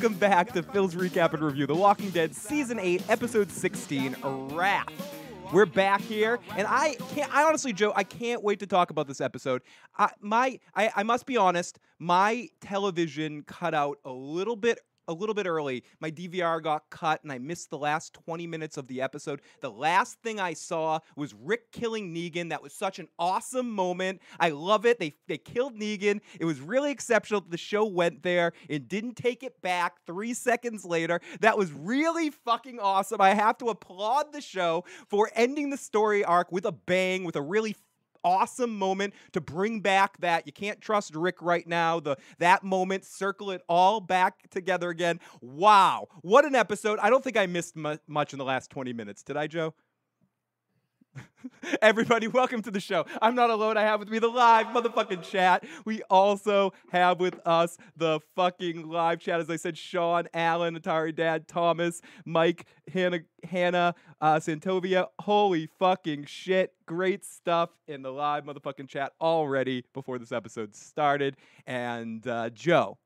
Welcome 0.00 0.18
back 0.20 0.52
to 0.52 0.62
Phil's 0.62 0.94
Recap 0.94 1.34
and 1.34 1.42
Review, 1.42 1.66
The 1.66 1.74
Walking 1.74 2.10
Dead 2.10 2.32
Season 2.32 2.78
8, 2.78 3.02
Episode 3.08 3.50
16, 3.50 4.14
Wrath. 4.22 4.86
We're 5.52 5.66
back 5.66 6.00
here, 6.02 6.38
and 6.56 6.68
I 6.68 6.94
can't. 7.14 7.34
I 7.34 7.42
honestly, 7.42 7.72
Joe, 7.72 7.92
I 7.96 8.04
can't 8.04 8.44
wait 8.44 8.60
to 8.60 8.66
talk 8.68 8.90
about 8.90 9.08
this 9.08 9.20
episode. 9.20 9.60
I, 9.98 10.10
my, 10.20 10.60
I, 10.76 10.92
I 10.94 11.02
must 11.02 11.26
be 11.26 11.36
honest. 11.36 11.80
My 11.98 12.48
television 12.60 13.42
cut 13.42 13.74
out 13.74 13.98
a 14.04 14.12
little 14.12 14.54
bit 14.54 14.78
a 15.08 15.12
little 15.12 15.34
bit 15.34 15.46
early. 15.46 15.82
My 16.00 16.10
DVR 16.10 16.62
got 16.62 16.88
cut 16.90 17.22
and 17.22 17.32
I 17.32 17.38
missed 17.38 17.70
the 17.70 17.78
last 17.78 18.14
20 18.14 18.46
minutes 18.46 18.76
of 18.76 18.86
the 18.86 19.00
episode. 19.00 19.40
The 19.60 19.70
last 19.70 20.20
thing 20.22 20.38
I 20.38 20.52
saw 20.52 21.00
was 21.16 21.34
Rick 21.34 21.72
killing 21.72 22.14
Negan. 22.14 22.50
That 22.50 22.62
was 22.62 22.72
such 22.72 22.98
an 22.98 23.08
awesome 23.18 23.70
moment. 23.70 24.20
I 24.38 24.50
love 24.50 24.86
it. 24.86 24.98
They 25.00 25.14
they 25.26 25.38
killed 25.38 25.74
Negan. 25.74 26.20
It 26.38 26.44
was 26.44 26.60
really 26.60 26.90
exceptional. 26.90 27.40
The 27.40 27.56
show 27.56 27.84
went 27.84 28.22
there 28.22 28.52
and 28.68 28.86
didn't 28.86 29.16
take 29.16 29.42
it 29.42 29.60
back 29.62 30.04
3 30.06 30.34
seconds 30.34 30.84
later. 30.84 31.20
That 31.40 31.58
was 31.58 31.72
really 31.72 32.30
fucking 32.30 32.78
awesome. 32.78 33.20
I 33.20 33.34
have 33.34 33.58
to 33.58 33.66
applaud 33.66 34.32
the 34.32 34.40
show 34.40 34.84
for 35.08 35.30
ending 35.34 35.70
the 35.70 35.76
story 35.76 36.24
arc 36.24 36.52
with 36.52 36.66
a 36.66 36.72
bang 36.72 37.24
with 37.24 37.36
a 37.36 37.42
really 37.42 37.74
awesome 38.24 38.76
moment 38.78 39.14
to 39.32 39.40
bring 39.40 39.80
back 39.80 40.18
that 40.20 40.46
you 40.46 40.52
can't 40.52 40.80
trust 40.80 41.14
Rick 41.14 41.42
right 41.42 41.66
now. 41.66 42.00
The 42.00 42.16
that 42.38 42.64
moment, 42.64 43.04
circle 43.04 43.50
it 43.50 43.62
all 43.68 44.00
back 44.00 44.48
together 44.50 44.90
again. 44.90 45.20
Wow, 45.40 46.08
what 46.22 46.44
an 46.44 46.54
episode! 46.54 46.98
I 47.00 47.10
don't 47.10 47.24
think 47.24 47.36
I 47.36 47.46
missed 47.46 47.76
mu- 47.76 47.96
much 48.06 48.32
in 48.32 48.38
the 48.38 48.44
last 48.44 48.70
twenty 48.70 48.92
minutes. 48.92 49.22
Did 49.22 49.36
I, 49.36 49.46
Joe? 49.46 49.74
Everybody, 51.82 52.28
welcome 52.28 52.62
to 52.62 52.70
the 52.70 52.80
show. 52.80 53.06
I'm 53.20 53.34
not 53.34 53.50
alone. 53.50 53.76
I 53.76 53.82
have 53.82 54.00
with 54.00 54.08
me 54.08 54.18
the 54.18 54.28
live 54.28 54.66
motherfucking 54.66 55.22
chat. 55.22 55.64
We 55.84 56.02
also 56.10 56.72
have 56.90 57.20
with 57.20 57.38
us 57.46 57.76
the 57.96 58.20
fucking 58.34 58.88
live 58.88 59.20
chat. 59.20 59.40
As 59.40 59.50
I 59.50 59.56
said, 59.56 59.76
Sean, 59.76 60.28
Allen, 60.34 60.78
Atari 60.78 61.14
Dad, 61.14 61.48
Thomas, 61.48 62.00
Mike, 62.24 62.66
Hannah, 62.92 63.20
Hannah, 63.44 63.94
uh, 64.20 64.36
Santovia. 64.36 65.06
Holy 65.20 65.68
fucking 65.78 66.24
shit. 66.24 66.72
Great 66.86 67.24
stuff 67.24 67.70
in 67.86 68.02
the 68.02 68.12
live 68.12 68.44
motherfucking 68.44 68.88
chat 68.88 69.12
already 69.20 69.84
before 69.94 70.18
this 70.18 70.32
episode 70.32 70.74
started. 70.74 71.36
And 71.66 72.26
uh, 72.26 72.50
Joe, 72.50 72.98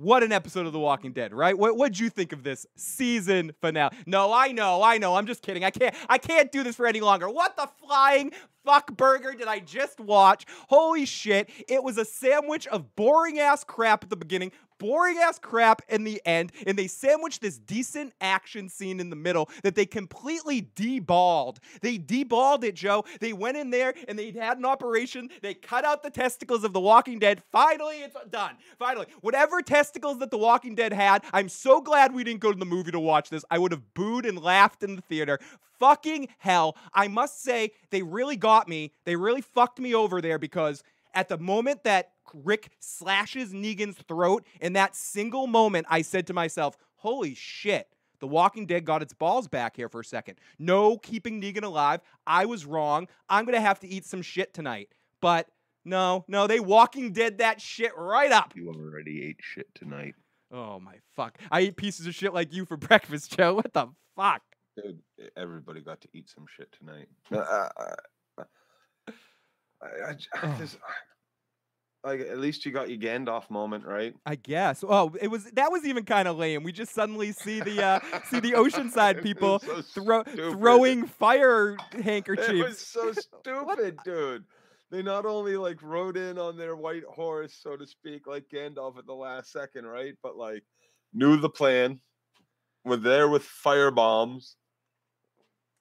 what 0.00 0.22
an 0.22 0.32
episode 0.32 0.64
of 0.64 0.72
The 0.72 0.78
Walking 0.78 1.12
Dead, 1.12 1.34
right? 1.34 1.56
What 1.56 1.76
what'd 1.76 1.98
you 1.98 2.08
think 2.08 2.32
of 2.32 2.42
this 2.42 2.66
season 2.74 3.52
finale? 3.60 3.94
No, 4.06 4.32
I 4.32 4.50
know, 4.52 4.82
I 4.82 4.96
know. 4.96 5.14
I'm 5.14 5.26
just 5.26 5.42
kidding. 5.42 5.62
I 5.62 5.70
can't 5.70 5.94
I 6.08 6.16
can't 6.16 6.50
do 6.50 6.62
this 6.62 6.76
for 6.76 6.86
any 6.86 7.00
longer. 7.00 7.28
What 7.28 7.54
the 7.56 7.68
flying 7.86 8.32
fuck 8.64 8.96
burger 8.96 9.32
did 9.32 9.46
I 9.46 9.58
just 9.58 10.00
watch? 10.00 10.46
Holy 10.68 11.04
shit. 11.04 11.50
It 11.68 11.82
was 11.82 11.98
a 11.98 12.04
sandwich 12.06 12.66
of 12.68 12.96
boring 12.96 13.38
ass 13.38 13.62
crap 13.62 14.02
at 14.02 14.10
the 14.10 14.16
beginning, 14.16 14.52
boring 14.80 15.18
ass 15.18 15.38
crap 15.38 15.82
in 15.88 16.02
the 16.02 16.20
end, 16.24 16.50
and 16.66 16.76
they 16.76 16.88
sandwiched 16.88 17.40
this 17.40 17.58
decent 17.58 18.12
action 18.20 18.68
scene 18.68 18.98
in 18.98 19.10
the 19.10 19.16
middle 19.16 19.48
that 19.62 19.76
they 19.76 19.86
completely 19.86 20.62
deballed. 20.74 21.58
They 21.82 21.98
deballed 21.98 22.64
it, 22.64 22.74
Joe. 22.74 23.04
They 23.20 23.32
went 23.32 23.58
in 23.58 23.70
there 23.70 23.94
and 24.08 24.18
they 24.18 24.32
had 24.32 24.58
an 24.58 24.64
operation. 24.64 25.30
They 25.42 25.54
cut 25.54 25.84
out 25.84 26.02
the 26.02 26.10
testicles 26.10 26.64
of 26.64 26.72
the 26.72 26.80
Walking 26.80 27.18
Dead. 27.18 27.42
Finally, 27.52 27.96
it's 27.98 28.16
done. 28.30 28.56
Finally, 28.78 29.06
whatever 29.20 29.62
testicles 29.62 30.18
that 30.18 30.30
the 30.30 30.38
Walking 30.38 30.74
Dead 30.74 30.92
had, 30.92 31.22
I'm 31.32 31.48
so 31.48 31.80
glad 31.80 32.14
we 32.14 32.24
didn't 32.24 32.40
go 32.40 32.50
to 32.50 32.58
the 32.58 32.64
movie 32.64 32.90
to 32.90 33.00
watch 33.00 33.30
this. 33.30 33.44
I 33.50 33.58
would 33.58 33.72
have 33.72 33.94
booed 33.94 34.24
and 34.26 34.42
laughed 34.42 34.82
in 34.82 34.96
the 34.96 35.02
theater 35.02 35.38
fucking 35.78 36.28
hell. 36.38 36.76
I 36.94 37.08
must 37.08 37.42
say, 37.42 37.72
they 37.90 38.02
really 38.02 38.36
got 38.36 38.68
me. 38.68 38.92
They 39.04 39.16
really 39.16 39.40
fucked 39.40 39.80
me 39.80 39.94
over 39.94 40.20
there 40.20 40.38
because 40.38 40.82
at 41.14 41.28
the 41.28 41.38
moment 41.38 41.84
that 41.84 42.12
Rick 42.34 42.70
slashes 42.80 43.52
Negan's 43.52 43.96
throat, 43.96 44.44
in 44.60 44.72
that 44.74 44.94
single 44.96 45.46
moment, 45.46 45.86
I 45.90 46.02
said 46.02 46.26
to 46.28 46.32
myself, 46.34 46.76
holy 46.96 47.34
shit. 47.34 47.88
The 48.20 48.26
Walking 48.26 48.66
Dead 48.66 48.84
got 48.84 49.02
its 49.02 49.14
balls 49.14 49.48
back 49.48 49.76
here 49.76 49.88
for 49.88 50.00
a 50.00 50.04
second. 50.04 50.38
No 50.58 50.98
keeping 50.98 51.40
Negan 51.40 51.62
alive. 51.62 52.00
I 52.26 52.44
was 52.44 52.66
wrong. 52.66 53.08
I'm 53.30 53.46
going 53.46 53.54
to 53.54 53.62
have 53.62 53.80
to 53.80 53.88
eat 53.88 54.04
some 54.04 54.20
shit 54.20 54.52
tonight. 54.52 54.90
But 55.22 55.48
no, 55.86 56.24
no, 56.28 56.46
they 56.46 56.60
Walking 56.60 57.12
Dead 57.12 57.38
that 57.38 57.60
shit 57.62 57.92
right 57.96 58.30
up. 58.30 58.52
You 58.54 58.68
already 58.68 59.24
ate 59.24 59.38
shit 59.40 59.74
tonight. 59.74 60.14
Oh 60.52 60.78
my 60.80 60.96
fuck. 61.16 61.38
I 61.50 61.62
eat 61.62 61.76
pieces 61.76 62.06
of 62.06 62.14
shit 62.14 62.34
like 62.34 62.52
you 62.52 62.66
for 62.66 62.76
breakfast, 62.88 63.36
Joe. 63.36 63.54
What 63.54 63.72
the 63.72 63.86
fuck? 64.16 64.42
Dude, 64.76 65.00
everybody 65.36 65.80
got 65.80 66.00
to 66.02 66.08
eat 66.12 66.28
some 66.28 66.44
shit 66.54 66.70
tonight. 66.78 67.08
Uh, 67.32 67.38
uh, 67.38 67.68
uh, 68.38 68.44
I, 69.82 69.86
I, 69.86 70.10
I 70.10 70.16
Oh. 70.42 70.66
Like, 72.04 72.20
at 72.20 72.38
least 72.38 72.64
you 72.64 72.72
got 72.72 72.88
your 72.88 72.98
Gandalf 72.98 73.50
moment, 73.50 73.84
right? 73.84 74.14
I 74.24 74.34
guess. 74.36 74.82
Oh, 74.86 75.14
it 75.20 75.28
was 75.28 75.44
that 75.52 75.70
was 75.70 75.84
even 75.84 76.04
kind 76.04 76.26
of 76.28 76.36
lame. 76.38 76.62
We 76.62 76.72
just 76.72 76.94
suddenly 76.94 77.32
see 77.32 77.60
the 77.60 77.82
uh, 77.84 78.00
see 78.28 78.40
the 78.40 78.52
Oceanside 78.52 79.22
people 79.22 79.58
so 79.58 79.80
stupid. 79.82 80.34
throwing 80.52 81.06
fire 81.06 81.76
handkerchiefs. 82.02 82.48
It 82.50 82.62
was 82.64 82.78
so 82.78 83.12
stupid, 83.42 83.98
dude. 84.04 84.44
They 84.90 85.02
not 85.02 85.24
only 85.26 85.56
like 85.56 85.82
rode 85.82 86.16
in 86.16 86.36
on 86.38 86.56
their 86.56 86.74
white 86.74 87.04
horse, 87.04 87.54
so 87.62 87.76
to 87.76 87.86
speak, 87.86 88.26
like 88.26 88.46
Gandalf 88.52 88.98
at 88.98 89.06
the 89.06 89.14
last 89.14 89.52
second, 89.52 89.86
right? 89.86 90.14
But 90.22 90.36
like 90.36 90.64
knew 91.12 91.36
the 91.36 91.50
plan, 91.50 92.00
were 92.84 92.96
there 92.96 93.28
with 93.28 93.42
fire 93.44 93.90
bombs. 93.90 94.56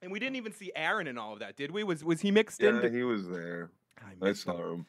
And 0.02 0.12
we 0.12 0.20
didn't 0.20 0.38
even 0.38 0.54
see 0.54 0.72
Aaron 0.76 1.08
in 1.08 1.18
all 1.18 1.34
of 1.34 1.40
that, 1.40 1.56
did 1.58 1.72
we? 1.72 1.84
Was 1.84 2.04
was 2.04 2.22
he 2.22 2.32
mixed 2.32 2.62
Yeah, 2.62 2.82
in? 2.82 2.94
he 2.94 3.04
was 3.04 3.28
there. 3.28 3.72
I 4.00 4.12
I 4.12 4.16
missed 4.30 4.46
him. 4.48 4.54
saw 4.54 4.74
him. 4.74 4.86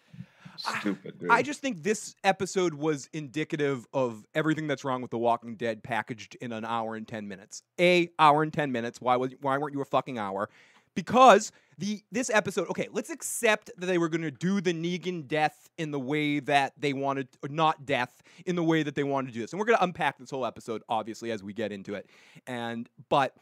I- 0.67 0.81
Stupid, 0.81 1.19
dude. 1.19 1.31
I 1.31 1.43
just 1.43 1.61
think 1.61 1.83
this 1.83 2.15
episode 2.25 2.75
was 2.75 3.09
indicative 3.13 3.87
of 3.93 4.25
everything 4.35 4.67
that's 4.67 4.85
wrong 4.85 5.03
with 5.03 5.11
The 5.11 5.19
Walking 5.19 5.57
Dead 5.57 5.83
packaged 5.83 6.37
in 6.41 6.53
an 6.53 6.65
hour 6.65 6.97
and 6.97 7.07
10 7.07 7.29
minutes. 7.29 7.63
A 7.81 8.11
hour 8.19 8.43
and 8.43 8.53
10 8.53 8.73
minutes. 8.73 9.01
Why 9.01 9.17
was 9.17 9.33
why 9.41 9.59
weren't 9.59 9.75
you 9.75 9.81
a 9.81 9.85
fucking 9.87 10.19
hour? 10.19 10.49
Because 10.95 11.53
the 11.79 12.03
this 12.13 12.31
episode, 12.31 12.69
okay, 12.69 12.89
let's 12.93 13.11
accept 13.11 13.71
that 13.79 13.87
they 13.87 13.97
were 13.97 14.09
going 14.09 14.23
to 14.23 14.31
do 14.31 14.61
the 14.61 14.73
Negan 14.75 15.27
death 15.27 15.71
in 15.79 15.93
the 15.93 16.01
way 16.01 16.41
that 16.41 16.73
they 16.77 16.93
wanted 16.93 17.29
or 17.43 17.49
not 17.49 17.87
death 17.87 18.23
in 18.45 18.57
the 18.57 18.63
way 18.65 18.83
that 18.83 18.95
they 18.95 19.05
wanted 19.05 19.29
to 19.29 19.35
do 19.35 19.41
this. 19.41 19.53
And 19.53 19.61
we're 19.61 19.67
going 19.67 19.79
to 19.79 19.85
unpack 19.85 20.19
this 20.19 20.31
whole 20.31 20.45
episode 20.45 20.83
obviously 20.89 21.31
as 21.31 21.43
we 21.43 21.53
get 21.53 21.73
into 21.73 21.95
it. 21.95 22.11
And 22.47 22.89
but 23.09 23.35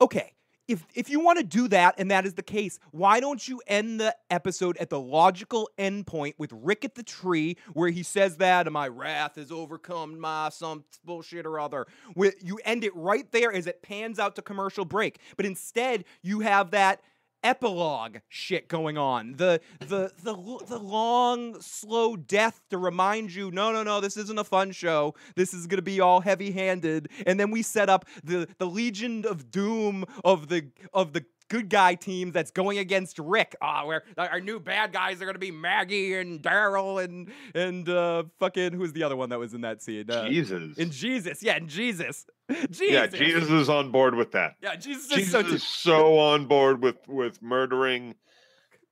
okay, 0.00 0.32
if 0.70 0.86
if 0.94 1.10
you 1.10 1.18
want 1.18 1.38
to 1.38 1.44
do 1.44 1.66
that 1.68 1.96
and 1.98 2.10
that 2.10 2.24
is 2.24 2.34
the 2.34 2.42
case, 2.42 2.78
why 2.92 3.18
don't 3.18 3.46
you 3.46 3.60
end 3.66 4.00
the 4.00 4.14
episode 4.30 4.76
at 4.76 4.88
the 4.88 5.00
logical 5.00 5.68
endpoint 5.76 6.34
with 6.38 6.52
Rick 6.52 6.84
at 6.84 6.94
the 6.94 7.02
tree 7.02 7.56
where 7.72 7.90
he 7.90 8.04
says 8.04 8.36
that 8.36 8.70
my 8.70 8.86
wrath 8.86 9.34
has 9.34 9.50
overcome 9.50 10.20
my 10.20 10.48
some 10.50 10.84
bullshit 11.04 11.44
or 11.44 11.58
other. 11.58 11.86
You 12.14 12.60
end 12.64 12.84
it 12.84 12.94
right 12.94 13.30
there 13.32 13.52
as 13.52 13.66
it 13.66 13.82
pans 13.82 14.20
out 14.20 14.36
to 14.36 14.42
commercial 14.42 14.84
break. 14.84 15.18
But 15.36 15.44
instead, 15.44 16.04
you 16.22 16.40
have 16.40 16.70
that 16.70 17.02
epilogue 17.42 18.18
shit 18.28 18.68
going 18.68 18.98
on. 18.98 19.34
The 19.36 19.60
the 19.80 20.12
the 20.22 20.34
the 20.66 20.78
long 20.78 21.60
slow 21.60 22.16
death 22.16 22.62
to 22.70 22.78
remind 22.78 23.34
you, 23.34 23.50
no 23.50 23.72
no 23.72 23.82
no, 23.82 24.00
this 24.00 24.16
isn't 24.16 24.38
a 24.38 24.44
fun 24.44 24.72
show. 24.72 25.14
This 25.36 25.54
is 25.54 25.66
going 25.66 25.78
to 25.78 25.82
be 25.82 26.00
all 26.00 26.20
heavy-handed. 26.20 27.08
And 27.26 27.38
then 27.38 27.50
we 27.50 27.62
set 27.62 27.88
up 27.88 28.06
the 28.22 28.48
the 28.58 28.66
Legion 28.66 29.24
of 29.26 29.50
Doom 29.50 30.04
of 30.24 30.48
the 30.48 30.68
of 30.92 31.12
the 31.12 31.24
good 31.50 31.68
guy 31.68 31.94
team 31.94 32.32
that's 32.32 32.50
going 32.50 32.78
against 32.78 33.18
Rick. 33.18 33.56
Ah, 33.60 33.84
where 33.84 34.04
our 34.16 34.40
new 34.40 34.58
bad 34.58 34.92
guys 34.92 35.20
are 35.20 35.24
going 35.26 35.34
to 35.34 35.40
be 35.40 35.50
Maggie 35.50 36.14
and 36.14 36.40
Daryl 36.40 37.04
and 37.04 37.30
and 37.54 37.86
uh 37.88 38.22
fucking 38.38 38.72
who's 38.72 38.94
the 38.94 39.02
other 39.02 39.16
one 39.16 39.28
that 39.28 39.38
was 39.38 39.52
in 39.52 39.60
that 39.60 39.82
scene? 39.82 40.10
Uh, 40.10 40.28
Jesus. 40.28 40.78
in 40.78 40.90
Jesus. 40.90 41.42
Yeah, 41.42 41.56
in 41.56 41.68
Jesus. 41.68 42.24
Jesus. 42.70 42.80
Yeah, 42.80 43.06
Jesus 43.06 43.50
is 43.50 43.68
on 43.68 43.90
board 43.90 44.14
with 44.14 44.32
that. 44.32 44.54
Yeah, 44.62 44.76
Jesus, 44.76 45.10
is 45.10 45.16
Jesus 45.16 45.32
so 45.32 45.40
is 45.40 45.62
so 45.62 46.18
on 46.18 46.46
board 46.46 46.82
with 46.82 46.96
with 47.06 47.42
murdering 47.42 48.14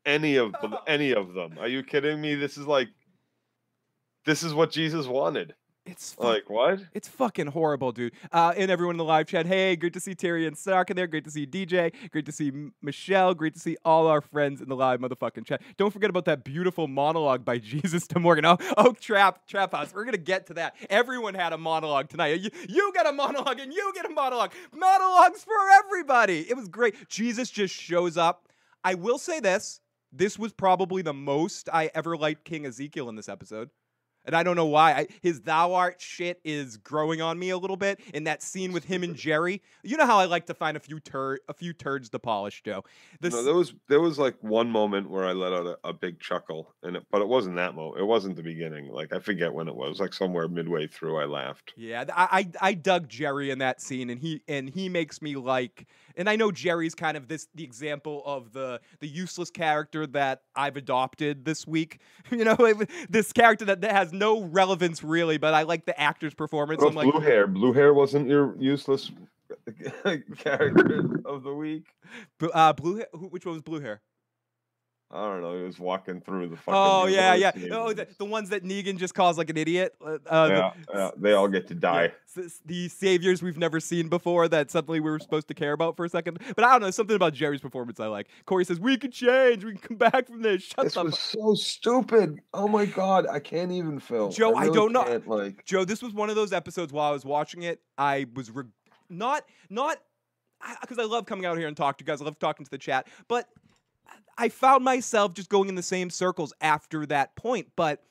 any 0.04 0.36
of 0.36 0.52
them, 0.60 0.74
any 0.86 1.12
of 1.12 1.32
them. 1.32 1.56
Are 1.58 1.68
you 1.68 1.82
kidding 1.82 2.20
me? 2.20 2.34
This 2.34 2.58
is 2.58 2.66
like 2.66 2.88
this 4.26 4.42
is 4.42 4.52
what 4.52 4.70
Jesus 4.70 5.06
wanted. 5.06 5.54
It's 5.90 6.16
Like 6.18 6.50
what? 6.50 6.80
It's 6.92 7.08
fucking 7.08 7.48
horrible, 7.48 7.92
dude. 7.92 8.12
Uh, 8.30 8.52
and 8.56 8.70
everyone 8.70 8.94
in 8.94 8.98
the 8.98 9.04
live 9.04 9.26
chat, 9.26 9.46
hey, 9.46 9.74
great 9.76 9.94
to 9.94 10.00
see 10.00 10.14
Terry 10.14 10.46
and 10.46 10.56
Stark 10.56 10.90
in 10.90 10.96
there. 10.96 11.06
Great 11.06 11.24
to 11.24 11.30
see 11.30 11.46
DJ. 11.46 11.92
Great 12.10 12.26
to 12.26 12.32
see 12.32 12.52
Michelle. 12.82 13.34
Great 13.34 13.54
to 13.54 13.60
see 13.60 13.76
all 13.84 14.06
our 14.06 14.20
friends 14.20 14.60
in 14.60 14.68
the 14.68 14.76
live 14.76 15.00
motherfucking 15.00 15.46
chat. 15.46 15.62
Don't 15.76 15.92
forget 15.92 16.10
about 16.10 16.26
that 16.26 16.44
beautiful 16.44 16.88
monologue 16.88 17.44
by 17.44 17.58
Jesus 17.68 18.06
to 18.08 18.18
Morgan. 18.20 18.44
Oh, 18.44 18.58
oh 18.76 18.92
Trap, 18.92 19.46
Trap 19.46 19.72
House. 19.72 19.92
We're 19.94 20.04
going 20.04 20.12
to 20.12 20.18
get 20.18 20.46
to 20.48 20.54
that. 20.54 20.76
Everyone 20.90 21.34
had 21.34 21.52
a 21.52 21.58
monologue 21.58 22.08
tonight. 22.08 22.40
You, 22.40 22.50
you 22.68 22.92
get 22.94 23.06
a 23.06 23.12
monologue 23.12 23.58
and 23.58 23.72
you 23.72 23.92
get 23.94 24.04
a 24.04 24.10
monologue. 24.10 24.52
Monologues 24.72 25.42
for 25.44 25.70
everybody. 25.84 26.46
It 26.48 26.56
was 26.56 26.68
great. 26.68 27.08
Jesus 27.08 27.50
just 27.50 27.74
shows 27.74 28.16
up. 28.16 28.48
I 28.84 28.94
will 28.94 29.18
say 29.18 29.40
this. 29.40 29.80
This 30.12 30.38
was 30.38 30.52
probably 30.52 31.02
the 31.02 31.12
most 31.12 31.68
I 31.72 31.90
ever 31.94 32.16
liked 32.16 32.44
King 32.44 32.64
Ezekiel 32.64 33.08
in 33.08 33.16
this 33.16 33.28
episode. 33.28 33.70
And 34.28 34.36
I 34.36 34.42
don't 34.42 34.56
know 34.56 34.66
why. 34.66 34.92
I, 34.92 35.06
his 35.22 35.40
thou 35.40 35.72
art 35.72 36.00
shit 36.00 36.38
is 36.44 36.76
growing 36.76 37.22
on 37.22 37.38
me 37.38 37.48
a 37.48 37.56
little 37.56 37.78
bit. 37.78 37.98
In 38.12 38.24
that 38.24 38.42
scene 38.42 38.72
with 38.72 38.84
him 38.84 39.02
and 39.02 39.16
Jerry, 39.16 39.62
you 39.82 39.96
know 39.96 40.04
how 40.04 40.18
I 40.18 40.26
like 40.26 40.46
to 40.46 40.54
find 40.54 40.76
a 40.76 40.80
few 40.80 41.00
tur 41.00 41.38
a 41.48 41.54
few 41.54 41.72
turds 41.72 42.10
to 42.10 42.18
polish, 42.18 42.62
Joe. 42.62 42.84
This, 43.20 43.32
No, 43.32 43.42
there 43.42 43.54
was 43.54 43.72
there 43.88 44.00
was 44.00 44.18
like 44.18 44.36
one 44.42 44.70
moment 44.70 45.08
where 45.08 45.24
I 45.24 45.32
let 45.32 45.52
out 45.54 45.66
a, 45.66 45.78
a 45.82 45.92
big 45.94 46.20
chuckle, 46.20 46.74
and 46.82 46.96
it, 46.96 47.06
but 47.10 47.22
it 47.22 47.28
wasn't 47.28 47.56
that 47.56 47.74
moment. 47.74 48.02
It 48.02 48.04
wasn't 48.04 48.36
the 48.36 48.42
beginning. 48.42 48.92
Like 48.92 49.14
I 49.14 49.18
forget 49.18 49.52
when 49.52 49.66
it 49.66 49.74
was. 49.74 49.98
Like 49.98 50.12
somewhere 50.12 50.46
midway 50.46 50.86
through, 50.86 51.16
I 51.16 51.24
laughed. 51.24 51.72
Yeah, 51.76 52.04
I, 52.14 52.28
I 52.60 52.68
I 52.68 52.74
dug 52.74 53.08
Jerry 53.08 53.50
in 53.50 53.58
that 53.60 53.80
scene, 53.80 54.10
and 54.10 54.20
he 54.20 54.42
and 54.46 54.68
he 54.68 54.90
makes 54.90 55.22
me 55.22 55.36
like. 55.36 55.86
And 56.18 56.28
I 56.28 56.36
know 56.36 56.50
Jerry's 56.50 56.94
kind 56.94 57.16
of 57.16 57.28
this 57.28 57.48
the 57.54 57.64
example 57.64 58.22
of 58.26 58.52
the 58.52 58.80
the 59.00 59.08
useless 59.08 59.50
character 59.50 60.06
that 60.08 60.42
I've 60.54 60.76
adopted 60.76 61.44
this 61.44 61.66
week. 61.66 62.00
You 62.30 62.44
know, 62.44 62.56
this 63.08 63.32
character 63.32 63.64
that, 63.64 63.80
that 63.80 63.92
has 63.92 64.12
no 64.12 64.42
relevance 64.42 65.02
really, 65.02 65.38
but 65.38 65.54
I 65.54 65.62
like 65.62 65.86
the 65.86 65.98
actor's 65.98 66.34
performance. 66.34 66.82
About 66.82 66.94
like, 66.94 67.10
blue 67.10 67.20
hair. 67.20 67.46
Blue 67.46 67.72
hair 67.72 67.94
wasn't 67.94 68.28
your 68.28 68.54
useless 68.58 69.10
character 70.38 71.20
of 71.24 71.42
the 71.42 71.54
week. 71.54 71.84
"Bl- 72.38 72.46
uh, 72.52 72.74
blue 72.74 72.96
hair. 72.96 73.06
Who, 73.12 73.28
which 73.28 73.46
one 73.46 73.54
was 73.54 73.62
blue 73.62 73.80
hair? 73.80 74.02
I 75.10 75.22
don't 75.24 75.40
know. 75.40 75.56
He 75.56 75.62
was 75.62 75.78
walking 75.78 76.20
through 76.20 76.48
the 76.48 76.56
fucking. 76.56 76.74
Oh 76.74 77.06
yeah, 77.06 77.32
yeah. 77.34 77.52
Oh, 77.72 77.94
the, 77.94 78.06
the 78.18 78.26
ones 78.26 78.50
that 78.50 78.62
Negan 78.62 78.98
just 78.98 79.14
calls 79.14 79.38
like 79.38 79.48
an 79.48 79.56
idiot. 79.56 79.94
Uh, 80.04 80.18
uh, 80.26 80.48
the- 80.48 80.54
yeah, 80.54 80.72
yeah, 80.94 81.10
they 81.16 81.32
all 81.32 81.48
get 81.48 81.66
to 81.68 81.74
die. 81.74 82.12
s- 82.36 82.44
s- 82.44 82.60
the 82.66 82.88
saviors 82.88 83.42
we've 83.42 83.56
never 83.56 83.80
seen 83.80 84.08
before 84.10 84.48
that 84.48 84.70
suddenly 84.70 85.00
we 85.00 85.10
were 85.10 85.18
supposed 85.18 85.48
to 85.48 85.54
care 85.54 85.72
about 85.72 85.96
for 85.96 86.04
a 86.04 86.10
second. 86.10 86.38
But 86.54 86.62
I 86.62 86.72
don't 86.72 86.82
know, 86.82 86.90
something 86.90 87.16
about 87.16 87.32
Jerry's 87.32 87.62
performance 87.62 87.98
I 88.00 88.08
like. 88.08 88.28
Corey 88.44 88.66
says, 88.66 88.78
We 88.80 88.98
can 88.98 89.10
change, 89.10 89.64
we 89.64 89.70
can 89.72 89.80
come 89.80 89.96
back 89.96 90.26
from 90.26 90.42
this. 90.42 90.62
Shut 90.64 90.84
This 90.84 90.92
the 90.94 91.04
was 91.04 91.18
so 91.18 91.54
stupid. 91.54 92.40
Oh 92.52 92.68
my 92.68 92.84
god, 92.84 93.26
I 93.26 93.40
can't 93.40 93.72
even 93.72 93.98
film. 94.00 94.30
Joe, 94.30 94.54
I 94.56 94.64
really 94.64 94.74
don't 94.74 94.92
know- 94.92 95.04
can't, 95.04 95.26
Like, 95.26 95.64
Joe, 95.64 95.86
this 95.86 96.02
was 96.02 96.12
one 96.12 96.28
of 96.28 96.36
those 96.36 96.52
episodes 96.52 96.92
while 96.92 97.08
I 97.08 97.12
was 97.12 97.24
watching 97.24 97.62
it, 97.62 97.80
I 97.96 98.26
was 98.34 98.50
re- 98.50 98.64
not 99.08 99.42
not 99.70 99.96
because 100.82 100.98
I 100.98 101.04
love 101.04 101.24
coming 101.24 101.46
out 101.46 101.56
here 101.56 101.66
and 101.68 101.76
talk 101.76 101.96
to 101.96 102.02
you 102.02 102.06
guys. 102.06 102.20
I 102.20 102.26
love 102.26 102.38
talking 102.38 102.64
to 102.66 102.70
the 102.70 102.76
chat, 102.76 103.06
but 103.28 103.46
I 104.36 104.48
found 104.48 104.84
myself 104.84 105.34
just 105.34 105.48
going 105.48 105.68
in 105.68 105.74
the 105.74 105.82
same 105.82 106.10
circles 106.10 106.52
after 106.60 107.04
that 107.06 107.34
point. 107.34 107.68
But 107.74 108.02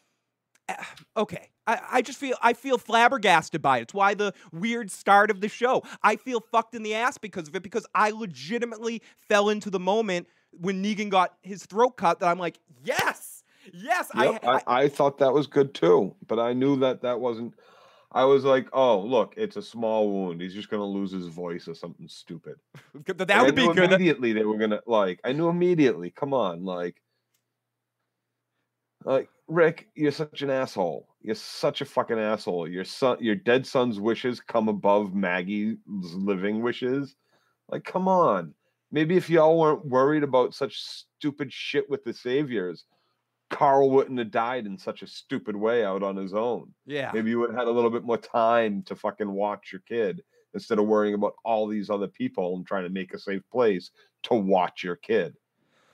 uh, 0.68 0.76
okay, 1.16 1.50
I, 1.66 1.80
I 1.94 2.02
just 2.02 2.20
feel 2.20 2.36
I 2.42 2.54
feel 2.54 2.78
flabbergasted 2.78 3.62
by 3.62 3.80
it. 3.80 3.84
It's 3.84 3.94
why 3.94 4.14
the 4.14 4.34
weird 4.52 4.92
start 4.92 5.32
of 5.32 5.42
the 5.42 5.48
show. 5.48 5.84
I 6.04 6.18
feel 6.18 6.40
fucked 6.40 6.76
in 6.76 6.84
the 6.84 6.96
ass 6.96 7.18
because 7.18 7.48
of 7.48 7.56
it 7.56 7.64
because 7.64 7.86
I 7.96 8.12
legitimately 8.12 9.02
fell 9.20 9.50
into 9.50 9.70
the 9.70 9.80
moment 9.80 10.28
when 10.52 10.84
Negan 10.84 11.10
got 11.10 11.36
his 11.42 11.66
throat 11.66 11.98
cut. 11.98 12.20
That 12.20 12.28
I'm 12.28 12.40
like, 12.40 12.60
yes, 12.84 13.44
yes, 13.74 14.12
yep, 14.16 14.44
I, 14.44 14.48
I 14.48 14.56
I, 14.56 14.84
I 14.84 14.90
thought 14.90 15.20
that 15.20 15.34
was 15.34 15.48
good 15.48 15.74
too, 15.74 16.14
but 16.28 16.40
I 16.40 16.54
knew 16.54 16.78
that 16.78 17.02
that 17.02 17.20
wasn't. 17.20 17.54
I 18.12 18.24
was 18.24 18.46
like, 18.46 18.68
oh 18.74 19.00
look, 19.00 19.34
it's 19.38 19.58
a 19.58 19.62
small 19.62 20.10
wound. 20.10 20.42
He's 20.42 20.54
just 20.54 20.70
gonna 20.70 20.86
lose 20.86 21.12
his 21.12 21.28
voice 21.28 21.68
or 21.68 21.76
something 21.76 22.08
stupid. 22.08 22.56
that 23.06 23.30
And 23.30 23.46
would 23.46 23.56
be 23.56 23.68
good. 23.74 23.92
Immediately, 23.92 24.34
they 24.34 24.46
were 24.46 24.58
gonna 24.58 24.82
like. 24.86 25.20
I 25.24 25.34
knew 25.34 25.50
immediately. 25.50 26.12
Come 26.12 26.34
on, 26.34 26.64
like, 26.64 27.02
like 29.04 29.30
Rick, 29.48 29.90
you're 29.96 30.12
such 30.12 30.42
an 30.42 30.50
asshole. 30.50 31.08
You're 31.22 31.36
such 31.36 31.82
a 31.82 31.86
fucking 31.86 32.20
asshole. 32.20 32.68
Your 32.68 32.86
son, 32.86 33.18
your 33.20 33.36
dead 33.36 33.66
son's 33.66 34.00
wishes 34.00 34.40
come 34.40 34.70
above 34.70 35.14
Maggie's 35.14 35.78
living 35.86 36.62
wishes. 36.62 37.16
Like, 37.70 37.84
come 37.84 38.08
on. 38.08 38.54
Maybe 38.92 39.18
if 39.18 39.30
y'all 39.30 39.60
weren't 39.60 39.86
worried 39.86 40.24
about 40.24 40.56
such 40.56 40.80
stupid 40.80 41.52
shit 41.52 41.90
with 41.90 42.06
the 42.06 42.14
saviors, 42.14 42.86
Carl 43.50 43.90
wouldn't 43.90 44.20
have 44.20 44.32
died 44.32 44.66
in 44.66 44.78
such 44.78 45.02
a 45.02 45.08
stupid 45.08 45.56
way 45.56 45.84
out 45.86 46.04
on 46.04 46.16
his 46.16 46.34
own. 46.34 46.74
yeah. 46.86 47.12
Maybe 47.14 47.30
you 47.30 47.40
would 47.40 47.52
have 47.52 47.60
had 47.60 47.68
a 47.68 47.72
little 47.72 47.90
bit 47.90 48.04
more 48.04 48.18
time 48.18 48.84
to 48.84 48.96
fucking 48.96 49.32
watch 49.32 49.72
your 49.72 49.82
kid 49.88 50.22
instead 50.54 50.80
of 50.80 50.86
worrying 50.86 51.14
about 51.14 51.36
all 51.46 51.68
these 51.68 51.90
other 51.90 52.08
people 52.08 52.56
and 52.56 52.66
trying 52.66 52.84
to 52.84 52.90
make 52.90 53.14
a 53.14 53.20
safe 53.20 53.42
place 53.52 53.92
to 54.24 54.34
watch 54.34 54.84
your 54.84 54.96
kid, 54.96 55.36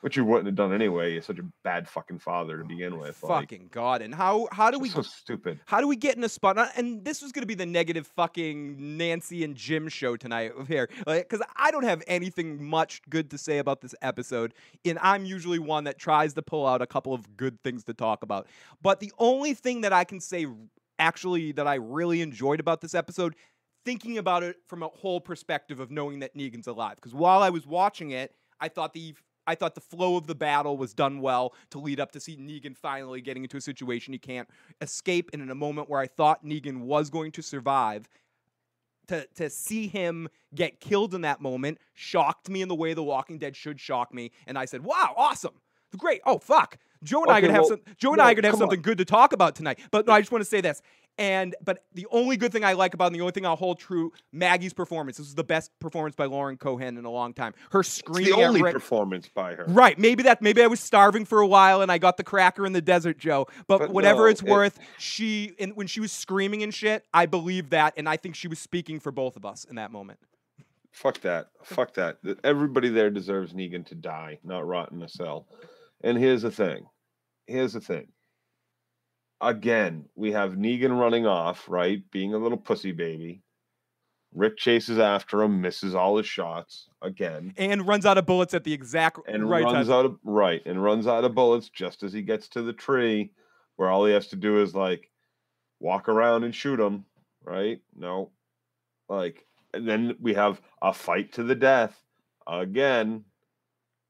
which 0.04 0.18
you 0.18 0.26
wouldn't 0.26 0.48
have 0.48 0.56
done 0.56 0.74
anyway. 0.74 1.14
You're 1.14 1.22
such 1.22 1.40
a 1.40 1.46
bad 1.64 1.88
fucking 1.88 2.20
father 2.20 2.58
to 2.58 2.64
oh 2.66 2.68
begin 2.68 3.00
with. 3.00 3.24
Like, 3.24 3.44
Fucking 3.44 3.70
god! 3.72 4.02
And 4.02 4.14
how 4.14 4.50
how 4.52 4.70
do 4.70 4.78
we 4.78 4.90
so 4.90 5.02
stupid. 5.02 5.62
how 5.66 5.80
do 5.80 5.88
we 5.88 5.96
get 5.96 6.18
in 6.18 6.24
a 6.26 6.30
spot? 6.30 6.58
And 6.76 7.06
this 7.06 7.22
was 7.22 7.32
going 7.32 7.44
to 7.44 7.48
be 7.48 7.56
the 7.56 7.66
negative 7.66 8.06
fucking 8.08 8.98
Nancy 8.98 9.46
and 9.46 9.56
Jim 9.56 9.88
show 9.88 10.18
tonight 10.18 10.52
here, 10.68 10.90
because 11.06 11.42
I 11.56 11.72
don't 11.72 11.86
have 11.86 12.04
anything 12.06 12.62
much 12.62 13.02
good 13.10 13.32
to 13.32 13.38
say 13.38 13.60
about 13.60 13.80
this 13.80 13.96
episode, 14.02 14.54
and 14.84 15.00
I'm 15.02 15.24
usually 15.24 15.60
one 15.60 15.86
that 15.86 15.98
tries 15.98 16.34
to 16.34 16.42
pull 16.42 16.68
out 16.68 16.82
a 16.82 16.88
couple 16.88 17.14
of 17.14 17.38
good 17.38 17.62
things 17.64 17.86
to 17.86 17.94
talk 17.94 18.24
about. 18.24 18.48
But 18.82 19.00
the 19.00 19.14
only 19.20 19.54
thing 19.54 19.82
that 19.82 19.94
I 19.94 20.04
can 20.04 20.20
say 20.20 20.48
actually 21.00 21.54
that 21.54 21.66
I 21.66 21.76
really 21.76 22.20
enjoyed 22.20 22.60
about 22.60 22.82
this 22.82 22.94
episode, 22.94 23.36
thinking 23.86 24.18
about 24.18 24.44
it 24.44 24.58
from 24.68 24.84
a 24.84 24.90
whole 24.90 25.22
perspective 25.22 25.80
of 25.80 25.92
knowing 25.92 26.20
that 26.20 26.36
Negan's 26.36 26.68
alive, 26.68 26.98
because 26.98 27.14
while 27.14 27.42
I 27.42 27.52
was 27.52 27.66
watching 27.66 28.12
it, 28.12 28.36
I 28.60 28.68
thought 28.68 28.94
the 28.94 29.16
I 29.45 29.56
thought 29.56 29.75
the 29.75 29.81
flow 29.81 30.18
of 30.18 30.28
the 30.28 30.36
battle 30.36 30.78
was 30.78 30.94
done 30.94 31.19
well 31.22 31.54
to 31.72 31.80
lead 31.80 32.00
up 32.00 32.12
to 32.13 32.19
see 32.19 32.38
Negan 32.38 32.78
finally 32.78 33.22
getting 33.22 33.44
into 33.44 33.57
a 33.57 33.62
situation 33.62 34.13
he 34.13 34.19
can't 34.19 34.50
escape. 34.81 35.30
And 35.34 35.42
in 35.42 35.50
a 35.50 35.56
moment 35.56 35.90
where 35.90 36.00
I 36.00 36.07
thought 36.07 36.45
Negan 36.45 36.81
was 36.81 37.10
going 37.10 37.31
to 37.34 37.42
survive, 37.42 38.07
to 39.07 39.28
to 39.36 39.50
see 39.50 39.88
him 39.88 40.30
get 40.56 40.80
killed 40.80 41.13
in 41.13 41.22
that 41.22 41.42
moment 41.42 41.78
shocked 41.94 42.50
me 42.50 42.62
in 42.62 42.69
the 42.69 42.75
way 42.75 42.94
The 42.94 43.04
Walking 43.04 43.38
Dead 43.38 43.56
should 43.56 43.80
shock 43.80 44.13
me. 44.13 44.31
And 44.48 44.57
I 44.57 44.66
said, 44.66 44.84
"Wow, 44.84 45.13
awesome, 45.18 45.56
great! 45.98 46.22
Oh 46.25 46.38
fuck." 46.38 46.78
Joe 47.04 47.24
and 47.24 47.31
I 47.31 47.39
are 47.39 47.42
gonna 47.42 47.54
have 47.54 47.63
well, 47.63 47.69
some. 47.69 47.81
Joe 47.98 48.13
and 48.13 48.22
I 48.22 48.31
are 48.31 48.36
gonna 48.36 48.48
have 48.48 48.54
come 48.54 48.62
on. 48.62 48.69
something 48.69 48.81
good 48.81 48.98
to 49.00 49.06
talk 49.06 49.34
about 49.34 49.56
tonight. 49.56 49.80
But 49.92 50.07
no, 50.07 50.13
I 50.13 50.22
just 50.22 50.31
want 50.31 50.42
to 50.42 50.50
say 50.50 50.62
this. 50.62 50.81
And 51.19 51.56
but 51.63 51.83
the 51.94 52.07
only 52.10 52.38
good 52.38 52.51
thing 52.51 52.63
I 52.63 52.74
like 52.74 52.95
about 52.95 53.06
and 53.07 53.15
the 53.15 53.21
only 53.21 53.33
thing 53.33 53.45
I'll 53.45 53.56
hold 53.56 53.77
true, 53.80 54.12
Maggie's 54.31 54.74
performance. 54.74 55.18
This 55.18 55.27
is 55.27 55.36
the 55.36 55.44
best 55.44 55.69
performance 55.80 56.15
by 56.15 56.25
Lauren 56.25 56.57
Cohan 56.57 56.98
in 56.98 57.06
a 57.06 57.10
long 57.12 57.33
time. 57.36 57.54
Her 57.69 57.81
It's 57.81 57.89
screaming 57.89 58.33
the 58.39 58.44
only 58.45 58.62
Rick. 58.63 58.74
performance 58.74 59.30
by 59.30 59.54
her. 59.54 59.65
Right. 59.68 59.98
Maybe 60.00 60.24
that 60.24 60.42
maybe 60.42 60.63
I 60.63 60.68
was 60.68 60.80
starving 60.80 61.25
for 61.25 61.39
a 61.39 61.48
while 61.48 61.81
and 61.83 61.92
I 61.92 62.00
got 62.00 62.18
the 62.18 62.24
cracker 62.24 62.65
in 62.65 62.74
the 62.74 62.81
desert, 62.81 63.19
Joe. 63.19 63.45
But, 63.68 63.77
But 63.80 63.89
whatever 63.92 64.21
no, 64.21 64.25
it's 64.25 64.42
it- 64.42 64.50
worth, 64.50 64.80
she 64.98 65.54
and 65.60 65.75
when 65.75 65.86
she 65.86 66.00
was 66.00 66.12
screaming 66.12 66.63
and 66.63 66.74
shit, 66.74 67.06
I 67.13 67.27
believe 67.27 67.69
that 67.69 67.94
and 67.95 68.10
I 68.10 68.18
think 68.18 68.33
she 68.33 68.48
was 68.48 68.57
speaking 68.57 69.00
for 69.00 69.12
both 69.12 69.36
of 69.36 69.45
us 69.45 69.65
in 69.65 69.75
that 69.75 69.92
moment. 69.92 70.19
Fuck 70.92 71.21
that. 71.21 71.50
Fuck 71.63 71.94
that. 71.95 72.18
Everybody 72.44 72.89
there 72.89 73.10
deserves 73.12 73.54
Negan 73.54 73.86
to 73.88 73.95
die, 73.95 74.39
not 74.44 74.65
rot 74.65 74.92
in 74.92 75.01
a 75.04 75.10
cell. 75.10 75.48
And 76.04 76.18
here's 76.18 76.42
the 76.44 76.51
thing. 76.51 76.86
Here's 77.45 77.74
the 77.74 77.81
thing. 77.81 78.07
Again, 79.44 80.06
we 80.16 80.31
have 80.31 80.54
Negan 80.54 80.98
running 80.98 81.28
off, 81.28 81.68
right? 81.68 82.01
Being 82.12 82.34
a 82.34 82.38
little 82.38 82.57
pussy 82.57 82.92
baby. 82.94 83.42
Rick 84.34 84.57
chases 84.57 84.98
after 84.98 85.42
him, 85.44 85.62
misses 85.62 85.94
all 85.94 86.18
his 86.18 86.25
shots 86.25 86.88
again, 87.01 87.54
And 87.57 87.88
runs 87.88 88.06
out 88.06 88.18
of 88.18 88.25
bullets 88.25 88.54
at 88.54 88.63
the 88.63 88.74
exact 88.74 89.19
and 89.28 89.48
right 89.48 89.63
runs 89.63 89.88
time. 89.88 89.95
out 89.95 90.06
of 90.06 90.18
right 90.24 90.62
and 90.66 90.84
runs 90.84 91.06
out 91.06 91.24
of 91.24 91.36
bullets 91.36 91.69
just 91.69 92.01
as 92.04 92.13
he 92.13 92.22
gets 92.24 92.48
to 92.50 92.62
the 92.62 92.74
tree, 92.74 93.31
where 93.75 93.90
all 93.90 94.06
he 94.06 94.13
has 94.13 94.28
to 94.30 94.36
do 94.36 94.62
is 94.62 94.74
like 94.74 95.12
walk 95.80 96.10
around 96.10 96.44
and 96.46 96.56
shoot 96.56 96.80
him. 96.80 97.06
Right? 97.44 97.81
No, 97.96 98.31
like, 99.10 99.46
and 99.74 99.88
then 99.88 100.16
we 100.19 100.34
have 100.34 100.62
a 100.82 100.94
fight 100.94 101.34
to 101.34 101.44
the 101.44 101.56
death 101.56 101.96
again. 102.48 103.25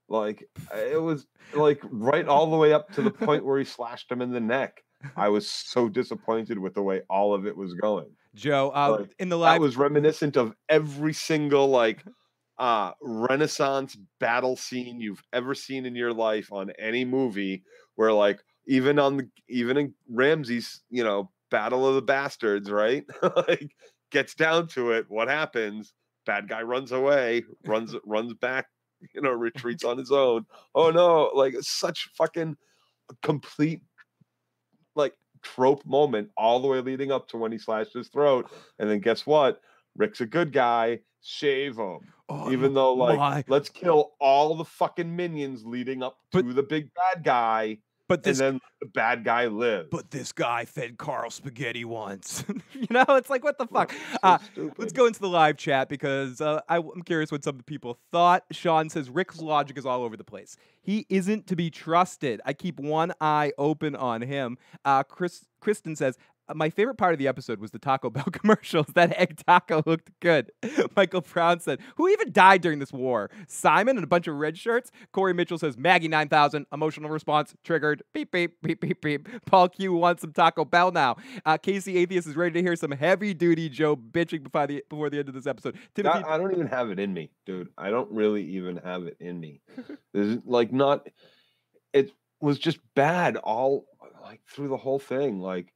Like 0.08 0.48
it 0.74 1.02
was 1.02 1.26
like 1.54 1.82
right 1.84 2.28
all 2.28 2.50
the 2.50 2.58
way 2.58 2.72
up 2.72 2.92
to 2.94 3.02
the 3.02 3.12
point 3.12 3.44
where 3.44 3.58
he 3.60 3.66
slashed 3.66 4.12
him 4.12 4.22
in 4.22 4.32
the 4.32 4.40
neck. 4.40 4.84
I 5.16 5.30
was 5.30 5.50
so 5.50 5.90
disappointed 5.90 6.58
with 6.60 6.74
the 6.74 6.84
way 6.84 7.02
all 7.10 7.34
of 7.34 7.46
it 7.46 7.56
was 7.56 7.74
going. 7.74 8.12
Joe, 8.36 8.72
uh, 8.74 8.98
like, 9.00 9.16
in 9.20 9.30
the 9.30 9.38
live 9.38 9.62
was 9.62 9.78
reminiscent 9.78 10.38
of 10.38 10.54
every 10.70 11.14
single 11.14 11.68
like 11.68 12.04
uh 12.60 12.92
renaissance 13.02 13.98
battle 14.20 14.56
scene 14.56 15.00
you've 15.02 15.24
ever 15.34 15.56
seen 15.56 15.86
in 15.86 15.96
your 15.96 16.14
life 16.14 16.52
on 16.52 16.72
any 16.78 17.04
movie 17.04 17.64
where 17.96 18.14
like 18.14 18.44
even 18.68 19.00
on 19.00 19.18
the 19.18 19.30
even 19.50 19.78
in 19.78 19.94
Ramsay's, 20.10 20.82
you 20.90 21.04
know, 21.04 21.32
Battle 21.52 21.88
of 21.88 21.96
the 21.96 22.02
Bastards, 22.02 22.72
right? 22.72 23.06
like 23.48 23.76
gets 24.12 24.34
down 24.36 24.68
to 24.70 24.92
it, 24.92 25.06
what 25.10 25.28
happens? 25.28 25.94
Bad 26.26 26.48
guy 26.48 26.62
runs 26.62 26.92
away, 26.92 27.44
runs 27.66 27.96
runs 28.06 28.34
back, 28.34 28.68
you 29.14 29.22
know, 29.22 29.32
retreats 29.32 29.84
on 29.84 29.98
his 29.98 30.12
own. 30.12 30.46
Oh 30.74 30.90
no, 30.92 31.32
like 31.36 31.56
such 31.62 32.10
fucking 32.18 32.56
complete 33.22 33.82
like 34.96 35.14
trope 35.42 35.86
moment 35.86 36.30
all 36.38 36.60
the 36.62 36.68
way 36.68 36.80
leading 36.82 37.12
up 37.12 37.28
to 37.30 37.38
when 37.38 37.52
he 37.52 37.58
slashed 37.58 37.94
his 37.94 38.08
throat. 38.08 38.50
And 38.80 38.90
then 38.90 39.00
guess 39.00 39.26
what? 39.26 39.62
Rick's 39.96 40.22
a 40.22 40.26
good 40.26 40.52
guy. 40.52 41.00
Save 41.22 41.78
him. 41.78 42.00
Oh, 42.30 42.52
Even 42.52 42.74
though, 42.74 42.94
like, 42.94 43.18
my. 43.18 43.44
let's 43.48 43.70
kill 43.70 44.12
all 44.20 44.56
the 44.56 44.66
fucking 44.66 45.14
minions 45.16 45.66
leading 45.66 46.02
up 46.04 46.18
But- 46.32 46.44
to 46.44 46.54
the 46.54 46.64
big 46.64 46.90
bad 46.94 47.24
guy. 47.24 47.80
But 48.08 48.26
and 48.26 48.36
then 48.36 48.62
the 48.82 48.88
bad 48.88 49.24
guy 49.24 49.48
lives. 49.48 49.88
but 49.90 50.12
this 50.12 50.32
guy 50.32 50.66
fed 50.66 50.98
Carl 50.98 51.30
spaghetti 51.30 51.86
once. 51.86 52.44
you 52.74 52.88
know, 52.90 53.06
it's 53.10 53.30
like 53.30 53.44
what 53.44 53.58
the 53.58 53.68
fuck. 53.68 53.92
So 53.92 54.18
Uh. 54.22 54.38
Let's 54.78 54.94
go 54.94 55.06
into 55.06 55.20
the 55.20 55.30
live 55.30 55.58
chat 55.58 55.90
because 55.90 56.42
uh, 56.42 56.62
I, 56.68 56.78
am 56.78 57.02
curious 57.06 57.32
what 57.32 57.44
some 57.44 57.56
of 57.56 57.60
the 57.60 57.64
people 57.64 58.00
thought. 58.12 58.44
Sean 58.52 58.90
says 58.90 59.10
Rick's 59.10 59.40
logic 59.40 59.78
is 59.78 59.86
all 59.86 60.04
over 60.04 60.18
the 60.18 60.24
place. 60.24 60.58
He 60.82 61.06
isn't 61.10 61.48
to 61.48 61.56
be 61.56 61.70
trusted. 61.70 62.42
I 62.46 62.54
keep 62.54 62.80
one 62.80 63.14
eye 63.22 63.54
open 63.58 63.96
on 63.96 64.22
him. 64.22 64.58
Uh, 64.84 65.04
Chris 65.04 65.46
Kristen 65.62 65.96
says. 65.96 66.18
"Uh, 66.48 66.54
My 66.54 66.70
favorite 66.70 66.96
part 66.96 67.14
of 67.14 67.20
the 67.20 67.28
episode 67.28 67.60
was 67.60 67.72
the 67.72 67.80
Taco 67.80 68.10
Bell 68.12 68.26
commercials. 68.26 68.88
That 68.96 69.18
egg 69.20 69.38
taco 69.46 69.82
looked 69.86 70.12
good. 70.20 70.52
Michael 70.96 71.22
Brown 71.22 71.60
said, 71.60 71.80
Who 71.96 72.08
even 72.10 72.32
died 72.32 72.62
during 72.62 72.80
this 72.80 72.92
war? 72.94 73.30
Simon 73.48 73.98
and 73.98 74.04
a 74.04 74.08
bunch 74.08 74.28
of 74.28 74.36
red 74.36 74.58
shirts? 74.58 74.92
Corey 75.12 75.34
Mitchell 75.34 75.58
says, 75.58 75.78
Maggie 75.78 76.08
9000, 76.08 76.66
emotional 76.72 77.10
response 77.10 77.54
triggered. 77.64 78.04
Beep, 78.14 78.32
beep, 78.32 78.62
beep, 78.62 78.80
beep, 78.80 79.02
beep. 79.02 79.28
Paul 79.46 79.70
Q 79.70 79.94
wants 79.94 80.22
some 80.22 80.34
Taco 80.34 80.66
Bell 80.66 80.92
now. 80.92 81.16
Uh, 81.46 81.58
Casey 81.58 81.98
Atheist 81.98 82.28
is 82.28 82.36
ready 82.36 82.54
to 82.54 82.62
hear 82.62 82.76
some 82.76 82.92
heavy 82.92 83.34
duty 83.34 83.70
Joe 83.70 83.96
bitching 83.96 84.44
before 84.44 84.68
the, 84.68 84.84
before 84.90 85.10
the 85.10 85.20
end 85.20 85.30
of 85.30 85.36
this 85.36 85.48
episode. 85.48 85.78
Timothy, 85.96 86.24
I, 86.24 86.36
I 86.36 86.38
don't 86.38 86.54
even 86.54 86.68
have 86.68 86.90
it 86.90 87.00
in 87.00 87.14
me, 87.14 87.32
dude. 87.46 87.70
I 87.78 87.90
don't 87.90 88.12
really 88.12 88.44
even 88.44 88.78
have 88.78 89.04
it 89.04 89.18
in 89.20 89.40
me. 89.40 89.62
There's 90.14 90.38
like 90.46 90.72
not. 90.72 91.08
It 91.94 92.12
was 92.40 92.60
just 92.60 92.80
bad 92.96 93.38
all 93.38 93.86
like 94.22 94.42
through 94.48 94.70
the 94.70 94.78
whole 94.78 95.00
thing. 95.00 95.40
Like, 95.40 95.73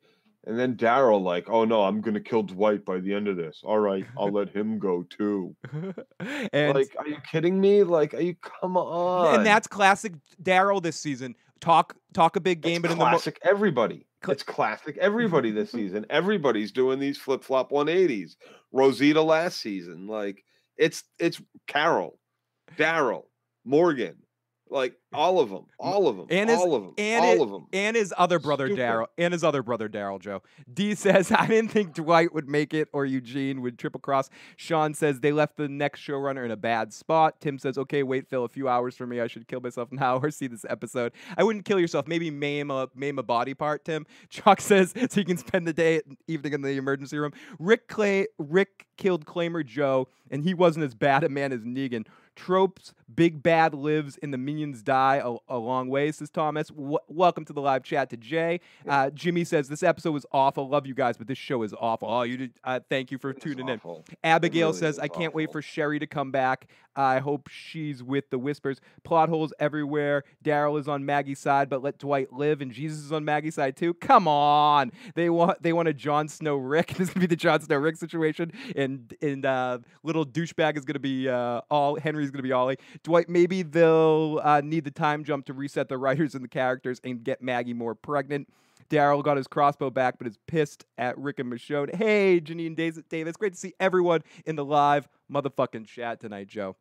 and 0.48 0.58
then 0.58 0.76
Daryl 0.76 1.22
like, 1.22 1.50
oh 1.50 1.66
no, 1.66 1.84
I'm 1.84 2.00
gonna 2.00 2.22
kill 2.22 2.44
Dwight 2.44 2.86
by 2.86 3.00
the 3.00 3.14
end 3.14 3.28
of 3.28 3.36
this. 3.36 3.62
All 3.64 3.80
right, 3.80 4.06
I'll 4.18 4.32
let 4.32 4.50
him 4.50 4.80
go 4.80 5.04
too. 5.04 5.56
and, 6.54 6.74
like, 6.74 6.96
are 6.98 7.08
you 7.08 7.18
kidding 7.30 7.60
me? 7.60 7.84
Like, 7.84 8.14
are 8.14 8.22
you 8.22 8.36
come 8.36 8.78
on? 8.78 9.36
and 9.36 9.46
that's 9.46 9.68
classic 9.68 10.14
Daryl 10.42 10.82
this 10.82 10.98
season. 10.98 11.36
Talk 11.60 11.96
talk 12.14 12.38
a 12.38 12.40
big 12.40 12.62
game, 12.62 12.78
It's 12.78 12.82
but 12.84 12.92
in 12.92 12.98
the 12.98 13.04
mo- 13.04 13.12
classic 13.12 13.40
everybody. 13.44 14.08
It's 14.28 14.44
classic 14.44 14.98
everybody 14.98 15.52
this 15.52 15.72
season. 15.74 16.06
Everybody's 16.10 16.72
doing 16.72 17.00
these 17.00 17.18
flip 17.18 17.44
flop 17.44 17.72
180s. 17.72 18.36
Rosita 18.72 19.22
last 19.22 19.60
season, 19.60 20.08
like 20.08 20.44
it's 20.78 21.04
it's 21.20 21.42
Carol, 21.68 22.20
Daryl, 22.78 23.26
Morgan, 23.66 24.16
like 24.70 24.96
all 25.14 25.40
of 25.40 25.50
them, 25.50 25.66
all 25.80 26.08
of 26.08 26.18
them, 26.18 26.28
And 26.30 26.50
his- 26.50 26.60
all 26.60 26.76
of 26.76 26.84
them, 26.84 26.94
and 26.98 27.24
all 27.26 27.32
it- 27.34 27.42
of 27.42 27.50
them. 27.52 27.66
and 27.74 27.96
his 27.96 28.14
other 28.18 28.40
brother 28.40 28.70
Daryl, 28.70 29.08
and 29.18 29.34
his 29.34 29.44
other 29.44 29.64
brother 29.64 29.88
Daryl 29.90 30.20
Joe. 30.20 30.42
D 30.74 30.96
says, 30.96 31.32
I 31.38 31.48
didn't 31.48 31.72
think 31.72 31.94
Dwight 31.94 32.34
would 32.34 32.48
make 32.50 32.74
it 32.74 32.88
or 32.94 33.06
Eugene 33.06 33.62
would 33.62 33.78
triple 33.80 34.00
cross. 34.00 34.30
Sean 34.56 34.94
says 34.94 35.20
they 35.20 35.32
left 35.32 35.58
the 35.58 35.68
next 35.68 36.02
showrunner 36.02 36.44
in 36.46 36.52
a 36.52 36.58
bad 36.58 36.94
spot. 36.94 37.40
Tim 37.42 37.58
says, 37.60 37.78
okay, 37.78 38.04
wait, 38.04 38.28
Phil, 38.28 38.44
a 38.44 38.50
few 38.50 38.68
hours 38.68 38.96
for 38.96 39.08
me. 39.08 39.20
I 39.22 39.28
should 39.28 39.48
kill 39.48 39.62
myself 39.62 39.92
now 39.92 40.18
or 40.22 40.32
see 40.32 40.48
this 40.48 40.66
episode. 40.70 41.14
I 41.38 41.44
wouldn't 41.44 41.66
kill 41.66 41.80
yourself. 41.80 42.08
Maybe 42.08 42.30
maim 42.32 42.70
a 42.72 42.90
maim 42.96 43.20
a 43.20 43.24
body 43.24 43.54
part, 43.54 43.86
Tim. 43.86 44.06
Chuck 44.30 44.62
says, 44.62 44.94
so 45.10 45.20
you 45.20 45.26
can 45.26 45.38
spend 45.38 45.68
the 45.68 45.74
day 45.74 46.02
evening 46.28 46.54
in 46.54 46.62
the 46.62 46.78
emergency 46.78 47.18
room. 47.18 47.32
Rick 47.60 47.88
Clay 47.88 48.28
Rick 48.38 48.88
killed 48.98 49.26
Claimer 49.26 49.66
Joe, 49.66 50.08
and 50.32 50.44
he 50.44 50.54
wasn't 50.54 50.84
as 50.86 50.96
bad 50.96 51.24
a 51.24 51.30
man 51.30 51.52
as 51.52 51.62
Negan. 51.62 52.06
Tropes, 52.38 52.94
Big 53.14 53.42
Bad 53.44 53.74
lives, 53.74 54.18
and 54.22 54.34
the 54.34 54.38
minions 54.38 54.82
die 54.82 55.22
a, 55.24 55.36
a 55.50 55.58
long 55.58 55.90
way, 55.90 56.12
says 56.12 56.30
Thomas. 56.30 56.70
W- 56.70 57.00
welcome 57.08 57.44
to 57.46 57.52
the 57.52 57.62
live 57.62 57.84
chat 57.84 58.10
to 58.12 58.18
Jay. 58.18 58.62
Uh, 58.88 59.10
Jimmy 59.10 59.44
says, 59.44 59.68
This 59.68 59.84
episode 59.84 60.12
was 60.12 60.26
awful. 60.32 60.70
Love 60.70 60.86
you 60.86 60.94
guys, 60.94 61.18
but 61.18 61.28
this 61.28 61.38
show 61.38 61.64
is 61.64 61.74
awful. 61.80 62.08
Oh, 62.10 62.22
you 62.22 62.38
did. 62.38 62.54
Uh, 62.64 62.80
thank 62.90 63.12
you 63.12 63.18
for 63.18 63.32
It's 63.32 63.44
tuning 63.44 63.68
in. 63.68 63.82
Abigail 64.24 64.68
really 64.68 64.80
says, 64.80 65.00
I 65.00 65.08
can't 65.08 65.34
wait 65.34 65.52
for 65.52 65.62
Sherry 65.62 66.00
to 66.00 66.08
come 66.08 66.32
back. 66.32 66.68
I 66.98 67.20
hope 67.20 67.48
she's 67.48 68.02
with 68.02 68.30
the 68.32 68.40
whispers. 68.40 68.82
Plot 69.04 69.30
holes 69.30 69.54
everywhere. 69.60 70.24
Daryl 70.44 70.80
is 70.80 70.88
on 70.88 71.06
Maggie's 71.06 71.38
side, 71.40 71.70
but 71.70 71.84
let 71.84 72.00
Dwight 72.00 72.34
live, 72.34 72.60
and 72.60 72.72
Jesus 72.72 73.00
is 73.00 73.12
on 73.12 73.24
Maggie's 73.24 73.54
side 73.56 73.78
too. 73.78 73.94
Come 73.94 74.28
on. 74.28 74.92
They 75.14 75.30
want 75.30 75.62
they 75.62 75.74
want 75.74 75.88
a 75.88 75.94
Jon 75.94 76.28
Snow 76.28 76.56
Rick. 76.56 76.88
This 76.98 77.10
is 77.10 77.14
gonna 77.14 77.28
be 77.28 77.28
the 77.28 77.36
Jon 77.36 77.62
Snow 77.62 77.76
Rick 77.78 77.98
situation. 77.98 78.52
And 78.76 79.14
and 79.22 79.46
uh, 79.46 79.78
little 80.02 80.26
douchebag 80.26 80.76
is 80.76 80.86
gonna 80.86 80.98
be 81.00 81.30
all 81.30 81.96
uh, 81.98 82.00
all 82.28 82.32
Henry's 82.32 82.32
gonna 82.32 82.44
be 82.44 82.54
Olly. 82.54 82.78
Dwight, 83.04 83.30
maybe 83.30 83.64
they'll 83.64 84.40
uh, 84.44 84.62
need 84.64 84.84
the 84.84 84.92
time 84.92 85.24
jump 85.24 85.46
to 85.46 85.54
reset 85.54 85.90
the 85.90 85.98
writers 85.98 86.36
and 86.36 86.44
the 86.44 86.50
characters 86.50 87.00
and 87.04 87.24
get 87.24 87.42
Maggie 87.42 87.74
more 87.74 87.96
pregnant. 87.96 88.48
Daryl 88.90 89.22
got 89.22 89.36
his 89.36 89.48
crossbow 89.48 89.90
back, 89.90 90.18
but 90.18 90.28
is 90.28 90.38
pissed 90.48 90.86
at 90.98 91.18
Rick 91.18 91.40
and 91.40 91.52
Michonne. 91.52 91.94
Hey, 91.94 92.40
Janine 92.40 92.76
Davis, 92.76 93.36
great 93.36 93.54
to 93.54 93.60
see 93.60 93.74
everyone 93.80 94.22
in 94.46 94.56
the 94.56 94.64
live 94.64 95.10
motherfucking 95.32 95.88
chat 95.88 96.22
tonight, 96.22 96.48
Joe. 96.48 96.78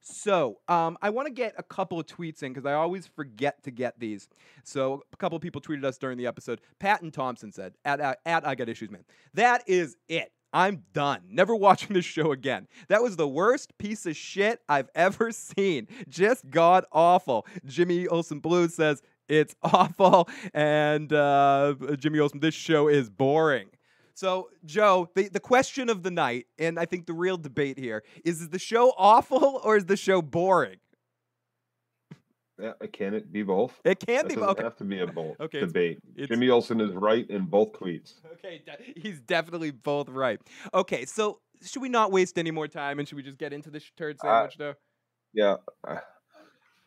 So, 0.00 0.58
um, 0.68 0.96
I 1.02 1.10
want 1.10 1.26
to 1.26 1.32
get 1.32 1.54
a 1.58 1.62
couple 1.62 2.00
of 2.00 2.06
tweets 2.06 2.42
in 2.42 2.52
because 2.52 2.66
I 2.66 2.72
always 2.72 3.06
forget 3.06 3.62
to 3.64 3.70
get 3.70 3.98
these. 3.98 4.28
So, 4.64 5.02
a 5.12 5.16
couple 5.16 5.36
of 5.36 5.42
people 5.42 5.60
tweeted 5.60 5.84
us 5.84 5.98
during 5.98 6.18
the 6.18 6.26
episode. 6.26 6.60
Patton 6.78 7.10
Thompson 7.10 7.52
said, 7.52 7.74
"At 7.84 8.00
uh, 8.00 8.14
at 8.24 8.46
I 8.46 8.54
got 8.54 8.68
issues, 8.68 8.90
man. 8.90 9.04
That 9.34 9.64
is 9.66 9.96
it. 10.08 10.32
I'm 10.52 10.84
done. 10.92 11.22
Never 11.28 11.54
watching 11.54 11.94
this 11.94 12.04
show 12.04 12.32
again. 12.32 12.66
That 12.88 13.02
was 13.02 13.16
the 13.16 13.28
worst 13.28 13.76
piece 13.78 14.06
of 14.06 14.16
shit 14.16 14.60
I've 14.68 14.88
ever 14.94 15.30
seen. 15.32 15.88
Just 16.08 16.48
god 16.50 16.84
awful." 16.92 17.46
Jimmy 17.64 18.06
Olsen 18.06 18.40
Blue 18.40 18.68
says 18.68 19.02
it's 19.28 19.54
awful, 19.62 20.28
and 20.54 21.12
uh, 21.12 21.74
Jimmy 21.98 22.18
Olsen, 22.18 22.40
this 22.40 22.54
show 22.54 22.88
is 22.88 23.10
boring. 23.10 23.68
So, 24.14 24.48
Joe, 24.64 25.08
the, 25.14 25.28
the 25.28 25.38
question 25.38 25.88
of 25.88 26.02
the 26.02 26.10
night, 26.10 26.46
and 26.58 26.76
I 26.76 26.86
think 26.86 27.06
the 27.06 27.12
real 27.12 27.36
debate 27.36 27.78
here 27.78 28.02
is 28.24 28.40
is 28.40 28.48
the 28.48 28.58
show 28.58 28.92
awful 28.98 29.60
or 29.62 29.76
is 29.76 29.84
the 29.84 29.96
show 29.96 30.22
boring? 30.22 30.78
Yeah, 32.60 32.72
can 32.92 33.14
it 33.14 33.32
be 33.32 33.42
both? 33.44 33.78
It 33.84 34.00
can 34.00 34.16
That 34.16 34.28
be. 34.28 34.34
doesn't 34.34 34.48
Okay. 34.50 34.62
have 34.64 34.76
to 34.76 34.84
be 34.84 35.00
a 35.00 35.06
both 35.06 35.36
Okay, 35.40 35.60
debate. 35.60 35.98
it's- 36.16 36.28
Jimmy 36.28 36.48
Olsen 36.50 36.80
is 36.80 36.92
right 36.92 37.28
in 37.30 37.44
both 37.46 37.72
tweets. 37.72 38.14
Okay, 38.32 38.62
he's 38.96 39.20
definitely 39.20 39.70
both 39.70 40.08
right. 40.08 40.40
Okay, 40.74 41.04
so 41.04 41.40
should 41.62 41.82
we 41.82 41.88
not 41.88 42.10
waste 42.12 42.38
any 42.38 42.50
more 42.50 42.68
time 42.68 42.98
and 42.98 43.06
should 43.08 43.16
we 43.16 43.22
just 43.22 43.38
get 43.38 43.52
into 43.52 43.70
the 43.70 43.80
turd 43.96 44.16
Uh, 44.20 44.24
sandwich, 44.24 44.56
though? 44.58 44.74
Yeah, 45.34 45.56
uh, 45.86 45.98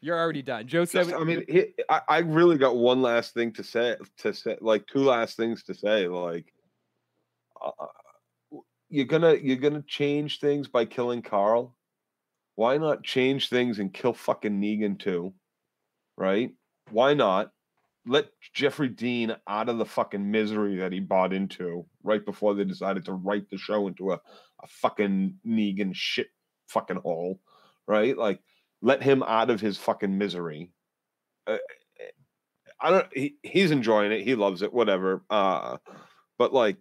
You're 0.01 0.17
already 0.19 0.41
done. 0.41 0.67
Joe 0.67 0.83
said, 0.85 1.05
Just, 1.07 1.15
I 1.15 1.23
mean, 1.23 1.43
he, 1.47 1.67
I, 1.89 2.01
I 2.09 2.17
really 2.19 2.57
got 2.57 2.75
one 2.75 3.01
last 3.01 3.33
thing 3.33 3.53
to 3.53 3.63
say. 3.63 3.95
To 4.19 4.33
say, 4.33 4.57
like 4.59 4.87
two 4.87 5.03
last 5.03 5.37
things 5.37 5.63
to 5.63 5.73
say. 5.75 6.07
Like, 6.07 6.51
uh, 7.63 7.71
you're 8.89 9.05
gonna 9.05 9.35
you're 9.35 9.57
gonna 9.57 9.83
change 9.87 10.39
things 10.39 10.67
by 10.67 10.85
killing 10.85 11.21
Carl. 11.21 11.77
Why 12.55 12.77
not 12.77 13.03
change 13.03 13.49
things 13.49 13.77
and 13.79 13.93
kill 13.93 14.13
fucking 14.13 14.59
Negan 14.59 14.97
too? 14.99 15.33
Right? 16.17 16.51
Why 16.89 17.13
not 17.13 17.51
let 18.05 18.27
Jeffrey 18.53 18.89
Dean 18.89 19.35
out 19.47 19.69
of 19.69 19.77
the 19.77 19.85
fucking 19.85 20.29
misery 20.29 20.77
that 20.77 20.91
he 20.91 20.99
bought 20.99 21.33
into 21.33 21.85
right 22.03 22.25
before 22.25 22.55
they 22.55 22.63
decided 22.63 23.05
to 23.05 23.13
write 23.13 23.49
the 23.49 23.57
show 23.57 23.87
into 23.87 24.11
a, 24.11 24.15
a 24.15 24.67
fucking 24.67 25.35
Negan 25.45 25.91
shit 25.93 26.27
fucking 26.67 26.97
hole? 26.97 27.39
Right? 27.87 28.17
Like, 28.17 28.39
let 28.81 29.03
him 29.03 29.23
out 29.23 29.49
of 29.49 29.61
his 29.61 29.77
fucking 29.77 30.17
misery. 30.17 30.71
Uh, 31.45 31.57
I 32.79 32.89
don't. 32.89 33.07
He, 33.13 33.35
he's 33.43 33.71
enjoying 33.71 34.11
it. 34.11 34.23
He 34.23 34.35
loves 34.35 34.63
it. 34.63 34.73
Whatever. 34.73 35.23
Uh, 35.29 35.77
but 36.37 36.53
like, 36.53 36.77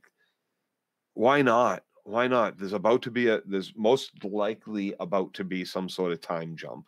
why 1.14 1.42
not? 1.42 1.82
Why 2.04 2.26
not? 2.26 2.58
There's 2.58 2.72
about 2.72 3.02
to 3.02 3.10
be 3.10 3.28
a. 3.28 3.40
There's 3.44 3.74
most 3.76 4.24
likely 4.24 4.94
about 4.98 5.34
to 5.34 5.44
be 5.44 5.64
some 5.64 5.88
sort 5.88 6.12
of 6.12 6.20
time 6.22 6.56
jump. 6.56 6.86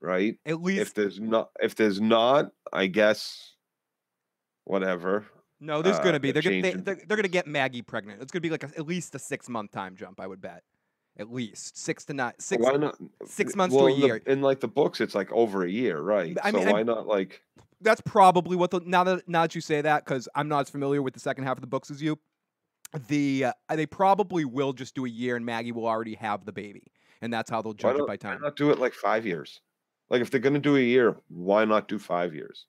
Right. 0.00 0.38
at 0.46 0.62
least 0.62 0.82
If 0.82 0.94
there's 0.94 1.18
not, 1.20 1.50
if 1.60 1.74
there's 1.74 2.00
not, 2.00 2.52
I 2.72 2.86
guess. 2.86 3.52
Whatever. 4.64 5.26
no, 5.60 5.80
there's 5.80 5.96
uh, 5.96 6.02
gonna 6.02 6.18
be. 6.20 6.32
they're 6.32 6.42
They're 6.42 6.50
gonna 6.52 6.62
they, 6.62 6.68
changing 6.70 6.84
they're, 6.84 6.98
they're 7.06 7.16
gonna 7.16 7.28
get 7.28 7.46
Maggie 7.46 7.82
pregnant. 7.82 8.20
It's 8.20 8.32
gonna 8.32 8.40
be 8.40 8.50
like 8.50 8.64
a, 8.64 8.66
at 8.76 8.86
least 8.86 9.14
a 9.14 9.18
six 9.18 9.48
month 9.48 9.70
time 9.70 9.94
jump. 9.96 10.20
I 10.20 10.26
would 10.26 10.40
bet. 10.40 10.62
At 11.18 11.32
least 11.32 11.78
six 11.78 12.04
to 12.06 12.14
nine, 12.14 12.32
six. 12.38 12.62
why 12.62 12.72
not? 12.72 12.96
six 13.24 13.56
months 13.56 13.74
to 13.74 13.80
a 13.80 13.84
well, 13.84 13.94
in 13.94 14.00
the- 14.00 14.06
year. 14.06 14.16
in 14.26 14.42
like 14.42 14.60
the 14.60 14.68
books, 14.68 15.00
it's 15.00 15.14
like 15.14 15.30
over 15.32 15.64
a 15.64 15.70
year, 15.70 16.00
right? 16.00 16.36
I 16.42 16.50
so 16.50 16.58
mean, 16.58 16.70
why 16.70 16.82
not 16.82 17.06
like? 17.06 17.42
that's 17.80 18.00
probably 18.00 18.56
what 18.56 18.70
the 18.70 18.80
now 18.84 19.04
that 19.04 19.28
now 19.28 19.42
that 19.42 19.54
you 19.54 19.60
say 19.60 19.80
that 19.80 20.04
because 20.04 20.28
I'm 20.34 20.48
not 20.48 20.60
as 20.62 20.70
familiar 20.70 21.00
with 21.00 21.14
the 21.14 21.20
second 21.20 21.44
half 21.44 21.56
of 21.56 21.60
the 21.60 21.66
books 21.68 21.90
as 21.90 22.02
you. 22.02 22.18
The 23.08 23.46
uh, 23.68 23.76
they 23.76 23.86
probably 23.86 24.44
will 24.44 24.72
just 24.72 24.94
do 24.94 25.06
a 25.06 25.08
year 25.08 25.36
and 25.36 25.44
Maggie 25.44 25.72
will 25.72 25.86
already 25.86 26.14
have 26.14 26.44
the 26.44 26.52
baby, 26.52 26.92
and 27.20 27.32
that's 27.32 27.50
how 27.50 27.62
they'll 27.62 27.72
judge 27.72 27.96
it 27.98 28.06
by 28.06 28.16
why 28.20 28.36
not 28.38 28.56
do 28.56 28.70
it 28.70 28.78
like 28.78 28.94
five 28.94 29.24
years? 29.26 29.60
Like 30.10 30.22
if 30.22 30.30
they're 30.30 30.40
gonna 30.40 30.58
do 30.58 30.76
a 30.76 30.80
year, 30.80 31.16
why 31.28 31.64
not 31.64 31.88
do 31.88 31.98
five 31.98 32.34
years? 32.34 32.66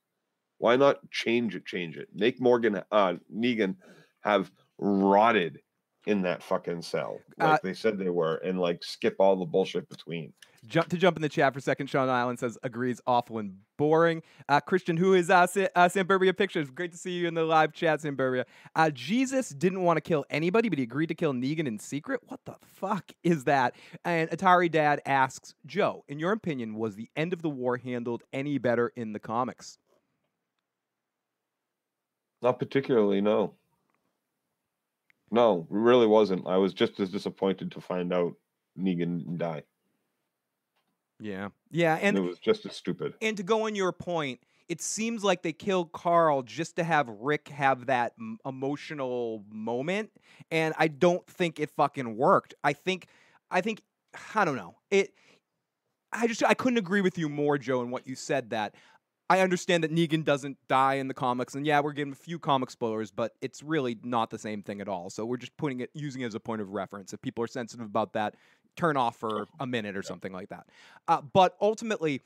Why 0.58 0.76
not 0.76 1.10
change 1.12 1.56
it? 1.56 1.66
Change 1.66 1.98
it. 1.98 2.10
Make 2.14 2.42
Morgan 2.42 2.82
uh 2.92 3.16
Negan 3.34 3.76
have 4.22 4.52
rotted 4.80 5.60
in 6.06 6.22
that 6.24 6.42
fucking 6.42 6.82
cell, 6.82 7.20
like 7.38 7.56
Uh, 7.56 7.60
they 7.64 7.74
said 7.74 7.98
they 7.98 8.10
were, 8.10 8.36
and 8.38 8.60
like 8.60 8.84
skip 8.84 9.16
all 9.20 9.36
the 9.36 9.46
bullshit 9.46 9.88
between. 9.90 10.34
Jump 10.66 10.90
to 10.90 10.98
jump 10.98 11.18
in 11.18 11.22
the 11.22 11.30
chat 11.30 11.54
for 11.54 11.60
a 11.60 11.62
second. 11.62 11.88
Sean 11.88 12.10
Island 12.10 12.40
says 12.40 12.58
agrees, 12.64 13.00
awful 13.06 13.38
and 13.38 13.58
boring. 13.78 14.24
Uh, 14.50 14.60
Christian, 14.60 14.98
who 14.98 15.14
is 15.14 15.30
uh, 15.30 15.46
Sa- 15.48 15.68
uh, 15.76 15.88
Samburbia 15.88 16.36
Pictures? 16.36 16.70
Great 16.70 16.92
to 16.92 16.98
see 16.98 17.12
you 17.12 17.28
in 17.28 17.36
the 17.36 17.44
live 17.44 17.74
chat, 17.74 18.02
Samburbia. 18.02 18.46
Uh, 18.76 18.90
Jesus 18.90 19.50
didn't 19.50 19.84
want 19.84 19.98
to 19.98 20.02
kill 20.02 20.26
anybody, 20.30 20.70
but 20.70 20.80
he 20.80 20.84
agreed 20.84 21.08
to 21.08 21.16
kill 21.16 21.34
Negan 21.34 21.68
in 21.68 21.80
secret. 21.80 22.22
What 22.28 22.40
the 22.46 22.56
fuck 22.64 23.12
is 23.24 23.44
that? 23.44 23.76
And 24.04 24.30
Atari 24.30 24.72
Dad 24.72 25.02
asks 25.06 25.54
Joe, 25.66 26.04
in 26.08 26.20
your 26.20 26.32
opinion, 26.32 26.76
was 26.76 26.96
the 26.96 27.10
end 27.16 27.34
of 27.34 27.42
the 27.42 27.50
war 27.50 27.78
handled 27.78 28.24
any 28.34 28.58
better 28.58 28.92
in 28.96 29.14
the 29.14 29.20
comics? 29.20 29.78
Not 32.42 32.60
particularly, 32.60 33.22
no. 33.22 33.56
No, 35.32 35.68
really 35.70 36.08
wasn't. 36.08 36.48
I 36.48 36.58
was 36.58 36.74
just 36.74 37.00
as 37.00 37.10
disappointed 37.10 37.72
to 37.72 37.82
find 37.82 38.14
out 38.14 38.34
Negan 38.80 39.38
die. 39.38 39.64
Yeah. 41.20 41.50
Yeah, 41.72 41.96
And 41.96 42.16
and 42.16 42.18
it 42.18 42.28
was 42.28 42.40
just 42.40 42.66
as 42.66 42.76
stupid. 42.76 43.14
and 43.22 43.36
to 43.38 43.44
go 43.44 43.66
on 43.66 43.76
your 43.76 43.92
point, 43.92 44.40
it 44.70 44.82
seems 44.82 45.24
like 45.24 45.44
they 45.44 45.54
killed 45.54 45.92
Carl 45.94 46.44
just 46.44 46.76
to 46.76 46.84
have 46.84 47.08
Rick 47.10 47.48
have 47.50 47.86
that 47.88 48.14
m- 48.20 48.38
emotional 48.46 49.44
moment, 49.52 50.12
and 50.52 50.74
I 50.78 50.88
don't 50.90 51.26
think 51.28 51.60
it 51.60 51.70
fucking 51.72 52.18
worked. 52.18 52.54
I 52.64 52.74
think, 52.74 53.08
I 53.50 53.62
think, 53.62 53.82
I 54.36 54.46
don't 54.46 54.58
know. 54.58 54.76
It. 54.92 55.14
I 56.14 56.28
just 56.28 56.44
I 56.44 56.54
couldn't 56.54 56.78
agree 56.78 57.02
with 57.02 57.18
you 57.18 57.30
more, 57.30 57.58
Joe, 57.58 57.82
in 57.82 57.92
what 57.92 58.08
you 58.08 58.16
said. 58.16 58.50
That 58.52 58.76
I 59.30 59.42
understand 59.42 59.84
that 59.84 59.92
Negan 59.94 60.24
doesn't 60.24 60.58
die 60.70 60.96
in 60.96 61.08
the 61.10 61.14
comics, 61.14 61.54
and 61.56 61.66
yeah, 61.66 61.80
we're 61.82 61.92
getting 61.94 62.14
a 62.14 62.16
few 62.16 62.40
comic 62.40 62.70
spoilers, 62.70 63.12
but 63.12 63.34
it's 63.42 63.62
really 63.62 63.98
not 64.04 64.30
the 64.30 64.40
same 64.40 64.64
thing 64.64 64.80
at 64.80 64.88
all. 64.88 65.10
So 65.10 65.26
we're 65.26 65.38
just 65.38 65.56
putting 65.58 65.82
it, 65.82 65.90
using 65.94 66.22
it 66.22 66.26
as 66.28 66.36
a 66.36 66.40
point 66.40 66.62
of 66.62 66.70
reference. 66.70 67.12
If 67.14 67.22
people 67.22 67.44
are 67.44 67.48
sensitive 67.48 67.86
about 67.86 68.14
that, 68.14 68.36
turn 68.78 68.96
off 68.96 69.18
for 69.18 69.46
a 69.60 69.68
minute 69.68 69.98
or 69.98 70.04
something 70.04 70.32
like 70.32 70.50
that. 70.50 70.68
Uh, 71.08 71.22
but 71.22 71.56
ultimately, 71.60 72.22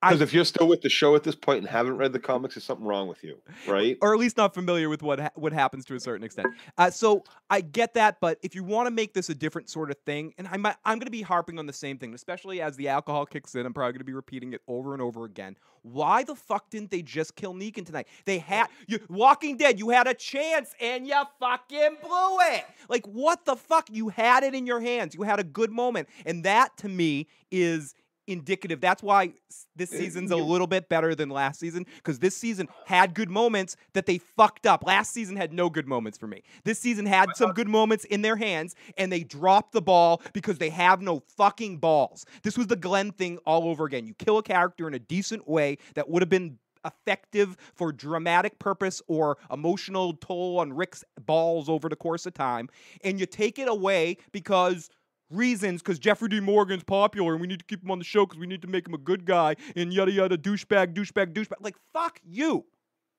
Because 0.00 0.20
if 0.20 0.32
you're 0.32 0.44
still 0.44 0.68
with 0.68 0.82
the 0.82 0.88
show 0.88 1.16
at 1.16 1.24
this 1.24 1.34
point 1.34 1.58
and 1.58 1.68
haven't 1.68 1.96
read 1.96 2.12
the 2.12 2.20
comics, 2.20 2.54
there's 2.54 2.64
something 2.64 2.86
wrong 2.86 3.08
with 3.08 3.24
you, 3.24 3.36
right? 3.66 3.98
or 4.00 4.14
at 4.14 4.20
least 4.20 4.36
not 4.36 4.54
familiar 4.54 4.88
with 4.88 5.02
what 5.02 5.18
ha- 5.18 5.30
what 5.34 5.52
happens 5.52 5.84
to 5.86 5.96
a 5.96 6.00
certain 6.00 6.24
extent. 6.24 6.48
Uh, 6.76 6.88
so 6.88 7.24
I 7.50 7.60
get 7.62 7.94
that, 7.94 8.20
but 8.20 8.38
if 8.42 8.54
you 8.54 8.62
want 8.62 8.86
to 8.86 8.92
make 8.92 9.12
this 9.12 9.28
a 9.28 9.34
different 9.34 9.68
sort 9.68 9.90
of 9.90 9.96
thing, 10.06 10.34
and 10.38 10.46
I'm 10.48 10.64
I'm 10.66 10.74
going 10.84 11.00
to 11.00 11.10
be 11.10 11.22
harping 11.22 11.58
on 11.58 11.66
the 11.66 11.72
same 11.72 11.98
thing, 11.98 12.14
especially 12.14 12.60
as 12.60 12.76
the 12.76 12.88
alcohol 12.88 13.26
kicks 13.26 13.56
in. 13.56 13.66
I'm 13.66 13.74
probably 13.74 13.92
going 13.92 14.00
to 14.00 14.04
be 14.04 14.12
repeating 14.12 14.52
it 14.52 14.62
over 14.68 14.92
and 14.92 15.02
over 15.02 15.24
again. 15.24 15.56
Why 15.82 16.22
the 16.22 16.36
fuck 16.36 16.70
didn't 16.70 16.90
they 16.90 17.02
just 17.02 17.34
kill 17.34 17.54
Negan 17.54 17.84
tonight? 17.84 18.06
They 18.24 18.38
had 18.38 18.68
you 18.86 19.00
Walking 19.08 19.56
Dead. 19.56 19.80
You 19.80 19.90
had 19.90 20.06
a 20.06 20.14
chance 20.14 20.74
and 20.80 21.08
you 21.08 21.20
fucking 21.40 21.96
blew 22.02 22.38
it. 22.52 22.64
Like 22.88 23.06
what 23.06 23.44
the 23.44 23.56
fuck? 23.56 23.88
You 23.90 24.10
had 24.10 24.44
it 24.44 24.54
in 24.54 24.64
your 24.64 24.80
hands. 24.80 25.16
You 25.16 25.22
had 25.22 25.40
a 25.40 25.44
good 25.44 25.72
moment, 25.72 26.08
and 26.24 26.44
that 26.44 26.76
to 26.78 26.88
me 26.88 27.26
is 27.50 27.94
indicative. 28.28 28.80
That's 28.80 29.02
why 29.02 29.32
this 29.74 29.92
Uh, 29.92 29.96
season's 29.96 30.30
a 30.30 30.36
little 30.36 30.66
bit 30.66 30.88
better 30.88 31.14
than 31.14 31.28
last 31.30 31.58
season 31.58 31.86
because 31.96 32.18
this 32.18 32.36
season 32.36 32.68
had 32.86 33.14
good 33.14 33.30
moments 33.30 33.76
that 33.94 34.06
they 34.06 34.18
fucked 34.18 34.66
up. 34.66 34.84
Last 34.84 35.12
season 35.12 35.36
had 35.36 35.52
no 35.52 35.70
good 35.70 35.88
moments 35.88 36.18
for 36.18 36.26
me. 36.26 36.42
This 36.64 36.78
season 36.78 37.06
had 37.06 37.34
some 37.36 37.52
good 37.52 37.68
moments 37.68 38.04
in 38.04 38.22
their 38.22 38.36
hands 38.36 38.74
and 38.96 39.10
they 39.10 39.24
dropped 39.24 39.72
the 39.72 39.82
ball 39.82 40.22
because 40.32 40.58
they 40.58 40.70
have 40.70 41.00
no 41.00 41.20
fucking 41.20 41.78
balls. 41.78 42.26
This 42.42 42.58
was 42.58 42.66
the 42.68 42.76
Glenn 42.76 43.12
thing 43.12 43.38
all 43.46 43.64
over 43.68 43.84
again. 43.84 44.06
You 44.06 44.14
kill 44.14 44.38
a 44.38 44.42
character 44.42 44.86
in 44.86 44.94
a 44.94 44.98
decent 44.98 45.48
way 45.48 45.78
that 45.94 46.08
would 46.08 46.22
have 46.22 46.28
been 46.28 46.58
effective 46.84 47.56
for 47.74 47.92
dramatic 47.92 48.58
purpose 48.60 49.02
or 49.08 49.36
emotional 49.52 50.14
toll 50.14 50.60
on 50.60 50.72
Rick's 50.72 51.02
balls 51.26 51.68
over 51.68 51.88
the 51.88 51.96
course 51.96 52.24
of 52.24 52.34
time 52.34 52.68
and 53.02 53.18
you 53.18 53.26
take 53.26 53.58
it 53.58 53.68
away 53.68 54.16
because 54.30 54.88
reasons 55.30 55.82
because 55.82 55.98
Jeffrey 55.98 56.28
D. 56.28 56.40
Morgan's 56.40 56.84
popular 56.84 57.32
and 57.32 57.40
we 57.40 57.46
need 57.46 57.58
to 57.60 57.64
keep 57.64 57.82
him 57.82 57.90
on 57.90 57.98
the 57.98 58.04
show 58.04 58.26
because 58.26 58.38
we 58.38 58.46
need 58.46 58.62
to 58.62 58.68
make 58.68 58.86
him 58.86 58.94
a 58.94 58.98
good 58.98 59.24
guy 59.24 59.56
and 59.76 59.92
yada 59.92 60.12
yada 60.12 60.38
douchebag, 60.38 60.94
douchebag, 60.94 61.32
douchebag. 61.32 61.56
Like 61.60 61.76
fuck 61.92 62.20
you. 62.24 62.64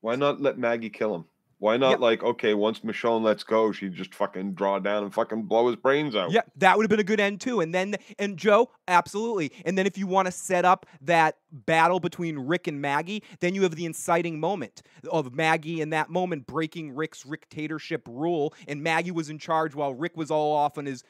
Why 0.01 0.16
not 0.16 0.42
let 0.42 0.58
Maggie 0.58 0.89
kill 0.89 1.13
him? 1.16 1.25
Why 1.62 1.75
not 1.75 1.89
Yeah. 1.89 1.96
like 1.98 2.24
okay, 2.24 2.54
once 2.54 2.80
Michonne 2.80 3.22
lets 3.22 3.44
go, 3.44 3.74
she 3.74 3.89
just 3.89 4.16
fucking 4.16 4.54
draw 4.54 4.80
down 4.80 5.04
and 5.04 5.13
fucking 5.13 5.44
blow 5.44 5.68
his 5.68 5.75
brains 5.75 6.16
out. 6.16 6.32
Yeah, 6.32 6.44
that 6.56 6.78
would 6.78 6.84
have 6.86 6.89
been 6.89 7.01
a 7.01 7.04
good 7.04 7.20
end 7.20 7.42
too. 7.42 7.60
And 7.60 7.75
then 7.75 7.96
and 8.18 8.38
Joe, 8.38 8.72
absolutely. 8.88 9.51
And 9.66 9.78
then 9.78 9.86
if 9.86 9.98
you 9.98 10.08
want 10.08 10.28
to 10.28 10.32
set 10.32 10.63
up 10.63 10.86
that 11.01 11.36
battle 11.51 12.00
between 12.00 12.39
Rick 12.39 12.68
and 12.68 12.82
Maggie, 12.82 13.24
then 13.42 13.56
you 13.56 13.63
have 13.63 13.75
the 13.75 13.86
inciting 13.86 14.39
moment 14.39 14.84
of 15.12 15.34
Maggie 15.34 15.82
in 15.82 15.89
that 15.89 16.10
moment 16.10 16.48
breaking 16.48 16.96
Rick's 16.96 17.24
dictatorship 17.24 18.08
rule, 18.08 18.54
and 18.66 18.82
Maggie 18.82 19.12
was 19.12 19.30
in 19.30 19.38
charge 19.38 19.75
while 19.75 19.94
Rick 19.94 20.16
was 20.16 20.32
all 20.32 20.56
off 20.56 20.78
on 20.78 20.86
his 20.86 21.04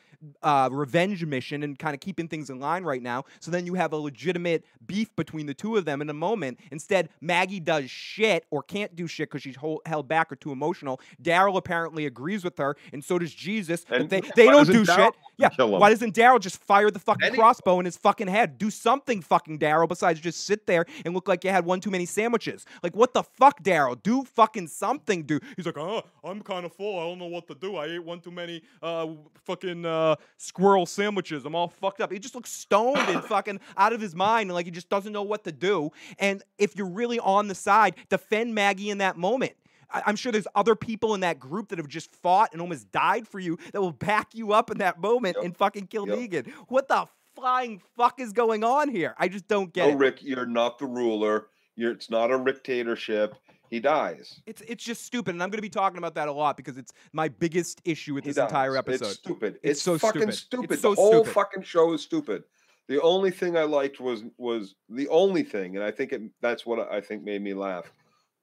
uh, 0.44 0.70
revenge 0.72 1.24
mission 1.26 1.64
and 1.64 1.78
kind 1.78 1.94
of 1.94 2.00
keeping 2.00 2.28
things 2.28 2.50
in 2.50 2.60
line 2.60 2.84
right 2.84 3.02
now. 3.02 3.24
So 3.40 3.52
then 3.52 3.66
you 3.66 3.76
have 3.76 3.94
a 3.94 3.98
legitimate 3.98 4.66
beef 4.86 5.16
between 5.16 5.46
the 5.46 5.54
two 5.54 5.78
of 5.78 5.86
them 5.86 6.02
in 6.02 6.10
a 6.10 6.14
moment. 6.14 6.60
Instead, 6.72 7.10
Maggie 7.22 7.60
does 7.60 7.90
shit 7.90 8.46
or 8.50 8.64
can't 8.64 8.96
do 8.96 9.08
shit 9.08 9.30
because 9.30 9.42
she's 9.42 9.56
hol- 9.56 9.82
held 9.86 10.08
back 10.08 10.32
or 10.32 10.36
too 10.36 10.52
emotional. 10.52 11.00
Daryl 11.22 11.58
apparently 11.58 12.06
agrees 12.06 12.44
with 12.44 12.58
her, 12.58 12.76
and 12.92 13.04
so 13.04 13.20
does 13.20 13.34
Jesus. 13.34 13.86
But 13.88 14.10
they, 14.10 14.22
they 14.36 14.46
don't 14.46 14.68
do 14.68 14.84
Daryl 14.84 14.96
shit. 14.96 15.14
Yeah. 15.38 15.50
Why 15.66 15.90
doesn't 15.90 16.14
Daryl 16.16 16.40
just 16.40 16.58
fire 16.58 16.92
the 16.92 17.00
fucking 17.00 17.34
crossbow 17.34 17.80
in 17.80 17.86
his 17.86 17.96
fucking 17.96 18.28
head? 18.28 18.58
Do 18.58 18.70
something, 18.70 19.22
fucking 19.22 19.60
Daryl, 19.60 19.88
besides 19.88 20.20
just 20.20 20.46
sit 20.46 20.68
there 20.68 20.86
and 21.06 21.14
look 21.14 21.28
like 21.30 21.44
you 21.46 21.50
had 21.50 21.66
one 21.66 21.80
too 21.80 21.90
many 21.90 22.06
sandwiches. 22.06 22.66
Like, 22.84 22.96
what 22.96 23.14
the 23.14 23.24
fuck, 23.24 23.64
Daryl? 23.64 24.02
Do 24.02 24.24
fucking 24.24 24.68
something, 24.68 25.24
dude. 25.24 25.44
He's 25.56 25.66
like, 25.66 25.78
oh, 25.78 26.04
I'm 26.24 26.42
kind 26.42 26.66
of 26.66 26.74
full. 26.74 27.00
I 27.00 27.04
don't 27.04 27.20
know 27.20 27.28
what 27.28 27.48
to 27.48 27.56
do. 27.56 27.78
I 27.78 27.86
ate 27.86 28.04
one 28.04 28.20
too 28.20 28.32
many 28.32 28.62
uh, 28.84 29.08
fucking 29.46 29.86
uh, 29.86 30.09
squirrel 30.38 30.86
sandwiches. 30.86 31.46
I'm 31.46 31.56
all 31.56 31.68
fucked 31.70 32.02
up. 32.02 32.12
He 32.12 32.20
just 32.20 32.36
looks 32.36 32.52
stoned 32.52 32.98
and 33.10 33.24
fucking 33.26 33.60
out 33.78 33.94
of 33.94 34.02
his 34.02 34.16
mind 34.16 34.50
and 34.50 34.56
like 34.56 34.66
he 34.66 34.72
just 34.72 34.90
doesn't 34.90 35.12
know 35.14 35.24
what 35.24 35.44
to 35.46 35.52
do. 35.52 35.92
And 36.20 36.44
if 36.58 36.76
you're 36.76 36.90
really 36.90 37.20
on 37.20 37.48
the 37.48 37.56
side, 37.56 37.96
defend 38.10 38.54
Maggie 38.56 38.90
in 38.90 39.00
that 39.00 39.18
moment. 39.18 39.54
I- 39.92 40.04
I'm 40.06 40.16
sure 40.16 40.32
there's 40.32 40.48
other 40.56 40.76
people 40.76 41.14
in 41.16 41.22
that 41.22 41.40
group 41.40 41.70
that 41.70 41.80
have 41.80 41.88
just 41.88 42.14
fought 42.16 42.50
and 42.54 42.62
almost 42.62 42.92
died 42.92 43.28
for 43.28 43.40
you 43.40 43.58
that 43.74 43.82
will 43.82 43.92
back 43.92 44.36
you 44.36 44.54
up 44.54 44.70
in 44.72 44.78
that 44.80 45.00
moment 45.00 45.36
Yep. 45.38 45.46
and 45.46 45.58
fucking 45.58 45.88
kill 45.88 46.08
Yep. 46.08 46.18
Negan. 46.18 46.52
What 46.68 46.88
the 46.88 47.06
flying 47.36 47.82
fuck 47.96 48.20
is 48.20 48.32
going 48.34 48.64
on 48.64 48.90
here? 48.90 49.16
I 49.18 49.28
just 49.30 49.48
don't 49.48 49.72
get 49.74 49.88
No, 49.88 49.94
it. 49.94 49.98
Rick, 49.98 50.24
you're 50.24 50.46
not 50.46 50.78
the 50.78 50.86
ruler. 50.86 51.48
You're 51.76 51.92
it's 51.94 52.10
not 52.10 52.32
a 52.32 52.38
dictatorship. 52.44 53.36
He 53.70 53.80
dies. 53.80 54.42
It's 54.46 54.62
it's 54.62 54.84
just 54.84 55.06
stupid, 55.06 55.36
and 55.36 55.44
I'm 55.44 55.50
going 55.50 55.60
to 55.60 55.62
be 55.62 55.70
talking 55.70 56.00
about 56.00 56.16
that 56.16 56.28
a 56.28 56.32
lot 56.32 56.58
because 56.58 56.78
it's 56.78 56.92
my 57.14 57.28
biggest 57.28 57.82
issue 57.86 58.16
with 58.16 58.24
He 58.24 58.32
this 58.32 58.38
entire 58.38 58.76
episode. 58.76 59.06
It's 59.06 59.14
stupid. 59.16 59.56
It's 59.62 59.72
It's, 59.72 59.82
so 59.82 59.98
fucking 59.98 60.22
stupid. 60.32 60.34
stupid. 60.34 60.72
It's 60.72 60.82
so 60.82 60.96
the 60.96 61.02
whole 61.02 61.12
stupid. 61.24 61.34
fucking 61.34 61.64
show 61.64 61.94
is 61.94 62.02
stupid. 62.02 62.44
The 62.88 63.00
only 63.02 63.30
thing 63.30 63.56
I 63.56 63.64
liked 63.64 64.00
was 64.00 64.24
was 64.38 64.76
the 64.90 65.08
only 65.10 65.44
thing, 65.44 65.76
and 65.76 65.86
I 65.86 65.92
think 65.92 66.12
it, 66.14 66.22
that's 66.42 66.66
what 66.66 66.92
I 66.92 67.00
think 67.00 67.24
made 67.24 67.42
me 67.44 67.54
laugh 67.54 67.92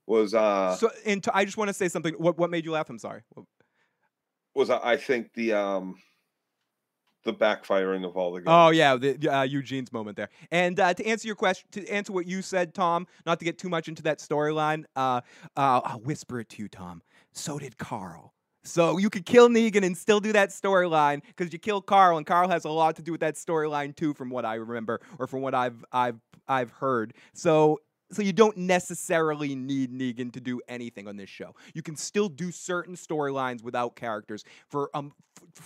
was 0.06 0.34
uh 0.34 0.76
so, 0.76 0.88
and 1.04 1.20
to, 1.24 1.36
I 1.36 1.44
just 1.44 1.56
want 1.56 1.68
to 1.68 1.74
say 1.74 1.88
something. 1.88 2.14
What 2.14 2.38
what 2.38 2.50
made 2.50 2.64
you 2.64 2.70
laugh? 2.70 2.88
I'm 2.88 2.98
sorry. 2.98 3.22
Was 4.54 4.70
uh, 4.70 4.78
I 4.82 4.96
think 4.96 5.34
the 5.34 5.52
um 5.52 5.96
the 7.26 7.34
backfiring 7.34 8.06
of 8.06 8.16
all 8.16 8.32
the 8.32 8.40
guns. 8.40 8.48
Oh 8.48 8.70
yeah, 8.70 8.96
the, 8.96 9.28
uh, 9.28 9.42
Eugene's 9.42 9.92
moment 9.92 10.16
there. 10.16 10.30
And 10.50 10.80
uh, 10.80 10.94
to 10.94 11.06
answer 11.06 11.26
your 11.26 11.36
question, 11.36 11.68
to 11.72 11.86
answer 11.88 12.12
what 12.12 12.26
you 12.26 12.40
said, 12.40 12.72
Tom, 12.72 13.06
not 13.26 13.38
to 13.40 13.44
get 13.44 13.58
too 13.58 13.68
much 13.68 13.88
into 13.88 14.02
that 14.04 14.18
storyline, 14.18 14.84
uh, 14.96 15.20
uh, 15.56 15.80
I'll 15.84 16.00
whisper 16.00 16.40
it 16.40 16.48
to 16.50 16.62
you, 16.62 16.68
Tom. 16.68 17.02
So 17.32 17.58
did 17.58 17.76
Carl. 17.76 18.32
So 18.64 18.98
you 18.98 19.10
could 19.10 19.26
kill 19.26 19.48
Negan 19.48 19.84
and 19.84 19.96
still 19.96 20.18
do 20.18 20.32
that 20.32 20.48
storyline 20.48 21.22
because 21.24 21.52
you 21.52 21.58
kill 21.58 21.80
Carl, 21.80 22.16
and 22.16 22.26
Carl 22.26 22.48
has 22.48 22.64
a 22.64 22.70
lot 22.70 22.96
to 22.96 23.02
do 23.02 23.12
with 23.12 23.20
that 23.20 23.34
storyline 23.34 23.94
too, 23.94 24.14
from 24.14 24.30
what 24.30 24.44
I 24.44 24.54
remember 24.54 25.00
or 25.18 25.26
from 25.26 25.42
what 25.42 25.54
I've 25.54 25.84
I've 25.92 26.18
I've 26.48 26.70
heard. 26.70 27.14
So 27.34 27.80
so 28.10 28.22
you 28.22 28.32
don't 28.32 28.56
necessarily 28.56 29.54
need 29.54 29.92
Negan 29.92 30.32
to 30.32 30.40
do 30.40 30.60
anything 30.68 31.08
on 31.08 31.16
this 31.16 31.30
show. 31.30 31.54
You 31.74 31.82
can 31.82 31.96
still 31.96 32.28
do 32.28 32.50
certain 32.50 32.94
storylines 32.94 33.62
without 33.62 33.96
characters 33.96 34.44
for 34.68 34.90
um 34.94 35.12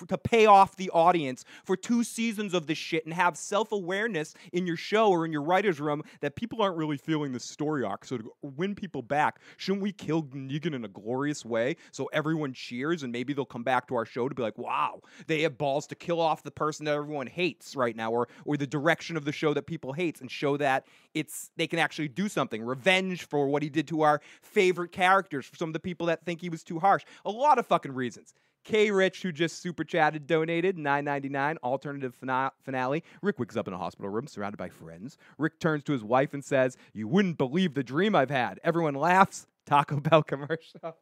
to 0.08 0.18
pay 0.18 0.46
off 0.46 0.76
the 0.76 0.90
audience 0.90 1.44
for 1.64 1.76
two 1.76 2.04
seasons 2.04 2.54
of 2.54 2.66
this 2.66 2.78
shit 2.78 3.04
and 3.04 3.14
have 3.14 3.36
self-awareness 3.36 4.34
in 4.52 4.66
your 4.66 4.76
show 4.76 5.10
or 5.10 5.24
in 5.24 5.32
your 5.32 5.42
writers 5.42 5.80
room 5.80 6.02
that 6.20 6.36
people 6.36 6.62
aren't 6.62 6.76
really 6.76 6.96
feeling 6.96 7.32
the 7.32 7.40
story 7.40 7.84
arc. 7.84 8.04
So 8.04 8.18
to 8.18 8.32
win 8.42 8.74
people 8.74 9.02
back, 9.02 9.40
shouldn't 9.56 9.82
we 9.82 9.92
kill 9.92 10.24
Negan 10.24 10.74
in 10.74 10.84
a 10.84 10.88
glorious 10.88 11.44
way 11.44 11.76
so 11.92 12.06
everyone 12.12 12.52
cheers 12.52 13.02
and 13.02 13.12
maybe 13.12 13.32
they'll 13.32 13.44
come 13.44 13.62
back 13.62 13.86
to 13.88 13.94
our 13.94 14.04
show 14.04 14.28
to 14.28 14.34
be 14.34 14.42
like, 14.42 14.58
"Wow, 14.58 15.02
they 15.26 15.42
have 15.42 15.58
balls 15.58 15.86
to 15.88 15.94
kill 15.94 16.20
off 16.20 16.42
the 16.42 16.50
person 16.50 16.84
that 16.86 16.94
everyone 16.94 17.26
hates 17.26 17.76
right 17.76 17.94
now 17.94 18.10
or 18.10 18.28
or 18.44 18.56
the 18.56 18.66
direction 18.66 19.16
of 19.16 19.24
the 19.24 19.32
show 19.32 19.54
that 19.54 19.66
people 19.66 19.92
hates 19.92 20.20
and 20.20 20.30
show 20.30 20.56
that 20.56 20.86
it's 21.14 21.50
they 21.56 21.66
can 21.66 21.78
actually 21.78 22.08
do 22.08 22.28
something. 22.30 22.62
Revenge 22.62 23.26
for 23.26 23.48
what 23.48 23.62
he 23.62 23.68
did 23.68 23.88
to 23.88 24.02
our 24.02 24.20
favorite 24.42 24.92
characters, 24.92 25.46
for 25.46 25.56
some 25.56 25.68
of 25.68 25.72
the 25.72 25.80
people 25.80 26.06
that 26.06 26.24
think 26.24 26.40
he 26.40 26.48
was 26.48 26.62
too 26.64 26.78
harsh. 26.78 27.04
A 27.24 27.30
lot 27.30 27.58
of 27.58 27.66
fucking 27.66 27.92
reasons. 27.92 28.34
K 28.62 28.90
Rich, 28.90 29.22
who 29.22 29.32
just 29.32 29.62
super 29.62 29.84
chatted, 29.84 30.26
donated 30.26 30.76
nine 30.76 31.04
ninety 31.04 31.30
nine. 31.30 31.56
Alternative 31.64 32.14
fina- 32.14 32.52
finale. 32.62 33.02
Rick 33.22 33.38
wakes 33.38 33.56
up 33.56 33.66
in 33.66 33.74
a 33.74 33.78
hospital 33.78 34.10
room 34.10 34.26
surrounded 34.26 34.58
by 34.58 34.68
friends. 34.68 35.16
Rick 35.38 35.60
turns 35.60 35.82
to 35.84 35.92
his 35.92 36.04
wife 36.04 36.34
and 36.34 36.44
says, 36.44 36.76
"You 36.92 37.08
wouldn't 37.08 37.38
believe 37.38 37.72
the 37.74 37.82
dream 37.82 38.14
I've 38.14 38.30
had." 38.30 38.60
Everyone 38.62 38.94
laughs. 38.94 39.46
Taco 39.64 39.98
Bell 40.00 40.22
commercial. 40.24 40.96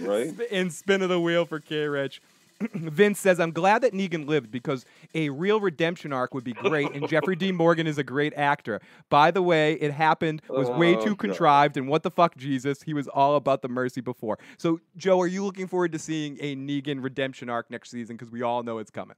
Right? 0.00 0.32
And 0.50 0.72
spin 0.72 1.02
of 1.02 1.08
the 1.10 1.20
wheel 1.20 1.44
for 1.44 1.60
K 1.60 1.86
Rich. 1.86 2.22
Vince 2.74 3.20
says, 3.20 3.38
I'm 3.38 3.52
glad 3.52 3.82
that 3.82 3.92
Negan 3.92 4.26
lived 4.26 4.50
because 4.50 4.84
a 5.14 5.28
real 5.30 5.60
redemption 5.60 6.12
arc 6.12 6.34
would 6.34 6.44
be 6.44 6.52
great, 6.52 6.92
and 6.92 7.08
Jeffrey 7.08 7.36
D. 7.36 7.52
Morgan 7.58 7.86
is 7.86 7.98
a 7.98 8.04
great 8.04 8.34
actor. 8.34 8.80
By 9.10 9.30
the 9.30 9.42
way, 9.42 9.74
it 9.74 9.92
happened, 9.92 10.42
was 10.48 10.68
way 10.70 10.96
Oh, 10.96 11.00
too 11.00 11.10
God. 11.10 11.18
contrived, 11.18 11.76
and 11.76 11.88
what 11.88 12.02
the 12.02 12.10
fuck, 12.10 12.36
Jesus? 12.36 12.82
He 12.82 12.94
was 12.94 13.06
all 13.08 13.36
about 13.36 13.62
the 13.62 13.68
mercy 13.68 14.00
before. 14.00 14.38
So, 14.56 14.80
Joe, 14.96 15.20
are 15.20 15.26
you 15.26 15.44
looking 15.44 15.68
forward 15.68 15.92
to 15.92 15.98
seeing 15.98 16.36
a 16.40 16.56
Negan 16.56 17.02
redemption 17.02 17.48
arc 17.48 17.70
next 17.70 17.90
season? 17.90 18.16
Because 18.16 18.30
we 18.32 18.42
all 18.42 18.62
know 18.62 18.78
it's 18.78 18.90
coming. 18.90 19.16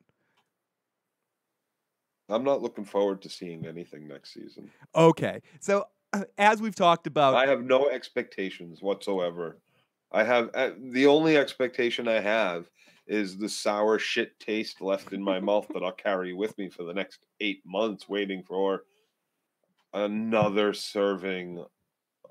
I'm 2.28 2.44
not 2.44 2.62
looking 2.62 2.84
forward 2.84 3.22
to 3.22 3.28
seeing 3.28 3.66
anything 3.66 4.06
next 4.06 4.34
season. 4.34 4.70
Okay. 4.94 5.40
So, 5.60 5.86
as 6.38 6.60
we've 6.60 6.74
talked 6.74 7.06
about, 7.06 7.34
I 7.34 7.46
have 7.46 7.62
no 7.62 7.88
expectations 7.88 8.82
whatsoever 8.82 9.56
I 10.12 10.24
have 10.24 10.50
uh, 10.54 10.70
the 10.78 11.06
only 11.06 11.36
expectation 11.36 12.08
I 12.08 12.20
have 12.20 12.68
is 13.10 13.36
the 13.36 13.48
sour 13.48 13.98
shit 13.98 14.38
taste 14.38 14.80
left 14.80 15.12
in 15.12 15.20
my 15.20 15.40
mouth 15.40 15.66
that 15.74 15.82
I'll 15.82 15.90
carry 15.90 16.32
with 16.32 16.56
me 16.56 16.68
for 16.68 16.84
the 16.84 16.94
next 16.94 17.26
eight 17.40 17.60
months, 17.66 18.08
waiting 18.08 18.44
for 18.44 18.84
another 19.92 20.72
serving 20.72 21.64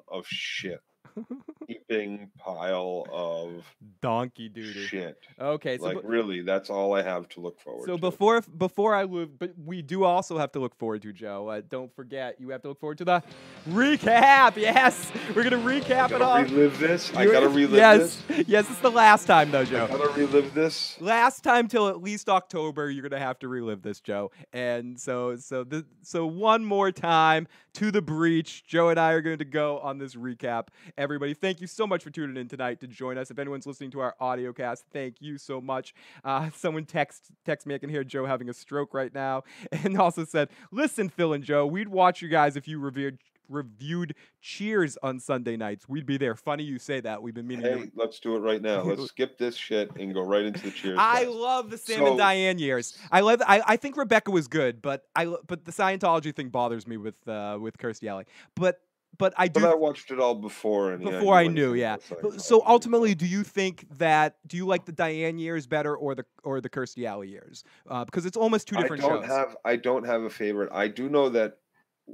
of 0.08 0.26
shit. 0.26 0.80
Heaping 1.90 2.30
pile 2.38 3.06
of 3.12 3.66
Donkey 4.02 4.48
duty. 4.48 4.86
shit. 4.86 5.18
Okay, 5.40 5.78
so 5.78 5.86
like 5.86 6.02
be- 6.02 6.08
really, 6.08 6.42
that's 6.42 6.70
all 6.70 6.94
I 6.94 7.02
have 7.02 7.28
to 7.30 7.40
look 7.42 7.60
forward 7.60 7.86
to. 7.86 7.92
so 7.94 7.96
to. 7.96 8.02
before 8.02 8.42
before 8.42 8.94
I 8.94 9.06
move, 9.06 9.40
but 9.40 9.54
we 9.66 9.82
do 9.82 10.04
also 10.04 10.38
have 10.38 10.52
to 10.52 10.60
look 10.60 10.76
forward 10.76 11.02
to 11.02 11.12
Joe. 11.14 11.48
Uh, 11.48 11.62
don't 11.68 11.94
forget, 11.96 12.40
you 12.40 12.50
have 12.50 12.62
to 12.62 12.70
look 12.70 12.80
forward 12.80 13.00
to 13.00 13.06
the 13.06 13.24
recap. 13.70 14.56
Yes, 14.58 15.12
we're 15.36 15.44
gonna 15.44 15.58
recap 15.58 16.12
I 16.12 16.16
it 16.16 16.22
all. 16.22 16.42
relive 16.44 16.80
this. 16.80 17.14
I 17.16 17.26
gotta 17.26 17.50
relive 17.50 17.72
yes, 17.72 18.22
this. 18.28 18.48
yes, 18.48 18.70
it's 18.70 18.80
the 18.80 18.92
last 18.92 19.26
time 19.26 19.50
though, 19.52 19.66
Joe. 19.66 19.86
I 19.86 19.98
gotta 19.98 20.10
relive 20.10 20.54
this. 20.54 21.00
last 21.02 21.44
time 21.44 21.68
till 21.68 21.88
at 21.88 22.02
least 22.04 22.30
October, 22.30 22.92
you're 22.92 23.08
gonna 23.08 23.22
have 23.24 23.40
to 23.40 23.48
relive 23.48 23.82
this, 23.82 24.00
Joe. 24.00 24.32
And 24.54 25.00
so, 25.00 25.36
so 25.38 25.64
this, 25.64 25.84
so 26.04 26.28
one 26.28 26.64
more 26.64 26.92
time 26.92 27.48
to 27.74 27.92
the 27.92 28.02
breach. 28.02 28.64
Joe 28.66 28.90
and 28.90 29.00
I 29.00 29.12
are 29.12 29.22
going 29.22 29.38
to 29.38 29.46
go 29.46 29.80
on 29.80 29.98
this 29.98 30.16
recap. 30.16 30.68
Everybody, 30.98 31.34
thank 31.34 31.62
you 31.62 31.68
so 31.68 31.86
much 31.88 32.04
for 32.04 32.10
tuning 32.10 32.38
in 32.38 32.48
tonight 32.48 32.80
to 32.82 32.88
join 32.88 33.18
us. 33.18 33.32
If 33.32 33.40
anyone's 33.40 33.66
listening 33.66 33.92
to 33.92 34.00
our 34.02 34.16
audio 34.20 34.54
cast, 34.54 34.86
thank 34.92 35.22
you 35.22 35.38
so 35.38 35.62
much. 35.62 35.94
Uh, 36.24 36.50
someone 36.56 36.86
text 36.86 37.32
text 37.46 37.68
me. 37.68 37.76
I 37.76 37.78
can 37.78 37.90
hear 37.90 38.04
Joe 38.04 38.26
having 38.26 38.50
a 38.50 38.54
stroke 38.54 38.94
right 38.94 39.14
now, 39.14 39.44
and 39.72 39.98
also 39.98 40.26
said, 40.26 40.50
"Listen, 40.72 41.10
Phil 41.10 41.34
and 41.34 41.44
Joe, 41.44 41.66
we'd 41.66 41.90
watch 41.90 42.22
you 42.22 42.30
guys 42.30 42.56
if 42.56 42.68
you 42.68 42.80
reviewed." 42.80 43.20
Reviewed 43.50 44.16
Cheers 44.42 44.98
on 45.04 45.20
Sunday 45.20 45.58
nights. 45.58 45.90
We'd 45.90 46.06
be 46.06 46.18
there. 46.18 46.36
Funny 46.36 46.64
you 46.64 46.80
say 46.80 47.02
that. 47.02 47.22
We've 47.22 47.34
been 47.34 47.48
meaning 47.48 47.66
to 47.66 47.78
Hey, 47.80 47.92
let's 47.96 48.20
do 48.20 48.36
it 48.36 48.40
right 48.40 48.62
now. 48.62 48.82
Let's 48.84 49.06
skip 49.08 49.38
this 49.38 49.56
shit 49.56 49.92
and 49.98 50.14
go 50.14 50.22
right 50.22 50.46
into 50.46 50.62
the 50.62 50.72
cheers. 50.72 50.98
I 51.00 51.26
love 51.26 51.70
the 51.70 51.78
Sam 51.78 51.98
So- 52.00 52.08
and 52.08 52.18
Diane 52.18 52.60
years. 52.60 52.98
I 53.12 53.22
love. 53.22 53.42
I, 53.46 53.62
I 53.66 53.76
think 53.78 53.98
Rebecca 53.98 54.32
was 54.32 54.48
good, 54.48 54.82
but 54.82 55.04
I 55.16 55.26
but 55.48 55.66
the 55.66 55.72
Scientology 55.72 56.34
thing 56.34 56.50
bothers 56.50 56.88
me 56.88 56.98
with 56.98 57.16
uh, 57.28 57.58
with 57.60 57.78
Kirstie 57.78 58.08
Alley. 58.08 58.26
But 58.56 58.82
but 59.18 59.34
I 59.38 59.48
do 59.48 59.62
But 59.62 59.72
I 59.72 59.76
watched 59.76 60.12
it 60.12 60.20
all 60.20 60.36
before, 60.36 60.94
and 60.94 61.04
yeah, 61.04 61.20
before 61.20 61.36
I 61.36 61.48
knew. 61.48 61.74
Yeah. 61.74 61.98
But- 62.22 62.42
So 62.42 62.64
ultimately, 62.66 63.16
do 63.16 63.26
you 63.26 63.44
think 63.44 63.86
that 63.98 64.38
do 64.48 64.56
you 64.56 64.66
like 64.66 64.86
the 64.86 64.92
Diane 64.92 65.40
years 65.40 65.68
better 65.68 65.96
or 65.96 66.16
the 66.16 66.26
or 66.44 66.62
the 66.62 66.70
Kirstie 66.70 67.06
Alley 67.06 67.28
years? 67.30 67.64
Uh, 67.90 68.06
because 68.06 68.26
it's 68.26 68.38
almost 68.38 68.68
two 68.68 68.78
different 68.78 69.02
shows. 69.02 69.10
I 69.12 69.14
don't 69.16 69.24
shows. 69.24 69.32
have 69.32 69.58
I 69.66 69.76
don't 69.76 70.06
have 70.06 70.22
a 70.24 70.30
favorite. 70.30 70.70
I 70.72 70.88
do 70.88 71.10
know 71.10 71.30
that. 71.30 71.58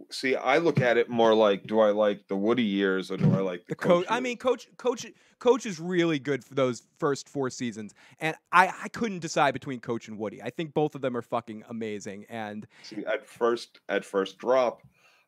See, 0.09 0.35
I 0.35 0.57
look 0.57 0.81
at 0.81 0.97
it 0.97 1.09
more 1.09 1.33
like, 1.33 1.65
do 1.67 1.79
I 1.79 1.91
like 1.91 2.27
the 2.27 2.35
Woody 2.35 2.63
years 2.63 3.11
or 3.11 3.17
do 3.17 3.33
I 3.33 3.39
like 3.39 3.65
the 3.65 3.75
the, 3.75 3.75
coach. 3.75 4.05
I 4.09 4.19
mean, 4.19 4.37
coach, 4.37 4.67
coach, 4.77 5.05
coach 5.39 5.65
is 5.65 5.79
really 5.79 6.19
good 6.19 6.43
for 6.43 6.55
those 6.55 6.83
first 6.99 7.29
four 7.29 7.49
seasons, 7.49 7.93
and 8.19 8.35
I, 8.51 8.73
I 8.83 8.87
couldn't 8.89 9.19
decide 9.19 9.53
between 9.53 9.79
Coach 9.79 10.07
and 10.07 10.17
Woody. 10.17 10.41
I 10.41 10.49
think 10.49 10.73
both 10.73 10.95
of 10.95 11.01
them 11.01 11.15
are 11.15 11.21
fucking 11.21 11.63
amazing, 11.69 12.25
and 12.29 12.67
See, 12.83 13.05
at 13.05 13.25
first, 13.27 13.79
at 13.89 14.05
first 14.05 14.37
drop, 14.37 14.81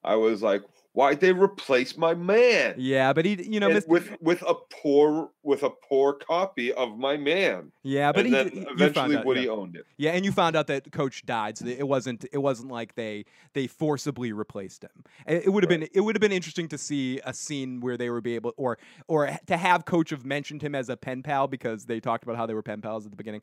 I 0.04 0.16
was 0.16 0.42
like, 0.42 0.64
why'd 0.98 1.20
they 1.20 1.32
replace 1.32 1.96
my 1.96 2.16
man? 2.16 2.74
yeah, 2.80 3.14
but 3.14 3.24
he, 3.24 3.42
you 3.44 3.60
know, 3.60 3.70
Mr. 3.70 3.88
with 3.88 4.10
with 4.20 4.42
a 4.42 4.56
poor 4.82 5.30
with 5.44 5.62
a 5.62 5.70
poor 5.70 6.14
copy 6.14 6.74
of 6.74 6.98
my 6.98 7.16
man. 7.18 7.72
yeah, 7.84 8.12
but 8.12 8.26
and 8.26 8.28
he, 8.28 8.34
then 8.34 8.66
eventually 8.72 9.16
out, 9.16 9.38
yeah. 9.38 9.50
Owned 9.50 9.76
it. 9.76 9.86
Yeah, 9.98 10.12
and 10.12 10.26
you 10.26 10.32
found 10.32 10.56
out 10.56 10.68
that 10.68 10.92
coach 10.92 11.26
died, 11.26 11.58
so 11.60 11.68
it 11.68 11.88
wasn't 11.88 12.26
it 12.32 12.40
wasn't 12.40 12.72
like 12.72 12.96
they 12.96 13.26
they 13.54 13.68
forcibly 13.68 14.32
replaced 14.34 14.84
him. 14.84 15.04
It, 15.28 15.46
it 15.46 15.50
would 15.50 15.64
have 15.64 15.70
Right. 15.70 15.82
been 15.82 15.90
it 15.94 16.02
would 16.02 16.16
have 16.16 16.22
been 16.22 16.32
interesting 16.32 16.68
to 16.70 16.78
see 16.78 17.22
a 17.24 17.34
scene 17.34 17.80
where 17.80 17.96
they 17.98 18.10
would 18.10 18.24
be 18.24 18.34
able 18.36 18.54
or 18.58 18.80
or 19.08 19.30
to 19.46 19.56
have 19.58 19.86
coach 19.86 20.10
have 20.10 20.26
mentioned 20.26 20.62
him 20.64 20.74
as 20.74 20.90
a 20.90 20.98
pen 20.98 21.22
pal 21.22 21.48
because 21.48 21.86
they 21.86 22.00
talked 22.00 22.24
about 22.24 22.38
how 22.38 22.46
they 22.48 22.54
were 22.56 22.64
pen 22.64 22.82
pals 22.82 23.06
at 23.06 23.12
the 23.12 23.18
beginning. 23.18 23.42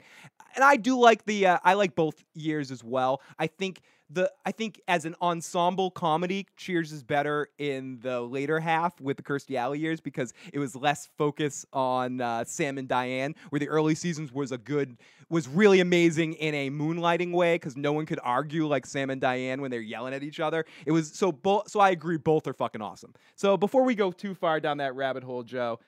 And 0.57 0.65
I 0.65 0.77
do 0.77 0.99
like 0.99 1.25
the 1.25 1.47
uh, 1.47 1.59
I 1.63 1.75
like 1.75 1.95
both 1.95 2.25
years 2.35 2.71
as 2.73 2.83
well. 2.83 3.23
I 3.39 3.47
think 3.47 3.81
the 4.11 4.31
I 4.45 4.53
think 4.53 4.81
as 4.87 5.05
an 5.05 5.15
ensemble 5.23 5.91
comedy, 5.91 6.47
Cheers 6.57 6.93
is 6.93 7.03
better 7.03 7.49
in 7.59 7.99
the 8.03 8.21
later 8.21 8.61
half 8.61 9.01
with 9.01 9.17
the 9.17 9.23
Kirstie 9.23 9.57
Alley 9.57 9.79
years 9.79 10.01
because 10.01 10.33
it 10.53 10.59
was 10.59 10.77
less 10.77 11.09
focus 11.17 11.65
on 11.73 12.21
uh, 12.21 12.45
Sam 12.45 12.77
and 12.79 12.87
Diane, 12.87 13.35
where 13.51 13.59
the 13.61 13.69
early 13.69 13.95
seasons 13.95 14.33
was 14.33 14.53
a 14.53 14.59
good 14.59 14.97
was 15.31 15.49
really 15.49 15.81
amazing 15.81 16.35
in 16.35 16.55
a 16.55 16.71
moonlighting 16.71 17.33
way 17.33 17.55
because 17.55 17.77
no 17.77 17.93
one 17.93 18.05
could 18.07 18.21
argue 18.23 18.67
like 18.67 18.85
Sam 18.87 19.09
and 19.09 19.21
Diane 19.21 19.63
when 19.63 19.71
they're 19.71 19.81
yelling 19.81 20.13
at 20.13 20.23
each 20.23 20.39
other. 20.39 20.67
It 20.85 20.93
was 20.93 21.11
so 21.13 21.33
both. 21.33 21.71
So 21.71 21.81
I 21.81 21.91
agree, 21.91 22.19
both 22.19 22.47
are 22.47 22.53
fucking 22.53 22.83
awesome. 22.83 23.15
So 23.35 23.57
before 23.57 23.85
we 23.85 23.95
go 23.95 24.13
too 24.13 24.35
far 24.35 24.61
down 24.61 24.77
that 24.79 24.95
rabbit 24.95 25.25
hole, 25.25 25.43
Joe, 25.43 25.81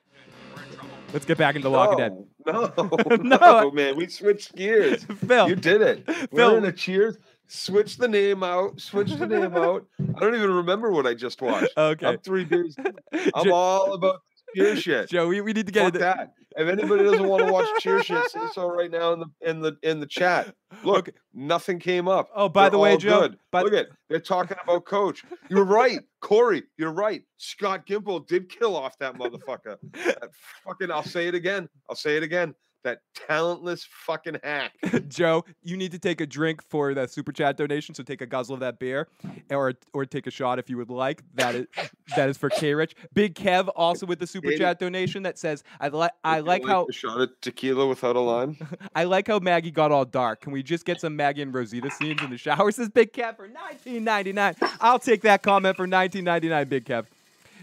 let's 1.13 1.25
get 1.25 1.37
back 1.37 1.55
into 1.55 1.69
Walking 1.69 1.97
Dead. 1.97 2.11
No, 2.45 2.71
No, 2.77 2.89
no, 3.07 3.17
no, 3.37 3.71
man. 3.71 3.95
We 3.95 4.07
switched 4.07 4.55
gears. 4.55 5.03
Phil, 5.03 5.49
You 5.49 5.55
did 5.55 5.81
it. 5.81 6.05
Phil- 6.05 6.27
We're 6.31 6.57
in 6.57 6.65
a 6.65 6.71
cheers. 6.71 7.17
Switch 7.47 7.97
the 7.97 8.07
name 8.07 8.43
out. 8.43 8.79
Switch 8.79 9.11
the 9.13 9.27
name 9.27 9.55
out. 9.55 9.85
I 10.15 10.19
don't 10.19 10.35
even 10.35 10.51
remember 10.51 10.91
what 10.91 11.05
I 11.07 11.13
just 11.13 11.41
watched. 11.41 11.71
okay. 11.77 12.05
I'm 12.05 12.17
three 12.19 12.43
beers. 12.45 12.75
I'm 13.35 13.51
all 13.51 13.93
about 13.93 14.21
cheer 14.55 14.75
shit. 14.75 15.09
Joe, 15.09 15.27
we, 15.27 15.41
we 15.41 15.53
need 15.53 15.65
to 15.67 15.71
get 15.71 15.87
into 15.87 15.99
that. 15.99 16.33
If 16.59 16.67
anybody 16.67 17.03
doesn't 17.03 17.27
want 17.27 17.45
to 17.45 17.53
watch 17.53 17.67
cheer 17.79 18.01
shit, 18.01 18.29
say 18.31 18.39
so 18.53 18.67
right 18.67 18.89
now 18.89 19.13
in 19.13 19.19
the 19.19 19.27
in 19.41 19.61
the 19.61 19.77
in 19.83 19.99
the 19.99 20.07
chat. 20.07 20.55
Look, 20.83 21.07
Okay. 21.09 21.11
nothing 21.33 21.77
came 21.77 22.07
up. 22.07 22.29
Oh, 22.35 22.49
by 22.49 22.63
They're 22.63 22.71
the 22.71 22.77
way, 22.79 22.97
Joe. 22.97 23.21
good. 23.21 23.37
By 23.51 23.61
Look 23.61 23.73
at 23.73 23.87
they're 24.09 24.19
talking 24.19 24.57
about 24.63 24.85
coach. 24.85 25.23
You're 25.49 25.65
right, 25.65 25.99
Corey. 26.21 26.63
You're 26.77 26.91
right. 26.93 27.21
Scott 27.37 27.85
Gimple 27.85 28.25
did 28.27 28.49
kill 28.49 28.75
off 28.75 28.97
that 28.97 29.13
motherfucker. 29.19 29.77
That 29.93 30.31
fucking. 30.65 30.89
I'll 30.91 31.03
say 31.03 31.27
it 31.27 31.35
again. 31.35 31.69
I'll 31.89 31.95
say 31.95 32.17
it 32.17 32.23
again. 32.23 32.55
That 32.83 32.99
talentless 33.15 33.85
fucking 34.05 34.39
hack. 34.43 34.73
Joe, 35.07 35.43
you 35.61 35.77
need 35.77 35.91
to 35.91 35.99
take 35.99 36.21
a 36.21 36.25
drink 36.25 36.61
for 36.69 36.93
the 36.93 37.07
super 37.07 37.31
chat 37.31 37.57
donation. 37.57 37.95
So 37.95 38.03
take 38.03 38.21
a 38.21 38.25
guzzle 38.25 38.53
of 38.53 38.59
that 38.61 38.79
beer, 38.79 39.07
or 39.49 39.73
or 39.93 40.05
take 40.05 40.27
a 40.27 40.31
shot 40.31 40.59
if 40.59 40.69
you 40.69 40.77
would 40.77 40.89
like. 40.89 41.21
That 41.33 41.55
is 41.55 41.67
that 42.15 42.29
is 42.29 42.37
for 42.37 42.49
K 42.49 42.73
Rich. 42.73 42.95
Big 43.13 43.35
Kev 43.35 43.69
also 43.75 44.05
with 44.05 44.19
the 44.19 44.27
super 44.27 44.51
chat 44.55 44.79
donation 44.79 45.23
that 45.23 45.37
says 45.37 45.63
I 45.79 45.89
like 45.89 46.11
I 46.23 46.37
you 46.37 46.43
like 46.43 46.65
how 46.65 46.85
a 46.89 46.93
shot 46.93 47.21
at 47.21 47.41
tequila 47.41 47.87
without 47.87 48.15
a 48.15 48.19
lime. 48.19 48.57
I 48.95 49.03
like 49.03 49.27
how 49.27 49.39
Maggie 49.39 49.71
got 49.71 49.91
all 49.91 50.05
dark. 50.05 50.41
Can 50.41 50.51
we 50.51 50.63
just 50.63 50.85
get 50.85 51.01
some 51.01 51.15
Maggie 51.15 51.41
and 51.41 51.53
Rosita 51.53 51.91
scenes 51.91 52.21
in 52.21 52.29
the 52.29 52.37
shower? 52.37 52.71
Says 52.77 52.89
Big 52.89 53.11
Kev 53.13 53.35
for 53.35 53.49
19.99. 53.49 54.77
I'll 54.79 54.99
take 54.99 55.21
that 55.23 55.41
comment 55.43 55.75
for 55.75 55.87
19.99, 55.87 56.69
Big 56.69 56.85
Kev. 56.85 57.05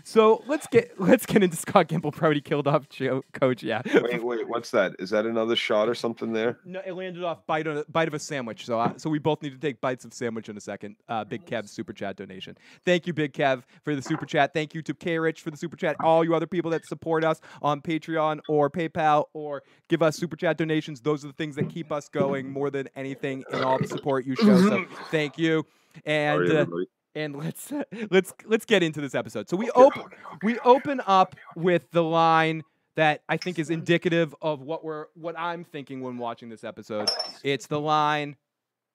So 0.05 0.45
let's 0.47 0.67
get 0.67 0.93
let's 1.01 1.27
get 1.27 1.43
into 1.43 1.57
Scott 1.57 1.89
Gimple. 1.89 2.13
Probably 2.13 2.41
killed 2.41 2.69
off 2.69 2.89
Joe, 2.89 3.23
Coach. 3.33 3.63
Yeah. 3.63 3.83
Wait, 3.87 4.23
wait. 4.23 4.49
What's 4.49 4.71
that? 4.71 4.95
Is 4.99 5.11
that 5.11 5.25
another 5.27 5.57
shot 5.57 5.89
or 5.89 5.95
something 5.95 6.33
there? 6.33 6.59
No, 6.65 6.81
it 6.85 6.93
landed 6.93 7.25
off 7.25 7.47
bite 7.47 7.67
of, 7.67 7.91
bite 7.91 8.07
of 8.07 8.15
a 8.15 8.19
sandwich. 8.19 8.67
So, 8.67 8.79
uh, 8.79 8.93
so 8.99 9.09
we 9.09 9.19
both 9.19 9.43
need 9.43 9.53
to 9.53 9.59
take 9.59 9.81
bites 9.81 10.05
of 10.05 10.13
sandwich 10.13 10.49
in 10.49 10.57
a 10.57 10.61
second. 10.61 10.97
Uh, 11.09 11.25
Big 11.25 11.47
Kev's 11.47 11.71
super 11.71 11.93
chat 11.93 12.17
donation. 12.17 12.57
Thank 12.85 13.07
you, 13.07 13.15
Big 13.15 13.33
Kev, 13.33 13.63
for 13.83 13.97
the 13.97 14.03
super 14.03 14.27
chat. 14.27 14.53
Thank 14.53 14.75
you 14.75 14.83
to 14.83 14.95
K 14.95 15.19
Rich 15.19 15.41
for 15.41 15.51
the 15.51 15.57
super 15.57 15.77
chat. 15.77 15.97
All 16.01 16.23
you 16.23 16.35
other 16.35 16.47
people 16.47 16.71
that 16.73 16.85
support 16.87 17.25
us 17.25 17.41
on 17.63 17.81
Patreon 17.81 18.41
or 18.49 18.69
PayPal 18.69 19.25
or 19.33 19.63
give 19.89 20.03
us 20.03 20.17
super 20.17 20.37
chat 20.37 20.59
donations. 20.59 21.01
Those 21.01 21.25
are 21.25 21.29
the 21.29 21.35
things 21.35 21.57
that 21.57 21.71
keep 21.71 21.91
us 21.91 22.09
going 22.09 22.51
more 22.51 22.71
than 22.71 22.89
anything 22.95 23.45
in 23.51 23.63
all 23.63 23.79
the 23.79 23.89
support 23.89 24.27
you 24.27 24.37
show. 24.37 24.69
So, 24.69 24.85
thank 25.11 25.39
you. 25.39 25.65
And 26.05 26.39
Sorry, 26.39 26.51
uh, 26.51 26.61
everybody. 26.61 26.87
And 27.15 27.37
let's 27.37 27.73
uh, 27.73 27.85
let's 28.11 28.35
let's 28.45 28.65
get 28.65 28.83
into 28.83 29.01
this 29.01 29.15
episode. 29.15 29.49
So 29.49 29.57
we 29.57 29.71
Okay, 29.71 29.81
open 29.81 30.03
okay, 30.03 30.17
okay, 30.17 30.39
we 30.43 30.59
okay. 30.59 30.69
open 30.69 31.01
up 31.07 31.37
with 31.57 31.91
the 31.93 32.03
line 32.03 32.63
that 32.97 33.23
I 33.29 33.37
think 33.37 33.59
is 33.59 33.71
indicative 33.71 34.35
of 34.43 34.63
what 34.63 34.85
we're 34.85 35.07
what 35.15 35.39
I'm 35.39 35.65
thinking 35.65 36.01
when 36.01 36.19
watching 36.19 36.49
this 36.49 36.65
episode. 36.65 37.11
It's 37.43 37.67
the 37.67 37.81
line 37.81 38.37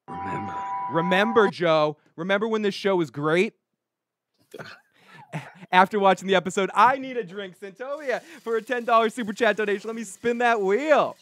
Remember. 0.09 0.55
Remember 0.91 1.47
Joe, 1.49 1.97
remember 2.15 2.47
when 2.47 2.61
this 2.61 2.75
show 2.75 2.95
was 2.95 3.11
great? 3.11 3.53
After 5.71 5.99
watching 5.99 6.27
the 6.27 6.35
episode, 6.35 6.71
I 6.73 6.97
need 6.97 7.15
a 7.17 7.23
drink, 7.23 7.59
Santovia, 7.59 8.21
for 8.41 8.57
a 8.57 8.61
$10 8.61 9.11
super 9.13 9.33
chat 9.33 9.57
donation. 9.57 9.87
Let 9.87 9.95
me 9.95 10.03
spin 10.03 10.39
that 10.39 10.59
wheel. 10.59 11.15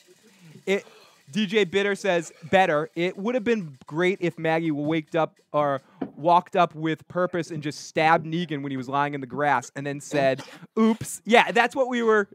It 0.65 0.85
DJ 1.33 1.69
Bitter 1.69 1.95
says 1.95 2.31
better. 2.49 2.89
It 2.95 3.17
would 3.17 3.35
have 3.35 3.43
been 3.43 3.77
great 3.85 4.19
if 4.21 4.39
Maggie 4.39 4.71
waked 4.71 5.15
up 5.17 5.35
or 5.51 5.81
walked 6.15 6.55
up 6.55 6.73
with 6.75 7.07
purpose 7.07 7.51
and 7.51 7.61
just 7.63 7.85
stabbed 7.87 8.25
Negan 8.25 8.61
when 8.63 8.71
he 8.71 8.77
was 8.77 8.89
lying 8.89 9.13
in 9.13 9.21
the 9.21 9.27
grass 9.27 9.71
and 9.75 9.85
then 9.85 9.99
said, 9.99 10.41
"Oops." 10.79 11.21
Yeah, 11.25 11.51
that's 11.51 11.75
what 11.75 11.87
we 11.89 12.01
were. 12.03 12.29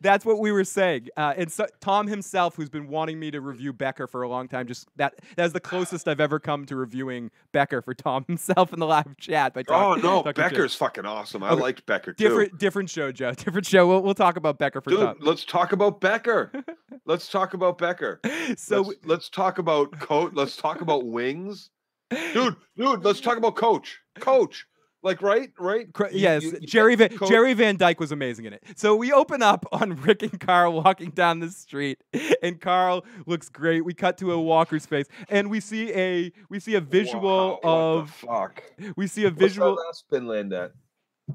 That's 0.00 0.24
what 0.24 0.40
we 0.40 0.50
were 0.50 0.64
saying. 0.64 1.08
Uh, 1.16 1.34
and 1.36 1.52
so 1.52 1.66
Tom 1.80 2.08
himself, 2.08 2.56
who's 2.56 2.68
been 2.70 2.88
wanting 2.88 3.20
me 3.20 3.30
to 3.30 3.40
review 3.40 3.72
Becker 3.72 4.06
for 4.08 4.22
a 4.22 4.28
long 4.28 4.48
time, 4.48 4.66
just 4.66 4.88
that 4.96 5.14
that's 5.36 5.52
the 5.52 5.60
closest 5.60 6.08
I've 6.08 6.20
ever 6.20 6.40
come 6.40 6.66
to 6.66 6.76
reviewing 6.76 7.30
Becker 7.52 7.80
for 7.82 7.94
Tom 7.94 8.24
himself 8.28 8.72
in 8.72 8.80
the 8.80 8.86
live 8.86 9.16
chat. 9.18 9.54
By 9.54 9.62
Oh 9.68 9.94
no, 9.94 10.22
talking 10.22 10.48
shit. 10.50 10.70
Fucking 10.72 11.06
awesome. 11.06 11.42
I 11.42 11.50
Okay, 11.50 11.62
liked 11.62 11.86
Becker 11.86 12.12
too. 12.12 12.24
different 12.24 12.58
different 12.58 12.90
show, 12.90 13.12
Joe. 13.12 13.32
Different 13.38 13.66
show. 13.66 13.86
We'll, 13.86 14.02
we'll 14.02 14.14
talk 14.14 14.36
about 14.36 14.58
Becker 14.58 14.80
for 14.80 14.90
Dude, 14.90 15.00
Tom. 15.00 15.16
let's 15.20 15.44
talk 15.44 15.72
about 15.72 16.00
Becker. 16.00 16.52
let's 17.06 17.28
talk 17.28 17.54
about 17.54 17.78
Becker. 17.78 18.20
So 18.56 18.82
let's, 18.82 18.98
let's 19.06 19.28
talk 19.28 19.58
about 19.58 19.98
coat. 20.00 20.34
Let's 20.34 20.56
talk 20.56 20.80
about 20.80 21.06
wings. 21.06 21.70
Dude, 22.10 22.56
dude, 22.76 23.04
let's 23.04 23.20
talk 23.20 23.36
about 23.38 23.56
coach. 23.56 23.98
Coach. 24.20 24.66
Like 25.00 25.22
right, 25.22 25.50
right. 25.60 25.86
Yes, 26.10 26.42
you- 26.42 26.58
you 26.60 26.66
Jerry 26.66 26.96
Van, 26.96 27.16
co- 27.16 27.28
Jerry 27.28 27.54
Van 27.54 27.76
Dyke 27.76 28.00
was 28.00 28.10
amazing 28.10 28.46
in 28.46 28.52
it. 28.54 28.64
So 28.74 28.96
we 28.96 29.12
open 29.12 29.42
up 29.42 29.64
on 29.72 29.94
Rick 29.94 30.22
and 30.24 30.40
Carl 30.40 30.72
walking 30.72 31.10
down 31.10 31.38
the 31.38 31.50
street, 31.50 32.02
and 32.42 32.60
Carl 32.60 33.04
looks 33.24 33.48
great. 33.48 33.84
We 33.84 33.94
cut 33.94 34.18
to 34.18 34.32
a 34.32 34.40
walker's 34.40 34.86
face, 34.86 35.06
and 35.28 35.50
we 35.50 35.60
see 35.60 35.92
a 35.94 36.32
we 36.50 36.58
see 36.58 36.74
a 36.74 36.80
visual 36.80 37.22
Wow, 37.22 37.50
what 37.52 37.62
the 37.62 37.68
of 37.68 38.10
fuck. 38.10 38.62
we 38.96 39.06
see 39.06 39.24
a 39.24 39.30
What's 39.30 39.54
that 39.54 39.64
last 39.86 40.00
spin 40.00 40.26
land 40.26 40.52
at? 40.52 40.72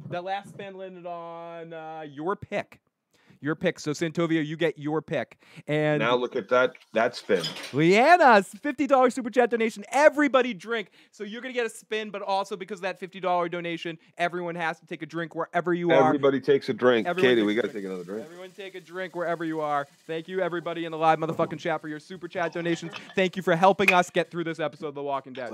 The 0.10 0.22
last 0.22 0.50
spin 0.50 0.76
landed 0.76 1.06
on 1.06 1.72
uh, 1.72 2.04
your 2.10 2.36
pick, 2.36 2.82
your 3.44 3.56
pick. 3.56 3.80
So 3.80 3.92
Santovia, 3.92 4.46
you 4.46 4.58
get 4.58 4.80
your 4.80 5.02
pick, 5.02 5.38
and 5.68 6.00
Now 6.00 6.16
look 6.16 6.36
at 6.36 6.50
that. 6.50 6.74
That 6.94 7.16
spin. 7.16 7.44
Leanna's 7.72 8.48
fifty 8.62 8.88
dollars 8.88 9.14
super 9.14 9.30
chat 9.30 9.50
donation. 9.50 9.84
Everybody 9.92 10.54
drink. 10.54 10.90
So 11.12 11.24
you're 11.24 11.42
gonna 11.42 11.54
get 11.54 11.66
a 11.66 11.70
spin, 11.70 12.10
but 12.10 12.22
also 12.22 12.56
because 12.56 12.80
of 12.80 12.84
that 12.84 13.00
fifty 13.00 13.20
dollar 13.20 13.50
donation, 13.50 13.98
everyone 14.18 14.56
has 14.56 14.80
to 14.80 14.86
take 14.86 15.02
a 15.02 15.06
drink 15.06 15.36
wherever 15.36 15.74
you 15.74 15.92
are. 15.92 16.08
Everybody 16.08 16.40
takes 16.40 16.70
a 16.70 16.74
drink. 16.74 17.08
Everyone 17.08 17.32
Katie, 17.32 17.44
we 17.44 17.56
got 17.56 17.64
to 17.64 17.68
drink. 17.70 17.84
take 17.84 17.86
another 17.86 18.04
drink. 18.04 18.26
Everyone 18.26 18.52
take 18.52 18.76
a 18.76 18.82
drink 18.82 19.16
wherever 19.16 19.44
you 19.44 19.62
are. 19.62 19.88
Thank 20.08 20.28
you, 20.28 20.40
everybody 20.40 20.86
in 20.86 20.92
the 20.92 20.98
live 20.98 21.20
motherfucking 21.20 21.60
chat 21.60 21.82
for 21.82 21.88
your 21.88 22.00
super 22.00 22.28
chat 22.28 22.54
donations. 22.54 22.94
Thank 23.16 23.36
you 23.36 23.44
for 23.44 23.56
helping 23.56 23.94
us 23.94 24.10
get 24.10 24.32
through 24.32 24.46
this 24.46 24.60
episode 24.60 24.88
of 24.88 24.96
The 24.96 25.04
Walking 25.04 25.34
Dead. 25.34 25.52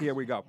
Here 0.00 0.14
we 0.14 0.24
go. 0.24 0.44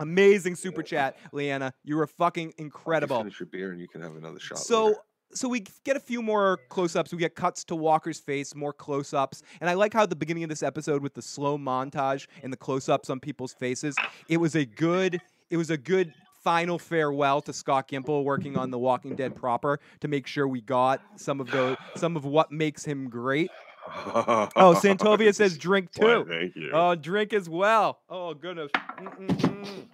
Amazing 0.00 0.56
super 0.56 0.82
chat, 0.82 1.16
Leanna. 1.32 1.72
You 1.84 1.96
were 1.96 2.06
fucking 2.06 2.54
incredible. 2.58 3.18
Finish 3.18 3.40
your 3.40 3.46
beer 3.46 3.72
and 3.72 3.80
you 3.80 3.88
can 3.88 4.00
have 4.02 4.16
another 4.16 4.38
shot. 4.38 4.58
So 4.58 4.86
later. 4.86 4.98
so 5.32 5.48
we 5.48 5.64
get 5.84 5.96
a 5.96 6.00
few 6.00 6.22
more 6.22 6.58
close-ups. 6.68 7.12
We 7.12 7.18
get 7.18 7.34
cuts 7.34 7.64
to 7.64 7.76
Walker's 7.76 8.20
face, 8.20 8.54
more 8.54 8.72
close-ups, 8.72 9.42
and 9.60 9.70
I 9.70 9.74
like 9.74 9.92
how 9.92 10.02
at 10.02 10.10
the 10.10 10.16
beginning 10.16 10.44
of 10.44 10.50
this 10.50 10.62
episode 10.62 11.02
with 11.02 11.14
the 11.14 11.22
slow 11.22 11.56
montage 11.56 12.26
and 12.42 12.52
the 12.52 12.56
close-ups 12.56 13.10
on 13.10 13.20
people's 13.20 13.54
faces, 13.54 13.96
it 14.28 14.36
was 14.36 14.54
a 14.54 14.64
good 14.64 15.20
it 15.50 15.56
was 15.56 15.70
a 15.70 15.76
good 15.76 16.12
final 16.42 16.78
farewell 16.78 17.40
to 17.40 17.52
Scott 17.52 17.88
Gimple 17.88 18.22
working 18.22 18.56
on 18.56 18.70
The 18.70 18.78
Walking 18.78 19.16
Dead 19.16 19.34
proper 19.34 19.80
to 20.00 20.06
make 20.06 20.28
sure 20.28 20.46
we 20.46 20.60
got 20.60 21.00
some 21.16 21.40
of 21.40 21.50
those 21.50 21.76
some 21.96 22.16
of 22.16 22.24
what 22.24 22.52
makes 22.52 22.84
him 22.84 23.08
great. 23.08 23.50
Oh, 23.86 24.74
Santovia 24.82 25.34
says 25.34 25.56
drink 25.56 25.90
Why, 25.96 26.06
too. 26.06 26.26
Thank 26.28 26.56
you. 26.56 26.70
Oh, 26.72 26.94
drink 26.94 27.32
as 27.32 27.48
well. 27.48 28.00
Oh 28.08 28.34
goodness. 28.34 28.70
Mm-mm-mm. 28.98 29.86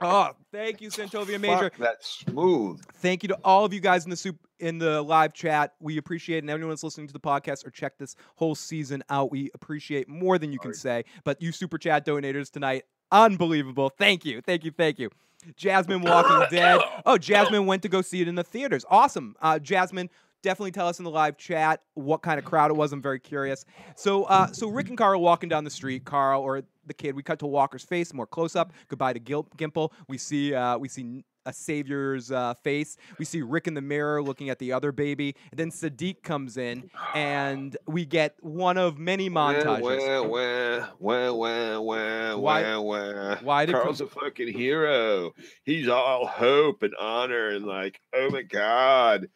Oh, 0.00 0.30
thank 0.52 0.80
you, 0.80 0.90
Santovia 0.90 1.40
Major. 1.40 1.70
Fuck, 1.70 1.76
that's 1.78 2.18
smooth. 2.20 2.80
Thank 2.96 3.22
you 3.22 3.28
to 3.30 3.38
all 3.42 3.64
of 3.64 3.72
you 3.72 3.80
guys 3.80 4.04
in 4.04 4.10
the 4.10 4.16
soup 4.16 4.36
in 4.60 4.78
the 4.78 5.02
live 5.02 5.32
chat. 5.32 5.74
We 5.80 5.98
appreciate 5.98 6.38
it. 6.38 6.44
And 6.44 6.50
everyone 6.50 6.70
that's 6.72 6.82
listening 6.82 7.06
to 7.06 7.12
the 7.12 7.20
podcast 7.20 7.66
or 7.66 7.70
check 7.70 7.96
this 7.98 8.16
whole 8.36 8.54
season 8.54 9.02
out. 9.08 9.30
We 9.30 9.50
appreciate 9.54 10.08
more 10.08 10.38
than 10.38 10.52
you 10.52 10.58
can 10.58 10.74
say. 10.74 11.04
But 11.24 11.40
you 11.40 11.52
super 11.52 11.78
chat 11.78 12.04
donators 12.04 12.50
tonight, 12.50 12.84
unbelievable. 13.10 13.88
Thank 13.88 14.24
you. 14.24 14.40
Thank 14.40 14.64
you. 14.64 14.72
Thank 14.72 14.98
you. 14.98 15.10
Jasmine 15.56 16.02
Walking 16.02 16.46
Dead. 16.50 16.80
Oh, 17.06 17.16
Jasmine 17.16 17.66
went 17.66 17.82
to 17.82 17.88
go 17.88 18.02
see 18.02 18.20
it 18.20 18.28
in 18.28 18.34
the 18.34 18.44
theaters. 18.44 18.84
Awesome. 18.90 19.36
Uh, 19.40 19.58
Jasmine, 19.58 20.10
definitely 20.42 20.72
tell 20.72 20.88
us 20.88 20.98
in 20.98 21.04
the 21.04 21.10
live 21.10 21.36
chat 21.36 21.82
what 21.94 22.22
kind 22.22 22.38
of 22.38 22.44
crowd 22.44 22.70
it 22.70 22.76
was. 22.76 22.92
I'm 22.92 23.02
very 23.02 23.20
curious. 23.20 23.64
So, 23.96 24.24
uh, 24.24 24.52
so 24.52 24.68
Rick 24.68 24.88
and 24.88 24.98
Carl 24.98 25.20
walking 25.20 25.48
down 25.48 25.64
the 25.64 25.70
street. 25.70 26.04
Carl 26.04 26.42
or 26.42 26.62
the 26.86 26.94
kid. 26.94 27.14
We 27.14 27.22
cut 27.22 27.38
to 27.40 27.46
Walker's 27.46 27.84
face, 27.84 28.14
more 28.14 28.26
close 28.26 28.56
up. 28.56 28.72
Goodbye 28.88 29.12
to 29.12 29.18
Gil- 29.20 29.48
Gimple. 29.56 29.92
We 30.08 30.18
see 30.18 30.54
uh, 30.54 30.78
we 30.78 30.88
see 30.88 31.24
a 31.46 31.52
savior's 31.52 32.30
uh, 32.30 32.52
face. 32.62 32.96
We 33.18 33.24
see 33.24 33.40
Rick 33.40 33.68
in 33.68 33.74
the 33.74 33.80
mirror 33.80 34.22
looking 34.22 34.50
at 34.50 34.58
the 34.58 34.72
other 34.72 34.92
baby. 34.92 35.34
And 35.50 35.58
then 35.58 35.70
Siddiq 35.70 36.22
comes 36.22 36.56
in, 36.58 36.90
and 37.14 37.74
we 37.86 38.04
get 38.04 38.36
one 38.40 38.76
of 38.76 38.98
many 38.98 39.30
montages. 39.30 39.80
Wah, 39.80 40.88
wah, 40.98 41.32
wah, 41.32 41.80
wah, 41.80 42.36
Why- 42.36 42.76
wah, 42.76 42.80
wah. 42.80 43.36
why 43.42 43.66
did 43.66 43.74
Carl's 43.74 44.00
a 44.02 44.06
fucking 44.06 44.52
hero? 44.52 45.32
He's 45.64 45.88
all 45.88 46.26
hope 46.26 46.82
and 46.82 46.94
honor 46.98 47.48
and 47.48 47.64
like, 47.64 48.00
oh 48.14 48.28
my 48.30 48.42
god. 48.42 49.28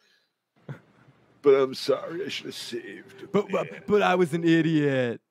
But 1.43 1.55
I'm 1.55 1.75
sorry, 1.75 2.25
I 2.25 2.29
should 2.29 2.47
have 2.47 2.55
saved. 2.55 3.31
But, 3.31 3.51
but 3.51 3.85
but 3.85 4.01
I 4.01 4.15
was 4.15 4.33
an 4.33 4.43
idiot. 4.43 5.21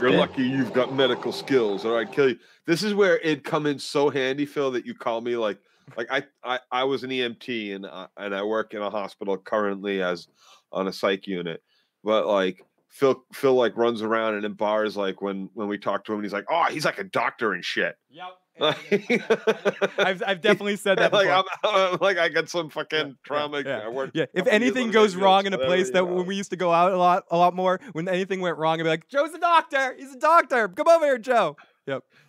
You're 0.00 0.10
lucky 0.10 0.42
you've 0.42 0.72
got 0.72 0.94
medical 0.94 1.32
skills, 1.32 1.84
or 1.84 1.98
I'd 1.98 2.12
kill 2.12 2.30
you. 2.30 2.38
This 2.66 2.82
is 2.82 2.94
where 2.94 3.18
it 3.18 3.44
come 3.44 3.66
in 3.66 3.78
so 3.78 4.10
handy, 4.10 4.46
Phil, 4.46 4.70
that 4.72 4.86
you 4.86 4.94
call 4.94 5.20
me 5.20 5.36
like, 5.36 5.58
like 5.96 6.08
I, 6.10 6.24
I, 6.42 6.60
I 6.70 6.84
was 6.84 7.04
an 7.04 7.10
EMT 7.10 7.74
and 7.74 7.86
I, 7.86 8.06
and 8.16 8.34
I 8.34 8.42
work 8.42 8.74
in 8.74 8.82
a 8.82 8.90
hospital 8.90 9.36
currently 9.36 10.02
as 10.02 10.28
on 10.72 10.88
a 10.88 10.92
psych 10.92 11.26
unit, 11.26 11.62
but 12.02 12.26
like 12.26 12.64
Phil, 12.88 13.22
Phil 13.32 13.54
like 13.54 13.76
runs 13.76 14.02
around 14.02 14.34
and 14.34 14.44
in 14.44 14.52
bars 14.52 14.96
like 14.96 15.20
when 15.20 15.50
when 15.54 15.68
we 15.68 15.78
talk 15.78 16.04
to 16.04 16.14
him, 16.14 16.22
he's 16.22 16.32
like, 16.32 16.46
oh, 16.50 16.64
he's 16.70 16.84
like 16.84 16.98
a 16.98 17.04
doctor 17.04 17.52
and 17.52 17.64
shit. 17.64 17.96
Yep. 18.10 18.38
I've, 18.60 20.22
I've 20.24 20.40
definitely 20.40 20.76
said 20.76 20.98
that 20.98 21.12
like 21.12 21.26
before. 21.26 21.44
I'm, 21.64 21.92
I'm 21.94 21.98
like 22.00 22.18
I 22.18 22.28
got 22.28 22.48
some 22.48 22.70
fucking 22.70 22.98
yeah, 22.98 23.12
trauma. 23.24 23.62
yeah, 23.64 23.88
worked 23.88 24.14
Yeah, 24.14 24.26
if 24.32 24.46
anything 24.46 24.90
goes 24.92 25.16
wrong 25.16 25.46
in 25.46 25.52
a 25.52 25.58
place 25.58 25.90
that 25.90 26.04
know. 26.04 26.14
when 26.14 26.26
we 26.26 26.36
used 26.36 26.50
to 26.50 26.56
go 26.56 26.72
out 26.72 26.92
a 26.92 26.96
lot, 26.96 27.24
a 27.30 27.36
lot 27.36 27.54
more, 27.54 27.80
when 27.92 28.08
anything 28.08 28.40
went 28.40 28.56
wrong, 28.56 28.78
I'd 28.78 28.84
be 28.84 28.88
like, 28.88 29.08
"Joe's 29.08 29.34
a 29.34 29.38
doctor. 29.38 29.96
He's 29.98 30.14
a 30.14 30.18
doctor. 30.18 30.68
Come 30.68 30.86
over 30.88 31.04
here, 31.04 31.18
Joe." 31.18 31.56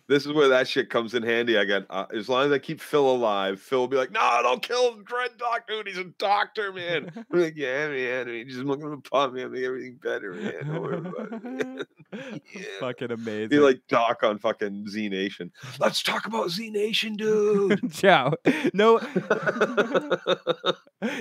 This 0.08 0.26
is 0.26 0.32
where 0.32 0.48
that 0.48 0.68
shit 0.68 0.90
comes 0.90 1.14
in 1.14 1.22
handy. 1.22 1.58
I 1.58 1.64
got 1.64 1.86
uh, 1.90 2.06
as 2.14 2.28
long 2.28 2.46
as 2.46 2.52
I 2.52 2.58
keep 2.58 2.80
Phil 2.80 3.08
alive, 3.08 3.60
Phil 3.60 3.80
will 3.80 3.88
be 3.88 3.96
like, 3.96 4.10
"No, 4.12 4.40
don't 4.42 4.62
kill 4.62 4.96
the 4.96 5.02
dread 5.02 5.30
doctor. 5.38 5.74
Dude, 5.74 5.88
he's 5.88 5.98
a 5.98 6.04
doctor, 6.04 6.72
man." 6.72 7.12
I'm 7.32 7.40
like, 7.40 7.56
"Yeah, 7.56 7.88
man. 7.88 8.28
He's 8.28 8.54
just 8.54 8.64
looking 8.64 8.90
to 8.90 9.10
pump 9.10 9.34
me 9.34 9.42
and 9.42 9.52
make 9.52 9.64
everything 9.64 9.98
better, 10.02 10.32
man. 10.32 10.54
Don't 10.66 10.82
worry 10.82 10.98
about 10.98 11.32
it." 11.32 11.44
man." 11.44 11.86
Yeah. 12.54 12.62
Fucking 12.80 13.10
amazing. 13.10 13.48
Be 13.48 13.58
like 13.58 13.80
Doc 13.88 14.22
on 14.22 14.38
fucking 14.38 14.88
Z 14.88 15.08
Nation. 15.08 15.50
Let's 15.78 16.02
talk 16.02 16.26
about 16.26 16.50
Z 16.50 16.70
Nation, 16.70 17.14
dude. 17.14 17.90
Joe. 17.90 18.32
No, 18.72 19.00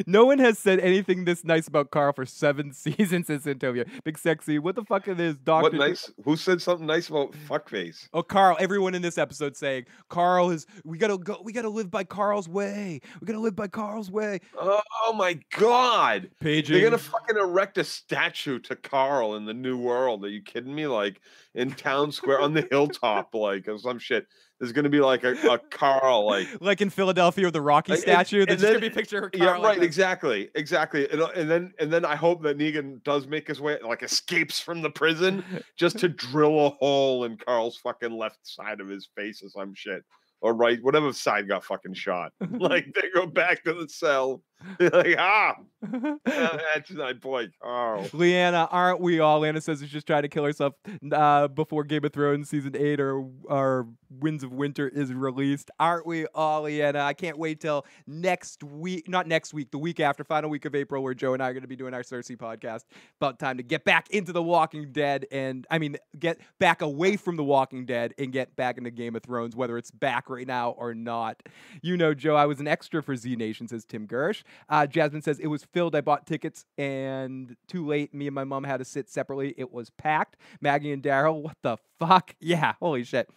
no 0.07 0.25
one 0.25 0.39
has 0.39 0.57
said 0.57 0.79
anything 0.79 1.25
this 1.25 1.43
nice 1.43 1.67
about 1.67 1.91
Carl 1.91 2.13
for 2.13 2.25
seven 2.25 2.71
seasons 2.73 3.29
in 3.29 3.39
Santovia. 3.39 3.87
Big 4.03 4.17
sexy. 4.17 4.59
What 4.59 4.75
the 4.75 4.83
fuck 4.85 5.07
is 5.07 5.17
this 5.17 5.35
doctor? 5.35 5.63
what 5.63 5.73
nice? 5.73 6.11
Who 6.23 6.37
said 6.37 6.61
something 6.61 6.87
nice 6.87 7.09
about 7.09 7.33
fuckface? 7.49 8.07
Oh, 8.13 8.23
Carl! 8.23 8.55
Everyone 8.75 8.93
in 8.93 9.01
this 9.01 9.17
episode 9.17 9.55
saying 9.55 9.85
Carl 10.09 10.49
is. 10.49 10.65
We 10.83 10.97
gotta 10.97 11.17
go. 11.17 11.39
We 11.41 11.53
gotta 11.53 11.69
live 11.69 11.89
by 11.89 12.03
Carl's 12.03 12.49
way. 12.49 12.99
We 13.21 13.25
gotta 13.25 13.39
live 13.39 13.55
by 13.55 13.69
Carl's 13.69 14.11
way. 14.11 14.41
Oh, 14.59 15.13
my 15.15 15.39
god. 15.57 16.29
Paging. 16.41 16.73
They're 16.73 16.83
gonna 16.83 16.97
fucking 16.97 17.37
erect 17.37 17.77
a 17.77 17.85
statue 17.85 18.59
to 18.59 18.75
Carl 18.75 19.35
in 19.35 19.45
the 19.45 19.53
New 19.53 19.77
World. 19.77 20.25
Are 20.25 20.29
you 20.29 20.41
kidding 20.41 20.75
me? 20.75 20.87
Like 20.87 21.21
in 21.53 21.71
town 21.71 22.11
square 22.11 22.41
on 22.41 22.53
the 22.53 22.67
hilltop, 22.69 23.33
like 23.33 23.69
or 23.69 23.77
some 23.77 23.97
shit. 23.97 24.27
There's 24.59 24.71
gonna 24.71 24.89
be 24.89 25.01
like 25.01 25.23
a, 25.23 25.33
a 25.49 25.59
Carl, 25.69 26.25
like 26.25 26.47
like 26.61 26.81
in 26.81 26.89
Philadelphia 26.89 27.45
with 27.45 27.53
the 27.53 27.61
Rocky 27.61 27.91
Like, 27.93 28.01
statue. 28.01 28.39
and 28.41 28.47
There's 28.47 28.61
just 28.61 28.71
gonna 28.73 28.79
be 28.79 28.87
a 28.87 28.91
picture 28.91 29.25
of 29.25 29.31
yeah, 29.33 29.45
Carl. 29.47 29.61
like 29.61 29.69
right, 29.71 29.79
that. 29.79 29.85
exactly, 29.85 30.49
exactly. 30.55 31.09
And, 31.11 31.21
uh, 31.21 31.27
and 31.35 31.49
then 31.49 31.73
and 31.79 31.91
then 31.91 32.05
I 32.05 32.15
hope 32.15 32.41
that 32.43 32.57
Negan 32.57 33.03
does 33.03 33.27
make 33.27 33.47
his 33.47 33.59
way, 33.59 33.77
like 33.85 34.01
escapes 34.01 34.59
from 34.59 34.81
the 34.81 34.89
prison, 34.89 35.43
just 35.75 35.99
to 35.99 36.07
drill 36.09 36.67
a 36.67 36.69
hole 36.69 37.25
in 37.25 37.35
Carl's 37.37 37.77
fucking 37.77 38.11
left 38.17 38.39
side 38.43 38.79
of 38.79 38.87
his 38.87 39.09
face 39.15 39.43
or 39.43 39.49
some 39.49 39.73
shit. 39.73 40.03
Or 40.41 40.53
right, 40.53 40.77
whatever 40.83 41.11
side 41.11 41.47
got 41.47 41.63
fucking 41.63 41.93
shot. 41.95 42.31
like 42.51 42.85
they 42.93 43.09
go 43.13 43.25
back 43.25 43.63
to 43.63 43.73
the 43.73 43.89
cell. 43.89 44.41
Like, 44.79 45.15
ah, 45.17 45.55
that's 46.25 46.91
my 46.91 47.13
boy 47.13 47.47
Carl. 47.61 48.07
Leanna, 48.13 48.67
aren't 48.71 48.99
we 48.99 49.19
all? 49.19 49.39
Leanna 49.39 49.61
says 49.61 49.79
she's 49.79 49.89
just 49.89 50.07
trying 50.07 50.23
to 50.23 50.27
kill 50.27 50.43
herself 50.43 50.73
uh, 51.11 51.47
before 51.47 51.83
Game 51.83 52.03
of 52.03 52.13
Thrones 52.13 52.49
season 52.49 52.75
eight 52.75 52.99
or 52.99 53.25
or 53.43 53.87
Winds 54.09 54.43
of 54.43 54.53
Winter 54.53 54.87
is 54.87 55.13
released. 55.13 55.71
Aren't 55.79 56.07
we 56.07 56.25
all, 56.33 56.63
Leanna? 56.63 56.99
I 56.99 57.13
can't 57.13 57.37
wait 57.37 57.59
till 57.59 57.85
next 58.07 58.63
week. 58.63 59.07
Not 59.07 59.27
next 59.27 59.53
week, 59.53 59.71
the 59.71 59.77
week 59.77 59.99
after, 59.99 60.23
final 60.23 60.49
week 60.49 60.65
of 60.65 60.75
April, 60.75 61.03
where 61.03 61.13
Joe 61.13 61.33
and 61.33 61.43
I 61.43 61.49
are 61.49 61.53
going 61.53 61.63
to 61.63 61.67
be 61.67 61.75
doing 61.75 61.93
our 61.93 62.03
Cersei 62.03 62.37
podcast. 62.37 62.85
About 63.19 63.39
time 63.39 63.57
to 63.57 63.63
get 63.63 63.83
back 63.83 64.09
into 64.09 64.31
The 64.31 64.43
Walking 64.43 64.91
Dead 64.91 65.25
and 65.31 65.67
I 65.69 65.79
mean 65.79 65.97
get 66.17 66.39
back 66.59 66.81
away 66.81 67.17
from 67.17 67.35
The 67.35 67.43
Walking 67.43 67.85
Dead 67.85 68.13
and 68.17 68.31
get 68.31 68.55
back 68.55 68.77
into 68.77 68.91
Game 68.91 69.15
of 69.15 69.23
Thrones, 69.23 69.55
whether 69.55 69.77
it's 69.77 69.91
back 69.91 70.29
right 70.29 70.47
now 70.47 70.71
or 70.71 70.93
not. 70.93 71.43
You 71.81 71.97
know, 71.97 72.13
Joe, 72.13 72.35
I 72.35 72.45
was 72.45 72.59
an 72.59 72.67
extra 72.67 73.03
for 73.03 73.15
Z 73.15 73.35
Nation, 73.35 73.67
says 73.67 73.85
Tim 73.85 74.07
Gersh. 74.07 74.43
Uh, 74.69 74.87
Jasmine 74.87 75.21
says 75.21 75.39
it 75.39 75.47
was 75.47 75.63
filled. 75.63 75.95
I 75.95 76.01
bought 76.01 76.25
tickets 76.25 76.65
and 76.77 77.55
too 77.67 77.85
late. 77.85 78.13
Me 78.13 78.27
and 78.27 78.35
my 78.35 78.43
mom 78.43 78.63
had 78.63 78.77
to 78.77 78.85
sit 78.85 79.09
separately. 79.09 79.53
It 79.57 79.71
was 79.71 79.89
packed. 79.89 80.37
Maggie 80.61 80.91
and 80.91 81.03
Daryl, 81.03 81.41
what 81.41 81.57
the 81.61 81.77
fuck? 81.99 82.35
Yeah, 82.45 82.73
holy 82.79 83.03
shit. 83.03 83.27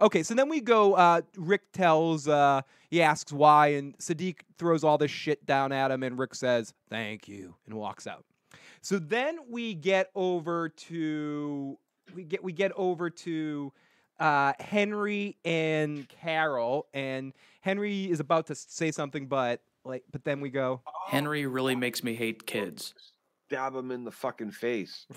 Okay, 0.00 0.22
so 0.22 0.34
then 0.34 0.48
we 0.50 0.60
go. 0.60 0.92
Uh, 0.94 1.22
Rick 1.36 1.72
tells, 1.72 2.28
uh, 2.28 2.60
he 2.90 3.00
asks 3.00 3.32
why, 3.32 3.68
and 3.68 3.96
Siddiq 3.96 4.40
throws 4.58 4.84
all 4.84 4.98
this 4.98 5.10
shit 5.10 5.46
down 5.46 5.72
at 5.72 5.90
him, 5.90 6.02
and 6.02 6.18
Rick 6.18 6.34
says, 6.34 6.74
thank 6.90 7.28
you, 7.28 7.54
and 7.64 7.74
walks 7.74 8.06
out. 8.06 8.24
So 8.82 8.98
then 8.98 9.38
we 9.48 9.74
get 9.74 10.10
over 10.14 10.68
to 10.68 11.78
we 12.14 12.24
get 12.24 12.42
we 12.42 12.52
get 12.52 12.72
over 12.76 13.10
to 13.10 13.72
uh, 14.20 14.52
Henry 14.58 15.36
and 15.44 16.08
Carol, 16.08 16.86
and 16.92 17.32
Henry 17.60 18.10
is 18.10 18.20
about 18.20 18.46
to 18.48 18.54
say 18.54 18.90
something, 18.90 19.26
but 19.26 19.60
like, 19.84 20.04
but 20.12 20.24
then 20.24 20.40
we 20.40 20.50
go. 20.50 20.82
Henry 21.08 21.46
really 21.46 21.74
makes 21.74 22.02
me 22.02 22.14
hate 22.14 22.46
kids. 22.46 22.94
Stab 23.48 23.74
him 23.74 23.90
in 23.90 24.04
the 24.04 24.12
fucking 24.12 24.50
face. 24.52 25.06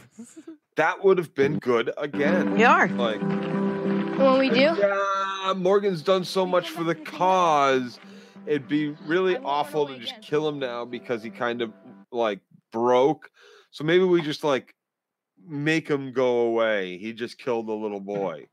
That 0.77 1.03
would 1.03 1.17
have 1.17 1.35
been 1.35 1.59
good 1.59 1.91
again. 1.97 2.57
You 2.57 2.65
are. 2.65 2.87
Like, 2.87 3.21
when 3.21 4.39
we 4.39 4.49
do? 4.49 4.75
Yeah, 4.79 5.53
Morgan's 5.55 6.01
done 6.01 6.23
so 6.23 6.45
much 6.45 6.69
for 6.69 6.85
the 6.85 6.95
cause. 6.95 7.99
It'd 8.45 8.69
be 8.69 8.95
really 9.05 9.37
awful 9.37 9.85
to 9.87 9.99
just 9.99 10.21
kill 10.21 10.47
him 10.47 10.59
now 10.59 10.85
because 10.85 11.21
he 11.23 11.29
kind 11.29 11.61
of 11.61 11.73
like 12.11 12.39
broke. 12.71 13.29
So 13.71 13.83
maybe 13.83 14.05
we 14.05 14.21
just 14.21 14.43
like 14.43 14.73
make 15.45 15.87
him 15.89 16.13
go 16.13 16.41
away. 16.47 16.97
He 16.97 17.11
just 17.13 17.37
killed 17.37 17.67
the 17.67 17.73
little 17.73 17.99
boy. 17.99 18.47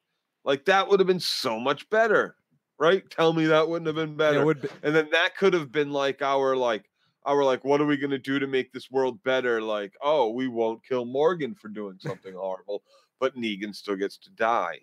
Like 0.44 0.64
that 0.64 0.88
would 0.88 0.98
have 1.00 1.06
been 1.06 1.20
so 1.20 1.60
much 1.60 1.88
better, 1.88 2.34
right? 2.78 3.08
Tell 3.10 3.32
me 3.32 3.46
that 3.46 3.68
wouldn't 3.68 3.86
have 3.86 3.96
been 3.96 4.16
better. 4.16 4.40
It 4.40 4.44
would 4.44 4.62
be, 4.62 4.68
and 4.82 4.94
then 4.94 5.08
that 5.12 5.36
could 5.36 5.54
have 5.54 5.72
been 5.72 5.90
like 5.90 6.22
our 6.22 6.56
like 6.56 6.88
our 7.26 7.44
like 7.44 7.64
what 7.64 7.80
are 7.80 7.86
we 7.86 7.96
going 7.96 8.10
to 8.10 8.18
do 8.18 8.38
to 8.38 8.46
make 8.46 8.72
this 8.72 8.90
world 8.90 9.22
better 9.22 9.60
like 9.60 9.92
oh 10.02 10.30
we 10.30 10.48
won't 10.48 10.82
kill 10.84 11.04
morgan 11.04 11.54
for 11.54 11.68
doing 11.68 11.96
something 12.00 12.34
horrible 12.34 12.82
but 13.20 13.36
negan 13.36 13.74
still 13.74 13.96
gets 13.96 14.16
to 14.16 14.30
die 14.30 14.78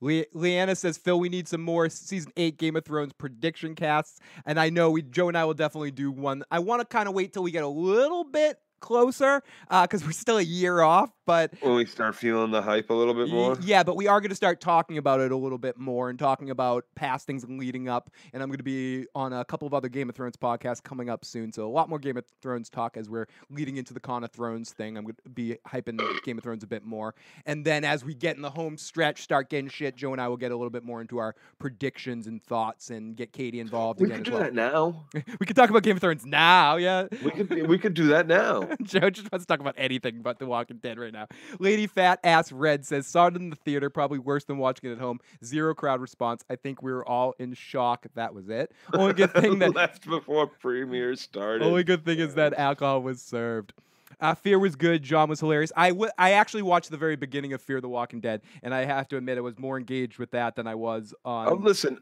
Le- 0.00 0.24
Leanna 0.34 0.76
says, 0.76 0.98
Phil, 0.98 1.18
we 1.18 1.30
need 1.30 1.48
some 1.48 1.62
more 1.62 1.88
season 1.88 2.30
eight 2.36 2.58
Game 2.58 2.76
of 2.76 2.84
Thrones 2.84 3.14
prediction 3.14 3.74
casts. 3.74 4.20
And 4.44 4.60
I 4.60 4.68
know 4.68 4.90
we, 4.90 5.00
Joe 5.00 5.28
and 5.28 5.38
I 5.38 5.46
will 5.46 5.54
definitely 5.54 5.92
do 5.92 6.10
one. 6.10 6.44
I 6.50 6.58
want 6.58 6.80
to 6.82 6.86
kind 6.86 7.08
of 7.08 7.14
wait 7.14 7.32
till 7.32 7.42
we 7.42 7.50
get 7.50 7.64
a 7.64 7.68
little 7.68 8.24
bit 8.24 8.58
closer 8.84 9.42
uh, 9.70 9.82
because 9.82 10.04
we're 10.04 10.12
still 10.12 10.36
a 10.36 10.42
year 10.42 10.82
off. 10.82 11.10
But 11.26 11.54
when 11.62 11.74
we 11.74 11.86
start 11.86 12.14
feeling 12.14 12.50
the 12.50 12.60
hype 12.60 12.90
a 12.90 12.94
little 12.94 13.14
bit 13.14 13.30
more 13.30 13.56
yeah, 13.62 13.82
but 13.82 13.96
we 13.96 14.06
are 14.06 14.20
going 14.20 14.28
to 14.28 14.36
start 14.36 14.60
talking 14.60 14.98
about 14.98 15.20
it 15.20 15.32
a 15.32 15.36
little 15.36 15.56
bit 15.56 15.78
more 15.78 16.10
and 16.10 16.18
talking 16.18 16.50
about 16.50 16.84
past 16.94 17.26
things 17.26 17.46
leading 17.48 17.88
up. 17.88 18.10
And 18.34 18.42
I'm 18.42 18.50
going 18.50 18.58
to 18.58 18.64
be 18.64 19.06
on 19.14 19.32
a 19.32 19.42
couple 19.42 19.66
of 19.66 19.72
other 19.72 19.88
Game 19.88 20.10
of 20.10 20.14
Thrones 20.14 20.36
podcasts 20.36 20.82
coming 20.82 21.08
up 21.08 21.24
soon. 21.24 21.50
So 21.50 21.66
a 21.66 21.72
lot 21.72 21.88
more 21.88 21.98
Game 21.98 22.18
of 22.18 22.24
Thrones 22.42 22.68
talk 22.68 22.98
as 22.98 23.08
we're 23.08 23.26
leading 23.48 23.78
into 23.78 23.94
the 23.94 24.00
Con 24.00 24.22
of 24.22 24.32
Thrones 24.32 24.70
thing. 24.70 24.98
I'm 24.98 25.04
going 25.04 25.16
to 25.24 25.30
be 25.30 25.56
hyping 25.66 25.98
Game 26.24 26.36
of 26.36 26.44
Thrones 26.44 26.62
a 26.62 26.66
bit 26.66 26.84
more. 26.84 27.14
And 27.46 27.64
then 27.64 27.84
as 27.84 28.04
we 28.04 28.14
get 28.14 28.36
in 28.36 28.42
the 28.42 28.50
home 28.50 28.76
stretch, 28.76 29.22
start 29.22 29.48
getting 29.48 29.70
shit, 29.70 29.96
Joe 29.96 30.12
and 30.12 30.20
I 30.20 30.28
will 30.28 30.36
get 30.36 30.52
a 30.52 30.56
little 30.56 30.68
bit 30.68 30.84
more 30.84 31.00
into 31.00 31.16
our 31.16 31.34
predictions 31.58 32.26
and 32.26 32.42
thoughts 32.42 32.90
and 32.90 33.16
get 33.16 33.32
Katie 33.32 33.60
involved 33.60 34.00
we 34.00 34.06
again 34.06 34.18
could 34.18 34.24
do 34.24 34.32
well. 34.32 34.42
that 34.42 34.54
now 34.54 35.06
we 35.40 35.46
could 35.46 35.56
talk 35.56 35.70
about 35.70 35.82
Game 35.82 35.96
of 35.96 36.02
Thrones 36.02 36.26
now, 36.26 36.76
yeah. 36.76 37.06
we 37.24 37.30
could 37.30 37.66
we 37.66 37.78
could 37.78 37.94
do 37.94 38.08
that 38.08 38.26
now 38.26 38.68
Joe 38.82 39.10
just 39.10 39.30
wants 39.30 39.44
to 39.44 39.46
talk 39.46 39.60
about 39.60 39.74
anything 39.76 40.22
but 40.22 40.38
The 40.38 40.46
Walking 40.46 40.78
Dead 40.78 40.98
right 40.98 41.12
now. 41.12 41.26
Lady 41.58 41.86
Fat 41.86 42.20
Ass 42.24 42.52
Red 42.52 42.84
says, 42.84 43.06
saw 43.06 43.26
it 43.26 43.36
in 43.36 43.50
the 43.50 43.56
theater, 43.56 43.90
probably 43.90 44.18
worse 44.18 44.44
than 44.44 44.58
watching 44.58 44.90
it 44.90 44.94
at 44.94 44.98
home. 44.98 45.20
Zero 45.44 45.74
crowd 45.74 46.00
response. 46.00 46.44
I 46.50 46.56
think 46.56 46.82
we 46.82 46.92
were 46.92 47.06
all 47.06 47.34
in 47.38 47.54
shock. 47.54 48.06
That 48.14 48.34
was 48.34 48.48
it. 48.48 48.72
Only 48.92 49.14
good 49.14 49.32
thing 49.34 49.58
that 49.60 49.74
left 49.74 50.06
before 50.06 50.46
premiere 50.46 51.16
started 51.16 51.64
only 51.64 51.84
good 51.84 52.04
thing 52.04 52.18
is 52.18 52.34
that 52.34 52.54
alcohol 52.54 53.02
was 53.02 53.20
served. 53.20 53.72
Uh, 54.20 54.34
Fear 54.34 54.58
was 54.58 54.76
good. 54.76 55.02
John 55.02 55.28
was 55.28 55.40
hilarious. 55.40 55.72
I 55.76 55.88
w- 55.90 56.10
I 56.16 56.32
actually 56.32 56.62
watched 56.62 56.90
the 56.90 56.96
very 56.96 57.16
beginning 57.16 57.52
of 57.52 57.60
Fear 57.60 57.80
the 57.80 57.88
Walking 57.88 58.20
Dead, 58.20 58.42
and 58.62 58.72
I 58.72 58.84
have 58.84 59.08
to 59.08 59.16
admit 59.16 59.38
I 59.38 59.40
was 59.40 59.58
more 59.58 59.76
engaged 59.76 60.18
with 60.18 60.30
that 60.30 60.54
than 60.54 60.66
I 60.66 60.76
was 60.76 61.14
on. 61.24 61.48
oh, 61.48 61.54
listen 61.54 61.98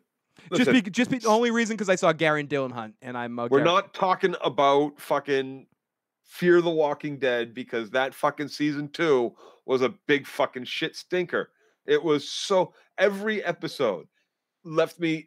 just 0.48 0.58
listen, 0.58 0.74
be, 0.74 0.82
just 0.90 1.10
be, 1.10 1.18
the 1.18 1.28
only 1.28 1.50
reason 1.50 1.76
because 1.76 1.88
I 1.88 1.94
saw 1.94 2.12
Garret 2.12 2.48
Dillahunt, 2.48 2.94
and 3.02 3.16
I'm 3.16 3.38
a 3.38 3.46
we're 3.46 3.58
Gar- 3.58 3.64
not 3.64 3.94
talking 3.94 4.34
about 4.42 5.00
fucking 5.00 5.66
fear 6.32 6.62
the 6.62 6.70
walking 6.70 7.18
dead 7.18 7.52
because 7.52 7.90
that 7.90 8.14
fucking 8.14 8.48
season 8.48 8.88
two 8.88 9.30
was 9.66 9.82
a 9.82 9.94
big 10.06 10.26
fucking 10.26 10.64
shit 10.64 10.96
stinker. 10.96 11.50
It 11.86 12.02
was 12.02 12.26
so 12.26 12.72
every 12.96 13.44
episode 13.44 14.06
left 14.64 14.98
me 14.98 15.26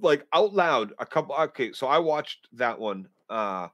like 0.00 0.26
out 0.32 0.54
loud 0.54 0.94
a 0.98 1.04
couple 1.04 1.34
okay 1.34 1.72
so 1.72 1.86
i 1.86 1.98
watched 1.98 2.48
that 2.52 2.78
one 2.78 3.06
uh 3.28 3.68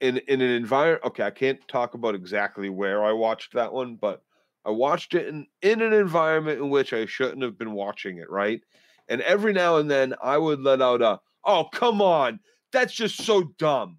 in 0.00 0.18
in 0.28 0.40
an 0.40 0.50
environment 0.50 1.04
okay 1.04 1.24
i 1.24 1.30
can't 1.30 1.58
talk 1.66 1.94
about 1.94 2.14
exactly 2.14 2.68
where 2.68 3.04
i 3.04 3.12
watched 3.12 3.52
that 3.52 3.72
one 3.72 3.96
but 3.96 4.22
i 4.64 4.70
watched 4.70 5.14
it 5.14 5.26
in 5.26 5.46
in 5.62 5.82
an 5.82 5.92
environment 5.92 6.60
in 6.60 6.70
which 6.70 6.92
i 6.92 7.04
shouldn't 7.04 7.42
have 7.42 7.58
been 7.58 7.72
watching 7.72 8.18
it 8.18 8.30
right? 8.30 8.60
And 9.08 9.20
every 9.22 9.52
now 9.52 9.76
and 9.76 9.90
then 9.90 10.14
i 10.22 10.38
would 10.38 10.60
let 10.60 10.80
out 10.80 11.02
a 11.02 11.20
oh 11.44 11.64
come 11.72 12.00
on 12.00 12.38
that's 12.72 12.94
just 12.94 13.22
so 13.22 13.44
dumb 13.58 13.98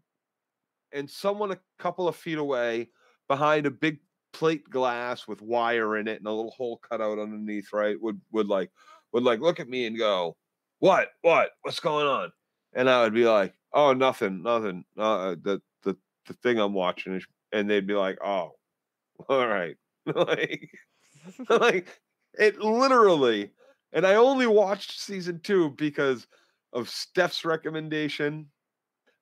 and 0.95 1.09
someone 1.09 1.51
a 1.51 1.59
couple 1.77 2.07
of 2.07 2.15
feet 2.15 2.37
away 2.37 2.89
behind 3.27 3.65
a 3.65 3.71
big 3.71 3.99
plate 4.33 4.69
glass 4.69 5.27
with 5.27 5.41
wire 5.41 5.97
in 5.97 6.07
it 6.07 6.17
and 6.17 6.27
a 6.27 6.31
little 6.31 6.51
hole 6.51 6.77
cut 6.77 7.01
out 7.01 7.19
underneath 7.19 7.71
right 7.71 8.01
would 8.01 8.19
would 8.31 8.47
like 8.47 8.69
would 9.13 9.23
like 9.23 9.39
look 9.39 9.59
at 9.59 9.69
me 9.69 9.85
and 9.85 9.97
go 9.97 10.35
what? 10.79 11.09
What? 11.21 11.51
What's 11.61 11.79
going 11.79 12.05
on? 12.05 12.31
And 12.73 12.89
i 12.89 13.01
would 13.01 13.13
be 13.13 13.25
like 13.25 13.53
oh 13.73 13.93
nothing 13.93 14.43
nothing 14.43 14.83
uh, 14.97 15.35
the 15.41 15.61
the 15.83 15.95
the 16.25 16.33
thing 16.33 16.59
i'm 16.59 16.73
watching 16.73 17.15
is 17.15 17.25
and 17.51 17.69
they'd 17.69 17.87
be 17.87 17.93
like 17.93 18.17
oh 18.23 18.51
all 19.29 19.47
right. 19.47 19.75
Like 20.13 20.69
like 21.49 21.99
it 22.37 22.59
literally 22.59 23.49
and 23.93 24.05
i 24.05 24.15
only 24.15 24.45
watched 24.45 24.99
season 24.99 25.39
two 25.39 25.71
because 25.71 26.27
of 26.73 26.89
steph's 26.89 27.43
recommendation 27.43 28.47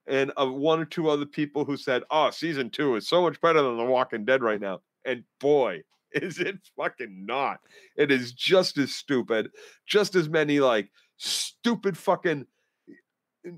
and 0.08 0.32
of 0.38 0.52
one 0.54 0.80
or 0.80 0.86
two 0.86 1.10
other 1.10 1.26
people 1.26 1.64
who 1.66 1.78
said 1.78 2.04
oh 2.12 2.30
season 2.30 2.70
two 2.70 2.96
is 2.96 3.08
so 3.08 3.22
much 3.22 3.40
better 3.42 3.62
than 3.62 3.78
the 3.78 3.84
walking 3.86 4.26
dead 4.26 4.42
right 4.44 4.60
now 4.62 4.82
and 5.06 5.24
boy 5.40 5.82
is 6.14 6.40
it 6.40 6.56
fucking 6.78 7.26
not 7.26 7.60
it 7.96 8.12
is 8.12 8.34
just 8.34 8.78
as 8.78 8.94
stupid 8.94 9.50
just 9.86 10.16
as 10.16 10.28
many 10.30 10.60
like 10.60 10.90
stupid 11.18 11.98
fucking 11.98 12.46
eh, 13.46 13.50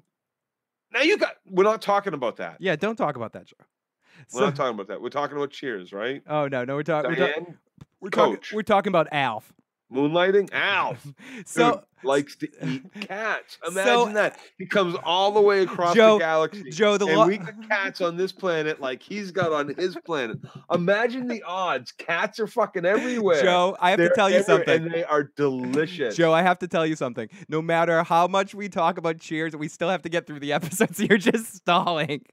now 0.93 1.01
you 1.01 1.17
got 1.17 1.35
we're 1.47 1.63
not 1.63 1.81
talking 1.81 2.13
about 2.13 2.37
that 2.37 2.57
Yeah, 2.59 2.75
don't 2.75 2.95
talk 2.95 3.15
about 3.15 3.33
that, 3.33 3.45
Joe. 3.47 3.55
we're 3.59 4.39
So- 4.39 4.45
not 4.45 4.55
talking 4.55 4.75
about 4.75 4.87
that 4.87 5.01
we're 5.01 5.09
talking 5.09 5.35
about 5.37 5.51
cheers 5.51 5.91
right 5.91 6.21
oh 6.27 6.47
no, 6.47 6.63
no, 6.63 6.75
we're 6.75 6.83
talking. 6.83 7.11
We're, 7.11 7.15
talk- 7.17 7.35
Diane, 7.35 7.57
we're 8.01 8.09
talking. 8.09 8.37
We're 8.53 8.61
talking 8.61 8.91
about 8.91 9.07
Alf. 9.11 9.51
Moonlighting 9.93 10.49
alf 10.51 11.05
So 11.45 11.71
Dude, 11.71 11.79
likes 12.03 12.35
to 12.37 12.47
eat 12.67 12.83
cats. 13.07 13.57
So- 13.63 13.71
Imagine 13.71 14.13
that. 14.15 14.39
He 14.57 14.65
comes 14.65 14.95
all 15.03 15.31
the 15.31 15.41
way 15.41 15.61
across 15.61 15.95
Joe- 15.95 16.13
the 16.13 16.19
galaxy. 16.19 16.69
Joe, 16.71 16.97
the 16.97 17.05
and 17.07 17.17
lo- 17.17 17.27
we 17.27 17.37
got 17.37 17.69
cats 17.69 18.01
on 18.01 18.17
this 18.17 18.31
planet 18.31 18.79
like 18.81 19.01
he's 19.01 19.31
got 19.31 19.51
on 19.51 19.73
his 19.77 19.95
planet. 20.05 20.39
Imagine 20.71 21.27
the 21.27 21.43
odds. 21.43 21.91
Cats 21.91 22.39
are 22.39 22.47
fucking 22.47 22.85
everywhere. 22.85 23.41
Joe, 23.43 23.75
I 23.79 23.91
have 23.91 23.97
to 23.97 24.03
They're 24.05 24.13
tell 24.13 24.29
you 24.29 24.43
something. 24.43 24.83
And 24.85 24.91
they 24.93 25.03
are 25.03 25.23
delicious. 25.35 26.15
Joe, 26.15 26.33
I 26.33 26.41
have 26.41 26.59
to 26.59 26.67
tell 26.67 26.85
you 26.85 26.95
something. 26.95 27.29
No 27.47 27.61
matter 27.61 28.03
how 28.03 28.27
much 28.27 28.55
we 28.55 28.69
talk 28.69 28.97
about 28.97 29.19
Cheers, 29.19 29.55
we 29.55 29.67
still 29.67 29.89
have 29.89 30.01
to 30.03 30.09
get 30.09 30.25
through 30.27 30.39
the 30.39 30.53
episodes. 30.53 30.99
You're 30.99 31.17
just 31.17 31.55
stalling. 31.55 32.25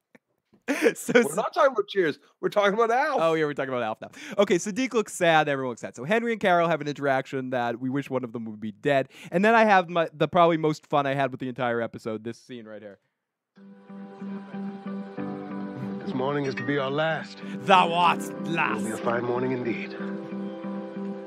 so 0.94 1.12
We're 1.14 1.35
not 1.35 1.53
talking 1.53 1.72
about 1.72 1.88
cheers. 1.88 2.18
We're 2.40 2.48
talking 2.48 2.75
about 2.75 2.90
Alf. 2.90 3.20
Oh, 3.20 3.35
yeah, 3.35 3.44
we're 3.44 3.55
talking 3.55 3.72
about 3.72 3.83
Alf 3.83 4.01
now. 4.01 4.11
Okay, 4.38 4.57
Siddiq 4.57 4.94
looks 4.94 5.12
sad. 5.12 5.48
Everyone 5.48 5.70
looks 5.70 5.81
sad. 5.81 5.96
So 5.96 6.05
Henry 6.05 6.33
and 6.33 6.40
Carol 6.40 6.68
have 6.68 6.81
an 6.81 6.87
interaction 6.87 7.51
that 7.51 7.81
we 7.81 7.90
wish 7.90 8.09
one 8.09 8.22
of 8.22 8.33
them 8.33 8.44
would 8.44 8.61
be 8.61 8.70
dead. 8.70 9.09
And 9.33 9.44
then 9.44 9.55
I 9.55 9.64
have 9.64 9.88
my, 9.88 10.09
the 10.14 10.29
probably 10.29 10.59
most 10.59 10.87
fun 10.87 11.05
I 11.07 11.14
had 11.14 11.33
with 11.33 11.40
the 11.40 11.48
entire 11.48 11.81
episode. 11.81 12.22
This 12.22 12.38
scene 12.38 12.66
right 12.66 12.81
here. 12.81 12.98
This 16.05 16.14
morning 16.14 16.44
is 16.44 16.55
to 16.55 16.64
be 16.64 16.79
our 16.79 16.90
last. 16.90 17.38
Thou 17.62 17.92
art 17.92 18.20
It'll 18.20 18.85
be 18.85 18.90
a 18.90 18.96
fine 18.98 19.25
morning 19.25 19.53
indeed. 19.53 19.90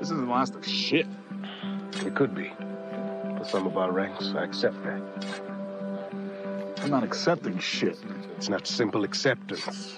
This 0.00 0.10
is 0.10 0.18
the 0.18 0.26
last 0.26 0.54
of 0.54 0.66
shit. 0.66 1.06
It 2.04 2.14
could 2.14 2.34
be. 2.34 2.50
For 3.38 3.44
some 3.44 3.66
of 3.66 3.76
our 3.76 3.92
ranks, 3.92 4.32
I 4.34 4.44
accept 4.44 4.82
that. 4.84 5.02
I'm 6.78 6.90
not 6.90 7.04
accepting 7.04 7.58
shit. 7.58 7.98
It's 8.36 8.48
not 8.48 8.66
simple 8.66 9.04
acceptance. 9.04 9.96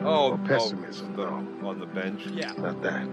oh, 0.00 0.32
or 0.32 0.38
pessimism, 0.38 1.14
oh, 1.14 1.16
the- 1.16 1.22
though. 1.62 1.68
on 1.68 1.80
the 1.80 1.86
bench. 1.86 2.26
Yeah. 2.26 2.52
Not 2.52 2.82
that. 2.82 3.06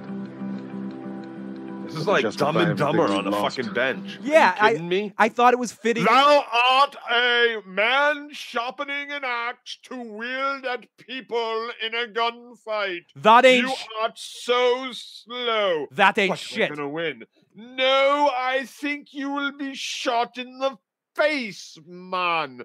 This 1.88 1.96
is 2.00 2.08
like 2.08 2.24
Dumb 2.38 2.56
and 2.58 2.78
Dumber 2.78 3.04
on 3.06 3.28
a 3.28 3.30
lost. 3.30 3.58
fucking 3.58 3.74
bench. 3.74 4.18
Are 4.18 4.22
Yeah, 4.22 4.56
you 4.56 4.62
I- 4.62 4.72
kidding 4.74 4.88
me? 4.88 5.14
I 5.18 5.28
thought 5.28 5.54
it 5.54 5.60
was 5.60 5.74
fitting. 5.74 6.06
Thou 6.06 6.46
art 6.54 6.96
a 7.12 7.58
man 7.66 8.30
sharpening 8.32 9.12
an 9.12 9.24
axe 9.26 9.78
to 9.84 9.96
wield 10.02 10.66
at 10.66 10.86
people 10.98 11.70
in 11.86 11.94
a 11.94 12.06
gunfight. 12.08 13.06
That 13.18 13.44
ain't 13.46 13.68
You 13.68 13.76
sh- 13.76 13.86
are 14.00 14.12
so 14.16 14.90
slow. 14.94 15.88
that 15.92 16.18
ain't 16.18 16.30
But 16.32 16.40
shit. 16.40 16.70
We're 16.70 16.76
gonna 16.78 16.88
win. 16.90 17.26
No, 17.56 18.32
I 18.34 18.64
think 18.66 19.14
you 19.14 19.32
will 19.32 19.52
be 19.52 19.74
shot 19.76 20.38
in 20.38 20.60
the 20.60 20.78
face, 21.16 21.78
man. 21.86 22.62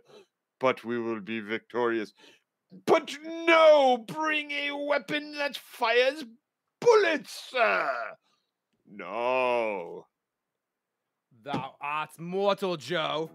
But 0.59 0.85
we 0.85 0.99
will 0.99 1.21
be 1.21 1.41
victorious. 1.41 2.13
But 2.87 3.17
no, 3.25 3.99
bring 4.07 4.51
a 4.51 4.73
weapon 4.73 5.35
that 5.39 5.57
fires 5.57 6.25
bullets, 6.81 7.49
sir. 7.51 7.89
No. 8.91 10.07
Thou 11.45 11.75
art 11.81 12.11
mortal, 12.19 12.77
Joe. 12.77 13.31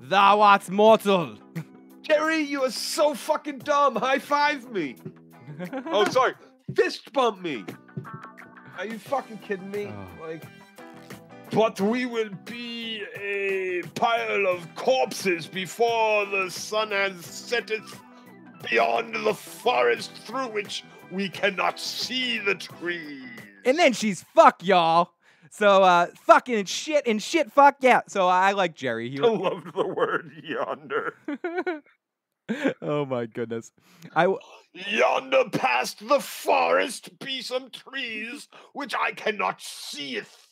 Thou 0.00 0.40
art 0.40 0.68
mortal. 0.70 1.36
Jerry, 2.02 2.38
you 2.38 2.64
are 2.64 2.70
so 2.70 3.14
fucking 3.14 3.58
dumb. 3.58 3.96
High 3.96 4.18
five 4.18 4.70
me. 4.70 4.96
Oh, 5.86 6.04
sorry. 6.04 6.34
Fist 6.76 7.12
bump 7.12 7.40
me. 7.42 7.64
Are 8.76 8.86
you 8.86 8.98
fucking 8.98 9.38
kidding 9.38 9.70
me? 9.70 9.86
Oh. 9.86 10.24
Like, 10.24 10.44
but 11.52 11.80
we 11.80 12.06
will 12.06 12.30
be 12.44 13.02
a 13.16 13.82
pile 13.94 14.46
of 14.46 14.74
corpses 14.74 15.46
before 15.46 16.26
the 16.26 16.50
sun 16.50 16.90
has 16.90 17.24
set 17.24 17.70
it 17.70 17.82
beyond 18.68 19.14
the 19.14 19.34
forest 19.34 20.12
through 20.24 20.48
which 20.48 20.84
we 21.10 21.28
cannot 21.28 21.78
see 21.78 22.38
the 22.38 22.54
trees. 22.54 23.22
And 23.64 23.78
then 23.78 23.92
she's 23.92 24.22
fuck 24.34 24.62
y'all. 24.62 25.12
So 25.50 25.82
uh, 25.82 26.08
fucking 26.26 26.66
shit 26.66 27.06
and 27.06 27.22
shit. 27.22 27.50
Fuck 27.50 27.76
yeah. 27.80 28.02
So 28.08 28.28
I 28.28 28.52
like 28.52 28.74
Jerry. 28.74 29.10
He 29.10 29.18
I 29.22 29.26
love 29.26 29.72
the 29.74 29.86
word 29.86 30.30
yonder. 30.42 31.14
oh 32.82 33.06
my 33.06 33.26
goodness. 33.26 33.72
I 34.14 34.24
w- 34.24 34.40
Yonder 34.74 35.44
past 35.50 36.06
the 36.06 36.20
forest 36.20 37.18
be 37.18 37.40
some 37.40 37.70
trees 37.70 38.48
which 38.74 38.94
I 38.94 39.12
cannot 39.12 39.60
seeth. 39.60 40.47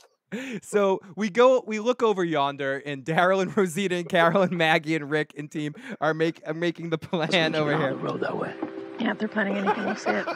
So 0.63 1.01
we 1.15 1.31
go 1.31 1.63
we 1.67 1.79
look 1.79 2.03
over 2.03 2.25
yonder 2.25 2.83
and 2.85 3.05
Daryl 3.05 3.41
and 3.43 3.57
Rosita 3.57 3.97
and 3.97 4.09
Carol 4.09 4.43
and 4.43 4.53
Maggie 4.53 4.97
and 4.97 5.11
Rick 5.11 5.35
and 5.39 5.51
team 5.51 5.75
are 6.01 6.15
make 6.15 6.41
are 6.47 6.55
making 6.55 6.91
the 6.91 6.99
plan 6.99 7.55
over 7.55 7.77
here. 7.77 7.91
the 7.91 7.97
road 7.97 8.21
that 8.21 8.37
way. 8.37 8.55
Yeah, 8.99 9.13
they're 9.15 9.29
planning 9.29 9.57
anything, 9.57 9.85
we'll 9.85 9.95
it. 9.95 10.27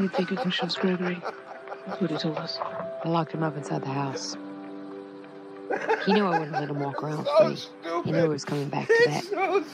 You 0.00 0.08
think 0.08 0.30
you 0.30 0.36
can 0.36 0.50
trust 0.50 0.78
Gregory? 0.80 1.20
That's 1.86 2.00
what 2.00 2.10
he 2.10 2.16
told 2.18 2.36
us. 2.36 2.58
I 3.04 3.08
locked 3.08 3.32
him 3.32 3.42
up 3.42 3.56
inside 3.56 3.82
the 3.82 3.88
house. 3.88 4.36
He 6.04 6.12
knew 6.14 6.26
I 6.26 6.38
wouldn't 6.38 6.52
let 6.52 6.68
him 6.68 6.80
walk 6.80 7.00
around 7.02 7.26
So 7.26 7.46
free. 7.46 7.56
stupid. 7.56 8.04
He 8.06 8.10
knew 8.12 8.22
he 8.22 8.28
was 8.28 8.44
coming 8.44 8.68
back 8.68 8.88
to 8.88 9.02
that. 9.06 9.22
So 9.24 9.62
stupid. 9.62 9.64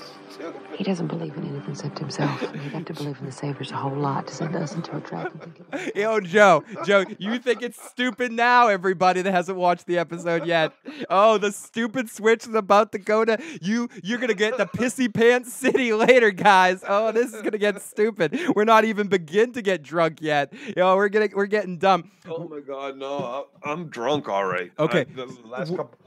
He 0.76 0.84
doesn't 0.84 1.06
believe 1.06 1.36
in 1.36 1.44
anything 1.46 1.70
except 1.70 1.98
himself. 1.98 2.40
He'd 2.40 2.72
have 2.72 2.84
to 2.86 2.92
believe 2.94 3.18
in 3.18 3.26
the 3.26 3.32
Saviors 3.32 3.70
a 3.70 3.76
whole 3.76 3.96
lot 3.96 4.26
to 4.26 4.34
send 4.34 4.54
us 4.56 4.74
into 4.74 4.96
a 4.96 5.00
trap. 5.00 5.32
and 5.32 5.42
think 5.54 5.60
it 5.60 5.72
was- 5.72 5.90
Yo, 5.94 6.20
Joe, 6.20 6.64
Joe, 6.84 7.04
you 7.18 7.38
think 7.38 7.62
it's 7.62 7.80
stupid 7.90 8.32
now, 8.32 8.68
everybody 8.68 9.22
that 9.22 9.32
hasn't 9.32 9.56
watched 9.56 9.86
the 9.86 9.98
episode 9.98 10.44
yet. 10.46 10.72
Oh, 11.08 11.38
the 11.38 11.52
stupid 11.52 12.10
switch 12.10 12.46
is 12.46 12.54
about 12.54 12.92
to 12.92 12.98
go 12.98 13.24
to 13.24 13.38
you. 13.62 13.88
You're 14.02 14.18
gonna 14.18 14.34
get 14.34 14.56
the 14.58 14.66
pissy 14.66 15.12
pants 15.12 15.52
city 15.52 15.92
later, 15.92 16.30
guys. 16.30 16.82
Oh, 16.86 17.12
this 17.12 17.32
is 17.32 17.42
gonna 17.42 17.58
get 17.58 17.80
stupid. 17.80 18.38
We're 18.54 18.64
not 18.64 18.84
even 18.84 19.08
begin 19.08 19.52
to 19.52 19.62
get 19.62 19.82
drunk 19.82 20.18
yet. 20.20 20.52
Yo, 20.76 20.96
we're 20.96 21.08
getting 21.08 21.32
we're 21.34 21.46
getting 21.46 21.78
dumb. 21.78 22.10
Oh 22.28 22.48
my 22.48 22.60
god, 22.60 22.96
no! 22.98 23.46
I- 23.64 23.70
I'm 23.70 23.88
drunk. 23.88 24.28
All 24.28 24.44
right. 24.44 24.72
Okay. 24.78 25.00
I- 25.00 25.14
the 25.14 25.26
last 25.44 25.76
couple 25.76 25.98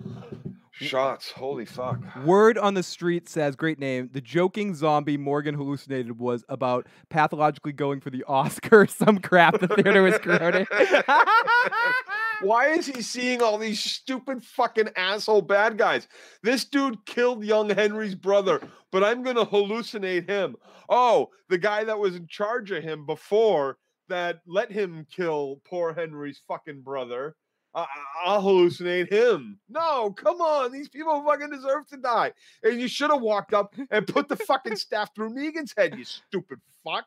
shots. 0.87 1.31
Holy 1.31 1.65
fuck. 1.65 1.99
Word 2.25 2.57
on 2.57 2.73
the 2.73 2.83
street 2.83 3.29
says, 3.29 3.55
great 3.55 3.79
name. 3.79 4.09
The 4.11 4.21
joking 4.21 4.73
zombie 4.75 5.17
Morgan 5.17 5.55
hallucinated 5.55 6.17
was 6.19 6.43
about 6.49 6.87
pathologically 7.09 7.73
going 7.73 7.99
for 7.99 8.09
the 8.09 8.23
Oscar. 8.27 8.85
Some 8.87 9.19
crap 9.19 9.59
the 9.59 9.67
theater 9.67 10.01
was 10.01 10.17
quoting. 10.19 10.65
Why 12.41 12.69
is 12.69 12.85
he 12.87 13.01
seeing 13.01 13.41
all 13.41 13.57
these 13.57 13.83
stupid 13.83 14.43
fucking 14.43 14.89
asshole 14.95 15.41
bad 15.41 15.77
guys? 15.77 16.07
This 16.41 16.63
dude 16.63 17.05
killed 17.05 17.43
young 17.43 17.69
Henry's 17.69 18.15
brother, 18.15 18.61
but 18.91 19.03
I'm 19.03 19.23
gonna 19.23 19.45
hallucinate 19.45 20.29
him. 20.29 20.55
Oh, 20.87 21.29
the 21.49 21.57
guy 21.57 21.83
that 21.83 21.99
was 21.99 22.15
in 22.15 22.27
charge 22.27 22.71
of 22.71 22.83
him 22.83 23.05
before 23.05 23.77
that 24.07 24.39
let 24.47 24.71
him 24.71 25.05
kill 25.13 25.61
poor 25.65 25.93
Henry's 25.93 26.41
fucking 26.47 26.81
brother. 26.81 27.35
I'll 27.73 28.41
hallucinate 28.41 29.11
him. 29.11 29.59
No, 29.69 30.11
come 30.11 30.41
on. 30.41 30.71
These 30.71 30.89
people 30.89 31.23
fucking 31.23 31.51
deserve 31.51 31.87
to 31.87 31.97
die. 31.97 32.33
And 32.63 32.79
you 32.79 32.87
should 32.87 33.11
have 33.11 33.21
walked 33.21 33.53
up 33.53 33.75
and 33.91 34.07
put 34.07 34.27
the 34.27 34.35
fucking 34.35 34.75
staff 34.75 35.13
through 35.13 35.35
Negan's 35.35 35.73
head, 35.77 35.97
you 35.97 36.03
stupid 36.03 36.59
fuck. 36.83 37.05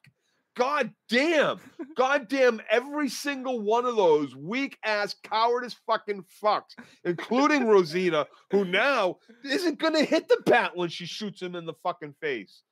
God 0.54 0.92
damn. 1.08 1.60
God 1.96 2.28
damn 2.28 2.60
every 2.70 3.08
single 3.08 3.60
one 3.60 3.86
of 3.86 3.96
those 3.96 4.36
weak 4.36 4.78
ass 4.84 5.14
cowardice 5.24 5.76
fucking 5.86 6.24
fucks, 6.42 6.76
including 7.04 7.66
Rosita, 7.66 8.26
who 8.50 8.64
now 8.64 9.16
isn't 9.44 9.78
gonna 9.78 10.04
hit 10.04 10.28
the 10.28 10.42
bat 10.44 10.76
when 10.76 10.90
she 10.90 11.06
shoots 11.06 11.40
him 11.40 11.54
in 11.54 11.64
the 11.64 11.74
fucking 11.82 12.14
face. 12.20 12.62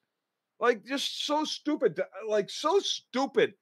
Like 0.61 0.85
just 0.85 1.25
so 1.25 1.45
stupid. 1.45 1.99
Like 2.29 2.51
so 2.51 2.81
stupid. 2.81 3.55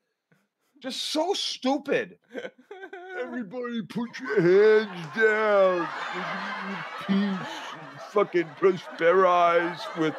Just 0.81 1.01
so 1.03 1.33
stupid. 1.35 2.19
Everybody 3.21 3.83
put 3.83 4.21
your 4.21 4.41
hands 4.41 5.07
down. 5.17 5.81
With 6.17 7.07
peace 7.07 7.49
and 7.73 8.01
fucking 8.11 8.47
prosperize 8.61 9.81
with 9.99 10.15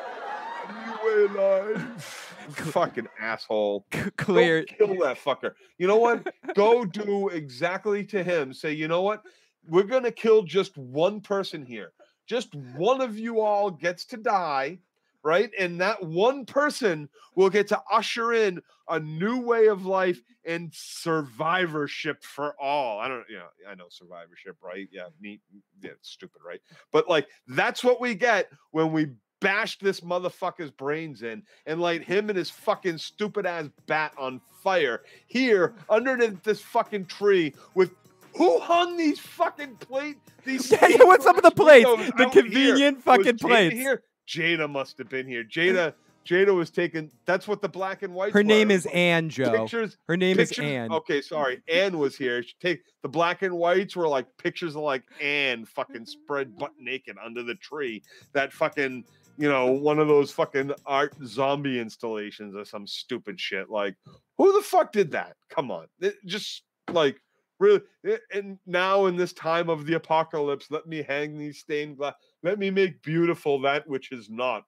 new 0.70 0.94
way 1.06 1.24
of 1.26 1.36
life. 1.78 2.36
Fucking 2.50 3.08
asshole. 3.20 3.86
Go 3.92 4.10
Clear. 4.18 4.64
kill 4.64 5.00
that 5.00 5.18
fucker. 5.18 5.54
You 5.78 5.88
know 5.88 5.98
what? 5.98 6.28
Go 6.56 6.84
do 6.84 7.30
exactly 7.30 8.04
to 8.06 8.24
him. 8.24 8.54
Say, 8.54 8.74
you 8.74 8.88
know 8.88 9.02
what? 9.02 9.24
We're 9.68 9.84
gonna 9.84 10.12
kill 10.12 10.44
just 10.44 10.78
one 10.78 11.22
person 11.22 11.66
here. 11.66 11.92
Just 12.28 12.54
one 12.76 13.02
of 13.02 13.18
you 13.18 13.42
all 13.42 13.72
gets 13.72 14.06
to 14.06 14.18
die, 14.18 14.80
right? 15.24 15.52
And 15.58 15.82
that 15.82 16.04
one 16.04 16.46
person 16.46 17.10
will 17.36 17.50
get 17.50 17.68
to 17.70 17.82
usher 17.92 18.34
in 18.34 18.62
a 18.88 19.00
new 19.00 19.40
way 19.42 19.68
of 19.68 19.86
life 19.86 20.22
and 20.46 20.72
survivorship 20.74 22.24
for 22.24 22.56
all. 22.60 23.00
I 23.00 23.08
don't, 23.08 23.24
you 23.30 23.38
know, 23.38 23.48
I 23.70 23.76
know 23.76 23.86
survivorship, 23.90 24.58
right? 24.62 24.88
Yeah, 24.92 25.08
neat. 25.22 25.42
Yeah, 25.82 25.92
stupid, 26.02 26.42
right? 26.46 26.62
But 26.92 27.08
like, 27.08 27.28
that's 27.48 27.84
what 27.84 28.02
we 28.02 28.16
get 28.16 28.50
when 28.72 28.92
we 28.92 29.12
bash 29.40 29.78
this 29.80 30.02
motherfucker's 30.02 30.72
brains 30.72 31.24
in 31.24 31.44
and 31.66 31.80
light 31.80 32.04
him 32.04 32.30
and 32.30 32.38
his 32.38 32.50
fucking 32.50 32.98
stupid 32.98 33.46
ass 33.46 33.70
bat 33.86 34.12
on 34.18 34.42
fire 34.62 35.04
here 35.28 35.76
underneath 35.90 36.44
this 36.44 36.62
fucking 36.62 37.06
tree 37.06 37.54
with 37.74 37.92
who 38.36 38.60
hung 38.60 38.98
these 38.98 39.20
fucking 39.20 39.76
plates? 39.78 40.20
these 40.46 40.72
Yeah, 40.82 41.04
what's 41.04 41.26
up 41.26 41.36
with 41.36 41.46
the 41.46 41.52
plates? 41.52 41.90
The 42.18 42.30
here? 42.30 42.30
convenient 42.30 43.04
fucking 43.04 43.38
plates. 43.38 43.76
here 43.76 44.04
jada 44.30 44.70
must 44.70 44.98
have 44.98 45.10
been 45.10 45.26
here 45.28 45.44
jada 45.44 45.94
jada 46.26 46.54
was 46.54 46.70
taking 46.70 47.10
that's 47.26 47.48
what 47.48 47.62
the 47.62 47.68
black 47.70 48.04
and 48.04 48.14
white 48.14 48.32
Her 48.34 48.44
name 48.44 48.70
is 48.70 48.86
Anne, 48.94 49.30
Joe. 49.30 49.52
pictures 49.62 49.98
Her 50.08 50.16
name 50.18 50.38
pictures, 50.38 50.66
is 50.66 50.72
Anne. 50.72 50.92
Okay, 50.92 51.22
sorry. 51.22 51.62
Anne 51.68 51.98
was 51.98 52.16
here. 52.16 52.44
She 52.44 52.54
take 52.62 52.82
the 53.02 53.10
black 53.10 53.42
and 53.42 53.54
whites 53.56 53.96
were 53.96 54.08
like 54.08 54.28
pictures 54.38 54.76
of 54.76 54.84
like 54.84 55.04
Anne 55.22 55.66
fucking 55.66 56.06
spread 56.06 56.56
butt 56.58 56.74
naked 56.80 57.16
under 57.24 57.42
the 57.42 57.56
tree. 57.56 58.04
That 58.34 58.54
fucking, 58.54 59.06
you 59.38 59.50
know, 59.50 59.72
one 59.72 59.98
of 59.98 60.08
those 60.08 60.30
fucking 60.32 60.72
art 60.86 61.16
zombie 61.26 61.80
installations 61.80 62.54
or 62.56 62.66
some 62.66 62.86
stupid 62.86 63.40
shit. 63.40 63.70
Like, 63.70 63.96
who 64.38 64.54
the 64.54 64.62
fuck 64.62 64.92
did 64.92 65.12
that? 65.12 65.36
Come 65.50 65.72
on. 65.72 65.88
It 66.02 66.16
just 66.26 66.64
like 66.92 67.20
really 67.60 67.82
it- 68.04 68.22
and 68.34 68.60
now 68.68 69.06
in 69.08 69.16
this 69.16 69.34
time 69.34 69.70
of 69.70 69.86
the 69.88 69.94
apocalypse, 69.96 70.70
let 70.70 70.86
me 70.86 71.02
hang 71.02 71.38
these 71.40 71.60
stained 71.60 71.98
glass. 71.98 72.14
Let 72.44 72.58
me 72.60 72.70
make 72.72 73.02
beautiful 73.02 73.62
that 73.62 73.88
which 73.88 74.12
is 74.12 74.30
not. 74.30 74.64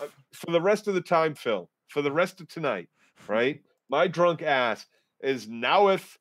Uh, 0.00 0.06
For 0.32 0.50
the 0.50 0.60
rest 0.60 0.88
of 0.88 0.94
the 0.94 1.00
time, 1.00 1.34
Phil, 1.34 1.68
for 1.88 2.02
the 2.02 2.12
rest 2.12 2.40
of 2.40 2.48
tonight, 2.48 2.88
right? 3.28 3.60
My 3.88 4.06
drunk 4.06 4.42
ass 4.42 4.86
is 5.20 5.48
now 5.48 5.86
with 5.86 6.18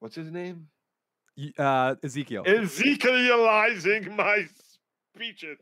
what's 0.00 0.16
his 0.16 0.30
name? 0.30 0.66
Uh, 1.58 1.94
Ezekiel. 2.02 2.44
Ezekielizing 2.44 4.14
my 4.16 4.46
speeches. 5.14 5.58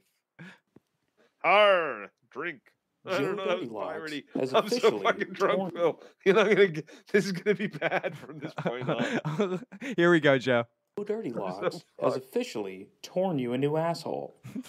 Har 1.44 2.10
drink. 2.30 2.60
I 3.06 3.18
don't 3.18 3.36
know. 3.36 3.46
That 3.46 3.60
was 3.60 3.68
Goldilocks 3.68 4.10
piratey. 4.12 4.24
has 4.34 4.54
I'm 4.54 4.68
so 4.68 4.76
officially 4.78 5.02
fucking 5.02 5.32
drunk, 5.32 5.74
Phil. 5.74 6.02
You're 6.24 6.34
not 6.34 6.48
gonna 6.48 6.66
get 6.68 6.90
this 7.12 7.26
is 7.26 7.32
gonna 7.32 7.54
be 7.54 7.68
bad 7.68 8.16
from 8.16 8.38
this 8.38 8.52
point 8.54 8.88
on. 8.88 9.62
Here 9.96 10.10
we 10.10 10.20
go, 10.20 10.38
Joe. 10.38 10.64
Joe 10.98 11.04
Dirty 11.04 11.30
so 11.34 11.40
Locks 11.40 11.84
has 12.02 12.16
officially 12.16 12.88
torn 13.02 13.38
you 13.38 13.52
a 13.52 13.58
new 13.58 13.76
asshole. 13.76 14.36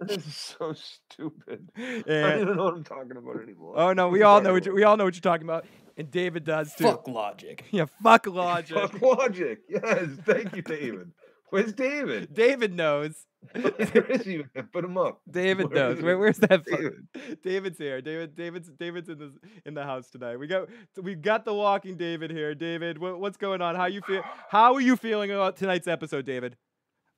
This 0.00 0.24
is 0.28 0.36
so 0.36 0.74
stupid. 0.74 1.72
I 1.76 2.02
don't 2.06 2.40
even 2.42 2.56
know 2.56 2.64
what 2.66 2.74
I'm 2.74 2.84
talking 2.84 3.16
about 3.16 3.42
anymore. 3.42 3.74
oh 3.76 3.92
no, 3.92 4.08
we 4.08 4.22
all 4.22 4.40
know 4.40 4.52
what 4.52 4.64
you, 4.64 4.72
we 4.72 4.84
all 4.84 4.96
know 4.96 5.02
what 5.02 5.16
you're 5.16 5.20
talking 5.20 5.44
about, 5.44 5.66
and 5.96 6.08
David 6.08 6.44
does 6.44 6.72
too. 6.76 6.84
Fuck 6.84 7.08
logic. 7.08 7.64
Yeah, 7.72 7.86
fuck 8.00 8.26
logic. 8.28 8.76
Fuck 8.76 9.02
logic. 9.02 9.58
Yes, 9.68 10.10
thank 10.24 10.54
you, 10.54 10.62
David. 10.62 11.10
Where's 11.50 11.72
David? 11.72 12.32
David 12.32 12.74
knows. 12.74 13.26
Where 13.52 14.04
is 14.10 14.22
he? 14.22 14.38
man? 14.38 14.68
Put 14.72 14.84
him 14.84 14.98
up. 14.98 15.20
David 15.30 15.70
Where 15.70 15.74
knows. 15.74 16.02
Where, 16.02 16.18
where's 16.18 16.38
that? 16.38 16.64
David. 16.64 17.40
David's 17.42 17.78
here. 17.78 18.00
David. 18.00 18.34
David's. 18.34 18.68
David's 18.78 19.08
in 19.08 19.18
the 19.18 19.32
in 19.64 19.74
the 19.74 19.84
house 19.84 20.10
tonight. 20.10 20.36
We 20.36 20.46
got. 20.46 20.68
We've 21.00 21.22
got 21.22 21.44
the 21.44 21.54
walking 21.54 21.96
David 21.96 22.30
here. 22.30 22.54
David, 22.54 22.98
what, 22.98 23.20
what's 23.20 23.36
going 23.36 23.62
on? 23.62 23.76
How 23.76 23.86
you 23.86 24.00
feel? 24.02 24.22
How 24.48 24.74
are 24.74 24.80
you 24.80 24.96
feeling 24.96 25.30
about 25.30 25.56
tonight's 25.56 25.86
episode, 25.86 26.24
David? 26.26 26.56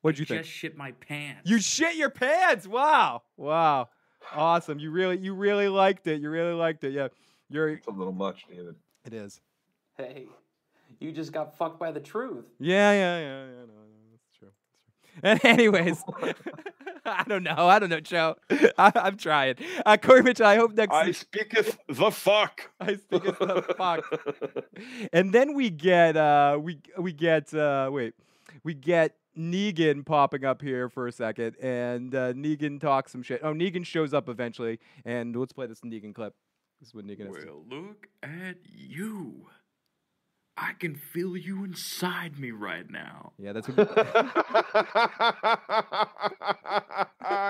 What'd 0.02 0.18
you 0.18 0.26
think? 0.26 0.42
Just 0.42 0.54
shit 0.54 0.76
my 0.76 0.92
pants. 0.92 1.50
You 1.50 1.58
shit 1.60 1.96
your 1.96 2.10
pants. 2.10 2.66
Wow. 2.66 3.22
Wow. 3.36 3.88
Awesome. 4.34 4.78
You 4.78 4.90
really. 4.90 5.18
You 5.18 5.34
really 5.34 5.68
liked 5.68 6.06
it. 6.06 6.20
You 6.20 6.30
really 6.30 6.54
liked 6.54 6.84
it. 6.84 6.92
Yeah. 6.92 7.08
You're. 7.48 7.70
It's 7.70 7.86
a 7.86 7.90
little 7.90 8.12
much, 8.12 8.44
David. 8.48 8.76
It 9.04 9.14
is. 9.14 9.40
Hey, 9.96 10.26
you 10.98 11.12
just 11.12 11.32
got 11.32 11.56
fucked 11.56 11.80
by 11.80 11.90
the 11.92 12.00
truth. 12.00 12.44
Yeah. 12.58 12.92
Yeah. 12.92 13.18
Yeah. 13.18 13.44
Yeah. 13.44 13.46
No, 13.46 13.66
no, 13.66 14.10
that's 14.12 14.38
true. 14.38 14.48
That's 14.86 14.98
true. 14.99 14.99
And 15.22 15.44
anyways, 15.44 16.02
I 17.04 17.24
don't 17.28 17.42
know. 17.42 17.68
I 17.68 17.78
don't 17.78 17.90
know, 17.90 18.00
Joe. 18.00 18.36
I, 18.50 18.92
I'm 18.94 19.16
trying. 19.16 19.56
Uh, 19.84 19.96
Corey 19.96 20.22
Mitchell. 20.22 20.46
I 20.46 20.56
hope 20.56 20.72
next. 20.72 20.94
I 20.94 21.12
speaketh 21.12 21.78
the 21.88 22.10
fuck. 22.10 22.70
I 22.80 22.96
speak 22.96 23.26
of 23.26 23.38
the 23.38 23.74
fuck. 23.76 24.04
And 25.12 25.32
then 25.32 25.54
we 25.54 25.70
get 25.70 26.16
uh 26.16 26.58
we 26.60 26.80
we 26.98 27.12
get 27.12 27.52
uh 27.52 27.90
wait. 27.92 28.14
We 28.64 28.74
get 28.74 29.16
Negan 29.38 30.04
popping 30.04 30.44
up 30.44 30.60
here 30.62 30.88
for 30.88 31.06
a 31.06 31.12
second 31.12 31.56
and 31.60 32.14
uh, 32.14 32.32
Negan 32.32 32.80
talks 32.80 33.12
some 33.12 33.22
shit. 33.22 33.40
Oh, 33.42 33.54
Negan 33.54 33.86
shows 33.86 34.12
up 34.12 34.28
eventually 34.28 34.78
and 35.04 35.34
let's 35.36 35.52
play 35.52 35.66
this 35.66 35.80
Negan 35.80 36.14
clip. 36.14 36.34
This 36.80 36.88
is 36.88 36.94
what 36.94 37.06
Negan 37.06 37.36
is. 37.36 37.44
Well, 37.44 37.64
look 37.68 38.08
at 38.22 38.56
you. 38.64 39.46
I 40.62 40.74
can 40.78 40.94
feel 40.94 41.38
you 41.38 41.64
inside 41.64 42.38
me 42.38 42.50
right 42.50 42.88
now. 42.90 43.32
Yeah, 43.38 43.52
that's 43.54 43.66
what. 43.68 43.88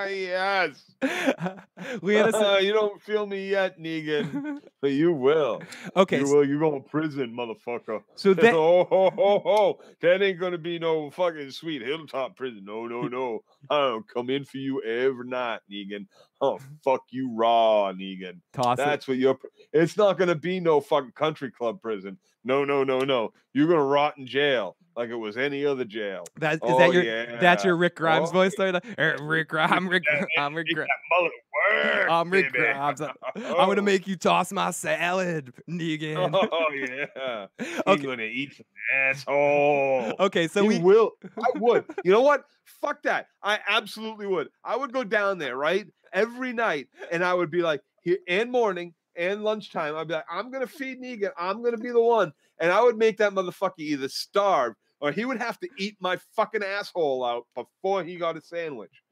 yes. 0.09 0.83
Leanna 2.03 2.33
said, 2.33 2.55
uh, 2.55 2.59
you 2.59 2.73
don't 2.73 3.03
feel 3.03 3.27
me 3.27 3.49
yet, 3.51 3.81
Negan, 3.81 4.59
but 4.81 4.93
you 4.93 5.13
will. 5.13 5.61
okay, 5.97 6.19
you 6.19 6.25
s- 6.25 6.31
will. 6.31 6.47
You 6.47 6.61
go 6.61 6.71
to 6.79 6.81
prison, 6.89 7.35
motherfucker. 7.37 8.03
so 8.15 8.33
that 8.35 8.55
oh, 8.55 8.85
ho, 8.89 9.11
ho, 9.11 9.39
ho. 9.45 9.81
that 10.03 10.23
ain't 10.23 10.39
gonna 10.39 10.59
be 10.59 10.79
no 10.79 11.11
fucking 11.11 11.51
sweet 11.51 11.83
hilltop 11.83 12.37
prison. 12.37 12.63
No, 12.65 12.87
no, 12.87 13.09
no. 13.09 13.41
I'll 13.69 14.03
come 14.03 14.31
in 14.31 14.45
for 14.45 14.59
you 14.59 14.83
every 14.83 15.27
night, 15.27 15.61
Negan. 15.71 16.07
Oh, 16.41 16.59
fuck 16.83 17.03
you 17.11 17.31
raw, 17.35 17.93
Negan. 17.93 18.41
toss 18.53 18.79
it. 18.79 18.85
That's 18.85 19.07
what 19.07 19.19
you're. 19.19 19.39
It's 19.73 19.97
not 19.97 20.19
gonna 20.19 20.35
be 20.35 20.61
no 20.61 20.81
fucking 20.81 21.13
country 21.13 21.51
club 21.51 21.83
prison. 21.83 22.19
No, 22.45 22.65
no, 22.65 22.83
no, 22.85 23.01
no. 23.01 23.33
You're 23.53 23.69
gonna 23.69 23.85
rot 23.85 24.17
in 24.17 24.27
jail 24.27 24.77
like 24.97 25.11
it 25.11 25.15
was 25.17 25.37
any 25.37 25.65
other 25.65 25.85
jail. 25.85 26.25
That 26.39 26.55
is 26.55 26.59
oh, 26.63 26.79
that 26.79 26.93
your 26.93 27.03
yeah. 27.03 27.39
that's 27.41 27.65
your 27.65 27.77
Rick 27.77 27.97
Grimes 27.97 28.29
Oh, 28.31 28.33
voice 28.33 28.55
there? 28.57 28.73
The- 28.73 28.83
er, 28.99 29.17
Rick 29.23 29.49
Grimes, 29.49 29.73
I'm 29.73 29.89
Rick, 29.89 30.05
I'm 30.39 30.55
Rick, 30.55 30.67
Make 30.69 30.75
Gri- 30.77 30.85
that 30.85 30.99
mullet 31.11 31.33
work, 31.97 32.11
I'm 32.11 32.31
Rick 32.31 32.53
baby. 32.53 32.65
Grimes. 32.65 33.01
I'm 33.01 33.13
gonna 33.35 33.81
Oh. 33.81 33.85
make 33.85 34.07
you 34.07 34.17
toss 34.17 34.53
my 34.53 34.71
salad, 34.71 35.53
Negan. 35.69 36.31
Oh 36.35 36.73
yeah. 36.75 37.47
He's 37.59 37.81
Okay. 37.87 38.03
gonna 38.05 38.23
eat 38.25 38.55
some 38.57 38.67
asshole. 38.95 40.15
Okay, 40.21 40.49
so 40.49 40.63
he 40.63 40.79
we 40.79 40.79
will. 40.85 41.13
I 41.39 41.59
would. 41.59 41.85
You 42.05 42.13
know 42.13 42.23
what? 42.23 42.45
Fuck 42.81 43.03
that. 43.03 43.27
I 43.43 43.59
absolutely 43.69 44.27
would. 44.27 44.49
I 44.65 44.77
would 44.77 44.93
go 44.93 45.05
down 45.05 45.39
there, 45.39 45.57
right? 45.57 45.87
Every 46.13 46.53
night, 46.53 46.89
and 47.13 47.25
I 47.25 47.35
would 47.35 47.51
be 47.51 47.63
like, 47.63 47.83
here 48.03 48.19
and 48.27 48.51
morning 48.51 48.95
and 49.17 49.43
lunchtime. 49.45 49.95
I'd 49.97 50.09
be 50.09 50.15
like, 50.15 50.25
I'm 50.31 50.51
gonna 50.51 50.67
feed 50.67 51.01
Negan. 51.01 51.31
I'm 51.39 51.63
gonna 51.63 51.77
be 51.79 51.91
the 51.91 52.01
one. 52.01 52.33
And 52.61 52.71
I 52.71 52.83
would 52.83 52.99
make 52.99 53.17
that 53.19 53.33
motherfucker 53.33 53.79
either 53.79 54.09
starve 54.09 54.75
or 55.01 55.11
he 55.11 55.25
would 55.25 55.39
have 55.39 55.59
to 55.61 55.69
eat 55.79 55.97
my 55.99 56.19
fucking 56.37 56.63
asshole 56.63 57.25
out 57.25 57.47
before 57.55 58.05
he 58.05 58.17
got 58.17 58.37
a 58.37 58.41
sandwich. 58.41 59.03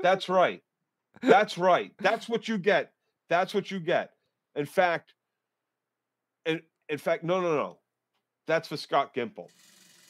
That's 0.00 0.28
right. 0.28 0.62
That's 1.22 1.58
right. 1.58 1.92
That's 1.98 2.28
what 2.28 2.48
you 2.48 2.58
get. 2.58 2.92
That's 3.28 3.52
what 3.52 3.70
you 3.70 3.80
get. 3.80 4.12
In 4.54 4.66
fact, 4.66 5.14
in, 6.46 6.62
in 6.88 6.98
fact, 6.98 7.24
no, 7.24 7.40
no, 7.40 7.54
no. 7.54 7.78
That's 8.46 8.68
for 8.68 8.76
Scott 8.76 9.14
Gimple. 9.14 9.48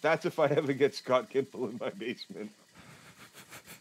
That's 0.03 0.25
if 0.27 0.39
I 0.39 0.47
ever 0.47 0.73
get 0.73 0.95
Scott 0.95 1.31
Gimple 1.31 1.71
in 1.71 1.79
my 1.79 1.91
basement. 1.91 2.51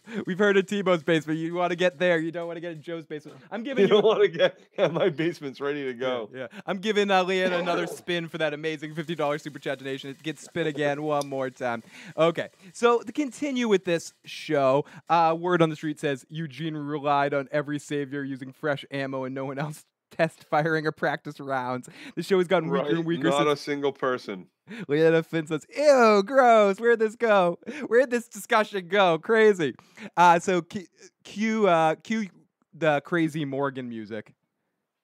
we've 0.25 0.37
heard 0.39 0.57
of 0.57 0.65
Tebow's 0.65 1.03
basement. 1.03 1.39
You 1.39 1.53
want 1.53 1.71
to 1.71 1.75
get 1.75 1.99
there. 1.99 2.19
You 2.19 2.31
don't 2.31 2.47
want 2.47 2.57
to 2.57 2.61
get 2.61 2.71
in 2.73 2.81
Joe's 2.81 3.05
basement. 3.05 3.37
I'm 3.51 3.63
giving 3.63 3.87
You 3.87 3.95
you. 3.95 4.01
don't 4.01 4.05
want 4.05 4.21
to 4.21 4.27
get 4.27 4.59
yeah, 4.77 4.87
my 4.87 5.09
basement's 5.09 5.59
ready 5.61 5.83
to 5.83 5.89
Yeah, 5.93 5.99
go. 5.99 6.29
Yeah, 6.33 6.47
I'm 6.65 6.77
giving 6.79 7.11
uh, 7.11 7.23
Leanna 7.23 7.57
another 7.57 7.87
spin 7.87 8.27
for 8.27 8.37
that 8.39 8.53
amazing 8.53 8.95
$50 8.95 9.41
super 9.41 9.59
chat 9.59 9.79
donation. 9.79 10.09
It 10.09 10.21
gets 10.23 10.43
spin 10.43 10.67
again 10.67 11.01
one 11.03 11.27
more 11.27 11.49
time. 11.49 11.83
Okay, 12.17 12.49
so 12.73 12.99
to 13.01 13.11
continue 13.11 13.67
with 13.67 13.85
this 13.85 14.13
show, 14.25 14.85
uh, 15.09 15.35
word 15.39 15.61
on 15.61 15.69
the 15.69 15.75
street 15.75 15.99
says 15.99 16.25
Eugene 16.29 16.75
relied 16.75 17.33
on 17.33 17.47
every 17.51 17.79
savior 17.79 18.23
using 18.23 18.51
fresh 18.51 18.85
ammo 18.91 19.23
and 19.25 19.35
no 19.35 19.45
one 19.45 19.59
else 19.59 19.85
test 20.11 20.43
firing 20.49 20.87
or 20.87 20.91
practice 20.91 21.39
rounds. 21.39 21.87
The 22.15 22.23
show 22.23 22.39
has 22.39 22.47
gotten 22.47 22.69
weaker 22.69 22.83
Right? 22.83 22.91
and 22.93 23.05
weaker 23.05 23.29
Not 23.29 23.45
since 23.47 23.59
a 23.59 23.63
single 23.63 23.91
person. 23.93 24.47
Leanna 24.87 25.23
Finn 25.23 25.47
says, 25.47 25.65
"Ew, 25.75 26.23
gross. 26.25 26.79
Where'd 26.79 26.99
this 26.99 27.15
go? 27.15 27.57
Where'd 27.87 28.11
this 28.11 28.27
discussion 28.27 28.87
go? 28.87 29.17
Crazy." 29.19 29.75
Uh, 30.17 30.39
so 30.39 30.61
cue, 30.61 30.85
cue, 31.23 31.67
uh, 31.67 31.95
cue 31.95 32.29
the 32.73 33.01
crazy 33.01 33.45
Morgan 33.45 33.89
music. 33.89 34.33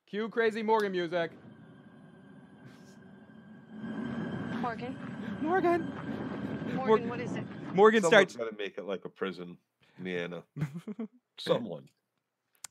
Cue 0.08 0.30
crazy 0.30 0.64
Morgan 0.64 0.92
music. 0.92 1.32
Morgan. 4.62 4.96
Morgan. 5.42 5.92
Morgan, 6.74 7.10
what 7.10 7.20
is 7.20 7.36
it? 7.36 7.44
Morgan 7.74 8.02
Someone's 8.02 8.32
starts. 8.32 8.36
got 8.36 8.50
to 8.50 8.64
make 8.64 8.78
it 8.78 8.86
like 8.86 9.06
a 9.06 9.10
prison, 9.10 9.58
Leanna. 10.02 10.44
Someone. 11.38 11.88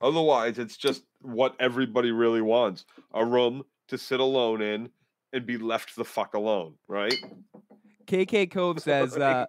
Otherwise, 0.01 0.59
it's 0.59 0.77
just 0.77 1.05
what 1.23 1.55
everybody 1.61 2.11
really 2.11 2.43
wants: 2.43 2.85
a 3.13 3.25
room 3.25 3.65
to 3.89 3.99
sit 3.99 4.21
alone 4.21 4.61
in 4.61 4.89
and 5.35 5.45
be 5.45 5.59
left 5.59 5.97
the 5.97 6.05
fuck 6.05 6.35
alone, 6.35 6.75
right? 6.89 7.15
KK 8.07 8.51
Cove 8.51 8.81
says. 8.83 9.19
Uh, 9.19 9.47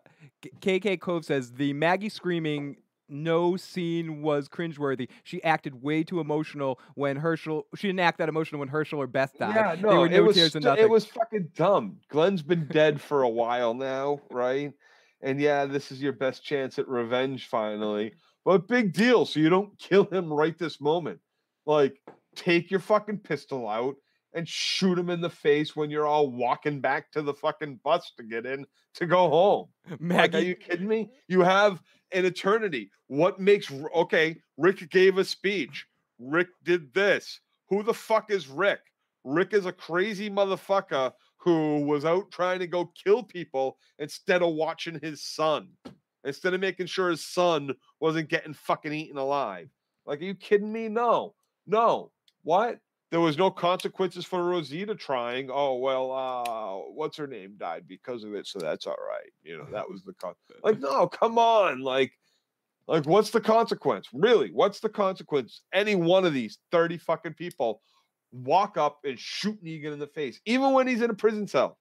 KK 0.59 0.99
Cove 0.99 1.23
says 1.23 1.53
the 1.53 1.71
Maggie 1.73 2.09
screaming. 2.09 2.77
No 3.07 3.55
scene 3.55 4.23
was 4.23 4.49
cringeworthy. 4.49 5.09
She 5.23 5.43
acted 5.43 5.83
way 5.83 6.03
too 6.03 6.19
emotional 6.19 6.79
when 6.95 7.17
Hershel. 7.17 7.67
She 7.75 7.87
didn't 7.87 7.99
act 7.99 8.17
that 8.17 8.29
emotional 8.29 8.59
when 8.59 8.67
Hershel 8.67 8.97
or 8.97 9.05
Beth 9.05 9.31
died. 9.37 9.55
Yeah, 9.55 9.75
no, 9.79 9.99
were 9.99 10.05
it 10.07 10.11
no 10.11 10.23
was 10.23 10.43
stu- 10.43 10.67
it 10.69 10.89
was 10.89 11.05
fucking 11.05 11.51
dumb. 11.55 11.97
Glenn's 12.09 12.41
been 12.41 12.67
dead 12.67 12.99
for 12.99 13.21
a 13.21 13.29
while 13.29 13.75
now, 13.75 14.21
right? 14.31 14.73
And 15.21 15.39
yeah, 15.39 15.65
this 15.65 15.91
is 15.91 16.01
your 16.01 16.13
best 16.13 16.43
chance 16.43 16.79
at 16.79 16.87
revenge 16.87 17.45
finally. 17.45 18.13
But 18.43 18.67
big 18.67 18.91
deal, 18.91 19.25
so 19.27 19.39
you 19.39 19.49
don't 19.49 19.77
kill 19.77 20.05
him 20.05 20.33
right 20.33 20.57
this 20.57 20.81
moment. 20.81 21.19
Like, 21.67 21.99
take 22.35 22.71
your 22.71 22.79
fucking 22.79 23.19
pistol 23.19 23.67
out 23.69 23.97
and 24.35 24.47
shoot 24.47 24.99
him 24.99 25.09
in 25.09 25.21
the 25.21 25.29
face 25.29 25.75
when 25.75 25.89
you're 25.89 26.05
all 26.05 26.29
walking 26.29 26.81
back 26.81 27.09
to 27.13 27.21
the 27.21 27.33
fucking 27.33 27.79
bus 27.83 28.11
to 28.17 28.23
get 28.23 28.45
in 28.45 28.65
to 28.93 29.05
go 29.07 29.29
home. 29.29 29.67
Like, 29.89 30.01
Maggie. 30.01 30.37
are 30.37 30.41
you 30.41 30.55
kidding 30.55 30.87
me? 30.87 31.09
You 31.27 31.41
have 31.41 31.81
an 32.11 32.25
eternity. 32.25 32.91
What 33.07 33.39
makes 33.39 33.71
okay? 33.95 34.35
Rick 34.57 34.89
gave 34.91 35.17
a 35.17 35.25
speech. 35.25 35.87
Rick 36.19 36.49
did 36.63 36.93
this. 36.93 37.39
Who 37.69 37.81
the 37.81 37.93
fuck 37.93 38.29
is 38.29 38.47
Rick? 38.47 38.81
Rick 39.23 39.53
is 39.53 39.65
a 39.65 39.71
crazy 39.71 40.29
motherfucker 40.29 41.13
who 41.37 41.81
was 41.85 42.05
out 42.05 42.29
trying 42.31 42.59
to 42.59 42.67
go 42.67 42.91
kill 43.03 43.23
people 43.23 43.77
instead 43.99 44.41
of 44.41 44.53
watching 44.53 44.99
his 45.01 45.23
son. 45.23 45.69
Instead 46.23 46.53
of 46.53 46.61
making 46.61 46.87
sure 46.87 47.09
his 47.09 47.25
son 47.25 47.73
wasn't 47.99 48.29
getting 48.29 48.53
fucking 48.53 48.93
eaten 48.93 49.17
alive. 49.17 49.69
Like, 50.05 50.21
are 50.21 50.25
you 50.25 50.35
kidding 50.35 50.71
me? 50.71 50.89
No, 50.89 51.35
no. 51.67 52.11
What? 52.43 52.79
There 53.11 53.19
was 53.21 53.37
no 53.37 53.51
consequences 53.51 54.25
for 54.25 54.43
Rosita 54.43 54.95
trying. 54.95 55.49
Oh 55.51 55.75
well, 55.75 56.11
uh, 56.11 56.91
what's 56.91 57.17
her 57.17 57.27
name 57.27 57.55
died 57.57 57.83
because 57.87 58.23
of 58.23 58.33
it, 58.33 58.47
so 58.47 58.59
that's 58.59 58.87
all 58.87 58.97
right. 58.97 59.31
You 59.43 59.57
know, 59.57 59.67
that 59.71 59.89
was 59.89 60.03
the 60.03 60.13
con. 60.13 60.33
Like, 60.63 60.79
no, 60.79 61.07
come 61.07 61.37
on, 61.37 61.81
like, 61.81 62.11
like 62.87 63.05
what's 63.05 63.29
the 63.29 63.41
consequence? 63.41 64.07
Really, 64.13 64.49
what's 64.49 64.79
the 64.79 64.89
consequence? 64.89 65.61
Any 65.73 65.95
one 65.95 66.25
of 66.25 66.33
these 66.33 66.57
thirty 66.71 66.97
fucking 66.97 67.35
people 67.35 67.81
walk 68.31 68.77
up 68.77 68.99
and 69.03 69.19
shoot 69.19 69.63
Negan 69.63 69.93
in 69.93 69.99
the 69.99 70.07
face, 70.07 70.39
even 70.45 70.73
when 70.73 70.87
he's 70.87 71.01
in 71.01 71.09
a 71.09 71.15
prison 71.15 71.47
cell. 71.47 71.77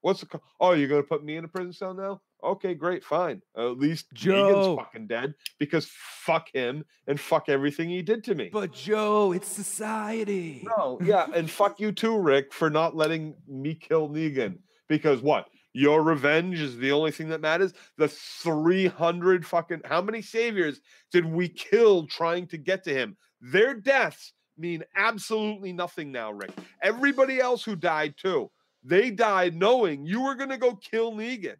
What's 0.00 0.20
the? 0.20 0.26
Co- 0.26 0.42
oh, 0.60 0.72
you're 0.72 0.88
gonna 0.88 1.02
put 1.04 1.24
me 1.24 1.36
in 1.36 1.44
a 1.44 1.48
prison 1.48 1.72
cell 1.72 1.94
now? 1.94 2.20
Okay, 2.44 2.74
great, 2.74 3.04
fine. 3.04 3.40
At 3.56 3.78
least 3.78 4.06
Joe. 4.14 4.32
Negan's 4.32 4.78
fucking 4.78 5.06
dead 5.06 5.34
because 5.58 5.88
fuck 6.24 6.48
him 6.52 6.84
and 7.06 7.18
fuck 7.20 7.48
everything 7.48 7.88
he 7.88 8.02
did 8.02 8.24
to 8.24 8.34
me. 8.34 8.50
But 8.52 8.72
Joe, 8.72 9.32
it's 9.32 9.48
society. 9.48 10.66
No, 10.76 10.98
yeah, 11.02 11.26
and 11.34 11.48
fuck 11.48 11.78
you 11.78 11.92
too, 11.92 12.18
Rick, 12.18 12.52
for 12.52 12.68
not 12.68 12.96
letting 12.96 13.34
me 13.46 13.74
kill 13.74 14.08
Negan. 14.08 14.58
Because 14.88 15.20
what? 15.20 15.48
Your 15.72 16.02
revenge 16.02 16.60
is 16.60 16.76
the 16.76 16.92
only 16.92 17.12
thing 17.12 17.28
that 17.30 17.40
matters. 17.40 17.72
The 17.96 18.08
300 18.08 19.46
fucking 19.46 19.82
how 19.84 20.02
many 20.02 20.20
saviors 20.20 20.80
did 21.12 21.24
we 21.24 21.48
kill 21.48 22.06
trying 22.06 22.46
to 22.48 22.58
get 22.58 22.84
to 22.84 22.92
him? 22.92 23.16
Their 23.40 23.74
deaths 23.74 24.34
mean 24.58 24.84
absolutely 24.96 25.72
nothing 25.72 26.12
now, 26.12 26.32
Rick. 26.32 26.50
Everybody 26.82 27.40
else 27.40 27.64
who 27.64 27.76
died 27.76 28.14
too, 28.20 28.50
they 28.84 29.10
died 29.10 29.54
knowing 29.54 30.04
you 30.04 30.22
were 30.22 30.34
gonna 30.34 30.58
go 30.58 30.74
kill 30.74 31.12
Negan. 31.12 31.56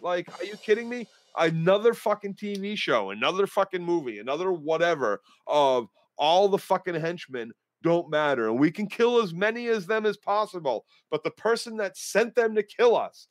Like, 0.00 0.28
are 0.40 0.44
you 0.44 0.56
kidding 0.56 0.88
me? 0.88 1.06
Another 1.36 1.92
fucking 1.94 2.34
TV 2.34 2.76
show, 2.76 3.10
another 3.10 3.46
fucking 3.46 3.82
movie, 3.82 4.18
another 4.18 4.52
whatever 4.52 5.20
of 5.46 5.88
all 6.16 6.48
the 6.48 6.58
fucking 6.58 6.94
henchmen 6.94 7.52
don't 7.82 8.10
matter. 8.10 8.48
And 8.48 8.58
we 8.58 8.70
can 8.70 8.86
kill 8.86 9.22
as 9.22 9.34
many 9.34 9.68
as 9.68 9.86
them 9.86 10.06
as 10.06 10.16
possible. 10.16 10.86
But 11.10 11.22
the 11.24 11.30
person 11.32 11.76
that 11.76 11.96
sent 11.96 12.34
them 12.34 12.54
to 12.54 12.62
kill 12.62 12.96
us, 12.96 13.28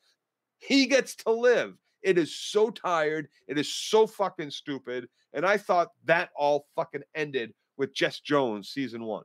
he 0.60 0.86
gets 0.86 1.16
to 1.18 1.32
live. 1.32 1.76
It 2.04 2.18
is 2.20 2.36
so 2.36 2.70
tired. 2.70 3.28
It 3.48 3.58
is 3.58 3.74
so 3.74 4.06
fucking 4.06 4.52
stupid. 4.52 5.08
And 5.34 5.46
I 5.46 5.58
thought 5.58 5.90
that 6.06 6.30
all 6.36 6.68
fucking 6.76 7.04
ended 7.16 7.54
with 7.78 7.94
Jess 7.94 8.20
Jones 8.20 8.70
season 8.70 9.04
one. 9.04 9.24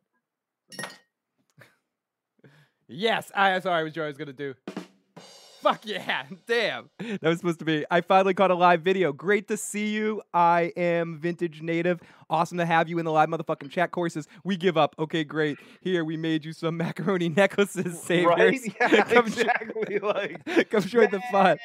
Yes, 2.89 3.31
I 3.35 3.61
sorry, 3.61 3.81
I 3.81 3.83
was 3.85 3.97
was 3.97 4.17
gonna 4.17 4.33
do. 4.33 4.55
Fuck 5.63 5.85
yeah, 5.85 6.25
damn. 6.47 6.89
That 6.99 7.23
was 7.23 7.39
supposed 7.39 7.59
to 7.59 7.67
be. 7.67 7.85
I 7.91 8.01
finally 8.01 8.33
caught 8.33 8.51
a 8.51 8.55
live 8.55 8.81
video. 8.81 9.13
Great 9.13 9.47
to 9.49 9.59
see 9.59 9.89
you. 9.89 10.23
I 10.33 10.73
am 10.75 11.19
Vintage 11.19 11.61
Native. 11.61 12.01
Awesome 12.31 12.57
to 12.59 12.65
have 12.65 12.89
you 12.89 12.99
in 12.99 13.05
the 13.05 13.13
live 13.13 13.29
motherfucking 13.29 13.71
chat 13.71 13.91
courses. 13.91 14.27
We 14.43 14.57
give 14.57 14.79
up. 14.79 14.95
Okay, 14.99 15.23
great. 15.23 15.59
Here, 15.83 16.03
we 16.03 16.17
made 16.17 16.47
you 16.47 16.55
some 16.55 16.77
macaroni 16.79 17.29
necklaces, 17.29 18.01
saviors. 18.01 18.27
Right? 18.39 18.61
Yeah, 18.81 19.05
come, 19.05 19.27
jo- 19.31 19.41
exactly. 19.43 19.99
Like, 19.99 20.71
come 20.71 20.83
join 20.83 21.11
the 21.11 21.21
fun. 21.31 21.59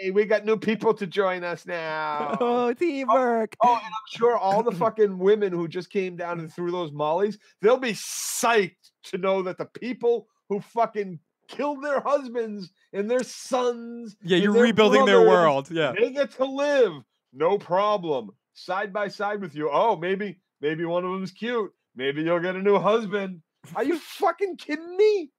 hey, 0.00 0.10
we 0.10 0.24
got 0.24 0.44
new 0.44 0.56
people 0.56 0.92
to 0.94 1.06
join 1.06 1.44
us 1.44 1.64
now. 1.64 2.36
Oh, 2.40 2.72
teamwork. 2.72 3.54
Oh, 3.62 3.74
and 3.74 3.84
I'm 3.86 4.18
sure 4.18 4.36
all 4.36 4.64
the 4.64 4.72
fucking 4.72 5.16
women 5.18 5.52
who 5.52 5.68
just 5.68 5.90
came 5.90 6.16
down 6.16 6.40
and 6.40 6.52
threw 6.52 6.72
those 6.72 6.90
mollies, 6.90 7.38
they'll 7.62 7.76
be 7.78 7.92
psyched 7.92 8.74
to 9.04 9.18
know 9.18 9.42
that 9.42 9.58
the 9.58 9.66
people 9.66 10.26
who 10.48 10.60
fucking 10.60 11.20
killed 11.48 11.82
their 11.82 12.00
husbands 12.00 12.70
and 12.92 13.10
their 13.10 13.22
sons. 13.22 14.16
Yeah, 14.22 14.38
you're 14.38 14.52
their 14.52 14.62
rebuilding 14.62 15.04
their 15.06 15.22
world. 15.22 15.70
Yeah. 15.70 15.92
They 15.98 16.10
get 16.10 16.30
to 16.32 16.44
live, 16.44 16.92
no 17.32 17.58
problem, 17.58 18.30
side 18.52 18.92
by 18.92 19.08
side 19.08 19.40
with 19.40 19.54
you. 19.54 19.70
Oh, 19.72 19.96
maybe, 19.96 20.38
maybe 20.60 20.84
one 20.84 21.04
of 21.04 21.12
them's 21.12 21.32
cute. 21.32 21.72
Maybe 21.96 22.22
you'll 22.22 22.40
get 22.40 22.54
a 22.56 22.62
new 22.62 22.78
husband. 22.78 23.42
Are 23.74 23.84
you 23.84 23.98
fucking 24.18 24.56
kidding 24.56 24.96
me? 24.96 25.30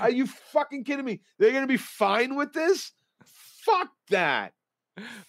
Are 0.00 0.10
you 0.10 0.26
fucking 0.26 0.84
kidding 0.84 1.04
me? 1.04 1.22
They're 1.38 1.52
gonna 1.52 1.66
be 1.66 1.76
fine 1.76 2.36
with 2.36 2.52
this? 2.52 2.92
Fuck 3.64 3.88
that. 4.10 4.52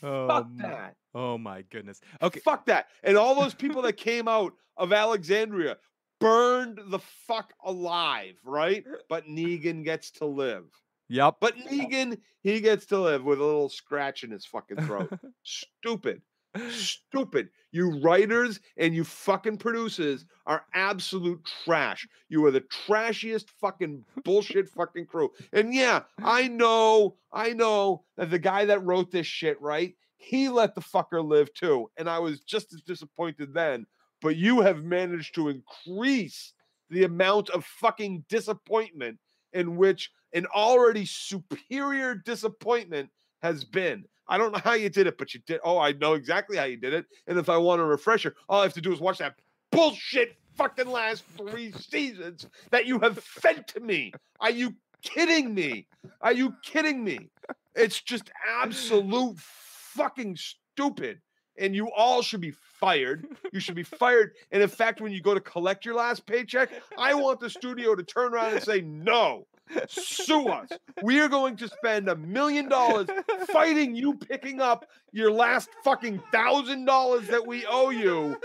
Oh, 0.02 0.28
Fuck 0.28 0.48
that. 0.58 0.96
oh 1.16 1.38
my 1.38 1.64
goodness. 1.72 2.02
Okay. 2.22 2.40
Fuck 2.42 2.66
that. 2.66 2.88
And 3.04 3.18
all 3.18 3.34
those 3.40 3.54
people 3.54 3.82
that 3.84 3.94
came 3.94 4.28
out 4.28 4.54
of 4.78 4.92
Alexandria 4.92 5.78
burned 6.24 6.80
the 6.88 7.00
fuck 7.28 7.54
alive, 7.64 8.36
right? 8.46 8.86
Uh, 8.88 8.98
but 9.10 9.26
Negan 9.28 9.84
gets 9.84 10.12
to 10.12 10.26
live. 10.26 10.66
Yep. 11.10 11.36
But 11.42 11.58
Negan, 11.58 12.18
he 12.42 12.62
gets 12.62 12.86
to 12.88 13.00
live 13.00 13.24
with 13.24 13.40
a 13.40 13.44
little 13.44 13.70
scratch 13.70 14.24
in 14.24 14.32
his 14.32 14.46
fucking 14.46 14.78
throat. 14.86 15.12
Stupid. 15.44 16.22
Stupid. 16.70 17.50
You 17.72 18.00
writers 18.00 18.60
and 18.78 18.96
you 18.96 19.04
fucking 19.04 19.58
producers 19.58 20.26
are 20.46 20.66
absolute 20.74 21.44
trash. 21.66 22.08
You 22.30 22.46
are 22.46 22.52
the 22.52 22.62
trashiest 22.62 23.50
fucking 23.60 24.06
bullshit 24.24 24.70
fucking 24.70 25.08
crew. 25.08 25.30
And 25.52 25.74
yeah, 25.74 26.04
I 26.24 26.48
know, 26.48 27.18
I 27.32 27.54
know 27.54 28.06
that 28.18 28.32
the 28.32 28.40
guy 28.40 28.66
that 28.66 28.86
wrote 28.86 29.12
this 29.12 29.28
shit, 29.28 29.60
right? 29.62 29.94
He 30.18 30.48
let 30.48 30.74
the 30.74 30.82
fucker 30.82 31.28
live 31.28 31.54
too. 31.54 31.92
And 31.98 32.10
I 32.10 32.20
was 32.20 32.40
just 32.42 32.74
as 32.74 32.82
disappointed 32.82 33.54
then. 33.54 33.86
But 34.24 34.38
you 34.38 34.62
have 34.62 34.86
managed 34.86 35.36
to 35.36 35.50
increase 35.50 36.54
the 36.90 37.04
amount 37.04 37.50
of 37.50 37.66
fucking 37.66 38.24
disappointment 38.30 39.20
in 39.52 39.76
which 39.76 40.10
an 40.34 40.48
already 40.56 41.06
superior 41.06 42.16
disappointment 42.16 43.10
has 43.42 43.66
been. 43.66 44.06
I 44.28 44.38
don't 44.38 44.54
know 44.54 44.62
how 44.64 44.74
you 44.74 44.90
did 44.90 45.08
it, 45.08 45.18
but 45.18 45.34
you 45.34 45.42
did. 45.46 45.60
Oh, 45.64 45.78
I 45.78 45.92
know 45.92 46.14
exactly 46.14 46.56
how 46.56 46.64
you 46.64 46.78
did 46.78 46.94
it. 46.94 47.06
And 47.28 47.38
if 47.38 47.50
I 47.50 47.58
want 47.58 47.82
a 47.82 47.84
refresher, 47.84 48.34
all 48.48 48.62
I 48.62 48.64
have 48.64 48.74
to 48.74 48.82
do 48.82 48.94
is 48.94 49.02
watch 49.02 49.18
that 49.18 49.36
bullshit 49.72 50.38
fucking 50.56 50.88
last 50.88 51.26
three 51.38 51.74
seasons 51.74 52.48
that 52.72 52.86
you 52.86 53.00
have 53.00 53.20
fed 53.20 53.68
to 53.70 53.82
me. 53.82 54.14
Are 54.40 54.52
you 54.52 54.74
kidding 55.02 55.54
me? 55.54 55.88
Are 56.22 56.32
you 56.32 56.56
kidding 56.64 57.04
me? 57.04 57.30
It's 57.76 58.02
just 58.02 58.32
absolute 58.62 59.38
fucking 59.38 60.38
stupid. 60.38 61.20
And 61.58 61.76
you 61.76 61.92
all 61.92 62.22
should 62.22 62.42
be 62.42 62.52
fired. 62.52 63.28
You 63.52 63.60
should 63.60 63.76
be 63.76 63.84
fired. 63.84 64.34
And 64.52 64.62
in 64.62 64.70
fact, 64.70 65.02
when 65.02 65.12
you 65.12 65.22
go 65.22 65.34
to 65.34 65.40
collect 65.40 65.86
your 65.86 65.96
last 65.96 66.26
paycheck, 66.26 66.70
I 66.98 67.14
want 67.14 67.40
the 67.40 67.50
studio 67.50 67.96
to 67.96 68.04
turn 68.04 68.34
around 68.34 68.54
and 68.54 68.64
say, 68.64 68.82
no, 68.82 69.46
sue 69.88 70.48
us. 70.48 70.70
We 71.02 71.20
are 71.20 71.30
going 71.30 71.56
to 71.58 71.68
spend 71.68 72.10
a 72.10 72.16
million 72.16 72.68
dollars 72.68 73.08
fighting 73.52 73.96
you 73.96 74.16
picking 74.16 74.62
up 74.62 74.86
your 75.12 75.32
last 75.32 75.70
fucking 75.84 76.22
thousand 76.32 76.86
dollars 76.86 77.28
that 77.28 77.46
we 77.46 77.66
owe 77.66 77.90
you 77.90 78.38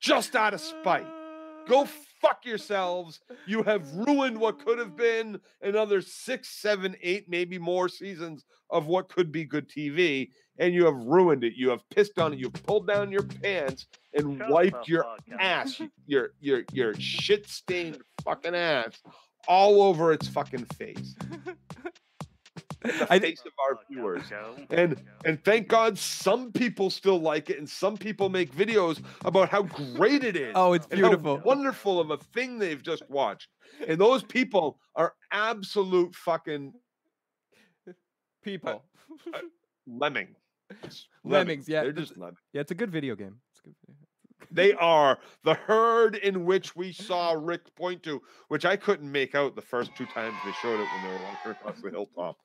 just 0.00 0.36
out 0.36 0.54
of 0.54 0.60
spite. 0.60 1.06
Go 1.66 1.86
fuck 2.24 2.44
yourselves. 2.44 3.20
You 3.46 3.62
have 3.64 3.92
ruined 3.94 4.38
what 4.38 4.64
could 4.64 4.78
have 4.78 4.96
been 4.96 5.40
another 5.62 6.00
six, 6.00 6.48
seven, 6.48 6.96
eight, 7.02 7.28
maybe 7.28 7.58
more 7.58 7.88
seasons 7.88 8.44
of 8.70 8.86
what 8.86 9.08
could 9.08 9.30
be 9.30 9.44
good 9.44 9.68
TV. 9.68 10.30
And 10.58 10.72
you 10.72 10.84
have 10.84 10.96
ruined 10.96 11.44
it. 11.44 11.54
You 11.56 11.70
have 11.70 11.88
pissed 11.90 12.18
on 12.18 12.32
it. 12.32 12.38
You've 12.38 12.52
pulled 12.52 12.86
down 12.86 13.10
your 13.10 13.24
pants 13.24 13.86
and 14.14 14.40
wiped 14.48 14.88
your 14.88 15.04
ass, 15.38 15.80
your 16.06 16.30
your 16.40 16.62
your 16.72 16.94
shit 16.94 17.48
stained 17.48 18.00
fucking 18.24 18.54
ass, 18.54 19.02
all 19.48 19.82
over 19.82 20.12
its 20.12 20.28
fucking 20.28 20.66
face. 20.76 21.16
In 22.84 22.90
the 22.98 23.12
I- 23.12 23.18
face 23.18 23.40
of 23.46 23.52
our 23.58 23.78
viewers. 23.90 24.24
And 24.70 25.02
and 25.24 25.42
thank 25.44 25.68
God 25.68 25.98
some 25.98 26.52
people 26.52 26.90
still 26.90 27.18
like 27.18 27.48
it, 27.50 27.58
and 27.58 27.68
some 27.68 27.96
people 27.96 28.28
make 28.28 28.54
videos 28.54 29.02
about 29.24 29.48
how 29.48 29.62
great 29.62 30.22
it 30.24 30.36
is. 30.36 30.52
Oh, 30.54 30.72
it's 30.74 30.86
beautiful. 30.86 31.40
wonderful 31.44 31.98
of 32.00 32.10
a 32.10 32.18
thing 32.18 32.58
they've 32.58 32.82
just 32.82 33.08
watched. 33.08 33.48
And 33.88 34.00
those 34.00 34.22
people 34.22 34.78
are 34.94 35.14
absolute 35.32 36.14
fucking 36.14 36.72
People. 38.42 38.84
Uh, 39.32 39.38
uh, 39.38 39.40
lemming. 39.86 40.34
Lemmings, 41.24 41.66
yeah. 41.68 41.80
They're 41.80 41.90
it's- 41.90 42.08
just 42.08 42.18
lemming. 42.18 42.36
Yeah, 42.52 42.60
it's 42.60 42.70
a 42.70 42.74
good 42.74 42.90
video 42.90 43.16
game. 43.16 43.36
It's 43.52 43.60
a 43.60 43.62
good 43.64 43.74
video. 43.86 43.96
They 44.50 44.72
are 44.78 45.18
the 45.44 45.54
herd 45.54 46.16
in 46.16 46.44
which 46.44 46.76
we 46.76 46.92
saw 46.92 47.32
Rick 47.32 47.74
point 47.74 48.02
to, 48.02 48.20
which 48.48 48.66
I 48.66 48.76
couldn't 48.76 49.10
make 49.10 49.34
out 49.34 49.56
the 49.56 49.62
first 49.62 49.92
two 49.96 50.04
times 50.06 50.36
they 50.44 50.52
showed 50.60 50.78
it 50.80 50.86
when 50.92 51.02
they 51.04 51.08
were 51.10 51.24
walking 51.24 51.50
across 51.52 51.80
the 51.80 51.90
hilltop. 51.90 52.36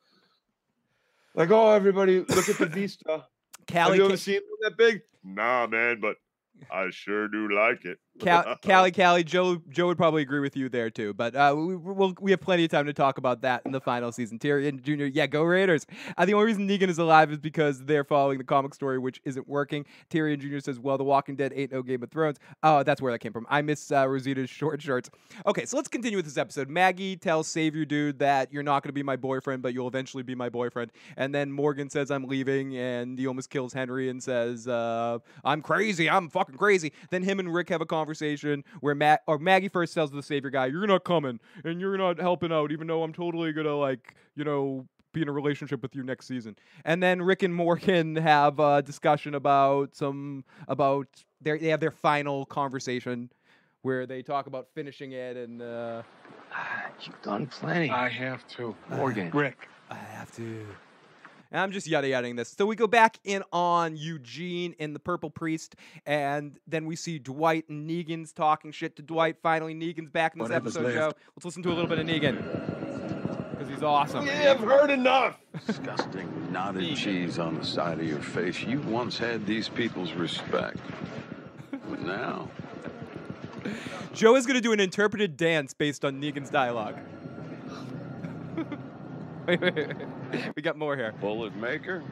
Like, 1.39 1.51
oh, 1.51 1.71
everybody, 1.71 2.19
look 2.19 2.49
at 2.49 2.57
the 2.57 2.65
vista. 2.69 3.23
Have 3.69 3.95
you 3.95 4.03
ever 4.03 4.17
seen 4.17 4.41
one 4.45 4.57
that 4.69 4.77
big? 4.77 5.03
Nah, 5.23 5.67
man, 5.67 6.01
but 6.01 6.17
I 6.69 6.89
sure 6.89 7.29
do 7.29 7.49
like 7.55 7.85
it. 7.85 7.97
Cal- 8.19 8.57
Callie, 8.65 8.91
Callie, 8.91 9.23
Joe, 9.23 9.61
Joe 9.69 9.87
would 9.87 9.97
probably 9.97 10.21
agree 10.21 10.39
with 10.39 10.55
you 10.55 10.69
there 10.69 10.89
too. 10.89 11.13
But 11.13 11.35
uh, 11.35 11.53
we, 11.57 11.75
we'll, 11.75 12.13
we 12.19 12.31
have 12.31 12.41
plenty 12.41 12.65
of 12.65 12.71
time 12.71 12.85
to 12.85 12.93
talk 12.93 13.17
about 13.17 13.41
that 13.41 13.61
in 13.65 13.71
the 13.71 13.81
final 13.81 14.11
season. 14.11 14.37
Tyrion 14.39 14.81
Jr., 14.81 15.05
yeah, 15.05 15.25
go 15.27 15.43
Raiders. 15.43 15.85
Uh, 16.17 16.25
the 16.25 16.33
only 16.33 16.45
reason 16.45 16.67
Negan 16.67 16.89
is 16.89 16.97
alive 16.97 17.31
is 17.31 17.39
because 17.39 17.83
they're 17.83 18.03
following 18.03 18.37
the 18.37 18.43
comic 18.43 18.73
story, 18.73 18.99
which 18.99 19.21
isn't 19.25 19.47
working. 19.47 19.85
Tyrion 20.09 20.39
Jr. 20.39 20.59
says, 20.59 20.79
"Well, 20.79 20.97
The 20.97 21.03
Walking 21.03 21.35
Dead 21.35 21.53
ain't 21.55 21.71
no 21.71 21.81
Game 21.81 22.03
of 22.03 22.11
Thrones." 22.11 22.37
Oh, 22.63 22.83
that's 22.83 23.01
where 23.01 23.11
that 23.11 23.19
came 23.19 23.33
from. 23.33 23.47
I 23.49 23.61
miss 23.61 23.91
uh, 23.91 24.05
Rosita's 24.05 24.49
short 24.49 24.81
shorts. 24.81 25.09
Okay, 25.45 25.65
so 25.65 25.77
let's 25.77 25.89
continue 25.89 26.17
with 26.17 26.25
this 26.25 26.37
episode. 26.37 26.69
Maggie 26.69 27.15
tells 27.15 27.47
Savior 27.47 27.85
Dude 27.85 28.19
that 28.19 28.51
you're 28.51 28.63
not 28.63 28.83
going 28.83 28.89
to 28.89 28.93
be 28.93 29.03
my 29.03 29.15
boyfriend, 29.15 29.61
but 29.61 29.73
you'll 29.73 29.87
eventually 29.87 30.23
be 30.23 30.35
my 30.35 30.49
boyfriend. 30.49 30.91
And 31.17 31.33
then 31.33 31.51
Morgan 31.51 31.89
says, 31.89 32.11
"I'm 32.11 32.25
leaving," 32.25 32.77
and 32.77 33.17
he 33.17 33.27
almost 33.27 33.49
kills 33.49 33.73
Henry 33.73 34.09
and 34.09 34.21
says, 34.21 34.67
uh, 34.67 35.19
"I'm 35.43 35.61
crazy. 35.61 36.09
I'm 36.09 36.29
fucking 36.29 36.57
crazy." 36.57 36.91
Then 37.09 37.23
him 37.23 37.39
and 37.39 37.53
Rick 37.53 37.69
have 37.69 37.81
a 37.81 37.85
conversation 37.85 38.08
where 38.79 38.95
Matt 38.95 39.21
or 39.27 39.37
Maggie 39.37 39.69
first 39.69 39.93
tells 39.93 40.11
the 40.11 40.23
Savior 40.23 40.49
guy, 40.49 40.67
"You're 40.67 40.87
not 40.87 41.03
coming, 41.03 41.39
and 41.63 41.79
you're 41.79 41.97
not 41.97 42.19
helping 42.19 42.51
out, 42.51 42.71
even 42.71 42.87
though 42.87 43.03
I'm 43.03 43.13
totally 43.13 43.53
gonna 43.53 43.75
like, 43.75 44.15
you 44.35 44.43
know." 44.43 44.87
Be 45.11 45.23
in 45.23 45.27
a 45.27 45.31
relationship 45.31 45.81
with 45.81 45.95
you 45.95 46.03
next 46.03 46.27
season, 46.27 46.55
and 46.85 47.01
then 47.01 47.19
Rick 47.19 47.41
and 47.41 47.55
Morgan 47.55 48.15
have 48.17 48.59
a 48.59 48.83
discussion 48.83 49.33
about 49.33 49.95
some 49.95 50.45
about 50.67 51.07
their 51.41 51.57
they 51.57 51.69
have 51.69 51.79
their 51.79 51.89
final 51.89 52.45
conversation 52.45 53.31
where 53.81 54.05
they 54.05 54.21
talk 54.21 54.45
about 54.45 54.67
finishing 54.75 55.13
it 55.13 55.35
and 55.35 55.63
uh, 55.63 56.03
You've 57.01 57.21
done 57.21 57.47
plenty. 57.47 57.89
I 57.89 58.09
have 58.09 58.47
to. 58.49 58.75
Morgan. 58.89 59.29
Rick. 59.33 59.67
I 59.89 59.95
have 59.95 60.31
to. 60.35 60.65
And 61.51 61.61
I'm 61.61 61.71
just 61.71 61.87
yada 61.87 62.07
yadaing 62.07 62.37
this. 62.37 62.49
So 62.49 62.65
we 62.65 62.75
go 62.75 62.87
back 62.87 63.19
in 63.23 63.43
on 63.51 63.97
Eugene 63.97 64.75
and 64.79 64.95
the 64.95 64.99
Purple 64.99 65.31
Priest, 65.31 65.75
and 66.05 66.59
then 66.67 66.85
we 66.85 66.95
see 66.95 67.17
Dwight 67.17 67.67
and 67.69 67.89
Negan's 67.89 68.31
talking 68.31 68.71
shit 68.71 68.95
to 68.97 69.01
Dwight. 69.01 69.37
Finally, 69.41 69.73
Negan's 69.73 70.09
back 70.09 70.33
in 70.33 70.39
this 70.39 70.49
Whatever's 70.49 70.77
episode, 70.77 70.93
Joe. 70.93 71.11
Let's 71.35 71.45
listen 71.45 71.63
to 71.63 71.69
a 71.69 71.73
little 71.73 71.87
bit 71.87 71.99
of 71.99 72.05
Negan. 72.05 73.49
Because 73.51 73.67
he's 73.67 73.83
awesome. 73.83 74.27
Yeah, 74.27 74.51
I've 74.51 74.59
heard 74.59 74.91
enough. 74.91 75.39
Disgusting 75.65 76.51
knotted 76.51 76.95
cheese 76.95 77.39
on 77.39 77.55
the 77.55 77.65
side 77.65 77.99
of 77.99 78.05
your 78.07 78.21
face. 78.21 78.61
You 78.61 78.79
once 78.81 79.17
had 79.17 79.45
these 79.45 79.67
people's 79.67 80.13
respect. 80.13 80.77
But 81.71 82.01
now, 82.03 82.47
Joe 84.13 84.35
is 84.35 84.45
going 84.45 84.55
to 84.55 84.61
do 84.61 84.71
an 84.71 84.79
interpreted 84.79 85.35
dance 85.35 85.73
based 85.73 86.05
on 86.05 86.21
Negan's 86.21 86.49
dialogue. 86.51 86.95
wait, 89.47 89.61
wait, 89.61 89.75
wait. 89.75 89.95
We 90.55 90.61
got 90.61 90.77
more 90.77 90.95
here. 90.95 91.13
bullet 91.19 91.55
maker? 91.55 92.03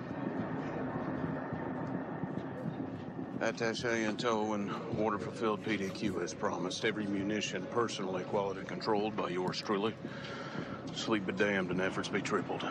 Attache 3.39 4.03
in 4.03 4.17
tow 4.17 4.53
and 4.53 4.71
order 4.97 5.19
fulfilled 5.19 5.63
PDQ 5.63 6.23
as 6.23 6.33
promised. 6.33 6.83
Every 6.85 7.05
munition 7.05 7.67
personally 7.71 8.23
quality 8.23 8.61
controlled 8.65 9.15
by 9.15 9.29
yours 9.29 9.61
truly. 9.61 9.93
Sleep 10.95 11.27
be 11.27 11.33
damned 11.33 11.69
and 11.69 11.79
efforts 11.79 12.09
be 12.09 12.21
tripled. 12.21 12.65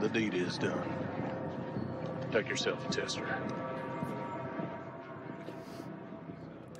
The 0.00 0.08
deed 0.08 0.34
is 0.34 0.58
done. 0.58 0.92
Take 2.32 2.48
yourself 2.48 2.84
a 2.88 2.92
tester. 2.92 3.38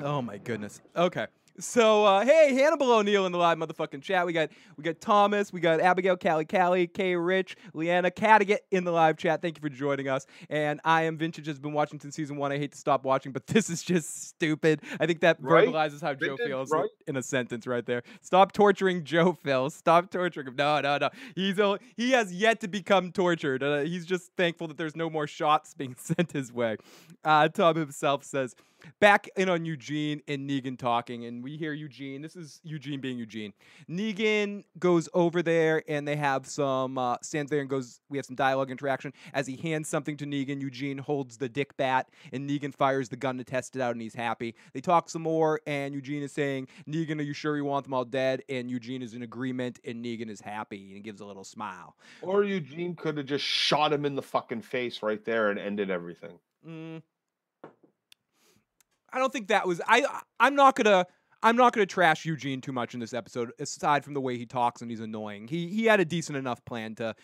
Oh 0.00 0.20
my 0.20 0.38
goodness. 0.38 0.80
Okay. 0.96 1.26
So 1.58 2.04
uh, 2.06 2.24
hey, 2.24 2.54
Hannibal 2.54 2.90
O'Neill 2.92 3.26
in 3.26 3.32
the 3.32 3.38
live 3.38 3.58
motherfucking 3.58 4.02
chat. 4.02 4.24
We 4.24 4.32
got 4.32 4.48
we 4.76 4.84
got 4.84 5.00
Thomas, 5.00 5.52
we 5.52 5.60
got 5.60 5.80
Abigail, 5.80 6.16
Callie, 6.16 6.46
Callie, 6.46 6.86
Kay, 6.86 7.14
Rich, 7.14 7.56
Leanna, 7.74 8.10
Cattigat 8.10 8.58
in 8.70 8.84
the 8.84 8.90
live 8.90 9.18
chat. 9.18 9.42
Thank 9.42 9.58
you 9.58 9.60
for 9.60 9.68
joining 9.68 10.08
us. 10.08 10.26
And 10.48 10.80
I 10.84 11.02
am 11.02 11.18
Vintage. 11.18 11.46
Has 11.46 11.58
been 11.58 11.72
watching 11.74 12.00
since 12.00 12.14
season 12.16 12.36
one. 12.36 12.52
I 12.52 12.58
hate 12.58 12.72
to 12.72 12.78
stop 12.78 13.04
watching, 13.04 13.32
but 13.32 13.46
this 13.48 13.68
is 13.68 13.82
just 13.82 14.28
stupid. 14.28 14.80
I 14.98 15.06
think 15.06 15.20
that 15.20 15.36
Right? 15.40 15.68
verbalizes 15.68 16.00
how 16.00 16.14
Joe 16.14 16.36
feels 16.38 16.70
right? 16.70 16.88
in 17.06 17.16
a 17.16 17.22
sentence 17.22 17.66
right 17.66 17.84
there. 17.84 18.02
Stop 18.22 18.52
torturing 18.52 19.04
Joe, 19.04 19.36
Phil. 19.44 19.68
Stop 19.70 20.10
torturing 20.10 20.46
him. 20.46 20.56
No, 20.56 20.80
no, 20.80 20.96
no. 20.98 21.10
He's 21.34 21.60
o- 21.60 21.78
he 21.96 22.12
has 22.12 22.32
yet 22.32 22.60
to 22.60 22.68
become 22.68 23.12
tortured. 23.12 23.62
Uh, 23.62 23.80
he's 23.80 24.06
just 24.06 24.30
thankful 24.36 24.68
that 24.68 24.78
there's 24.78 24.96
no 24.96 25.10
more 25.10 25.26
shots 25.26 25.74
being 25.76 25.96
sent 25.98 26.32
his 26.32 26.50
way. 26.52 26.78
Uh, 27.22 27.48
Tom 27.48 27.76
himself 27.76 28.24
says. 28.24 28.54
Back 28.98 29.28
in 29.36 29.48
on 29.48 29.64
Eugene 29.64 30.22
and 30.26 30.50
Negan 30.50 30.76
talking, 30.76 31.24
and 31.24 31.41
and 31.42 31.50
we 31.50 31.56
hear 31.56 31.72
Eugene. 31.72 32.22
This 32.22 32.36
is 32.36 32.60
Eugene 32.62 33.00
being 33.00 33.18
Eugene. 33.18 33.52
Negan 33.90 34.62
goes 34.78 35.08
over 35.12 35.42
there, 35.42 35.82
and 35.88 36.06
they 36.06 36.14
have 36.14 36.46
some 36.46 36.96
uh, 36.96 37.16
stands 37.20 37.50
there 37.50 37.60
and 37.60 37.68
goes. 37.68 38.00
We 38.08 38.16
have 38.16 38.26
some 38.26 38.36
dialogue 38.36 38.70
interaction 38.70 39.12
as 39.34 39.46
he 39.46 39.56
hands 39.56 39.88
something 39.88 40.16
to 40.18 40.24
Negan. 40.24 40.60
Eugene 40.60 40.98
holds 40.98 41.36
the 41.36 41.48
dick 41.48 41.76
bat, 41.76 42.08
and 42.32 42.48
Negan 42.48 42.72
fires 42.72 43.08
the 43.08 43.16
gun 43.16 43.38
to 43.38 43.44
test 43.44 43.74
it 43.74 43.82
out, 43.82 43.92
and 43.92 44.00
he's 44.00 44.14
happy. 44.14 44.54
They 44.72 44.80
talk 44.80 45.10
some 45.10 45.22
more, 45.22 45.60
and 45.66 45.94
Eugene 45.94 46.22
is 46.22 46.32
saying, 46.32 46.68
"Negan, 46.88 47.18
are 47.18 47.24
you 47.24 47.34
sure 47.34 47.56
you 47.56 47.64
want 47.64 47.84
them 47.84 47.94
all 47.94 48.04
dead?" 48.04 48.42
And 48.48 48.70
Eugene 48.70 49.02
is 49.02 49.14
in 49.14 49.22
agreement, 49.22 49.80
and 49.84 50.04
Negan 50.04 50.30
is 50.30 50.40
happy 50.40 50.94
and 50.94 51.02
gives 51.02 51.20
a 51.20 51.26
little 51.26 51.44
smile. 51.44 51.96
Or 52.20 52.44
Eugene 52.44 52.94
could 52.94 53.16
have 53.16 53.26
just 53.26 53.44
shot 53.44 53.92
him 53.92 54.04
in 54.04 54.14
the 54.14 54.22
fucking 54.22 54.62
face 54.62 55.02
right 55.02 55.24
there 55.24 55.50
and 55.50 55.58
ended 55.58 55.90
everything. 55.90 56.38
Mm. 56.66 57.02
I 59.12 59.18
don't 59.18 59.32
think 59.32 59.48
that 59.48 59.66
was. 59.66 59.80
I. 59.86 60.04
I'm 60.40 60.54
not 60.54 60.74
gonna. 60.74 61.06
I'm 61.42 61.56
not 61.56 61.72
gonna 61.72 61.86
trash 61.86 62.24
Eugene 62.24 62.60
too 62.60 62.72
much 62.72 62.94
in 62.94 63.00
this 63.00 63.14
episode. 63.14 63.52
Aside 63.58 64.04
from 64.04 64.14
the 64.14 64.20
way 64.20 64.38
he 64.38 64.46
talks 64.46 64.82
and 64.82 64.90
he's 64.90 65.00
annoying, 65.00 65.48
he 65.48 65.68
he 65.68 65.84
had 65.84 66.00
a 66.00 66.04
decent 66.04 66.36
enough 66.38 66.64
plan 66.64 66.94
to, 66.96 67.14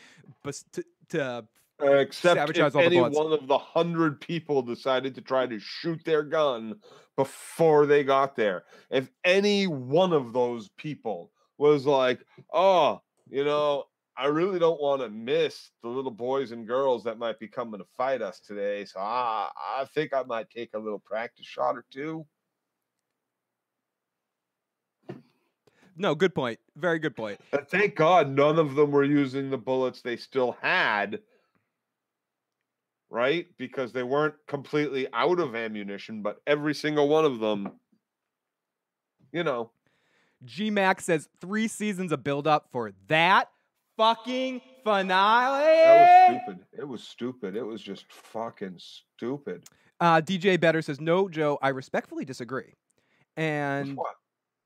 to 0.72 0.84
to 1.10 1.22
uh, 1.22 1.42
Except 1.80 2.38
sabotage 2.38 2.74
if 2.74 2.76
any 2.76 3.00
one 3.00 3.32
of 3.32 3.46
the 3.46 3.58
hundred 3.58 4.20
people 4.20 4.62
decided 4.62 5.14
to 5.14 5.20
try 5.20 5.46
to 5.46 5.60
shoot 5.60 6.04
their 6.04 6.24
gun 6.24 6.74
before 7.16 7.86
they 7.86 8.02
got 8.02 8.34
there. 8.34 8.64
If 8.90 9.10
any 9.24 9.68
one 9.68 10.12
of 10.12 10.32
those 10.32 10.68
people 10.76 11.30
was 11.56 11.86
like, 11.86 12.20
"Oh, 12.52 13.02
you 13.30 13.44
know, 13.44 13.84
I 14.16 14.26
really 14.26 14.58
don't 14.58 14.80
want 14.80 15.02
to 15.02 15.08
miss 15.08 15.70
the 15.82 15.88
little 15.88 16.10
boys 16.10 16.50
and 16.50 16.66
girls 16.66 17.04
that 17.04 17.18
might 17.18 17.38
be 17.38 17.46
coming 17.46 17.78
to 17.78 17.86
fight 17.96 18.22
us 18.22 18.40
today, 18.40 18.84
so 18.84 18.98
I 18.98 19.48
I 19.54 19.84
think 19.94 20.12
I 20.12 20.24
might 20.24 20.50
take 20.50 20.70
a 20.74 20.78
little 20.78 20.98
practice 20.98 21.46
shot 21.46 21.76
or 21.76 21.84
two. 21.92 22.26
No, 25.98 26.14
good 26.14 26.34
point. 26.34 26.58
Very 26.76 26.98
good 26.98 27.16
point. 27.16 27.40
And 27.52 27.66
thank 27.68 27.96
God 27.96 28.30
none 28.30 28.58
of 28.58 28.74
them 28.74 28.90
were 28.90 29.04
using 29.04 29.50
the 29.50 29.58
bullets 29.58 30.00
they 30.00 30.16
still 30.16 30.56
had. 30.62 31.20
Right? 33.10 33.46
Because 33.58 33.92
they 33.92 34.02
weren't 34.02 34.34
completely 34.46 35.08
out 35.12 35.40
of 35.40 35.56
ammunition, 35.56 36.22
but 36.22 36.40
every 36.46 36.74
single 36.74 37.08
one 37.08 37.24
of 37.24 37.40
them, 37.40 37.72
you 39.32 39.42
know, 39.42 39.70
G 40.44 40.70
Max 40.70 41.04
says 41.04 41.28
three 41.40 41.68
seasons 41.68 42.12
of 42.12 42.22
build 42.22 42.46
up 42.46 42.68
for 42.70 42.92
that 43.08 43.48
fucking 43.96 44.60
finale. 44.84 45.64
that 45.64 46.00
was 46.00 46.40
stupid. 46.42 46.66
It 46.78 46.88
was 46.88 47.02
stupid. 47.02 47.56
It 47.56 47.64
was 47.64 47.82
just 47.82 48.12
fucking 48.12 48.78
stupid. 48.78 49.64
Uh, 50.00 50.20
DJ 50.20 50.60
Better 50.60 50.80
says 50.80 51.00
no, 51.00 51.28
Joe. 51.28 51.58
I 51.60 51.70
respectfully 51.70 52.24
disagree. 52.24 52.74
And 53.36 53.96
what? 53.96 54.14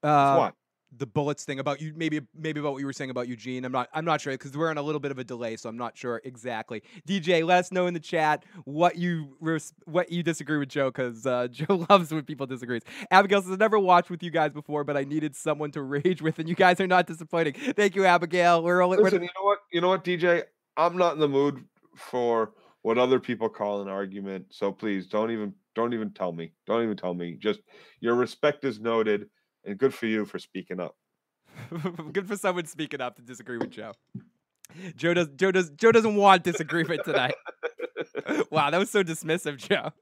Uh, 0.03 0.37
what? 0.37 0.55
The 0.99 1.07
bullets 1.07 1.45
thing 1.45 1.59
about 1.59 1.80
you, 1.80 1.93
maybe 1.97 2.20
maybe 2.36 2.61
about 2.61 2.72
what 2.72 2.80
you 2.80 2.86
were 2.86 2.93
saying 2.93 3.11
about 3.11 3.28
Eugene. 3.28 3.64
I'm 3.64 3.72
not 3.72 3.88
I'm 3.95 4.05
not 4.05 4.20
sure 4.20 4.32
because 4.32 4.57
we're 4.57 4.70
on 4.70 4.78
a 4.78 4.82
little 4.82 5.01
bit 5.01 5.11
of 5.11 5.18
a 5.18 5.24
delay, 5.24 5.57
so 5.57 5.68
I'm 5.68 5.76
not 5.76 5.97
sure 5.97 6.20
exactly. 6.24 6.82
DJ, 7.09 7.45
let 7.47 7.61
us 7.61 7.72
know 7.72 7.86
in 7.86 7.95
the 7.95 8.01
chat 8.01 8.45
what 8.64 8.97
you 8.97 9.36
res- 9.40 9.72
what 9.84 10.12
you 10.12 10.22
disagree 10.22 10.59
with 10.59 10.68
Joe 10.68 10.90
because 10.90 11.26
uh, 11.26 11.49
Joe 11.51 11.86
loves 11.88 12.12
when 12.12 12.24
people 12.24 12.47
disagree. 12.47 12.80
Abigail 13.11 13.43
says 13.43 13.53
I 13.53 13.57
never 13.57 13.78
watched 13.78 14.11
with 14.11 14.22
you 14.22 14.30
guys 14.30 14.53
before, 14.53 14.84
but 14.84 14.97
I 14.97 15.05
needed 15.05 15.34
someone 15.34 15.70
to 15.72 15.82
rage 15.82 16.20
with, 16.20 16.38
and 16.38 16.49
you 16.49 16.55
guys 16.55 16.80
are 16.80 16.86
not 16.86 17.07
disappointing. 17.07 17.55
Thank 17.55 17.97
you, 17.97 18.05
Abigail. 18.05 18.62
We're 18.62 18.82
only 18.82 18.99
Listen, 18.99 19.20
we're, 19.20 19.24
you 19.24 19.30
know 19.34 19.45
what? 19.45 19.59
You 19.72 19.80
know 19.80 19.88
what, 19.88 20.05
DJ? 20.05 20.45
I'm 20.76 20.97
not 20.97 21.14
in 21.14 21.20
the 21.20 21.28
mood 21.28 21.64
for 21.97 22.53
what 22.82 22.99
other 22.99 23.18
people 23.20 23.49
call 23.49 23.82
an 23.82 23.88
argument. 23.88 24.47
So 24.51 24.72
please 24.72 25.07
don't 25.07 25.30
even 25.30 25.55
don't 25.74 25.95
even 25.95 26.11
tell 26.11 26.32
me. 26.32 26.53
Don't 26.66 26.82
even 26.82 26.97
tell 26.97 27.14
me. 27.14 27.36
Just 27.40 27.61
your 28.01 28.14
respect 28.14 28.64
is 28.64 28.80
noted 28.80 29.28
and 29.65 29.79
good 29.79 29.95
for 29.95 30.07
you 30.07 30.25
for 30.25 30.39
speaking 30.39 30.81
up. 30.81 30.97
good 32.13 32.27
for 32.27 32.37
someone 32.37 32.67
speaking 32.67 33.01
up 33.01 33.17
to 33.17 33.23
disagree 33.23 33.59
with 33.59 33.71
Joe. 33.71 33.93
Joe 34.97 35.15
does 35.15 35.29
Joe 35.37 35.51
does 35.51 35.71
Joe 35.71 35.93
doesn't 35.93 36.17
want 36.17 36.45
disagreement 36.45 37.05
tonight. 37.05 37.35
wow, 38.51 38.71
that 38.71 38.79
was 38.79 38.91
so 38.91 39.03
dismissive, 39.03 39.59
Joe. 39.59 39.93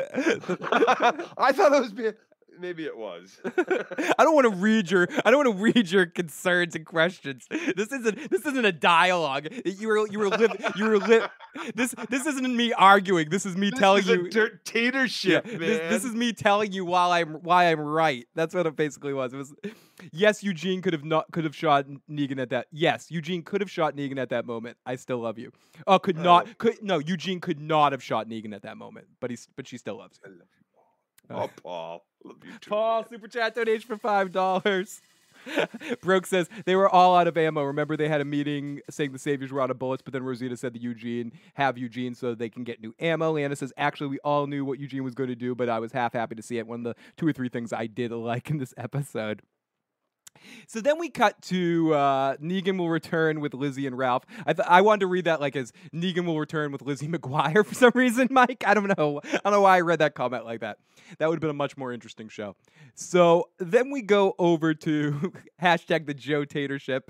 I 1.38 1.52
thought 1.52 1.72
it 1.72 1.80
was 1.80 1.92
being 1.92 2.14
maybe 2.58 2.84
it 2.84 2.96
was. 2.96 3.38
I 3.44 4.24
don't 4.24 4.34
want 4.34 4.50
to 4.52 4.56
read 4.56 4.90
your 4.90 5.08
I 5.24 5.30
don't 5.30 5.44
want 5.44 5.58
to 5.58 5.62
read 5.62 5.90
your 5.90 6.06
concerns 6.06 6.74
and 6.74 6.86
questions. 6.86 7.46
This 7.50 7.92
isn't 7.92 8.30
this 8.30 8.46
isn't 8.46 8.64
a 8.64 8.72
dialogue. 8.72 9.48
You 9.64 9.88
were 9.88 10.08
you 10.08 10.18
were 10.18 10.28
living 10.28 10.56
you 10.76 10.88
were 10.88 10.98
li- 10.98 11.22
this 11.74 11.94
this 12.08 12.26
isn't 12.26 12.56
me 12.56 12.72
arguing. 12.72 13.30
This 13.30 13.46
is 13.46 13.56
me 13.56 13.70
telling 13.70 14.02
is 14.02 14.08
a 14.08 14.16
you 14.16 14.28
dictatorship, 14.28 15.46
Yeah, 15.46 15.58
this, 15.58 15.78
this 15.90 16.04
is 16.04 16.14
me 16.14 16.32
telling 16.32 16.72
you 16.72 16.84
while 16.84 17.12
I'm 17.12 17.34
why 17.34 17.70
I'm 17.70 17.80
right. 17.80 18.26
That's 18.34 18.54
what 18.54 18.66
it 18.66 18.76
basically 18.76 19.14
was. 19.14 19.32
It 19.32 19.36
was 19.36 19.54
yes, 20.12 20.42
Eugene 20.42 20.82
could 20.82 20.92
have 20.92 21.04
not 21.04 21.30
could 21.32 21.44
have 21.44 21.54
shot 21.54 21.86
Negan 22.10 22.40
at 22.40 22.50
that. 22.50 22.66
Yes, 22.70 23.10
Eugene 23.10 23.42
could 23.42 23.60
have 23.60 23.70
shot 23.70 23.96
Negan 23.96 24.18
at 24.18 24.30
that 24.30 24.46
moment. 24.46 24.76
I 24.86 24.96
still 24.96 25.18
love 25.18 25.38
you. 25.38 25.52
Uh, 25.80 25.94
oh, 25.94 25.98
could 25.98 26.18
not 26.18 26.58
could 26.58 26.82
no 26.82 26.98
Eugene 26.98 27.40
could 27.40 27.60
not 27.60 27.92
have 27.92 28.02
shot 28.02 28.28
Negan 28.28 28.54
at 28.54 28.62
that 28.62 28.76
moment. 28.76 29.06
But 29.20 29.30
he's 29.30 29.48
but 29.56 29.66
she 29.66 29.78
still 29.78 29.98
loves 29.98 30.18
you. 30.24 30.32
Oh, 31.30 31.50
Paul. 31.62 32.04
Love 32.24 32.36
you 32.44 32.52
too. 32.60 32.70
Paul, 32.70 33.06
super 33.08 33.28
chat 33.28 33.54
donation 33.54 33.86
for 33.88 33.96
five 33.96 34.30
dollars. 34.32 35.00
Broke 36.00 36.26
says 36.26 36.48
they 36.64 36.76
were 36.76 36.88
all 36.88 37.16
out 37.16 37.26
of 37.26 37.36
ammo. 37.36 37.62
Remember, 37.62 37.96
they 37.96 38.08
had 38.08 38.20
a 38.20 38.24
meeting 38.24 38.80
saying 38.90 39.12
the 39.12 39.18
saviors 39.18 39.52
were 39.52 39.60
out 39.60 39.70
of 39.70 39.78
bullets, 39.78 40.02
but 40.02 40.12
then 40.12 40.22
Rosita 40.22 40.56
said 40.56 40.74
that 40.74 40.82
Eugene 40.82 41.32
have 41.54 41.76
Eugene 41.78 42.14
so 42.14 42.34
they 42.34 42.48
can 42.48 42.64
get 42.64 42.80
new 42.80 42.94
ammo. 42.98 43.32
Lana 43.32 43.56
says 43.56 43.72
actually 43.76 44.08
we 44.08 44.18
all 44.20 44.46
knew 44.46 44.64
what 44.64 44.78
Eugene 44.78 45.04
was 45.04 45.14
going 45.14 45.28
to 45.28 45.34
do, 45.34 45.54
but 45.54 45.68
I 45.68 45.78
was 45.78 45.92
half 45.92 46.12
happy 46.12 46.34
to 46.34 46.42
see 46.42 46.58
it. 46.58 46.66
One 46.66 46.80
of 46.80 46.94
the 46.94 47.02
two 47.16 47.26
or 47.26 47.32
three 47.32 47.48
things 47.48 47.72
I 47.72 47.86
did 47.86 48.10
like 48.12 48.50
in 48.50 48.58
this 48.58 48.74
episode. 48.76 49.42
So 50.66 50.80
then 50.80 50.98
we 50.98 51.08
cut 51.08 51.40
to 51.42 51.94
uh, 51.94 52.36
Negan 52.36 52.78
will 52.78 52.88
return 52.90 53.40
with 53.40 53.54
Lizzie 53.54 53.86
and 53.86 53.96
Ralph. 53.96 54.24
I 54.46 54.52
th- 54.52 54.66
I 54.68 54.80
wanted 54.80 55.00
to 55.00 55.06
read 55.06 55.24
that 55.26 55.40
like 55.40 55.56
as 55.56 55.72
Negan 55.94 56.26
will 56.26 56.38
return 56.38 56.72
with 56.72 56.82
Lizzie 56.82 57.08
McGuire 57.14 57.64
for 57.64 57.74
some 57.74 57.92
reason, 57.94 58.28
Mike. 58.30 58.64
I 58.66 58.74
don't 58.74 58.96
know. 58.98 59.20
I 59.24 59.38
don't 59.44 59.52
know 59.52 59.60
why 59.62 59.76
I 59.76 59.80
read 59.80 59.98
that 60.00 60.14
comment 60.14 60.44
like 60.44 60.60
that. 60.60 60.78
That 61.18 61.28
would 61.28 61.36
have 61.36 61.40
been 61.40 61.50
a 61.50 61.54
much 61.54 61.76
more 61.76 61.92
interesting 61.92 62.28
show. 62.28 62.56
So 62.94 63.48
then 63.58 63.90
we 63.90 64.02
go 64.02 64.34
over 64.38 64.74
to 64.74 65.32
hashtag 65.62 66.06
the 66.06 66.14
Joe 66.14 66.44
Tatership. 66.44 67.02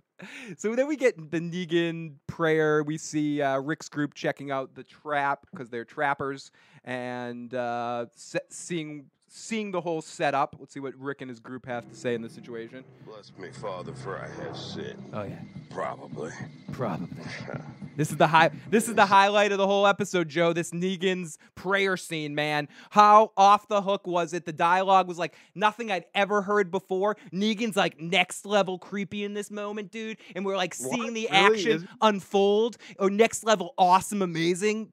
So 0.57 0.75
then 0.75 0.87
we 0.87 0.97
get 0.97 1.31
the 1.31 1.41
Negan 1.41 2.15
prayer. 2.27 2.83
We 2.83 2.99
see 2.99 3.43
uh, 3.43 3.59
Rick's 3.61 3.89
group 3.89 4.15
checking 4.15 4.51
out 4.51 4.75
the 4.75 4.85
trap 4.85 5.47
because 5.51 5.71
they're 5.71 5.85
trappers 5.85 6.51
and 6.85 7.53
uh, 7.55 8.07
se- 8.15 8.41
seeing 8.51 9.07
seeing 9.37 9.73
the 9.73 9.81
whole 9.81 10.01
setup. 10.01 10.55
Let's 10.61 10.73
see 10.73 10.81
what 10.81 10.95
Rick 10.97 11.21
and 11.21 11.29
his 11.29 11.41
group 11.41 11.67
have 11.67 11.89
to 11.91 11.97
say 11.97 12.15
in 12.15 12.23
this 12.23 12.33
situation. 12.33 12.85
Bless 13.05 13.33
me, 13.37 13.51
Father, 13.51 13.93
for 13.93 14.17
I 14.19 14.29
have 14.45 14.57
sinned. 14.57 15.11
Oh 15.13 15.25
yeah. 15.25 15.41
Probably. 15.71 16.31
Probably. 16.73 17.09
This 17.97 18.11
is 18.11 18.17
the 18.17 18.27
high. 18.27 18.51
This 18.71 18.89
is 18.89 18.97
the 18.97 19.07
highlight 19.07 19.53
of 19.53 19.59
the 19.59 19.69
whole 19.69 19.87
episode, 19.87 20.29
Joe. 20.29 20.53
This 20.53 20.73
Negan's 20.73 21.39
prayer 21.55 21.97
scene, 21.97 22.35
man. 22.35 22.67
How 22.91 23.31
off 23.37 23.69
the 23.69 23.81
hook 23.83 24.05
was 24.09 24.33
it? 24.35 24.45
The 24.47 24.53
dialogue 24.53 25.07
was 25.07 25.17
like 25.17 25.37
nothing 25.55 25.93
I'd 25.93 26.07
ever 26.13 26.43
heard 26.43 26.73
before. 26.73 27.17
Negan's 27.33 27.77
like 27.77 28.01
next 28.01 28.47
level 28.47 28.81
creepy 28.81 29.23
in 29.23 29.33
this 29.35 29.49
moment, 29.49 29.93
dude, 29.93 30.17
and 30.35 30.45
we're 30.45 30.57
like 30.57 30.75
seeing 30.75 31.05
What? 31.05 31.15
the 31.15 31.29
Really? 31.31 31.55
action 31.55 31.71
Is- 31.71 31.85
unfold. 32.03 32.79
Or 32.99 33.11
next 33.11 33.45
level, 33.45 33.75
awesome, 33.79 34.23
amazing, 34.23 34.91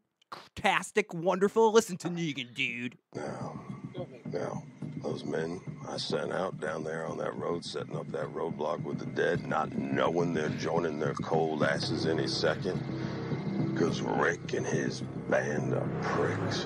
tastic, 0.55 1.11
wonderful. 1.11 1.71
Listen 1.71 1.97
to 1.97 2.07
Negan, 2.07 2.53
dude. 2.53 2.99
Now, 4.31 4.63
those 5.03 5.25
men 5.25 5.59
I 5.89 5.97
sent 5.97 6.31
out 6.31 6.59
down 6.59 6.83
there 6.83 7.05
on 7.05 7.17
that 7.17 7.35
road, 7.35 7.65
setting 7.65 7.95
up 7.97 8.07
that 8.11 8.27
roadblock 8.33 8.83
with 8.83 8.99
the 8.99 9.05
dead, 9.07 9.45
not 9.45 9.75
knowing 9.77 10.33
they're 10.33 10.49
joining 10.49 10.99
their 10.99 11.13
cold 11.15 11.63
asses 11.63 12.05
any 12.05 12.27
second. 12.27 12.81
Because 13.73 14.01
Rick 14.01 14.53
and 14.53 14.65
his 14.65 15.01
band 15.29 15.73
of 15.73 15.87
pricks, 16.01 16.65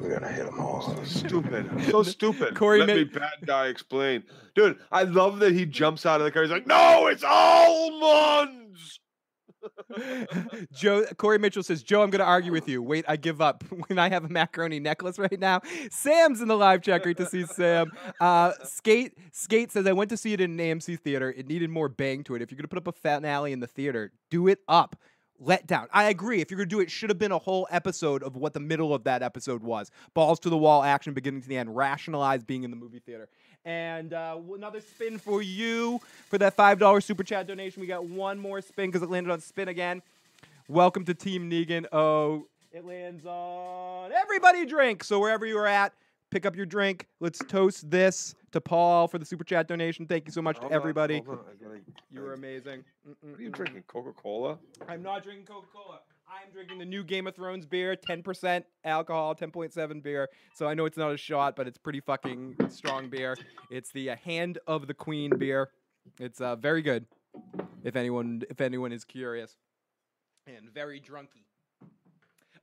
we 0.00 0.08
gotta 0.08 0.28
hit 0.28 0.46
them 0.46 0.58
hard. 0.58 1.06
Stupid. 1.06 1.70
So 1.90 2.02
stupid. 2.02 2.54
Corey 2.54 2.80
Let 2.80 2.88
Ma- 2.88 2.94
me 2.94 3.04
bad 3.04 3.46
guy 3.46 3.66
explain. 3.66 4.24
Dude, 4.54 4.78
I 4.90 5.04
love 5.04 5.38
that 5.40 5.52
he 5.52 5.66
jumps 5.66 6.06
out 6.06 6.20
of 6.20 6.24
the 6.24 6.30
car. 6.30 6.42
He's 6.42 6.50
like, 6.50 6.66
no, 6.66 7.06
it's 7.06 7.22
almonds. 7.24 9.00
Joe 10.72 11.04
Corey 11.16 11.38
Mitchell 11.38 11.62
says, 11.62 11.82
Joe, 11.82 12.02
I'm 12.02 12.10
gonna 12.10 12.24
argue 12.24 12.52
with 12.52 12.68
you. 12.68 12.82
Wait, 12.82 13.04
I 13.08 13.16
give 13.16 13.40
up. 13.40 13.64
When 13.88 13.98
I 13.98 14.08
have 14.08 14.24
a 14.24 14.28
macaroni 14.28 14.80
necklace 14.80 15.18
right 15.18 15.38
now. 15.38 15.60
Sam's 15.90 16.40
in 16.40 16.48
the 16.48 16.56
live 16.56 16.82
chat. 16.82 17.02
Great 17.02 17.18
to 17.18 17.26
see 17.26 17.44
Sam. 17.46 17.92
Uh, 18.20 18.52
Skate 18.64 19.12
Skate 19.32 19.70
says 19.70 19.86
I 19.86 19.92
went 19.92 20.10
to 20.10 20.16
see 20.16 20.32
it 20.32 20.40
in 20.40 20.58
an 20.58 20.78
AMC 20.78 20.98
theater. 21.00 21.32
It 21.36 21.46
needed 21.46 21.70
more 21.70 21.88
bang 21.88 22.24
to 22.24 22.34
it. 22.34 22.42
If 22.42 22.50
you're 22.50 22.56
gonna 22.56 22.68
put 22.68 22.78
up 22.78 22.88
a 22.88 22.92
finale 22.92 23.52
in 23.52 23.60
the 23.60 23.66
theater, 23.66 24.12
do 24.30 24.48
it 24.48 24.60
up. 24.66 24.96
Let 25.38 25.66
down. 25.66 25.88
I 25.92 26.04
agree. 26.04 26.40
If 26.40 26.50
you're 26.50 26.58
gonna 26.58 26.66
do 26.66 26.80
it, 26.80 26.84
it 26.84 26.90
should 26.90 27.10
have 27.10 27.18
been 27.18 27.32
a 27.32 27.38
whole 27.38 27.68
episode 27.70 28.22
of 28.22 28.36
what 28.36 28.54
the 28.54 28.60
middle 28.60 28.94
of 28.94 29.04
that 29.04 29.22
episode 29.22 29.62
was. 29.62 29.90
Balls 30.14 30.40
to 30.40 30.50
the 30.50 30.56
wall 30.56 30.82
action, 30.82 31.12
beginning 31.12 31.42
to 31.42 31.48
the 31.48 31.58
end. 31.58 31.76
Rationalize 31.76 32.42
being 32.42 32.64
in 32.64 32.70
the 32.70 32.76
movie 32.76 33.00
theater. 33.00 33.28
And 33.66 34.12
uh, 34.14 34.38
another 34.54 34.80
spin 34.80 35.18
for 35.18 35.42
you 35.42 36.00
for 36.30 36.38
that 36.38 36.54
five 36.54 36.78
dollar 36.78 37.00
super 37.00 37.24
chat 37.24 37.48
donation. 37.48 37.80
We 37.80 37.88
got 37.88 38.04
one 38.04 38.38
more 38.38 38.60
spin 38.60 38.88
because 38.90 39.02
it 39.02 39.10
landed 39.10 39.32
on 39.32 39.40
spin 39.40 39.66
again. 39.66 40.02
Welcome 40.68 41.04
to 41.06 41.14
Team 41.14 41.50
Negan. 41.50 41.84
Oh, 41.92 42.46
it 42.70 42.84
lands 42.84 43.26
on 43.26 44.12
everybody 44.12 44.66
drink. 44.66 45.02
So 45.02 45.18
wherever 45.18 45.44
you 45.44 45.58
are 45.58 45.66
at, 45.66 45.92
pick 46.30 46.46
up 46.46 46.54
your 46.54 46.64
drink. 46.66 47.08
Let's 47.18 47.40
toast 47.40 47.90
this 47.90 48.36
to 48.52 48.60
Paul 48.60 49.08
for 49.08 49.18
the 49.18 49.24
super 49.24 49.42
chat 49.42 49.66
donation. 49.66 50.06
Thank 50.06 50.26
you 50.26 50.32
so 50.32 50.42
much 50.42 50.58
Hold 50.58 50.70
to 50.70 50.76
on, 50.76 50.80
everybody. 50.80 51.22
hold 51.26 51.40
on, 51.40 51.44
I 51.50 51.62
gotta- 51.64 51.80
You 52.12 52.20
were 52.20 52.34
amazing. 52.34 52.84
What 53.20 53.40
are 53.40 53.42
you 53.42 53.50
drinking? 53.50 53.82
Coca 53.88 54.12
Cola? 54.12 54.58
I'm 54.88 55.02
not 55.02 55.24
drinking 55.24 55.46
Coca 55.46 55.66
Cola. 55.74 55.98
I'm 56.42 56.52
drinking 56.52 56.78
the 56.78 56.84
new 56.84 57.02
Game 57.02 57.26
of 57.26 57.34
Thrones 57.34 57.64
beer, 57.64 57.96
10% 57.96 58.64
alcohol, 58.84 59.34
10.7 59.34 60.02
beer. 60.02 60.28
So 60.54 60.66
I 60.66 60.74
know 60.74 60.84
it's 60.84 60.96
not 60.96 61.12
a 61.12 61.16
shot, 61.16 61.56
but 61.56 61.66
it's 61.66 61.78
pretty 61.78 62.00
fucking 62.00 62.56
strong 62.68 63.08
beer. 63.08 63.36
It's 63.70 63.90
the 63.92 64.10
uh, 64.10 64.16
Hand 64.16 64.58
of 64.66 64.86
the 64.86 64.94
Queen 64.94 65.30
beer. 65.38 65.70
It's 66.20 66.40
uh, 66.40 66.56
very 66.56 66.82
good. 66.82 67.06
If 67.84 67.96
anyone, 67.96 68.42
if 68.50 68.60
anyone 68.60 68.92
is 68.92 69.04
curious, 69.04 69.56
and 70.46 70.70
very 70.72 71.00
drunky. 71.00 71.44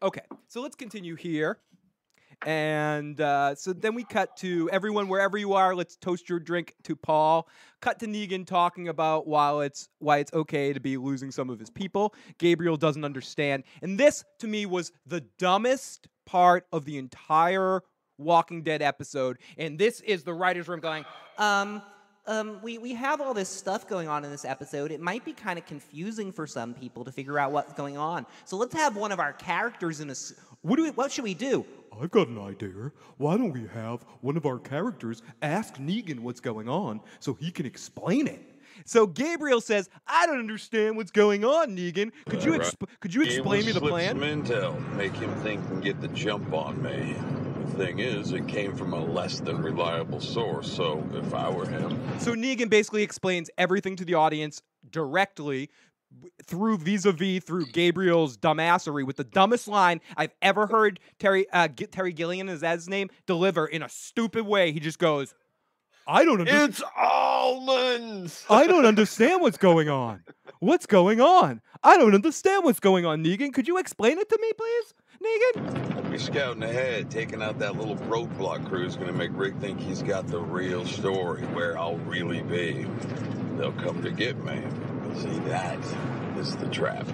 Okay, 0.02 0.22
so 0.48 0.62
let's 0.62 0.76
continue 0.76 1.16
here. 1.16 1.60
And 2.46 3.20
uh, 3.22 3.56
so 3.56 3.74
then 3.74 3.96
we 3.96 4.04
cut 4.04 4.36
to 4.38 4.70
everyone 4.72 5.08
wherever 5.08 5.38
you 5.38 5.54
are. 5.54 5.76
Let's 5.76 5.96
toast 5.96 6.30
your 6.30 6.40
drink 6.40 6.76
to 6.84 6.96
Paul. 6.96 7.48
Cut 7.82 8.00
to 8.00 8.08
Negan 8.08 8.46
talking 8.46 8.88
about 8.88 9.28
while 9.28 9.62
it's 9.62 9.90
why 10.00 10.18
it's 10.18 10.34
okay 10.34 10.74
to 10.74 10.80
be 10.80 10.98
losing 10.98 11.32
some 11.32 11.50
of 11.50 11.60
his 11.60 11.70
people. 11.70 12.14
Gabriel 12.38 12.78
doesn't 12.78 13.04
understand, 13.04 13.64
and 13.82 14.00
this 14.00 14.24
to 14.40 14.48
me 14.48 14.66
was 14.66 14.92
the 15.06 15.22
dumbest 15.38 16.08
part 16.26 16.66
of 16.72 16.86
the 16.86 16.98
entire 16.98 17.82
Walking 18.18 18.62
Dead 18.62 18.82
episode. 18.82 19.38
And 19.58 19.78
this 19.78 20.00
is 20.02 20.24
the 20.24 20.34
writers' 20.34 20.68
room 20.68 20.80
going, 20.80 21.06
Um, 21.38 21.82
um, 22.26 22.60
we, 22.62 22.78
we 22.78 22.94
have 22.94 23.20
all 23.20 23.34
this 23.34 23.50
stuff 23.50 23.88
going 23.88 24.08
on 24.08 24.24
in 24.24 24.32
this 24.32 24.46
episode. 24.46 24.92
It 24.92 25.02
might 25.02 25.26
be 25.26 25.34
kind 25.34 25.60
of 25.60 25.66
confusing 25.66 26.32
for 26.32 26.48
some 26.48 26.74
people 26.74 27.04
to 27.04 27.12
figure 27.12 27.38
out 27.38 27.52
what's 27.52 27.74
going 27.74 27.98
on. 27.98 28.26
So 28.46 28.56
let's 28.56 28.74
have 28.76 28.96
one 28.96 29.12
of 29.12 29.20
our 29.20 29.34
characters 29.34 30.00
in 30.00 30.10
a. 30.10 30.16
s- 30.64 30.70
What 30.70 30.78
do 30.78 30.84
we? 30.84 30.90
What 30.92 31.12
should 31.12 31.24
we 31.24 31.34
do? 31.34 31.66
I've 32.02 32.12
got 32.12 32.28
an 32.28 32.40
idea. 32.40 32.92
Why 33.18 33.38
don't 33.38 33.52
we 33.52 33.68
have 33.74 34.04
one 34.22 34.36
of 34.36 34.46
our 34.46 34.58
characters 34.60 35.22
ask 35.42 35.76
Negan 35.76 36.20
what's 36.22 36.40
going 36.40 36.68
on 36.68 37.02
so 37.20 37.34
he 37.36 37.52
can 37.52 37.66
explain 37.66 38.28
it? 38.28 38.42
So 38.86 39.06
Gabriel 39.06 39.62
says, 39.62 39.88
"I 40.08 40.26
don't 40.26 40.40
understand 40.40 40.98
what's 40.98 41.12
going 41.12 41.46
on, 41.46 41.78
Negan. 41.78 42.12
Could 42.28 42.44
you 42.44 42.54
exp- 42.54 42.88
could 43.00 43.14
you 43.14 43.22
explain 43.22 43.66
me 43.66 43.72
the 43.72 43.80
Slip 43.80 43.92
plan?" 43.92 44.16
Some 44.16 44.22
intel, 44.24 44.96
make 44.98 45.14
him 45.14 45.32
think 45.42 45.62
and 45.70 45.84
get 45.84 46.02
the 46.02 46.08
jump 46.10 46.52
on 46.54 46.82
me. 46.82 47.16
The 47.68 47.78
thing 47.86 48.00
is, 48.00 48.32
it 48.34 48.48
came 48.48 48.76
from 48.76 48.94
a 48.94 49.04
less 49.06 49.40
than 49.40 49.62
reliable 49.62 50.20
source. 50.20 50.72
So 50.72 51.08
if 51.14 51.34
I 51.36 51.50
were 51.50 51.68
him, 51.68 52.00
So 52.20 52.34
Negan 52.34 52.70
basically 52.70 53.04
explains 53.04 53.50
everything 53.58 53.96
to 53.98 54.06
the 54.06 54.16
audience 54.16 54.62
directly 54.92 55.68
w- 55.68 55.70
through 56.46 56.78
vis-a-vis 56.78 57.44
through 57.44 57.66
Gabriel's 57.68 58.38
dumbassery 58.38 59.06
with 59.06 59.18
the 59.18 59.24
dumbest 59.24 59.68
line 59.68 60.02
I've 60.18 60.34
ever 60.42 60.68
heard 60.68 61.00
Terry 61.20 61.50
uh, 61.52 61.68
G- 61.68 61.88
Terry 61.88 62.14
Gilliam 62.14 62.50
is 62.50 62.62
that 62.62 62.76
his 62.76 62.90
name 62.90 63.10
deliver 63.26 63.66
in 63.66 63.84
a 63.84 63.90
stupid 63.90 64.46
way. 64.46 64.72
He 64.72 64.80
just 64.80 65.00
goes, 65.00 65.34
"I 66.08 66.26
don't 66.26 66.40
understand." 66.42 66.70
It's 66.72 66.84
almonds. 66.98 68.46
I 68.50 68.68
don't 68.68 68.86
understand 68.86 69.42
what's 69.42 69.58
going 69.58 69.90
on. 69.90 70.24
What's 70.60 70.86
going 70.86 71.22
on? 71.22 71.62
I 71.84 71.98
don't 71.98 72.16
understand 72.16 72.64
what's 72.64 72.80
going 72.80 73.06
on, 73.06 73.24
Negan. 73.24 73.54
Could 73.54 73.68
you 73.68 73.78
explain 73.78 74.18
it 74.18 74.30
to 74.30 74.40
me, 74.42 74.52
please? 74.58 74.94
Negan? 75.24 75.96
I'll 75.96 76.12
be 76.12 76.18
scouting 76.18 76.64
ahead, 76.64 77.10
taking 77.12 77.42
out 77.42 77.60
that 77.60 77.76
little 77.76 77.98
roadblock 77.98 78.68
crew 78.68 78.86
is 78.86 78.96
gonna 78.96 79.14
make 79.14 79.32
Rick 79.34 79.58
think 79.58 79.80
he's 79.80 80.02
got 80.02 80.28
the 80.28 80.40
real 80.40 80.86
story, 80.86 81.44
where 81.48 81.78
I'll 81.78 81.98
really 81.98 82.42
be. 82.42 82.86
They'll 83.58 83.72
come 83.74 84.02
to 84.04 84.12
get 84.12 84.38
me. 84.44 84.62
See, 85.16 85.40
that 85.50 85.80
is 86.38 86.56
the 86.58 86.68
trap. 86.70 87.08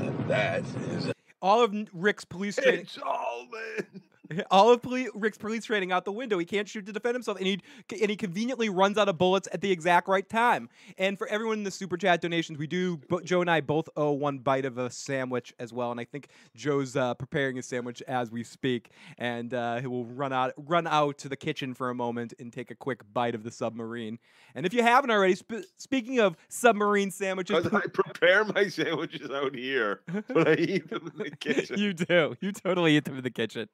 And 0.00 0.28
that 0.28 0.62
is 0.90 1.10
All 1.40 1.62
of 1.62 1.74
Rick's 1.92 2.24
police 2.24 2.56
training. 2.56 2.80
It's 2.80 2.98
almonds. 2.98 4.00
All 4.50 4.72
of 4.72 4.80
Rick's 5.14 5.38
police 5.38 5.64
training 5.64 5.92
out 5.92 6.04
the 6.04 6.12
window. 6.12 6.38
He 6.38 6.44
can't 6.44 6.68
shoot 6.68 6.86
to 6.86 6.92
defend 6.92 7.14
himself, 7.14 7.38
and 7.38 7.46
he 7.46 7.60
and 8.00 8.10
he 8.10 8.16
conveniently 8.16 8.68
runs 8.68 8.98
out 8.98 9.08
of 9.08 9.18
bullets 9.18 9.48
at 9.52 9.60
the 9.60 9.70
exact 9.70 10.08
right 10.08 10.28
time. 10.28 10.68
And 10.98 11.18
for 11.18 11.26
everyone 11.28 11.58
in 11.58 11.64
the 11.64 11.70
super 11.70 11.96
chat 11.96 12.20
donations, 12.20 12.58
we 12.58 12.66
do. 12.66 13.00
Joe 13.24 13.40
and 13.40 13.50
I 13.50 13.60
both 13.60 13.88
owe 13.96 14.12
one 14.12 14.38
bite 14.38 14.64
of 14.64 14.78
a 14.78 14.90
sandwich 14.90 15.54
as 15.58 15.72
well, 15.72 15.90
and 15.90 16.00
I 16.00 16.04
think 16.04 16.28
Joe's 16.54 16.96
uh, 16.96 17.14
preparing 17.14 17.58
a 17.58 17.62
sandwich 17.62 18.02
as 18.06 18.30
we 18.30 18.44
speak, 18.44 18.90
and 19.18 19.52
uh, 19.52 19.80
he 19.80 19.86
will 19.86 20.04
run 20.04 20.32
out 20.32 20.52
run 20.56 20.86
out 20.86 21.18
to 21.18 21.28
the 21.28 21.36
kitchen 21.36 21.74
for 21.74 21.90
a 21.90 21.94
moment 21.94 22.34
and 22.38 22.52
take 22.52 22.70
a 22.70 22.74
quick 22.74 23.00
bite 23.12 23.34
of 23.34 23.42
the 23.42 23.50
submarine. 23.50 24.18
And 24.54 24.66
if 24.66 24.74
you 24.74 24.82
haven't 24.82 25.10
already, 25.10 25.34
sp- 25.38 25.66
speaking 25.76 26.20
of 26.20 26.36
submarine 26.48 27.10
sandwiches, 27.10 27.66
I 27.66 27.80
prepare 27.92 28.44
my 28.44 28.68
sandwiches 28.68 29.30
out 29.30 29.54
here, 29.54 30.00
but 30.28 30.48
I 30.48 30.54
eat 30.54 30.90
them 30.90 31.12
in 31.12 31.24
the 31.24 31.30
kitchen. 31.40 31.78
you 31.78 31.92
do. 31.92 32.36
You 32.40 32.52
totally 32.52 32.96
eat 32.96 33.04
them 33.04 33.16
in 33.16 33.24
the 33.24 33.30
kitchen. 33.30 33.68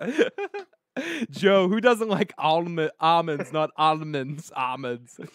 Joe, 1.30 1.68
who 1.68 1.80
doesn't 1.80 2.08
like 2.08 2.32
almond 2.38 2.90
almonds, 3.00 3.52
not 3.52 3.70
almonds, 3.76 4.52
almonds. 4.54 5.18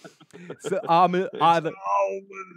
So 0.59 0.79
almond, 0.87 1.29
almond, 1.41 1.75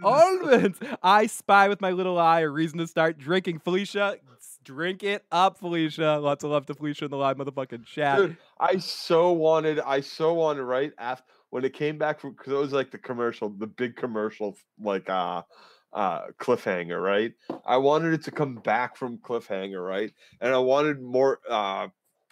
almonds. 0.03 0.79
I 1.01 1.25
spy 1.25 1.67
with 1.67 1.81
my 1.81 1.89
little 1.89 2.19
eye 2.19 2.41
a 2.41 2.49
reason 2.49 2.77
to 2.77 2.87
start 2.87 3.17
drinking. 3.17 3.59
Felicia, 3.59 4.17
drink 4.63 5.03
it 5.03 5.25
up, 5.31 5.57
Felicia. 5.57 6.19
Lots 6.21 6.43
of 6.43 6.51
love 6.51 6.67
to 6.67 6.75
Felicia 6.75 7.05
in 7.05 7.11
the 7.11 7.17
live 7.17 7.37
motherfucking 7.37 7.85
chat. 7.85 8.17
Dude, 8.17 8.37
I 8.59 8.77
so 8.77 9.31
wanted, 9.31 9.79
I 9.79 10.01
so 10.01 10.35
wanted 10.35 10.63
right 10.63 10.93
after 10.99 11.25
when 11.49 11.65
it 11.65 11.73
came 11.73 11.97
back 11.97 12.19
from 12.19 12.33
because 12.33 12.53
it 12.53 12.57
was 12.57 12.73
like 12.73 12.91
the 12.91 12.97
commercial, 12.99 13.49
the 13.49 13.67
big 13.67 13.95
commercial, 13.95 14.55
like 14.79 15.09
uh 15.09 15.41
uh 15.93 16.27
cliffhanger, 16.39 17.01
right? 17.01 17.33
I 17.65 17.77
wanted 17.77 18.13
it 18.13 18.23
to 18.25 18.31
come 18.31 18.55
back 18.55 18.97
from 18.97 19.17
cliffhanger, 19.19 19.85
right? 19.85 20.11
And 20.41 20.53
I 20.53 20.59
wanted 20.59 21.01
more 21.01 21.39
uh 21.49 21.89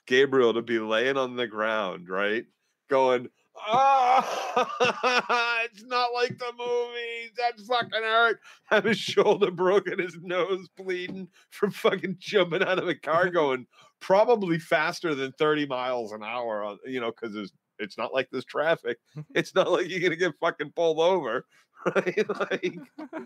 Gabriel 0.08 0.54
to 0.54 0.62
be 0.62 0.80
laying 0.80 1.18
on 1.18 1.36
the 1.36 1.48
ground, 1.48 2.10
right? 2.10 2.46
Going, 2.90 3.30
ah, 3.68 5.64
it's 5.66 5.84
not 5.84 6.14
like 6.14 6.38
the 6.38 6.52
movies. 6.58 7.32
That 7.38 7.60
fucking 7.68 8.04
hurt. 8.04 8.40
Have 8.66 8.86
his 8.86 8.98
shoulder 8.98 9.52
broken, 9.52 10.00
his 10.00 10.18
nose 10.22 10.68
bleeding 10.78 11.28
from 11.50 11.72
fucking 11.72 12.18
jumping 12.20 12.64
out 12.64 12.80
of 12.80 12.88
a 12.88 12.96
car, 12.96 13.30
going 13.32 13.68
probably 14.00 14.60
faster 14.60 15.14
than 15.14 15.32
30 15.34 15.68
miles 15.68 16.12
an 16.12 16.24
hour 16.24 16.64
on 16.64 16.78
you 16.86 17.00
know 17.00 17.12
because 17.12 17.36
it's 17.36 17.52
it's 17.78 17.98
not 17.98 18.14
like 18.14 18.28
there's 18.32 18.46
traffic 18.46 18.98
it's 19.36 19.54
not 19.54 19.72
like 19.72 19.88
you're 19.88 20.00
gonna 20.00 20.16
get 20.16 20.34
fucking 20.40 20.72
pulled 20.76 21.00
over 21.00 21.46
right 21.96 22.40
like 22.40 22.80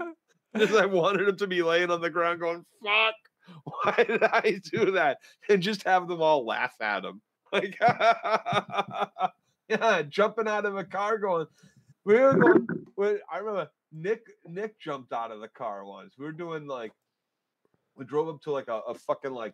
just 0.57 0.73
i 0.73 0.85
wanted 0.85 1.27
him 1.27 1.37
to 1.37 1.47
be 1.47 1.61
laying 1.61 1.91
on 1.91 2.01
the 2.01 2.09
ground 2.09 2.39
going 2.39 2.65
fuck 2.83 3.15
why 3.63 4.03
did 4.03 4.23
i 4.23 4.59
do 4.71 4.91
that 4.91 5.17
and 5.49 5.61
just 5.61 5.83
have 5.83 6.07
them 6.07 6.21
all 6.21 6.45
laugh 6.45 6.75
at 6.81 7.03
him 7.03 7.21
like 7.51 7.77
yeah 9.69 10.01
jumping 10.03 10.47
out 10.47 10.65
of 10.65 10.77
a 10.77 10.83
car 10.83 11.17
going 11.17 11.45
we 12.05 12.15
were 12.15 12.33
going 12.33 12.67
when, 12.95 13.19
i 13.31 13.37
remember 13.37 13.69
nick 13.91 14.25
nick 14.47 14.79
jumped 14.79 15.13
out 15.13 15.31
of 15.31 15.41
the 15.41 15.47
car 15.47 15.85
once 15.85 16.15
we 16.17 16.25
were 16.25 16.31
doing 16.31 16.67
like 16.67 16.91
we 17.95 18.05
drove 18.05 18.27
up 18.27 18.41
to 18.41 18.51
like 18.51 18.67
a, 18.67 18.79
a 18.87 18.93
fucking 18.93 19.33
like 19.33 19.53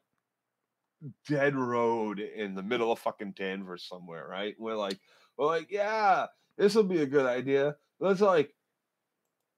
dead 1.28 1.56
road 1.56 2.20
in 2.20 2.56
the 2.56 2.64
middle 2.64 2.92
of 2.92 3.00
fucking 3.00 3.34
Denver 3.34 3.78
somewhere, 3.78 4.28
right? 4.28 4.56
We're 4.60 4.76
like, 4.76 5.00
we're 5.38 5.48
like, 5.48 5.72
yeah, 5.72 6.28
this 6.58 6.76
will 6.76 6.84
be 6.84 7.02
a 7.02 7.08
good 7.08 7.26
idea. 7.26 7.76
Let's 8.00 8.22
like, 8.22 8.54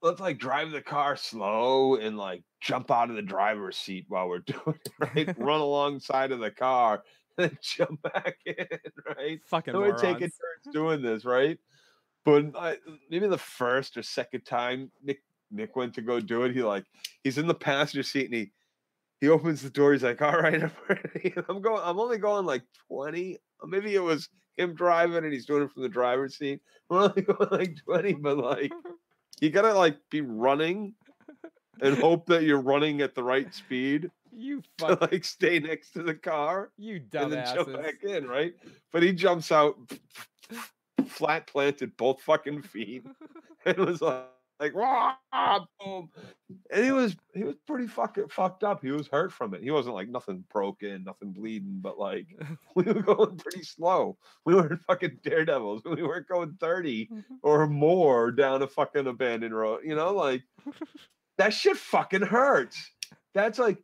let's 0.03 0.19
like 0.19 0.37
drive 0.37 0.71
the 0.71 0.81
car 0.81 1.15
slow 1.15 1.95
and 1.95 2.17
like 2.17 2.43
jump 2.59 2.91
out 2.91 3.09
of 3.09 3.15
the 3.15 3.21
driver's 3.21 3.77
seat 3.77 4.05
while 4.09 4.27
we're 4.27 4.39
doing 4.45 4.77
it, 4.85 4.91
right? 4.99 5.35
Run 5.39 5.61
alongside 5.61 6.31
of 6.31 6.39
the 6.39 6.51
car 6.51 7.03
and 7.37 7.49
then 7.49 7.57
jump 7.61 8.01
back 8.03 8.35
in, 8.45 8.67
right? 9.17 9.39
Fucking 9.47 9.75
we're 9.75 9.97
taking 9.97 10.29
turns 10.29 10.73
doing 10.73 11.01
this, 11.01 11.25
right? 11.25 11.57
But 12.25 12.55
I, 12.55 12.77
maybe 13.09 13.27
the 13.27 13.37
first 13.37 13.97
or 13.97 14.03
second 14.03 14.41
time 14.41 14.91
Nick 15.03 15.23
Nick 15.49 15.75
went 15.75 15.93
to 15.95 16.01
go 16.01 16.19
do 16.19 16.43
it, 16.43 16.53
he 16.53 16.61
like 16.61 16.85
he's 17.23 17.37
in 17.37 17.47
the 17.47 17.53
passenger 17.53 18.03
seat 18.03 18.25
and 18.25 18.35
he 18.35 18.51
he 19.19 19.29
opens 19.29 19.61
the 19.61 19.69
door. 19.69 19.93
He's 19.93 20.03
like, 20.03 20.21
"All 20.21 20.37
right, 20.37 20.63
I'm 20.63 20.71
ready." 20.87 21.33
I'm 21.49 21.61
going. 21.61 21.81
I'm 21.83 21.99
only 21.99 22.17
going 22.17 22.45
like 22.45 22.63
20. 22.87 23.37
Uh, 23.61 23.67
maybe 23.67 23.95
it 23.95 24.01
was 24.01 24.29
him 24.57 24.73
driving 24.73 25.23
and 25.23 25.33
he's 25.33 25.45
doing 25.45 25.63
it 25.63 25.71
from 25.71 25.83
the 25.83 25.89
driver's 25.89 26.37
seat. 26.37 26.61
We're 26.89 27.03
only 27.03 27.21
going 27.21 27.49
like 27.51 27.77
20, 27.85 28.13
but 28.13 28.37
like 28.37 28.71
you 29.41 29.49
gotta 29.49 29.73
like 29.73 29.97
be 30.09 30.21
running 30.21 30.93
and 31.81 31.97
hope 31.99 32.25
that 32.27 32.43
you're 32.43 32.61
running 32.61 33.01
at 33.01 33.15
the 33.15 33.23
right 33.23 33.53
speed 33.53 34.09
You 34.31 34.61
to 34.79 34.97
like 35.01 35.23
stay 35.23 35.59
next 35.59 35.91
to 35.91 36.03
the 36.03 36.15
car 36.15 36.71
you 36.77 37.01
and 37.13 37.31
then 37.31 37.45
jump 37.53 37.73
back 37.73 38.03
in, 38.03 38.27
right? 38.27 38.53
But 38.91 39.03
he 39.03 39.13
jumps 39.13 39.51
out 39.51 39.77
flat 41.07 41.47
planted 41.47 41.95
both 41.97 42.21
fucking 42.21 42.63
feet 42.63 43.05
and 43.65 43.77
was 43.77 44.01
like, 44.01 44.25
like 44.63 44.75
"Wah!" 44.75 45.59
boom. 45.79 46.09
And 46.71 46.85
he 46.85 46.91
was 46.91 47.15
he 47.33 47.43
was 47.43 47.55
pretty 47.67 47.87
fucking 47.87 48.29
fucked 48.29 48.63
up. 48.63 48.81
He 48.81 48.91
was 48.91 49.07
hurt 49.07 49.31
from 49.31 49.53
it. 49.53 49.61
He 49.61 49.71
wasn't 49.71 49.95
like 49.95 50.09
nothing 50.09 50.43
broken, 50.51 51.03
nothing 51.03 51.31
bleeding, 51.31 51.79
but 51.81 51.99
like 51.99 52.27
we 52.75 52.83
were 52.83 53.01
going 53.01 53.37
pretty 53.37 53.63
slow. 53.63 54.17
We 54.45 54.55
weren't 54.55 54.81
fucking 54.87 55.19
daredevils. 55.23 55.83
We 55.83 56.03
weren't 56.03 56.27
going 56.27 56.55
30 56.59 57.07
mm-hmm. 57.07 57.35
or 57.41 57.67
more 57.67 58.31
down 58.31 58.61
a 58.61 58.67
fucking 58.67 59.07
abandoned 59.07 59.55
road. 59.55 59.81
You 59.83 59.95
know, 59.95 60.13
like 60.13 60.43
that 61.37 61.53
shit 61.53 61.77
fucking 61.77 62.21
hurts. 62.21 62.91
That's 63.33 63.59
like 63.59 63.79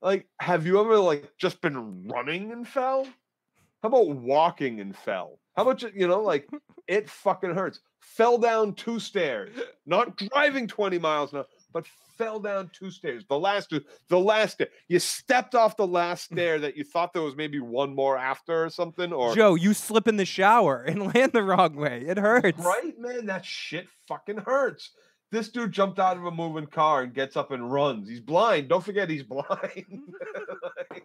like 0.00 0.26
have 0.40 0.66
you 0.66 0.80
ever 0.80 0.98
like 0.98 1.30
just 1.38 1.60
been 1.60 2.08
running 2.08 2.52
and 2.52 2.66
fell? 2.66 3.04
How 3.82 3.88
about 3.88 4.08
walking 4.08 4.80
and 4.80 4.96
fell? 4.96 5.38
How 5.58 5.62
about 5.62 5.78
ju- 5.78 5.90
you 5.92 6.06
know, 6.06 6.20
like 6.20 6.48
it 6.86 7.10
fucking 7.10 7.52
hurts. 7.52 7.80
Fell 7.98 8.38
down 8.38 8.74
two 8.74 9.00
stairs, 9.00 9.50
not 9.86 10.16
driving 10.16 10.68
20 10.68 11.00
miles 11.00 11.32
an 11.32 11.38
hour, 11.38 11.46
but 11.72 11.84
fell 12.16 12.38
down 12.38 12.70
two 12.72 12.92
stairs. 12.92 13.24
The 13.28 13.36
last 13.36 13.74
the 14.08 14.18
last 14.20 14.52
stair. 14.52 14.68
You 14.86 15.00
stepped 15.00 15.56
off 15.56 15.76
the 15.76 15.84
last 15.84 16.24
stair 16.32 16.60
that 16.60 16.76
you 16.76 16.84
thought 16.84 17.12
there 17.12 17.22
was 17.22 17.34
maybe 17.34 17.58
one 17.58 17.92
more 17.92 18.16
after 18.16 18.66
or 18.66 18.70
something, 18.70 19.12
or 19.12 19.34
Joe, 19.34 19.56
you 19.56 19.74
slip 19.74 20.06
in 20.06 20.16
the 20.16 20.24
shower 20.24 20.82
and 20.86 21.12
land 21.12 21.32
the 21.32 21.42
wrong 21.42 21.74
way. 21.74 22.04
It 22.06 22.18
hurts. 22.18 22.64
right, 22.64 22.96
man, 22.96 23.26
that 23.26 23.44
shit 23.44 23.88
fucking 24.06 24.38
hurts. 24.46 24.92
This 25.32 25.48
dude 25.48 25.72
jumped 25.72 25.98
out 25.98 26.16
of 26.16 26.24
a 26.24 26.30
moving 26.30 26.66
car 26.68 27.02
and 27.02 27.12
gets 27.12 27.36
up 27.36 27.50
and 27.50 27.70
runs. 27.72 28.08
He's 28.08 28.20
blind. 28.20 28.68
Don't 28.68 28.84
forget 28.84 29.10
he's 29.10 29.24
blind. 29.24 30.04
Like, 30.88 31.04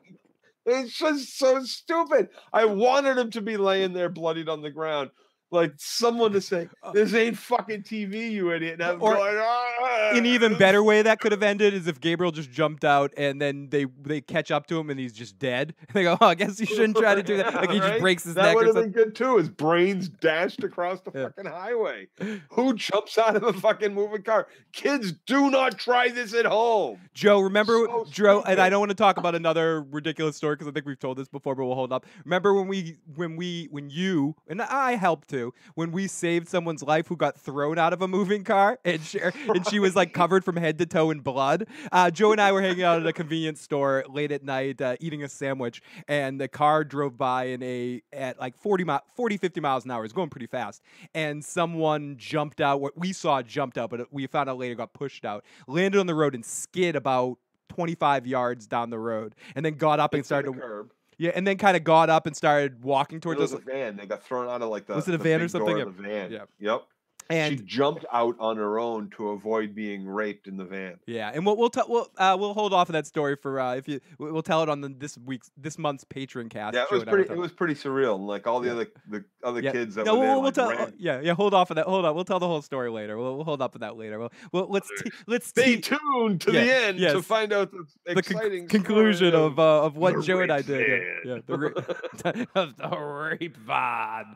it's 0.66 0.98
just 0.98 1.38
so 1.38 1.64
stupid. 1.64 2.30
I 2.52 2.66
wanted 2.66 3.18
him 3.18 3.32
to 3.32 3.42
be 3.42 3.58
laying 3.58 3.94
there 3.94 4.10
bloodied 4.10 4.50
on 4.50 4.62
the 4.62 4.72
ground. 4.72 5.12
Like 5.54 5.74
someone 5.78 6.32
to 6.32 6.42
say, 6.42 6.68
This 6.94 7.14
ain't 7.14 7.38
fucking 7.38 7.84
TV, 7.84 8.32
you 8.32 8.52
idiot. 8.52 8.82
And 8.82 9.00
Or- 9.02 9.14
going, 9.14 9.38
"Ah." 9.40 10.10
An 10.14 10.26
even 10.26 10.58
better 10.58 10.82
way 10.84 11.02
that 11.04 11.20
could 11.20 11.32
have 11.32 11.44
ended 11.44 11.74
is 11.76 11.88
if 11.88 12.00
Gabriel 12.02 12.32
just 12.32 12.52
jumped 12.52 12.84
out 12.84 13.12
and 13.18 13.40
then 13.40 13.70
they 13.70 13.86
they 14.02 14.20
catch 14.22 14.50
up 14.52 14.66
to 14.68 14.80
him 14.80 14.90
and 14.90 15.00
he's 15.00 15.14
just 15.14 15.38
dead. 15.38 15.76
And 15.88 15.90
they 15.94 16.04
go, 16.04 16.18
"Oh, 16.20 16.26
I 16.26 16.36
guess 16.36 16.60
you 16.60 16.66
shouldn't 16.66 16.98
try 16.98 17.14
to 17.16 17.22
do 17.24 17.38
that." 17.38 17.54
Like 17.54 17.70
he 17.70 17.80
just 17.80 18.00
breaks 18.00 18.24
his 18.24 18.34
that 18.36 18.42
neck 18.42 18.50
That 18.52 18.56
would 18.58 18.66
have 18.66 18.76
been 18.76 18.92
good 18.92 19.16
too. 19.16 19.38
His 19.38 19.50
brains 19.50 20.10
dashed 20.10 20.64
across 20.64 21.02
the 21.02 21.12
Yeah. 21.14 21.24
fucking 21.26 21.46
highway. 21.46 22.08
Who 22.50 22.74
jumps 22.74 23.18
out 23.18 23.36
of 23.36 23.44
a 23.44 23.54
fucking 23.54 23.94
moving 23.94 24.24
car? 24.24 24.48
Kids, 24.72 25.12
do 25.28 25.52
not 25.52 25.78
try 25.78 26.10
this 26.10 26.34
at 26.34 26.46
home. 26.46 27.00
Joe, 27.14 27.40
remember, 27.42 27.74
So 27.74 28.06
Joe, 28.10 28.42
and 28.48 28.60
I 28.60 28.70
don't 28.70 28.80
want 28.80 28.90
to 28.90 28.96
talk 28.96 29.18
about 29.18 29.36
another 29.36 29.84
ridiculous 29.84 30.36
story 30.36 30.56
because 30.56 30.68
I 30.68 30.72
think 30.72 30.86
we've 30.88 30.98
told 31.00 31.18
this 31.20 31.28
before, 31.28 31.54
but 31.54 31.66
we'll 31.66 31.76
hold 31.76 31.92
up. 31.94 32.06
Remember 32.26 32.54
when 32.56 32.68
we, 32.68 32.98
when 33.16 33.36
we, 33.36 33.68
when 33.70 33.90
you 33.92 34.36
and 34.48 34.62
I 34.62 34.96
helped 34.96 35.30
too, 35.30 35.43
when 35.76 35.92
we 35.92 36.08
saved 36.08 36.48
someone's 36.48 36.84
life 36.84 37.08
who 37.08 37.18
got 37.18 37.40
thrown 37.40 37.78
out 37.78 37.94
of 37.94 38.02
a 38.02 38.08
moving 38.08 38.44
car 38.44 38.80
and 38.86 39.02
she, 39.02 39.20
and 39.20 39.68
she 39.70 39.80
was 39.80 39.96
like 39.96 40.14
covered 40.14 40.44
from 40.44 40.56
head 40.56 40.78
to 40.80 40.86
toe 40.86 41.12
in 41.12 41.20
blood. 41.20 41.68
Uh, 41.92 42.12
Joe 42.12 42.32
and 42.32 42.40
I 42.40 42.52
were 42.52 42.62
hanging 42.62 42.84
out 42.84 43.00
at 43.00 43.08
a 43.08 43.14
convenience 43.14 43.62
store 43.62 44.04
late 44.10 44.32
at 44.32 44.44
night, 44.44 44.82
uh, 44.82 44.96
eating 45.00 45.24
a 45.24 45.30
sandwich, 45.30 45.82
and 46.08 46.40
the 46.40 46.48
car 46.48 46.84
drove 46.84 47.18
by 47.18 47.46
in 47.46 47.64
a 47.64 48.02
at 48.12 48.40
like 48.40 48.56
40, 48.58 48.84
mi- 48.84 49.00
40 49.16 49.38
50 49.38 49.60
miles 49.62 49.86
an 49.86 49.92
hour. 49.92 50.00
It 50.00 50.04
was 50.04 50.14
going 50.14 50.30
pretty 50.30 50.48
fast, 50.48 50.82
and 51.14 51.44
someone 51.44 52.16
jumped 52.18 52.62
out. 52.62 52.82
What 52.82 52.98
we 52.98 53.14
saw 53.14 53.42
jumped 53.42 53.78
out, 53.78 53.90
but 53.90 54.12
we 54.12 54.28
found 54.28 54.50
out 54.50 54.58
later 54.58 54.76
got 54.76 54.94
pushed 54.94 55.26
out, 55.26 55.44
landed 55.68 56.00
on 56.00 56.08
the 56.08 56.16
road 56.16 56.36
and 56.36 56.46
skid 56.46 56.96
about 56.96 57.38
25 57.70 58.28
yards 58.28 58.68
down 58.68 58.90
the 58.90 59.00
road, 59.00 59.36
and 59.56 59.66
then 59.66 59.76
got 59.76 60.00
up 60.00 60.14
and 60.14 60.26
started 60.26 60.54
to 60.54 60.60
curb. 60.60 60.92
Yeah, 61.18 61.32
and 61.36 61.46
then 61.48 61.58
kind 61.58 61.76
of 61.78 61.84
got 61.84 62.10
up 62.10 62.26
and 62.28 62.36
started 62.36 62.84
walking 62.84 63.18
It 63.18 63.22
towards 63.22 63.40
was 63.40 63.54
us. 63.54 63.62
a 63.62 63.64
van. 63.64 63.98
They 63.98 64.06
got 64.06 64.24
thrown 64.24 64.48
out 64.50 64.62
of 64.62 64.70
like 64.70 64.86
the 64.86 64.96
Was 64.96 65.08
it 65.08 65.16
a 65.16 65.18
the 65.18 65.24
van 65.24 65.42
or 65.42 65.46
big 65.46 65.52
door 65.52 65.68
something? 65.68 65.82
of 65.82 65.98
The 65.98 66.04
van. 66.04 66.32
Yeah. 66.32 66.44
Yep. 66.60 66.84
And 67.30 67.60
she 67.60 67.66
jumped 67.66 68.06
out 68.12 68.36
on 68.40 68.58
her 68.58 68.80
own 68.80 69.10
to 69.18 69.30
avoid 69.30 69.74
being 69.76 70.06
raped 70.06 70.48
in 70.48 70.58
the 70.58 70.66
van. 70.66 71.00
Yeah, 71.06 71.32
and 71.34 71.46
we'll 71.46 71.58
we'll 71.58 71.70
tell 71.70 71.86
we'll 71.88 72.08
uh, 72.18 72.36
we'll 72.40 72.54
hold 72.54 72.74
off 72.74 72.90
of 72.90 72.94
that 72.94 73.08
story 73.08 73.36
for 73.36 73.60
uh, 73.60 73.76
if 73.76 73.88
you 73.88 74.00
we- 74.18 74.32
we'll 74.32 74.44
tell 74.44 74.64
it 74.64 74.70
on 74.70 74.82
the, 74.82 74.90
this 74.90 75.18
week's 75.18 75.52
this 75.58 75.78
month's 75.78 76.04
patron 76.04 76.50
cast. 76.50 76.76
Yeah, 76.76 76.84
it 76.84 76.92
was 76.92 77.02
and 77.02 77.10
I 77.10 77.14
will 77.14 77.18
pretty. 77.18 77.34
It 77.34 77.38
was 77.38 77.52
pretty 77.52 77.76
surreal. 77.76 78.20
Like 78.20 78.48
all 78.48 78.60
the 78.60 78.72
other 78.72 78.88
the 79.10 79.24
other 79.44 79.62
yeah. 79.62 79.72
kids 79.72 79.96
that 79.96 80.06
no, 80.06 80.16
were 80.16 80.20
we'll, 80.20 80.28
there, 80.28 80.36
we'll 80.36 80.44
like, 80.46 80.54
tell. 80.78 80.86
ran. 80.88 80.94
Yeah, 80.98 81.22
yeah. 81.22 81.34
Hold 81.34 81.54
off 81.54 81.72
of 81.72 81.76
that. 81.76 81.86
Hold 81.86 82.06
on. 82.06 82.16
We'll 82.16 82.26
tell 82.26 82.40
the 82.40 82.48
whole 82.48 82.62
story 82.62 82.90
later. 82.90 83.18
We'll, 83.18 83.36
we'll 83.36 83.46
hold 83.46 83.62
up 83.62 83.76
on 83.76 83.82
that 83.82 83.98
later. 83.98 84.20
We'll, 84.20 84.32
we'll 84.52 84.68
let's 84.70 84.90
te- 85.02 85.12
let's 85.28 85.48
Stay 85.48 85.76
te- 85.76 85.96
tuned 85.96 86.42
to 86.42 86.52
Yeah, 86.52 86.64
the 86.64 86.74
end 86.74 86.98
to 87.00 87.22
find 87.22 87.54
out 87.54 87.72
the, 87.72 87.86
the 88.06 88.22
con- 88.22 88.38
exciting 88.38 88.68
conclusion 88.68 89.30
story 89.30 89.44
of 89.46 89.60
uh, 89.60 89.84
of 89.84 89.98
what 89.98 90.24
Joe 90.24 90.40
and 90.40 90.52
I 90.52 90.62
did. 90.62 91.18
Yeah, 91.26 91.34
yeah 91.36 91.40
the, 91.46 91.58
ra- 91.58 92.46
of 92.56 92.78
the 92.78 92.98
rape 92.98 93.58
van. 93.58 94.36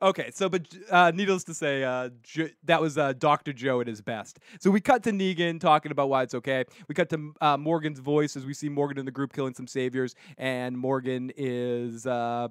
Okay, 0.00 0.30
so 0.32 0.48
but 0.48 0.66
uh, 0.90 1.10
needless 1.14 1.44
to 1.44 1.54
say, 1.54 1.84
uh, 1.84 2.10
jo- 2.22 2.48
that 2.64 2.80
was 2.80 2.98
uh, 2.98 3.12
Doctor 3.14 3.52
Joe 3.52 3.80
at 3.80 3.86
his 3.86 4.00
best. 4.00 4.38
So 4.60 4.70
we 4.70 4.80
cut 4.80 5.02
to 5.04 5.10
Negan 5.10 5.60
talking 5.60 5.92
about 5.92 6.08
why 6.08 6.22
it's 6.22 6.34
okay. 6.34 6.64
We 6.88 6.94
cut 6.94 7.08
to 7.10 7.34
uh, 7.40 7.56
Morgan's 7.56 7.98
voice 7.98 8.36
as 8.36 8.44
we 8.46 8.54
see 8.54 8.68
Morgan 8.68 8.98
in 8.98 9.04
the 9.04 9.10
group 9.10 9.32
killing 9.32 9.54
some 9.54 9.66
saviors, 9.66 10.14
and 10.38 10.76
Morgan 10.76 11.32
is 11.36 12.06
uh, 12.06 12.48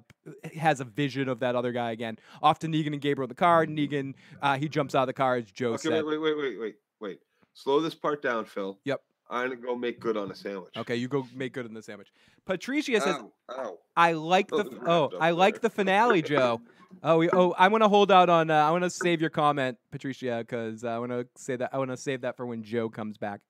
has 0.56 0.80
a 0.80 0.84
vision 0.84 1.28
of 1.28 1.40
that 1.40 1.54
other 1.56 1.72
guy 1.72 1.90
again. 1.92 2.18
Off 2.42 2.58
to 2.60 2.66
Negan 2.66 2.92
and 2.92 3.00
Gabriel 3.00 3.24
in 3.24 3.28
the 3.28 3.34
car. 3.34 3.66
Negan 3.66 4.14
uh, 4.40 4.56
he 4.56 4.68
jumps 4.68 4.94
out 4.94 5.02
of 5.02 5.06
the 5.08 5.12
car 5.12 5.36
as 5.36 5.44
Joe 5.50 5.72
Okay, 5.74 5.88
said. 5.88 6.04
wait, 6.04 6.18
wait, 6.18 6.18
wait, 6.18 6.36
wait, 6.36 6.60
wait, 6.60 6.74
wait. 7.00 7.18
Slow 7.54 7.80
this 7.80 7.94
part 7.94 8.22
down, 8.22 8.44
Phil. 8.44 8.78
Yep. 8.84 9.00
I'm 9.30 9.48
gonna 9.48 9.60
go 9.60 9.74
make 9.74 9.98
good 9.98 10.16
on 10.18 10.30
a 10.30 10.34
sandwich. 10.34 10.76
Okay, 10.76 10.96
you 10.96 11.08
go 11.08 11.26
make 11.34 11.54
good 11.54 11.64
on 11.64 11.72
the 11.72 11.82
sandwich. 11.82 12.08
Patricia 12.44 13.00
says, 13.00 13.14
Ow, 13.16 13.32
ow. 13.50 13.78
I 13.96 14.12
like 14.12 14.48
the 14.48 14.64
Those 14.64 14.78
oh, 14.86 15.10
I 15.18 15.30
like 15.30 15.60
the 15.60 15.70
finale, 15.70 16.20
Joe. 16.22 16.60
Oh, 17.02 17.18
we, 17.18 17.28
oh, 17.30 17.52
I 17.58 17.68
want 17.68 17.82
to 17.82 17.88
hold 17.88 18.12
out 18.12 18.28
on. 18.28 18.50
Uh, 18.50 18.54
I 18.54 18.70
want 18.70 18.84
to 18.84 18.90
save 18.90 19.20
your 19.20 19.30
comment, 19.30 19.78
Patricia, 19.90 20.38
because 20.38 20.84
I 20.84 20.98
want 20.98 21.10
to 21.12 21.26
say 21.36 21.56
that 21.56 21.70
I 21.72 21.78
want 21.78 21.90
to 21.90 21.96
save 21.96 22.22
that 22.22 22.36
for 22.36 22.46
when 22.46 22.62
Joe 22.62 22.88
comes 22.88 23.18
back. 23.18 23.40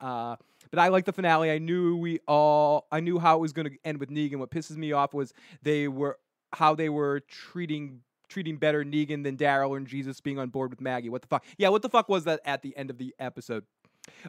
Uh, 0.00 0.36
but 0.70 0.78
I 0.78 0.88
like 0.88 1.04
the 1.04 1.12
finale. 1.12 1.50
I 1.50 1.58
knew 1.58 1.96
we 1.96 2.18
all. 2.26 2.86
I 2.90 3.00
knew 3.00 3.18
how 3.18 3.36
it 3.36 3.40
was 3.40 3.52
going 3.52 3.70
to 3.70 3.76
end 3.84 3.98
with 3.98 4.10
Negan. 4.10 4.36
What 4.36 4.50
pisses 4.50 4.76
me 4.76 4.92
off 4.92 5.14
was 5.14 5.32
they 5.62 5.88
were 5.88 6.18
how 6.52 6.74
they 6.74 6.88
were 6.88 7.20
treating 7.20 8.00
treating 8.28 8.56
better 8.56 8.82
Negan 8.82 9.24
than 9.24 9.36
Daryl 9.36 9.76
and 9.76 9.86
Jesus 9.86 10.20
being 10.20 10.38
on 10.38 10.48
board 10.48 10.70
with 10.70 10.80
Maggie. 10.80 11.10
What 11.10 11.20
the 11.22 11.28
fuck? 11.28 11.44
Yeah, 11.58 11.68
what 11.68 11.82
the 11.82 11.90
fuck 11.90 12.08
was 12.08 12.24
that 12.24 12.40
at 12.44 12.62
the 12.62 12.74
end 12.76 12.88
of 12.88 12.96
the 12.98 13.14
episode? 13.18 13.64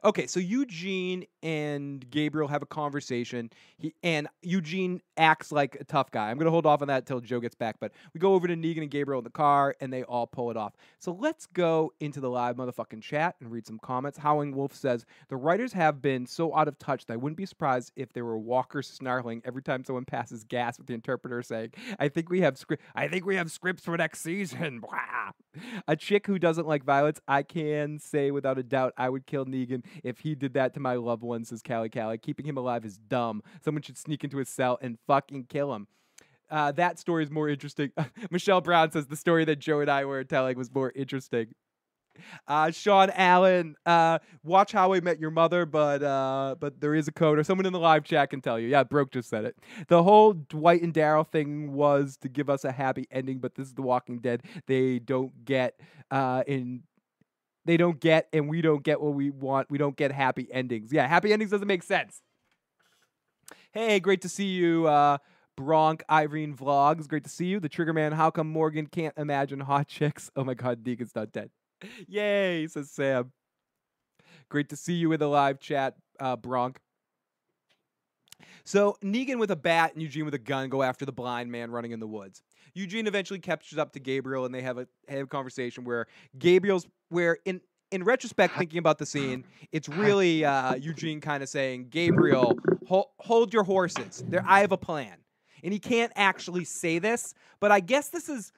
Okay, 0.04 0.28
so 0.28 0.40
Eugene 0.40 1.26
and 1.42 2.08
Gabriel 2.12 2.48
have 2.48 2.62
a 2.62 2.66
conversation. 2.66 3.50
He 3.78 3.96
and 4.04 4.28
Eugene 4.42 5.02
acts 5.18 5.52
like 5.52 5.78
a 5.80 5.84
tough 5.84 6.12
guy. 6.12 6.30
I'm 6.30 6.38
gonna 6.38 6.52
hold 6.52 6.66
off 6.66 6.82
on 6.82 6.88
that 6.90 7.00
until 7.00 7.20
Joe 7.20 7.40
gets 7.40 7.56
back. 7.56 7.78
But 7.80 7.92
we 8.14 8.20
go 8.20 8.34
over 8.34 8.48
to 8.48 8.56
Negan 8.56 8.84
and 8.84 8.92
Gabriel 8.92 9.20
in 9.20 9.24
the 9.24 9.32
car, 9.32 9.76
and 9.82 9.92
they 9.92 10.04
all 10.04 10.28
pull 10.28 10.52
it 10.52 10.58
off. 10.58 10.74
So 11.00 11.12
let's 11.12 11.48
go 11.48 11.92
into 12.00 12.20
the 12.20 12.30
live 12.30 12.56
motherfucking 12.56 13.02
chat 13.02 13.36
and 13.40 13.52
read 13.52 13.66
some 13.66 13.80
comments. 13.80 14.20
Howling 14.20 14.56
Wolf 14.56 14.76
says 14.76 15.06
the 15.30 15.38
writers 15.38 15.74
have 15.74 16.02
been 16.02 16.28
so 16.28 16.56
out 16.56 16.68
of 16.68 16.78
touch 16.78 17.06
that 17.08 17.14
I 17.14 17.18
wouldn't 17.18 17.38
be 17.38 17.46
surprised 17.46 17.92
if 17.96 18.14
there 18.14 18.26
were 18.26 18.38
walkers 18.38 18.88
snarling 18.88 19.42
every 19.44 19.64
time 19.64 19.84
someone 19.84 20.06
passes 20.06 20.44
gas 20.44 20.78
with 20.78 20.88
the 20.88 20.94
interpreter 20.94 21.42
saying, 21.42 21.72
"I 22.00 22.10
think 22.10 22.30
we 22.30 22.42
have 22.42 22.58
script. 22.58 22.84
I 22.94 23.08
think 23.08 23.26
we 23.26 23.38
have 23.38 23.52
scripts 23.52 23.84
for 23.86 23.98
next 23.98 24.22
season." 24.22 24.82
A 25.88 25.96
chick 25.96 26.26
who 26.28 26.40
doesn't 26.40 26.68
like 26.68 26.84
violence, 26.84 27.20
I 27.28 27.44
can 27.44 28.00
say 28.00 28.32
without 28.32 28.58
a 28.58 28.64
doubt, 28.64 28.94
I 28.98 29.10
would 29.10 29.28
kill 29.28 29.46
Negan 29.46 29.63
if 30.04 30.20
he 30.20 30.36
did 30.36 30.54
that 30.54 30.74
to 30.74 30.80
my 30.80 30.96
loved 30.96 31.24
one, 31.24 31.46
says 31.46 31.62
Callie 31.62 31.90
Callie. 31.90 32.18
Keeping 32.18 32.46
him 32.46 32.58
alive 32.58 32.86
is 32.86 32.98
dumb. 32.98 33.42
Someone 33.64 33.82
should 33.82 33.98
sneak 33.98 34.24
into 34.24 34.38
his 34.38 34.50
cell 34.50 34.78
and 34.82 34.98
fucking 35.08 35.46
kill 35.50 35.74
him. 35.74 35.88
Uh, 36.50 36.72
that 36.74 37.00
story 37.00 37.24
is 37.24 37.32
more 37.32 37.50
interesting. 37.50 37.92
Michelle 38.32 38.62
Brown 38.62 38.92
says 38.92 39.08
the 39.08 39.16
story 39.16 39.46
that 39.46 39.60
Joe 39.60 39.80
and 39.80 39.90
I 39.90 40.06
were 40.06 40.24
telling 40.24 40.58
was 40.58 40.74
more 40.74 40.92
interesting. 40.96 41.56
Uh, 42.48 42.72
Sean 42.72 43.10
Allen, 43.16 43.76
uh, 43.86 44.20
watch 44.44 44.72
How 44.72 44.94
I 44.94 45.00
Met 45.00 45.20
Your 45.20 45.32
Mother, 45.32 45.66
but 45.66 46.04
uh, 46.04 46.56
but 46.60 46.80
there 46.80 46.94
is 46.94 47.08
a 47.08 47.12
code, 47.12 47.40
or 47.40 47.44
someone 47.44 47.66
in 47.66 47.74
the 47.74 47.80
live 47.80 48.04
chat 48.04 48.30
can 48.30 48.42
tell 48.42 48.60
you. 48.60 48.68
Yeah, 48.68 48.84
Broke 48.84 49.12
just 49.12 49.30
said 49.30 49.46
it. 49.46 49.58
The 49.88 50.04
whole 50.04 50.34
Dwight 50.34 50.82
and 50.82 50.94
Daryl 50.94 51.28
thing 51.28 51.74
was 51.74 52.18
to 52.18 52.30
give 52.30 52.50
us 52.50 52.66
a 52.66 52.72
happy 52.72 53.08
ending, 53.12 53.40
but 53.40 53.56
this 53.56 53.68
is 53.68 53.74
The 53.74 53.82
Walking 53.82 54.20
Dead. 54.20 54.44
They 54.68 55.00
don't 55.00 55.46
get 55.46 55.80
uh, 56.12 56.44
in. 56.48 56.84
They 57.66 57.78
don't 57.78 58.00
get, 58.00 58.28
and 58.34 58.50
we 58.50 58.62
don't 58.62 58.84
get 58.84 59.00
what 59.00 59.14
we 59.14 59.30
want. 59.30 59.70
We 59.70 59.78
don't 59.78 59.96
get 59.96 60.12
happy 60.12 60.48
endings. 60.52 60.92
Yeah, 60.92 61.08
happy 61.08 61.32
endings 61.32 61.52
doesn't 61.52 61.68
make 61.68 61.84
sense. 61.84 62.22
Hey, 63.72 64.00
great 64.00 64.22
to 64.22 64.30
see 64.30 64.48
you, 64.48 64.88
uh, 64.88 65.18
Bronk 65.56 66.04
Irene 66.10 66.56
Vlogs. 66.56 67.08
Great 67.08 67.24
to 67.24 67.30
see 67.30 67.46
you. 67.46 67.60
The 67.60 67.70
Trigger 67.70 67.94
Man. 67.94 68.12
How 68.12 68.30
come 68.30 68.48
Morgan 68.48 68.88
can't 68.88 69.14
imagine 69.18 69.60
hot 69.60 69.88
chicks? 69.88 70.30
Oh 70.36 70.44
my 70.44 70.54
God, 70.54 70.84
Deacon's 70.84 71.16
not 71.16 71.32
dead. 71.32 71.50
Yay, 72.08 72.68
says 72.68 72.92
Sam. 72.92 73.32
Great 74.50 74.70
to 74.70 74.76
see 74.76 74.94
you 74.94 75.12
in 75.12 75.20
the 75.20 75.28
live 75.28 75.60
chat, 75.60 75.96
uh, 76.20 76.36
Bronk. 76.36 76.80
So 78.66 78.98
Negan 79.04 79.40
with 79.40 79.52
a 79.52 79.56
bat 79.56 79.94
and 79.94 80.02
Eugene 80.02 80.26
with 80.26 80.34
a 80.34 80.40
gun 80.40 80.70
go 80.70 80.84
after 80.84 81.06
the 81.06 81.12
blind 81.12 81.52
man 81.52 81.72
running 81.72 81.92
in 81.92 82.00
the 82.00 82.08
woods. 82.08 82.42
Eugene 82.74 83.08
eventually 83.08 83.40
catches 83.40 83.78
up 83.78 83.92
to 83.94 84.00
Gabriel 84.00 84.46
and 84.46 84.54
they 84.56 84.62
have 84.62 84.78
a 84.78 84.88
have 85.08 85.24
a 85.26 85.28
conversation 85.28 85.84
where 85.84 86.08
Gabriel's 86.40 86.88
where 87.10 87.38
in 87.46 87.62
in 87.92 88.04
retrospect 88.04 88.58
thinking 88.58 88.80
about 88.80 88.98
the 88.98 89.06
scene, 89.06 89.46
it's 89.72 89.88
really 89.88 90.44
uh, 90.44 90.74
Eugene 90.76 91.22
kind 91.22 91.44
of 91.44 91.50
saying, 91.50 91.90
Gabriel, 91.92 92.58
hold, 92.88 93.06
hold 93.20 93.54
your 93.54 93.64
horses. 93.64 94.24
There, 94.28 94.44
I 94.48 94.62
have 94.62 94.72
a 94.72 94.78
plan. 94.78 95.18
And 95.64 95.72
he 95.72 95.78
can't 95.78 96.12
actually 96.16 96.64
say 96.66 96.98
this, 96.98 97.36
but 97.60 97.72
I 97.72 97.80
guess 97.80 98.10
this 98.10 98.30
is. 98.30 98.52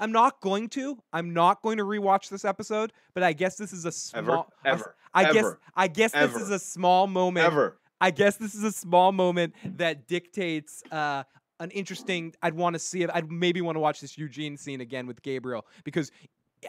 I'm 0.00 0.12
not 0.12 0.40
going 0.40 0.68
to. 0.70 0.98
I'm 1.12 1.32
not 1.34 1.60
going 1.62 1.76
to 1.78 1.84
rewatch 1.84 2.28
this 2.28 2.44
episode, 2.44 2.92
but 3.14 3.22
I 3.22 3.32
guess 3.32 3.56
this 3.56 3.72
is 3.72 3.84
a 3.84 3.92
small. 3.92 4.46
s- 4.64 4.80
Ever. 4.80 4.94
I 5.14 5.24
guess. 5.24 5.36
Ever. 5.36 5.60
I 5.74 5.88
guess 5.88 6.12
this 6.12 6.34
is 6.36 6.42
Ever. 6.48 6.54
a 6.54 6.58
small 6.58 7.06
moment. 7.06 7.46
Ever. 7.46 7.78
I 8.02 8.10
guess 8.10 8.36
this 8.36 8.56
is 8.56 8.64
a 8.64 8.72
small 8.72 9.12
moment 9.12 9.54
that 9.64 10.08
dictates 10.08 10.82
uh, 10.90 11.22
an 11.60 11.70
interesting. 11.70 12.34
I'd 12.42 12.54
want 12.54 12.74
to 12.74 12.80
see 12.80 13.02
it. 13.04 13.10
I'd 13.14 13.30
maybe 13.30 13.60
want 13.60 13.76
to 13.76 13.80
watch 13.80 14.00
this 14.00 14.18
Eugene 14.18 14.56
scene 14.56 14.80
again 14.80 15.06
with 15.06 15.22
Gabriel 15.22 15.64
because 15.84 16.10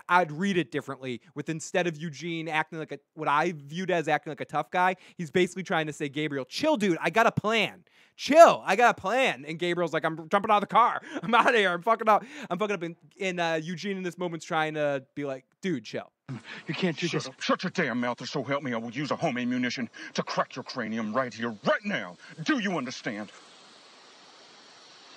I'd 0.10 0.32
read 0.32 0.58
it 0.58 0.72
differently. 0.72 1.22
With 1.36 1.50
instead 1.50 1.88
of 1.88 1.98
Eugene 1.98 2.48
acting 2.48 2.80
like 2.80 2.92
a 2.92 3.00
what 3.14 3.28
I 3.28 3.54
viewed 3.56 3.92
as 3.92 4.08
acting 4.08 4.32
like 4.32 4.42
a 4.42 4.46
tough 4.46 4.72
guy, 4.72 4.96
he's 5.18 5.32
basically 5.32 5.64
trying 5.64 5.88
to 5.88 5.94
say, 5.94 6.10
Gabriel, 6.10 6.46
chill, 6.46 6.78
dude. 6.78 6.98
I 7.02 7.10
got 7.10 7.28
a 7.28 7.32
plan. 7.32 7.84
Chill. 8.16 8.62
I 8.66 8.76
got 8.76 8.98
a 8.98 9.02
plan. 9.02 9.44
And 9.48 9.58
Gabriel's 9.58 9.94
like, 9.94 10.06
I'm 10.06 10.30
jumping 10.30 10.52
out 10.52 10.58
of 10.58 10.70
the 10.70 10.74
car. 10.74 11.02
I'm 11.24 11.34
out 11.34 11.50
of 11.50 11.56
here. 11.56 11.72
I'm 11.72 11.82
fucking 11.82 12.08
up. 12.08 12.24
I'm 12.50 12.58
fucking 12.60 12.76
up. 12.76 12.84
And, 12.84 12.96
and 13.20 13.40
uh, 13.40 13.60
Eugene 13.62 13.98
in 13.98 14.04
this 14.04 14.18
moment's 14.18 14.46
trying 14.46 14.76
to 14.76 15.04
be 15.16 15.26
like, 15.26 15.46
dude, 15.62 15.84
chill. 15.84 16.12
You 16.68 16.74
can't 16.74 16.98
do 16.98 17.08
this. 17.10 17.30
Shut 17.40 17.64
your 17.64 17.72
damn 17.72 18.00
mouth, 18.00 18.22
or 18.22 18.26
so 18.26 18.42
help 18.44 18.64
me, 18.64 18.74
I 18.74 18.78
will 18.78 18.92
use 18.92 19.12
a 19.12 19.16
homemade 19.16 19.50
munition 19.50 19.90
to 20.14 20.24
crack 20.24 20.56
your 20.56 20.64
cranium 20.64 21.14
right 21.14 21.34
here, 21.34 21.56
right 21.66 21.84
now. 21.84 22.16
Do 22.44 22.60
you 22.60 22.78
understand? 22.78 23.30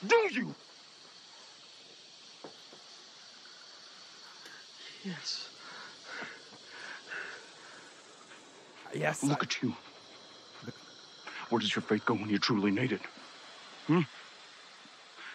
Do 0.06 0.28
you? 0.32 0.54
Yes. 5.06 5.48
Yes. 8.92 9.22
Look 9.22 9.44
at 9.44 9.62
you. 9.62 9.74
Where 11.48 11.60
does 11.60 11.74
your 11.76 11.82
faith 11.82 12.04
go 12.04 12.14
when 12.14 12.28
you 12.28 12.38
truly 12.38 12.72
need 12.72 12.90
it? 12.90 13.00
Hmm? 13.86 14.00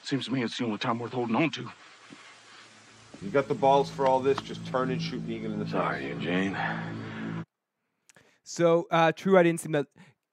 Seems 0.04 0.26
to 0.26 0.34
me 0.34 0.44
it's 0.44 0.58
the 0.58 0.66
only 0.66 0.78
time 0.78 1.00
worth 1.00 1.14
holding 1.14 1.38
on 1.38 1.52
to. 1.52 1.70
You 3.22 3.30
got 3.30 3.48
the 3.48 3.56
balls 3.56 3.90
for 3.90 4.08
all 4.08 4.20
this? 4.20 4.38
Just 4.40 4.66
turn 4.66 4.92
and 4.92 5.02
shoot 5.02 5.26
Negan 5.26 5.46
in 5.46 5.60
the 5.60 5.66
face. 5.66 5.74
Sorry, 5.74 6.08
Eugene. 6.08 6.58
So 8.44 8.88
uh, 8.92 9.14
true, 9.14 9.38
I 9.38 9.44
didn't 9.44 9.62
see 9.62 9.72
that. 9.72 9.86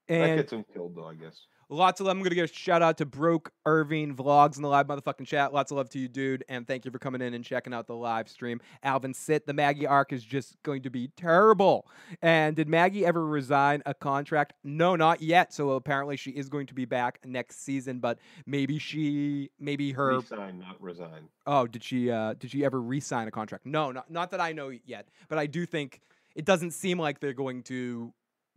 That 0.08 0.14
And 0.14 0.40
gets 0.40 0.52
him 0.52 0.64
killed, 0.72 0.96
though, 0.96 1.06
I 1.06 1.14
guess. 1.14 1.42
Lots 1.70 2.00
of 2.00 2.06
love. 2.06 2.16
I'm 2.16 2.22
going 2.22 2.30
to 2.30 2.34
give 2.34 2.46
a 2.46 2.52
shout 2.52 2.80
out 2.80 2.96
to 2.96 3.04
Broke 3.04 3.52
Irving 3.66 4.16
Vlogs 4.16 4.56
in 4.56 4.62
the 4.62 4.68
live 4.68 4.86
motherfucking 4.86 5.26
chat. 5.26 5.52
Lots 5.52 5.70
of 5.70 5.76
love 5.76 5.90
to 5.90 5.98
you, 5.98 6.08
dude. 6.08 6.42
And 6.48 6.66
thank 6.66 6.86
you 6.86 6.90
for 6.90 6.98
coming 6.98 7.20
in 7.20 7.34
and 7.34 7.44
checking 7.44 7.74
out 7.74 7.86
the 7.86 7.94
live 7.94 8.28
stream. 8.30 8.62
Alvin 8.82 9.12
Sit, 9.12 9.46
the 9.46 9.52
Maggie 9.52 9.86
arc 9.86 10.14
is 10.14 10.24
just 10.24 10.56
going 10.62 10.80
to 10.82 10.90
be 10.90 11.08
terrible. 11.08 11.86
And 12.22 12.56
did 12.56 12.68
Maggie 12.68 13.04
ever 13.04 13.26
resign 13.26 13.82
a 13.84 13.92
contract? 13.92 14.54
No, 14.64 14.96
not 14.96 15.20
yet. 15.20 15.52
So 15.52 15.72
apparently 15.72 16.16
she 16.16 16.30
is 16.30 16.48
going 16.48 16.68
to 16.68 16.74
be 16.74 16.86
back 16.86 17.20
next 17.26 17.62
season, 17.62 17.98
but 17.98 18.18
maybe 18.46 18.78
she, 18.78 19.50
maybe 19.60 19.92
her. 19.92 20.16
Resign, 20.16 20.60
not 20.60 20.80
resign. 20.80 21.28
Oh, 21.46 21.66
did 21.66 21.84
she? 21.84 22.10
Uh, 22.10 22.32
did 22.32 22.50
she 22.50 22.64
ever 22.64 22.80
re-sign 22.80 23.28
a 23.28 23.30
contract? 23.30 23.66
No, 23.66 23.92
not 23.92 24.10
not 24.10 24.30
that 24.30 24.40
I 24.40 24.52
know 24.52 24.70
yet. 24.86 25.08
But 25.28 25.38
I 25.38 25.46
do 25.46 25.66
think 25.66 26.00
it 26.34 26.44
doesn't 26.44 26.70
seem 26.70 26.98
like 26.98 27.20
they're 27.20 27.32
going 27.32 27.62
to 27.64 28.12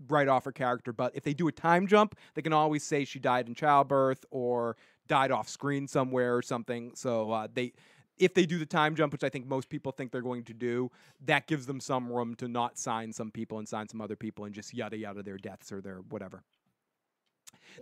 write 0.07 0.27
off 0.27 0.45
her 0.45 0.51
character. 0.51 0.93
But 0.93 1.15
if 1.15 1.23
they 1.23 1.33
do 1.33 1.47
a 1.47 1.51
time 1.51 1.87
jump, 1.87 2.15
they 2.35 2.41
can 2.41 2.53
always 2.53 2.83
say 2.83 3.05
she 3.05 3.19
died 3.19 3.47
in 3.47 3.55
childbirth 3.55 4.25
or 4.31 4.77
died 5.07 5.31
off 5.31 5.49
screen 5.49 5.87
somewhere 5.87 6.35
or 6.35 6.41
something. 6.41 6.91
So 6.95 7.31
uh, 7.31 7.47
they. 7.53 7.73
If 8.17 8.35
they 8.35 8.45
do 8.45 8.59
the 8.59 8.67
time 8.67 8.95
jump, 8.95 9.13
which 9.13 9.23
I 9.23 9.29
think 9.29 9.47
most 9.47 9.67
people 9.67 9.91
think 9.91 10.11
they're 10.11 10.21
going 10.21 10.43
to 10.43 10.53
do, 10.53 10.91
that 11.25 11.47
gives 11.47 11.65
them 11.65 11.79
some 11.79 12.11
room 12.11 12.35
to 12.35 12.47
not 12.47 12.77
sign 12.77 13.11
some 13.11 13.31
people 13.31 13.57
and 13.57 13.67
sign 13.67 13.87
some 13.87 13.99
other 13.99 14.15
people 14.15 14.45
and 14.45 14.53
just 14.53 14.75
yada 14.75 14.95
yada 14.95 15.23
their 15.23 15.37
deaths 15.37 15.71
or 15.71 15.81
their 15.81 16.01
whatever. 16.09 16.43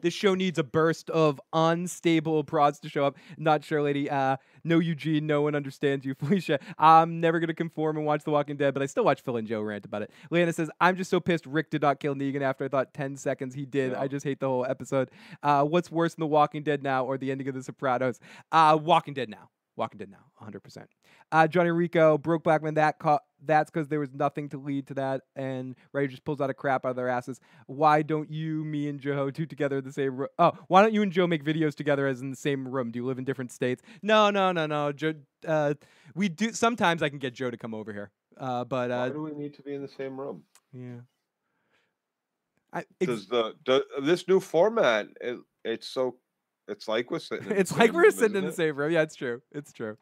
This 0.02 0.14
show 0.14 0.36
needs 0.36 0.60
a 0.60 0.64
burst 0.64 1.10
of 1.10 1.40
unstable 1.54 2.44
prods 2.44 2.80
to 2.82 2.90
show 2.90 3.06
up. 3.06 3.18
Not 3.38 3.64
sure, 3.64 3.82
lady. 3.82 4.10
Uh, 4.10 4.38
no, 4.64 4.80
Eugene. 4.80 5.28
No 5.28 5.42
one 5.42 5.56
understands 5.56 6.06
you, 6.06 6.14
Felicia. 6.20 6.60
I'm 6.78 7.20
never 7.20 7.40
gonna 7.40 7.54
conform 7.54 7.98
and 7.98 8.06
watch 8.06 8.24
The 8.24 8.32
Walking 8.32 8.58
Dead, 8.58 8.74
but 8.74 8.84
I 8.84 8.86
still 8.86 9.04
watch 9.04 9.22
Phil 9.22 9.38
and 9.38 9.48
Joe 9.48 9.62
rant 9.62 9.86
about 9.86 10.02
it. 10.02 10.12
Lana 10.32 10.54
says, 10.54 10.70
"I'm 10.80 10.96
just 10.96 11.10
so 11.10 11.20
pissed 11.20 11.46
Rick 11.46 11.70
did 11.72 11.82
not 11.82 12.00
kill 12.00 12.16
Negan 12.16 12.42
after 12.42 12.66
I 12.66 12.68
thought 12.68 12.94
10 12.94 13.16
seconds 13.18 13.54
he 13.56 13.66
did. 13.66 13.94
I 13.94 14.08
just 14.08 14.24
hate 14.26 14.40
the 14.40 14.48
whole 14.48 14.66
episode. 14.66 15.10
Uh, 15.44 15.64
what's 15.64 15.92
worse 15.92 16.16
than 16.16 16.22
The 16.22 16.28
Walking 16.28 16.64
Dead 16.64 16.84
now 16.84 17.06
or 17.06 17.18
the 17.18 17.32
ending 17.32 17.48
of 17.48 17.56
The 17.56 17.64
Sopranos? 17.64 18.20
Uh, 18.52 18.78
Walking 18.82 19.14
Dead 19.14 19.30
now. 19.30 19.50
Walking 19.80 19.98
Dead 19.98 20.12
now, 20.12 20.26
100%. 20.46 20.86
Uh, 21.32 21.48
Johnny 21.48 21.72
Rico, 21.72 22.18
Broke 22.18 22.44
Blackman, 22.44 22.74
that 22.74 23.00
ca- 23.00 23.20
that's 23.46 23.72
because 23.72 23.88
there 23.88 24.02
was 24.02 24.14
nothing 24.14 24.50
to 24.50 24.58
lead 24.58 24.88
to 24.88 24.94
that, 24.96 25.22
and 25.38 25.74
Ray 25.94 26.08
just 26.08 26.26
pulls 26.26 26.42
out 26.42 26.50
a 26.50 26.54
crap 26.54 26.86
out 26.86 26.90
of 26.90 26.96
their 26.98 27.08
asses. 27.08 27.40
Why 27.68 28.02
don't 28.02 28.30
you, 28.30 28.66
me, 28.66 28.90
and 28.90 29.00
Joe 29.00 29.30
do 29.32 29.46
together 29.46 29.78
in 29.78 29.86
the 29.86 29.94
same 29.94 30.18
room? 30.18 30.28
Oh, 30.38 30.52
why 30.68 30.82
don't 30.82 30.94
you 30.94 31.02
and 31.02 31.14
Joe 31.14 31.28
make 31.28 31.46
videos 31.46 31.76
together 31.76 32.08
as 32.08 32.20
in 32.20 32.30
the 32.30 32.36
same 32.36 32.68
room? 32.68 32.92
Do 32.92 33.00
you 33.00 33.06
live 33.06 33.18
in 33.18 33.24
different 33.24 33.54
states? 33.54 33.82
No, 34.04 34.30
no, 34.30 34.52
no, 34.52 34.66
no. 34.68 34.92
Joe, 34.92 35.14
uh, 35.48 35.76
we 36.14 36.28
do. 36.28 36.52
Sometimes 36.52 37.02
I 37.02 37.08
can 37.08 37.20
get 37.20 37.34
Joe 37.34 37.50
to 37.50 37.58
come 37.58 37.74
over 37.74 37.94
here, 37.94 38.12
uh, 38.38 38.66
but 38.66 38.90
Why 38.90 38.96
uh, 38.98 39.10
do 39.10 39.22
we 39.24 39.32
need 39.32 39.54
to 39.54 39.62
be 39.62 39.74
in 39.76 39.82
the 39.82 39.88
same 39.88 40.20
room? 40.20 40.44
yeah. 40.74 40.98
I, 42.74 42.80
ex- 42.80 42.88
Because 43.00 43.28
the, 43.28 43.56
the 43.66 43.86
this 44.04 44.28
new 44.28 44.42
format, 44.42 45.08
it, 45.22 45.40
it's 45.64 45.88
so 45.88 46.18
it's 46.70 46.88
like 46.88 47.10
we're 47.12 47.20
sitting. 47.20 47.44
in 47.46 47.50
the 47.50 47.60
it's 47.60 47.72
like 47.72 47.88
same 47.88 47.96
we're 47.96 48.02
room, 48.04 48.12
sitting 48.12 48.38
in 48.38 48.46
the 48.46 48.52
same 48.54 48.76
room. 48.76 48.92
Yeah, 48.92 49.02
it's 49.02 49.16
true. 49.16 49.42
It's 49.52 49.74
true. 49.74 49.98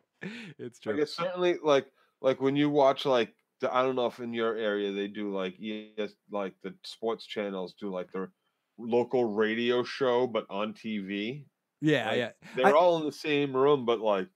It's 0.57 0.79
true. 0.79 0.93
Like 0.93 1.01
it's 1.03 1.15
certainly 1.15 1.57
like 1.63 1.87
like 2.21 2.41
when 2.41 2.55
you 2.55 2.69
watch 2.69 3.05
like 3.05 3.33
the, 3.61 3.73
I 3.73 3.81
don't 3.83 3.95
know 3.95 4.05
if 4.07 4.19
in 4.19 4.33
your 4.33 4.55
area 4.55 4.91
they 4.91 5.07
do 5.07 5.33
like 5.33 5.55
yes 5.59 6.11
like 6.31 6.53
the 6.63 6.73
sports 6.83 7.25
channels 7.25 7.73
do 7.79 7.89
like 7.91 8.11
their 8.11 8.31
local 8.77 9.25
radio 9.25 9.83
show 9.83 10.27
but 10.27 10.45
on 10.49 10.73
TV. 10.73 11.45
Yeah, 11.81 12.07
Like, 12.09 12.17
yeah. 12.17 12.31
They're 12.55 12.67
I- 12.67 12.71
all 12.71 12.97
in 12.99 13.05
the 13.05 13.11
same 13.11 13.55
room, 13.55 13.85
but 13.85 13.99
like 13.99 14.27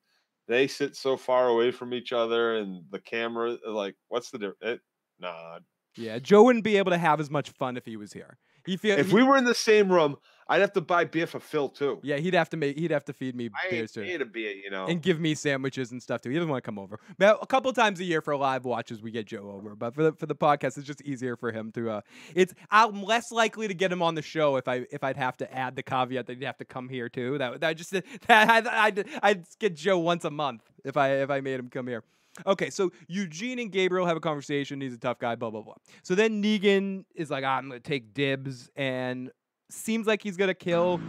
they 0.48 0.68
sit 0.68 0.96
so 0.96 1.18
far 1.18 1.48
away 1.48 1.72
from 1.72 1.94
each 1.94 2.12
other, 2.14 2.58
and 2.58 2.84
the 2.92 3.00
camera 3.00 3.58
like 3.68 3.96
what's 4.10 4.30
the 4.32 4.38
difference? 4.40 4.82
Nah. 5.20 5.60
Yeah, 5.98 6.20
Joe 6.20 6.44
wouldn't 6.44 6.64
be 6.64 6.78
able 6.78 6.92
to 6.92 6.98
have 6.98 7.20
as 7.20 7.30
much 7.30 7.50
fun 7.50 7.76
if 7.78 7.86
he 7.86 7.98
was 7.98 8.14
here. 8.14 8.38
He 8.66 8.78
feel 8.78 8.98
If 8.98 9.08
he- 9.10 9.16
we 9.16 9.24
were 9.24 9.38
in 9.38 9.44
the 9.46 9.56
same 9.56 9.92
room, 9.92 10.16
I'd 10.52 10.60
have 10.60 10.74
to 10.74 10.82
buy 10.82 11.06
beer 11.06 11.28
for 11.28 11.40
Phil 11.40 11.70
too. 11.70 12.00
yeah, 12.04 12.18
he'd 12.18 12.34
have 12.34 12.50
to 12.50 12.58
make 12.58 12.78
he'd 12.78 12.92
have 12.92 13.06
to 13.06 13.14
feed 13.14 13.36
me 13.38 13.50
I 13.56 13.70
beers 13.70 13.94
too. 13.94 14.02
a 14.02 14.26
beer, 14.26 14.52
you 14.52 14.70
know. 14.70 14.86
and 14.86 15.02
give 15.02 15.18
me 15.18 15.34
sandwiches 15.34 15.94
and 15.94 16.04
stuff 16.04 16.20
too. 16.20 16.30
He 16.30 16.36
doesn't 16.36 16.50
want 16.50 16.62
to 16.62 16.68
come 16.68 16.78
over. 16.78 17.00
Now, 17.18 17.38
a 17.38 17.48
couple 17.48 17.72
times 17.72 18.02
a 18.02 18.04
year 18.04 18.22
for 18.22 18.36
live 18.36 18.66
watches, 18.66 19.02
we 19.02 19.12
get 19.12 19.28
Joe 19.28 19.50
over. 19.50 19.76
But 19.76 19.96
for 19.96 20.04
the 20.04 20.12
for 20.12 20.26
the 20.26 20.36
podcast, 20.36 20.78
it's 20.78 20.86
just 20.86 21.02
easier 21.04 21.38
for 21.38 21.54
him 21.54 21.72
to. 21.72 21.90
Uh, 21.90 22.02
it's 22.36 22.54
I'm 22.70 23.02
less 23.02 23.32
likely 23.32 23.70
to 23.70 23.74
get 23.74 23.94
him 23.94 24.02
on 24.02 24.16
the 24.16 24.22
show 24.22 24.58
if 24.58 24.68
I 24.68 24.86
if 24.92 25.06
I'd 25.06 25.16
have 25.16 25.38
to 25.38 25.54
add 25.54 25.78
the 25.78 25.84
caveat 25.84 26.28
that 26.28 26.38
he'd 26.38 26.46
have 26.46 26.58
to 26.58 26.66
come 26.66 26.90
here 26.90 27.08
too. 27.08 27.38
That 27.38 27.62
that 27.62 27.78
just 27.78 27.92
that 28.28 28.50
I'd, 28.50 28.68
I'd 28.68 29.06
I'd 29.24 29.46
get 29.58 29.78
Joe 29.78 30.00
once 30.00 30.26
a 30.26 30.32
month 30.32 30.64
if 30.84 30.98
I 30.98 31.22
if 31.22 31.30
I 31.30 31.40
made 31.40 31.62
him 31.62 31.70
come 31.70 31.88
here. 31.88 32.04
Okay, 32.46 32.70
so 32.70 32.92
Eugene 33.08 33.60
and 33.60 33.72
Gabriel 33.72 34.06
have 34.06 34.18
a 34.18 34.22
conversation. 34.22 34.80
He's 34.82 34.94
a 34.94 34.98
tough 34.98 35.20
guy, 35.20 35.36
blah 35.36 35.50
blah 35.50 35.62
blah. 35.62 35.76
So 36.04 36.14
then 36.16 36.44
Negan 36.44 37.06
is 37.16 37.30
like, 37.30 37.44
I'm 37.46 37.70
gonna 37.70 37.80
take 37.80 38.14
dibs, 38.14 38.70
and 38.76 39.32
seems 39.74 40.08
like 40.08 40.22
he's 40.22 40.38
gonna 40.38 40.54
kill 40.54 41.00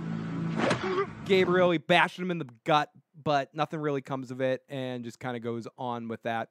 Gabriel. 1.24 1.70
He 1.70 1.78
bashed 1.78 2.18
him 2.18 2.30
in 2.30 2.38
the 2.38 2.48
gut, 2.64 2.90
but 3.24 3.54
nothing 3.54 3.80
really 3.80 4.00
comes 4.02 4.30
of 4.30 4.40
it, 4.40 4.62
and 4.68 5.04
just 5.04 5.18
kind 5.20 5.36
of 5.36 5.42
goes 5.42 5.66
on 5.78 6.08
with 6.08 6.22
that. 6.22 6.48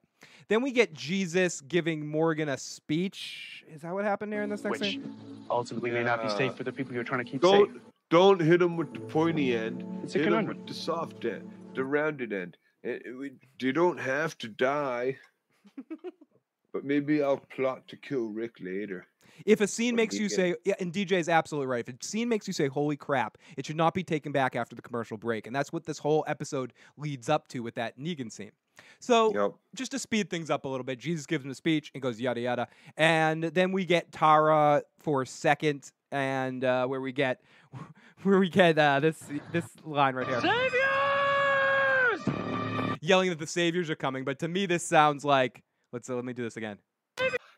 Then 0.47 0.61
we 0.61 0.71
get 0.71 0.93
Jesus 0.93 1.61
giving 1.61 2.05
Morgan 2.07 2.49
a 2.49 2.57
speech. 2.57 3.63
Is 3.73 3.81
that 3.81 3.93
what 3.93 4.03
happened 4.05 4.31
there 4.31 4.43
in 4.43 4.49
this 4.49 4.63
next 4.63 4.79
Which 4.79 4.91
scene? 4.91 5.15
ultimately 5.49 5.91
may 5.91 6.03
not 6.03 6.21
be 6.21 6.29
safe 6.29 6.55
for 6.55 6.63
the 6.63 6.71
people 6.71 6.93
you're 6.93 7.03
trying 7.03 7.23
to 7.25 7.29
keep 7.31 7.41
Don't 7.41 7.71
safe. 7.73 7.81
don't 8.09 8.39
hit 8.41 8.61
him 8.61 8.77
with 8.77 8.93
the 8.93 8.99
pointy 8.99 9.55
end. 9.55 9.83
It's 10.03 10.15
a 10.15 10.19
hit 10.19 10.31
him 10.33 10.45
with 10.45 10.67
the 10.67 10.73
soft 10.73 11.25
end, 11.25 11.49
the 11.75 11.83
rounded 11.83 12.33
end. 12.33 12.57
Eh, 12.83 12.99
eh, 13.05 13.11
we- 13.17 13.31
You 13.59 13.73
don't 13.73 13.99
have 13.99 14.37
to 14.39 14.47
die. 14.47 15.17
but 16.73 16.83
maybe 16.83 17.23
I'll 17.23 17.37
plot 17.55 17.87
to 17.89 17.95
kill 17.97 18.25
Rick 18.27 18.55
later. 18.59 19.07
If 19.45 19.61
a 19.61 19.67
scene 19.67 19.95
makes 19.95 20.17
you 20.17 20.29
say, 20.29 20.55
yeah, 20.65 20.75
and 20.79 20.93
DJ 20.93 21.13
is 21.13 21.29
absolutely 21.29 21.67
right. 21.67 21.87
If 21.87 21.95
a 21.95 22.05
scene 22.05 22.29
makes 22.29 22.47
you 22.47 22.53
say, 22.53 22.67
"Holy 22.67 22.95
crap," 22.97 23.37
it 23.57 23.65
should 23.65 23.75
not 23.75 23.93
be 23.93 24.03
taken 24.03 24.31
back 24.31 24.55
after 24.55 24.75
the 24.75 24.81
commercial 24.81 25.17
break, 25.17 25.47
and 25.47 25.55
that's 25.55 25.73
what 25.73 25.85
this 25.85 25.97
whole 25.97 26.23
episode 26.27 26.73
leads 26.97 27.29
up 27.29 27.47
to 27.49 27.61
with 27.61 27.75
that 27.75 27.97
Negan 27.97 28.31
scene. 28.31 28.51
So, 28.99 29.31
just 29.75 29.91
to 29.91 29.99
speed 29.99 30.29
things 30.29 30.49
up 30.49 30.65
a 30.65 30.67
little 30.67 30.83
bit, 30.83 30.99
Jesus 30.99 31.25
gives 31.25 31.43
him 31.43 31.51
a 31.51 31.55
speech 31.55 31.91
and 31.93 32.03
goes 32.03 32.19
yada 32.19 32.41
yada, 32.41 32.67
and 32.97 33.43
then 33.43 33.71
we 33.71 33.85
get 33.85 34.11
Tara 34.11 34.83
for 34.99 35.23
a 35.23 35.27
second, 35.27 35.91
and 36.11 36.63
uh, 36.63 36.85
where 36.87 37.01
we 37.01 37.11
get 37.11 37.41
where 38.23 38.39
we 38.39 38.49
get 38.49 38.77
uh, 38.77 38.99
this 38.99 39.23
this 39.51 39.65
line 39.83 40.15
right 40.15 40.27
here. 40.27 40.41
Saviors! 40.41 40.81
Yelling 43.01 43.29
that 43.29 43.39
the 43.39 43.47
saviors 43.47 43.89
are 43.89 43.95
coming, 43.95 44.23
but 44.23 44.37
to 44.39 44.47
me 44.47 44.67
this 44.67 44.85
sounds 44.85 45.25
like 45.25 45.63
let's 45.91 46.09
uh, 46.09 46.15
let 46.15 46.25
me 46.25 46.33
do 46.33 46.43
this 46.43 46.57
again. 46.57 46.77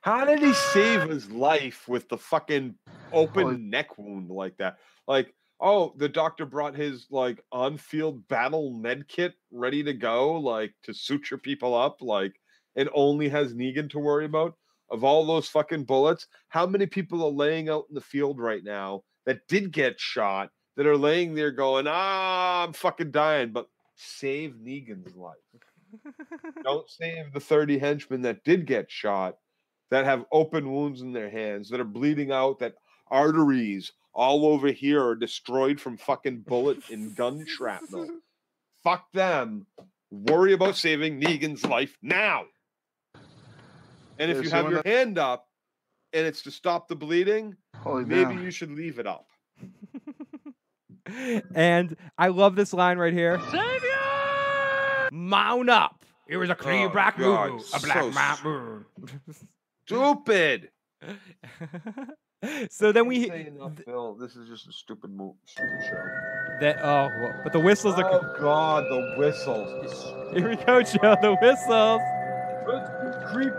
How 0.04 0.26
did 0.26 0.40
he 0.40 0.54
save 0.54 1.04
his 1.04 1.32
life 1.32 1.88
with 1.88 2.10
the 2.10 2.18
fucking 2.18 2.76
open 3.14 3.70
neck 3.70 3.98
wound 3.98 4.30
like 4.30 4.58
that? 4.58 4.76
Like, 5.08 5.34
oh, 5.62 5.94
the 5.96 6.10
doctor 6.10 6.46
brought 6.46 6.76
his 6.76 7.08
like 7.10 7.42
on-field 7.54 8.28
battle 8.28 8.74
med 8.74 9.08
kit 9.08 9.34
ready 9.50 9.82
to 9.84 9.94
go, 9.94 10.34
like 10.34 10.74
to 10.84 10.94
suture 10.94 11.38
people 11.38 11.74
up, 11.74 12.02
like, 12.02 12.34
and 12.76 12.90
only 12.94 13.30
has 13.30 13.54
Negan 13.54 13.90
to 13.92 14.00
worry 14.00 14.26
about. 14.26 14.56
Of 14.90 15.06
all 15.06 15.26
those 15.26 15.48
fucking 15.48 15.86
bullets, 15.86 16.28
how 16.50 16.68
many 16.68 16.86
people 16.86 17.24
are 17.24 17.32
laying 17.32 17.70
out 17.70 17.86
in 17.88 17.96
the 17.96 18.02
field 18.02 18.42
right 18.42 18.62
now 18.62 19.04
that 19.26 19.48
did 19.48 19.72
get 19.72 20.02
shot 20.02 20.50
that 20.76 20.86
are 20.86 20.98
laying 20.98 21.34
there 21.34 21.52
going, 21.52 21.86
ah, 21.88 22.66
I'm 22.66 22.74
fucking 22.74 23.12
dying, 23.12 23.54
but 23.54 23.68
save 23.96 24.56
Negan's 24.56 25.16
life. 25.16 25.38
Don't 26.64 26.90
save 26.90 27.32
the 27.32 27.40
30 27.40 27.80
henchmen 27.80 28.22
that 28.24 28.44
did 28.44 28.68
get 28.68 28.92
shot 28.92 29.38
that 29.94 30.06
have 30.06 30.26
open 30.32 30.72
wounds 30.72 31.02
in 31.02 31.14
their 31.14 31.30
hands 31.30 31.70
that 31.70 31.80
are 31.80 31.84
bleeding 31.86 32.32
out 32.32 32.58
that 32.58 32.74
arteries 33.12 33.92
all 34.12 34.44
over 34.48 34.70
here 34.70 35.00
are 35.06 35.14
destroyed 35.16 35.80
from 35.80 35.98
fucking 35.98 36.40
bullet 36.48 36.80
and 36.90 37.16
gun 37.16 37.46
shrapnel 37.46 38.08
fuck 38.84 39.12
them 39.12 39.68
worry 40.10 40.54
about 40.54 40.76
saving 40.76 41.22
negan's 41.22 41.64
life 41.64 41.96
now 42.02 42.44
And 44.18 44.32
if 44.32 44.38
Yeah, 44.38 44.44
you 44.44 44.50
have 44.50 44.64
when 44.66 44.74
your 44.74 44.82
hand 44.84 45.20
up 45.20 45.48
and 46.12 46.26
it's 46.26 46.42
to 46.44 46.52
stop 46.52 46.88
the 46.88 46.96
bleeding, 46.96 47.56
Holy 47.78 48.04
maybe 48.06 48.34
damn. 48.36 48.44
you 48.44 48.50
should 48.52 48.72
leave 48.72 48.98
it 48.98 49.06
up. 49.08 49.28
and 51.56 51.96
I 52.18 52.28
love 52.30 52.56
this 52.56 52.74
line 52.74 52.98
right 52.98 53.14
here. 53.14 53.40
Mount 55.12 55.70
up. 55.70 56.04
It 56.28 56.38
was 56.38 56.50
a 56.50 56.56
clear 56.56 56.86
Oh, 56.88 56.90
black 56.90 57.18
God, 57.18 57.52
moon, 57.52 57.62
a 57.74 57.80
black 57.80 57.98
so 58.00 58.12
ma- 58.12 58.38
moon. 58.44 58.86
Stupid. 59.86 60.70
so 62.70 62.92
then 62.92 63.08
we 63.08 63.28
Say 63.28 63.48
enough, 63.48 63.74
Phil. 63.86 64.16
This 64.16 64.36
is 64.36 64.50
just 64.50 64.68
a 64.68 64.72
stupid 64.72 65.12
move, 65.12 65.36
stupid 65.46 65.80
show. 65.84 66.04
that 66.62 66.78
oh, 66.82 67.10
well, 67.20 67.42
but 67.44 67.54
the 67.54 67.60
whistles 67.60 67.96
are. 67.96 68.10
Oh 68.10 68.36
God, 68.40 68.84
the 68.86 69.16
whistles. 69.18 70.34
Here 70.34 70.50
we 70.50 70.56
go, 70.56 70.82
Joe. 70.82 71.16
The 71.22 71.38
whistles. 71.42 72.02
Creepy 73.32 73.54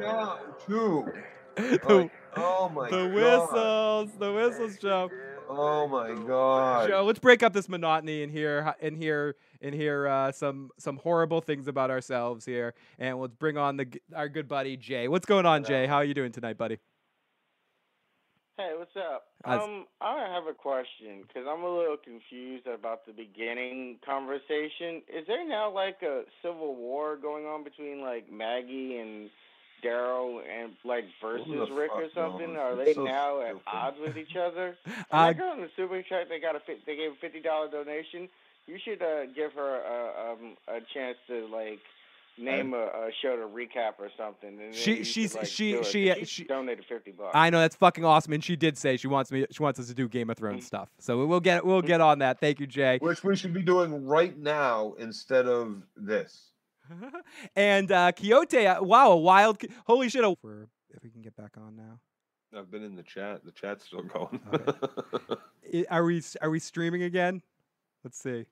God, 0.00 0.38
too. 0.66 1.06
The, 1.56 1.78
Like, 1.94 2.10
oh 2.36 2.68
my 2.70 2.90
the 2.90 3.06
God. 3.06 3.14
whistles. 3.14 4.10
The 4.18 4.32
whistles, 4.32 4.78
Joe. 4.78 5.10
Oh 5.48 5.86
my 5.86 6.14
God. 6.26 6.88
Joe, 6.88 7.04
let's 7.04 7.18
break 7.18 7.42
up 7.42 7.52
this 7.52 7.68
monotony 7.68 8.22
in 8.22 8.30
here. 8.30 8.74
In 8.80 8.96
hear 8.96 9.36
and 9.64 9.74
hear 9.74 10.06
uh, 10.06 10.30
some 10.30 10.70
some 10.78 10.98
horrible 10.98 11.40
things 11.40 11.66
about 11.66 11.90
ourselves 11.90 12.44
here, 12.44 12.74
and 12.98 13.18
let's 13.18 13.34
bring 13.34 13.56
on 13.56 13.76
the 13.78 13.88
our 14.14 14.28
good 14.28 14.46
buddy 14.46 14.76
Jay. 14.76 15.08
What's 15.08 15.26
going 15.26 15.46
on, 15.46 15.64
Jay? 15.64 15.86
How 15.86 15.96
are 15.96 16.04
you 16.04 16.14
doing 16.14 16.30
tonight, 16.30 16.58
buddy? 16.58 16.78
Hey, 18.56 18.70
what's 18.76 18.94
up? 18.94 19.26
Um, 19.44 19.86
I 20.00 20.28
have 20.32 20.46
a 20.46 20.54
question 20.54 21.22
because 21.26 21.44
I'm 21.48 21.64
a 21.64 21.76
little 21.76 21.96
confused 21.96 22.68
about 22.68 23.04
the 23.04 23.12
beginning 23.12 23.98
conversation. 24.06 25.02
Is 25.08 25.26
there 25.26 25.48
now 25.48 25.72
like 25.72 26.02
a 26.02 26.22
civil 26.40 26.76
war 26.76 27.16
going 27.16 27.46
on 27.46 27.64
between 27.64 28.00
like 28.00 28.30
Maggie 28.30 28.98
and 28.98 29.28
Daryl 29.84 30.40
and 30.46 30.74
like 30.84 31.04
versus 31.20 31.68
Rick 31.72 31.90
or 31.94 32.02
fuck, 32.02 32.16
no? 32.16 32.30
something? 32.30 32.56
Are 32.56 32.76
they 32.76 32.94
so 32.94 33.02
now 33.02 33.40
at 33.40 33.56
odds 33.66 33.96
with 34.00 34.16
each 34.16 34.36
other? 34.36 34.76
I 35.10 35.30
Uh, 35.30 35.32
that 35.32 35.38
girl 35.38 35.56
the 35.56 35.68
super 35.74 36.00
chat, 36.02 36.28
they 36.28 36.38
got 36.38 36.54
a 36.54 36.60
they 36.86 36.94
gave 36.94 37.10
a 37.10 37.16
fifty 37.20 37.40
dollar 37.40 37.68
donation. 37.68 38.28
You 38.66 38.78
should 38.84 39.02
uh, 39.02 39.26
give 39.34 39.52
her 39.54 39.76
a 39.82 40.32
um 40.32 40.56
a 40.68 40.80
chance 40.94 41.16
to 41.28 41.46
like 41.48 41.80
name 42.38 42.74
a, 42.74 42.78
a 42.78 43.10
show 43.22 43.36
to 43.36 43.42
recap 43.46 43.92
or 43.98 44.08
something. 44.16 44.58
And 44.60 44.74
She- 44.74 44.96
you 44.98 45.04
should, 45.04 45.34
like, 45.34 45.46
she- 45.46 45.82
she- 45.84 46.10
uh, 46.10 46.14
she 46.16 46.24
she- 46.24 46.44
donated 46.44 46.84
fifty 46.88 47.12
bucks. 47.12 47.32
I 47.34 47.50
know 47.50 47.60
that's 47.60 47.76
fucking 47.76 48.04
awesome, 48.04 48.32
and 48.32 48.42
she 48.42 48.56
did 48.56 48.76
say 48.78 48.96
she 48.96 49.06
wants 49.06 49.30
me. 49.30 49.46
She 49.50 49.62
wants 49.62 49.78
us 49.78 49.86
to 49.88 49.94
do 49.94 50.08
Game 50.08 50.30
of 50.30 50.36
Thrones 50.38 50.66
stuff. 50.66 50.88
So 50.98 51.26
we'll 51.26 51.40
get 51.40 51.64
we'll 51.64 51.82
get 51.82 52.00
on 52.00 52.18
that. 52.20 52.40
Thank 52.40 52.58
you, 52.58 52.66
Jay. 52.66 52.98
Which 53.00 53.22
we 53.22 53.36
should 53.36 53.52
be 53.54 53.62
doing 53.62 54.06
right 54.06 54.36
now 54.36 54.94
instead 54.98 55.46
of 55.46 55.82
this. 55.96 56.50
And 57.56 57.90
uh, 57.92 58.12
Quixote, 58.12 58.66
uh, 58.66 58.82
wow, 58.82 59.12
a 59.12 59.16
wild. 59.16 59.60
Holy 59.86 60.08
shit! 60.08 60.24
a- 60.24 60.36
For 60.40 60.68
if 60.90 61.02
we 61.02 61.10
can 61.10 61.22
get 61.22 61.36
back 61.36 61.52
on 61.56 61.76
now. 61.76 61.98
I've 62.58 62.70
been 62.70 62.82
in 62.84 62.94
the 62.94 63.02
chat. 63.02 63.44
The 63.44 63.52
chat's 63.52 63.84
still 63.86 64.02
going. 64.02 64.40
I- 65.72 65.86
Are 65.90 66.04
we 66.04 66.22
are 66.42 66.50
we 66.50 66.58
streaming 66.58 67.02
again? 67.02 67.42
Let's 68.04 68.18
see. 68.18 68.44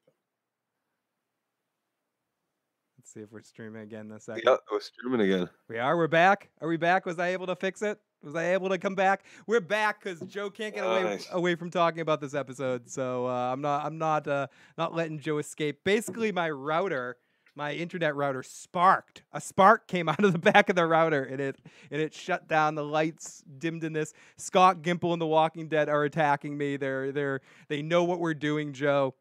Let's 3.03 3.15
see 3.15 3.21
if 3.21 3.33
we're 3.33 3.43
streaming 3.43 3.83
again 3.83 4.09
this 4.09 4.27
second. 4.27 4.45
yeah, 4.47 4.55
we're 4.71 4.79
streaming 4.79 5.23
again. 5.23 5.49
We 5.69 5.77
are. 5.77 5.97
We're 5.97 6.07
back. 6.07 6.51
Are 6.61 6.69
we 6.69 6.77
back? 6.77 7.05
Was 7.05 7.19
I 7.19 7.31
able 7.31 7.49
to 7.49 7.57
fix 7.57 7.83
it? 7.83 7.99
Was 8.23 8.37
I 8.37 8.53
able 8.53 8.69
to 8.69 8.79
come 8.79 8.95
back? 8.95 9.25
We're 9.49 9.59
back 9.59 10.01
because 10.05 10.21
Joe 10.21 10.51
can't 10.51 10.73
get 10.73 10.85
away 10.85 11.03
Nice. 11.03 11.27
away 11.33 11.57
from 11.57 11.69
talking 11.69 12.01
about 12.01 12.21
this 12.21 12.33
episode. 12.33 12.89
So 12.89 13.27
uh, 13.27 13.53
I'm 13.53 13.61
not 13.61 13.85
I'm 13.85 13.99
not 13.99 14.29
uh, 14.29 14.47
not 14.79 14.95
letting 14.95 15.19
Joe 15.19 15.39
escape. 15.39 15.81
Basically, 15.83 16.31
my 16.31 16.49
router, 16.49 17.17
my 17.57 17.73
internet 17.73 18.15
router, 18.15 18.45
sparked. 18.45 19.25
A 19.33 19.41
spark 19.41 19.89
came 19.89 20.09
out 20.09 20.23
of 20.25 20.31
the 20.31 20.39
back 20.39 20.69
of 20.69 20.77
the 20.77 20.87
router, 20.87 21.25
and 21.25 21.41
it 21.41 21.57
and 21.91 22.01
it 22.01 22.15
shut 22.15 22.47
down. 22.47 22.77
The 22.77 22.85
lights 22.85 23.43
dimmed 23.59 23.83
in 23.83 23.93
this. 23.95 24.13
Scott 24.37 24.83
Gimple 24.83 25.13
and 25.13 25.21
The 25.21 25.27
Walking 25.27 25.67
Dead 25.67 25.89
are 25.89 26.05
attacking 26.05 26.57
me. 26.57 26.77
They're 26.77 27.11
they're 27.11 27.41
they 27.67 27.83
know 27.83 28.05
what 28.05 28.21
we're 28.21 28.33
doing, 28.35 28.73
Joe, 28.73 29.17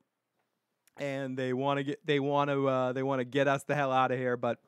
and 1.01 1.35
they 1.35 1.51
want 1.51 1.79
to 1.79 1.83
get 1.83 2.05
they 2.05 2.21
want 2.21 2.49
to 2.49 2.69
uh, 2.69 2.93
they 2.93 3.03
want 3.03 3.19
to 3.19 3.25
get 3.25 3.49
us 3.49 3.63
the 3.63 3.75
hell 3.75 3.91
out 3.91 4.11
of 4.11 4.17
here. 4.17 4.37
But 4.37 4.59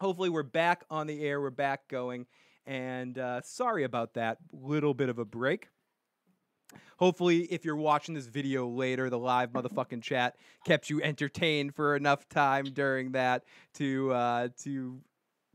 hopefully 0.00 0.30
we're 0.30 0.42
back 0.42 0.84
on 0.90 1.06
the 1.06 1.24
air 1.24 1.40
we're 1.40 1.50
back 1.50 1.88
going 1.88 2.26
and 2.66 3.18
uh, 3.18 3.40
sorry 3.42 3.84
about 3.84 4.14
that 4.14 4.38
little 4.52 4.94
bit 4.94 5.08
of 5.08 5.18
a 5.18 5.24
break 5.24 5.68
hopefully 6.98 7.40
if 7.44 7.64
you're 7.64 7.76
watching 7.76 8.14
this 8.14 8.26
video 8.26 8.68
later 8.68 9.10
the 9.10 9.18
live 9.18 9.50
motherfucking 9.50 10.02
chat 10.02 10.36
kept 10.64 10.88
you 10.88 11.02
entertained 11.02 11.74
for 11.74 11.96
enough 11.96 12.28
time 12.28 12.66
during 12.66 13.12
that 13.12 13.44
to 13.74 14.12
uh, 14.12 14.48
to 14.56 15.00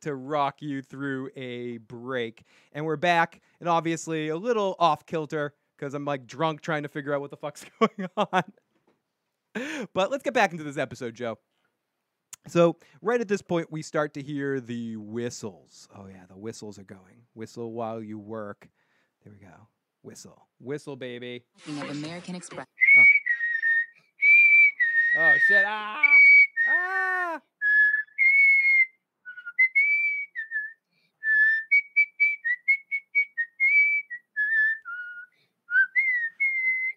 to 0.02 0.15
rock 0.15 0.61
you 0.61 0.82
through 0.82 1.30
a 1.38 1.78
break 1.78 2.44
and 2.74 2.86
we're 2.86 2.98
back 2.98 3.40
and 3.61 3.70
obviously 3.70 4.28
a 4.28 4.36
little 4.36 4.76
off 4.78 5.06
kilter 5.06 5.53
because 5.78 5.94
i'm 5.94 6.03
like 6.03 6.28
drunk 6.28 6.60
trying 6.60 6.84
to 6.84 6.90
figure 6.90 7.14
out 7.14 7.22
what 7.22 7.30
the 7.30 7.38
fuck's 7.38 7.65
going 7.80 8.10
on 8.18 8.44
but 9.93 10.11
let's 10.11 10.23
get 10.23 10.34
back 10.34 10.51
into 10.51 10.63
this 10.63 10.77
episode 10.77 11.15
joe 11.15 11.38
so 12.47 12.75
right 13.01 13.21
at 13.21 13.27
this 13.27 13.41
point, 13.41 13.71
we 13.71 13.81
start 13.81 14.13
to 14.15 14.21
hear 14.21 14.59
the 14.59 14.97
whistles. 14.97 15.88
Oh 15.95 16.07
yeah, 16.07 16.25
the 16.27 16.38
whistles 16.38 16.77
are 16.77 16.84
going. 16.84 17.23
Whistle 17.34 17.71
while 17.71 18.03
you 18.03 18.19
work. 18.19 18.67
There 19.23 19.31
we 19.31 19.39
go. 19.39 19.67
Whistle, 20.01 20.47
whistle, 20.59 20.97
baby. 20.97 21.45
of 21.67 21.89
American 21.89 22.35
Express. 22.35 22.67
Oh 25.17 25.34
shit! 25.47 25.63
Ah! 25.65 26.01
Ah! 26.69 27.39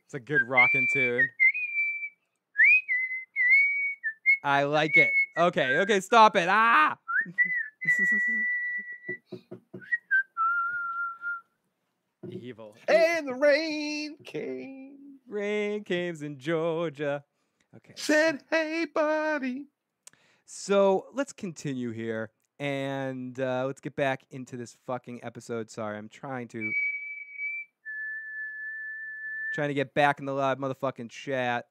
It's 0.06 0.14
a 0.14 0.20
good 0.20 0.42
rockin' 0.48 0.86
tune. 0.92 1.28
I 4.46 4.62
like 4.62 4.96
it. 4.96 5.10
Okay, 5.36 5.78
okay, 5.78 5.98
stop 5.98 6.36
it. 6.36 6.46
Ah! 6.48 6.96
Evil. 12.30 12.76
And 12.86 13.26
the 13.26 13.34
rain 13.34 14.14
came. 14.24 15.18
Rain 15.28 15.82
came 15.82 16.14
in 16.22 16.38
Georgia. 16.38 17.24
Okay. 17.74 17.94
Said, 17.96 18.44
hey, 18.48 18.86
buddy. 18.94 19.64
So 20.44 21.06
let's 21.12 21.32
continue 21.32 21.90
here 21.90 22.30
and 22.60 23.40
uh, 23.40 23.64
let's 23.66 23.80
get 23.80 23.96
back 23.96 24.26
into 24.30 24.56
this 24.56 24.76
fucking 24.86 25.24
episode. 25.24 25.72
Sorry, 25.72 25.98
I'm 25.98 26.08
trying 26.08 26.46
to 26.48 26.70
trying 29.52 29.70
to 29.70 29.74
get 29.74 29.92
back 29.92 30.20
in 30.20 30.26
the 30.26 30.32
live 30.32 30.58
motherfucking 30.58 31.10
chat. 31.10 31.66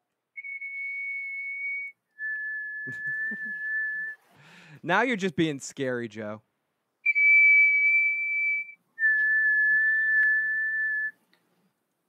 Now 4.85 5.01
you're 5.01 5.17
just 5.17 5.35
being 5.35 5.59
scary, 5.59 6.07
Joe. 6.07 6.41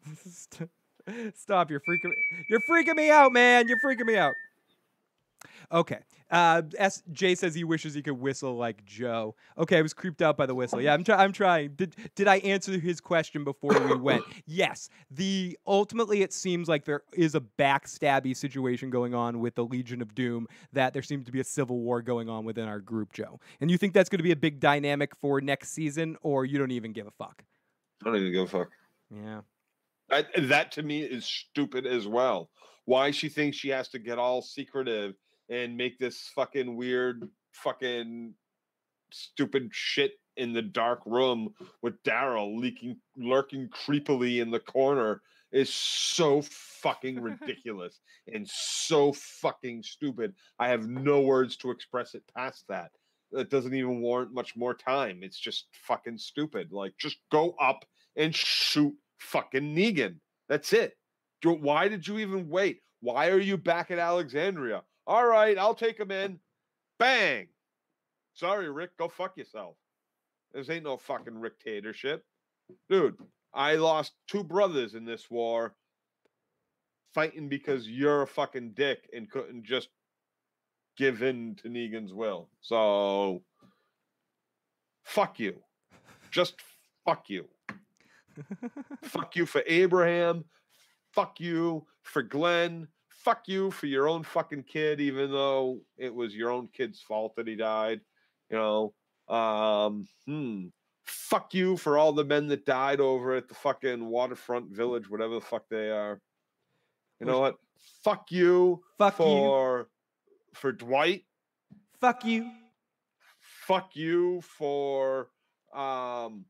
Stop! 1.34 1.70
You're 1.70 1.80
freaking. 1.80 2.12
You're 2.48 2.60
freaking 2.70 2.94
me 2.96 3.10
out, 3.10 3.32
man. 3.32 3.68
You're 3.68 3.78
freaking 3.78 4.06
me 4.06 4.16
out. 4.16 4.34
Okay. 5.70 5.98
Uh, 6.30 6.62
S. 6.76 7.02
Jay 7.12 7.34
says 7.34 7.54
he 7.54 7.62
wishes 7.62 7.94
he 7.94 8.02
could 8.02 8.18
whistle 8.18 8.56
like 8.56 8.84
Joe. 8.84 9.36
Okay, 9.56 9.78
I 9.78 9.82
was 9.82 9.94
creeped 9.94 10.22
out 10.22 10.36
by 10.36 10.46
the 10.46 10.54
whistle. 10.54 10.80
Yeah, 10.80 10.92
I'm, 10.92 11.04
try- 11.04 11.22
I'm 11.22 11.32
trying. 11.32 11.74
Did 11.74 11.94
did 12.16 12.26
I 12.26 12.38
answer 12.38 12.78
his 12.78 13.00
question 13.00 13.44
before 13.44 13.78
we 13.80 13.94
went? 13.94 14.24
Yes. 14.46 14.88
The 15.10 15.58
ultimately, 15.66 16.22
it 16.22 16.32
seems 16.32 16.68
like 16.68 16.84
there 16.84 17.02
is 17.12 17.34
a 17.34 17.40
backstabby 17.40 18.36
situation 18.36 18.90
going 18.90 19.14
on 19.14 19.40
with 19.40 19.54
the 19.54 19.64
Legion 19.64 20.02
of 20.02 20.14
Doom. 20.14 20.46
That 20.72 20.92
there 20.92 21.02
seems 21.02 21.26
to 21.26 21.32
be 21.32 21.40
a 21.40 21.44
civil 21.44 21.78
war 21.80 22.02
going 22.02 22.28
on 22.28 22.44
within 22.44 22.68
our 22.68 22.80
group, 22.80 23.12
Joe. 23.12 23.40
And 23.60 23.70
you 23.70 23.78
think 23.78 23.92
that's 23.92 24.08
going 24.08 24.18
to 24.18 24.24
be 24.24 24.32
a 24.32 24.36
big 24.36 24.60
dynamic 24.60 25.14
for 25.16 25.40
next 25.40 25.70
season, 25.70 26.16
or 26.22 26.44
you 26.44 26.58
don't 26.58 26.70
even 26.70 26.92
give 26.92 27.06
a 27.06 27.10
fuck? 27.12 27.42
I 28.04 28.10
don't 28.10 28.16
even 28.16 28.32
give 28.32 28.42
a 28.42 28.46
fuck. 28.46 28.70
Yeah. 29.10 29.40
I, 30.10 30.24
that 30.42 30.72
to 30.72 30.82
me 30.82 31.02
is 31.02 31.24
stupid 31.24 31.86
as 31.86 32.06
well. 32.06 32.50
Why 32.84 33.10
she 33.10 33.28
thinks 33.28 33.56
she 33.56 33.70
has 33.70 33.88
to 33.90 33.98
get 33.98 34.18
all 34.18 34.42
secretive 34.42 35.14
and 35.48 35.76
make 35.76 35.98
this 35.98 36.30
fucking 36.34 36.76
weird, 36.76 37.28
fucking 37.52 38.34
stupid 39.10 39.70
shit 39.72 40.12
in 40.36 40.52
the 40.52 40.62
dark 40.62 41.00
room 41.06 41.54
with 41.82 42.02
Daryl 42.02 42.58
leaking, 42.58 42.96
lurking 43.16 43.68
creepily 43.68 44.42
in 44.42 44.50
the 44.50 44.60
corner 44.60 45.22
is 45.52 45.72
so 45.72 46.42
fucking 46.42 47.20
ridiculous 47.22 48.00
and 48.32 48.48
so 48.48 49.12
fucking 49.12 49.82
stupid. 49.82 50.34
I 50.58 50.68
have 50.68 50.88
no 50.88 51.22
words 51.22 51.56
to 51.58 51.70
express 51.70 52.14
it 52.14 52.22
past 52.36 52.64
that. 52.68 52.90
It 53.32 53.50
doesn't 53.50 53.74
even 53.74 54.00
warrant 54.00 54.32
much 54.32 54.56
more 54.56 54.74
time. 54.74 55.20
It's 55.22 55.38
just 55.38 55.66
fucking 55.86 56.18
stupid. 56.18 56.72
Like, 56.72 56.94
just 56.98 57.18
go 57.32 57.54
up 57.60 57.84
and 58.16 58.34
shoot 58.34 58.94
fucking 59.18 59.74
Negan. 59.74 60.16
That's 60.48 60.72
it. 60.72 60.96
Why 61.42 61.88
did 61.88 62.06
you 62.06 62.18
even 62.18 62.48
wait? 62.48 62.80
Why 63.00 63.28
are 63.28 63.38
you 63.38 63.56
back 63.56 63.90
at 63.90 63.98
Alexandria? 63.98 64.82
All 65.06 65.26
right, 65.26 65.56
I'll 65.56 65.74
take 65.74 65.98
him 65.98 66.10
in. 66.10 66.40
Bang. 66.98 67.48
Sorry, 68.34 68.70
Rick. 68.70 68.96
Go 68.98 69.08
fuck 69.08 69.36
yourself. 69.36 69.76
This 70.52 70.70
ain't 70.70 70.84
no 70.84 70.96
fucking 70.96 71.40
dictatorship. 71.40 72.24
Dude, 72.88 73.16
I 73.54 73.76
lost 73.76 74.12
two 74.26 74.42
brothers 74.42 74.94
in 74.94 75.04
this 75.04 75.30
war 75.30 75.74
fighting 77.14 77.48
because 77.48 77.88
you're 77.88 78.22
a 78.22 78.26
fucking 78.26 78.72
dick 78.72 79.08
and 79.14 79.30
couldn't 79.30 79.64
just 79.64 79.88
give 80.96 81.22
in 81.22 81.54
to 81.56 81.68
Negan's 81.68 82.12
will. 82.12 82.48
So 82.60 83.42
fuck 85.04 85.38
you. 85.38 85.62
Just 86.30 86.56
fuck 87.04 87.28
you. 87.28 87.46
fuck 89.02 89.36
you 89.36 89.46
for 89.46 89.62
Abraham. 89.66 90.44
Fuck 91.12 91.40
you 91.40 91.86
for 92.02 92.22
Glenn. 92.22 92.88
Fuck 93.26 93.48
you 93.48 93.72
for 93.72 93.86
your 93.86 94.06
own 94.06 94.22
fucking 94.22 94.62
kid, 94.62 95.00
even 95.00 95.32
though 95.32 95.80
it 95.98 96.14
was 96.14 96.36
your 96.36 96.52
own 96.52 96.68
kid's 96.68 97.00
fault 97.00 97.34
that 97.34 97.48
he 97.48 97.56
died. 97.56 98.00
You 98.48 98.56
know, 98.56 99.34
um, 99.36 100.06
hmm. 100.26 100.66
Fuck 101.02 101.52
you 101.52 101.76
for 101.76 101.98
all 101.98 102.12
the 102.12 102.24
men 102.24 102.46
that 102.46 102.64
died 102.64 103.00
over 103.00 103.34
at 103.34 103.48
the 103.48 103.54
fucking 103.56 104.06
waterfront 104.06 104.70
village, 104.70 105.10
whatever 105.10 105.34
the 105.34 105.40
fuck 105.40 105.64
they 105.68 105.90
are. 105.90 106.20
You 107.18 107.26
know 107.26 107.40
what? 107.40 107.56
Fuck 108.04 108.30
you 108.30 108.84
Fuck 108.96 109.18
you. 109.18 109.24
for 109.24 109.88
for 110.54 110.70
Dwight. 110.70 111.24
Fuck 112.00 112.24
you. 112.24 112.48
Fuck 113.40 113.96
you 113.96 114.40
for 114.42 115.30
um 115.74 116.44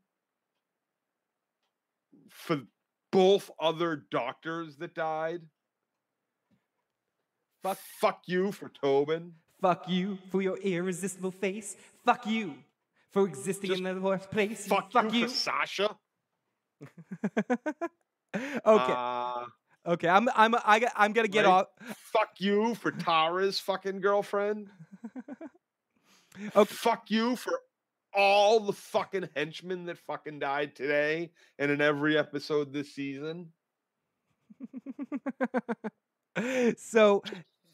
for 2.29 2.61
both 3.11 3.49
other 3.59 4.05
doctors 4.11 4.77
that 4.77 4.93
died. 4.93 5.41
Fuck 7.63 7.77
fuck 7.99 8.21
you 8.27 8.51
for 8.51 8.69
Tobin. 8.69 9.33
Fuck 9.61 9.89
you 9.89 10.17
for 10.29 10.41
your 10.41 10.57
irresistible 10.57 11.31
face. 11.31 11.75
Fuck 12.05 12.27
you 12.27 12.55
for 13.11 13.25
existing 13.27 13.71
in 13.73 13.83
the 13.83 13.99
worst 14.01 14.29
place. 14.29 14.67
Fuck, 14.67 14.91
Fuck 14.91 15.13
you, 15.13 15.21
you. 15.21 15.27
for 15.27 15.33
Sasha. 15.33 15.95
Okay. 18.35 18.93
Uh, 18.93 19.45
okay. 19.87 20.07
I'm 20.09 20.29
I'm 20.35 20.53
I 20.63 20.79
got, 20.79 20.91
I'm 20.95 21.13
gonna 21.13 21.27
get 21.29 21.45
off. 21.45 21.67
Fuck 22.13 22.29
you 22.39 22.75
for 22.75 22.91
Tara's 22.91 23.59
fucking 23.59 24.01
girlfriend. 24.01 24.69
Okay. 26.55 26.71
Fuck 26.71 27.09
you 27.09 27.35
for 27.35 27.59
all 28.13 28.59
the 28.59 28.73
fucking 28.73 29.27
henchmen 29.35 29.85
that 29.87 29.97
fucking 29.97 30.37
died 30.37 30.75
today 30.75 31.31
and 31.57 31.71
in 31.71 31.81
every 31.81 32.15
episode 32.15 32.71
this 32.71 32.93
season. 32.93 33.47
so 36.77 37.21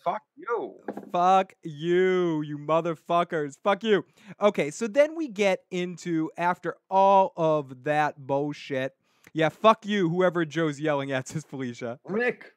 Fuck 0.04 0.24
you. 0.36 0.74
Fuck 1.14 1.54
you, 1.64 2.42
you 2.42 2.58
motherfuckers. 2.58 3.58
Fuck 3.64 3.84
you. 3.84 4.04
Okay, 4.42 4.70
so 4.70 4.88
then 4.88 5.16
we 5.16 5.30
get 5.30 5.64
into 5.72 6.30
after 6.38 6.76
all 6.90 7.32
of 7.38 7.86
that 7.86 8.28
bullshit. 8.28 8.96
Yeah, 9.32 9.48
fuck 9.50 9.86
you, 9.86 10.10
whoever 10.10 10.44
Joe's 10.44 10.80
yelling 10.80 11.14
at, 11.14 11.28
says 11.30 11.46
Felicia. 11.46 12.00
Rick. 12.06 12.52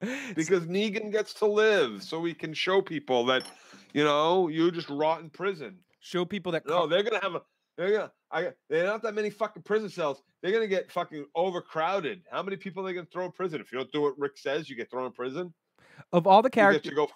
Because 0.36 0.64
Negan 0.66 1.10
gets 1.10 1.34
to 1.34 1.46
live, 1.46 2.04
so 2.04 2.20
we 2.20 2.32
can 2.32 2.54
show 2.54 2.80
people 2.80 3.26
that, 3.26 3.42
you 3.92 4.04
know, 4.04 4.46
you 4.46 4.70
just 4.70 4.88
rot 4.88 5.20
in 5.22 5.28
prison. 5.28 5.76
Show 5.98 6.24
people 6.24 6.52
that. 6.52 6.68
No, 6.68 6.86
they're 6.86 7.02
gonna 7.02 7.20
have 7.20 7.34
a. 7.34 7.42
They're 7.78 7.92
gonna. 7.92 8.12
I. 8.30 8.50
They're 8.68 8.84
not 8.84 9.02
that 9.02 9.14
many 9.14 9.30
fucking 9.30 9.62
prison 9.62 9.88
cells. 9.88 10.20
They're 10.42 10.52
gonna 10.52 10.66
get 10.66 10.90
fucking 10.90 11.24
overcrowded. 11.34 12.22
How 12.30 12.42
many 12.42 12.56
people 12.56 12.82
are 12.82 12.86
they 12.86 12.92
gonna 12.92 13.06
throw 13.10 13.24
in 13.24 13.32
prison? 13.32 13.60
If 13.60 13.72
you 13.72 13.78
don't 13.78 13.90
do 13.92 14.02
what 14.02 14.18
Rick 14.18 14.36
says, 14.36 14.68
you 14.68 14.76
get 14.76 14.90
thrown 14.90 15.06
in 15.06 15.12
prison. 15.12 15.54
Of 16.12 16.26
all 16.26 16.42
the 16.42 16.48
You 16.48 16.50
get 16.50 16.60
characters. 16.60 16.90
to 16.90 16.96
go. 16.96 17.08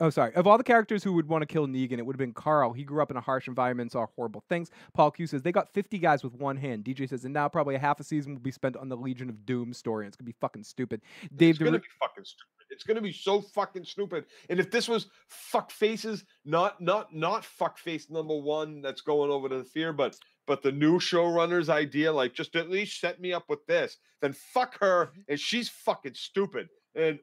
Oh, 0.00 0.10
sorry. 0.10 0.32
Of 0.34 0.46
all 0.46 0.56
the 0.56 0.64
characters 0.64 1.02
who 1.02 1.12
would 1.14 1.26
want 1.26 1.42
to 1.42 1.46
kill 1.46 1.66
Negan, 1.66 1.98
it 1.98 2.06
would 2.06 2.14
have 2.14 2.18
been 2.18 2.32
Carl. 2.32 2.72
He 2.72 2.84
grew 2.84 3.02
up 3.02 3.10
in 3.10 3.16
a 3.16 3.20
harsh 3.20 3.48
environment, 3.48 3.92
saw 3.92 4.06
horrible 4.14 4.44
things. 4.48 4.70
Paul 4.94 5.10
Q 5.10 5.26
says 5.26 5.42
they 5.42 5.50
got 5.50 5.72
50 5.72 5.98
guys 5.98 6.22
with 6.22 6.34
one 6.34 6.56
hand. 6.56 6.84
DJ 6.84 7.08
says, 7.08 7.24
and 7.24 7.34
now 7.34 7.48
probably 7.48 7.74
a 7.74 7.80
half 7.80 7.98
a 7.98 8.04
season 8.04 8.34
will 8.34 8.40
be 8.40 8.52
spent 8.52 8.76
on 8.76 8.88
the 8.88 8.96
Legion 8.96 9.28
of 9.28 9.44
Doom 9.44 9.72
story. 9.72 10.04
And 10.04 10.08
it's 10.08 10.16
gonna 10.16 10.26
be 10.26 10.36
fucking 10.40 10.62
stupid. 10.62 11.02
Dave, 11.34 11.56
It's 11.56 11.58
gonna 11.58 11.78
be 11.78 11.84
fucking 12.00 12.24
stupid. 12.24 12.66
It's 12.70 12.84
gonna 12.84 13.00
be 13.00 13.12
so 13.12 13.40
fucking 13.40 13.84
stupid. 13.84 14.26
And 14.50 14.60
if 14.60 14.70
this 14.70 14.88
was 14.88 15.08
fuck 15.28 15.72
faces, 15.72 16.24
not 16.44 16.80
not 16.80 17.12
not 17.12 17.44
fuck 17.44 17.78
face 17.78 18.08
number 18.08 18.36
one 18.36 18.82
that's 18.82 19.00
going 19.00 19.30
over 19.32 19.48
to 19.48 19.58
the 19.58 19.64
fear, 19.64 19.92
but 19.92 20.16
but 20.46 20.62
the 20.62 20.70
new 20.70 20.98
showrunner's 20.98 21.68
idea, 21.68 22.12
like 22.12 22.34
just 22.34 22.54
at 22.54 22.70
least 22.70 23.00
set 23.00 23.20
me 23.20 23.32
up 23.32 23.44
with 23.48 23.66
this, 23.66 23.96
then 24.22 24.32
fuck 24.32 24.78
her 24.80 25.10
and 25.28 25.40
she's 25.40 25.68
fucking 25.68 26.14
stupid. 26.14 26.68
And 26.94 27.18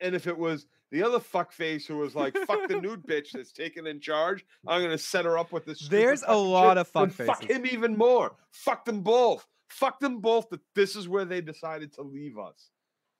and 0.00 0.14
if 0.14 0.26
it 0.26 0.36
was 0.36 0.66
the 0.90 1.02
other 1.02 1.20
fuck 1.20 1.52
face 1.52 1.86
who 1.86 1.98
was 1.98 2.14
like, 2.14 2.36
fuck 2.46 2.68
the 2.68 2.80
nude 2.80 3.06
bitch 3.06 3.32
that's 3.32 3.52
taken 3.52 3.86
in 3.86 4.00
charge, 4.00 4.44
I'm 4.66 4.82
gonna 4.82 4.98
set 4.98 5.24
her 5.24 5.38
up 5.38 5.52
with 5.52 5.64
this. 5.64 5.88
There's 5.88 6.24
a 6.26 6.36
lot 6.36 6.78
of 6.78 6.88
fuck 6.88 7.12
then 7.12 7.26
Fuck 7.26 7.44
him 7.44 7.66
even 7.66 7.96
more. 7.96 8.32
Fuck 8.50 8.84
them 8.84 9.02
both. 9.02 9.46
Fuck 9.68 10.00
them 10.00 10.20
both 10.20 10.50
that 10.50 10.60
this 10.74 10.96
is 10.96 11.08
where 11.08 11.24
they 11.24 11.40
decided 11.40 11.92
to 11.94 12.02
leave 12.02 12.38
us. 12.38 12.70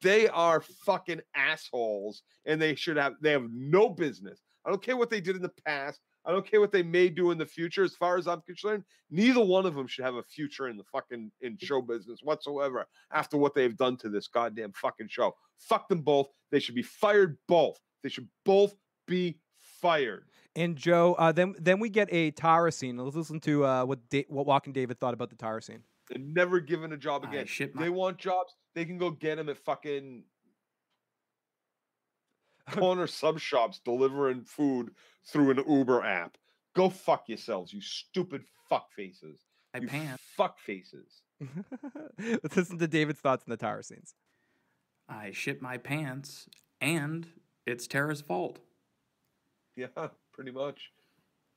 They 0.02 0.28
are 0.28 0.60
fucking 0.60 1.20
assholes 1.36 2.22
and 2.46 2.60
they 2.60 2.74
should 2.74 2.96
have 2.96 3.14
they 3.20 3.32
have 3.32 3.48
no 3.50 3.88
business. 3.88 4.40
I 4.64 4.70
don't 4.70 4.82
care 4.82 4.96
what 4.96 5.10
they 5.10 5.20
did 5.20 5.36
in 5.36 5.42
the 5.42 5.52
past. 5.64 6.00
I 6.24 6.32
don't 6.32 6.48
care 6.48 6.60
what 6.60 6.72
they 6.72 6.82
may 6.82 7.08
do 7.08 7.30
in 7.30 7.38
the 7.38 7.46
future. 7.46 7.82
As 7.82 7.94
far 7.94 8.16
as 8.16 8.26
I'm 8.28 8.42
concerned, 8.42 8.84
neither 9.10 9.40
one 9.40 9.66
of 9.66 9.74
them 9.74 9.86
should 9.86 10.04
have 10.04 10.16
a 10.16 10.22
future 10.22 10.68
in 10.68 10.76
the 10.76 10.84
fucking 10.84 11.30
in 11.40 11.56
show 11.58 11.80
business 11.80 12.20
whatsoever 12.22 12.86
after 13.10 13.36
what 13.36 13.54
they've 13.54 13.76
done 13.76 13.96
to 13.98 14.08
this 14.08 14.28
goddamn 14.28 14.72
fucking 14.72 15.08
show. 15.08 15.34
Fuck 15.58 15.88
them 15.88 16.02
both. 16.02 16.28
They 16.50 16.60
should 16.60 16.74
be 16.74 16.82
fired 16.82 17.38
both. 17.48 17.78
They 18.02 18.08
should 18.08 18.28
both 18.44 18.74
be 19.06 19.38
fired. 19.62 20.24
And 20.56 20.76
Joe, 20.76 21.14
uh, 21.18 21.32
then 21.32 21.54
then 21.58 21.78
we 21.78 21.88
get 21.88 22.08
a 22.12 22.32
Tara 22.32 22.72
scene. 22.72 22.96
Let's 22.96 23.16
listen 23.16 23.40
to 23.40 23.64
uh, 23.64 23.84
what 23.84 24.08
da- 24.10 24.26
what 24.28 24.46
Walking 24.46 24.72
David 24.72 24.98
thought 24.98 25.14
about 25.14 25.30
the 25.30 25.36
Tara 25.36 25.62
scene. 25.62 25.82
They're 26.08 26.18
never 26.18 26.58
given 26.58 26.92
a 26.92 26.96
job 26.96 27.22
again. 27.24 27.46
shit 27.46 27.76
They 27.76 27.88
want 27.88 28.18
jobs. 28.18 28.56
They 28.74 28.84
can 28.84 28.98
go 28.98 29.10
get 29.10 29.36
them 29.36 29.48
at 29.48 29.58
fucking 29.58 30.24
corner 32.70 33.06
sub 33.06 33.38
shops 33.38 33.80
delivering 33.84 34.42
food 34.44 34.90
through 35.26 35.50
an 35.50 35.64
Uber 35.68 36.04
app. 36.04 36.36
Go 36.74 36.88
fuck 36.88 37.28
yourselves, 37.28 37.72
you 37.72 37.80
stupid 37.80 38.44
fuck 38.68 38.92
faces. 38.92 39.40
I 39.74 39.78
you 39.78 39.88
pant. 39.88 40.20
fuck 40.36 40.58
faces. 40.58 41.22
Let's 42.18 42.56
listen 42.56 42.78
to 42.78 42.88
David's 42.88 43.20
thoughts 43.20 43.44
on 43.46 43.50
the 43.50 43.56
Tara 43.56 43.82
scenes. 43.82 44.14
I 45.08 45.32
shit 45.32 45.60
my 45.60 45.78
pants, 45.78 46.48
and 46.80 47.26
it's 47.66 47.86
Tara's 47.86 48.20
fault. 48.20 48.58
Yeah, 49.76 50.08
pretty 50.34 50.50
much. 50.50 50.90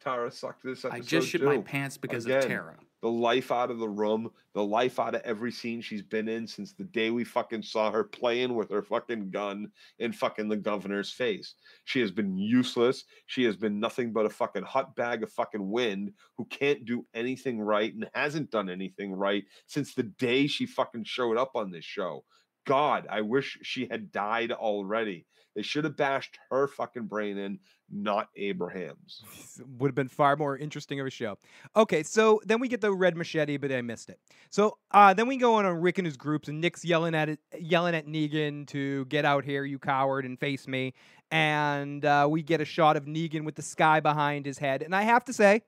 Tara 0.04 0.32
sucked 0.32 0.64
this 0.64 0.84
episode 0.84 0.98
I 0.98 1.00
just 1.00 1.30
shit 1.30 1.42
my 1.42 1.60
pants 1.60 1.98
because 1.98 2.26
Again, 2.26 2.40
of 2.40 2.46
Tara. 2.46 2.78
The 3.02 3.10
life 3.10 3.52
out 3.52 3.72
of 3.72 3.80
the 3.80 3.88
room, 3.88 4.32
the 4.54 4.64
life 4.64 5.00
out 5.00 5.16
of 5.16 5.22
every 5.22 5.52
scene 5.52 5.82
she's 5.82 6.02
been 6.02 6.28
in 6.28 6.48
since 6.48 6.74
the 6.74 6.84
day 6.86 7.10
we 7.10 7.24
fucking 7.24 7.64
saw 7.64 7.92
her 7.92 8.04
playing 8.04 8.56
with 8.56 8.70
her 8.72 8.82
fucking 8.82 9.32
gun 9.32 9.72
in 10.00 10.12
fucking 10.12 10.48
the 10.50 10.58
governor's 10.58 11.12
face. 11.12 11.56
She 11.86 12.00
has 12.02 12.12
been 12.12 12.38
useless. 12.38 13.06
She 13.28 13.44
has 13.44 13.56
been 13.56 13.80
nothing 13.80 14.14
but 14.14 14.26
a 14.26 14.30
fucking 14.30 14.64
hot 14.64 14.96
bag 14.96 15.24
of 15.24 15.32
fucking 15.32 15.70
wind 15.70 16.12
who 16.38 16.46
can't 16.46 16.86
do 16.86 17.06
anything 17.14 17.60
right 17.60 17.94
and 17.94 18.10
hasn't 18.14 18.52
done 18.52 18.70
anything 18.70 19.14
right 19.14 19.44
since 19.68 19.94
the 19.94 20.04
day 20.04 20.48
she 20.48 20.66
fucking 20.66 21.04
showed 21.06 21.38
up 21.38 21.52
on 21.56 21.72
this 21.72 21.86
show. 21.86 22.24
God, 22.66 23.08
I 23.10 23.22
wish 23.22 23.60
she 23.64 23.88
had 23.90 24.12
died 24.12 24.52
already. 24.52 25.26
They 25.56 25.62
should 25.62 25.84
have 25.84 25.98
bashed 25.98 26.40
her 26.50 26.68
fucking 26.68 27.06
brain 27.06 27.38
in, 27.38 27.60
not 27.94 28.30
Abraham's. 28.36 29.24
Would 29.78 29.90
have 29.90 29.96
been 29.96 30.10
far 30.10 30.36
more 30.36 30.58
interesting 30.58 31.00
of 31.00 31.08
a 31.08 31.10
show. 31.10 31.38
Okay, 31.76 32.04
so 32.04 32.42
then 32.46 32.60
we 32.60 32.68
get 32.68 32.82
the 32.82 32.92
red 32.92 33.16
machete, 33.16 33.58
but 33.58 33.72
I 33.72 33.82
missed 33.82 34.10
it. 34.10 34.20
So 34.50 34.78
uh, 34.92 35.14
then 35.14 35.28
we 35.28 35.38
go 35.38 35.56
on, 35.56 35.66
on 35.66 35.82
Rick 35.82 36.00
and 36.00 36.06
his 36.06 36.18
groups, 36.18 36.48
and 36.48 36.60
Nick's 36.60 36.84
yelling 36.84 37.16
at 37.16 37.30
it, 37.30 37.40
yelling 37.58 37.96
at 37.96 38.08
Negan 38.08 38.68
to 38.68 39.06
get 39.06 39.26
out 39.26 39.44
here, 39.44 39.64
you 39.66 39.80
coward, 39.80 40.26
and 40.26 40.40
face 40.40 40.68
me. 40.68 40.94
And 41.32 42.04
uh, 42.06 42.28
we 42.30 42.44
get 42.44 42.62
a 42.62 42.66
shot 42.66 42.98
of 42.98 43.06
Negan 43.06 43.46
with 43.46 43.56
the 43.56 43.62
sky 43.62 44.00
behind 44.00 44.46
his 44.46 44.58
head, 44.58 44.82
and 44.82 44.96
I 44.96 45.04
have 45.04 45.26
to 45.26 45.34
say, 45.34 45.62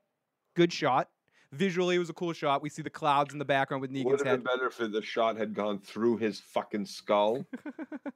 good 0.55 0.71
shot. 0.71 1.09
Visually, 1.55 1.95
it 1.95 1.99
was 1.99 2.09
a 2.09 2.13
cool 2.13 2.33
shot. 2.33 2.61
We 2.61 2.69
see 2.69 2.81
the 2.81 2.89
clouds 2.89 3.33
in 3.33 3.39
the 3.39 3.45
background 3.45 3.81
with 3.81 3.91
Negan's 3.91 4.03
head. 4.03 4.05
Would 4.05 4.19
have 4.19 4.27
head. 4.27 4.43
been 4.43 4.53
better 4.53 4.67
if 4.67 4.91
the 4.91 5.01
shot 5.01 5.37
had 5.37 5.53
gone 5.53 5.79
through 5.79 6.17
his 6.17 6.39
fucking 6.39 6.85
skull 6.85 7.45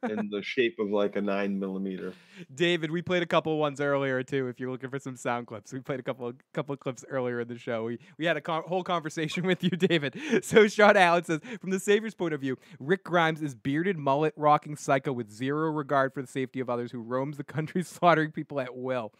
in 0.03 0.29
the 0.29 0.41
shape 0.41 0.77
of 0.79 0.89
like 0.89 1.15
a 1.15 1.21
nine 1.21 1.59
millimeter. 1.59 2.13
David, 2.53 2.91
we 2.91 3.01
played 3.01 3.23
a 3.23 3.25
couple 3.25 3.57
ones 3.57 3.79
earlier 3.79 4.23
too. 4.23 4.47
If 4.47 4.59
you're 4.59 4.71
looking 4.71 4.89
for 4.89 4.99
some 4.99 5.15
sound 5.15 5.47
clips, 5.47 5.73
we 5.73 5.79
played 5.79 5.99
a 5.99 6.03
couple 6.03 6.31
couple 6.53 6.73
of 6.73 6.79
clips 6.79 7.05
earlier 7.09 7.39
in 7.41 7.47
the 7.47 7.57
show. 7.57 7.85
We 7.85 7.99
we 8.17 8.25
had 8.25 8.37
a 8.37 8.41
con- 8.41 8.63
whole 8.65 8.83
conversation 8.83 9.45
with 9.47 9.63
you, 9.63 9.71
David. 9.71 10.19
So 10.43 10.67
Sean 10.67 10.97
Allen 10.97 11.23
says, 11.23 11.41
from 11.59 11.69
the 11.69 11.79
Savior's 11.79 12.15
point 12.15 12.33
of 12.33 12.41
view, 12.41 12.57
Rick 12.79 13.03
Grimes 13.03 13.41
is 13.41 13.55
bearded 13.55 13.97
mullet 13.97 14.33
rocking 14.35 14.75
psycho 14.75 15.13
with 15.13 15.31
zero 15.31 15.69
regard 15.71 16.13
for 16.13 16.21
the 16.21 16.27
safety 16.27 16.59
of 16.59 16.69
others 16.69 16.91
who 16.91 17.01
roams 17.01 17.37
the 17.37 17.43
country 17.43 17.83
slaughtering 17.83 18.31
people 18.31 18.59
at 18.59 18.75
will. 18.75 19.13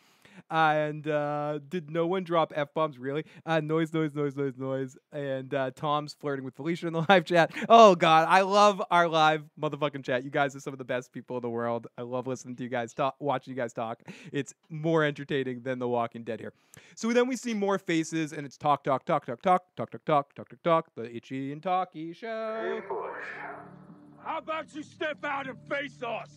And 0.49 1.07
uh, 1.07 1.59
did 1.69 1.91
no 1.91 2.07
one 2.07 2.23
drop 2.23 2.53
f 2.55 2.73
bombs? 2.73 2.97
Really? 2.97 3.25
Uh, 3.45 3.59
noise, 3.59 3.93
noise, 3.93 4.13
noise, 4.13 4.35
noise, 4.35 4.57
noise. 4.57 4.97
And 5.11 5.53
uh, 5.53 5.71
Tom's 5.75 6.13
flirting 6.13 6.45
with 6.45 6.55
Felicia 6.55 6.87
in 6.87 6.93
the 6.93 7.05
live 7.09 7.25
chat. 7.25 7.51
Oh 7.67 7.95
God, 7.95 8.27
I 8.29 8.41
love 8.41 8.81
our 8.91 9.07
live 9.07 9.43
motherfucking 9.59 10.03
chat. 10.03 10.23
You 10.23 10.29
guys 10.29 10.55
are 10.55 10.59
some 10.59 10.73
of 10.73 10.79
the 10.79 10.85
best 10.85 11.11
people 11.11 11.37
in 11.37 11.41
the 11.41 11.49
world. 11.49 11.87
I 11.97 12.01
love 12.03 12.27
listening 12.27 12.55
to 12.57 12.63
you 12.63 12.69
guys 12.69 12.93
talk, 12.93 13.15
watching 13.19 13.51
you 13.51 13.57
guys 13.57 13.73
talk. 13.73 14.01
It's 14.31 14.53
more 14.69 15.03
entertaining 15.03 15.61
than 15.61 15.79
The 15.79 15.87
Walking 15.87 16.23
Dead 16.23 16.39
here. 16.39 16.53
So 16.95 17.11
then 17.13 17.27
we 17.27 17.35
see 17.35 17.53
more 17.53 17.77
faces, 17.77 18.33
and 18.33 18.45
it's 18.45 18.57
talk, 18.57 18.83
talk, 18.83 19.05
talk, 19.05 19.25
talk, 19.25 19.41
talk, 19.41 19.63
talk, 19.75 19.91
talk, 19.91 20.05
talk, 20.05 20.35
talk, 20.35 20.49
talk, 20.49 20.63
talk. 20.63 20.95
The 20.95 21.15
Itchy 21.15 21.51
and 21.51 21.61
Talky 21.61 22.13
Show. 22.13 22.81
How 24.23 24.37
about 24.37 24.73
you 24.75 24.83
step 24.83 25.23
out 25.23 25.47
and 25.47 25.57
face 25.69 26.01
us? 26.03 26.29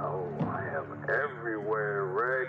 Oh, 0.00 0.26
I 0.40 0.64
am 0.76 1.04
everywhere, 1.08 2.06
Rick. 2.06 2.48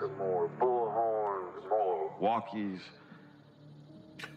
Some 0.00 0.18
more 0.18 0.50
bullhorns, 0.60 1.68
more 1.68 2.12
walkies. 2.20 2.80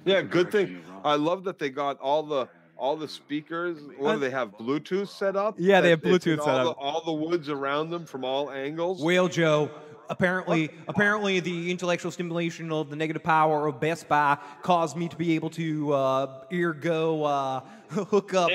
Yeah, 0.06 0.22
good 0.22 0.52
thing. 0.52 0.84
I 1.04 1.16
love 1.16 1.44
that 1.46 1.58
they 1.58 1.70
got 1.70 2.00
all 2.00 2.22
the 2.24 2.48
all 2.78 2.96
the 2.96 3.08
speakers. 3.08 3.80
What 3.98 4.14
do 4.14 4.20
they 4.20 4.30
have? 4.30 4.52
Bluetooth 4.58 5.08
set 5.08 5.36
up? 5.36 5.56
Yeah, 5.58 5.82
they 5.82 5.90
have 5.92 6.02
Bluetooth 6.02 6.38
set 6.38 6.50
all 6.50 6.70
up. 6.70 6.78
The, 6.78 6.84
all 6.84 7.04
the 7.04 7.14
woods 7.14 7.50
around 7.50 7.90
them 7.90 8.06
from 8.06 8.24
all 8.24 8.52
angles. 8.52 9.02
Whale 9.02 9.28
Joe. 9.28 9.72
Apparently, 10.10 10.70
apparently, 10.88 11.40
the 11.40 11.72
intellectual 11.72 12.12
stimulation 12.12 12.72
of 12.72 12.90
the 12.90 12.96
negative 12.96 13.24
power 13.24 13.66
of 13.68 13.80
Best 13.80 14.10
Buy 14.10 14.38
caused 14.62 14.98
me 14.98 15.08
to 15.08 15.16
be 15.16 15.36
able 15.36 15.50
to 15.52 15.94
uh, 15.94 16.44
ergo 16.52 17.24
uh, 17.24 17.62
hook 17.90 18.34
up. 18.34 18.52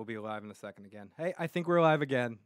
We'll 0.00 0.06
be 0.06 0.16
live 0.16 0.42
in 0.42 0.50
a 0.50 0.54
second 0.54 0.86
again. 0.86 1.10
Hey, 1.18 1.34
I 1.38 1.46
think 1.46 1.68
we're 1.68 1.82
live 1.82 2.00
again. 2.00 2.38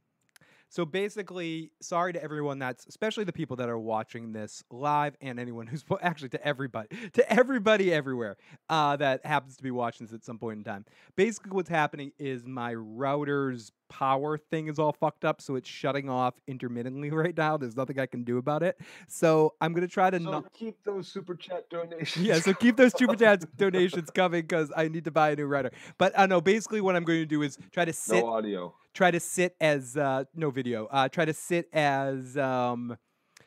So 0.68 0.84
basically, 0.84 1.70
sorry 1.80 2.12
to 2.14 2.22
everyone 2.22 2.58
that's, 2.58 2.86
especially 2.86 3.24
the 3.24 3.32
people 3.32 3.56
that 3.56 3.68
are 3.68 3.78
watching 3.78 4.32
this 4.32 4.64
live, 4.70 5.16
and 5.20 5.38
anyone 5.38 5.66
who's 5.66 5.84
actually 6.02 6.30
to 6.30 6.46
everybody, 6.46 6.88
to 7.12 7.32
everybody 7.32 7.92
everywhere 7.92 8.36
uh, 8.68 8.96
that 8.96 9.24
happens 9.24 9.56
to 9.56 9.62
be 9.62 9.70
watching 9.70 10.06
this 10.06 10.14
at 10.14 10.24
some 10.24 10.38
point 10.38 10.58
in 10.58 10.64
time. 10.64 10.84
Basically, 11.16 11.52
what's 11.52 11.68
happening 11.68 12.12
is 12.18 12.44
my 12.44 12.74
router's 12.74 13.72
power 13.88 14.36
thing 14.36 14.66
is 14.66 14.78
all 14.78 14.92
fucked 14.92 15.24
up, 15.24 15.40
so 15.40 15.54
it's 15.54 15.68
shutting 15.68 16.08
off 16.08 16.34
intermittently 16.48 17.10
right 17.12 17.36
now. 17.36 17.56
There's 17.56 17.76
nothing 17.76 18.00
I 18.00 18.06
can 18.06 18.24
do 18.24 18.38
about 18.38 18.62
it. 18.62 18.78
So 19.06 19.54
I'm 19.60 19.72
gonna 19.72 19.86
try 19.86 20.10
to 20.10 20.18
So 20.18 20.30
not. 20.30 20.52
keep 20.52 20.82
those 20.84 21.06
super 21.06 21.34
chat 21.36 21.70
donations. 21.70 22.26
Yeah, 22.26 22.40
so 22.40 22.52
keep 22.64 22.76
those 22.76 22.96
super 22.96 23.14
chat 23.14 23.44
donations 23.56 24.10
coming 24.10 24.42
because 24.42 24.72
I 24.76 24.88
need 24.88 25.04
to 25.04 25.10
buy 25.12 25.30
a 25.30 25.36
new 25.36 25.46
router. 25.46 25.70
But 25.98 26.18
I 26.18 26.26
know 26.26 26.40
basically 26.40 26.80
what 26.80 26.96
I'm 26.96 27.04
going 27.04 27.20
to 27.20 27.26
do 27.26 27.42
is 27.42 27.58
try 27.72 27.84
to 27.84 27.92
sit 27.92 28.16
No 28.24 28.32
audio. 28.32 28.74
Try 28.94 29.10
to 29.10 29.20
sit 29.20 29.54
as 29.60 29.96
uh 29.96 30.24
no 30.34 30.50
video 30.50 30.86
uh 30.86 31.08
try 31.08 31.24
to 31.24 31.34
sit 31.34 31.68
as 31.72 32.38
um 32.38 32.96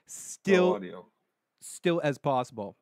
still 0.06 0.76
audio. 0.76 1.06
still 1.62 2.00
as 2.04 2.18
possible. 2.18 2.76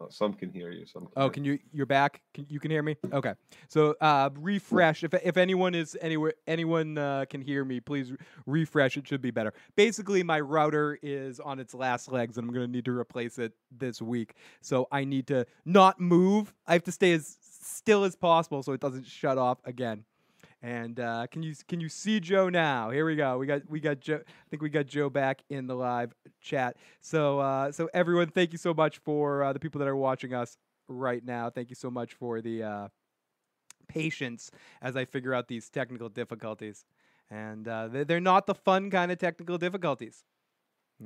Oh, 0.00 0.08
some 0.10 0.34
can 0.34 0.50
hear 0.50 0.72
you. 0.72 0.86
Some. 0.86 1.02
Can 1.04 1.12
oh 1.16 1.30
can 1.30 1.44
you 1.44 1.60
you're 1.72 1.86
back? 1.86 2.20
Can, 2.34 2.46
you 2.48 2.58
can 2.58 2.72
hear 2.72 2.82
me? 2.82 2.96
Okay. 3.12 3.34
So 3.68 3.94
uh 4.00 4.30
refresh 4.34 5.04
if 5.04 5.14
if 5.14 5.36
anyone 5.36 5.72
is 5.74 5.96
anywhere 6.00 6.34
anyone 6.48 6.98
uh, 6.98 7.26
can 7.30 7.40
hear 7.40 7.64
me 7.64 7.78
please 7.78 8.10
re- 8.10 8.18
refresh 8.46 8.96
it 8.96 9.06
should 9.06 9.22
be 9.22 9.30
better. 9.30 9.52
Basically 9.76 10.24
my 10.24 10.40
router 10.40 10.98
is 11.00 11.38
on 11.38 11.60
its 11.60 11.74
last 11.74 12.10
legs 12.10 12.38
and 12.38 12.48
i'm 12.48 12.52
going 12.52 12.66
to 12.66 12.72
need 12.72 12.86
to 12.86 12.98
replace 12.98 13.38
it 13.38 13.52
this 13.70 14.02
week. 14.02 14.34
So 14.62 14.88
i 14.90 15.04
need 15.04 15.28
to 15.28 15.46
not 15.64 16.00
move. 16.00 16.52
I 16.66 16.72
have 16.72 16.84
to 16.84 16.92
stay 16.92 17.12
as 17.12 17.36
still 17.40 18.02
as 18.02 18.16
possible 18.16 18.64
so 18.64 18.72
it 18.72 18.80
doesn't 18.80 19.06
shut 19.06 19.38
off 19.38 19.58
again 19.64 20.04
And 20.64 20.98
uh, 20.98 21.26
can 21.30 21.42
you 21.42 21.54
can 21.68 21.78
you 21.78 21.90
see 21.90 22.20
Joe 22.20 22.48
now? 22.48 22.88
Here 22.88 23.04
we 23.04 23.16
go. 23.16 23.36
We 23.36 23.46
got 23.46 23.68
we 23.68 23.80
got 23.80 24.00
Joe. 24.00 24.20
I 24.26 24.48
think 24.48 24.62
we 24.62 24.70
got 24.70 24.86
Joe 24.86 25.10
back 25.10 25.42
in 25.50 25.66
the 25.66 25.74
live 25.74 26.14
chat. 26.40 26.78
So 27.02 27.38
uh, 27.40 27.70
so 27.70 27.90
everyone, 27.92 28.28
thank 28.28 28.52
you 28.52 28.58
so 28.58 28.72
much 28.72 28.96
for 28.96 29.42
uh, 29.42 29.52
the 29.52 29.60
people 29.60 29.78
that 29.80 29.88
are 29.88 29.94
watching 29.94 30.32
us 30.32 30.56
right 30.88 31.22
now. 31.22 31.50
Thank 31.50 31.68
you 31.68 31.76
so 31.76 31.90
much 31.90 32.14
for 32.14 32.40
the 32.40 32.62
uh, 32.62 32.88
patience 33.88 34.50
as 34.80 34.96
I 34.96 35.04
figure 35.04 35.34
out 35.34 35.48
these 35.48 35.68
technical 35.68 36.08
difficulties. 36.08 36.86
And 37.30 37.68
uh, 37.68 37.88
they- 37.88 38.04
they're 38.04 38.18
not 38.20 38.46
the 38.46 38.54
fun 38.54 38.88
kind 38.90 39.12
of 39.12 39.18
technical 39.18 39.58
difficulties. 39.58 40.24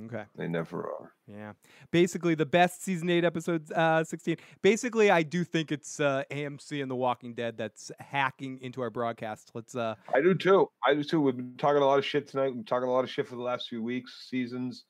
Okay. 0.05 0.23
They 0.35 0.47
never 0.47 0.79
are. 0.79 1.13
Yeah. 1.27 1.53
Basically, 1.91 2.35
the 2.35 2.45
best 2.45 2.83
season 2.83 3.09
eight 3.09 3.23
episodes, 3.23 3.71
uh, 3.71 4.03
16. 4.03 4.37
Basically, 4.61 5.11
I 5.11 5.23
do 5.23 5.43
think 5.43 5.71
it's 5.71 5.99
uh, 5.99 6.23
AMC 6.31 6.81
and 6.81 6.89
The 6.89 6.95
Walking 6.95 7.33
Dead 7.33 7.57
that's 7.57 7.91
hacking 7.99 8.59
into 8.61 8.81
our 8.81 8.89
broadcast. 8.89 9.51
Let's. 9.53 9.75
uh 9.75 9.95
I 10.13 10.21
do 10.21 10.33
too. 10.33 10.69
I 10.85 10.93
do 10.93 11.03
too. 11.03 11.21
We've 11.21 11.35
been 11.35 11.55
talking 11.57 11.81
a 11.81 11.85
lot 11.85 11.99
of 11.99 12.05
shit 12.05 12.27
tonight. 12.27 12.47
We've 12.47 12.55
been 12.55 12.65
talking 12.65 12.87
a 12.87 12.91
lot 12.91 13.03
of 13.03 13.09
shit 13.09 13.27
for 13.27 13.35
the 13.35 13.41
last 13.41 13.67
few 13.67 13.83
weeks, 13.83 14.27
seasons, 14.29 14.85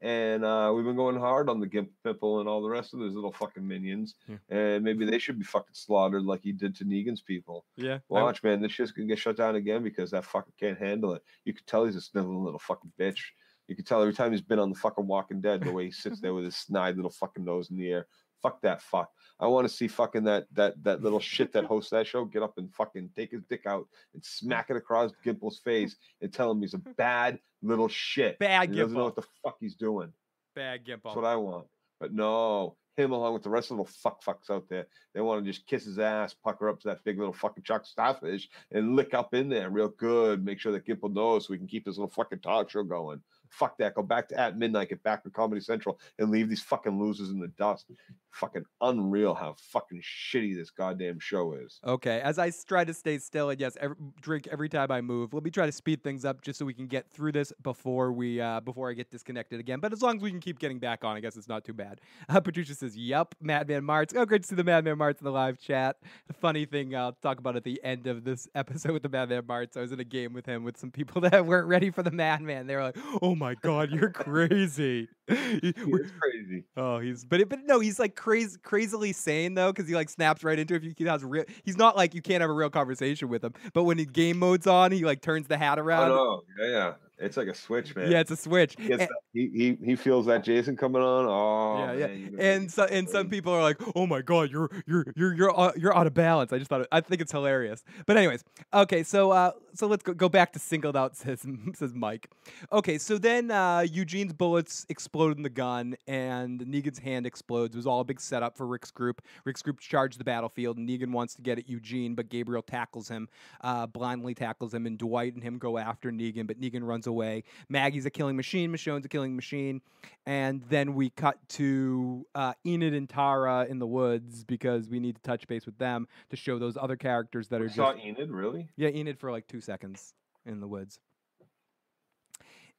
and 0.00 0.44
uh, 0.44 0.72
we've 0.74 0.84
been 0.84 0.96
going 0.96 1.18
hard 1.18 1.48
on 1.48 1.60
the 1.60 1.66
Gimp 1.66 1.90
Pimple 2.04 2.40
and 2.40 2.48
all 2.48 2.62
the 2.62 2.68
rest 2.68 2.94
of 2.94 3.00
those 3.00 3.14
little 3.14 3.32
fucking 3.32 3.66
minions. 3.66 4.14
Yeah. 4.28 4.36
And 4.48 4.84
maybe 4.84 5.04
they 5.04 5.18
should 5.18 5.38
be 5.38 5.44
fucking 5.44 5.74
slaughtered 5.74 6.24
like 6.24 6.42
he 6.42 6.52
did 6.52 6.74
to 6.76 6.84
Negan's 6.84 7.20
people. 7.22 7.64
Yeah. 7.76 7.98
Watch, 8.08 8.42
man, 8.42 8.60
this 8.60 8.72
shit's 8.72 8.92
gonna 8.92 9.08
get 9.08 9.18
shut 9.18 9.36
down 9.36 9.56
again 9.56 9.82
because 9.82 10.10
that 10.12 10.24
fucker 10.24 10.52
can't 10.58 10.78
handle 10.78 11.14
it. 11.14 11.22
You 11.44 11.52
can 11.52 11.64
tell 11.66 11.84
he's 11.84 11.96
a 11.96 12.00
sniveling 12.00 12.44
little 12.44 12.60
fucking 12.60 12.92
bitch. 12.98 13.20
You 13.68 13.76
can 13.76 13.84
tell 13.84 14.00
every 14.00 14.14
time 14.14 14.32
he's 14.32 14.40
been 14.40 14.58
on 14.58 14.70
the 14.70 14.78
fucking 14.78 15.06
Walking 15.06 15.40
Dead, 15.40 15.62
the 15.62 15.70
way 15.72 15.84
he 15.84 15.90
sits 15.90 16.20
there 16.20 16.34
with 16.34 16.44
his 16.44 16.56
snide 16.56 16.96
little 16.96 17.10
fucking 17.10 17.44
nose 17.44 17.70
in 17.70 17.76
the 17.76 17.90
air. 17.90 18.06
Fuck 18.42 18.62
that 18.62 18.80
fuck. 18.80 19.10
I 19.40 19.46
want 19.46 19.68
to 19.68 19.74
see 19.74 19.88
fucking 19.88 20.24
that 20.24 20.46
that 20.54 20.82
that 20.84 21.02
little 21.02 21.20
shit 21.20 21.52
that 21.52 21.64
hosts 21.64 21.90
that 21.90 22.06
show 22.06 22.24
get 22.24 22.42
up 22.42 22.56
and 22.56 22.72
fucking 22.72 23.10
take 23.14 23.32
his 23.32 23.42
dick 23.42 23.66
out 23.66 23.86
and 24.14 24.24
smack 24.24 24.70
it 24.70 24.76
across 24.76 25.12
Gimple's 25.24 25.58
face 25.58 25.96
and 26.22 26.32
tell 26.32 26.50
him 26.50 26.60
he's 26.60 26.74
a 26.74 26.78
bad 26.78 27.38
little 27.62 27.88
shit. 27.88 28.38
Bad 28.38 28.64
and 28.64 28.74
He 28.74 28.80
doesn't 28.80 28.96
know 28.96 29.04
what 29.04 29.16
the 29.16 29.26
fuck 29.44 29.56
he's 29.60 29.74
doing. 29.74 30.12
Bad 30.54 30.84
Gimple. 30.84 31.02
That's 31.04 31.16
what 31.16 31.24
I 31.24 31.36
want. 31.36 31.66
But 32.00 32.14
no, 32.14 32.76
him 32.98 33.12
along 33.12 33.32
with 33.32 33.42
the 33.42 33.50
rest 33.50 33.70
of 33.70 33.76
the 33.76 33.82
little 33.82 33.94
fuck 34.02 34.22
fucks 34.24 34.50
out 34.50 34.68
there, 34.68 34.86
they 35.14 35.20
want 35.20 35.44
to 35.44 35.50
just 35.50 35.66
kiss 35.66 35.84
his 35.84 35.98
ass, 35.98 36.34
pucker 36.34 36.68
up 36.68 36.80
to 36.80 36.88
that 36.88 37.04
big 37.04 37.18
little 37.18 37.32
fucking 37.32 37.62
chocolate 37.62 37.86
starfish, 37.86 38.48
and 38.72 38.96
lick 38.96 39.14
up 39.14 39.34
in 39.34 39.48
there 39.48 39.70
real 39.70 39.88
good. 39.88 40.44
Make 40.44 40.58
sure 40.58 40.72
that 40.72 40.86
Gimple 40.86 41.14
knows 41.14 41.46
so 41.46 41.52
we 41.52 41.58
can 41.58 41.66
keep 41.66 41.84
this 41.84 41.96
little 41.96 42.10
fucking 42.10 42.40
talk 42.40 42.70
show 42.70 42.82
going. 42.82 43.20
Fuck 43.50 43.78
that. 43.78 43.94
Go 43.94 44.02
back 44.02 44.28
to 44.28 44.38
at 44.38 44.56
midnight, 44.56 44.90
get 44.90 45.02
back 45.02 45.22
to 45.24 45.30
Comedy 45.30 45.60
Central, 45.60 45.98
and 46.18 46.30
leave 46.30 46.48
these 46.48 46.62
fucking 46.62 46.98
losers 46.98 47.30
in 47.30 47.40
the 47.40 47.48
dust. 47.48 47.90
Fucking 48.30 48.64
unreal 48.80 49.34
how 49.34 49.56
fucking 49.58 50.02
shitty 50.02 50.54
this 50.54 50.70
goddamn 50.70 51.18
show 51.18 51.54
is. 51.54 51.80
Okay, 51.84 52.20
as 52.20 52.38
I 52.38 52.52
try 52.66 52.84
to 52.84 52.94
stay 52.94 53.18
still 53.18 53.50
and 53.50 53.58
yes, 53.58 53.76
ev 53.80 53.94
drink 54.20 54.46
every 54.50 54.68
time 54.68 54.90
I 54.90 55.00
move. 55.00 55.34
Let 55.34 55.42
me 55.42 55.50
try 55.50 55.66
to 55.66 55.72
speed 55.72 56.02
things 56.02 56.24
up 56.24 56.42
just 56.42 56.58
so 56.58 56.64
we 56.64 56.74
can 56.74 56.86
get 56.86 57.10
through 57.10 57.32
this 57.32 57.52
before 57.62 58.12
we 58.12 58.40
uh, 58.40 58.60
before 58.60 58.90
I 58.90 58.92
get 58.92 59.10
disconnected 59.10 59.60
again. 59.60 59.80
But 59.80 59.92
as 59.92 60.02
long 60.02 60.16
as 60.16 60.22
we 60.22 60.30
can 60.30 60.40
keep 60.40 60.58
getting 60.58 60.78
back 60.78 61.04
on, 61.04 61.16
I 61.16 61.20
guess 61.20 61.36
it's 61.36 61.48
not 61.48 61.64
too 61.64 61.72
bad. 61.72 62.00
Uh, 62.28 62.40
Patricia 62.40 62.74
says, 62.74 62.96
"Yup, 62.96 63.34
Madman 63.40 63.84
Marts." 63.84 64.14
Oh, 64.16 64.24
great 64.24 64.42
to 64.42 64.48
see 64.48 64.54
the 64.54 64.64
Madman 64.64 64.98
Marts 64.98 65.20
in 65.20 65.24
the 65.24 65.32
live 65.32 65.58
chat. 65.58 65.96
Funny 66.40 66.64
thing 66.64 66.94
I'll 66.94 67.12
talk 67.12 67.38
about 67.38 67.56
at 67.56 67.64
the 67.64 67.80
end 67.82 68.06
of 68.06 68.24
this 68.24 68.48
episode 68.54 68.92
with 68.92 69.02
the 69.02 69.08
Madman 69.08 69.46
Marts. 69.46 69.76
I 69.76 69.80
was 69.80 69.92
in 69.92 70.00
a 70.00 70.04
game 70.04 70.32
with 70.32 70.46
him 70.46 70.64
with 70.64 70.76
some 70.76 70.90
people 70.90 71.20
that 71.22 71.46
weren't 71.46 71.66
ready 71.66 71.90
for 71.90 72.02
the 72.02 72.10
Madman. 72.10 72.66
They 72.66 72.76
were 72.76 72.82
like, 72.82 72.96
"Oh 73.22 73.34
my 73.38 73.54
god, 73.54 73.90
you're 73.90 74.10
crazy." 74.10 75.08
He- 75.28 75.74
we're- 75.86 76.08
crazy. 76.20 76.64
Oh, 76.76 76.98
he's 77.00 77.24
but 77.24 77.40
it, 77.40 77.48
but 77.50 77.58
no, 77.64 77.80
he's 77.80 77.98
like 77.98 78.14
crazy, 78.16 78.56
crazily 78.62 79.12
sane 79.12 79.54
though, 79.54 79.72
because 79.72 79.86
he 79.88 79.94
like 79.94 80.08
snaps 80.08 80.42
right 80.42 80.58
into 80.58 80.74
it. 80.74 80.78
If 80.78 80.84
you 80.84 80.94
he 80.96 81.04
has 81.04 81.22
real, 81.24 81.44
he's 81.64 81.76
not 81.76 81.96
like 81.96 82.14
you 82.14 82.22
can't 82.22 82.40
have 82.40 82.48
a 82.50 82.54
real 82.54 82.70
conversation 82.70 83.28
with 83.28 83.44
him. 83.44 83.52
But 83.74 83.84
when 83.84 83.98
the 83.98 84.06
game 84.06 84.38
mode's 84.38 84.66
on, 84.66 84.90
he 84.92 85.04
like 85.04 85.20
turns 85.20 85.46
the 85.46 85.58
hat 85.58 85.78
Oh 85.78 85.82
around. 85.82 86.08
no, 86.08 86.42
yeah, 86.60 86.66
yeah. 86.70 86.92
It's 87.20 87.36
like 87.36 87.48
a 87.48 87.54
switch, 87.54 87.94
man. 87.96 88.10
Yeah, 88.10 88.20
it's 88.20 88.30
a 88.30 88.36
switch. 88.36 88.76
He, 88.78 88.92
And- 88.92 89.00
that- 89.02 89.08
he, 89.34 89.50
he 89.52 89.78
he 89.84 89.96
feels 89.96 90.26
that 90.26 90.42
Jason 90.42 90.76
coming 90.76 91.02
on. 91.02 91.26
Oh 91.26 91.92
yeah, 91.96 92.06
yeah. 92.06 92.30
man, 92.30 92.36
And 92.40 92.72
so 92.72 92.84
and 92.84 93.08
some 93.08 93.28
people 93.28 93.52
are 93.52 93.62
like, 93.62 93.76
"Oh 93.94 94.06
my 94.06 94.22
god, 94.22 94.50
you're 94.50 94.70
you're 94.86 95.04
you're 95.16 95.34
you're 95.34 95.58
uh, 95.60 95.72
you're 95.76 95.96
out 95.96 96.06
of 96.06 96.14
balance." 96.14 96.52
I 96.52 96.58
just 96.58 96.68
thought 96.70 96.80
it, 96.82 96.88
I 96.90 97.00
think 97.02 97.20
it's 97.20 97.30
hilarious. 97.32 97.84
But 98.06 98.16
anyways, 98.16 98.42
okay, 98.72 99.02
so 99.02 99.30
uh 99.32 99.50
so 99.74 99.86
let's 99.86 100.02
go, 100.02 100.14
go 100.14 100.28
back 100.28 100.52
to 100.54 100.58
singled 100.58 100.96
out 100.96 101.14
says 101.16 101.44
says 101.74 101.92
Mike. 101.94 102.30
Okay, 102.72 102.98
so 102.98 103.18
then 103.18 103.50
uh 103.50 103.80
Eugene's 103.80 104.32
bullets 104.32 104.86
explode 104.88 105.36
in 105.36 105.42
the 105.42 105.50
gun 105.50 105.94
and 106.06 106.60
Negan's 106.60 106.98
hand 106.98 107.26
explodes. 107.26 107.74
It 107.74 107.78
was 107.78 107.86
all 107.86 108.00
a 108.00 108.04
big 108.04 108.20
setup 108.20 108.56
for 108.56 108.66
Rick's 108.66 108.90
group. 108.90 109.22
Rick's 109.44 109.62
group 109.62 109.78
charged 109.80 110.18
the 110.18 110.24
battlefield 110.24 110.78
and 110.78 110.88
Negan 110.88 111.10
wants 111.12 111.34
to 111.34 111.42
get 111.42 111.58
at 111.58 111.68
Eugene, 111.68 112.14
but 112.14 112.28
Gabriel 112.28 112.62
tackles 112.62 113.08
him, 113.08 113.28
uh 113.60 113.86
blindly 113.86 114.34
tackles 114.34 114.72
him 114.72 114.86
and 114.86 114.96
Dwight 114.98 115.34
and 115.34 115.42
him 115.42 115.58
go 115.58 115.76
after 115.78 116.10
Negan, 116.10 116.46
but 116.46 116.60
Negan 116.60 116.82
runs 116.86 117.06
away. 117.08 117.42
Maggie's 117.68 118.06
a 118.06 118.10
killing 118.10 118.36
machine, 118.36 118.70
Michonne's 118.70 119.04
a 119.04 119.08
killing 119.08 119.34
machine. 119.34 119.80
And 120.26 120.62
then 120.68 120.94
we 120.94 121.10
cut 121.10 121.36
to 121.50 122.24
uh, 122.36 122.52
Enid 122.64 122.94
and 122.94 123.08
Tara 123.08 123.66
in 123.68 123.80
the 123.80 123.86
woods 123.86 124.44
because 124.44 124.88
we 124.88 125.00
need 125.00 125.16
to 125.16 125.22
touch 125.22 125.48
base 125.48 125.66
with 125.66 125.78
them 125.78 126.06
to 126.30 126.36
show 126.36 126.58
those 126.60 126.76
other 126.76 126.96
characters 126.96 127.48
that 127.48 127.60
are 127.60 127.64
We 127.64 127.70
saw 127.70 127.92
just 127.94 128.04
Enid, 128.04 128.30
really? 128.30 128.68
yeah, 128.76 128.90
Enid 128.90 129.18
for 129.18 129.32
like 129.32 129.48
two 129.48 129.60
seconds 129.60 130.14
in 130.46 130.60
the 130.60 130.68
woods. 130.68 131.00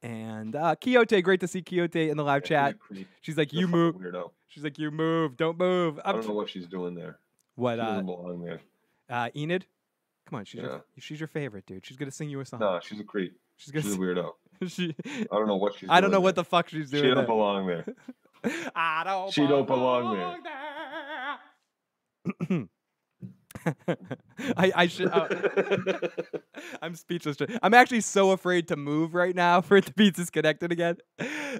And 0.02 0.56
uh, 0.56 0.76
Quixote, 0.76 1.22
great 1.22 1.42
to 1.42 1.48
see 1.48 1.62
Quixote 1.62 2.10
in 2.10 2.16
the 2.16 2.24
live 2.24 2.44
Yeah, 2.50 2.72
chat. 2.72 2.76
She's 3.22 3.38
like, 3.38 3.52
"You 3.52 3.68
move." 3.68 3.96
Weirdo. 3.96 4.32
She's 4.48 4.64
like, 4.64 4.80
"You 4.80 4.92
move, 4.92 5.36
don't 5.36 5.58
move." 5.58 6.00
I 6.06 6.10
I'm 6.10 6.16
don't 6.16 6.22
tr- 6.24 6.30
know 6.30 6.36
what 6.36 6.50
she's 6.50 6.68
doing 6.68 6.96
there. 6.96 7.20
What? 7.56 7.76
She 7.76 7.82
Uh, 7.82 7.86
doesn't 7.86 8.06
belong 8.06 8.42
there. 8.42 8.62
uh, 9.10 9.30
Enid. 9.36 9.66
Come 10.26 10.40
on, 10.40 10.46
she's 10.46 10.62
Yeah. 10.62 10.68
your, 10.68 10.84
she's 11.00 11.20
your 11.20 11.28
favorite, 11.28 11.66
dude. 11.66 11.86
She's 11.86 11.98
gonna 11.98 12.12
sing 12.12 12.30
you 12.30 12.40
a 12.40 12.46
song. 12.46 12.62
No, 12.62 12.80
she's 12.82 13.00
a 13.00 13.04
creep. 13.04 13.38
She's 13.60 13.72
gonna 13.74 13.84
She's 13.84 13.96
a 13.96 13.98
weirdo. 13.98 14.32
she. 14.68 14.96
I 15.06 15.36
don't 15.36 15.48
know 15.48 15.58
what 15.58 15.74
she's. 15.74 15.82
Doing. 15.82 15.92
I 15.92 16.02
don't 16.02 16.12
know 16.12 16.22
what 16.22 16.36
the 16.36 16.46
fuck 16.46 16.70
she's 16.70 16.90
doing. 16.90 17.04
She 17.04 17.08
don't 17.08 17.18
there. 17.18 17.28
belong 17.28 17.68
there. 17.68 17.86
I 18.76 19.04
don't. 19.04 19.34
She 19.34 19.46
don't 19.46 19.68
belong 19.68 20.40
there. 22.50 22.68
I, 24.58 24.72
I 24.76 24.88
should. 24.88 25.10
Uh, 25.10 25.28
I'm 26.82 26.96
speechless. 26.96 27.38
I'm 27.62 27.74
actually 27.74 28.02
so 28.02 28.32
afraid 28.32 28.68
to 28.70 28.76
move 28.76 29.14
right 29.14 29.36
now 29.36 29.62
for 29.70 29.78
it 29.78 29.86
to 29.88 29.94
be 29.94 30.12
disconnected 30.12 30.72
again. 30.72 30.98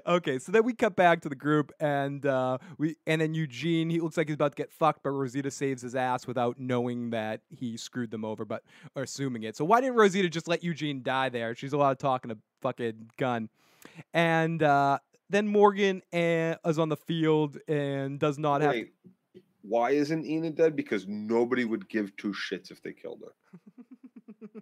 Okay, 0.06 0.38
so 0.38 0.52
then 0.52 0.64
we 0.64 0.72
cut 0.72 0.96
back 0.96 1.20
to 1.22 1.28
the 1.28 1.34
group, 1.34 1.72
and 1.80 2.24
uh, 2.24 2.58
we 2.78 2.96
and 3.06 3.20
then 3.20 3.34
Eugene. 3.34 3.90
He 3.90 4.00
looks 4.00 4.16
like 4.16 4.28
he's 4.28 4.34
about 4.34 4.52
to 4.52 4.56
get 4.56 4.72
fucked, 4.72 5.02
but 5.02 5.10
Rosita 5.10 5.50
saves 5.50 5.82
his 5.82 5.94
ass 5.94 6.26
without 6.26 6.58
knowing 6.58 7.10
that 7.10 7.42
he 7.48 7.76
screwed 7.76 8.10
them 8.10 8.24
over, 8.24 8.44
but 8.44 8.62
or 8.94 9.02
assuming 9.02 9.42
it. 9.42 9.56
So 9.56 9.64
why 9.64 9.80
didn't 9.80 9.96
Rosita 9.96 10.28
just 10.28 10.48
let 10.48 10.62
Eugene 10.62 11.02
die 11.02 11.28
there? 11.28 11.54
She's 11.54 11.72
allowed 11.72 11.98
to 11.98 12.02
talk 12.02 12.24
in 12.24 12.30
a 12.30 12.36
fucking 12.62 13.10
gun, 13.18 13.48
and 14.14 14.62
uh, 14.62 14.98
then 15.28 15.48
Morgan 15.48 16.02
uh, 16.12 16.56
is 16.66 16.78
on 16.78 16.88
the 16.88 16.96
field 16.96 17.58
and 17.68 18.18
does 18.18 18.38
not 18.38 18.62
have. 18.62 18.74
Why 19.62 19.90
isn't 19.90 20.26
Enid 20.26 20.56
dead? 20.56 20.76
Because 20.76 21.06
nobody 21.06 21.64
would 21.64 21.88
give 21.88 22.16
two 22.16 22.32
shits 22.32 22.70
if 22.70 22.82
they 22.82 22.92
killed 22.92 23.22
her. 23.24 24.48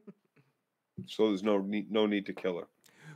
so 1.06 1.28
there's 1.28 1.42
no 1.42 1.58
need, 1.58 1.90
no 1.90 2.06
need 2.06 2.26
to 2.26 2.32
kill 2.32 2.58
her. 2.58 2.66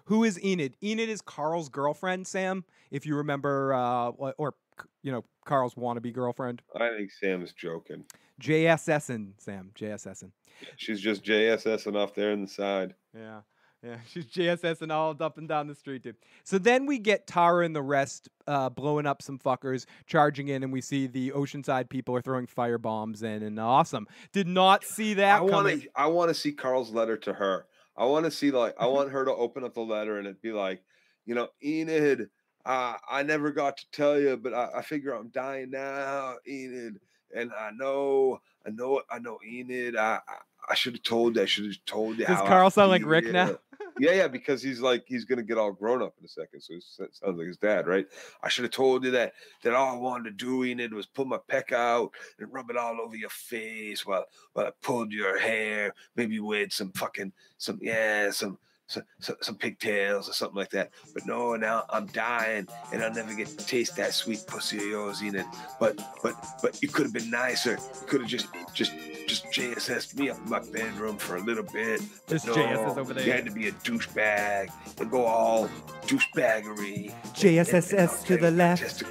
Who 0.07 0.25
is 0.25 0.43
Enid? 0.43 0.77
Enid 0.83 1.09
is 1.09 1.21
Carl's 1.21 1.69
girlfriend, 1.69 2.27
Sam. 2.27 2.65
If 2.91 3.07
you 3.07 3.17
remember, 3.17 3.73
uh, 3.75 4.09
or- 4.11 4.55
you 5.03 5.13
know, 5.13 5.25
Carl's 5.45 5.75
wannabe 5.75 6.13
girlfriend. 6.13 6.63
I 6.75 6.89
think 6.97 7.11
Sam 7.11 7.43
is 7.43 7.53
joking. 7.53 8.05
JSSN, 8.41 9.33
Sam. 9.39 9.71
JSSN. 9.75 10.31
She's 10.77 11.01
just 11.01 11.25
JSSing 11.25 11.97
off 11.97 12.15
there 12.15 12.33
in 12.33 12.43
the 12.43 12.49
side. 12.49 12.95
Yeah. 13.15 13.41
Yeah, 13.83 13.97
she's 14.09 14.27
JSS 14.27 14.83
and 14.83 14.93
all 14.93 15.17
up 15.21 15.39
and 15.39 15.49
down 15.49 15.67
the 15.67 15.75
street, 15.75 16.03
dude. 16.03 16.17
So 16.45 16.59
then 16.59 16.87
we 16.87 16.99
get 16.99 17.27
Tara 17.27 17.65
and 17.65 17.75
the 17.75 17.83
rest 17.83 18.29
uh, 18.47 18.69
blowing 18.69 19.07
up 19.07 19.23
some 19.23 19.39
fuckers, 19.39 19.87
charging 20.07 20.49
in, 20.49 20.63
and 20.63 20.73
we 20.73 20.81
see 20.81 21.07
the 21.07 21.33
Oceanside 21.33 21.89
people 21.89 22.15
are 22.15 22.23
throwing 22.23 22.47
fire 22.47 22.79
bombs 22.79 23.23
in, 23.23 23.43
and 23.43 23.59
awesome. 23.59 24.07
Did 24.33 24.47
not 24.47 24.85
see 24.85 25.15
that 25.15 25.39
I 25.39 25.41
want 25.41 25.53
coming. 25.53 25.81
to. 25.81 25.89
I 25.97 26.07
want 26.07 26.29
to 26.29 26.35
see 26.35 26.53
Carl's 26.53 26.91
letter 26.91 27.17
to 27.19 27.33
her. 27.33 27.67
I 27.97 28.07
want 28.07 28.25
to 28.25 28.31
see 28.31 28.51
like 28.51 28.75
I 28.79 28.87
want 28.87 29.11
her 29.11 29.25
to 29.25 29.33
open 29.33 29.65
up 29.65 29.75
the 29.75 29.81
letter 29.81 30.19
and 30.19 30.27
it 30.27 30.41
be 30.41 30.53
like, 30.53 30.83
you 31.27 31.35
know, 31.35 31.49
Enid. 31.63 32.29
Uh, 32.65 32.95
I 33.11 33.25
never 33.25 33.51
got 33.51 33.77
to 33.79 33.91
tell 33.91 34.21
you, 34.21 34.37
but 34.37 34.55
I, 34.55 34.69
I 34.77 34.83
figure 34.83 35.13
I'm 35.13 35.29
dying 35.29 35.71
now, 35.71 36.37
Enid. 36.47 37.01
And 37.35 37.51
I 37.59 37.71
know, 37.73 38.41
I 38.65 38.71
know, 38.71 39.03
I 39.11 39.19
know, 39.19 39.39
Enid. 39.45 39.97
I 39.97 40.21
I, 40.69 40.75
should 40.75 40.95
have 40.95 41.03
told 41.03 41.37
you. 41.37 41.43
I 41.43 41.47
should 41.47 41.67
have 41.67 41.85
told 41.87 42.19
you. 42.19 42.27
Does 42.27 42.37
how 42.39 42.45
I 42.45 42.49
Carl 42.49 42.71
sound 42.71 42.91
like 42.91 43.05
Rick 43.05 43.33
now? 43.33 43.59
yeah. 43.99 44.13
yeah, 44.13 44.29
because 44.29 44.63
he's 44.63 44.81
like 44.81 45.05
he's 45.07 45.25
gonna 45.25 45.43
get 45.43 45.59
all 45.59 45.73
grown 45.73 46.03
up 46.03 46.15
in 46.19 46.25
a 46.25 46.29
second, 46.29 46.61
so 46.61 46.75
it 46.75 47.15
sounds 47.15 47.39
like 47.39 47.47
his 47.47 47.57
dad, 47.57 47.87
right? 47.87 48.07
I 48.43 48.49
should 48.49 48.65
have 48.65 48.73
told 48.73 49.05
you 49.05 49.11
that 49.13 49.35
that 49.63 49.75
all 49.75 49.95
I 49.95 49.99
wanted 49.99 50.25
to 50.25 50.45
do, 50.45 50.65
Enid, 50.65 50.93
was 50.95 51.07
pull 51.07 51.25
my 51.25 51.39
peck 51.49 51.73
out 51.73 52.13
and 52.39 52.53
rub 52.53 52.71
it 52.71 52.77
all 52.77 53.01
over 53.01 53.17
your 53.17 53.31
face 53.31 54.07
while 54.07 54.27
while 54.53 54.67
I 54.67 54.71
pulled 54.83 55.13
your 55.13 55.39
hair, 55.39 55.95
maybe 56.17 56.41
with 56.41 56.73
some 56.73 56.93
fucking 56.93 57.33
some 57.59 57.79
yeah 57.83 58.31
some. 58.31 58.59
Some, 58.93 59.05
some, 59.21 59.37
some 59.41 59.55
pigtails 59.57 60.29
or 60.29 60.35
something 60.35 60.57
like 60.57 60.71
that. 60.71 60.91
But 61.15 61.25
no, 61.25 61.57
now 61.57 61.87
I'm 61.89 62.07
dying 62.09 62.69
and 62.93 63.03
I'll 63.03 63.15
never 63.15 63.35
get 63.35 63.47
to 63.47 63.67
taste 63.67 63.97
that 63.97 64.13
sweet 64.13 64.45
pussy 64.47 64.77
of 64.77 64.85
yours, 64.85 65.23
Enid. 65.23 65.47
But 65.81 65.97
but 66.23 66.35
but 66.61 66.83
you 66.83 66.89
could 66.89 67.05
have 67.07 67.15
been 67.15 67.31
nicer. 67.31 67.73
You 67.73 68.07
could 68.07 68.21
have 68.21 68.29
just 68.29 68.49
just 68.75 68.93
just 69.27 69.47
JSS 69.47 70.15
me 70.19 70.29
up 70.29 70.37
in 70.37 70.51
my 70.51 70.61
bedroom 70.61 71.17
for 71.17 71.37
a 71.37 71.41
little 71.41 71.65
bit. 71.65 72.03
But 72.27 72.35
Just 72.35 72.47
no, 72.47 72.55
JSS 72.55 72.97
over 72.99 73.21
You 73.23 73.33
had 73.33 73.47
to 73.47 73.51
be 73.51 73.69
a 73.69 73.73
douchebag 73.73 74.71
and 75.01 75.11
go 75.11 75.25
all 75.25 75.69
douchebaggery. 76.03 77.15
JSSS 77.33 78.27
to 78.27 78.37
the 78.37 78.51
left, 78.51 79.05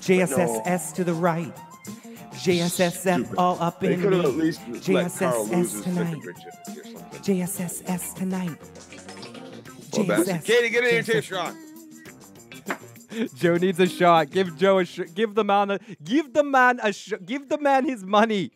JSSS 0.00 0.94
to 0.94 1.04
the 1.04 1.14
right, 1.14 1.54
JSSF 2.32 3.34
all 3.36 3.60
up 3.60 3.80
They 3.80 3.94
in 3.94 4.00
at 4.04 4.10
me, 4.10 4.16
least 4.32 4.60
let 4.88 5.12
Carl 5.12 5.46
lose 5.46 5.74
JSSS 5.74 5.82
tonight, 5.84 6.04
fucking 6.04 6.22
virginity 6.22 6.80
or 6.80 6.84
something. 6.84 7.20
JSSS 7.20 8.14
tonight. 8.14 8.58
Well, 9.92 10.04
that's- 10.06 10.44
Katie, 10.44 10.68
get 10.70 10.84
in 10.84 10.90
here, 10.90 11.02
take 11.02 11.16
a 11.16 11.22
shot. 11.22 11.54
Joe 13.34 13.56
needs 13.56 13.80
a 13.80 13.88
shot. 13.88 14.30
Give 14.30 14.56
Joe 14.56 14.78
a 14.78 14.84
sh- 14.84 15.00
give 15.14 15.34
the 15.34 15.42
man 15.44 15.72
a 15.72 15.78
give 16.04 16.32
the 16.32 16.44
man 16.44 16.78
a 16.82 16.92
sh- 16.92 17.14
give 17.24 17.48
the 17.48 17.58
man 17.58 17.84
his 17.84 18.04
money. 18.04 18.52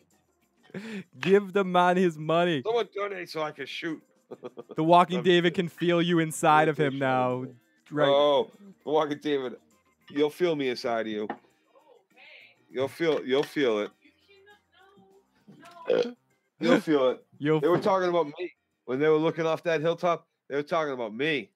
Give 1.19 1.51
the 1.51 1.63
man 1.65 1.97
his 1.97 2.17
money. 2.17 2.61
Someone 2.65 2.87
donate 2.95 3.29
so 3.29 3.41
I 3.41 3.51
can 3.51 3.65
shoot. 3.65 4.01
The 4.75 4.83
Walking 4.83 5.21
David 5.31 5.53
can 5.55 5.67
feel 5.67 6.01
you 6.01 6.19
inside 6.19 6.69
of 6.69 6.77
him 6.77 6.97
now. 6.99 7.45
Right. 7.91 8.07
Oh, 8.07 8.49
Walking 8.85 9.19
David, 9.21 9.55
you'll 10.09 10.29
feel 10.29 10.55
me 10.55 10.69
inside 10.69 11.01
of 11.01 11.07
you. 11.07 11.27
You'll 12.69 12.87
feel. 12.87 13.23
You'll 13.25 13.43
feel 13.43 13.79
it. 13.79 13.91
You'll 16.59 16.79
feel 16.79 17.09
it. 17.09 17.25
You'll 17.39 17.59
they 17.59 17.67
were 17.67 17.77
talking 17.77 18.07
about 18.09 18.27
me 18.27 18.53
when 18.85 18.99
they 18.99 19.09
were 19.09 19.17
looking 19.17 19.45
off 19.45 19.63
that 19.63 19.81
hilltop. 19.81 20.25
They 20.49 20.55
were 20.55 20.63
talking 20.63 20.93
about 20.93 21.13
me. 21.13 21.49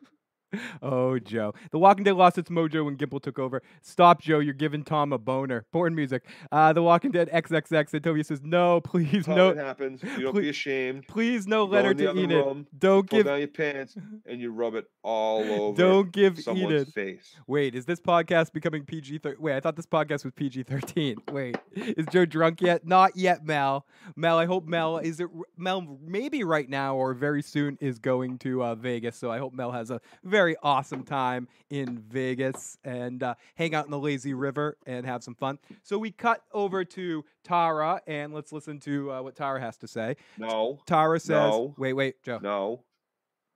Oh, 0.81 1.17
Joe. 1.19 1.53
The 1.71 1.79
Walking 1.79 2.03
Dead 2.03 2.15
lost 2.15 2.37
its 2.37 2.49
mojo 2.49 2.85
when 2.85 2.97
Gimple 2.97 3.21
took 3.21 3.39
over. 3.39 3.61
Stop, 3.81 4.21
Joe. 4.21 4.39
You're 4.39 4.53
giving 4.53 4.83
Tom 4.83 5.13
a 5.13 5.17
boner. 5.17 5.65
Porn 5.71 5.95
music. 5.95 6.23
Uh, 6.51 6.73
the 6.73 6.81
Walking 6.83 7.11
Dead 7.11 7.29
XXX. 7.33 7.93
And 7.93 8.03
Toby 8.03 8.23
says, 8.23 8.41
no, 8.43 8.81
please, 8.81 9.27
no. 9.27 9.49
it 9.49 9.57
happens. 9.57 10.03
You 10.03 10.23
don't 10.23 10.33
please- 10.33 10.41
be 10.43 10.49
ashamed. 10.49 11.07
Please, 11.07 11.47
no 11.47 11.65
letter 11.65 11.93
to 11.93 12.11
Enid. 12.11 12.29
room, 12.45 12.67
Don't 12.77 13.09
pull 13.09 13.19
give. 13.19 13.25
down 13.25 13.39
your 13.39 13.47
pants 13.47 13.95
and 14.25 14.39
you 14.41 14.51
rub 14.51 14.75
it 14.75 14.85
all 15.03 15.43
over. 15.61 15.77
Don't 15.77 16.11
give 16.11 16.39
someone's 16.39 16.71
Enid. 16.73 16.87
face. 16.93 17.35
Wait, 17.47 17.73
is 17.75 17.85
this 17.85 17.99
podcast 17.99 18.51
becoming 18.53 18.83
PG 18.85 19.19
13? 19.19 19.41
Wait, 19.41 19.55
I 19.55 19.59
thought 19.59 19.75
this 19.75 19.85
podcast 19.85 20.23
was 20.23 20.33
PG 20.35 20.63
13. 20.63 21.17
Wait, 21.31 21.57
is 21.75 22.05
Joe 22.11 22.25
drunk 22.25 22.61
yet? 22.61 22.85
Not 22.85 23.15
yet, 23.15 23.45
Mel. 23.45 23.85
Mel, 24.15 24.37
I 24.37 24.45
hope 24.45 24.65
Mel 24.65 24.97
is 24.99 25.19
it 25.19 25.27
Mel 25.57 25.97
maybe 26.05 26.43
right 26.43 26.69
now 26.69 26.95
or 26.95 27.13
very 27.13 27.41
soon 27.41 27.77
is 27.81 27.97
going 27.99 28.37
to 28.39 28.63
uh, 28.63 28.75
Vegas. 28.75 29.15
So 29.17 29.31
I 29.31 29.37
hope 29.39 29.53
Mel 29.53 29.71
has 29.71 29.89
a 29.91 29.99
very 30.23 30.44
awesome 30.61 31.03
time 31.03 31.47
in 31.69 31.97
Vegas 31.97 32.77
and 32.83 33.23
uh, 33.23 33.33
hang 33.55 33.73
out 33.73 33.85
in 33.85 33.91
the 33.91 33.97
lazy 33.99 34.33
river 34.33 34.77
and 34.85 35.05
have 35.05 35.23
some 35.23 35.33
fun. 35.35 35.57
So 35.83 35.97
we 35.97 36.11
cut 36.11 36.43
over 36.53 36.85
to 36.85 37.25
Tara 37.43 38.01
and 38.05 38.33
let's 38.33 38.51
listen 38.51 38.79
to 38.81 39.11
uh, 39.11 39.21
what 39.23 39.35
Tara 39.35 39.59
has 39.59 39.77
to 39.77 39.87
say. 39.87 40.15
No. 40.37 40.79
Tara 40.85 41.19
says, 41.19 41.29
No. 41.29 41.73
"Wait, 41.77 41.93
wait, 41.93 42.21
Joe. 42.23 42.39
No. 42.41 42.83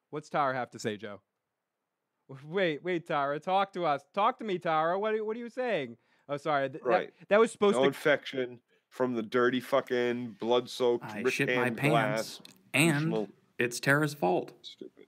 What's 0.09 0.29
Tara 0.29 0.55
have 0.55 0.71
to 0.71 0.79
say, 0.79 0.97
Joe? 0.97 1.21
Wait, 2.47 2.83
wait, 2.83 3.07
Tara, 3.07 3.39
talk 3.39 3.73
to 3.73 3.85
us. 3.85 4.03
Talk 4.13 4.37
to 4.39 4.43
me, 4.43 4.57
Tara. 4.59 4.99
What 4.99 5.15
are, 5.15 5.23
what 5.23 5.35
are 5.35 5.39
you 5.39 5.49
saying? 5.49 5.97
Oh, 6.27 6.37
sorry. 6.37 6.69
th- 6.69 6.83
Right. 6.83 7.11
That, 7.29 7.39
was 7.39 7.51
supposed 7.51 7.75
no 7.77 7.81
to. 7.83 7.87
infection 7.87 8.59
from 8.89 9.13
the 9.15 9.23
dirty 9.23 9.59
fucking 9.59 10.35
blood-soaked 10.39 11.05
I 11.05 11.23
shit 11.29 11.55
my 11.55 11.71
pants, 11.71 11.79
glass. 11.79 12.41
and 12.73 13.27
it's 13.57 13.79
Tara's 13.79 14.13
fault. 14.13 14.51
Stupid. 14.61 14.98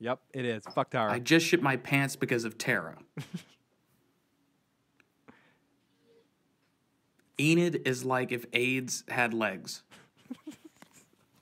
Yep, 0.00 0.20
it 0.32 0.44
is. 0.44 0.62
Fuck 0.74 0.90
Tara. 0.90 1.12
I 1.12 1.18
just 1.18 1.46
shit 1.46 1.62
my 1.62 1.76
pants 1.76 2.14
because 2.16 2.44
of 2.44 2.56
Tara. 2.56 2.98
Enid 7.40 7.82
is 7.86 8.04
like 8.04 8.32
if 8.32 8.44
AIDS 8.52 9.04
had 9.08 9.32
legs. 9.32 9.82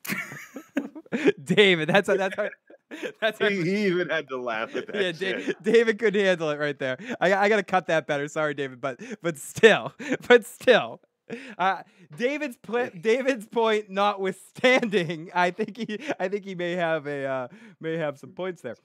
David, 1.43 1.89
that's 1.89 2.09
a, 2.09 2.15
that's 2.17 2.37
a, 2.37 2.51
that's 3.21 3.39
He, 3.39 3.63
he 3.63 3.87
even 3.87 4.11
had 4.11 4.29
to 4.29 4.37
laugh 4.39 4.75
at 4.77 4.87
that 4.89 5.03
yeah, 5.03 5.13
shit. 5.13 5.63
David 5.63 5.99
could 5.99 6.15
handle 6.15 6.51
it 6.51 6.59
right 6.59 6.79
there. 6.79 6.99
I, 7.21 7.35
I 7.35 7.49
gotta 7.49 7.63
cut 7.63 7.87
that 7.87 8.07
better. 8.07 8.29
Sorry, 8.29 8.55
David, 8.55 8.81
but 8.81 9.01
but 9.23 9.39
still, 9.39 9.93
but 10.29 10.45
still, 10.45 11.01
uh, 11.59 11.83
David's 12.17 12.57
pl- 12.57 12.91
David's 13.01 13.47
point 13.47 13.91
notwithstanding, 13.91 15.31
I 15.35 15.51
think 15.51 15.77
he 15.77 15.99
I 16.21 16.29
think 16.29 16.45
he 16.45 16.55
may 16.55 16.73
have 16.73 17.07
a 17.07 17.25
uh, 17.27 17.49
may 17.81 17.97
have 17.97 18.19
some 18.19 18.31
points 18.31 18.63
there. 18.63 18.77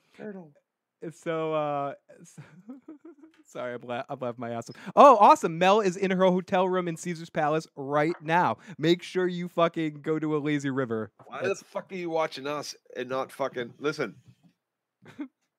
So, 1.14 1.54
uh, 1.56 1.94
s- 2.20 2.36
sorry, 3.48 3.74
I'm, 3.74 3.82
la- 3.82 4.04
I'm 4.08 4.20
laughing 4.20 4.36
my 4.40 4.52
ass 4.52 4.70
off. 4.70 4.76
Oh, 4.96 5.18
awesome! 5.18 5.58
Mel 5.58 5.82
is 5.82 5.98
in 5.98 6.12
her 6.12 6.26
hotel 6.26 6.70
room 6.70 6.88
in 6.88 6.96
Caesar's 6.96 7.30
Palace 7.32 7.66
right 7.76 8.14
now. 8.22 8.58
Make 8.78 9.02
sure 9.02 9.28
you 9.28 9.48
fucking 9.48 10.02
go 10.02 10.20
to 10.20 10.36
a 10.36 10.40
lazy 10.40 10.70
river. 10.70 11.12
Why 11.26 11.42
the 11.42 11.56
fuck 11.56 11.92
are 11.92 11.96
you 11.96 12.10
watching 12.12 12.46
us 12.46 12.76
and 12.96 13.10
not 13.10 13.32
fucking 13.32 13.74
listen? 13.80 14.16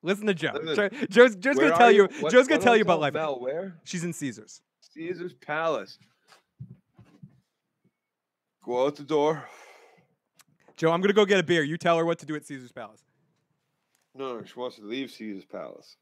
Listen 0.04 0.26
to 0.26 0.34
Joe. 0.34 0.52
Listen, 0.62 0.90
Joe's, 1.10 1.36
Joe's 1.36 1.56
gonna 1.56 1.76
tell 1.76 1.88
are 1.88 1.92
you. 1.92 2.08
What- 2.20 2.32
Joe's 2.32 2.46
gonna 2.48 2.60
tell 2.60 2.76
you 2.76 2.82
about 2.82 3.00
life. 3.00 3.14
Mel, 3.14 3.40
where? 3.40 3.74
She's 3.84 4.04
in 4.04 4.12
Caesar's. 4.12 4.60
Caesar's 4.94 5.34
Palace. 5.34 5.98
Go 8.64 8.86
out 8.86 8.96
the 8.96 9.02
door. 9.02 9.44
Joe, 10.76 10.92
I'm 10.92 11.00
gonna 11.00 11.12
go 11.12 11.24
get 11.24 11.38
a 11.38 11.42
beer. 11.42 11.62
You 11.62 11.76
tell 11.76 11.98
her 11.98 12.04
what 12.04 12.18
to 12.20 12.26
do 12.26 12.34
at 12.36 12.46
Caesar's 12.46 12.72
Palace. 12.72 13.04
No, 14.14 14.38
no, 14.38 14.44
she 14.44 14.58
wants 14.58 14.76
to 14.76 14.82
leave 14.82 15.10
Caesar's 15.10 15.44
Palace. 15.44 15.96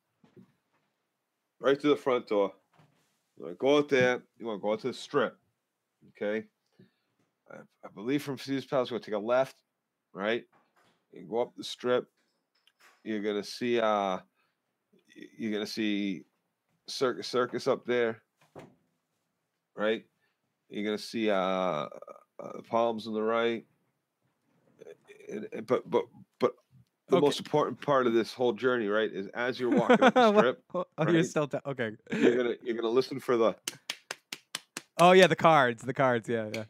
Right 1.61 1.81
to 1.81 1.89
the 1.89 1.97
front 1.97 2.27
door. 2.27 2.53
You 3.39 3.57
go 3.59 3.79
out 3.79 3.89
there. 3.89 4.23
You 4.39 4.47
want 4.47 4.61
to 4.61 4.63
go 4.63 4.73
out 4.73 4.81
to 4.81 4.89
the 4.89 4.95
strip. 4.95 5.37
Okay. 6.11 6.47
I, 7.51 7.57
I 7.85 7.89
believe 7.95 8.23
from 8.23 8.39
Caesar's 8.39 8.67
Palace, 8.67 8.91
we're 8.91 8.97
going 8.97 9.03
to 9.03 9.11
take 9.11 9.17
a 9.17 9.25
left, 9.25 9.57
right? 10.13 10.45
You 11.13 11.27
go 11.29 11.43
up 11.43 11.53
the 11.57 11.65
strip. 11.65 12.07
You're 13.05 13.23
going 13.23 13.43
to 13.43 13.49
see, 13.49 13.81
uh, 13.81 14.19
you're 15.39 15.53
going 15.53 15.65
to 15.65 15.71
see 15.71 16.25
Circus 16.87 17.29
Circus 17.29 17.67
up 17.67 17.85
there, 17.87 18.23
right? 19.77 20.05
You're 20.69 20.85
going 20.85 20.99
to 20.99 21.03
see, 21.03 21.31
uh, 21.31 21.87
uh, 22.41 22.53
the 22.57 22.63
palms 22.63 23.07
on 23.07 23.15
the 23.15 23.23
right. 23.23 23.65
And- 25.31 25.49
and- 25.53 25.67
but, 25.67 25.89
but, 25.89 26.05
but 26.39 26.55
the 27.09 27.17
Okay. 27.17 27.27
most 27.27 27.39
important 27.41 27.81
part 27.81 28.07
of 28.07 28.13
this 28.15 28.33
whole 28.33 28.53
journey, 28.53 28.89
right, 28.89 29.11
is 29.13 29.27
as 29.29 29.59
you're 29.61 29.71
walking 29.77 30.01
up 30.03 30.15
the 30.15 30.37
strip, 30.39 30.63
oh, 30.75 30.85
oh 30.99 31.11
you're 31.11 31.25
still 31.25 31.47
t- 31.49 31.59
okay. 31.67 31.93
you're 32.13 32.37
gonna 32.37 32.55
you're 32.63 32.77
gonna 32.77 32.89
listen 32.89 33.19
for 33.21 33.37
the 33.37 33.55
Oh 34.99 35.13
yeah, 35.13 35.27
the 35.27 35.37
cards, 35.37 35.83
the 35.83 35.95
cards, 35.95 36.29
yeah, 36.29 36.49
yeah. 36.53 36.65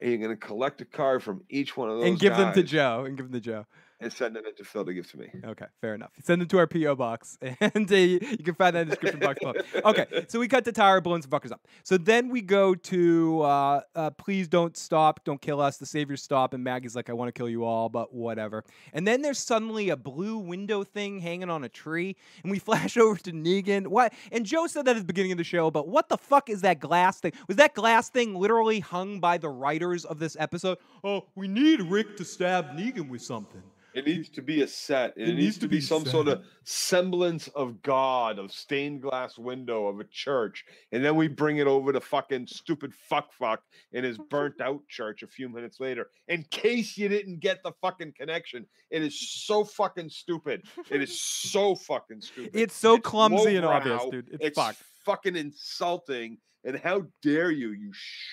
and 0.00 0.10
you're 0.10 0.18
gonna 0.18 0.36
collect 0.36 0.80
a 0.80 0.84
card 0.84 1.22
from 1.22 1.42
each 1.50 1.76
one 1.76 1.90
of 1.90 1.98
those 1.98 2.08
And 2.08 2.18
give 2.18 2.36
them 2.36 2.52
to 2.54 2.62
Joe. 2.62 3.04
And 3.06 3.16
give 3.16 3.26
them 3.26 3.32
to 3.34 3.40
Joe. 3.40 3.66
And 3.98 4.12
send 4.12 4.36
it 4.36 4.46
into 4.46 4.62
Phil 4.62 4.84
to 4.84 4.92
give 4.92 5.10
to 5.12 5.18
me. 5.18 5.30
Okay, 5.42 5.64
fair 5.80 5.94
enough. 5.94 6.10
Send 6.22 6.42
it 6.42 6.50
to 6.50 6.58
our 6.58 6.66
PO 6.66 6.96
box, 6.96 7.38
and 7.60 7.90
uh, 7.90 7.96
you 7.96 8.18
can 8.18 8.54
find 8.54 8.76
that 8.76 8.82
in 8.82 8.88
the 8.88 8.94
description 8.94 9.20
box 9.20 9.38
below. 9.40 9.54
Okay, 9.86 10.06
so 10.28 10.38
we 10.38 10.48
cut 10.48 10.66
to 10.66 10.72
Tara, 10.72 11.00
blowing 11.00 11.22
some 11.22 11.30
fuckers 11.30 11.50
up. 11.50 11.66
So 11.82 11.96
then 11.96 12.28
we 12.28 12.42
go 12.42 12.74
to 12.74 13.40
uh, 13.40 13.80
uh, 13.94 14.10
please 14.10 14.48
don't 14.48 14.76
stop, 14.76 15.24
don't 15.24 15.40
kill 15.40 15.62
us. 15.62 15.78
The 15.78 15.86
saviors 15.86 16.22
stop, 16.22 16.52
and 16.52 16.62
Maggie's 16.62 16.94
like, 16.94 17.08
I 17.08 17.14
want 17.14 17.28
to 17.28 17.32
kill 17.32 17.48
you 17.48 17.64
all, 17.64 17.88
but 17.88 18.12
whatever. 18.12 18.64
And 18.92 19.08
then 19.08 19.22
there's 19.22 19.38
suddenly 19.38 19.88
a 19.88 19.96
blue 19.96 20.36
window 20.36 20.84
thing 20.84 21.20
hanging 21.20 21.48
on 21.48 21.64
a 21.64 21.68
tree, 21.68 22.16
and 22.42 22.50
we 22.50 22.58
flash 22.66 22.98
over 22.98 23.18
to 23.20 23.32
Negan. 23.32 23.86
What? 23.86 24.12
And 24.30 24.44
Joe 24.44 24.66
said 24.66 24.84
that 24.84 24.96
at 24.96 24.98
the 24.98 25.04
beginning 25.06 25.32
of 25.32 25.38
the 25.38 25.44
show, 25.44 25.70
but 25.70 25.88
what 25.88 26.10
the 26.10 26.18
fuck 26.18 26.50
is 26.50 26.60
that 26.60 26.80
glass 26.80 27.20
thing? 27.20 27.32
Was 27.48 27.56
that 27.56 27.74
glass 27.74 28.10
thing 28.10 28.34
literally 28.34 28.80
hung 28.80 29.20
by 29.20 29.38
the 29.38 29.48
writers 29.48 30.04
of 30.04 30.18
this 30.18 30.36
episode? 30.38 30.76
Oh, 31.02 31.24
we 31.34 31.48
need 31.48 31.80
Rick 31.80 32.18
to 32.18 32.24
stab 32.26 32.76
Negan 32.76 33.08
with 33.08 33.22
something. 33.22 33.62
It 33.96 34.06
needs 34.06 34.28
to 34.30 34.42
be 34.42 34.62
a 34.62 34.68
set. 34.68 35.14
It 35.16 35.22
It, 35.22 35.26
needs 35.28 35.38
needs 35.38 35.58
to 35.58 35.68
be 35.68 35.76
be 35.76 35.80
some 35.80 36.04
sort 36.04 36.28
of 36.28 36.44
semblance 36.64 37.48
of 37.48 37.80
God, 37.82 38.38
of 38.38 38.52
stained 38.52 39.00
glass 39.00 39.38
window 39.38 39.86
of 39.86 40.00
a 40.00 40.04
church, 40.04 40.64
and 40.92 41.02
then 41.02 41.16
we 41.16 41.28
bring 41.28 41.56
it 41.56 41.66
over 41.66 41.92
to 41.92 42.00
fucking 42.00 42.46
stupid 42.46 42.92
fuck 42.94 43.32
fuck 43.32 43.62
in 43.92 44.04
his 44.04 44.18
burnt 44.18 44.60
out 44.60 44.86
church 44.88 45.22
a 45.22 45.26
few 45.26 45.48
minutes 45.48 45.80
later. 45.80 46.10
In 46.28 46.44
case 46.50 46.98
you 46.98 47.08
didn't 47.08 47.40
get 47.40 47.62
the 47.62 47.72
fucking 47.80 48.12
connection, 48.18 48.66
it 48.90 49.02
is 49.02 49.18
so 49.18 49.64
fucking 49.64 50.10
stupid. 50.10 50.64
It 50.90 51.00
is 51.00 51.18
so 51.20 51.74
fucking 51.74 52.20
stupid. 52.20 52.50
It's 52.54 52.76
so 52.76 52.98
clumsy 52.98 53.56
and 53.56 53.64
obvious, 53.64 54.02
dude. 54.10 54.28
It's, 54.28 54.44
It's 54.44 54.58
fucked. 54.58 54.82
Fucking 55.06 55.36
insulting. 55.36 56.38
And 56.64 56.76
how 56.76 57.06
dare 57.22 57.52
you, 57.52 57.70
you 57.70 57.92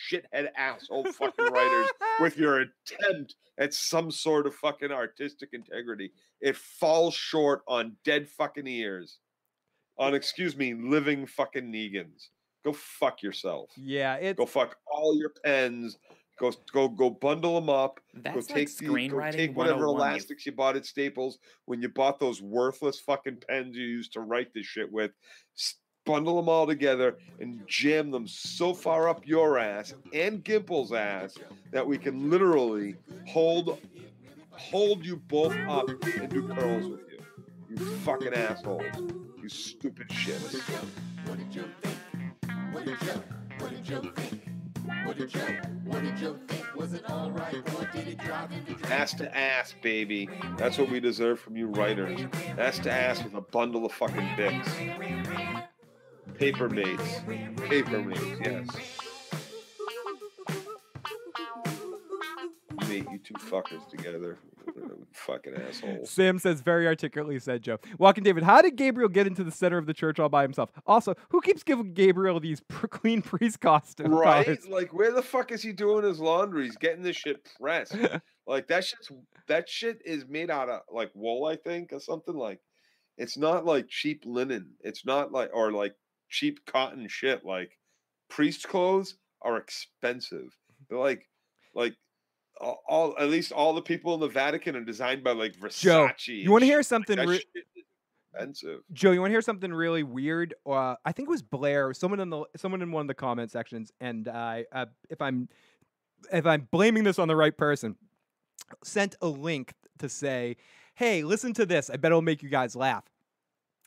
shithead 0.10 0.50
asshole 0.58 1.06
fucking 1.06 1.46
writers, 1.46 1.90
with 2.20 2.36
your 2.36 2.62
attempt 2.90 3.36
at 3.60 3.76
some 3.76 4.10
sort 4.10 4.48
of 4.48 4.56
fucking 4.56 4.92
artistic 4.92 5.50
integrity. 5.54 6.12
It 6.42 6.58
falls 6.58 7.14
short 7.14 7.62
on 7.68 7.96
dead 8.04 8.28
fucking 8.28 8.66
ears. 8.66 9.20
On, 10.00 10.16
excuse 10.16 10.58
me, 10.58 10.74
living 10.74 11.28
fucking 11.28 11.72
Negans. 11.72 12.30
Go 12.66 12.74
fuck 12.74 13.22
yourself. 13.22 13.70
Yeah, 13.78 14.16
it's 14.16 14.38
Go 14.38 14.48
fuck 14.48 14.78
all 14.88 15.16
your 15.16 15.32
pens. 15.46 15.98
Go 16.40 16.52
go 16.72 16.88
go 16.88 17.12
bundle 17.12 17.54
them 17.60 17.70
up. 17.70 18.00
That's 18.16 18.34
go 18.34 18.40
like 18.40 18.48
take 18.48 18.78
the, 18.78 19.08
go 19.08 19.32
take 19.32 19.56
whatever 19.56 19.86
oh 19.86 19.92
elastics 19.92 20.46
you 20.48 20.52
bought 20.54 20.76
at 20.76 20.86
Staples 20.86 21.38
when 21.66 21.82
you 21.82 21.90
bought 21.90 22.20
those 22.20 22.42
worthless 22.42 23.00
fucking 23.00 23.38
pens 23.48 23.78
you 23.78 23.86
used 23.86 24.14
to 24.14 24.22
write 24.22 24.52
this 24.54 24.66
shit 24.66 24.92
with. 24.92 25.12
Bundle 26.06 26.36
them 26.36 26.50
all 26.50 26.68
together 26.68 27.18
and 27.40 27.66
jam 27.68 28.12
them 28.12 28.28
so 28.28 28.74
far 28.74 29.08
up 29.08 29.26
your 29.26 29.58
ass 29.58 29.94
and 30.14 30.44
Gimple's 30.44 30.92
ass 30.92 31.38
that 31.72 31.86
we 31.86 31.98
can 31.98 32.30
literally 32.30 32.96
hold 33.28 33.80
hold 34.52 35.06
you 35.06 35.16
both 35.16 35.56
up 35.68 35.88
and 35.90 36.30
do 36.30 36.48
curls 36.48 36.88
with 36.88 37.02
you. 37.10 37.20
You 37.70 37.78
fucking 37.98 38.34
assholes. 38.34 38.84
You 39.42 39.50
stupid 39.50 40.12
shit. 40.12 40.40
What 41.26 41.38
did 41.38 41.56
you 41.56 41.66
think? 41.82 41.98
What 42.74 42.86
did 42.86 43.02
you, 43.02 43.24
what 43.60 43.70
did 43.72 43.90
you 43.90 44.12
think? 44.16 44.44
What 45.06 45.18
did 45.18 45.34
you, 45.34 45.42
what 45.86 46.02
did 46.04 46.20
you 46.20 46.40
think? 46.48 46.76
Was 46.76 46.94
it 46.94 47.10
alright 47.10 47.56
or 47.56 47.86
did 47.94 48.08
it 48.08 48.18
drive 48.18 48.52
Ass 48.92 49.14
to 49.16 49.38
ass, 49.38 49.74
baby. 49.82 50.30
That's 50.58 50.78
what 50.78 50.90
we 50.90 51.00
deserve 51.00 51.40
from 51.40 51.56
you 51.56 51.68
writers. 51.68 52.20
Ass 52.58 52.80
to 52.80 52.92
ass 52.92 53.24
with 53.24 53.34
a 53.36 53.42
bundle 53.42 53.86
of 53.86 53.94
fucking 53.94 54.30
dicks. 54.36 54.70
Paper 56.44 56.68
mates. 56.68 57.22
Paper 57.70 58.04
mates, 58.04 58.22
yes. 58.42 58.68
Mate, 62.90 63.06
you 63.10 63.18
two 63.18 63.34
fuckers 63.36 63.90
together. 63.90 64.38
fucking 65.14 65.54
assholes. 65.56 66.10
Sam 66.10 66.38
says 66.38 66.60
very 66.60 66.86
articulately 66.86 67.40
said 67.40 67.62
Joe. 67.62 67.78
Walking 67.98 68.26
David, 68.26 68.44
how 68.44 68.62
did 68.62 68.76
Gabriel 68.76 69.08
get 69.08 69.26
into 69.26 69.46
the 69.46 69.52
center 69.52 69.78
of 69.78 69.86
the 69.86 69.94
church 69.94 70.20
all 70.20 70.28
by 70.28 70.42
himself? 70.42 70.70
Also, 70.86 71.16
who 71.30 71.40
keeps 71.40 71.64
giving 71.64 71.94
Gabriel 71.94 72.42
these 72.42 72.62
clean 72.90 73.22
priest 73.22 73.62
costumes? 73.62 74.10
Right? 74.10 74.60
Like, 74.70 74.94
where 74.94 75.14
the 75.14 75.22
fuck 75.22 75.54
is 75.54 75.62
he 75.62 75.72
doing 75.72 76.04
his 76.04 76.20
laundry? 76.20 76.66
He's 76.66 76.76
getting 76.76 77.04
this 77.04 77.16
shit 77.16 77.48
pressed. 77.58 77.96
like 78.46 78.68
that 78.68 78.84
shit's 78.84 79.10
that 79.48 79.70
shit 79.70 80.02
is 80.04 80.26
made 80.28 80.52
out 80.52 80.68
of 80.68 80.82
like 80.92 81.12
wool, 81.14 81.46
I 81.46 81.56
think, 81.56 81.94
or 81.94 82.02
something 82.02 82.36
like. 82.36 82.60
It's 83.16 83.38
not 83.38 83.64
like 83.64 83.88
cheap 83.88 84.24
linen. 84.26 84.72
It's 84.82 85.06
not 85.06 85.32
like 85.32 85.52
or 85.54 85.72
like 85.72 85.96
cheap 86.34 86.66
cotton 86.66 87.08
shit. 87.08 87.46
Like 87.46 87.78
priest 88.30 88.68
clothes 88.68 89.16
are 89.42 89.58
expensive. 89.58 90.58
They're 90.90 91.00
like 91.00 91.30
like 91.74 91.96
all, 92.60 93.16
at 93.20 93.30
least 93.30 93.52
all 93.52 93.74
the 93.74 93.82
people 93.82 94.14
in 94.14 94.20
the 94.20 94.28
Vatican 94.28 94.76
are 94.76 94.84
designed 94.84 95.24
by 95.24 95.32
like 95.32 95.54
Versace. 95.54 95.82
Joe, 95.82 96.10
you 96.28 96.52
want 96.52 96.62
to 96.62 96.66
hear 96.66 96.84
something? 96.84 97.18
that 97.18 97.28
re- 97.28 97.44
expensive. 98.34 98.82
Joe, 98.92 99.12
you 99.12 99.20
want 99.20 99.30
to 99.30 99.34
hear 99.34 99.42
something 99.42 99.74
really 99.74 100.04
weird? 100.04 100.54
Uh, 100.66 100.96
I 101.06 101.12
think 101.12 101.28
it 101.28 101.32
was 101.32 101.42
Blair, 101.42 101.94
someone 101.94 102.20
in 102.20 102.30
the 102.30 102.46
someone 102.58 102.82
in 102.82 102.92
one 102.92 103.02
of 103.02 103.08
the 103.08 103.14
comment 103.14 103.52
sections, 103.52 103.92
and 104.02 104.28
I, 104.28 104.66
uh, 104.72 104.86
if 105.10 105.22
I'm 105.22 105.50
if 106.32 106.46
I'm 106.46 106.68
blaming 106.72 107.04
this 107.04 107.20
on 107.20 107.28
the 107.28 107.36
right 107.36 107.56
person, 107.56 107.96
sent 108.84 109.16
a 109.22 109.28
link 109.28 109.74
to 110.00 110.10
say, 110.10 110.58
"Hey, 110.96 111.24
listen 111.24 111.54
to 111.54 111.66
this. 111.66 111.90
I 111.90 111.98
bet 111.98 112.12
it'll 112.12 112.22
make 112.22 112.44
you 112.44 112.50
guys 112.50 112.76
laugh." 112.76 113.04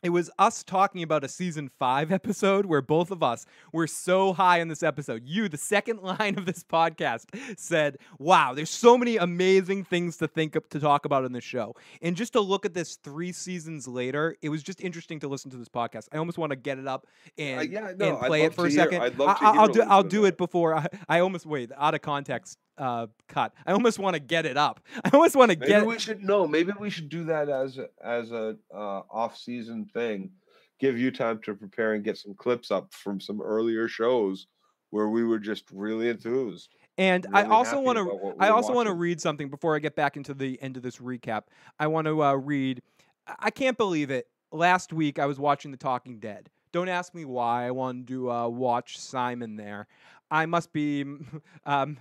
It 0.07 0.11
was 0.11 0.31
us 0.39 0.63
talking 0.63 1.03
about 1.03 1.25
a 1.25 1.29
season 1.29 1.69
five 1.81 2.13
episode 2.13 2.65
where 2.65 2.81
both 2.81 3.11
of 3.11 3.25
us 3.25 3.45
were 3.73 3.89
so 3.89 4.33
high 4.33 4.61
in 4.61 4.69
this 4.69 4.85
episode. 4.85 5.23
You, 5.25 5.49
the 5.49 5.57
second 5.57 6.01
line 6.03 6.39
of 6.39 6.47
this 6.47 6.63
podcast, 6.63 7.25
said, 7.59 7.97
Wow, 8.21 8.55
there's 8.55 8.71
so 8.71 8.97
many 8.97 9.17
amazing 9.17 9.83
things 9.83 10.17
to 10.19 10.29
think 10.29 10.55
of, 10.55 10.69
to 10.69 10.79
talk 10.79 11.07
about 11.07 11.25
in 11.25 11.33
the 11.33 11.41
show. 11.41 11.75
And 12.03 12.15
just 12.15 12.35
to 12.35 12.41
look 12.41 12.65
at 12.65 12.73
this 12.73 12.95
three 13.03 13.33
seasons 13.33 13.89
later, 13.89 14.37
it 14.43 14.49
was 14.49 14.63
just 14.63 14.81
interesting 14.81 15.19
to 15.19 15.27
listen 15.27 15.51
to 15.51 15.57
this 15.57 15.69
podcast. 15.69 16.07
I 16.13 16.19
almost 16.19 16.39
want 16.39 16.51
to 16.51 16.57
get 16.57 16.79
it 16.79 16.87
up 16.87 17.09
and, 17.37 17.59
uh, 17.59 17.63
yeah, 17.65 17.93
no, 17.97 18.11
and 18.11 18.19
play 18.21 18.43
it 18.43 18.55
for 18.55 18.67
a 18.67 18.71
hear- 18.71 18.85
second. 18.85 19.03
I'd 19.03 19.19
love 19.19 19.37
to 19.41 19.45
I, 19.45 19.61
will 19.61 19.73
do 19.73 19.83
I'll 19.83 20.05
do 20.05 20.25
it 20.25 20.39
before 20.39 20.77
I, 20.77 20.87
I 21.09 21.19
almost 21.19 21.47
wait, 21.47 21.73
out 21.77 21.97
of 21.97 22.03
context 22.03 22.59
uh, 22.79 23.07
cut. 23.29 23.53
I 23.67 23.73
almost 23.73 23.99
want 23.99 24.15
to 24.15 24.21
get 24.21 24.47
it 24.47 24.57
up. 24.57 24.81
I 25.05 25.11
almost 25.13 25.37
want 25.37 25.51
to 25.51 25.57
get. 25.57 25.69
Maybe 25.69 25.87
we 25.87 25.99
should 25.99 26.23
no. 26.23 26.47
Maybe 26.47 26.73
we 26.79 26.91
should 26.91 27.09
do 27.09 27.25
that 27.25 27.49
as 27.49 27.79
a, 27.79 27.89
as 28.05 28.31
a 28.33 28.57
uh, 28.75 29.03
off 29.11 29.37
season 29.37 29.87
thing. 29.93 30.31
Give 30.79 30.99
you 30.99 31.11
time 31.11 31.41
to 31.45 31.55
prepare 31.55 31.95
and 31.95 32.05
get 32.05 32.19
some 32.19 32.35
clips 32.35 32.71
up 32.71 32.93
from 32.93 33.21
some 33.21 33.41
earlier 33.41 33.89
shows 33.89 34.47
where 34.91 35.09
we 35.09 35.25
were 35.25 35.39
just 35.39 35.65
really 35.73 36.09
enthused. 36.11 36.75
And 36.99 37.27
I 37.33 37.45
also 37.45 37.81
want 37.81 37.99
to 37.99 38.35
I 38.39 38.49
also 38.51 38.73
want 38.73 38.87
to 38.87 38.95
read 38.95 39.21
something 39.21 39.49
before 39.51 39.75
I 39.77 39.79
get 39.79 39.97
back 39.97 40.17
into 40.17 40.35
the 40.35 40.61
end 40.63 40.77
of 40.77 40.83
this 40.83 40.99
recap. 40.99 41.45
I 41.79 41.87
want 41.87 42.07
to 42.07 42.23
uh, 42.23 42.35
read 42.35 42.83
I- 43.27 43.35
I 43.39 43.51
can't 43.51 43.77
believe 43.77 44.11
it. 44.11 44.29
Last 44.53 44.93
week 44.93 45.19
I 45.19 45.27
was 45.27 45.39
watching 45.39 45.71
The 45.71 45.77
Talking 45.77 46.19
Dead. 46.19 46.49
Don't 46.73 46.89
ask 46.89 47.15
me 47.15 47.25
why 47.25 47.67
I 47.67 47.71
wanted 47.71 48.07
to 48.09 48.31
uh, 48.31 48.49
watch 48.49 48.99
Simon 48.99 49.57
there. 49.57 49.87
I 50.31 50.47
must 50.47 50.73
be 50.73 51.05
um 51.65 51.99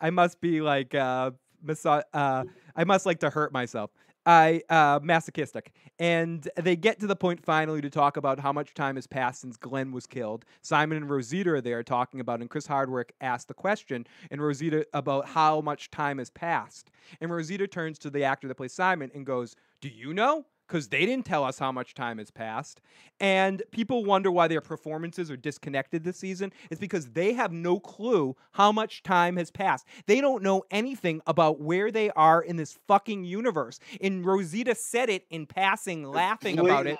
I 0.00 0.10
must 0.10 0.40
be 0.40 0.60
like 0.60 0.94
uh, 0.94 1.32
miso- 1.64 2.02
uh 2.12 2.44
I 2.74 2.84
must 2.84 3.06
like 3.06 3.20
to 3.20 3.30
hurt 3.30 3.52
myself. 3.52 3.90
I 4.24 4.62
uh 4.68 5.00
masochistic. 5.02 5.72
And 5.98 6.48
they 6.56 6.76
get 6.76 7.00
to 7.00 7.06
the 7.06 7.16
point 7.16 7.44
finally 7.44 7.80
to 7.80 7.88
talk 7.88 8.16
about 8.16 8.38
how 8.40 8.52
much 8.52 8.74
time 8.74 8.96
has 8.96 9.06
passed 9.06 9.40
since 9.40 9.56
Glenn 9.56 9.92
was 9.92 10.06
killed. 10.06 10.44
Simon 10.62 10.98
and 10.98 11.08
Rosita 11.08 11.50
are 11.50 11.60
there 11.60 11.82
talking 11.82 12.20
about, 12.20 12.40
and 12.40 12.50
Chris 12.50 12.66
Hardwick 12.66 13.14
asked 13.20 13.48
the 13.48 13.54
question, 13.54 14.06
and 14.30 14.42
Rosita 14.42 14.86
about 14.92 15.28
how 15.28 15.60
much 15.60 15.90
time 15.90 16.18
has 16.18 16.30
passed. 16.30 16.90
And 17.20 17.30
Rosita 17.30 17.66
turns 17.66 17.98
to 18.00 18.10
the 18.10 18.24
actor 18.24 18.48
that 18.48 18.56
plays 18.56 18.74
Simon 18.74 19.10
and 19.14 19.24
goes, 19.24 19.54
Do 19.80 19.88
you 19.88 20.12
know? 20.12 20.44
Because 20.66 20.88
they 20.88 21.06
didn't 21.06 21.24
tell 21.26 21.44
us 21.44 21.58
how 21.58 21.70
much 21.72 21.94
time 21.94 22.18
has 22.18 22.30
passed. 22.30 22.80
And 23.20 23.62
people 23.70 24.04
wonder 24.04 24.30
why 24.30 24.48
their 24.48 24.60
performances 24.60 25.30
are 25.30 25.36
disconnected 25.36 26.04
this 26.04 26.18
season. 26.18 26.52
It's 26.70 26.80
because 26.80 27.10
they 27.12 27.32
have 27.34 27.52
no 27.52 27.78
clue 27.80 28.36
how 28.52 28.72
much 28.72 29.02
time 29.02 29.36
has 29.36 29.50
passed. 29.50 29.86
They 30.06 30.20
don't 30.20 30.42
know 30.42 30.62
anything 30.70 31.20
about 31.26 31.60
where 31.60 31.90
they 31.90 32.10
are 32.10 32.42
in 32.42 32.56
this 32.56 32.78
fucking 32.88 33.24
universe. 33.24 33.78
And 34.00 34.24
Rosita 34.24 34.74
said 34.74 35.08
it 35.08 35.24
in 35.30 35.46
passing, 35.46 36.04
laughing 36.04 36.58
about 36.58 36.86
it. 36.86 36.98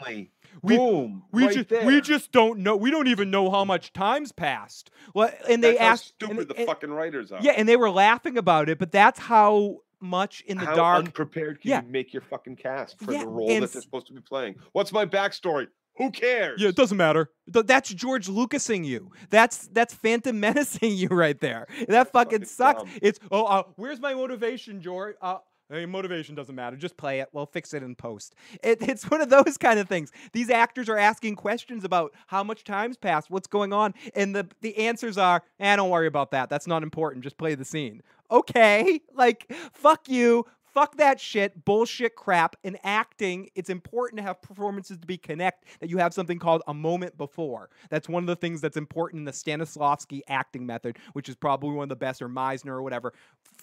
We, 0.63 0.77
Boom. 0.79 1.25
we 1.33 1.45
right 1.47 1.55
just 1.55 1.69
there. 1.69 1.85
we 1.85 2.01
just 2.01 2.33
don't 2.33 2.61
know. 2.61 2.77
We 2.77 2.91
don't 2.91 3.09
even 3.09 3.31
know 3.31 3.51
how 3.51 3.65
much 3.65 3.93
time's 3.93 4.33
passed. 4.33 4.91
Well, 5.13 5.31
and 5.51 5.63
they 5.63 5.73
That's 5.73 5.81
how 5.81 5.87
asked 5.89 6.05
stupid 6.07 6.39
and- 6.39 6.49
the 6.49 6.57
and- 6.57 6.67
fucking 6.67 6.91
writers 6.91 7.31
are. 7.33 7.41
yeah, 7.43 7.53
and 7.53 7.69
they 7.69 7.77
were 7.77 7.91
laughing 7.91 8.39
about 8.39 8.69
it, 8.71 8.79
but 8.79 8.91
that's 8.91 9.19
how 9.19 9.79
much 10.07 10.43
in 10.47 10.59
the 10.59 10.65
How 10.67 10.75
dark. 10.75 11.05
unprepared 11.07 11.61
can 11.61 11.71
Yeah. 11.71 11.83
you 11.83 11.89
make 11.89 12.13
your 12.13 12.23
fucking 12.23 12.57
cast 12.57 12.99
for 12.99 13.13
Yeah, 13.13 13.21
the 13.21 13.27
role 13.29 13.49
that 13.61 13.73
they're 13.73 13.83
supposed 13.83 14.07
to 14.09 14.13
be 14.15 14.21
playing? 14.21 14.57
What's 14.73 14.93
my 14.93 15.05
backstory? 15.07 15.67
Who 15.99 16.11
cares? 16.11 16.61
Yeah, 16.61 16.69
it 16.69 16.77
doesn't 16.77 16.99
matter. 16.99 17.31
That's 17.47 17.89
George 17.89 18.27
Lucasing 18.27 18.85
you. 18.85 19.13
That's 19.31 19.67
that's 19.69 19.95
Phantom 19.95 20.39
Menacing 20.41 20.93
you 20.95 21.09
right 21.09 21.41
there. 21.41 21.67
That 21.89 22.13
fucking 22.13 22.45
sucks. 22.45 22.83
dumb. 22.83 22.91
It's 23.01 23.19
oh, 23.31 23.45
uh, 23.47 23.63
where's 23.77 23.99
my 23.99 24.13
motivation, 24.15 24.83
George? 24.83 25.17
Uh, 25.23 25.39
hey, 25.71 25.87
motivation 25.87 26.35
doesn't 26.35 26.55
matter. 26.55 26.77
Just 26.77 26.97
play 26.97 27.21
it. 27.21 27.29
We'll 27.33 27.47
fix 27.47 27.75
it 27.75 27.83
in 27.83 27.95
post. 27.95 28.35
It, 28.63 28.79
it's 28.83 29.11
one 29.11 29.21
of 29.21 29.31
those 29.31 29.57
kind 29.59 29.79
of 29.79 29.89
things. 29.89 30.13
These 30.33 30.51
actors 30.51 30.89
are 30.89 30.99
asking 30.99 31.37
questions 31.37 31.85
about 31.85 32.13
how 32.27 32.45
much 32.45 32.65
time's 32.65 32.97
passed, 32.97 33.31
what's 33.31 33.47
going 33.47 33.73
on, 33.73 33.95
and 34.15 34.35
the 34.35 34.49
the 34.61 34.77
answers 34.79 35.19
are, 35.19 35.43
eh, 35.61 35.77
don't 35.77 35.91
worry 35.91 36.07
about 36.07 36.31
that. 36.33 36.49
That's 36.49 36.67
not 36.67 36.83
important. 36.83 37.25
Just 37.25 37.39
play 37.39 37.55
the 37.55 37.65
scene. 37.65 38.03
Okay, 38.31 39.01
like 39.15 39.53
fuck 39.73 40.09
you. 40.09 40.47
Fuck 40.77 40.99
that 40.99 41.19
shit, 41.19 41.65
bullshit 41.65 42.17
crap. 42.17 42.55
In 42.63 42.77
acting, 42.85 43.49
it's 43.55 43.71
important 43.71 44.19
to 44.19 44.23
have 44.23 44.43
performances 44.43 44.99
to 44.99 45.07
be 45.07 45.17
connect, 45.17 45.65
that 45.81 45.89
you 45.89 45.97
have 45.97 46.13
something 46.13 46.39
called 46.39 46.61
a 46.67 46.75
moment 46.75 47.17
before. 47.17 47.71
That's 47.89 48.11
one 48.11 48.23
of 48.23 48.27
the 48.27 48.37
things 48.37 48.61
that's 48.61 48.77
important 48.77 49.21
in 49.21 49.25
the 49.25 49.33
Stanislavski 49.33 50.21
acting 50.29 50.67
method, 50.67 50.99
which 51.15 51.31
is 51.31 51.35
probably 51.35 51.71
one 51.71 51.85
of 51.85 51.89
the 51.89 51.97
best, 51.97 52.21
or 52.21 52.29
Meisner 52.29 52.73
or 52.73 52.83
whatever. 52.83 53.15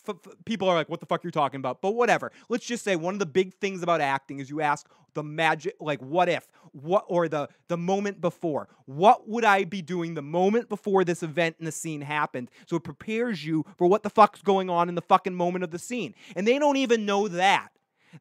F- 0.07 0.15
f- 0.25 0.33
people 0.45 0.67
are 0.69 0.75
like, 0.75 0.89
what 0.89 0.99
the 0.99 1.05
fuck 1.05 1.23
you're 1.23 1.31
talking 1.31 1.59
about? 1.59 1.81
But 1.81 1.91
whatever. 1.95 2.31
Let's 2.49 2.65
just 2.65 2.83
say 2.83 2.95
one 2.95 3.15
of 3.15 3.19
the 3.19 3.25
big 3.25 3.53
things 3.55 3.83
about 3.83 4.01
acting 4.01 4.39
is 4.39 4.49
you 4.49 4.61
ask 4.61 4.87
the 5.13 5.23
magic, 5.23 5.75
like, 5.79 6.01
what 6.01 6.27
if? 6.27 6.47
What, 6.71 7.05
or 7.07 7.27
the, 7.27 7.47
the 7.67 7.77
moment 7.77 8.19
before. 8.19 8.67
What 8.85 9.29
would 9.29 9.45
I 9.45 9.63
be 9.63 9.81
doing 9.81 10.15
the 10.15 10.21
moment 10.23 10.69
before 10.69 11.03
this 11.03 11.21
event 11.23 11.55
and 11.59 11.67
the 11.67 11.71
scene 11.71 12.01
happened? 12.01 12.49
So 12.67 12.75
it 12.77 12.83
prepares 12.83 13.45
you 13.45 13.63
for 13.77 13.87
what 13.87 14.03
the 14.03 14.09
fuck's 14.09 14.41
going 14.41 14.69
on 14.69 14.89
in 14.89 14.95
the 14.95 15.01
fucking 15.01 15.35
moment 15.35 15.63
of 15.63 15.71
the 15.71 15.79
scene. 15.79 16.15
And 16.35 16.47
they 16.47 16.57
don't 16.59 16.77
even 16.77 17.05
know 17.05 17.27
that. 17.27 17.69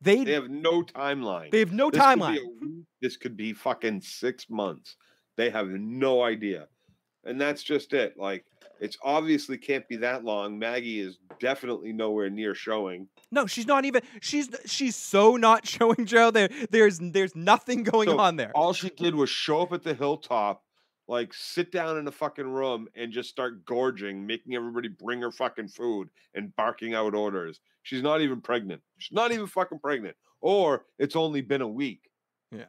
They, 0.00 0.24
They 0.24 0.32
have 0.32 0.48
no 0.50 0.82
timeline. 0.82 1.50
They 1.50 1.58
have 1.60 1.72
no 1.72 1.90
This 1.90 2.00
could 2.00 2.18
timeline. 2.18 2.38
a 2.38 2.48
week, 2.64 2.84
This 3.00 3.16
could 3.16 3.36
be 3.36 3.52
fucking 3.52 4.00
six 4.02 4.48
months. 4.48 4.96
They 5.36 5.50
have 5.50 5.68
no 5.68 6.22
idea. 6.22 6.68
And 7.24 7.40
that's 7.40 7.62
just 7.62 7.92
it. 7.94 8.18
Like, 8.18 8.44
it's 8.82 8.96
obviously 9.02 9.56
can't 9.56 9.86
be 9.88 9.96
that 9.98 10.24
long. 10.24 10.58
Maggie 10.58 10.98
is 10.98 11.16
definitely 11.38 11.92
nowhere 11.92 12.28
near 12.28 12.52
showing. 12.52 13.06
No, 13.30 13.46
she's 13.46 13.66
not 13.66 13.84
even. 13.84 14.02
She's 14.20 14.48
she's 14.66 14.96
so 14.96 15.36
not 15.36 15.64
showing 15.74 16.04
Joe. 16.04 16.32
There, 16.32 16.48
there's 16.70 16.98
there's 17.00 17.36
nothing 17.36 17.84
going 17.84 18.08
So, 18.08 18.18
on 18.18 18.36
there. 18.36 18.50
All 18.56 18.72
she 18.72 18.90
did 18.90 19.14
was 19.14 19.30
show 19.30 19.62
up 19.62 19.72
at 19.72 19.84
the 19.84 19.94
hilltop, 19.94 20.64
like 21.06 21.32
sit 21.32 21.70
down 21.70 21.96
in 21.96 22.08
a 22.08 22.12
fucking 22.12 22.46
room 22.48 22.88
and 22.96 23.12
just 23.12 23.30
start 23.30 23.64
gorging, 23.64 24.26
making 24.26 24.56
everybody 24.56 24.88
bring 24.88 25.22
her 25.22 25.30
fucking 25.30 25.68
food 25.68 26.08
and 26.34 26.54
barking 26.56 26.92
out 26.92 27.14
orders. 27.14 27.60
She's 27.84 28.02
not 28.02 28.20
even 28.20 28.40
pregnant. 28.40 28.82
She's 28.98 29.14
not 29.14 29.30
even 29.30 29.46
fucking 29.46 29.78
pregnant. 29.78 30.16
Or 30.40 30.86
it's 30.98 31.14
only 31.14 31.40
been 31.40 31.62
a 31.62 31.68
week. 31.68 32.10
Yeah. 32.50 32.64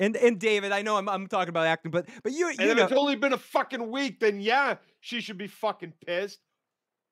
And 0.00 0.16
and 0.16 0.40
David, 0.40 0.72
I 0.72 0.82
know 0.82 0.96
I'm 0.96 1.08
I'm 1.08 1.26
talking 1.26 1.50
about 1.50 1.66
acting, 1.66 1.92
but 1.92 2.08
but 2.24 2.32
you 2.32 2.48
And 2.48 2.58
you 2.58 2.70
if 2.70 2.76
know 2.76 2.84
it's 2.84 2.92
only 2.92 3.16
been 3.16 3.34
a 3.34 3.38
fucking 3.38 3.90
week, 3.90 4.18
then 4.18 4.40
yeah, 4.40 4.76
she 5.00 5.20
should 5.20 5.38
be 5.38 5.46
fucking 5.46 5.92
pissed. 6.04 6.40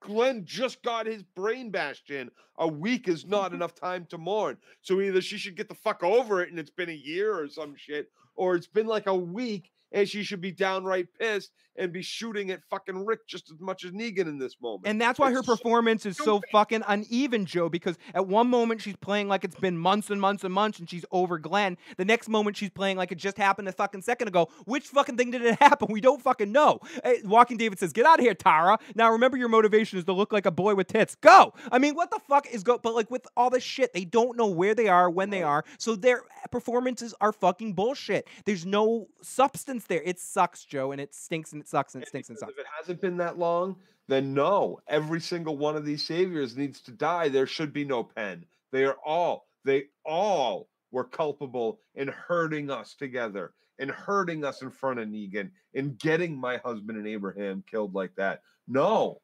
Glenn 0.01 0.45
just 0.47 0.83
got 0.83 1.07
his 1.07 1.23
brain 1.23 1.71
bashed 1.71 2.11
in. 2.11 2.31
A 2.59 2.67
week 2.67 3.07
is 3.07 3.27
not 3.27 3.53
enough 3.53 3.75
time 3.75 4.07
to 4.07 4.19
mourn. 4.19 4.57
So 4.81 5.01
either 5.01 5.21
she 5.21 5.39
should 5.39 5.57
get 5.57 5.69
the 5.69 5.75
fuck 5.75 6.03
over 6.03 6.41
it 6.43 6.51
and 6.51 6.59
it's 6.59 6.71
been 6.71 6.89
a 6.89 6.93
year 6.93 7.39
or 7.39 7.49
some 7.49 7.75
shit, 7.77 8.11
or 8.35 8.55
it's 8.55 8.67
been 8.67 8.87
like 8.87 9.07
a 9.07 9.15
week 9.15 9.71
and 9.93 10.09
she 10.09 10.23
should 10.23 10.41
be 10.41 10.53
downright 10.53 11.07
pissed 11.19 11.53
and 11.79 11.93
be 11.93 12.03
shooting 12.03 12.51
at 12.51 12.61
fucking 12.69 13.07
Rick 13.07 13.27
just 13.27 13.51
as 13.51 13.61
much 13.61 13.85
as 13.85 13.93
Negan 13.93 14.23
in 14.23 14.39
this 14.39 14.57
moment. 14.61 14.87
And 14.87 15.01
that's 15.01 15.19
why 15.19 15.31
her 15.31 15.39
It's 15.39 15.47
so 15.47 15.57
performance 15.57 16.05
is 16.07 16.17
so 16.17 16.43
fucking 16.51 16.83
uneven, 16.87 17.47
Joe, 17.47 17.69
because 17.69 17.97
at 18.15 18.27
one 18.27 18.49
moment 18.49 18.83
she's 18.83 18.97
playing 18.97 19.29
like 19.29 19.45
it's 19.45 19.55
been 19.55 19.79
months 19.79 20.11
and 20.11 20.21
months 20.21 20.45
and 20.45 20.53
months 20.53 20.79
and 20.81 20.91
she's 20.91 21.05
over 21.13 21.39
Glenn. 21.39 21.79
The 21.97 22.05
next 22.05 22.29
moment 22.29 22.57
she's 22.57 22.71
playing 22.71 22.97
like 22.97 23.13
it 23.13 23.19
just 23.19 23.39
happened 23.39 23.69
a 23.69 23.73
fucking 23.73 24.03
second 24.03 24.29
ago. 24.29 24.49
Which 24.65 24.89
fucking 24.89 25.17
thing 25.17 25.31
did 25.31 25.43
it 25.43 25.59
happen? 25.61 25.89
We 25.91 26.01
don't 26.01 26.21
fucking 26.21 26.51
know. 26.51 26.81
Hey, 27.05 27.21
Walking 27.25 27.57
David 27.57 27.79
says, 27.79 27.93
Get 27.93 28.07
out 28.07 28.19
of 28.19 28.25
here, 28.25 28.35
Tara. 28.35 28.79
Now 28.95 29.13
remember 29.13 29.37
your 29.37 29.49
motivation 29.49 29.99
is 29.99 30.05
to 30.07 30.13
look 30.13 30.33
like 30.33 30.47
a 30.47 30.51
boy 30.51 30.75
with 30.75 30.89
tits. 30.89 31.15
Go. 31.15 31.55
I 31.71 31.79
mean, 31.79 31.95
what 31.95 32.11
the 32.11 32.21
fuck 32.29 32.49
is 32.51 32.63
go 32.65 32.79
but 32.79 32.95
like 32.95 33.11
with 33.11 33.27
all 33.37 33.51
this 33.51 33.63
shit, 33.63 33.93
they 33.93 34.05
don't 34.05 34.37
know 34.37 34.49
where 34.49 34.75
they 34.75 34.89
are, 34.89 35.09
when 35.09 35.31
they 35.31 35.43
are. 35.43 35.65
So 35.79 35.95
their 35.95 36.23
performances 36.51 37.15
are 37.21 37.33
fucking 37.33 37.75
bullshit. 37.75 38.27
There's 38.45 38.67
no 38.67 39.09
substance 39.23 39.78
there. 39.87 40.03
It 40.05 40.19
sucks, 40.19 40.65
Joe, 40.65 40.93
and 40.93 41.01
it 41.01 41.15
stinks 41.15 41.53
and 41.53 41.61
it 41.61 41.69
sucks 41.69 41.95
and 41.95 42.03
it 42.03 42.09
stinks 42.09 42.29
and 42.29 42.39
sucks. 42.39 42.53
if 42.53 42.59
it 42.59 42.67
hasn't 42.79 43.01
been 43.01 43.17
that 43.19 43.39
long, 43.39 43.77
then 44.09 44.35
no, 44.35 44.81
every 44.89 45.21
single 45.21 45.57
one 45.57 45.77
of 45.77 45.85
these 45.85 46.05
saviors 46.05 46.57
needs 46.57 46.81
to 46.83 46.93
die. 46.93 47.29
There 47.29 47.47
should 47.47 47.73
be 47.73 47.85
no 47.85 48.03
pen. 48.03 48.45
They 48.73 48.85
are 48.85 48.97
all, 49.05 49.47
they 49.65 49.85
all 50.05 50.69
were 50.91 51.05
culpable 51.05 51.81
in 51.95 52.09
hurting 52.09 52.71
us 52.71 52.95
together, 52.95 53.53
in 53.79 53.89
hurting 53.89 54.45
us 54.45 54.63
in 54.63 54.71
front 54.71 54.99
of 54.99 55.09
Negan, 55.09 55.51
in 55.75 55.95
getting 55.97 56.39
my 56.39 56.57
husband 56.59 56.99
and 56.99 57.07
Abraham 57.07 57.63
killed 57.71 57.95
like 57.95 58.15
that. 58.17 58.43
No, 58.67 59.21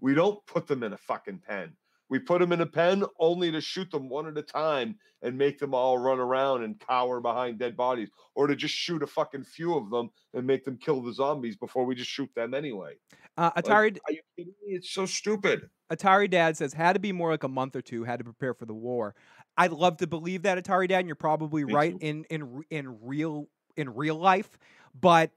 we 0.00 0.14
don't 0.14 0.44
put 0.46 0.66
them 0.66 0.82
in 0.82 0.92
a 0.92 0.98
fucking 0.98 1.40
pen. 1.46 1.72
We 2.10 2.18
put 2.18 2.40
them 2.40 2.52
in 2.52 2.60
a 2.60 2.66
pen 2.66 3.04
only 3.18 3.50
to 3.52 3.60
shoot 3.60 3.90
them 3.90 4.08
one 4.08 4.26
at 4.26 4.36
a 4.36 4.42
time 4.42 4.98
and 5.22 5.38
make 5.38 5.58
them 5.58 5.74
all 5.74 5.96
run 5.96 6.18
around 6.18 6.64
and 6.64 6.78
cower 6.78 7.20
behind 7.20 7.58
dead 7.58 7.76
bodies, 7.76 8.10
or 8.34 8.46
to 8.48 8.56
just 8.56 8.74
shoot 8.74 9.02
a 9.02 9.06
fucking 9.06 9.44
few 9.44 9.74
of 9.76 9.90
them 9.90 10.10
and 10.34 10.46
make 10.46 10.64
them 10.64 10.76
kill 10.76 11.00
the 11.02 11.12
zombies 11.12 11.56
before 11.56 11.84
we 11.84 11.94
just 11.94 12.10
shoot 12.10 12.30
them 12.34 12.52
anyway. 12.52 12.96
Uh, 13.36 13.50
Like, 13.54 13.64
Atari 13.64 13.98
are 14.08 14.12
you 14.12 14.20
kidding 14.36 14.54
me? 14.66 14.74
It's 14.74 14.90
so 14.90 15.06
stupid. 15.06 15.70
Atari 15.90 16.28
Dad 16.28 16.56
says 16.56 16.72
had 16.72 16.94
to 16.94 17.00
be 17.00 17.12
more 17.12 17.30
like 17.30 17.44
a 17.44 17.48
month 17.48 17.76
or 17.76 17.82
two. 17.82 18.04
Had 18.04 18.18
to 18.18 18.24
prepare 18.24 18.54
for 18.54 18.66
the 18.66 18.74
war. 18.74 19.14
I'd 19.56 19.72
love 19.72 19.96
to 19.98 20.06
believe 20.06 20.42
that 20.42 20.62
Atari 20.62 20.88
Dad, 20.88 21.00
and 21.00 21.08
you're 21.08 21.14
probably 21.16 21.64
Me 21.64 21.72
right 21.72 21.92
too. 22.00 22.06
in 22.06 22.24
in 22.30 22.62
in 22.70 22.98
real 23.02 23.48
in 23.76 23.88
real 23.94 24.16
life, 24.16 24.58
but 24.98 25.30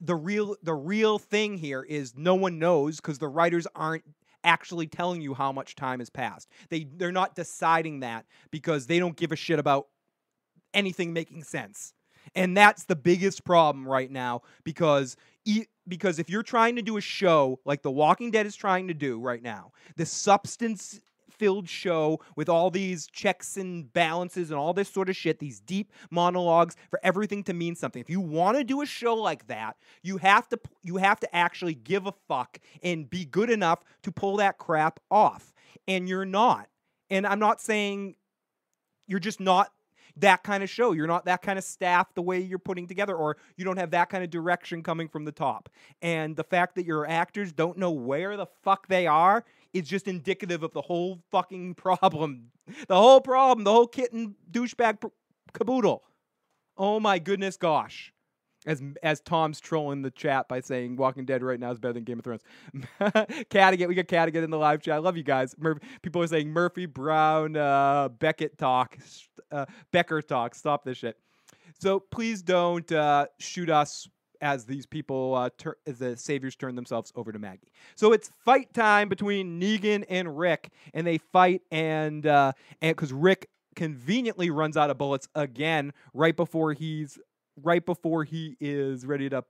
the 0.00 0.14
real 0.14 0.56
the 0.62 0.74
real 0.74 1.18
thing 1.18 1.56
here 1.58 1.82
is 1.82 2.14
no 2.16 2.34
one 2.34 2.58
knows 2.58 2.96
because 2.96 3.18
the 3.18 3.28
writers 3.28 3.66
aren't 3.74 4.04
actually 4.46 4.86
telling 4.86 5.20
you 5.20 5.34
how 5.34 5.52
much 5.52 5.74
time 5.76 5.98
has 5.98 6.08
passed. 6.08 6.48
They 6.70 6.84
they're 6.96 7.12
not 7.12 7.34
deciding 7.34 8.00
that 8.00 8.24
because 8.50 8.86
they 8.86 8.98
don't 8.98 9.16
give 9.16 9.32
a 9.32 9.36
shit 9.36 9.58
about 9.58 9.88
anything 10.72 11.12
making 11.12 11.44
sense. 11.44 11.92
And 12.34 12.56
that's 12.56 12.84
the 12.84 12.96
biggest 12.96 13.44
problem 13.44 13.86
right 13.86 14.10
now 14.10 14.42
because 14.64 15.16
e- 15.44 15.66
because 15.88 16.18
if 16.18 16.28
you're 16.30 16.42
trying 16.42 16.76
to 16.76 16.82
do 16.82 16.96
a 16.96 17.00
show 17.00 17.60
like 17.64 17.82
The 17.82 17.90
Walking 17.90 18.30
Dead 18.30 18.46
is 18.46 18.56
trying 18.56 18.88
to 18.88 18.94
do 18.94 19.20
right 19.20 19.42
now, 19.42 19.72
the 19.96 20.06
substance 20.06 21.00
filled 21.38 21.68
show 21.68 22.20
with 22.36 22.48
all 22.48 22.70
these 22.70 23.06
checks 23.06 23.56
and 23.56 23.92
balances 23.92 24.50
and 24.50 24.58
all 24.58 24.72
this 24.72 24.88
sort 24.88 25.08
of 25.08 25.16
shit, 25.16 25.38
these 25.38 25.60
deep 25.60 25.92
monologues 26.10 26.76
for 26.90 27.00
everything 27.02 27.42
to 27.44 27.54
mean 27.54 27.74
something. 27.74 28.00
If 28.00 28.10
you 28.10 28.20
want 28.20 28.56
to 28.56 28.64
do 28.64 28.82
a 28.82 28.86
show 28.86 29.14
like 29.14 29.46
that, 29.48 29.76
you 30.02 30.18
have 30.18 30.48
to 30.50 30.58
you 30.82 30.96
have 30.96 31.20
to 31.20 31.36
actually 31.36 31.74
give 31.74 32.06
a 32.06 32.14
fuck 32.28 32.58
and 32.82 33.08
be 33.08 33.24
good 33.24 33.50
enough 33.50 33.80
to 34.02 34.12
pull 34.12 34.36
that 34.38 34.58
crap 34.58 35.00
off. 35.10 35.52
And 35.88 36.08
you're 36.08 36.24
not. 36.24 36.68
And 37.10 37.26
I'm 37.26 37.38
not 37.38 37.60
saying 37.60 38.16
you're 39.06 39.20
just 39.20 39.40
not 39.40 39.70
that 40.16 40.42
kind 40.42 40.62
of 40.62 40.70
show. 40.70 40.92
You're 40.92 41.06
not 41.06 41.26
that 41.26 41.42
kind 41.42 41.58
of 41.58 41.64
staff 41.64 42.14
the 42.14 42.22
way 42.22 42.40
you're 42.40 42.58
putting 42.58 42.86
together, 42.86 43.14
or 43.14 43.36
you 43.56 43.64
don't 43.64 43.76
have 43.76 43.90
that 43.90 44.08
kind 44.08 44.24
of 44.24 44.30
direction 44.30 44.82
coming 44.82 45.08
from 45.08 45.24
the 45.24 45.32
top. 45.32 45.68
And 46.00 46.34
the 46.36 46.44
fact 46.44 46.74
that 46.76 46.86
your 46.86 47.06
actors 47.06 47.52
don't 47.52 47.76
know 47.76 47.90
where 47.90 48.36
the 48.36 48.46
fuck 48.64 48.88
they 48.88 49.06
are 49.06 49.44
is 49.72 49.88
just 49.88 50.08
indicative 50.08 50.62
of 50.62 50.72
the 50.72 50.82
whole 50.82 51.20
fucking 51.30 51.74
problem. 51.74 52.50
The 52.88 52.96
whole 52.96 53.20
problem, 53.20 53.64
the 53.64 53.72
whole 53.72 53.86
kitten 53.86 54.34
douchebag 54.50 55.10
caboodle. 55.52 56.02
Oh 56.76 57.00
my 57.00 57.18
goodness 57.18 57.56
gosh. 57.56 58.12
As, 58.66 58.82
as 59.04 59.20
Tom's 59.20 59.60
trolling 59.60 60.02
the 60.02 60.10
chat 60.10 60.48
by 60.48 60.58
saying 60.60 60.96
Walking 60.96 61.24
Dead 61.24 61.40
right 61.40 61.60
now 61.60 61.70
is 61.70 61.78
better 61.78 61.92
than 61.92 62.02
Game 62.02 62.18
of 62.18 62.24
Thrones. 62.24 62.42
Cadigan, 63.48 63.86
we 63.86 63.94
got 63.94 64.06
Cadigan 64.06 64.42
in 64.42 64.50
the 64.50 64.58
live 64.58 64.82
chat. 64.82 64.94
I 64.94 64.98
love 64.98 65.16
you 65.16 65.22
guys. 65.22 65.54
Mur- 65.56 65.78
people 66.02 66.20
are 66.20 66.26
saying 66.26 66.50
Murphy 66.50 66.86
Brown, 66.86 67.56
uh, 67.56 68.08
Beckett 68.08 68.58
talk, 68.58 68.98
uh, 69.52 69.66
Becker 69.92 70.20
talk. 70.20 70.56
Stop 70.56 70.84
this 70.84 70.98
shit. 70.98 71.16
So 71.78 72.00
please 72.00 72.42
don't 72.42 72.90
uh, 72.90 73.26
shoot 73.38 73.70
us 73.70 74.08
as 74.40 74.64
these 74.64 74.86
people, 74.86 75.34
uh, 75.34 75.50
tur- 75.56 75.78
as 75.86 75.98
the 75.98 76.16
saviors 76.16 76.56
turn 76.56 76.74
themselves 76.74 77.12
over 77.16 77.32
to 77.32 77.38
Maggie. 77.38 77.72
So 77.94 78.12
it's 78.12 78.30
fight 78.44 78.72
time 78.74 79.08
between 79.08 79.60
Negan 79.60 80.04
and 80.08 80.38
Rick, 80.38 80.70
and 80.94 81.06
they 81.06 81.18
fight, 81.18 81.62
and 81.70 82.26
uh, 82.26 82.52
and 82.80 82.96
because 82.96 83.12
Rick 83.12 83.48
conveniently 83.74 84.50
runs 84.50 84.76
out 84.76 84.90
of 84.90 84.98
bullets 84.98 85.28
again 85.34 85.92
right 86.14 86.34
before 86.34 86.72
he's 86.72 87.18
right 87.62 87.84
before 87.84 88.24
he 88.24 88.56
is 88.60 89.06
ready 89.06 89.28
to 89.28 89.44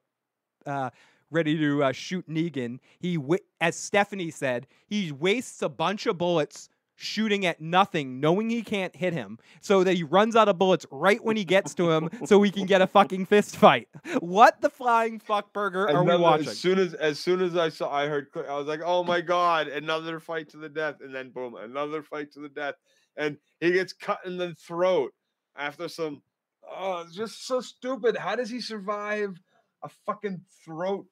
uh, 0.66 0.90
ready 1.30 1.56
to 1.56 1.84
uh, 1.84 1.92
shoot 1.92 2.28
Negan. 2.28 2.78
He, 2.98 3.18
as 3.60 3.76
Stephanie 3.76 4.30
said, 4.30 4.66
he 4.86 5.12
wastes 5.12 5.62
a 5.62 5.68
bunch 5.68 6.06
of 6.06 6.18
bullets 6.18 6.68
shooting 6.96 7.46
at 7.46 7.60
nothing, 7.60 8.20
knowing 8.20 8.50
he 8.50 8.62
can't 8.62 8.96
hit 8.96 9.12
him, 9.12 9.38
so 9.60 9.84
that 9.84 9.94
he 9.94 10.02
runs 10.02 10.34
out 10.34 10.48
of 10.48 10.58
bullets 10.58 10.86
right 10.90 11.22
when 11.22 11.36
he 11.36 11.44
gets 11.44 11.74
to 11.74 11.90
him, 11.90 12.10
so 12.24 12.38
we 12.38 12.50
can 12.50 12.66
get 12.66 12.80
a 12.80 12.86
fucking 12.86 13.26
fist 13.26 13.56
fight. 13.56 13.88
What 14.20 14.60
the 14.60 14.70
flying 14.70 15.18
fuck 15.18 15.52
burger 15.52 15.88
are 15.88 16.02
we 16.02 16.16
watching? 16.16 16.48
As 16.48 16.58
soon 16.58 16.78
as 16.78 16.94
as 16.94 17.18
soon 17.18 17.40
as 17.42 17.56
I 17.56 17.68
saw, 17.68 17.92
I 17.92 18.06
heard, 18.06 18.28
I 18.48 18.56
was 18.56 18.66
like, 18.66 18.80
"Oh 18.84 19.04
my 19.04 19.20
god!" 19.20 19.68
Another 19.68 20.18
fight 20.20 20.48
to 20.50 20.56
the 20.56 20.68
death, 20.68 20.96
and 21.00 21.14
then 21.14 21.30
boom, 21.30 21.54
another 21.54 22.02
fight 22.02 22.32
to 22.32 22.40
the 22.40 22.48
death, 22.48 22.74
and 23.16 23.36
he 23.60 23.72
gets 23.72 23.92
cut 23.92 24.20
in 24.24 24.36
the 24.36 24.54
throat 24.54 25.12
after 25.56 25.88
some. 25.88 26.22
Oh, 26.68 27.06
just 27.12 27.46
so 27.46 27.60
stupid. 27.60 28.16
How 28.16 28.36
does 28.36 28.50
he 28.50 28.60
survive 28.60 29.38
a 29.82 29.88
fucking 30.06 30.40
throat 30.64 31.06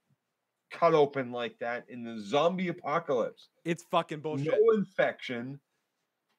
cut 0.70 0.94
open 0.94 1.30
like 1.30 1.58
that 1.60 1.84
in 1.88 2.04
the 2.04 2.18
zombie 2.20 2.68
apocalypse? 2.68 3.48
It's 3.64 3.84
fucking 3.90 4.20
bullshit. 4.20 4.46
No 4.46 4.74
infection. 4.74 5.60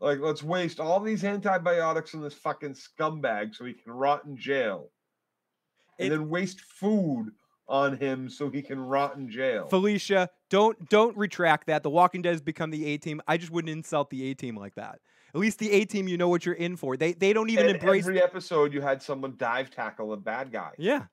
Like, 0.05 0.19
let's 0.19 0.43
waste 0.43 0.79
all 0.79 0.99
these 0.99 1.23
antibiotics 1.23 2.13
on 2.13 2.21
this 2.21 2.35
fucking 2.35 2.75
scumbag 2.75 3.55
so 3.55 3.65
he 3.65 3.73
can 3.73 3.91
rot 3.91 4.23
in 4.25 4.37
jail. 4.37 4.91
And 5.97 6.11
then 6.11 6.29
waste 6.29 6.61
food 6.61 7.31
on 7.67 7.97
him 7.97 8.29
so 8.29 8.51
he 8.51 8.61
can 8.61 8.79
rot 8.79 9.15
in 9.17 9.31
jail. 9.31 9.65
Felicia, 9.67 10.29
don't 10.51 10.89
don't 10.89 11.17
retract 11.17 11.65
that. 11.65 11.81
The 11.81 11.89
Walking 11.89 12.21
Dead 12.21 12.33
has 12.33 12.41
become 12.41 12.69
the 12.69 12.85
A 12.85 12.97
team. 12.99 13.19
I 13.27 13.37
just 13.37 13.51
wouldn't 13.51 13.71
insult 13.71 14.11
the 14.11 14.29
A 14.29 14.35
team 14.35 14.55
like 14.55 14.75
that. 14.75 14.99
At 15.33 15.41
least 15.41 15.57
the 15.57 15.71
A 15.71 15.85
team, 15.85 16.07
you 16.07 16.17
know 16.17 16.29
what 16.29 16.45
you're 16.45 16.53
in 16.53 16.75
for. 16.75 16.95
They 16.97 17.13
they 17.13 17.33
don't 17.33 17.49
even 17.49 17.65
And 17.65 17.75
embrace. 17.77 18.03
every 18.03 18.21
episode 18.21 18.73
you 18.73 18.81
had 18.81 19.01
someone 19.01 19.33
dive 19.37 19.71
tackle 19.71 20.13
a 20.13 20.17
bad 20.17 20.51
guy. 20.51 20.73
Yeah, 20.77 21.05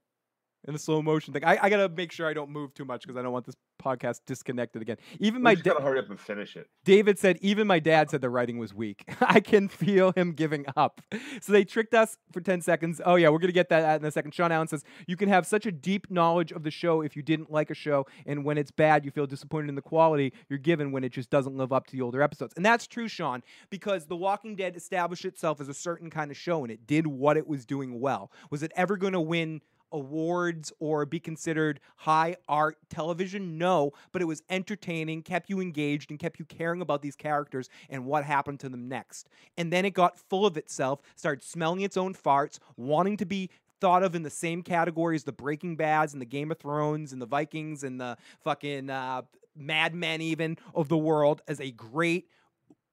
in 0.67 0.75
a 0.75 0.79
slow 0.79 1.03
motion 1.03 1.33
thing. 1.33 1.45
I, 1.45 1.59
I 1.63 1.71
gotta 1.71 1.89
make 1.89 2.13
sure 2.13 2.29
I 2.29 2.35
don't 2.35 2.51
move 2.51 2.75
too 2.75 2.85
much 2.85 3.03
because 3.03 3.17
I 3.17 3.23
don't 3.23 3.33
want 3.33 3.47
this 3.47 3.57
podcast 3.83 4.21
disconnected 4.27 4.81
again. 4.83 4.97
Even 5.19 5.43
my 5.43 5.55
dad 5.55 5.77
hurry 5.81 5.99
up 5.99 6.09
and 6.09 6.19
finish 6.19 6.57
it. 6.57 6.69
David 6.85 7.19
said, 7.19 7.39
even 7.41 7.67
my 7.67 7.79
dad 7.79 8.11
said 8.11 8.21
the 8.21 8.31
writing 8.31 8.59
was 8.59 8.73
weak. 8.73 9.05
I 9.21 9.41
can 9.41 9.69
feel 9.69 10.13
him 10.13 10.33
giving 10.33 10.65
up. 10.77 11.01
So 11.41 11.53
they 11.53 11.65
tricked 11.65 11.95
us 11.95 12.17
for 12.33 12.41
10 12.41 12.61
seconds. 12.61 13.01
Oh, 13.05 13.17
yeah, 13.17 13.29
we're 13.29 13.39
going 13.39 13.49
to 13.49 13.53
get 13.53 13.69
that 13.71 14.01
in 14.01 14.07
a 14.07 14.11
second. 14.11 14.35
Sean 14.35 14.53
Allen 14.53 14.69
says, 14.69 14.85
you 15.07 15.17
can 15.17 15.29
have 15.29 15.47
such 15.47 15.67
a 15.67 15.73
deep 15.73 16.11
knowledge 16.11 16.53
of 16.53 16.63
the 16.63 16.71
show 16.71 17.03
if 17.03 17.17
you 17.17 17.23
didn't 17.23 17.51
like 17.51 17.71
a 17.71 17.75
show. 17.75 18.07
And 18.27 18.45
when 18.45 18.59
it's 18.59 18.71
bad, 18.71 19.05
you 19.05 19.11
feel 19.11 19.27
disappointed 19.27 19.69
in 19.69 19.75
the 19.75 19.83
quality 19.83 20.33
you're 20.49 20.59
given 20.59 20.93
when 20.93 21.05
it 21.05 21.13
just 21.13 21.31
doesn't 21.31 21.57
live 21.57 21.73
up 21.73 21.87
to 21.87 21.93
the 21.93 22.03
older 22.03 22.23
episodes. 22.23 22.55
And 22.57 22.65
that's 22.65 22.87
true, 22.87 23.09
Sean, 23.09 23.43
because 23.71 24.07
The 24.07 24.17
Walking 24.17 24.57
Dead 24.57 24.77
established 24.77 25.25
itself 25.25 25.61
as 25.61 25.69
a 25.69 25.75
certain 25.75 26.11
kind 26.11 26.31
of 26.31 26.37
show 26.37 26.63
and 26.63 26.71
it 26.71 26.87
did 26.87 27.07
what 27.07 27.37
it 27.37 27.47
was 27.47 27.67
doing 27.67 28.01
well. 28.01 28.31
Was 28.51 28.63
it 28.63 28.73
ever 28.77 28.97
going 28.97 29.15
to 29.15 29.21
win? 29.21 29.61
Awards 29.93 30.73
or 30.81 31.07
be 31.07 31.21
considered 31.21 31.81
high 31.97 32.37
art 32.49 32.79
television? 32.89 33.59
No, 33.59 33.93
but 34.13 34.23
it 34.23 34.27
was 34.27 34.43
entertaining, 34.51 35.23
kept 35.23 35.51
you 35.51 35.61
engaged, 35.61 36.11
and 36.11 36.19
kept 36.19 36.39
you 36.39 36.45
caring 36.45 36.81
about 36.81 37.03
these 37.03 37.17
characters 37.17 37.69
and 37.89 38.05
what 38.05 38.25
happened 38.25 38.61
to 38.61 38.69
them 38.69 38.89
next. 38.89 39.29
And 39.57 39.73
then 39.73 39.85
it 39.85 39.95
got 39.95 40.19
full 40.19 40.47
of 40.47 40.57
itself, 40.57 41.01
started 41.17 41.45
smelling 41.45 41.81
its 41.81 41.97
own 41.97 42.15
farts, 42.15 42.59
wanting 42.77 43.17
to 43.19 43.27
be 43.27 43.51
thought 43.81 44.03
of 44.03 44.15
in 44.15 44.23
the 44.23 44.31
same 44.31 44.63
category 44.63 45.17
as 45.17 45.25
the 45.25 45.33
Breaking 45.33 45.75
Bads 45.75 46.13
and 46.13 46.23
the 46.23 46.27
Game 46.27 46.53
of 46.53 46.59
Thrones 46.59 47.13
and 47.13 47.21
the 47.21 47.27
Vikings 47.27 47.83
and 47.83 48.01
the 48.01 48.17
fucking 48.45 48.89
uh, 48.89 49.23
Mad 49.57 49.95
Men 49.95 50.21
even 50.21 50.57
of 50.75 50.89
the 50.89 50.97
world 50.97 51.43
as 51.49 51.61
a 51.61 51.73
great 51.73 52.29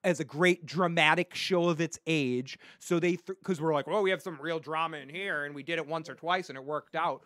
as 0.04 0.20
a 0.20 0.24
great 0.24 0.66
dramatic 0.66 1.36
show 1.36 1.70
of 1.70 1.82
its 1.82 2.00
age. 2.08 2.58
So 2.80 3.00
they, 3.00 3.18
because 3.26 3.60
we're 3.60 3.74
like, 3.74 3.88
well, 3.88 4.02
we 4.02 4.10
have 4.12 4.22
some 4.22 4.38
real 4.42 4.60
drama 4.60 4.98
in 4.98 5.10
here, 5.10 5.46
and 5.46 5.54
we 5.54 5.64
did 5.64 5.78
it 5.78 5.88
once 5.88 6.10
or 6.10 6.16
twice, 6.16 6.50
and 6.50 6.58
it 6.58 6.64
worked 6.64 6.96
out. 6.96 7.22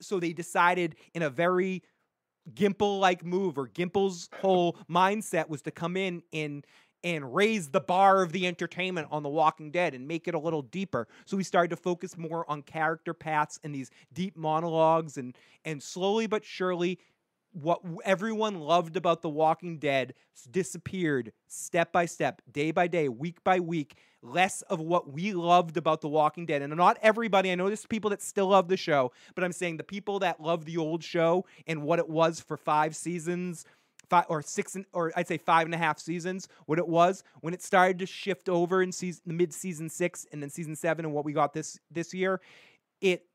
So 0.00 0.20
they 0.20 0.32
decided 0.32 0.96
in 1.14 1.22
a 1.22 1.30
very 1.30 1.82
Gimple 2.54 2.98
like 2.98 3.24
move, 3.24 3.56
or 3.56 3.68
Gimple's 3.68 4.28
whole 4.40 4.76
mindset 4.90 5.48
was 5.48 5.62
to 5.62 5.70
come 5.70 5.96
in 5.96 6.22
and 6.32 6.66
and 7.04 7.34
raise 7.34 7.68
the 7.68 7.80
bar 7.80 8.22
of 8.22 8.30
the 8.30 8.46
entertainment 8.46 9.08
on 9.10 9.24
The 9.24 9.28
Walking 9.28 9.72
Dead 9.72 9.92
and 9.94 10.06
make 10.06 10.28
it 10.28 10.34
a 10.34 10.38
little 10.38 10.62
deeper. 10.62 11.08
So 11.24 11.36
we 11.36 11.42
started 11.42 11.70
to 11.70 11.76
focus 11.76 12.16
more 12.16 12.48
on 12.48 12.62
character 12.62 13.12
paths 13.12 13.58
and 13.64 13.74
these 13.74 13.90
deep 14.12 14.36
monologues 14.36 15.16
and 15.16 15.36
and 15.64 15.82
slowly 15.82 16.26
but 16.26 16.44
surely 16.44 16.98
what 17.52 17.80
everyone 18.04 18.60
loved 18.60 18.96
about 18.96 19.22
The 19.22 19.28
Walking 19.28 19.78
Dead 19.78 20.14
disappeared 20.50 21.32
step 21.48 21.92
by 21.92 22.06
step, 22.06 22.42
day 22.50 22.70
by 22.70 22.86
day, 22.88 23.08
week 23.08 23.42
by 23.44 23.60
week. 23.60 23.96
Less 24.22 24.62
of 24.62 24.80
what 24.80 25.12
we 25.12 25.32
loved 25.32 25.76
about 25.76 26.00
The 26.00 26.08
Walking 26.08 26.46
Dead. 26.46 26.62
And 26.62 26.74
not 26.76 26.98
everybody, 27.02 27.50
I 27.50 27.56
know 27.56 27.66
there's 27.66 27.86
people 27.86 28.10
that 28.10 28.22
still 28.22 28.48
love 28.48 28.68
the 28.68 28.76
show, 28.76 29.12
but 29.34 29.42
I'm 29.42 29.52
saying 29.52 29.76
the 29.78 29.84
people 29.84 30.20
that 30.20 30.40
love 30.40 30.64
the 30.64 30.76
old 30.76 31.02
show 31.02 31.44
and 31.66 31.82
what 31.82 31.98
it 31.98 32.08
was 32.08 32.38
for 32.40 32.56
five 32.56 32.94
seasons, 32.94 33.64
five 34.08 34.26
or 34.28 34.40
six, 34.42 34.76
or 34.92 35.12
I'd 35.16 35.26
say 35.26 35.38
five 35.38 35.66
and 35.66 35.74
a 35.74 35.78
half 35.78 35.98
seasons, 35.98 36.46
what 36.66 36.78
it 36.78 36.86
was 36.86 37.24
when 37.40 37.52
it 37.52 37.62
started 37.62 37.98
to 37.98 38.06
shift 38.06 38.48
over 38.48 38.82
in 38.82 38.92
season, 38.92 39.22
mid 39.26 39.52
season 39.52 39.88
six 39.88 40.26
and 40.32 40.40
then 40.40 40.50
season 40.50 40.76
seven 40.76 41.04
and 41.04 41.12
what 41.12 41.24
we 41.24 41.32
got 41.32 41.52
this 41.52 41.80
this 41.90 42.14
year, 42.14 42.40
it 43.00 43.26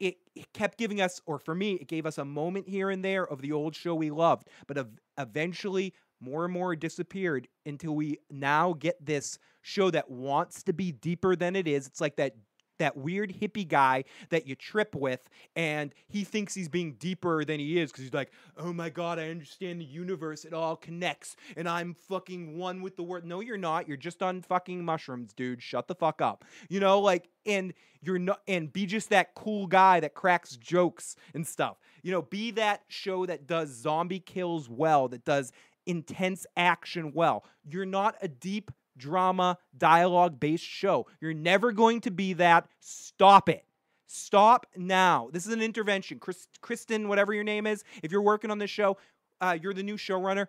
it, 0.00 0.16
kept 0.54 0.78
giving 0.78 1.00
us, 1.00 1.20
or 1.26 1.38
for 1.38 1.54
me, 1.54 1.74
it 1.74 1.88
gave 1.88 2.06
us 2.06 2.18
a 2.18 2.24
moment 2.24 2.68
here 2.68 2.90
and 2.90 3.04
there 3.04 3.26
of 3.26 3.40
the 3.42 3.52
old 3.52 3.76
show 3.76 3.94
we 3.94 4.10
loved, 4.10 4.48
but 4.66 4.78
ev- 4.78 4.98
eventually 5.18 5.94
more 6.20 6.44
and 6.44 6.52
more 6.52 6.74
disappeared 6.76 7.48
until 7.66 7.94
we 7.94 8.18
now 8.30 8.74
get 8.74 9.04
this 9.04 9.38
show 9.62 9.90
that 9.90 10.10
wants 10.10 10.62
to 10.64 10.72
be 10.72 10.92
deeper 10.92 11.36
than 11.36 11.56
it 11.56 11.68
is. 11.68 11.86
It's 11.86 12.00
like 12.00 12.16
that 12.16 12.34
that 12.80 12.96
weird 12.96 13.32
hippie 13.40 13.66
guy 13.66 14.04
that 14.30 14.46
you 14.46 14.54
trip 14.54 14.94
with 14.94 15.28
and 15.56 15.94
he 16.08 16.24
thinks 16.24 16.54
he's 16.54 16.68
being 16.68 16.94
deeper 16.94 17.44
than 17.44 17.60
he 17.60 17.78
is 17.78 17.90
because 17.90 18.04
he's 18.04 18.14
like 18.14 18.32
oh 18.58 18.72
my 18.72 18.90
god 18.90 19.18
i 19.18 19.30
understand 19.30 19.80
the 19.80 19.84
universe 19.84 20.44
it 20.44 20.52
all 20.52 20.76
connects 20.76 21.36
and 21.56 21.68
i'm 21.68 21.94
fucking 21.94 22.56
one 22.58 22.82
with 22.82 22.96
the 22.96 23.02
world 23.02 23.24
no 23.24 23.40
you're 23.40 23.56
not. 23.56 23.88
You're 23.88 23.96
just 23.96 24.22
on 24.22 24.42
fucking 24.42 24.84
mushrooms 24.84 25.32
dude. 25.32 25.62
Shut 25.62 25.88
the 25.88 25.94
fuck 25.94 26.20
up. 26.20 26.44
You 26.68 26.80
know 26.80 27.00
like 27.00 27.28
and 27.46 27.74
you're 28.02 28.18
not 28.18 28.40
and 28.46 28.72
be 28.72 28.86
just 28.86 29.10
that 29.10 29.34
cool 29.34 29.66
guy 29.66 30.00
that 30.00 30.14
cracks 30.14 30.56
jokes 30.56 31.16
and 31.34 31.46
stuff. 31.46 31.78
You 32.02 32.12
know 32.12 32.22
be 32.22 32.50
that 32.52 32.82
show 32.88 33.26
that 33.26 33.46
does 33.46 33.70
zombie 33.70 34.20
kills 34.20 34.68
well 34.68 35.08
that 35.08 35.24
does 35.24 35.52
intense 35.86 36.46
action 36.56 37.12
well. 37.12 37.44
You're 37.64 37.86
not 37.86 38.16
a 38.22 38.28
deep 38.28 38.70
drama 39.00 39.56
dialogue 39.76 40.38
based 40.38 40.64
show 40.64 41.06
you're 41.20 41.34
never 41.34 41.72
going 41.72 42.00
to 42.00 42.10
be 42.10 42.34
that 42.34 42.68
stop 42.78 43.48
it 43.48 43.64
stop 44.06 44.66
now 44.76 45.28
this 45.32 45.46
is 45.46 45.52
an 45.52 45.62
intervention 45.62 46.18
Chris, 46.18 46.46
kristen 46.60 47.08
whatever 47.08 47.32
your 47.32 47.44
name 47.44 47.66
is 47.66 47.82
if 48.02 48.12
you're 48.12 48.22
working 48.22 48.50
on 48.50 48.58
this 48.58 48.70
show 48.70 48.96
uh, 49.40 49.56
you're 49.60 49.74
the 49.74 49.82
new 49.82 49.96
showrunner 49.96 50.46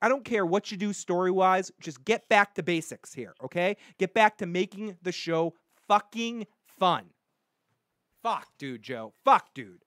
I 0.00 0.08
don't 0.08 0.24
care 0.24 0.46
what 0.46 0.70
you 0.70 0.76
do 0.76 0.92
story 0.92 1.32
wise, 1.32 1.72
just 1.80 2.04
get 2.04 2.28
back 2.28 2.54
to 2.54 2.62
basics 2.62 3.12
here, 3.12 3.34
okay? 3.42 3.76
Get 3.98 4.14
back 4.14 4.38
to 4.38 4.46
making 4.46 4.96
the 5.02 5.10
show 5.10 5.54
fucking 5.88 6.46
fun. 6.78 7.06
Fuck, 8.22 8.46
dude, 8.58 8.82
Joe. 8.82 9.12
Fuck, 9.24 9.54
dude. 9.54 9.82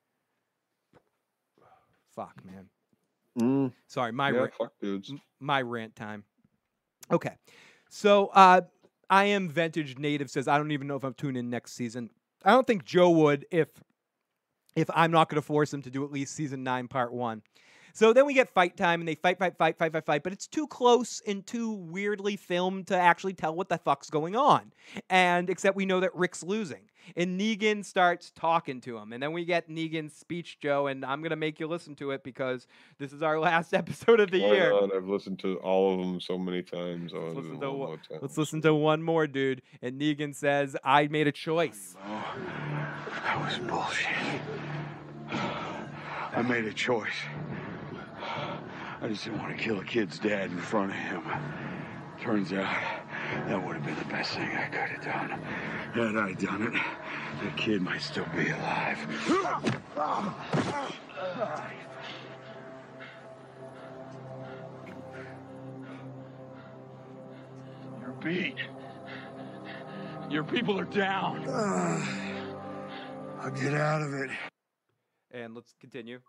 Fuck, 2.13 2.43
man. 2.43 2.67
Mm, 3.39 3.73
Sorry, 3.87 4.11
my 4.11 4.31
yeah, 4.31 4.39
ra- 4.39 4.47
fuck 4.57 4.73
dudes. 4.81 5.13
my 5.39 5.61
rant 5.61 5.95
time. 5.95 6.25
Okay. 7.09 7.35
So 7.91 8.27
uh 8.27 8.61
I 9.09 9.25
am 9.25 9.49
vintage 9.49 9.99
native 9.99 10.31
says 10.31 10.47
I 10.47 10.57
don't 10.57 10.71
even 10.71 10.87
know 10.87 10.95
if 10.95 11.03
I'm 11.03 11.13
tuning 11.13 11.41
in 11.41 11.49
next 11.49 11.73
season. 11.73 12.09
I 12.43 12.51
don't 12.51 12.65
think 12.65 12.85
Joe 12.85 13.11
would 13.11 13.45
if 13.51 13.69
if 14.75 14.89
I'm 14.93 15.11
not 15.11 15.29
going 15.29 15.41
to 15.41 15.45
force 15.45 15.73
him 15.73 15.81
to 15.81 15.91
do 15.91 16.03
at 16.05 16.11
least 16.11 16.33
season 16.33 16.63
9 16.63 16.87
part 16.87 17.13
1. 17.13 17.41
So 17.93 18.13
then 18.13 18.25
we 18.25 18.33
get 18.33 18.49
fight 18.49 18.77
time 18.77 19.01
and 19.01 19.07
they 19.07 19.15
fight 19.15 19.37
fight 19.39 19.57
fight 19.57 19.77
fight 19.77 19.91
fight 19.93 20.05
fight 20.05 20.23
but 20.23 20.33
it's 20.33 20.47
too 20.47 20.67
close 20.67 21.21
and 21.27 21.45
too 21.45 21.71
weirdly 21.73 22.35
filmed 22.37 22.87
to 22.87 22.97
actually 22.97 23.33
tell 23.33 23.55
what 23.55 23.69
the 23.69 23.77
fuck's 23.77 24.09
going 24.09 24.35
on. 24.35 24.71
And 25.09 25.49
except 25.49 25.75
we 25.75 25.85
know 25.85 25.99
that 25.99 26.15
Rick's 26.15 26.43
losing. 26.43 26.81
And 27.15 27.41
Negan 27.41 27.83
starts 27.83 28.31
talking 28.35 28.79
to 28.81 28.95
him. 28.97 29.11
And 29.11 29.21
then 29.21 29.33
we 29.33 29.43
get 29.43 29.67
Negan's 29.67 30.13
speech, 30.13 30.59
Joe, 30.61 30.85
and 30.87 31.03
I'm 31.03 31.21
going 31.21 31.31
to 31.31 31.35
make 31.35 31.59
you 31.59 31.65
listen 31.67 31.95
to 31.95 32.11
it 32.11 32.23
because 32.23 32.67
this 32.99 33.11
is 33.11 33.23
our 33.23 33.39
last 33.49 33.73
episode 33.73 34.19
of 34.19 34.29
the 34.29 34.43
oh 34.45 34.47
Why 34.49 34.53
year. 34.53 34.69
not? 34.69 34.95
I've 34.95 35.07
listened 35.07 35.39
to 35.39 35.57
all 35.57 35.93
of 35.93 35.99
them 35.99 36.21
so 36.21 36.37
many 36.37 36.61
times. 36.61 37.11
Oh, 37.13 37.17
I'll 37.19 37.33
listen 37.33 37.59
to 37.59 37.69
one 37.69 37.79
one- 37.79 37.87
more 37.89 37.97
time. 37.97 38.19
Let's 38.21 38.37
listen 38.37 38.61
to 38.61 38.73
one 38.75 39.01
more, 39.01 39.25
dude. 39.27 39.63
And 39.81 39.99
Negan 39.99 40.35
says, 40.35 40.77
I 40.83 41.07
made 41.07 41.27
a 41.27 41.31
choice. 41.31 41.95
That 42.05 43.39
was 43.43 43.57
bullshit. 43.67 44.07
I 45.31 46.41
made 46.43 46.65
a 46.65 46.73
choice. 46.73 47.09
I 49.03 49.07
just 49.07 49.23
didn't 49.23 49.39
want 49.39 49.57
to 49.57 49.63
kill 49.63 49.79
a 49.79 49.83
kid's 49.83 50.19
dad 50.19 50.51
in 50.51 50.59
front 50.59 50.91
of 50.91 50.97
him. 50.97 51.23
Turns 52.21 52.53
out 52.53 52.71
that 53.47 53.65
would 53.65 53.75
have 53.75 53.83
been 53.83 53.97
the 53.97 54.05
best 54.05 54.33
thing 54.33 54.47
I 54.55 54.65
could 54.65 54.89
have 54.89 55.03
done. 55.03 55.29
Had 55.93 56.17
I 56.17 56.33
done 56.33 56.67
it, 56.67 57.43
the 57.43 57.49
kid 57.59 57.81
might 57.81 58.01
still 58.01 58.27
be 58.35 58.51
alive. 58.51 58.99
You're 67.99 68.11
beat. 68.21 68.57
Your 70.29 70.43
people 70.43 70.79
are 70.79 70.85
down. 70.85 71.49
I'll 73.39 73.49
get 73.49 73.73
out 73.73 74.03
of 74.03 74.13
it. 74.13 74.29
And 75.31 75.55
let's 75.55 75.73
continue. 75.79 76.19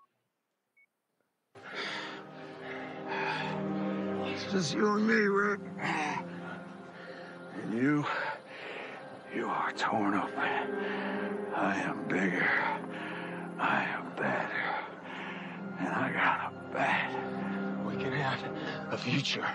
It's 4.33 4.51
just 4.51 4.75
you 4.75 4.87
and 4.95 5.07
me, 5.07 5.15
Rick. 5.15 5.61
And 5.79 7.75
you, 7.75 8.05
you 9.35 9.47
are 9.47 9.73
torn 9.73 10.15
up. 10.15 10.31
I 10.39 11.77
am 11.77 12.03
bigger. 12.09 12.49
I 13.59 13.85
am 13.85 14.11
better. 14.17 14.49
And 15.79 15.89
I 15.89 16.13
got 16.13 16.51
a 16.51 16.73
bet. 16.73 17.87
We 17.87 18.03
can 18.03 18.13
have 18.13 18.41
a 18.91 18.97
future. 18.97 19.47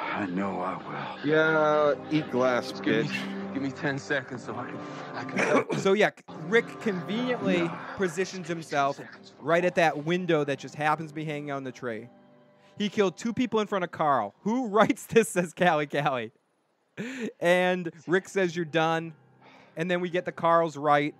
I 0.00 0.26
know 0.26 0.60
I 0.60 0.76
will. 0.76 1.28
Yeah, 1.28 1.94
eat 2.12 2.30
glass, 2.30 2.70
bitch. 2.70 3.12
Give 3.52 3.62
me 3.62 3.72
10 3.72 3.98
seconds 3.98 4.44
so 4.44 4.54
I 4.54 4.66
can. 4.66 4.78
I 5.14 5.64
can 5.64 5.78
so 5.80 5.92
yeah, 5.92 6.10
Rick 6.48 6.80
conveniently 6.82 7.68
positions 7.96 8.46
himself 8.46 9.00
right 9.40 9.64
at 9.64 9.74
that 9.74 10.04
window 10.04 10.44
that 10.44 10.60
just 10.60 10.76
happens 10.76 11.10
to 11.10 11.14
be 11.16 11.24
hanging 11.24 11.50
on 11.50 11.64
the 11.64 11.72
tree. 11.72 12.08
He 12.78 12.88
killed 12.88 13.16
two 13.16 13.32
people 13.32 13.60
in 13.60 13.66
front 13.66 13.84
of 13.84 13.90
Carl. 13.90 14.34
Who 14.42 14.66
writes 14.68 15.06
this? 15.06 15.28
Says 15.28 15.52
Callie 15.52 15.86
Callie. 15.86 16.32
And 17.40 17.90
Rick 18.06 18.28
says 18.28 18.56
you're 18.56 18.64
done. 18.64 19.14
And 19.76 19.90
then 19.90 20.00
we 20.00 20.10
get 20.10 20.24
the 20.24 20.32
Carl's 20.32 20.76
right. 20.76 21.14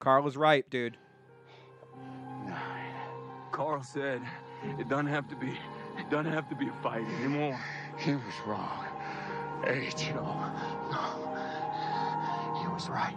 Carl 0.00 0.26
is 0.26 0.36
right, 0.36 0.68
dude. 0.68 0.96
Carl 3.52 3.82
said 3.82 4.20
it 4.78 4.88
doesn't 4.88 5.06
have 5.06 5.28
to 5.28 5.36
be. 5.36 5.56
It 5.96 6.10
doesn't 6.10 6.32
have 6.32 6.48
to 6.48 6.56
be 6.56 6.68
a 6.68 6.82
fight 6.82 7.06
anymore. 7.20 7.58
He 7.98 8.12
was 8.12 8.34
wrong. 8.46 8.84
Hey, 9.64 9.90
Joe. 9.96 10.50
No. 10.90 11.34
He 12.60 12.66
was 12.68 12.88
right. 12.88 13.14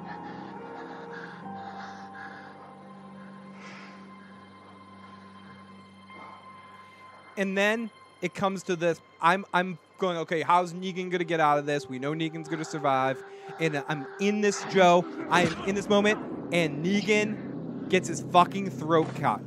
And 7.38 7.57
then 7.57 7.89
it 8.22 8.34
comes 8.34 8.64
to 8.64 8.76
this. 8.76 8.99
I'm 9.22 9.45
I'm 9.53 9.77
going, 9.97 10.18
okay, 10.18 10.41
how's 10.41 10.73
Negan 10.73 11.09
gonna 11.09 11.23
get 11.23 11.39
out 11.39 11.57
of 11.57 11.65
this? 11.65 11.88
We 11.88 11.99
know 11.99 12.14
Negan's 12.14 12.47
gonna 12.47 12.65
survive. 12.65 13.23
And 13.59 13.84
I'm 13.88 14.05
in 14.19 14.41
this, 14.41 14.64
Joe. 14.72 15.05
I 15.30 15.43
am 15.43 15.64
in 15.65 15.76
this 15.76 15.89
moment, 15.89 16.19
and 16.51 16.85
Negan 16.85 17.89
gets 17.89 18.07
his 18.07 18.22
fucking 18.31 18.69
throat 18.72 19.07
cut. 19.15 19.39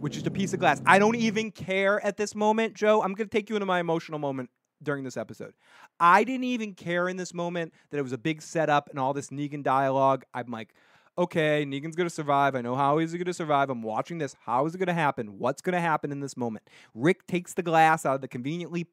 Which 0.00 0.16
is 0.16 0.26
a 0.26 0.30
piece 0.30 0.52
of 0.52 0.58
glass. 0.58 0.82
I 0.84 0.98
don't 0.98 1.14
even 1.14 1.52
care 1.52 2.04
at 2.04 2.16
this 2.16 2.34
moment, 2.34 2.74
Joe. 2.74 3.02
I'm 3.02 3.14
gonna 3.14 3.28
take 3.28 3.48
you 3.48 3.56
into 3.56 3.66
my 3.66 3.80
emotional 3.80 4.18
moment 4.18 4.50
during 4.82 5.04
this 5.04 5.16
episode. 5.16 5.54
I 6.00 6.24
didn't 6.24 6.44
even 6.44 6.74
care 6.74 7.08
in 7.08 7.16
this 7.16 7.32
moment 7.32 7.72
that 7.90 7.98
it 7.98 8.02
was 8.02 8.12
a 8.12 8.18
big 8.18 8.42
setup 8.42 8.90
and 8.90 8.98
all 8.98 9.14
this 9.14 9.28
Negan 9.28 9.62
dialogue. 9.62 10.24
I'm 10.34 10.50
like, 10.50 10.74
okay, 11.16 11.64
Negan's 11.66 11.96
gonna 11.96 12.10
survive. 12.10 12.54
I 12.54 12.60
know 12.60 12.74
how 12.74 12.98
he's 12.98 13.14
gonna 13.14 13.32
survive. 13.32 13.70
I'm 13.70 13.82
watching 13.82 14.18
this. 14.18 14.36
How 14.44 14.66
is 14.66 14.74
it 14.74 14.78
gonna 14.78 14.94
happen? 14.94 15.38
What's 15.38 15.62
gonna 15.62 15.80
happen 15.80 16.12
in 16.12 16.20
this 16.20 16.36
moment? 16.36 16.68
Rick 16.94 17.26
takes 17.26 17.54
the 17.54 17.62
glass 17.62 18.06
out 18.06 18.16
of 18.16 18.20
the 18.20 18.28
conveniently 18.28 18.86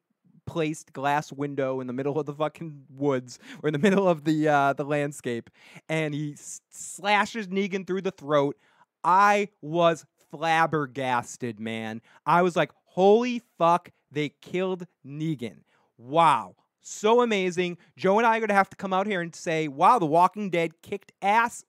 placed 0.46 0.92
glass 0.92 1.32
window 1.32 1.80
in 1.80 1.86
the 1.86 1.92
middle 1.92 2.18
of 2.18 2.26
the 2.26 2.34
fucking 2.34 2.84
woods 2.90 3.38
or 3.62 3.68
in 3.68 3.72
the 3.72 3.78
middle 3.90 4.08
of 4.08 4.24
the 4.24 4.48
uh, 4.48 4.72
the 4.72 4.84
landscape, 4.84 5.50
and 5.88 6.14
he 6.14 6.36
slashes 6.70 7.48
Negan 7.48 7.86
through 7.86 8.02
the 8.02 8.10
throat. 8.10 8.56
I 9.02 9.48
was 9.62 10.04
flabbergasted, 10.30 11.58
man. 11.58 12.02
I 12.26 12.42
was 12.42 12.56
like, 12.56 12.70
holy 12.84 13.42
fuck, 13.58 13.90
they 14.10 14.30
killed 14.40 14.86
Negan. 15.06 15.60
Wow. 15.98 16.56
So 16.82 17.20
amazing. 17.20 17.78
Joe 17.96 18.18
and 18.18 18.26
I 18.26 18.36
are 18.36 18.40
going 18.40 18.48
to 18.48 18.54
have 18.54 18.70
to 18.70 18.76
come 18.76 18.92
out 18.92 19.06
here 19.06 19.20
and 19.20 19.34
say, 19.34 19.68
wow, 19.68 19.98
The 19.98 20.06
Walking 20.06 20.50
Dead 20.50 20.80
kicked 20.82 21.12
ass 21.20 21.64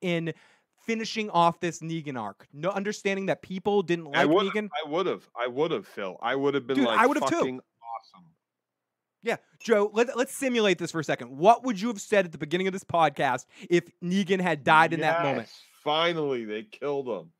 in 0.00 0.32
finishing 0.86 1.30
off 1.30 1.60
this 1.60 1.80
Negan 1.80 2.20
arc. 2.20 2.46
No 2.52 2.70
understanding 2.70 3.26
that 3.26 3.42
people 3.42 3.82
didn't 3.82 4.08
I 4.14 4.24
like 4.24 4.34
would 4.34 4.46
Negan. 4.52 4.68
I 4.84 4.88
would 4.88 5.06
have. 5.06 5.28
I 5.36 5.46
would 5.46 5.70
have, 5.70 5.86
Phil. 5.86 6.18
I 6.22 6.34
would 6.34 6.54
have 6.54 6.66
been 6.66 6.76
Dude, 6.76 6.86
like 6.86 6.98
I 6.98 7.06
would've 7.06 7.26
too. 7.26 7.36
fucking 7.36 7.60
awesome. 7.60 8.26
Yeah, 9.22 9.36
Joe, 9.60 9.90
let, 9.92 10.16
let's 10.16 10.34
simulate 10.34 10.78
this 10.78 10.90
for 10.90 11.00
a 11.00 11.04
second. 11.04 11.36
What 11.36 11.64
would 11.64 11.80
you 11.80 11.88
have 11.88 12.00
said 12.00 12.24
at 12.24 12.32
the 12.32 12.38
beginning 12.38 12.66
of 12.66 12.72
this 12.72 12.84
podcast 12.84 13.44
if 13.68 13.84
Negan 14.02 14.40
had 14.40 14.64
died 14.64 14.92
in 14.94 15.00
that 15.00 15.22
moment? 15.22 15.48
Finally, 15.84 16.46
they 16.46 16.62
killed 16.62 17.06
him. 17.06 17.30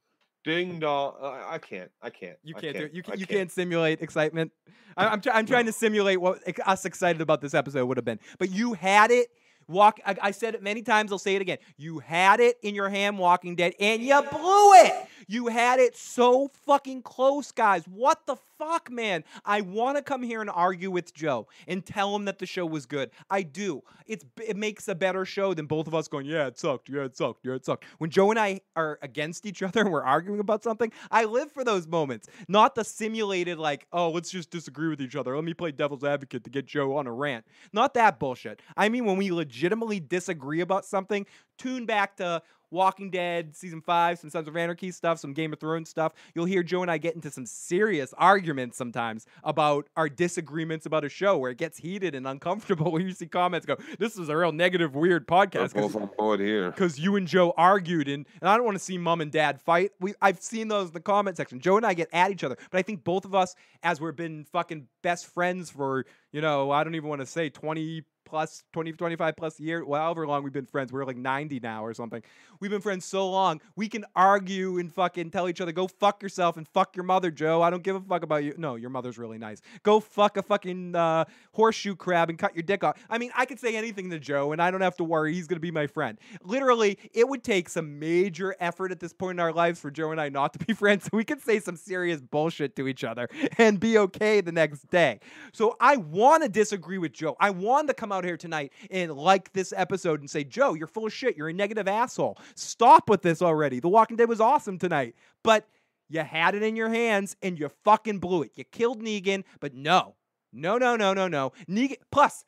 Ding 0.45 0.78
dong. 0.78 1.15
I, 1.23 1.55
I 1.55 1.59
can't. 1.59 1.91
I 2.01 2.11
can't. 2.11 2.37
You 2.43 2.55
I 2.57 2.61
can't, 2.61 2.77
do 2.77 2.85
it. 2.85 2.93
You, 2.95 3.03
can, 3.03 3.19
you 3.19 3.27
can't 3.27 3.51
simulate 3.51 4.01
excitement. 4.01 4.53
I, 4.97 5.09
I'm, 5.09 5.20
try- 5.20 5.35
I'm 5.35 5.45
trying 5.47 5.66
to 5.66 5.73
simulate 5.73 6.20
what 6.20 6.41
us 6.66 6.85
excited 6.85 7.20
about 7.20 7.41
this 7.41 7.53
episode 7.53 7.87
would 7.87 7.99
have 7.99 8.05
been. 8.05 8.20
But 8.39 8.51
you 8.51 8.73
had 8.73 9.11
it. 9.11 9.28
Walk. 9.71 10.01
I, 10.05 10.17
I 10.21 10.31
said 10.33 10.55
it 10.55 10.63
many 10.63 10.83
times. 10.83 11.13
I'll 11.13 11.19
say 11.19 11.37
it 11.37 11.43
again. 11.43 11.59
You 11.77 12.01
had 12.01 12.41
it 12.41 12.59
in 12.63 12.75
your 12.75 12.89
hand, 12.89 13.19
Walking 13.19 13.57
Dead, 13.57 13.75
and 13.81 14.03
you 14.03 14.21
blew 14.23 14.73
it. 14.75 15.07
You 15.29 15.47
had 15.47 15.79
it 15.79 15.97
so 15.97 16.49
fucking 16.67 17.03
close, 17.03 17.53
guys. 17.53 17.85
What 17.87 18.27
the 18.27 18.37
fuck, 18.61 18.91
man? 18.91 19.24
I 19.45 19.62
want 19.62 19.97
to 19.97 20.03
come 20.03 20.23
here 20.23 20.41
and 20.41 20.51
argue 20.51 20.91
with 20.91 21.15
Joe 21.15 21.49
and 21.66 21.85
tell 21.85 22.15
him 22.15 22.27
that 22.27 22.39
the 22.39 22.47
show 22.47 22.66
was 22.66 22.87
good. 22.87 23.11
I 23.31 23.43
do. 23.43 23.82
It's 24.07 24.24
it 24.47 24.57
makes 24.57 24.87
a 24.89 24.95
better 24.95 25.24
show 25.24 25.55
than 25.55 25.66
both 25.66 25.87
of 25.87 25.95
us 25.95 26.09
going, 26.09 26.27
yeah, 26.27 26.47
it 26.47 26.59
sucked, 26.59 26.89
yeah, 26.89 27.05
it 27.05 27.16
sucked, 27.16 27.47
yeah, 27.47 27.55
it 27.55 27.65
sucked. 27.65 27.85
When 27.99 28.11
Joe 28.11 28.31
and 28.31 28.39
I 28.39 28.61
are 28.77 28.99
against 29.03 29.47
each 29.47 29.62
other 29.62 29.81
and 29.81 29.91
we're 29.91 30.03
arguing 30.03 30.41
about 30.41 30.62
something, 30.62 30.93
I 31.11 31.24
live 31.24 31.51
for 31.51 31.65
those 31.65 31.87
moments, 31.87 32.28
not 32.49 32.74
the 32.74 32.85
simulated 32.85 33.59
like, 33.59 33.87
oh, 33.93 34.11
let's 34.11 34.31
just 34.31 34.51
disagree 34.51 34.89
with 34.89 35.01
each 35.01 35.16
other. 35.16 35.35
Let 35.35 35.45
me 35.45 35.55
play 35.55 35.73
devil's 35.73 36.05
advocate 36.05 36.45
to 36.45 36.51
get 36.51 36.66
Joe 36.66 36.97
on 36.97 37.07
a 37.07 37.12
rant. 37.12 37.47
Not 37.73 37.95
that 37.95 38.19
bullshit. 38.19 38.61
I 38.77 38.89
mean, 38.89 39.07
when 39.07 39.16
we 39.16 39.32
legitimately 39.32 40.01
disagree 40.01 40.61
about 40.61 40.85
something, 40.85 41.27
tune 41.61 41.87
back 41.87 42.16
to 42.16 42.43
Walking 42.70 43.11
Dead 43.11 43.57
season 43.57 43.81
five, 43.81 44.19
some 44.19 44.31
Sons 44.31 44.47
of 44.47 44.57
Anarchy 44.57 44.93
stuff, 44.93 45.19
some 45.19 45.32
Game 45.32 45.53
of 45.53 45.59
Thrones 45.59 45.89
stuff. 45.89 46.12
You'll 46.35 46.45
hear 46.45 46.62
Joe 46.62 46.82
and 46.82 46.91
I 46.91 46.99
get 46.99 47.15
into 47.15 47.31
some 47.31 47.45
serious 47.45 48.15
arguments 48.16 48.78
sometimes 48.78 49.27
about 49.43 49.89
our 49.97 50.09
disagreements 50.09 50.87
about 50.87 51.05
a 51.05 51.09
show 51.09 51.37
where 51.37 51.51
it 51.51 51.59
gets 51.59 51.78
heated 51.78 52.15
and 52.15 52.27
uncomfortable. 52.27 52.93
When 53.01 53.07
you 53.07 53.12
see 53.12 53.27
comments 53.27 53.66
go, 53.66 53.77
"This 53.99 54.16
is 54.19 54.28
a 54.28 54.37
real 54.37 54.53
negative, 54.53 54.95
weird 54.95 55.27
We're 55.28 55.69
both 55.82 55.97
on 55.97 56.11
board 56.19 56.41
here. 56.41 56.70
because 56.70 56.99
you 56.99 57.16
and 57.16 57.27
Joe 57.27 57.53
argued, 57.57 58.09
and, 58.09 58.27
and 58.41 58.49
I 58.49 58.57
don't 58.57 58.65
want 58.65 58.77
to 58.77 58.82
see 58.82 58.99
mom 58.99 59.20
and 59.20 59.31
dad 59.31 59.61
fight. 59.61 59.93
We 60.01 60.15
I've 60.20 60.41
seen 60.41 60.69
those 60.69 60.89
in 60.89 60.95
the 60.95 61.01
comment 61.01 61.37
section. 61.37 61.61
Joe 61.61 61.77
and 61.77 61.87
I 61.87 61.95
get 61.95 62.09
at 62.12 62.31
each 62.31 62.43
other, 62.43 62.57
but 62.70 62.78
I 62.78 62.82
think 62.82 63.05
both 63.05 63.24
of 63.24 63.35
us, 63.35 63.55
as 63.82 64.01
we've 64.01 64.16
been 64.16 64.45
fucking 64.45 64.87
best 65.03 65.27
friends 65.27 65.70
for 65.70 66.05
you 66.32 66.41
know, 66.41 66.70
I 66.70 66.85
don't 66.85 66.95
even 66.95 67.09
want 67.09 67.20
to 67.20 67.27
say 67.27 67.49
twenty 67.49 68.05
plus 68.31 68.62
20 68.73 68.93
25 68.93 69.36
plus 69.36 69.59
years 69.59 69.85
well, 69.85 70.01
however 70.01 70.27
long 70.27 70.44
we've 70.44 70.52
been 70.52 70.65
friends 70.65 70.93
we're 70.93 71.05
like 71.05 71.16
90 71.16 71.59
now 71.61 71.85
or 71.85 71.93
something. 71.93 72.23
We've 72.61 72.70
been 72.70 72.81
friends 72.81 73.05
so 73.05 73.28
long 73.28 73.61
we 73.74 73.89
can 73.89 74.05
argue 74.15 74.78
and 74.78 74.93
fucking 74.93 75.31
tell 75.31 75.48
each 75.48 75.61
other 75.61 75.73
go 75.73 75.89
fuck 75.89 76.23
yourself 76.23 76.57
and 76.57 76.66
fuck 76.69 76.94
your 76.94 77.05
mother 77.05 77.31
joe. 77.31 77.61
I 77.61 77.70
don't 77.70 77.82
give 77.82 77.97
a 77.97 78.01
fuck 78.01 78.23
about 78.23 78.44
you. 78.44 78.55
No 78.57 78.77
your 78.77 78.90
mother's 78.90 79.19
really 79.19 79.36
nice. 79.36 79.61
Go 79.82 79.98
fuck 79.98 80.36
a 80.36 80.43
fucking 80.43 80.94
uh, 80.94 81.24
horseshoe 81.52 81.97
crab 81.97 82.31
and 82.31 82.39
cut 82.39 82.55
your 82.55 82.62
dick 82.62 82.85
off. 82.85 82.97
I 83.11 83.19
mean 83.19 83.32
i 83.35 83.44
could 83.44 83.59
say 83.59 83.74
anything 83.77 84.11
to 84.11 84.20
joe 84.20 84.52
and 84.52 84.62
i 84.62 84.70
don't 84.70 84.81
have 84.81 84.97
to 84.98 85.05
worry 85.05 85.35
he's 85.35 85.48
gonna 85.48 85.59
be 85.59 85.73
my 85.73 85.89
friend. 85.89 86.16
Literally 86.44 86.98
it 87.12 87.28
would 87.28 87.43
take 87.43 87.69
some 87.69 87.98
major 87.98 88.55
effort 88.61 88.93
at 88.93 89.01
this 89.01 89.12
point 89.12 89.36
in 89.36 89.40
our 89.40 89.52
lives 89.52 89.81
for 89.81 89.90
joe 89.90 90.12
and 90.12 90.20
i 90.20 90.28
not 90.28 90.52
to 90.52 90.65
be 90.65 90.73
friends. 90.81 91.05
So 91.05 91.11
we 91.16 91.24
could 91.24 91.43
say 91.43 91.59
some 91.59 91.77
serious 91.77 92.20
bullshit 92.20 92.77
to 92.77 92.86
each 92.86 93.02
other 93.02 93.28
and 93.59 93.81
be 93.81 93.98
okay 93.98 94.40
the 94.40 94.52
next 94.52 94.89
day. 94.90 95.19
So 95.52 95.77
i 95.81 95.97
want 95.97 96.44
to 96.44 96.48
disagree 96.48 96.98
with 96.98 97.12
joe. 97.12 97.36
I 97.40 97.51
want 97.51 97.89
to 97.89 97.94
come 97.94 98.12
out 98.12 98.20
here 98.25 98.37
tonight 98.37 98.73
and 98.91 99.13
like 99.13 99.53
this 99.53 99.73
episode 99.77 100.21
and 100.21 100.31
say 100.31 100.45
joe 100.45 100.75
you're 100.75 100.87
full 100.87 101.07
of 101.07 101.13
shit. 101.13 101.37
You're 101.37 101.49
a 101.49 101.53
negative 101.53 101.89
asshole. 101.89 102.39
Stop 102.55 103.09
with 103.09 103.23
this 103.23 103.43
already. 103.43 103.81
The 103.81 103.89
walking 103.89 104.17
dead 104.17 104.29
was 104.29 104.41
awesome 104.41 104.79
tonight. 104.79 105.15
But 105.43 105.67
you 106.09 106.21
had 106.21 106.55
it 106.55 106.63
in 106.63 106.77
your 106.77 106.89
hands 106.89 107.37
and 107.43 107.59
you 107.59 107.71
fucking 107.85 108.19
blew 108.19 108.43
it. 108.43 108.53
You 108.55 108.65
killed 108.65 109.03
negan 109.03 109.45
but 109.61 109.75
no. 109.75 110.17
No 110.53 110.79
no 110.79 110.97
no 110.97 111.15
no 111.15 111.29
no. 111.29 111.53
Negan 111.69 111.97
plus 112.11 112.45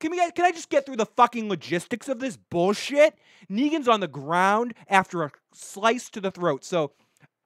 can 0.00 0.10
we 0.10 0.18
can 0.32 0.44
I 0.44 0.52
just 0.52 0.70
get 0.70 0.86
through 0.86 0.96
the 0.96 1.06
fucking 1.06 1.48
logistics 1.48 2.08
of 2.08 2.20
this 2.20 2.36
bullshit? 2.36 3.14
Negan's 3.50 3.88
on 3.88 4.00
the 4.00 4.08
ground 4.08 4.74
after 4.88 5.22
a 5.24 5.32
slice 5.52 6.08
to 6.10 6.20
the 6.20 6.30
throat. 6.30 6.64
So 6.64 6.92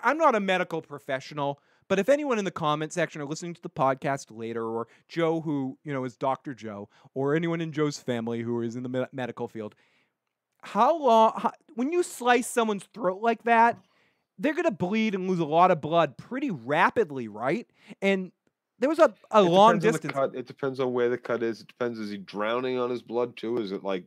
I'm 0.01 0.19
not 0.19 0.35
a 0.35 0.40
medical 0.40 0.82
professional, 0.82 1.61
but 1.93 1.98
if 1.98 2.09
anyone 2.09 2.39
in 2.39 2.47
the 2.47 2.51
comment 2.51 2.90
section 2.90 3.20
or 3.20 3.27
listening 3.27 3.52
to 3.52 3.60
the 3.60 3.69
podcast 3.69 4.28
later, 4.31 4.64
or 4.64 4.89
Joe, 5.09 5.43
who 5.43 5.77
you 5.85 5.93
know 5.93 6.05
is 6.05 6.16
Doctor 6.16 6.55
Joe, 6.55 6.89
or 7.12 7.36
anyone 7.36 7.60
in 7.60 7.70
Joe's 7.70 7.98
family 7.98 8.40
who 8.40 8.62
is 8.62 8.77
in 8.77 8.82
the 8.82 8.89
me- 8.89 9.05
medical 9.12 9.47
field, 9.47 9.74
how 10.62 10.97
long? 10.97 11.35
How, 11.36 11.52
when 11.74 11.93
you 11.93 12.02
slice 12.02 12.47
someone's 12.47 12.85
throat 12.94 13.20
like 13.20 13.43
that, 13.43 13.77
they're 14.39 14.55
gonna 14.55 14.70
bleed 14.70 15.14
and 15.14 15.28
lose 15.28 15.39
a 15.39 15.44
lot 15.44 15.70
of 15.70 15.82
blood 15.82 16.16
pretty 16.16 16.51
rapidly, 16.51 17.28
right? 17.28 17.66
And 18.01 18.32
there 18.78 18.89
was 18.89 18.98
a, 18.98 19.12
a 19.31 19.44
It 19.44 19.51
long 19.51 19.78
depends 19.78 19.85
on 19.85 19.93
the 19.93 20.09
distance. 20.09 20.35
It 20.35 20.47
depends 20.47 20.81
on 20.81 20.94
where 20.94 21.10
the 21.10 21.19
cut 21.19 21.43
is. 21.43 21.60
It 21.60 21.69
depends. 21.69 21.98
Is 21.98 22.09
he 22.09 22.16
drowning 22.16 22.78
on 22.78 22.89
his 22.89 23.02
blood 23.02 23.36
too? 23.36 23.59
Is 23.59 23.70
it 23.70 23.85
like 23.85 24.06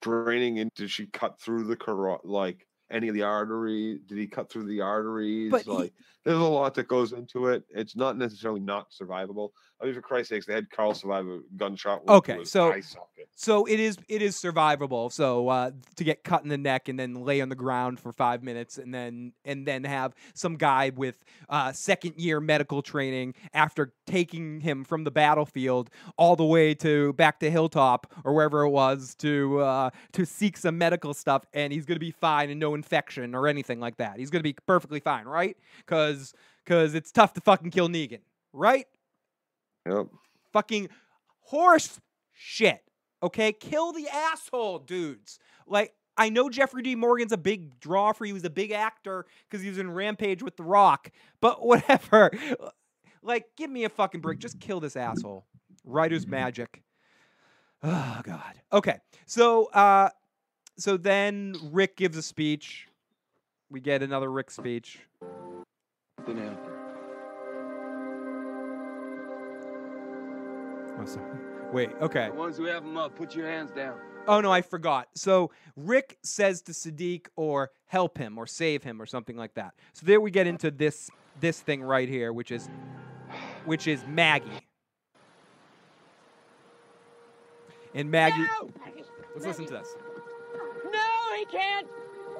draining 0.00 0.56
in? 0.56 0.68
Did 0.74 0.90
she 0.90 1.06
cut 1.06 1.40
through 1.40 1.66
the 1.66 1.76
carot? 1.76 2.24
Like 2.24 2.66
any 2.92 3.08
of 3.08 3.14
the 3.14 3.22
artery? 3.22 3.98
Did 4.06 4.18
he 4.18 4.26
cut 4.26 4.50
through 4.50 4.64
the 4.64 4.80
arteries? 4.80 5.50
But 5.50 5.62
he- 5.62 5.70
like, 5.70 5.92
there's 6.24 6.38
a 6.38 6.42
lot 6.42 6.74
that 6.74 6.86
goes 6.86 7.12
into 7.12 7.48
it. 7.48 7.64
It's 7.70 7.96
not 7.96 8.16
necessarily 8.16 8.60
not 8.60 8.90
survivable. 8.92 9.50
I 9.80 9.86
mean, 9.86 9.94
for 9.94 10.00
Christ's 10.02 10.28
sakes, 10.28 10.46
they 10.46 10.54
had 10.54 10.70
Carl 10.70 10.94
survive 10.94 11.26
a 11.26 11.40
gunshot. 11.56 12.06
wound 12.06 12.24
to 12.24 12.32
Okay, 12.32 12.38
his 12.40 12.50
so 12.52 12.72
so 13.34 13.64
it 13.64 13.80
is 13.80 13.96
it 14.08 14.22
is 14.22 14.36
survivable. 14.36 15.10
So 15.10 15.48
uh, 15.48 15.72
to 15.96 16.04
get 16.04 16.22
cut 16.22 16.44
in 16.44 16.48
the 16.48 16.58
neck 16.58 16.88
and 16.88 16.96
then 16.96 17.14
lay 17.24 17.40
on 17.40 17.48
the 17.48 17.56
ground 17.56 17.98
for 17.98 18.12
five 18.12 18.44
minutes 18.44 18.78
and 18.78 18.94
then 18.94 19.32
and 19.44 19.66
then 19.66 19.82
have 19.82 20.14
some 20.34 20.54
guy 20.56 20.92
with 20.94 21.24
uh, 21.48 21.72
second 21.72 22.14
year 22.16 22.38
medical 22.38 22.82
training 22.82 23.34
after 23.52 23.92
taking 24.06 24.60
him 24.60 24.84
from 24.84 25.02
the 25.02 25.10
battlefield 25.10 25.90
all 26.16 26.36
the 26.36 26.44
way 26.44 26.74
to 26.74 27.12
back 27.14 27.40
to 27.40 27.50
Hilltop 27.50 28.06
or 28.24 28.32
wherever 28.34 28.62
it 28.62 28.70
was 28.70 29.16
to 29.16 29.58
uh, 29.58 29.90
to 30.12 30.24
seek 30.24 30.56
some 30.56 30.78
medical 30.78 31.12
stuff 31.14 31.44
and 31.52 31.72
he's 31.72 31.84
gonna 31.86 31.98
be 31.98 32.12
fine 32.12 32.50
and 32.50 32.60
no 32.60 32.76
infection 32.82 33.34
or 33.34 33.46
anything 33.46 33.80
like 33.80 33.96
that. 33.96 34.18
He's 34.18 34.30
gonna 34.30 34.42
be 34.42 34.56
perfectly 34.66 35.00
fine, 35.00 35.24
right? 35.24 35.56
Because 35.78 36.34
because 36.64 36.94
it's 36.94 37.12
tough 37.12 37.32
to 37.34 37.40
fucking 37.40 37.70
kill 37.70 37.88
Negan, 37.88 38.20
right? 38.52 38.86
Yep. 39.86 40.06
fucking 40.52 40.88
horse 41.40 42.00
shit. 42.32 42.82
Okay, 43.22 43.52
kill 43.52 43.92
the 43.92 44.08
asshole, 44.08 44.80
dudes. 44.80 45.38
Like 45.66 45.94
I 46.16 46.28
know 46.28 46.50
Jeffrey 46.50 46.82
D. 46.82 46.94
Morgan's 46.94 47.32
a 47.32 47.38
big 47.38 47.80
draw 47.80 48.12
for 48.12 48.24
you. 48.24 48.34
He's 48.34 48.44
a 48.44 48.50
big 48.50 48.70
actor 48.72 49.26
because 49.48 49.62
he 49.62 49.68
was 49.68 49.78
in 49.78 49.90
Rampage 49.90 50.42
with 50.42 50.56
The 50.56 50.62
Rock. 50.62 51.10
But 51.40 51.64
whatever. 51.66 52.30
Like, 53.22 53.46
give 53.56 53.70
me 53.70 53.84
a 53.84 53.88
fucking 53.88 54.20
break. 54.20 54.38
Just 54.38 54.60
kill 54.60 54.80
this 54.80 54.96
asshole. 54.96 55.46
Writer's 55.84 56.26
magic. 56.26 56.82
Oh 57.82 58.20
God. 58.22 58.60
Okay. 58.72 58.98
So 59.26 59.66
uh 59.66 60.10
so 60.76 60.96
then 60.96 61.56
Rick 61.70 61.96
gives 61.96 62.16
a 62.16 62.22
speech. 62.22 62.88
We 63.70 63.80
get 63.80 64.02
another 64.02 64.30
Rick 64.30 64.50
speech. 64.50 65.00
Oh, 70.98 71.04
sorry. 71.04 71.38
Wait, 71.72 71.90
okay. 72.00 72.28
The 72.28 72.34
ones 72.34 72.56
who 72.56 72.64
have 72.66 72.84
them 72.84 72.96
up, 72.96 73.16
put 73.16 73.34
your 73.34 73.46
hands 73.46 73.70
down. 73.70 73.98
Oh 74.28 74.40
no, 74.40 74.52
I 74.52 74.62
forgot. 74.62 75.08
So 75.16 75.50
Rick 75.76 76.18
says 76.22 76.62
to 76.62 76.72
Siddiq 76.72 77.26
or 77.34 77.70
help 77.86 78.18
him 78.18 78.38
or 78.38 78.46
save 78.46 78.82
him 78.82 79.00
or 79.02 79.06
something 79.06 79.36
like 79.36 79.54
that. 79.54 79.74
So 79.94 80.06
there 80.06 80.20
we 80.20 80.30
get 80.30 80.46
into 80.46 80.70
this 80.70 81.10
this 81.40 81.60
thing 81.60 81.82
right 81.82 82.08
here, 82.08 82.32
which 82.32 82.52
is 82.52 82.68
which 83.64 83.88
is 83.88 84.04
Maggie. 84.06 84.68
And 87.94 88.10
Maggie 88.10 88.46
Let's 89.34 89.46
listen 89.46 89.66
to 89.66 89.72
this. 89.72 89.96
Can't! 91.52 91.86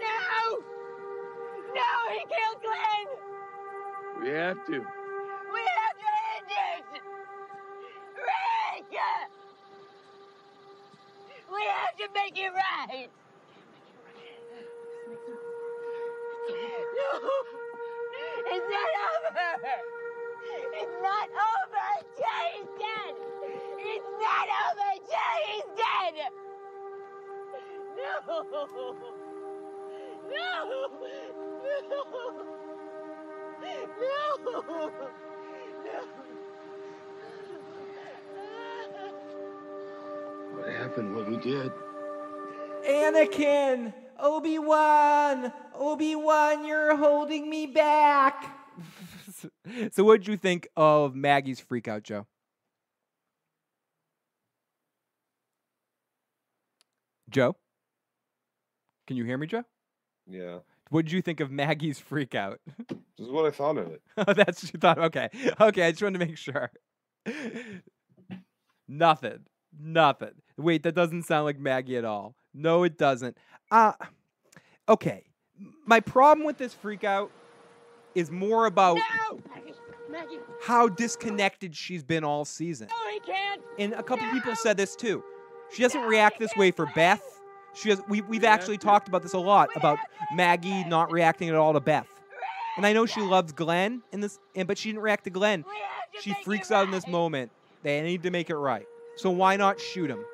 No! 0.00 0.58
No, 1.74 1.90
he 2.08 2.20
killed 2.32 2.62
Glenn! 2.62 3.08
We 4.22 4.28
have 4.30 4.64
to. 4.68 4.72
We 4.72 5.60
have 5.76 5.96
to 6.00 6.08
end 6.32 6.48
it! 6.48 6.84
Rick! 8.16 8.88
We 11.52 11.62
have 11.68 11.94
to 11.98 12.06
make 12.14 12.38
it 12.38 12.52
right! 12.54 13.10
No! 16.48 17.08
It's 18.46 18.68
not 18.70 18.92
over! 19.12 19.52
It's 20.72 20.96
not 21.02 21.28
over 21.28 21.88
dead! 22.16 23.14
It's 23.78 24.10
not 24.20 24.48
over 24.72 24.81
No! 28.28 28.42
No! 30.30 30.52
No! 31.88 32.04
No! 34.00 34.90
What 40.54 40.68
happened? 40.70 41.14
What 41.14 41.28
we 41.28 41.36
did? 41.38 41.72
Anakin, 42.88 43.92
Obi 44.18 44.58
Wan, 44.58 45.52
Obi 45.74 46.14
Wan, 46.14 46.64
you're 46.66 46.96
holding 46.96 47.48
me 47.48 47.66
back. 47.66 48.56
so 49.92 50.04
what 50.04 50.20
did 50.20 50.28
you 50.28 50.36
think 50.36 50.68
of 50.76 51.14
Maggie's 51.14 51.60
freak 51.60 51.88
out, 51.88 52.02
Joe? 52.02 52.26
Joe? 57.30 57.56
Can 59.12 59.18
you 59.18 59.24
hear 59.24 59.36
me, 59.36 59.46
Joe? 59.46 59.64
Yeah. 60.26 60.60
What 60.88 61.04
did 61.04 61.12
you 61.12 61.20
think 61.20 61.40
of 61.40 61.50
Maggie's 61.50 61.98
freak 61.98 62.34
out? 62.34 62.60
This 63.18 63.26
is 63.26 63.30
what 63.30 63.44
I 63.44 63.50
thought 63.50 63.76
of 63.76 63.88
it. 63.88 64.02
Oh, 64.16 64.32
That's 64.32 64.64
what 64.64 64.72
you 64.72 64.80
thought. 64.80 64.98
Okay. 64.98 65.28
Okay, 65.60 65.86
I 65.86 65.90
just 65.90 66.02
wanted 66.02 66.18
to 66.18 66.26
make 66.26 66.38
sure. 66.38 66.72
Nothing. 68.88 69.40
Nothing. 69.78 70.32
Wait, 70.56 70.82
that 70.84 70.94
doesn't 70.94 71.24
sound 71.24 71.44
like 71.44 71.58
Maggie 71.58 71.98
at 71.98 72.06
all. 72.06 72.34
No, 72.54 72.84
it 72.84 72.96
doesn't. 72.96 73.36
Uh 73.70 73.92
okay. 74.88 75.26
My 75.84 76.00
problem 76.00 76.46
with 76.46 76.56
this 76.56 76.72
freak 76.72 77.04
out 77.04 77.30
is 78.14 78.30
more 78.30 78.64
about 78.64 78.98
Maggie! 80.10 80.38
how 80.62 80.88
disconnected 80.88 81.76
she's 81.76 82.02
been 82.02 82.24
all 82.24 82.46
season. 82.46 82.88
No, 82.88 83.10
he 83.12 83.20
can't! 83.20 83.60
And 83.78 83.92
a 83.92 84.02
couple 84.02 84.26
people 84.30 84.56
said 84.56 84.78
this 84.78 84.96
too. 84.96 85.22
She 85.74 85.82
doesn't 85.82 86.02
react 86.02 86.38
this 86.38 86.56
way 86.56 86.70
for 86.70 86.86
Beth. 86.94 87.22
She 87.74 87.88
has, 87.90 88.00
we, 88.08 88.20
we've 88.22 88.44
actually 88.44 88.78
talked 88.78 89.08
about 89.08 89.22
this 89.22 89.32
a 89.32 89.38
lot 89.38 89.70
about 89.76 89.98
Maggie 90.34 90.84
not 90.84 91.10
reacting 91.10 91.48
at 91.48 91.54
all 91.54 91.72
to 91.72 91.80
Beth. 91.80 92.06
And 92.76 92.86
I 92.86 92.92
know 92.92 93.06
she 93.06 93.20
loves 93.20 93.52
Glenn 93.52 94.02
in 94.12 94.20
this, 94.20 94.38
and 94.54 94.68
but 94.68 94.78
she 94.78 94.90
didn't 94.90 95.02
react 95.02 95.24
to 95.24 95.30
Glenn. 95.30 95.64
She 96.20 96.34
freaks 96.44 96.70
out 96.70 96.84
in 96.84 96.90
this 96.90 97.06
moment. 97.06 97.50
They 97.82 98.00
need 98.02 98.22
to 98.22 98.30
make 98.30 98.50
it 98.50 98.56
right. 98.56 98.86
So 99.16 99.30
why 99.30 99.56
not 99.56 99.80
shoot 99.80 100.10
him? 100.10 100.24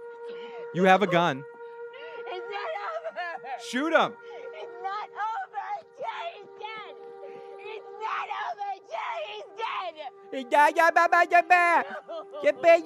You 0.74 0.85
have 0.85 1.02
a 1.02 1.06
gun. 1.06 1.43
It's 2.31 2.47
not 2.51 2.70
over! 3.10 3.62
Shoot 3.70 3.93
him. 3.93 4.12
It's 4.60 4.73
not 4.82 5.09
over 5.09 5.65
until 5.81 6.19
he's 6.35 6.51
dead! 6.60 6.94
It's 7.59 7.90
not 7.98 8.28
over 8.44 8.69
until 8.74 9.15
he's 9.27 9.48
dead! 9.56 10.52
Ya 10.52 10.69
ya 10.77 10.90
ba 10.90 11.09
ba 11.10 11.27
ya 11.31 11.43
ba. 11.43 11.85
Ya 12.44 12.52
ba 12.52 12.78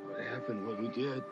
What 0.06 0.20
happened? 0.22 0.68
What 0.68 0.80
we 0.82 0.90
did? 0.90 1.24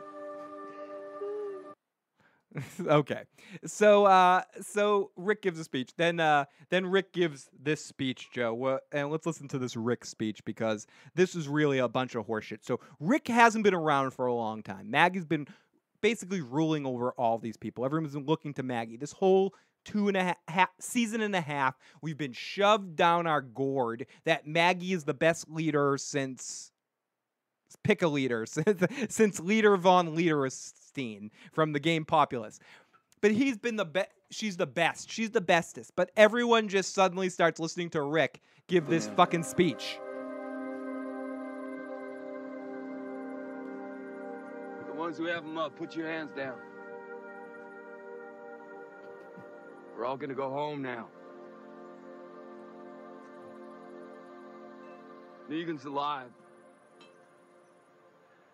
okay. 2.87 3.23
So 3.65 4.05
uh 4.05 4.43
so 4.61 5.11
Rick 5.15 5.41
gives 5.43 5.59
a 5.59 5.63
speech. 5.63 5.91
Then 5.97 6.19
uh 6.19 6.45
then 6.69 6.85
Rick 6.87 7.13
gives 7.13 7.49
this 7.61 7.83
speech, 7.83 8.29
Joe. 8.33 8.53
Wha- 8.53 8.79
and 8.91 9.11
let's 9.11 9.25
listen 9.25 9.47
to 9.49 9.59
this 9.59 9.75
Rick 9.75 10.05
speech 10.05 10.43
because 10.45 10.87
this 11.15 11.35
is 11.35 11.47
really 11.47 11.79
a 11.79 11.87
bunch 11.87 12.15
of 12.15 12.27
horseshit. 12.27 12.59
So 12.63 12.79
Rick 12.99 13.27
hasn't 13.27 13.63
been 13.63 13.73
around 13.75 14.11
for 14.11 14.27
a 14.27 14.33
long 14.33 14.63
time. 14.63 14.89
Maggie's 14.91 15.25
been 15.25 15.47
basically 16.01 16.41
ruling 16.41 16.85
over 16.85 17.11
all 17.13 17.37
these 17.37 17.57
people. 17.57 17.85
Everyone's 17.85 18.13
been 18.13 18.25
looking 18.25 18.53
to 18.55 18.63
Maggie. 18.63 18.97
This 18.97 19.11
whole 19.13 19.53
two 19.87 20.09
and 20.09 20.17
a 20.17 20.35
half, 20.49 20.69
season 20.79 21.21
and 21.21 21.35
a 21.35 21.41
half, 21.41 21.77
we've 22.01 22.17
been 22.17 22.33
shoved 22.33 22.97
down 22.97 23.25
our 23.25 23.41
gourd 23.41 24.05
that 24.25 24.45
Maggie 24.45 24.91
is 24.91 25.05
the 25.05 25.13
best 25.13 25.49
leader 25.49 25.97
since 25.97 26.71
pick 27.83 28.01
a 28.01 28.07
leader 28.07 28.45
since, 28.45 28.83
since 29.09 29.39
leader 29.39 29.77
von 29.77 30.15
Leaderstein 30.15 31.29
from 31.53 31.71
the 31.71 31.79
game 31.79 32.03
Populous. 32.03 32.59
But 33.21 33.31
he's 33.31 33.57
been 33.57 33.77
the 33.77 33.85
best. 33.85 34.09
She's 34.29 34.57
the 34.57 34.67
best. 34.67 35.09
She's 35.09 35.31
the 35.31 35.41
bestest. 35.41 35.93
But 35.95 36.11
everyone 36.17 36.67
just 36.67 36.93
suddenly 36.93 37.29
starts 37.29 37.59
listening 37.59 37.89
to 37.91 38.01
Rick 38.01 38.41
give 38.67 38.87
this 38.87 39.07
fucking 39.15 39.43
speech. 39.43 39.99
The 44.85 44.93
ones 44.93 45.17
who 45.17 45.25
have 45.27 45.43
them 45.43 45.57
up, 45.57 45.77
put 45.77 45.95
your 45.95 46.07
hands 46.07 46.31
down. 46.35 46.57
We're 49.97 50.05
all 50.05 50.17
gonna 50.17 50.35
go 50.35 50.51
home 50.51 50.83
now. 50.83 51.07
Negan's 55.49 55.85
alive. 55.85 56.29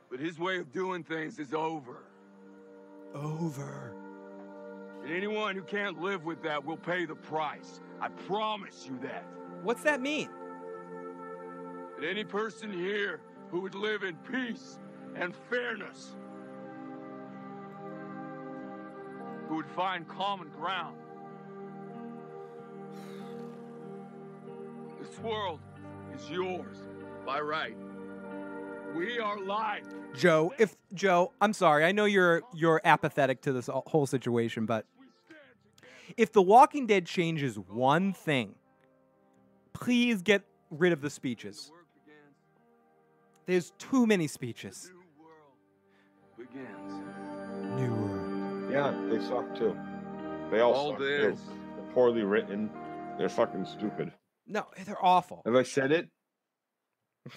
But 0.10 0.20
his 0.20 0.40
way 0.40 0.60
of 0.60 0.72
doing 0.72 1.04
things 1.04 1.40
is 1.40 1.54
over. 1.54 2.06
Over. 3.14 3.94
And 5.04 5.12
anyone 5.12 5.56
who 5.56 5.64
can't 5.64 6.00
live 6.02 6.24
with 6.24 6.42
that 6.44 6.64
will 6.64 6.78
pay 6.78 7.06
the 7.06 7.16
price. 7.16 7.82
I 8.00 8.08
promise 8.08 8.86
you 8.88 8.98
that. 9.02 9.26
What's 9.64 9.84
that 9.84 10.00
mean? 10.00 10.30
That 12.00 12.08
any 12.08 12.24
person 12.24 12.72
here 12.72 13.20
who 13.52 13.60
would 13.62 13.76
live 13.76 14.04
in 14.04 14.16
peace 14.32 14.80
and 15.16 15.34
fairness, 15.50 16.16
who 19.50 19.56
would 19.56 19.68
find 19.68 20.08
common 20.08 20.48
ground, 20.50 20.96
this 25.04 25.20
world 25.20 25.60
is 26.16 26.30
yours 26.30 26.78
by 27.26 27.40
right. 27.40 27.76
We 28.96 29.20
are 29.20 29.40
live. 29.40 29.84
Joe, 30.16 30.54
if 30.60 30.76
Joe, 30.94 31.32
I'm 31.42 31.54
sorry. 31.54 31.84
I 31.84 31.92
know 31.92 32.06
you're 32.06 32.44
you're 32.54 32.80
apathetic 32.86 33.42
to 33.42 33.52
this 33.52 33.70
whole 33.72 34.06
situation, 34.06 34.66
but 34.66 34.86
if 36.16 36.32
The 36.32 36.42
Walking 36.42 36.86
Dead 36.86 37.06
changes 37.06 37.58
one 37.58 38.14
thing, 38.14 38.56
please 39.74 40.22
get 40.22 40.44
rid 40.70 40.94
of 40.94 41.02
the 41.02 41.10
speeches. 41.10 41.72
There's 43.46 43.72
too 43.78 44.06
many 44.08 44.28
speeches. 44.28 44.92
New 47.76 47.92
world. 47.94 48.72
Yeah, 48.72 48.94
they 49.10 49.20
suck 49.26 49.56
too. 49.58 49.76
They 50.52 50.60
all, 50.60 50.74
All 50.74 50.90
suck 50.92 51.00
this. 51.00 51.40
too. 51.40 51.46
They're 51.76 51.94
poorly 51.94 52.22
written. 52.24 52.70
They're 53.18 53.30
fucking 53.30 53.66
stupid. 53.66 54.12
No, 54.48 54.66
they're 54.86 55.04
awful. 55.04 55.42
Have 55.46 55.56
I 55.56 55.64
said 55.64 55.92
it? 55.92 56.10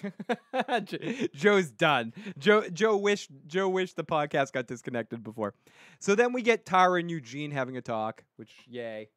Joe's 1.33 1.71
done. 1.71 2.13
Joe 2.37 2.67
Joe 2.69 2.97
wished 2.97 3.29
Joe 3.47 3.69
wished 3.69 3.95
the 3.95 4.03
podcast 4.03 4.51
got 4.51 4.67
disconnected 4.67 5.23
before. 5.23 5.53
So 5.99 6.15
then 6.15 6.33
we 6.33 6.41
get 6.41 6.65
Tara 6.65 6.99
and 6.99 7.09
Eugene 7.09 7.51
having 7.51 7.77
a 7.77 7.81
talk, 7.81 8.23
which 8.35 8.51
yay. 8.67 9.09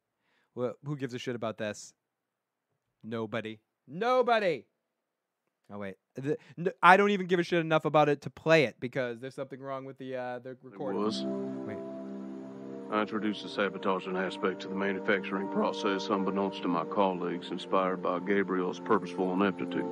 Well, 0.55 0.73
who 0.85 0.95
gives 0.95 1.13
a 1.13 1.19
shit 1.19 1.35
about 1.35 1.57
this? 1.57 1.93
Nobody. 3.03 3.59
Nobody. 3.87 4.65
Oh 5.73 5.77
wait, 5.77 5.95
The- 6.15 6.37
n- 6.57 6.71
I 6.83 6.97
don't 6.97 7.11
even 7.11 7.27
give 7.27 7.39
a 7.39 7.43
shit 7.43 7.59
enough 7.59 7.85
about 7.85 8.09
it 8.09 8.21
to 8.23 8.29
play 8.29 8.65
it 8.65 8.75
because 8.79 9.19
there's 9.21 9.35
something 9.35 9.59
wrong 9.59 9.85
with 9.85 9.97
the 9.97 10.15
uh, 10.17 10.39
the 10.39 10.51
It 10.51 10.57
recording. 10.63 11.01
I 12.91 13.01
introduced 13.01 13.43
the 13.43 13.49
sabotaging 13.49 14.17
aspect 14.17 14.61
to 14.63 14.67
the 14.67 14.75
manufacturing 14.75 15.47
process 15.47 16.09
unbeknownst 16.09 16.61
to 16.63 16.67
my 16.67 16.83
colleagues, 16.83 17.49
inspired 17.49 18.03
by 18.03 18.19
Gabriel's 18.19 18.81
purposeful 18.81 19.31
ineptitude. 19.33 19.85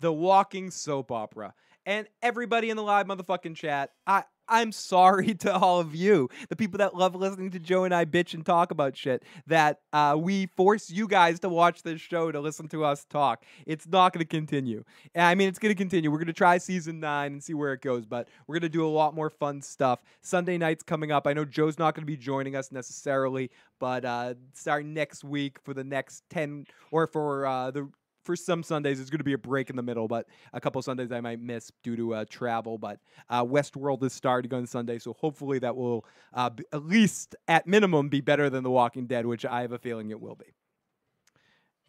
the 0.00 0.12
walking 0.12 0.70
soap 0.70 1.10
opera. 1.10 1.54
And 1.86 2.06
everybody 2.22 2.68
in 2.68 2.76
the 2.76 2.82
live 2.82 3.06
motherfucking 3.06 3.56
chat, 3.56 3.90
I 4.06 4.24
I'm 4.48 4.72
sorry 4.72 5.34
to 5.44 5.54
all 5.54 5.80
of 5.80 5.94
you, 5.94 6.28
the 6.48 6.56
people 6.56 6.78
that 6.78 6.94
love 6.94 7.14
listening 7.14 7.50
to 7.52 7.58
Joe 7.58 7.84
and 7.84 7.94
I 7.94 8.04
bitch 8.04 8.34
and 8.34 8.44
talk 8.44 8.70
about 8.70 8.96
shit, 8.96 9.22
that 9.46 9.80
uh, 9.92 10.16
we 10.18 10.46
force 10.46 10.90
you 10.90 11.06
guys 11.08 11.40
to 11.40 11.48
watch 11.48 11.82
this 11.82 12.00
show 12.00 12.30
to 12.30 12.40
listen 12.40 12.68
to 12.68 12.84
us 12.84 13.04
talk. 13.04 13.44
It's 13.66 13.86
not 13.86 14.12
going 14.12 14.24
to 14.24 14.28
continue. 14.28 14.84
I 15.14 15.34
mean, 15.34 15.48
it's 15.48 15.58
going 15.58 15.74
to 15.74 15.78
continue. 15.78 16.10
We're 16.10 16.18
going 16.18 16.26
to 16.26 16.32
try 16.32 16.58
season 16.58 17.00
nine 17.00 17.32
and 17.32 17.42
see 17.42 17.54
where 17.54 17.72
it 17.72 17.80
goes, 17.80 18.04
but 18.04 18.28
we're 18.46 18.54
going 18.54 18.62
to 18.62 18.68
do 18.68 18.86
a 18.86 18.88
lot 18.88 19.14
more 19.14 19.30
fun 19.30 19.62
stuff. 19.62 20.02
Sunday 20.22 20.58
night's 20.58 20.82
coming 20.82 21.10
up. 21.12 21.26
I 21.26 21.32
know 21.32 21.44
Joe's 21.44 21.78
not 21.78 21.94
going 21.94 22.02
to 22.02 22.06
be 22.06 22.16
joining 22.16 22.56
us 22.56 22.72
necessarily, 22.72 23.50
but 23.78 24.04
uh, 24.04 24.34
starting 24.52 24.94
next 24.94 25.24
week 25.24 25.58
for 25.62 25.74
the 25.74 25.84
next 25.84 26.22
10 26.30 26.66
or 26.90 27.06
for 27.06 27.46
uh, 27.46 27.70
the 27.70 27.88
for 28.24 28.36
some 28.36 28.62
Sundays, 28.62 29.00
It's 29.00 29.10
going 29.10 29.18
to 29.18 29.24
be 29.24 29.34
a 29.34 29.38
break 29.38 29.70
in 29.70 29.76
the 29.76 29.82
middle, 29.82 30.08
but 30.08 30.26
a 30.52 30.60
couple 30.60 30.80
Sundays 30.82 31.12
I 31.12 31.20
might 31.20 31.40
miss 31.40 31.70
due 31.82 31.96
to 31.96 32.14
uh, 32.14 32.24
travel. 32.28 32.78
But 32.78 32.98
uh, 33.28 33.44
Westworld 33.44 34.02
is 34.02 34.12
starting 34.12 34.52
on 34.54 34.66
Sunday, 34.66 34.98
so 34.98 35.12
hopefully 35.12 35.58
that 35.60 35.76
will 35.76 36.04
uh, 36.32 36.50
at 36.72 36.84
least, 36.84 37.36
at 37.48 37.66
minimum, 37.66 38.08
be 38.08 38.20
better 38.20 38.50
than 38.50 38.64
The 38.64 38.70
Walking 38.70 39.06
Dead, 39.06 39.26
which 39.26 39.44
I 39.44 39.60
have 39.62 39.72
a 39.72 39.78
feeling 39.78 40.10
it 40.10 40.20
will 40.20 40.36
be. 40.36 40.54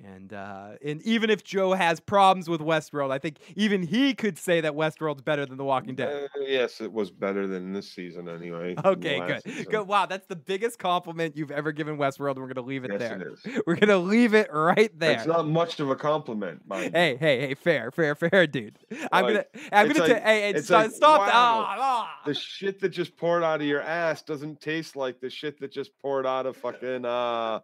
And 0.03 0.33
uh, 0.33 0.71
and 0.83 1.01
even 1.03 1.29
if 1.29 1.41
Joe 1.45 1.71
has 1.71 2.01
problems 2.01 2.49
with 2.49 2.59
Westworld, 2.59 3.11
I 3.11 3.17
think 3.17 3.37
even 3.55 3.81
he 3.81 4.13
could 4.13 4.37
say 4.37 4.59
that 4.59 4.73
Westworld's 4.73 5.21
better 5.21 5.45
than 5.45 5.57
The 5.57 5.63
Walking 5.63 5.95
Dead. 5.95 6.27
Uh, 6.35 6.41
yes, 6.41 6.81
it 6.81 6.91
was 6.91 7.09
better 7.11 7.47
than 7.47 7.71
this 7.71 7.89
season 7.89 8.27
anyway. 8.27 8.75
Okay, 8.83 9.19
good. 9.25 9.41
season. 9.43 9.71
Good. 9.71 9.87
Wow, 9.87 10.05
that's 10.05 10.27
the 10.27 10.35
biggest 10.35 10.79
compliment 10.79 11.37
you've 11.37 11.49
ever 11.49 11.71
given 11.71 11.95
Westworld, 11.97 12.31
and 12.31 12.41
we're 12.41 12.53
gonna 12.53 12.67
leave 12.67 12.83
it 12.83 12.91
Yes, 12.91 12.99
there. 12.99 13.21
it 13.21 13.27
is. 13.55 13.61
We're 13.65 13.77
gonna 13.77 13.97
leave 13.97 14.33
it 14.33 14.49
right 14.51 14.91
there. 14.99 15.13
It's 15.13 15.25
not 15.25 15.47
much 15.47 15.79
of 15.79 15.89
a 15.89 15.95
compliment. 15.95 16.63
Hey, 16.69 17.15
hey, 17.17 17.39
hey, 17.47 17.53
fair, 17.53 17.89
fair, 17.89 18.15
fair, 18.15 18.45
dude. 18.47 18.77
I'm 19.13 19.25
gonna, 19.27 19.45
I'm 19.71 19.87
gonna, 19.87 19.99
like- 20.01 20.11
ta- 20.11 20.25
hey, 20.27 20.51
hey, 20.53 20.61
stop, 20.61 20.83
like, 20.83 20.91
stop. 20.91 21.19
wow, 21.21 21.27
Ah, 21.31 21.75
ah. 21.79 22.19
The 22.25 22.33
shit 22.33 22.81
that 22.81 22.89
just 22.89 23.15
poured 23.15 23.43
out 23.43 23.61
of 23.61 23.65
your 23.67 23.81
ass 23.81 24.21
doesn't 24.23 24.59
taste 24.59 24.97
like 24.97 25.21
the 25.21 25.29
shit 25.29 25.57
that 25.61 25.71
just 25.71 25.97
poured 25.99 26.25
out 26.27 26.45
of 26.45 26.57
fucking 26.57 27.05
uh 27.05 27.61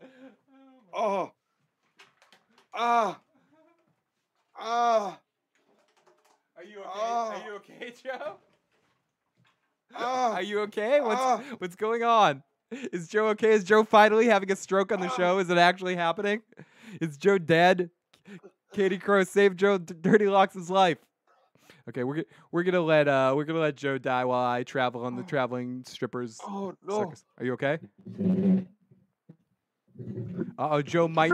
oh 0.94 1.30
ah 2.74 3.20
ah 4.58 5.18
Are 6.56 6.64
you 6.64 6.78
okay? 6.80 6.88
Ah. 6.92 7.30
Are 7.30 7.46
you 7.46 7.54
okay, 7.56 7.92
Joe? 8.02 8.34
ah 9.94 10.32
Are 10.34 10.42
you 10.42 10.60
okay? 10.60 11.00
What's 11.00 11.20
Ah. 11.20 11.42
what's 11.58 11.76
going 11.76 12.02
on? 12.02 12.42
Is 12.92 13.08
Joe 13.08 13.28
okay? 13.28 13.52
Is 13.52 13.64
Joe 13.64 13.82
finally 13.84 14.26
having 14.26 14.50
a 14.52 14.56
stroke 14.56 14.92
on 14.92 15.00
the 15.00 15.08
show? 15.10 15.38
Is 15.38 15.48
it 15.48 15.56
actually 15.58 15.96
happening? 15.96 16.42
Is 17.00 17.16
Joe 17.16 17.38
dead? 17.38 17.90
Katie 18.74 18.98
Crow 18.98 19.24
saved 19.24 19.58
Joe 19.58 19.78
D- 19.78 19.94
Dirty 19.98 20.26
Locks' 20.28 20.68
life. 20.68 20.98
Okay, 21.88 22.04
we're 22.04 22.24
we're 22.52 22.64
gonna 22.64 22.82
let 22.82 23.08
uh 23.08 23.32
we're 23.34 23.44
gonna 23.44 23.60
let 23.60 23.76
Joe 23.76 23.96
die 23.96 24.26
while 24.26 24.44
I 24.46 24.62
travel 24.64 25.06
on 25.06 25.16
the 25.16 25.22
traveling 25.22 25.82
strippers. 25.86 26.38
oh 26.46 26.74
no 26.86 27.04
circus. 27.04 27.24
Are 27.38 27.44
you 27.46 27.52
okay? 27.54 27.78
Uh 30.58 30.68
oh, 30.72 30.82
Joe 30.82 31.08
might 31.08 31.32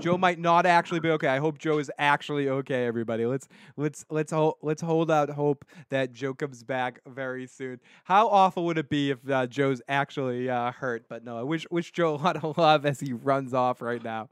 Joe 0.00 0.18
might 0.18 0.38
not 0.38 0.66
actually 0.66 1.00
be 1.00 1.10
okay. 1.10 1.28
I 1.28 1.38
hope 1.38 1.58
Joe 1.58 1.78
is 1.78 1.90
actually 1.98 2.48
okay. 2.48 2.86
Everybody, 2.86 3.26
let's 3.26 3.48
let's 3.76 4.04
let's 4.10 4.32
hold 4.32 4.56
let's 4.62 4.82
hold 4.82 5.10
out 5.10 5.30
hope 5.30 5.64
that 5.90 6.12
Joe 6.12 6.34
comes 6.34 6.62
back 6.64 7.00
very 7.06 7.46
soon. 7.46 7.80
How 8.04 8.28
awful 8.28 8.64
would 8.66 8.78
it 8.78 8.88
be 8.88 9.10
if 9.10 9.28
uh, 9.30 9.46
Joe's 9.46 9.80
actually 9.88 10.50
uh, 10.50 10.72
hurt? 10.72 11.06
But 11.08 11.24
no, 11.24 11.38
I 11.38 11.42
wish 11.42 11.66
wish 11.70 11.92
Joe 11.92 12.14
a 12.14 12.16
lot 12.16 12.42
of 12.42 12.58
love 12.58 12.84
as 12.84 13.00
he 13.00 13.12
runs 13.12 13.54
off 13.54 13.80
right 13.80 14.02
now. 14.02 14.28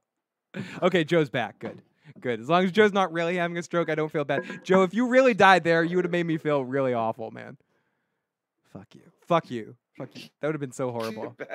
Okay, 0.83 1.05
Joe's 1.05 1.31
back. 1.31 1.59
Good. 1.59 1.83
Good. 2.21 2.41
As 2.41 2.49
long 2.49 2.65
as 2.65 2.73
Joe's 2.73 2.93
not 2.93 3.13
really 3.13 3.37
having 3.37 3.57
a 3.59 3.63
stroke, 3.63 3.89
I 3.89 3.95
don't 3.95 4.11
feel 4.11 4.25
bad. 4.25 4.43
Joe, 4.65 4.83
if 4.83 4.93
you 4.93 5.07
really 5.07 5.35
died 5.35 5.65
there, 5.65 5.83
you 5.83 5.97
would 5.97 6.05
have 6.05 6.13
made 6.13 6.27
me 6.27 6.37
feel 6.37 6.65
really 6.65 6.93
awful, 6.93 7.31
man. 7.31 7.57
Fuck 8.73 8.95
you. 8.95 9.03
Fuck 9.27 9.51
you. 9.51 9.77
Fuck 9.97 10.11
you. 10.15 10.29
That 10.41 10.49
would 10.49 10.55
have 10.55 10.61
been 10.61 10.73
so 10.73 10.91
horrible. 10.93 11.37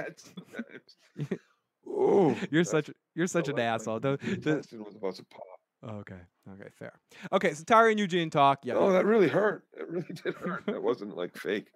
Ooh, 1.88 2.36
You're 2.52 2.64
such 2.64 2.90
you're 3.16 3.28
such 3.28 3.48
an 3.50 3.60
asshole. 3.60 4.00
Don't- 4.00 4.22
intestine 4.24 4.84
was 4.84 4.96
about 4.96 5.16
to 5.16 5.24
pop. 5.26 5.92
okay. 6.02 6.20
Okay, 6.54 6.70
fair. 6.78 6.94
Okay, 7.34 7.54
so 7.54 7.64
Tara 7.64 7.90
and 7.92 8.00
Eugene 8.00 8.30
talk. 8.30 8.60
Yeah. 8.64 8.76
Oh, 8.76 8.92
that 8.94 9.06
really 9.06 9.28
hurt. 9.28 9.64
It 9.78 9.90
really 9.90 10.08
did 10.24 10.34
hurt. 10.36 10.66
That 10.66 10.82
wasn't 10.90 11.16
like 11.18 11.36
fake. 11.38 11.68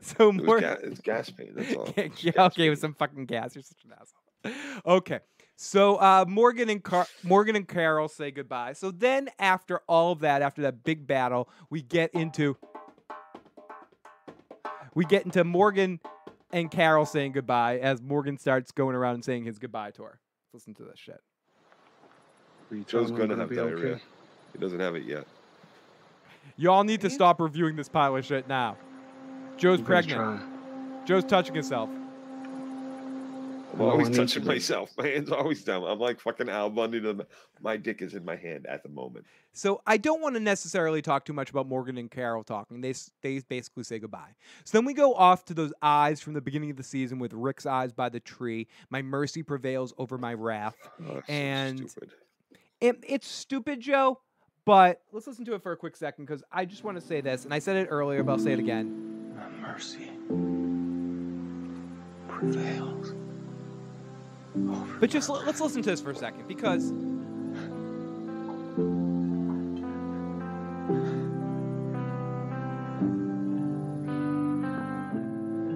so 0.00 0.30
It 0.30 0.44
was 0.46 0.60
ga- 0.60 0.76
it's 0.82 1.00
gas 1.00 1.30
pain. 1.30 1.52
That's 1.54 1.74
all. 1.74 1.92
yeah, 1.96 2.04
It's 2.04 2.24
yeah, 2.24 2.32
gas 2.32 2.52
okay, 2.52 2.70
with 2.70 2.78
some 2.80 2.94
fucking 2.94 3.26
gas. 3.26 3.54
You're 3.54 3.62
such 3.62 3.84
an 3.84 3.92
asshole. 3.92 4.96
Okay. 4.96 5.20
So 5.56 5.96
uh, 5.96 6.24
Morgan 6.26 6.70
and 6.70 6.82
Car- 6.82 7.06
Morgan 7.22 7.54
and 7.56 7.68
Carol 7.68 8.08
say 8.08 8.30
goodbye. 8.30 8.72
So 8.72 8.90
then, 8.90 9.28
after 9.38 9.80
all 9.88 10.12
of 10.12 10.20
that, 10.20 10.40
after 10.42 10.62
that 10.62 10.82
big 10.82 11.06
battle, 11.06 11.48
we 11.68 11.82
get 11.82 12.10
into 12.14 12.56
we 14.94 15.04
get 15.04 15.24
into 15.24 15.44
Morgan 15.44 16.00
and 16.52 16.70
Carol 16.70 17.06
saying 17.06 17.32
goodbye 17.32 17.78
as 17.78 18.00
Morgan 18.02 18.38
starts 18.38 18.72
going 18.72 18.94
around 18.96 19.14
and 19.14 19.24
saying 19.24 19.44
his 19.44 19.58
goodbye 19.58 19.90
tour. 19.90 20.20
Listen 20.52 20.74
to 20.74 20.82
this 20.84 20.98
shit. 20.98 21.20
Joe's 22.86 23.10
gonna 23.10 23.36
have 23.36 23.54
diarrhea. 23.54 24.00
He 24.52 24.58
doesn't 24.58 24.80
have 24.80 24.94
it 24.96 25.04
yet. 25.04 25.26
Y'all 26.56 26.84
need 26.84 27.00
to 27.00 27.10
stop 27.10 27.40
reviewing 27.40 27.76
this 27.76 27.88
pile 27.88 28.16
of 28.16 28.24
shit 28.24 28.48
now. 28.48 28.76
Joe's 29.56 29.78
I'm 29.80 29.84
gonna 29.84 30.02
pregnant. 30.02 31.06
Joe's 31.06 31.24
touching 31.24 31.54
himself. 31.54 31.90
I'm 33.72 33.80
always 33.82 34.10
touching 34.10 34.42
to 34.42 34.48
myself. 34.48 34.90
My 34.98 35.06
hand's 35.06 35.30
always 35.30 35.62
down. 35.62 35.84
I'm 35.84 35.98
like 35.98 36.20
fucking 36.20 36.48
Al 36.48 36.70
Bundy 36.70 37.00
to 37.00 37.12
the. 37.12 37.26
My 37.62 37.76
dick 37.76 38.02
is 38.02 38.14
in 38.14 38.24
my 38.24 38.36
hand 38.36 38.66
at 38.66 38.82
the 38.82 38.88
moment. 38.88 39.26
So 39.52 39.80
I 39.86 39.96
don't 39.96 40.20
want 40.20 40.34
to 40.34 40.40
necessarily 40.40 41.02
talk 41.02 41.24
too 41.24 41.32
much 41.32 41.50
about 41.50 41.66
Morgan 41.68 41.98
and 41.98 42.10
Carol 42.10 42.42
talking. 42.42 42.80
They 42.80 42.94
they 43.22 43.40
basically 43.40 43.84
say 43.84 43.98
goodbye. 43.98 44.34
So 44.64 44.78
then 44.78 44.84
we 44.84 44.94
go 44.94 45.14
off 45.14 45.44
to 45.46 45.54
those 45.54 45.72
eyes 45.82 46.20
from 46.20 46.32
the 46.34 46.40
beginning 46.40 46.70
of 46.70 46.76
the 46.76 46.82
season 46.82 47.18
with 47.18 47.32
Rick's 47.32 47.66
eyes 47.66 47.92
by 47.92 48.08
the 48.08 48.20
tree. 48.20 48.66
My 48.90 49.02
mercy 49.02 49.42
prevails 49.42 49.92
over 49.98 50.18
my 50.18 50.34
wrath, 50.34 50.76
Oh, 51.08 51.14
that's 51.14 51.26
so 51.26 51.32
and 51.32 51.90
stupid. 51.90 52.10
it, 52.80 53.04
it's 53.06 53.28
stupid, 53.28 53.80
Joe. 53.80 54.20
But 54.64 55.00
let's 55.12 55.26
listen 55.26 55.44
to 55.46 55.54
it 55.54 55.62
for 55.62 55.72
a 55.72 55.76
quick 55.76 55.96
second 55.96 56.26
because 56.26 56.42
I 56.52 56.64
just 56.64 56.84
want 56.84 57.00
to 57.00 57.06
say 57.06 57.20
this, 57.20 57.44
and 57.44 57.52
I 57.54 57.58
said 57.60 57.76
it 57.76 57.88
earlier, 57.90 58.22
but 58.22 58.32
I'll 58.32 58.38
say 58.38 58.52
it 58.52 58.58
again. 58.58 59.34
mercy 59.60 60.10
prevails. 62.28 63.14
But 64.54 65.10
just 65.10 65.28
l- 65.28 65.42
let's 65.46 65.60
listen 65.60 65.82
to 65.82 65.90
this 65.90 66.00
for 66.00 66.10
a 66.10 66.16
second 66.16 66.48
because 66.48 66.90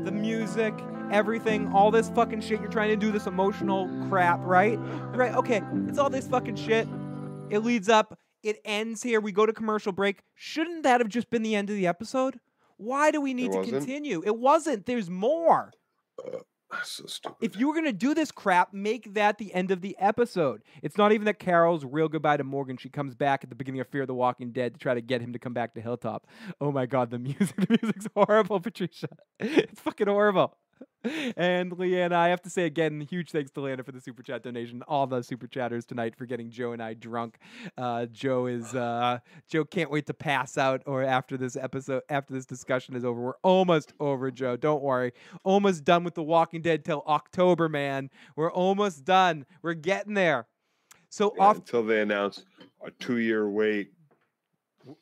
the 0.05 0.11
music, 0.13 0.75
everything, 1.11 1.73
all 1.73 1.91
this 1.91 2.11
fucking 2.11 2.41
shit 2.41 2.61
you're 2.61 2.71
trying 2.71 2.91
to 2.91 2.97
do, 2.97 3.13
this 3.13 3.27
emotional 3.27 3.89
crap, 4.09 4.41
right? 4.43 4.79
Right, 5.15 5.35
okay, 5.35 5.63
it's 5.89 5.99
all 5.99 6.11
this 6.11 6.27
fucking 6.27 6.57
shit. 6.57 6.89
It 7.51 7.61
leads 7.61 7.89
up, 7.89 8.19
it 8.43 8.61
ends 8.65 9.03
here, 9.03 9.21
we 9.21 9.33
go 9.33 9.47
to 9.47 9.53
commercial 9.53 9.93
break. 9.93 10.21
Shouldn't 10.35 10.83
that 10.83 11.01
have 11.01 11.09
just 11.09 11.31
been 11.31 11.43
the 11.43 11.55
end 11.55 11.71
of 11.71 11.77
the 11.77 11.87
episode? 11.87 12.41
Why 12.77 13.11
do 13.13 13.21
we 13.21 13.35
need 13.35 13.53
to 13.53 13.59
wasn't? 13.59 13.79
continue? 13.79 14.23
It 14.27 14.37
wasn't, 14.37 14.87
there's 14.87 15.09
more. 15.09 15.73
Uh, 16.19 16.39
So 16.83 17.07
stupid. 17.07 17.37
If 17.41 17.57
you 17.57 17.69
were 17.69 17.75
gonna 17.75 17.93
do 17.93 18.15
this 18.15 18.31
crap, 18.31 18.73
make 18.73 19.15
that 19.15 19.39
the 19.39 19.55
end 19.55 19.71
of 19.71 19.81
the 19.81 19.97
episode. 19.99 20.63
It's 20.83 20.99
not 20.99 21.13
even 21.13 21.27
that 21.27 21.39
Carol's 21.39 21.85
real 21.85 22.09
goodbye 22.09 22.37
to 22.37 22.45
Morgan. 22.45 22.77
She 22.77 22.89
comes 22.89 23.15
back 23.15 23.45
at 23.45 23.51
the 23.51 23.57
beginning 23.57 23.81
of 23.81 23.89
Fear 23.89 24.03
of 24.03 24.09
the 24.09 24.15
Walking 24.15 24.53
Dead 24.53 24.75
to 24.75 24.81
try 24.81 24.95
to 24.95 25.01
get 25.01 25.21
him 25.21 25.33
to 25.33 25.39
come 25.39 25.53
back 25.55 25.75
to 25.75 25.81
Hilltop. 25.81 26.27
Oh 26.61 26.73
my 26.73 26.87
god, 26.87 27.11
the 27.11 27.19
music, 27.19 27.57
the 27.57 27.79
music's 27.81 28.09
horrible, 28.15 28.61
Patricia. 28.61 29.09
It's 29.39 29.81
fucking 29.81 30.07
horrible. 30.09 30.57
And 31.37 31.79
Leanna, 31.79 32.17
I 32.17 32.29
have 32.29 32.41
to 32.43 32.51
say 32.51 32.65
again, 32.65 32.99
huge 33.03 33.31
thanks 33.31 33.51
to 33.51 33.61
Leanna 33.61 33.83
for 33.85 33.93
the 33.93 34.01
super 34.01 34.23
chat 34.23 34.43
donation. 34.43 34.83
All 34.89 35.07
the 35.07 35.21
super 35.21 35.47
chatters 35.47 35.85
tonight 35.85 36.17
for 36.17 36.25
getting 36.25 36.49
Joe 36.51 36.73
and 36.73 36.83
I 36.83 36.95
drunk. 36.95 37.37
Uh, 37.77 38.07
Joe 38.07 38.47
is 38.47 38.75
uh, 38.75 39.19
Joe 39.47 39.67
can't 39.67 39.91
wait 39.91 40.07
to 40.07 40.15
pass 40.15 40.57
out 40.57 40.83
or 40.87 41.03
after 41.03 41.37
this 41.37 41.57
episode, 41.57 42.03
after 42.09 42.33
this 42.33 42.47
discussion 42.47 42.97
is 42.97 43.05
over. 43.05 43.21
We're 43.21 43.33
almost 43.43 43.93
over, 44.01 44.31
Joe. 44.31 44.57
Don't 44.57 44.83
worry. 44.83 45.13
Almost 45.43 45.85
done 45.85 46.05
with 46.05 46.15
The 46.15 46.23
Walking 46.23 46.63
Dead 46.63 46.87
till 46.87 47.03
October, 47.07 47.69
man. 47.69 48.09
We're 48.35 48.51
almost 48.53 49.05
done. 49.05 49.45
We're 49.61 49.75
getting 49.75 50.15
there. 50.15 50.47
So 51.11 51.35
Yeah, 51.37 51.45
off. 51.45 51.57
until 51.57 51.85
they 51.85 52.01
announce 52.01 52.45
a 52.83 52.91
two-year 52.93 53.47
wait. 53.49 53.93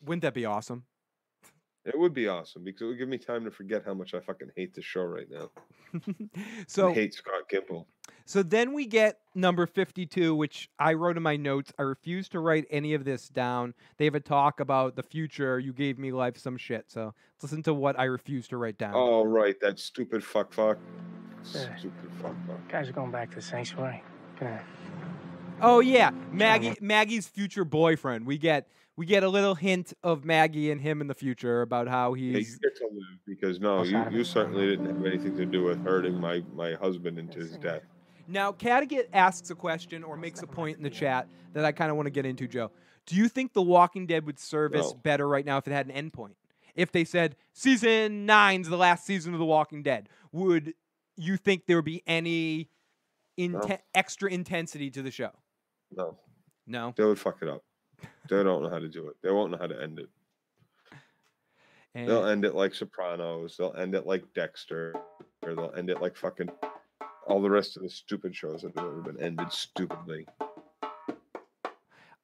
Wouldn't 0.05 0.23
that 0.23 0.35
be 0.35 0.47
awesome? 0.47 0.85
It 1.84 1.98
would 1.98 2.14
be 2.14 2.28
awesome 2.28 2.62
because 2.62 2.82
it 2.82 2.84
would 2.86 2.98
give 2.98 3.09
me 3.09 3.18
time 3.18 3.44
to 3.44 3.50
forget 3.50 3.82
how 3.84 3.92
much 3.92 4.14
I 4.14 4.20
fucking 4.20 4.50
hate 4.56 4.74
the 4.74 4.82
show 4.82 5.02
right 5.02 5.26
now. 5.30 5.50
So 6.66 6.90
I 6.90 6.94
hate 6.94 7.14
Scott 7.14 7.48
Gimple. 7.52 7.84
So 8.24 8.42
then 8.42 8.72
we 8.72 8.86
get 8.86 9.18
number 9.34 9.66
52, 9.66 10.34
which 10.34 10.70
I 10.78 10.94
wrote 10.94 11.16
in 11.16 11.22
my 11.22 11.36
notes. 11.36 11.72
I 11.78 11.82
refuse 11.82 12.28
to 12.30 12.40
write 12.40 12.66
any 12.70 12.94
of 12.94 13.04
this 13.04 13.28
down. 13.28 13.74
They 13.98 14.04
have 14.06 14.14
a 14.14 14.20
talk 14.20 14.60
about 14.60 14.96
the 14.96 15.02
future. 15.02 15.59
You 15.59 15.72
gave 15.72 15.98
me 15.98 16.12
life 16.12 16.38
some 16.38 16.56
shit. 16.56 16.90
So 16.90 17.14
let's 17.34 17.42
listen 17.42 17.62
to 17.64 17.74
what 17.74 17.98
I 17.98 18.04
refuse 18.04 18.48
to 18.48 18.56
write 18.56 18.78
down. 18.78 18.92
Oh 18.94 19.24
right, 19.24 19.59
that 19.60 19.78
stupid 19.78 20.24
fuck 20.24 20.52
fuck. 20.52 20.78
Yeah. 21.52 21.76
Stupid 21.76 22.10
fuck 22.22 22.34
fuck. 22.46 22.68
Guys 22.68 22.88
are 22.88 22.92
going 22.92 23.10
back 23.10 23.30
to 23.30 23.36
the 23.36 23.42
sanctuary. 23.42 24.02
Gonna 24.38 24.62
Oh 25.60 25.78
yeah, 25.80 26.10
Maggie 26.32 26.74
Maggie's 26.80 27.28
future 27.28 27.64
boyfriend. 27.64 28.26
We 28.26 28.36
get 28.38 28.68
we 29.02 29.06
get 29.06 29.24
a 29.24 29.28
little 29.28 29.56
hint 29.56 29.92
of 30.04 30.24
Maggie 30.24 30.70
and 30.70 30.80
him 30.80 31.00
in 31.00 31.08
the 31.08 31.14
future 31.14 31.62
about 31.62 31.88
how 31.88 32.14
Yeah, 32.14 32.38
he's 32.38 32.52
you 32.52 32.58
get 32.60 32.76
to 32.76 32.84
live 32.84 33.18
because 33.26 33.58
no, 33.58 33.82
you, 33.82 34.00
you 34.12 34.22
certainly 34.22 34.64
didn't 34.68 34.86
have 34.86 35.04
anything 35.04 35.36
to 35.38 35.44
do 35.44 35.64
with 35.64 35.82
hurting 35.82 36.20
my, 36.20 36.44
my 36.54 36.74
husband 36.74 37.18
into 37.18 37.40
his 37.40 37.56
death. 37.56 37.82
Now, 38.28 38.52
Cattigat 38.52 39.08
asks 39.12 39.50
a 39.50 39.56
question 39.56 40.04
or 40.04 40.16
makes 40.16 40.42
a 40.42 40.46
point 40.46 40.76
in 40.76 40.84
the 40.84 40.90
chat 40.90 41.26
that 41.52 41.64
I 41.64 41.72
kind 41.72 41.90
of 41.90 41.96
want 41.96 42.06
to 42.06 42.12
get 42.12 42.24
into, 42.24 42.46
Joe. 42.46 42.70
Do 43.06 43.16
you 43.16 43.26
think 43.26 43.54
The 43.54 43.60
Walking 43.62 44.06
Dead 44.06 44.24
would 44.24 44.38
service 44.38 44.92
No. 44.92 44.94
better 45.02 45.26
right 45.26 45.44
now 45.44 45.56
if 45.56 45.66
it 45.66 45.72
had 45.72 45.88
an 45.90 46.10
endpoint? 46.10 46.34
If 46.76 46.92
they 46.92 47.02
said 47.02 47.34
season 47.52 48.24
nine's 48.24 48.68
the 48.68 48.76
last 48.76 49.04
season 49.04 49.32
of 49.32 49.40
The 49.40 49.44
Walking 49.44 49.82
Dead, 49.82 50.08
would 50.30 50.74
you 51.16 51.36
think 51.36 51.66
there 51.66 51.78
would 51.78 51.84
be 51.84 52.04
any 52.06 52.70
inte- 53.36 53.80
extra 53.96 54.30
intensity 54.30 54.92
to 54.92 55.02
the 55.02 55.10
show? 55.10 55.32
No, 55.90 56.16
No. 56.68 56.94
they 56.96 57.02
would 57.04 57.18
fuck 57.18 57.38
it 57.42 57.48
up. 57.48 57.64
They 58.28 58.42
don't 58.42 58.62
know 58.62 58.70
how 58.70 58.78
to 58.78 58.88
do 58.88 59.08
it. 59.08 59.16
They 59.22 59.30
won't 59.30 59.50
know 59.52 59.58
how 59.58 59.66
to 59.66 59.82
end 59.82 59.98
it. 59.98 60.08
They'll 61.94 62.26
end 62.26 62.44
it 62.44 62.54
like 62.54 62.74
Sopranos. 62.74 63.56
They'll 63.56 63.74
end 63.74 63.94
it 63.94 64.06
like 64.06 64.24
Dexter, 64.34 64.94
or 65.42 65.54
they'll 65.54 65.74
end 65.76 65.90
it 65.90 66.00
like 66.00 66.16
fucking 66.16 66.48
all 67.26 67.42
the 67.42 67.50
rest 67.50 67.76
of 67.76 67.82
the 67.82 67.90
stupid 67.90 68.34
shows 68.34 68.62
that 68.62 68.76
have 68.76 68.86
ever 68.86 69.00
been 69.02 69.20
ended 69.20 69.52
stupidly. 69.52 70.26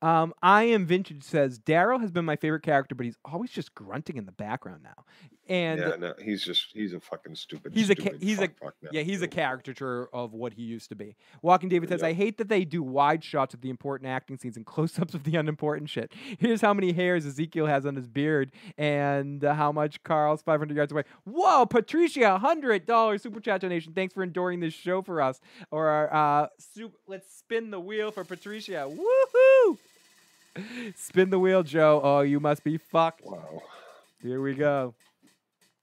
um, 0.00 0.32
I 0.42 0.64
am 0.64 0.86
vintage 0.86 1.22
says 1.22 1.58
Daryl 1.58 2.00
has 2.00 2.10
been 2.10 2.24
my 2.24 2.36
favorite 2.36 2.62
character, 2.62 2.94
but 2.94 3.04
he's 3.04 3.18
always 3.24 3.50
just 3.50 3.74
grunting 3.74 4.16
in 4.16 4.26
the 4.26 4.32
background 4.32 4.82
now. 4.82 5.04
And 5.48 5.80
yeah, 5.80 5.96
no, 5.98 6.14
he's 6.22 6.44
just 6.44 6.72
he's 6.74 6.92
a 6.92 7.00
fucking 7.00 7.34
stupid. 7.34 7.72
He's 7.74 7.88
a 7.90 7.94
stupid 7.94 8.22
he's 8.22 8.38
a 8.38 8.42
fuck 8.42 8.58
fuck 8.60 8.74
now. 8.82 8.90
yeah 8.92 9.02
he's 9.02 9.22
a 9.22 9.28
caricature 9.28 10.08
of 10.12 10.34
what 10.34 10.52
he 10.52 10.62
used 10.62 10.90
to 10.90 10.94
be. 10.94 11.16
Walking 11.40 11.68
David 11.68 11.88
says, 11.88 12.02
"I 12.02 12.12
hate 12.12 12.36
that 12.38 12.48
they 12.48 12.64
do 12.64 12.82
wide 12.82 13.24
shots 13.24 13.54
of 13.54 13.62
the 13.62 13.70
important 13.70 14.10
acting 14.10 14.36
scenes 14.36 14.56
and 14.56 14.66
close-ups 14.66 15.14
of 15.14 15.24
the 15.24 15.36
unimportant 15.36 15.88
shit. 15.88 16.12
Here's 16.38 16.60
how 16.60 16.74
many 16.74 16.92
hairs 16.92 17.24
Ezekiel 17.24 17.66
has 17.66 17.86
on 17.86 17.96
his 17.96 18.06
beard 18.06 18.52
and 18.76 19.42
uh, 19.42 19.54
how 19.54 19.72
much 19.72 20.02
Carl's 20.02 20.42
500 20.42 20.76
yards 20.76 20.92
away. 20.92 21.04
Whoa, 21.24 21.64
Patricia, 21.66 22.38
hundred 22.38 22.84
dollar 22.84 23.16
super 23.18 23.40
chat 23.40 23.60
donation. 23.62 23.94
Thanks 23.94 24.12
for 24.14 24.22
enduring 24.22 24.60
this 24.60 24.74
show 24.74 25.00
for 25.02 25.22
us. 25.22 25.40
Or 25.70 26.12
uh, 26.14 26.48
su- 26.58 26.92
let's 27.06 27.34
spin 27.34 27.70
the 27.70 27.80
wheel 27.80 28.10
for 28.10 28.24
Patricia. 28.24 28.86
Woohoo! 28.88 29.78
Spin 30.96 31.30
the 31.30 31.38
wheel, 31.38 31.62
Joe. 31.62 32.00
Oh, 32.02 32.20
you 32.20 32.40
must 32.40 32.64
be 32.64 32.76
fucked. 32.76 33.24
Wow. 33.24 33.62
Here 34.22 34.40
we 34.40 34.54
go. 34.54 34.94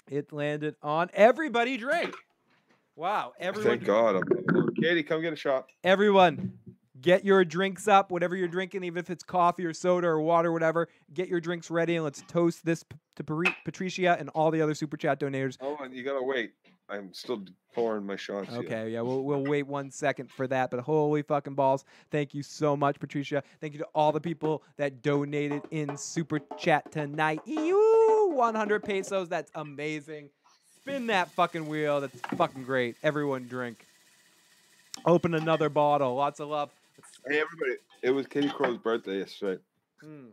It 0.09 0.31
landed 0.31 0.75
on 0.81 1.09
everybody 1.13 1.77
drink. 1.77 2.13
Wow, 2.95 3.33
everyone 3.39 3.79
Thank 3.79 3.85
God. 3.85 4.23
Katie, 4.79 5.03
come 5.03 5.21
get 5.21 5.33
a 5.33 5.35
shot. 5.35 5.67
everyone 5.83 6.53
get 7.01 7.25
your 7.25 7.45
drinks 7.45 7.87
up, 7.87 8.09
whatever 8.09 8.35
you're 8.35 8.47
drinking, 8.47 8.83
even 8.83 8.97
if 8.97 9.09
it's 9.09 9.23
coffee 9.23 9.65
or 9.65 9.73
soda 9.73 10.07
or 10.07 10.21
water, 10.21 10.51
whatever. 10.51 10.87
Get 11.13 11.27
your 11.27 11.39
drinks 11.39 11.69
ready 11.69 11.95
and 11.95 12.03
let's 12.03 12.23
toast 12.27 12.65
this 12.65 12.83
to 13.15 13.23
Patricia 13.63 14.17
and 14.19 14.29
all 14.29 14.51
the 14.51 14.61
other 14.61 14.73
super 14.73 14.97
chat 14.97 15.19
donors. 15.19 15.57
Oh, 15.61 15.77
and 15.81 15.93
you 15.93 16.03
gotta 16.03 16.23
wait. 16.23 16.53
I'm 16.87 17.13
still 17.13 17.43
pouring 17.73 18.05
my 18.05 18.15
shots. 18.15 18.49
here. 18.49 18.59
Okay, 18.59 18.89
yeah, 18.91 19.01
we'll 19.01 19.23
we'll 19.23 19.43
wait 19.43 19.63
one 19.63 19.89
second 19.91 20.31
for 20.31 20.47
that. 20.47 20.69
But 20.69 20.81
holy 20.81 21.23
fucking 21.23 21.55
balls! 21.55 21.83
Thank 22.11 22.33
you 22.33 22.43
so 22.43 22.77
much, 22.77 22.99
Patricia. 22.99 23.43
Thank 23.59 23.73
you 23.73 23.79
to 23.79 23.87
all 23.95 24.11
the 24.11 24.21
people 24.21 24.63
that 24.77 25.01
donated 25.01 25.63
in 25.71 25.97
super 25.97 26.39
chat 26.57 26.91
tonight. 26.91 27.41
Ew, 27.45 28.04
100 28.35 28.83
pesos. 28.83 29.29
That's 29.29 29.51
amazing. 29.55 30.29
Spin 30.81 31.07
that 31.07 31.31
fucking 31.31 31.67
wheel. 31.67 32.01
That's 32.01 32.19
fucking 32.35 32.63
great. 32.63 32.95
Everyone 33.01 33.47
drink. 33.47 33.85
Open 35.05 35.33
another 35.33 35.69
bottle. 35.69 36.15
Lots 36.15 36.39
of 36.39 36.49
love. 36.49 36.69
Hey, 37.27 37.39
everybody. 37.39 37.77
It 38.03 38.11
was 38.11 38.27
Katie 38.27 38.49
Crow's 38.49 38.77
birthday 38.77 39.19
yesterday. 39.19 39.61
Mm. 40.03 40.29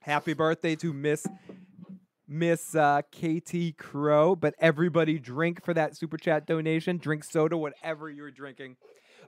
Happy 0.00 0.34
birthday 0.34 0.76
to 0.76 0.92
Miss 0.92 1.26
Miss 2.26 2.74
uh, 2.74 3.02
KT 3.10 3.76
Crow. 3.78 4.36
But 4.36 4.54
everybody 4.58 5.18
drink 5.18 5.64
for 5.64 5.72
that 5.74 5.96
super 5.96 6.18
chat 6.18 6.46
donation. 6.46 6.98
Drink 6.98 7.24
soda, 7.24 7.56
whatever 7.56 8.10
you're 8.10 8.30
drinking. 8.30 8.76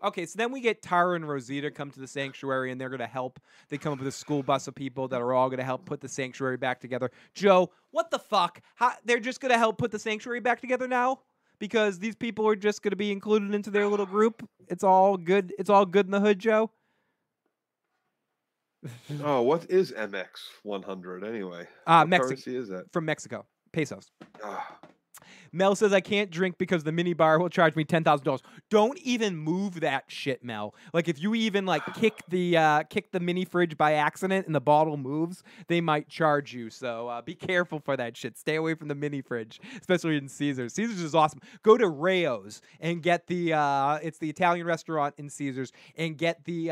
Okay, 0.03 0.25
so 0.25 0.37
then 0.37 0.51
we 0.51 0.61
get 0.61 0.83
Tara 0.83 1.15
and 1.15 1.29
Rosita 1.29 1.71
come 1.71 1.91
to 1.91 2.01
the 2.01 2.07
sanctuary 2.07 2.73
and 2.73 2.81
they're 2.81 2.89
going 2.89 3.01
to 3.01 3.07
help. 3.07 3.39
They 3.69 3.77
come 3.77 3.93
up 3.93 3.99
with 3.99 4.09
a 4.09 4.13
school 4.13 4.43
bus 4.43 4.67
of 4.67 4.75
people 4.75 5.09
that 5.09 5.21
are 5.21 5.33
all 5.35 5.49
going 5.49 5.59
to 5.59 5.65
help 5.65 5.85
put 5.85 6.01
the 6.01 6.09
sanctuary 6.09 6.57
back 6.57 6.81
together. 6.81 7.11
Joe, 7.35 7.71
what 7.91 8.11
the 8.11 8.19
fuck? 8.19 8.63
How, 8.77 8.93
they're 9.05 9.21
just 9.21 9.41
going 9.41 9.53
to 9.53 9.59
help 9.59 9.77
put 9.79 9.91
the 9.91 9.99
sanctuary 9.99 10.41
back 10.41 10.61
together 10.61 10.89
now? 10.89 11.21
Because 11.59 11.99
these 11.99 12.17
people 12.17 12.49
are 12.49 12.57
just 12.57 12.83
going 12.83 12.93
to 12.93 12.97
be 12.97 13.13
included 13.13 13.55
into 13.55 13.71
their 13.71 13.87
little 13.87 14.07
group. 14.07 14.49
It's 14.69 14.83
all 14.83 15.19
good. 15.19 15.53
It's 15.59 15.69
all 15.69 15.85
good 15.85 16.07
in 16.07 16.13
the 16.13 16.21
hood, 16.21 16.39
Joe. 16.39 16.71
Oh, 19.23 19.43
what 19.43 19.71
is 19.71 19.93
MX 19.93 20.27
100 20.63 21.23
anyway? 21.23 21.67
Uh, 21.87 21.99
what 21.99 22.09
Mexico. 22.09 22.29
currency 22.29 22.57
is 22.57 22.69
that? 22.69 22.91
From 22.95 23.05
Mexico. 23.05 23.45
Pesos. 23.73 24.11
Mel 25.53 25.75
says 25.75 25.93
I 25.93 26.01
can't 26.01 26.31
drink 26.31 26.59
because 26.59 26.85
the 26.85 26.93
mini 26.93 27.15
bar 27.15 27.39
will 27.39 27.49
charge 27.49 27.77
me 27.77 27.85
ten 27.85 28.05
thousand 28.05 28.25
dollars. 28.25 28.43
Don't 28.71 28.99
even 28.99 29.37
move 29.37 29.81
that 29.81 30.05
shit, 30.09 30.45
Mel. 30.45 30.75
Like 30.93 31.09
if 31.09 31.21
you 31.21 31.35
even 31.35 31.67
like 31.67 31.83
kick 31.95 32.23
the 32.29 32.57
uh, 32.57 32.83
kick 32.85 33.13
the 33.13 33.21
mini 33.21 33.45
fridge 33.45 33.77
by 33.77 33.95
accident 33.95 34.47
and 34.47 34.55
the 34.55 34.61
bottle 34.61 34.97
moves, 34.97 35.43
they 35.69 35.81
might 35.81 36.09
charge 36.09 36.53
you. 36.53 36.71
So 36.71 37.09
uh, 37.09 37.23
be 37.23 37.35
careful 37.35 37.81
for 37.81 37.97
that 37.97 38.17
shit. 38.17 38.39
Stay 38.39 38.57
away 38.57 38.75
from 38.75 38.89
the 38.89 38.95
mini 38.95 39.23
fridge, 39.23 39.61
especially 39.81 40.17
in 40.17 40.29
Caesars. 40.29 40.75
Caesars 40.75 41.01
is 41.01 41.15
awesome. 41.15 41.41
Go 41.63 41.77
to 41.77 41.89
Rao's 41.89 42.61
and 42.81 43.03
get 43.03 43.27
the 43.27 43.55
uh, 43.55 43.99
it's 44.03 44.19
the 44.19 44.31
Italian 44.31 44.67
restaurant 44.67 45.15
in 45.19 45.29
Caesars 45.29 45.73
and 45.97 46.17
get 46.17 46.45
the. 46.45 46.71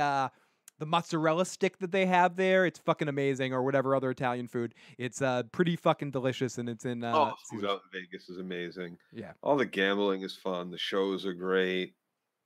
The 0.78 0.86
mozzarella 0.86 1.44
stick 1.44 1.78
that 1.78 1.92
they 1.92 2.06
have 2.06 2.36
there, 2.36 2.64
it's 2.66 2.78
fucking 2.78 3.08
amazing, 3.08 3.52
or 3.52 3.62
whatever 3.62 3.94
other 3.96 4.10
Italian 4.10 4.46
food. 4.46 4.74
It's 4.96 5.20
uh 5.20 5.44
pretty 5.52 5.76
fucking 5.76 6.10
delicious, 6.10 6.58
and 6.58 6.68
it's 6.68 6.84
in 6.84 7.02
uh, 7.04 7.12
oh, 7.14 7.34
food 7.50 7.64
out 7.64 7.82
in 7.92 8.00
Vegas 8.02 8.28
is 8.28 8.38
amazing. 8.38 8.96
Yeah. 9.12 9.32
All 9.42 9.56
the 9.56 9.66
gambling 9.66 10.22
is 10.22 10.36
fun. 10.36 10.70
The 10.70 10.78
shows 10.78 11.26
are 11.26 11.34
great. 11.34 11.94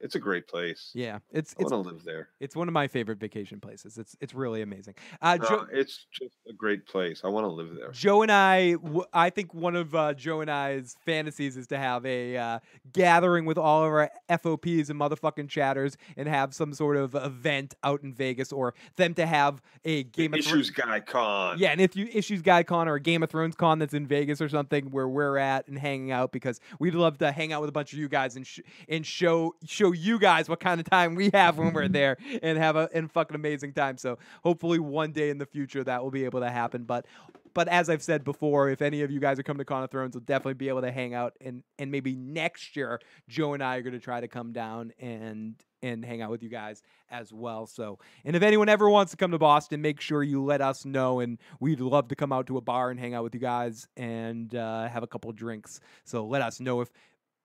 It's 0.02 0.14
a 0.16 0.18
great 0.18 0.46
place. 0.48 0.90
Yeah, 0.94 1.20
it's 1.30 1.54
I 1.58 1.62
it's 1.62 1.70
want 1.72 1.84
to 1.84 1.90
live 1.94 2.04
there. 2.04 2.28
it's 2.40 2.54
one 2.56 2.68
of 2.68 2.74
my 2.74 2.88
favorite 2.88 3.18
vacation 3.20 3.60
places. 3.60 3.96
It's 3.98 4.16
it's 4.20 4.34
really 4.34 4.60
amazing. 4.62 4.94
Uh, 5.20 5.38
No, 5.40 5.48
Joe, 5.48 5.66
it's 5.72 6.06
just 6.12 6.34
a 6.48 6.52
great 6.52 6.86
place. 6.86 7.22
I 7.24 7.28
want 7.28 7.44
to 7.44 7.48
live 7.52 7.74
there. 7.76 7.90
Joe 7.92 8.22
and 8.22 8.32
I, 8.32 8.72
w- 8.72 9.04
I 9.12 9.30
think 9.30 9.54
one 9.54 9.76
of 9.76 9.94
uh, 9.94 10.14
Joe 10.14 10.40
and 10.40 10.50
I's 10.50 10.96
fantasies 11.06 11.56
is 11.56 11.68
to 11.68 11.78
have 11.78 12.04
a 12.04 12.36
uh, 12.36 12.58
gathering 12.92 13.44
with 13.44 13.58
all 13.58 13.82
of 13.84 13.88
our 13.92 14.10
FOPs 14.28 14.90
and 14.90 14.98
motherfucking 15.00 15.48
chatters 15.48 15.96
and 16.16 16.28
have 16.28 16.52
some 16.54 16.72
sort 16.74 16.96
of 16.96 17.14
event 17.14 17.74
out 17.84 18.02
in 18.02 18.12
Vegas, 18.12 18.52
or 18.52 18.74
them 18.96 19.14
to 19.14 19.24
have 19.26 19.62
a 19.84 20.02
Game 20.04 20.32
of 20.34 20.40
Issues 20.40 20.70
Thrones. 20.70 20.70
guy 20.70 21.00
con. 21.00 21.58
Yeah, 21.58 21.70
and 21.70 21.80
if 21.80 21.94
you 21.96 22.08
issues 22.12 22.42
guy 22.42 22.62
con 22.64 22.88
or 22.88 22.96
a 22.96 23.00
Game 23.00 23.22
of 23.22 23.30
Thrones 23.30 23.54
con 23.54 23.78
that's 23.78 23.94
in 23.94 24.06
Vegas 24.06 24.40
or 24.40 24.48
something 24.48 24.90
where 24.90 25.08
we're 25.08 25.38
at 25.38 25.68
and 25.68 25.78
hanging 25.78 26.10
out 26.10 26.32
because 26.32 26.60
we'd 26.80 26.94
love 26.94 27.18
to 27.18 27.30
hang 27.30 27.52
out 27.52 27.60
with 27.60 27.68
a 27.68 27.72
bunch 27.72 27.92
of 27.92 27.98
you 28.00 28.08
guys 28.08 28.34
and 28.36 28.46
sh- 28.46 28.60
and 28.88 29.06
show 29.06 29.54
show 29.64 29.91
you 29.94 30.18
guys 30.18 30.48
what 30.48 30.60
kind 30.60 30.80
of 30.80 30.88
time 30.88 31.14
we 31.14 31.30
have 31.32 31.58
when 31.58 31.72
we're 31.72 31.88
there 31.88 32.16
and 32.42 32.58
have 32.58 32.76
a 32.76 32.88
and 32.92 33.10
fucking 33.10 33.34
amazing 33.34 33.72
time. 33.72 33.98
So 33.98 34.18
hopefully 34.42 34.78
one 34.78 35.12
day 35.12 35.30
in 35.30 35.38
the 35.38 35.46
future 35.46 35.84
that 35.84 36.02
will 36.02 36.10
be 36.10 36.24
able 36.24 36.40
to 36.40 36.50
happen. 36.50 36.84
But 36.84 37.06
but 37.54 37.68
as 37.68 37.90
I've 37.90 38.02
said 38.02 38.24
before, 38.24 38.70
if 38.70 38.80
any 38.80 39.02
of 39.02 39.10
you 39.10 39.20
guys 39.20 39.38
are 39.38 39.42
coming 39.42 39.58
to 39.58 39.64
Con 39.64 39.82
of 39.82 39.90
Thrones, 39.90 40.14
we'll 40.14 40.24
definitely 40.24 40.54
be 40.54 40.68
able 40.68 40.80
to 40.82 40.92
hang 40.92 41.14
out 41.14 41.34
and 41.40 41.62
and 41.78 41.90
maybe 41.90 42.16
next 42.16 42.76
year 42.76 43.00
Joe 43.28 43.54
and 43.54 43.62
I 43.62 43.76
are 43.76 43.82
going 43.82 43.92
to 43.92 44.00
try 44.00 44.20
to 44.20 44.28
come 44.28 44.52
down 44.52 44.92
and 44.98 45.54
and 45.82 46.04
hang 46.04 46.22
out 46.22 46.30
with 46.30 46.42
you 46.42 46.48
guys 46.48 46.82
as 47.10 47.32
well. 47.32 47.66
So, 47.66 47.98
and 48.24 48.36
if 48.36 48.42
anyone 48.42 48.68
ever 48.68 48.88
wants 48.88 49.10
to 49.10 49.16
come 49.16 49.32
to 49.32 49.38
Boston, 49.38 49.82
make 49.82 50.00
sure 50.00 50.22
you 50.22 50.42
let 50.42 50.60
us 50.60 50.84
know, 50.84 51.20
and 51.20 51.38
we'd 51.60 51.80
love 51.80 52.08
to 52.08 52.16
come 52.16 52.32
out 52.32 52.46
to 52.46 52.56
a 52.56 52.60
bar 52.60 52.90
and 52.90 53.00
hang 53.00 53.14
out 53.14 53.24
with 53.24 53.34
you 53.34 53.40
guys 53.40 53.88
and 53.96 54.54
uh, 54.54 54.88
have 54.88 55.02
a 55.02 55.06
couple 55.06 55.32
drinks. 55.32 55.80
So 56.04 56.24
let 56.24 56.40
us 56.40 56.60
know 56.60 56.80
if 56.80 56.90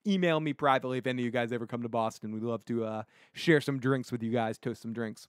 email 0.07 0.39
me 0.39 0.53
privately 0.53 0.97
if 0.97 1.07
any 1.07 1.21
of 1.21 1.25
you 1.25 1.31
guys 1.31 1.51
ever 1.51 1.67
come 1.67 1.83
to 1.83 1.89
Boston. 1.89 2.33
We'd 2.33 2.43
love 2.43 2.63
to 2.65 2.85
uh, 2.85 3.03
share 3.33 3.61
some 3.61 3.79
drinks 3.79 4.11
with 4.11 4.23
you 4.23 4.31
guys, 4.31 4.57
toast 4.57 4.81
some 4.81 4.93
drinks. 4.93 5.27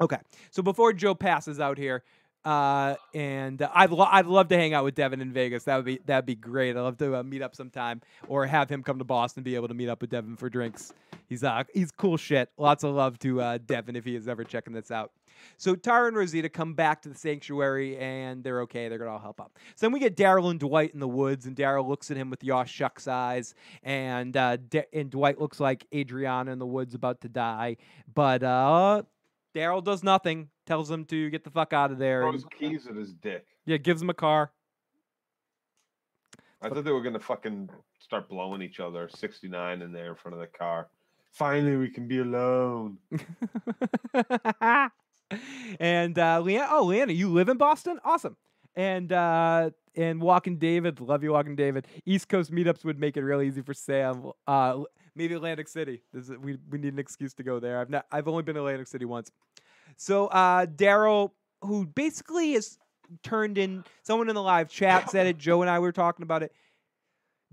Okay, 0.00 0.18
so 0.50 0.62
before 0.62 0.92
Joe 0.92 1.14
passes 1.14 1.58
out 1.58 1.76
here, 1.76 2.04
uh, 2.44 2.94
and 3.14 3.60
uh, 3.60 3.68
I'd 3.74 3.90
lo- 3.90 4.08
I'd 4.10 4.26
love 4.26 4.48
to 4.48 4.56
hang 4.56 4.72
out 4.72 4.84
with 4.84 4.94
Devin 4.94 5.20
in 5.20 5.32
Vegas. 5.32 5.64
That 5.64 5.76
would 5.76 5.84
be 5.84 6.00
that'd 6.06 6.24
be 6.24 6.36
great. 6.36 6.76
I'd 6.76 6.80
love 6.80 6.96
to 6.98 7.16
uh, 7.16 7.22
meet 7.22 7.42
up 7.42 7.54
sometime, 7.54 8.00
or 8.28 8.46
have 8.46 8.70
him 8.70 8.82
come 8.82 8.98
to 8.98 9.04
Boston, 9.04 9.42
be 9.42 9.56
able 9.56 9.68
to 9.68 9.74
meet 9.74 9.88
up 9.88 10.00
with 10.00 10.10
Devin 10.10 10.36
for 10.36 10.48
drinks. 10.48 10.92
He's 11.28 11.42
uh 11.42 11.64
he's 11.74 11.90
cool 11.90 12.16
shit. 12.16 12.50
Lots 12.56 12.84
of 12.84 12.94
love 12.94 13.18
to 13.20 13.40
uh, 13.40 13.58
Devin 13.66 13.96
if 13.96 14.04
he 14.04 14.14
is 14.14 14.28
ever 14.28 14.44
checking 14.44 14.72
this 14.72 14.90
out. 14.90 15.10
So 15.56 15.74
Tara 15.74 16.08
and 16.08 16.16
Rosita 16.16 16.48
come 16.48 16.74
back 16.74 17.02
to 17.02 17.08
the 17.08 17.14
sanctuary, 17.14 17.98
and 17.98 18.42
they're 18.42 18.62
okay. 18.62 18.88
They're 18.88 18.98
gonna 18.98 19.12
all 19.12 19.18
help 19.18 19.40
out. 19.40 19.52
So 19.76 19.86
then 19.86 19.92
we 19.92 20.00
get 20.00 20.16
Daryl 20.16 20.50
and 20.50 20.60
Dwight 20.60 20.92
in 20.94 21.00
the 21.00 21.08
woods, 21.08 21.46
and 21.46 21.56
Daryl 21.56 21.86
looks 21.86 22.10
at 22.10 22.16
him 22.16 22.30
with 22.30 22.42
yaw 22.44 22.64
shucks 22.64 23.06
eyes, 23.08 23.54
and 23.82 24.36
uh, 24.36 24.56
D- 24.56 24.82
and 24.92 25.10
Dwight 25.10 25.40
looks 25.40 25.60
like 25.60 25.86
Adriana 25.94 26.52
in 26.52 26.58
the 26.58 26.66
woods 26.66 26.94
about 26.94 27.20
to 27.22 27.28
die, 27.28 27.76
but 28.14 28.42
uh. 28.42 29.02
Daryl 29.54 29.82
does 29.82 30.04
nothing. 30.04 30.50
Tells 30.66 30.90
him 30.90 31.04
to 31.06 31.30
get 31.30 31.42
the 31.42 31.50
fuck 31.50 31.72
out 31.72 31.90
of 31.90 31.98
there. 31.98 32.22
Throws 32.22 32.44
keys 32.56 32.86
at 32.86 32.94
his 32.94 33.14
dick. 33.14 33.46
yeah, 33.64 33.78
gives 33.78 34.00
him 34.00 34.10
a 34.10 34.14
car. 34.14 34.52
I 36.60 36.68
thought 36.68 36.84
they 36.84 36.92
were 36.92 37.02
gonna 37.02 37.18
fucking 37.18 37.70
start 37.98 38.28
blowing 38.28 38.62
each 38.62 38.78
other. 38.78 39.08
Sixty 39.08 39.48
nine 39.48 39.80
in 39.82 39.90
there 39.90 40.10
in 40.10 40.14
front 40.16 40.34
of 40.34 40.40
the 40.40 40.46
car. 40.46 40.88
Finally, 41.32 41.76
we 41.76 41.88
can 41.88 42.06
be 42.06 42.18
alone. 42.18 42.98
and 45.80 46.18
uh, 46.18 46.40
Leanna, 46.40 46.68
oh 46.70 46.84
Leanna, 46.84 47.12
you 47.12 47.28
live 47.28 47.48
in 47.48 47.56
Boston? 47.56 47.98
Awesome. 48.04 48.36
And 48.76 49.12
uh, 49.12 49.70
and 49.96 50.20
Walking 50.20 50.58
David, 50.58 51.00
love 51.00 51.22
you, 51.22 51.32
Walking 51.32 51.56
David. 51.56 51.86
East 52.06 52.28
Coast 52.28 52.52
meetups 52.52 52.84
would 52.84 52.98
make 52.98 53.16
it 53.16 53.22
real 53.22 53.42
easy 53.42 53.60
for 53.60 53.74
Sam. 53.74 54.30
Uh, 54.46 54.84
maybe 55.14 55.34
Atlantic 55.34 55.68
City. 55.68 56.02
Is, 56.14 56.30
we 56.30 56.58
we 56.70 56.78
need 56.78 56.92
an 56.92 56.98
excuse 56.98 57.34
to 57.34 57.42
go 57.42 57.58
there. 57.58 57.80
I've 57.80 57.90
not. 57.90 58.06
I've 58.12 58.28
only 58.28 58.42
been 58.42 58.54
to 58.54 58.60
Atlantic 58.60 58.86
City 58.86 59.04
once. 59.04 59.30
So 59.96 60.26
uh, 60.28 60.66
Daryl, 60.66 61.32
who 61.62 61.86
basically 61.86 62.52
is 62.52 62.78
turned 63.22 63.58
in 63.58 63.84
someone 64.02 64.28
in 64.28 64.34
the 64.34 64.42
live 64.42 64.68
chat 64.68 65.10
said 65.10 65.26
it. 65.26 65.38
Joe 65.38 65.62
and 65.62 65.70
I 65.70 65.78
were 65.78 65.92
talking 65.92 66.22
about 66.22 66.42
it. 66.42 66.52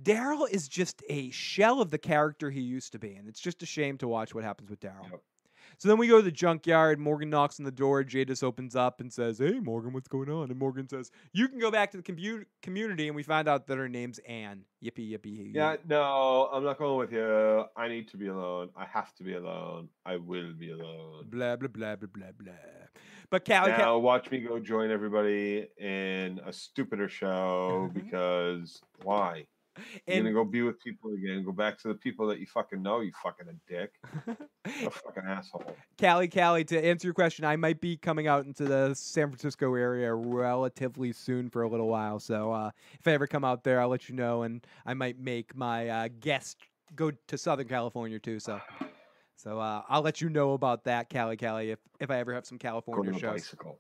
Daryl 0.02 0.50
is 0.50 0.68
just 0.68 1.04
a 1.10 1.30
shell 1.32 1.82
of 1.82 1.90
the 1.90 1.98
character 1.98 2.52
he 2.52 2.60
used 2.62 2.92
to 2.92 3.00
be, 3.00 3.16
and 3.16 3.28
it's 3.30 3.40
just 3.40 3.64
a 3.64 3.66
shame 3.66 3.98
to 4.00 4.08
watch 4.08 4.36
what 4.36 4.44
happens 4.44 4.70
with 4.70 4.80
Daryl. 4.82 5.10
So 5.78 5.88
then 5.90 5.98
we 5.98 6.08
go 6.08 6.18
to 6.18 6.24
the 6.24 6.32
junkyard. 6.32 7.00
Morgan 7.00 7.30
knocks 7.30 7.60
on 7.60 7.66
the 7.66 7.72
door. 7.72 8.04
Jadis 8.04 8.44
opens 8.44 8.76
up 8.76 9.00
and 9.00 9.12
says, 9.12 9.40
"Hey, 9.40 9.60
Morgan, 9.60 9.94
what's 9.94 10.08
going 10.08 10.30
on?" 10.30 10.50
And 10.50 10.60
Morgan 10.60 10.88
says, 10.88 11.12
"You 11.34 11.48
can 11.48 11.60
go 11.60 11.72
back 11.72 11.92
to 11.92 11.98
the 11.98 12.04
commu- 12.04 12.46
community." 12.62 13.08
And 13.08 13.16
we 13.16 13.24
find 13.24 13.48
out 13.48 13.68
that 13.68 13.78
her 13.78 13.90
name's 13.90 14.20
Anne. 14.20 14.64
Yippee 14.84 15.12
yippee. 15.12 15.56
Yeah, 15.56 15.78
no, 15.88 16.50
I'm 16.52 16.64
not 16.64 16.78
going 16.78 16.98
with 16.98 17.12
you. 17.12 17.66
I 17.76 17.88
need 17.88 18.08
to 18.10 18.18
be 18.18 18.28
alone. 18.28 18.70
I 18.76 18.86
have 18.86 19.14
to 19.16 19.24
be 19.24 19.34
alone. 19.34 19.90
I 20.06 20.18
will 20.18 20.54
be 20.54 20.72
alone. 20.72 21.26
Blah 21.30 21.56
blah 21.56 21.68
blah 21.68 21.96
blah 21.96 22.10
blah 22.14 22.32
blah. 22.38 22.54
But 23.30 23.46
Callie, 23.46 23.72
Cal- 23.72 23.78
now 23.78 23.98
watch 23.98 24.30
me 24.30 24.40
go 24.40 24.60
join 24.60 24.92
everybody 24.92 25.68
in 25.80 26.40
a 26.46 26.54
stupider 26.54 27.10
show 27.10 27.90
uh-huh. 27.90 28.00
because 28.00 28.82
why? 29.04 29.46
You're 29.78 29.86
And- 30.18 30.24
gonna 30.26 30.34
go 30.34 30.46
be 30.46 30.62
with 30.62 30.80
people 30.80 31.14
again. 31.14 31.44
Go 31.44 31.52
back 31.52 31.78
to 31.80 31.88
the 31.90 31.96
people 31.96 32.28
that 32.28 32.40
you 32.40 32.46
fucking 32.46 32.82
know. 32.82 33.02
You 33.02 33.12
fucking 33.24 33.48
a 33.48 33.54
dick. 33.72 33.92
a 34.66 34.90
fucking 34.92 35.24
asshole. 35.28 35.76
Callie, 36.00 36.28
Callie, 36.30 36.64
to 36.66 36.84
answer 36.86 37.08
your 37.08 37.14
question, 37.14 37.44
I 37.46 37.56
might 37.56 37.82
be 37.82 37.98
coming 37.98 38.28
out 38.28 38.46
into 38.46 38.66
the 38.66 38.94
San 38.94 39.28
Francisco 39.30 39.74
area 39.76 40.14
relatively 40.14 41.12
soon 41.12 41.50
for 41.50 41.64
a 41.64 41.68
little 41.68 41.88
while. 41.88 42.20
So 42.20 42.52
uh, 42.52 42.72
if 43.00 43.08
I 43.08 43.12
ever 43.12 43.28
come 43.28 43.44
out 43.44 43.64
there, 43.64 43.82
I'll 43.82 43.90
let 43.90 44.08
you 44.10 44.16
know, 44.16 44.44
and 44.44 44.66
I 44.86 44.94
might 44.94 45.20
make 45.20 45.56
my 45.56 45.90
uh, 45.90 46.10
guest 46.20 46.58
go 46.96 47.12
to 47.12 47.38
Southern 47.38 47.68
California 47.68 48.20
too. 48.20 48.40
So, 48.40 48.60
so 49.36 49.60
uh, 49.60 49.82
I'll 49.90 50.02
let 50.04 50.22
you 50.22 50.30
know 50.30 50.54
about 50.54 50.86
that, 50.86 51.10
Callie, 51.10 51.38
Callie, 51.38 51.72
if 51.72 51.80
if 52.00 52.10
I 52.12 52.20
ever 52.20 52.34
have 52.34 52.46
some 52.46 52.58
California 52.58 53.12
Go 53.12 53.18
to 53.20 53.26
a 53.26 53.30
shows. 53.30 53.42
bicycle. 53.42 53.80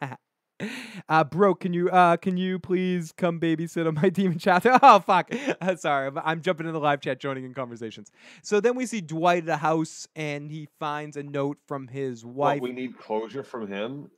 Uh, 1.10 1.24
bro, 1.24 1.54
can 1.54 1.72
you 1.72 1.88
uh, 1.88 2.18
can 2.18 2.36
you 2.36 2.58
please 2.58 3.12
come 3.16 3.40
babysit 3.40 3.86
on 3.86 3.94
my 3.94 4.08
demon 4.10 4.38
chat? 4.38 4.66
Oh 4.82 4.98
fuck, 4.98 5.32
uh, 5.58 5.76
sorry, 5.76 6.10
I'm, 6.22 6.42
jumping 6.42 6.66
in 6.66 6.74
the 6.74 6.80
live 6.80 7.00
chat, 7.00 7.18
joining 7.18 7.44
in 7.44 7.54
conversations. 7.54 8.10
So 8.42 8.60
then 8.60 8.74
we 8.74 8.84
see 8.84 9.00
Dwight 9.00 9.44
at 9.44 9.48
a 9.48 9.56
house, 9.56 10.06
and 10.14 10.50
he 10.50 10.68
finds 10.78 11.16
a 11.16 11.22
note 11.22 11.56
from 11.66 11.88
his 11.88 12.26
wife. 12.26 12.60
What, 12.60 12.68
we 12.68 12.74
need 12.74 12.98
closure 12.98 13.42
from 13.42 13.68
him. 13.68 14.10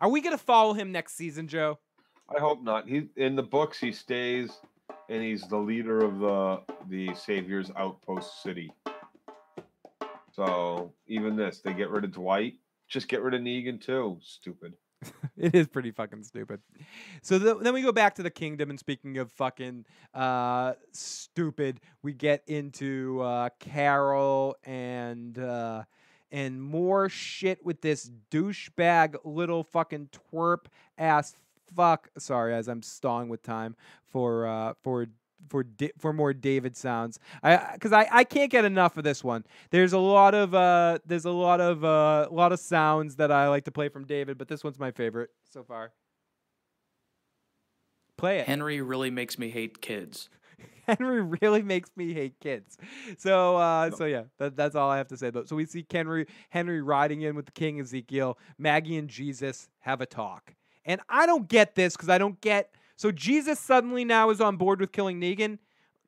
Are 0.00 0.08
we 0.08 0.22
gonna 0.22 0.38
follow 0.38 0.72
him 0.72 0.92
next 0.92 1.14
season, 1.16 1.46
Joe? 1.46 1.78
I 2.34 2.40
hope 2.40 2.62
not. 2.62 2.88
He 2.88 3.08
in 3.16 3.36
the 3.36 3.42
books 3.42 3.78
he 3.78 3.92
stays 3.92 4.50
and 5.08 5.22
he's 5.22 5.42
the 5.48 5.58
leader 5.58 6.00
of 6.00 6.18
the 6.18 6.60
the 6.88 7.14
Savior's 7.14 7.70
Outpost 7.76 8.42
City. 8.42 8.72
So 10.32 10.92
even 11.06 11.36
this, 11.36 11.60
they 11.60 11.74
get 11.74 11.90
rid 11.90 12.04
of 12.04 12.12
Dwight. 12.12 12.54
Just 12.88 13.08
get 13.08 13.22
rid 13.22 13.34
of 13.34 13.40
Negan 13.40 13.80
too. 13.80 14.18
Stupid. 14.22 14.74
it 15.36 15.54
is 15.54 15.66
pretty 15.66 15.90
fucking 15.90 16.22
stupid. 16.24 16.60
So 17.22 17.38
th- 17.38 17.56
then 17.60 17.74
we 17.74 17.82
go 17.82 17.92
back 17.92 18.14
to 18.16 18.22
the 18.22 18.30
kingdom, 18.30 18.70
and 18.70 18.78
speaking 18.78 19.18
of 19.18 19.32
fucking 19.32 19.84
uh, 20.12 20.74
stupid, 20.92 21.80
we 22.02 22.12
get 22.12 22.42
into 22.46 23.20
uh, 23.22 23.50
Carol 23.58 24.56
and 24.64 25.38
uh, 25.38 25.84
and 26.30 26.62
more 26.62 27.08
shit 27.08 27.64
with 27.64 27.80
this 27.80 28.10
douchebag 28.30 29.16
little 29.24 29.62
fucking 29.62 30.08
twerp 30.32 30.66
ass 30.98 31.34
fuck. 31.74 32.08
Sorry, 32.18 32.54
as 32.54 32.68
I'm 32.68 32.82
stalling 32.82 33.28
with 33.28 33.42
time 33.42 33.76
for 34.04 34.46
uh, 34.46 34.74
for 34.82 35.06
for 35.48 35.62
da- 35.62 35.92
for 35.98 36.12
more 36.12 36.32
David 36.32 36.76
sounds. 36.76 37.18
I 37.42 37.72
because 37.72 37.92
I, 37.92 38.08
I 38.10 38.24
can't 38.24 38.50
get 38.50 38.64
enough 38.64 38.96
of 38.96 39.04
this 39.04 39.22
one. 39.22 39.44
There's 39.70 39.92
a 39.92 39.98
lot 39.98 40.34
of 40.34 40.54
uh 40.54 40.98
there's 41.06 41.24
a 41.24 41.30
lot 41.30 41.60
of 41.60 41.84
uh 41.84 42.28
lot 42.30 42.52
of 42.52 42.60
sounds 42.60 43.16
that 43.16 43.30
I 43.30 43.48
like 43.48 43.64
to 43.64 43.70
play 43.70 43.88
from 43.88 44.04
David, 44.04 44.38
but 44.38 44.48
this 44.48 44.64
one's 44.64 44.78
my 44.78 44.90
favorite 44.90 45.30
so 45.50 45.62
far. 45.62 45.92
Play 48.16 48.38
it. 48.38 48.46
Henry 48.46 48.80
really 48.80 49.10
makes 49.10 49.38
me 49.38 49.50
hate 49.50 49.80
kids. 49.80 50.28
Henry 50.86 51.22
really 51.22 51.62
makes 51.62 51.90
me 51.96 52.12
hate 52.12 52.38
kids. 52.40 52.76
So 53.18 53.56
uh 53.56 53.90
so 53.90 54.04
yeah, 54.04 54.24
that, 54.38 54.56
that's 54.56 54.74
all 54.74 54.90
I 54.90 54.98
have 54.98 55.08
to 55.08 55.16
say 55.16 55.28
about. 55.28 55.48
So 55.48 55.56
we 55.56 55.66
see 55.66 55.84
Henry 55.90 56.26
Henry 56.50 56.82
riding 56.82 57.22
in 57.22 57.34
with 57.34 57.46
the 57.46 57.52
King 57.52 57.80
Ezekiel. 57.80 58.38
Maggie 58.58 58.96
and 58.96 59.08
Jesus 59.08 59.68
have 59.80 60.00
a 60.00 60.06
talk. 60.06 60.54
And 60.84 61.00
I 61.08 61.26
don't 61.26 61.48
get 61.48 61.74
this 61.74 61.96
because 61.96 62.08
I 62.08 62.18
don't 62.18 62.40
get 62.40 62.74
so 62.96 63.10
Jesus 63.10 63.58
suddenly 63.58 64.04
now 64.04 64.30
is 64.30 64.40
on 64.40 64.56
board 64.56 64.80
with 64.80 64.92
killing 64.92 65.20
Negan. 65.20 65.58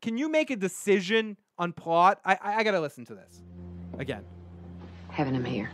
Can 0.03 0.17
you 0.19 0.29
make 0.29 0.51
a 0.51 0.57
decision 0.57 1.37
on 1.59 1.73
plot? 1.73 2.21
I 2.25 2.35
I, 2.35 2.55
I 2.57 2.63
gotta 2.65 2.81
listen 2.81 3.05
to 3.07 3.15
this. 3.15 3.43
Again. 3.99 4.25
Having 5.09 5.35
him 5.35 5.45
here. 5.45 5.71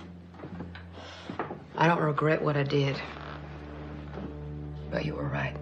I 1.77 1.89
don't 1.89 2.01
regret 2.01 2.41
what 2.43 2.57
I 2.57 2.63
did. 2.63 2.97
But 4.91 5.05
you 5.05 5.15
were 5.15 5.29
right. 5.29 5.57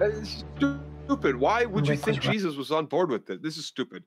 Uh, 0.00 0.04
it's 0.06 0.44
stupid. 0.56 1.36
Why 1.36 1.64
would 1.64 1.86
you 1.86 1.92
Rick 1.92 2.06
was 2.06 2.14
think 2.14 2.24
right. 2.24 2.32
Jesus 2.32 2.56
was 2.56 2.70
on 2.70 2.86
board 2.86 3.10
with 3.10 3.28
it? 3.30 3.42
This 3.42 3.56
is 3.56 3.66
stupid. 3.66 4.04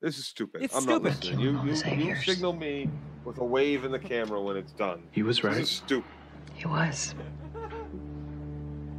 This 0.00 0.16
is 0.18 0.26
stupid. 0.26 0.62
It's 0.62 0.74
I'm 0.74 0.82
stupid. 0.82 1.02
not 1.02 1.10
listening. 1.24 1.40
You, 1.40 1.52
Killing 1.82 2.00
you, 2.00 2.06
you 2.14 2.16
signal 2.16 2.52
me 2.52 2.88
with 3.24 3.38
a 3.38 3.44
wave 3.44 3.84
in 3.84 3.92
the 3.92 3.98
camera 3.98 4.40
when 4.40 4.56
it's 4.56 4.72
done. 4.72 5.02
He 5.10 5.22
was 5.22 5.42
right. 5.42 5.54
This 5.54 5.70
is 5.70 5.76
stupid. 5.76 6.10
It 6.58 6.66
was. 6.66 7.14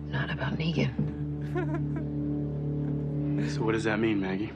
Not 0.08 0.30
about 0.30 0.58
Negan. 0.58 1.17
So 3.50 3.64
what 3.64 3.72
does 3.74 3.86
that 3.86 4.00
mean, 4.00 4.20
Maggie? 4.20 4.52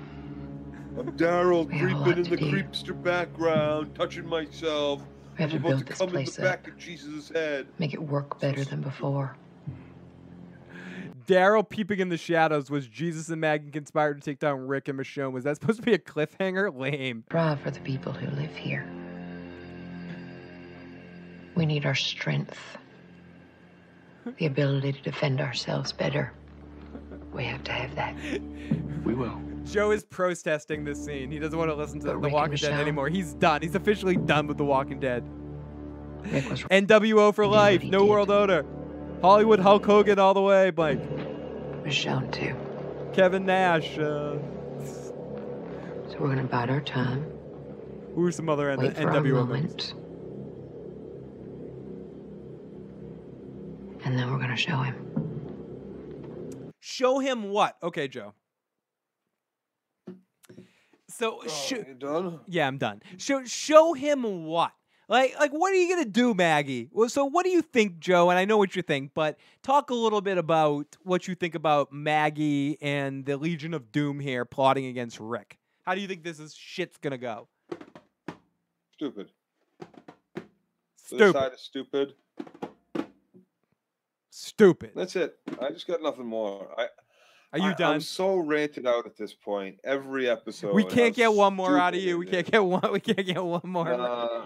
I'm 0.97 1.11
Daryl 1.17 1.65
We 1.67 1.77
have 1.77 1.91
a 1.91 1.95
lot 1.95 2.03
creeping 2.03 2.25
in 2.25 2.31
the 2.31 2.37
do. 2.37 2.51
creepster 2.51 3.03
background, 3.03 3.95
touching 3.95 4.27
myself. 4.27 5.01
We 5.37 5.43
have 5.43 5.53
I'm 5.53 5.61
to 5.61 5.67
build 5.67 5.79
to 5.79 5.85
this 5.85 5.97
come 5.97 6.09
in 6.09 6.15
the 6.15 6.19
place 6.19 6.37
back 6.37 6.67
up. 6.67 6.73
of 6.73 6.77
Jesus' 6.77 7.29
head. 7.29 7.67
Make 7.79 7.93
it 7.93 8.03
work 8.03 8.39
better 8.39 8.63
than 8.63 8.81
before. 8.81 9.35
Daryl 11.25 11.67
peeping 11.67 11.99
in 11.99 12.09
the 12.09 12.17
shadows 12.17 12.69
was 12.69 12.87
Jesus 12.87 13.29
and 13.29 13.39
Maggie 13.39 13.71
conspired 13.71 14.21
to 14.21 14.29
take 14.29 14.39
down 14.39 14.67
Rick 14.67 14.89
and 14.89 14.99
Michonne. 14.99 15.31
Was 15.31 15.45
that 15.45 15.55
supposed 15.55 15.79
to 15.79 15.85
be 15.85 15.93
a 15.93 15.99
cliffhanger? 15.99 16.75
Lame. 16.77 17.23
Strive 17.29 17.61
for 17.61 17.71
the 17.71 17.79
people 17.79 18.11
who 18.11 18.27
live 18.35 18.53
here. 18.55 18.85
We 21.55 21.65
need 21.65 21.85
our 21.85 21.95
strength. 21.95 22.77
The 24.37 24.45
ability 24.45 24.93
to 24.93 25.01
defend 25.01 25.39
ourselves 25.41 25.93
better. 25.93 26.33
We 27.33 27.43
have 27.45 27.63
to 27.65 27.71
have 27.71 27.95
that. 27.95 28.15
We 29.05 29.13
will. 29.15 29.41
Joe 29.63 29.91
is 29.91 30.03
protesting 30.03 30.83
this 30.83 31.03
scene. 31.03 31.31
He 31.31 31.39
doesn't 31.39 31.57
want 31.57 31.69
to 31.71 31.75
listen 31.75 31.99
to 32.01 32.05
But 32.07 32.11
The 32.13 32.17
Rick 32.17 32.25
and 32.25 32.33
Walking 32.33 32.55
Dead 32.57 32.73
anymore. 32.79 33.09
He's 33.09 33.33
done. 33.35 33.61
He's 33.61 33.75
officially 33.75 34.17
done 34.17 34.47
with 34.47 34.57
The 34.57 34.65
Walking 34.65 34.99
Dead. 34.99 35.23
NWO 36.23 37.33
for 37.33 37.43
He 37.43 37.47
did 37.49 37.51
what 37.51 37.55
life. 37.57 37.83
No 37.83 37.99
did. 37.99 38.09
world 38.09 38.31
order. 38.31 38.65
Hollywood 39.21 39.59
Hulk 39.59 39.85
Hogan 39.85 40.19
all 40.19 40.33
the 40.33 40.41
way, 40.41 40.71
Mike. 40.75 40.99
Michonne, 41.83 42.31
too. 42.31 42.55
Kevin 43.13 43.45
Nash. 43.45 43.97
Uh, 43.97 44.37
So 44.83 46.17
we're 46.19 46.29
gonna 46.29 46.43
bide 46.43 46.69
our 46.69 46.81
time. 46.81 47.25
who 48.15 48.25
are 48.25 48.31
some 48.31 48.49
other 48.49 48.69
N- 48.71 48.79
Wait 48.79 48.97
for 48.97 49.09
our 49.09 49.15
NWO 49.21 49.47
members? 49.47 49.93
moment. 49.93 49.93
And 54.03 54.17
then 54.17 54.31
we're 54.31 54.39
gonna 54.39 54.57
show 54.57 54.77
him. 54.77 54.95
Show 56.81 57.19
him 57.19 57.49
what? 57.51 57.77
Okay, 57.81 58.07
Joe. 58.07 58.33
So, 61.07 61.39
oh, 61.43 61.47
sh- 61.47 61.71
you 61.87 61.95
done? 61.97 62.39
yeah, 62.47 62.67
I'm 62.67 62.77
done. 62.77 63.01
Show 63.17 63.43
show 63.45 63.93
him 63.93 64.45
what? 64.45 64.71
Like, 65.07 65.37
like, 65.39 65.51
what 65.51 65.71
are 65.73 65.75
you 65.75 65.93
gonna 65.93 66.05
do, 66.09 66.33
Maggie? 66.33 66.89
Well, 66.91 67.07
so 67.09 67.25
what 67.25 67.43
do 67.43 67.51
you 67.51 67.61
think, 67.61 67.99
Joe? 67.99 68.29
And 68.29 68.39
I 68.39 68.45
know 68.45 68.57
what 68.57 68.75
you 68.75 68.81
think, 68.81 69.11
but 69.13 69.37
talk 69.61 69.89
a 69.89 69.93
little 69.93 70.21
bit 70.21 70.37
about 70.37 70.95
what 71.03 71.27
you 71.27 71.35
think 71.35 71.53
about 71.53 71.91
Maggie 71.91 72.77
and 72.81 73.25
the 73.25 73.37
Legion 73.37 73.73
of 73.73 73.91
Doom 73.91 74.19
here 74.19 74.45
plotting 74.45 74.85
against 74.85 75.19
Rick. 75.19 75.59
How 75.83 75.93
do 75.95 76.01
you 76.01 76.07
think 76.07 76.23
this 76.23 76.39
is 76.39 76.55
shit's 76.55 76.97
gonna 76.97 77.17
go? 77.17 77.47
Stupid. 78.93 79.31
The 79.79 81.17
Stupid. 81.17 81.33
side 81.33 81.53
is 81.53 81.59
stupid. 81.61 82.13
Stupid. 84.31 84.91
That's 84.95 85.17
it. 85.17 85.37
I 85.61 85.69
just 85.71 85.87
got 85.87 86.01
nothing 86.01 86.25
more. 86.25 86.69
I 86.77 86.87
Are 87.51 87.59
you 87.59 87.71
I, 87.71 87.73
done? 87.73 87.93
I'm 87.95 88.01
so 88.01 88.37
ranted 88.37 88.87
out 88.87 89.05
at 89.05 89.17
this 89.17 89.33
point. 89.33 89.77
Every 89.83 90.29
episode. 90.29 90.73
we 90.73 90.85
can't 90.85 91.13
get 91.13 91.33
one 91.33 91.53
more 91.53 91.77
out 91.77 91.93
of 91.93 92.01
you. 92.01 92.17
We 92.17 92.25
can't 92.25 92.49
get 92.49 92.63
one. 92.63 92.91
We 92.93 93.01
can't 93.01 93.27
get 93.27 93.43
one 93.43 93.61
more. 93.65 93.91
Uh, 93.91 94.45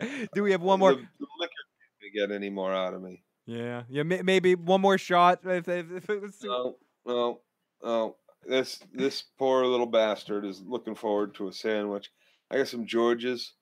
do 0.34 0.42
we 0.42 0.50
have 0.52 0.62
one 0.62 0.80
more? 0.80 0.94
The, 0.94 1.02
the 1.20 1.26
liquor 1.38 1.52
can't 2.00 2.30
get 2.30 2.34
any 2.34 2.48
more 2.48 2.72
out 2.72 2.94
of 2.94 3.02
me. 3.02 3.22
Yeah, 3.44 3.82
yeah. 3.90 4.02
May, 4.02 4.22
maybe 4.22 4.54
one 4.54 4.80
more 4.80 4.96
shot. 4.96 5.40
If, 5.44 5.68
if, 5.68 5.92
if 5.92 6.08
it 6.08 6.22
was 6.22 6.42
No, 6.42 6.76
no, 7.04 7.40
no. 7.84 8.16
This 8.46 8.80
this 8.94 9.24
poor 9.38 9.66
little 9.66 9.86
bastard 9.86 10.46
is 10.46 10.62
looking 10.62 10.94
forward 10.94 11.34
to 11.34 11.48
a 11.48 11.52
sandwich. 11.52 12.10
I 12.50 12.56
got 12.56 12.68
some 12.68 12.86
Georges. 12.86 13.52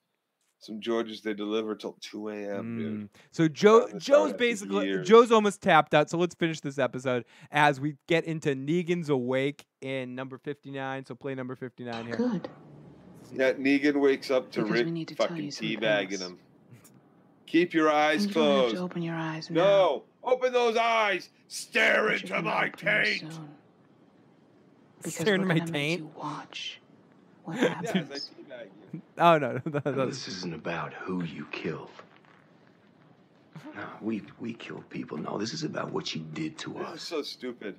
Some 0.62 0.78
Georges 0.78 1.23
they 1.23 1.32
deliver 1.32 1.74
till 1.74 1.97
two 2.03 2.28
a.m. 2.28 2.78
Dude. 2.78 2.93
Mm. 3.01 3.09
So 3.31 3.49
Joe, 3.49 3.81
Found 3.81 3.89
this 3.89 3.95
out 3.95 4.01
Joe's 4.03 4.32
basically. 4.35 5.03
Joe's 5.03 5.32
almost 5.32 5.62
tapped 5.62 5.95
out. 5.95 6.11
So 6.11 6.19
let's 6.19 6.35
finish 6.35 6.61
this 6.61 6.78
episode 6.78 7.24
as 7.51 7.81
we 7.81 7.97
get 8.07 8.24
into 8.24 8.55
Negan's 8.55 9.09
awake 9.09 9.65
in 9.81 10.15
number 10.15 10.37
fifty 10.37 10.70
nine. 10.70 11.07
So 11.07 11.15
play 11.15 11.35
number 11.35 11.57
fifty 11.57 11.85
nine 11.85 12.05
here. 12.07 12.16
Good. 12.16 12.49
Yeah, 13.32 13.53
Negan 13.55 14.01
wakes 14.01 14.31
up 14.31 14.51
to 14.53 14.61
Because 14.62 14.73
we 14.73 14.78
Rick 14.85 14.93
need 14.93 15.09
to 15.09 15.15
tell 15.15 15.28
fucking 15.28 15.45
you 15.45 15.51
teabagging 15.51 16.12
else. 16.12 16.20
him. 16.23 16.39
Keep 17.47 17.73
your 17.74 17.91
eyes 17.91 18.27
You 18.27 18.32
don't 18.35 18.45
have 18.45 18.55
closed. 18.61 18.77
to 18.77 18.82
open 18.82 19.03
your 19.03 19.15
eyes 19.15 19.49
now. 19.51 19.62
No, 19.65 20.03
open 20.23 20.53
those 20.53 20.77
eyes. 20.77 21.31
Stare 21.49 22.05
But 22.09 22.20
into 22.23 22.43
my 22.43 22.66
open 22.66 22.73
taint. 22.78 23.39
Stare 25.07 25.35
into 25.37 25.47
my 25.47 25.59
gonna 25.59 25.70
taint? 25.73 26.01
you 26.03 26.11
watch 26.16 26.81
what 27.45 27.57
happens. 27.59 28.09
teabag 28.11 28.31
you. 28.37 28.40
Oh 29.19 29.39
no, 29.39 29.53
no, 29.53 29.61
no, 29.66 29.81
No, 29.85 29.93
no. 29.93 30.07
this 30.07 30.27
isn't 30.28 30.55
about 30.55 30.93
who 30.93 31.23
you 31.23 31.47
killed. 31.53 31.91
No, 33.74 33.87
we 34.01 34.23
we 34.41 34.55
killed 34.55 34.89
people. 34.91 35.16
No, 35.19 35.39
this 35.39 35.53
is 35.53 35.62
about 35.62 35.93
what 35.93 36.15
you 36.15 36.23
did 36.32 36.59
to 36.59 36.73
This 36.73 36.81
is 36.89 36.95
us. 36.95 37.03
so 37.03 37.23
stupid. 37.23 37.77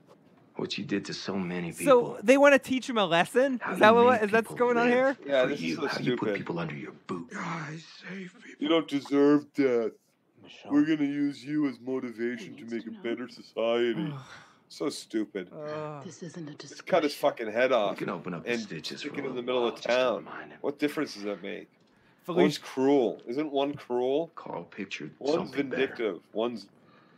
What 0.55 0.77
you 0.77 0.83
did 0.85 1.05
to 1.05 1.13
so 1.13 1.35
many 1.37 1.71
people. 1.71 2.15
So 2.15 2.19
they 2.23 2.37
want 2.37 2.53
to 2.53 2.59
teach 2.59 2.89
him 2.89 2.97
a 2.97 3.05
lesson. 3.05 3.59
How 3.61 3.73
Is 3.73 3.79
that 3.79 3.95
what 3.95 4.05
is 4.05 4.11
make 4.11 4.23
is 4.23 4.31
that's 4.31 4.53
going 4.53 4.77
on 4.77 4.87
here? 4.89 5.17
Yeah, 5.25 5.43
for 5.43 5.47
this 5.49 5.59
is 5.59 5.63
you. 5.65 5.75
so 5.77 5.87
How 5.87 5.99
you 5.99 6.17
put 6.17 6.35
people 6.35 6.59
under 6.59 6.75
your 6.75 6.91
boot. 7.07 7.29
I 7.35 7.77
save 8.07 8.33
people. 8.43 8.57
You 8.59 8.67
don't 8.69 8.87
deserve 8.87 9.51
death. 9.53 9.91
Michonne. 10.43 10.71
We're 10.71 10.85
gonna 10.85 11.09
use 11.09 11.43
you 11.43 11.67
as 11.69 11.79
motivation 11.79 12.55
to 12.57 12.65
make 12.65 12.85
a 12.85 12.91
know. 12.91 12.99
better 13.03 13.27
society. 13.27 14.13
So 14.71 14.89
stupid. 14.89 15.49
Uh, 15.53 16.01
This 16.03 16.23
isn't 16.23 16.43
a 16.47 16.51
Just 16.51 16.59
discussion. 16.59 16.85
cut 16.87 17.03
his 17.03 17.15
fucking 17.15 17.51
head 17.51 17.71
off. 17.71 17.91
You 17.99 18.05
can 18.05 18.13
open 18.15 18.33
up 18.33 18.43
the 18.45 18.51
and 18.51 18.61
stitches 18.61 18.99
stick 19.01 19.13
for 19.13 19.19
it 19.19 19.25
in 19.25 19.35
the 19.35 19.41
middle 19.41 19.67
of 19.67 19.73
just 19.75 19.83
to 19.83 19.89
town. 19.89 20.27
What 20.61 20.79
difference 20.79 21.13
does 21.15 21.23
that 21.23 21.41
make? 21.43 21.69
One's 22.27 22.57
cruel. 22.57 23.21
Isn't 23.27 23.51
one 23.51 23.73
cruel? 23.73 24.31
Carl 24.35 24.63
pictured 24.63 25.11
One's 25.19 25.35
something 25.35 25.69
better. 25.69 25.81
vindictive. 25.87 26.19
One's 26.33 26.67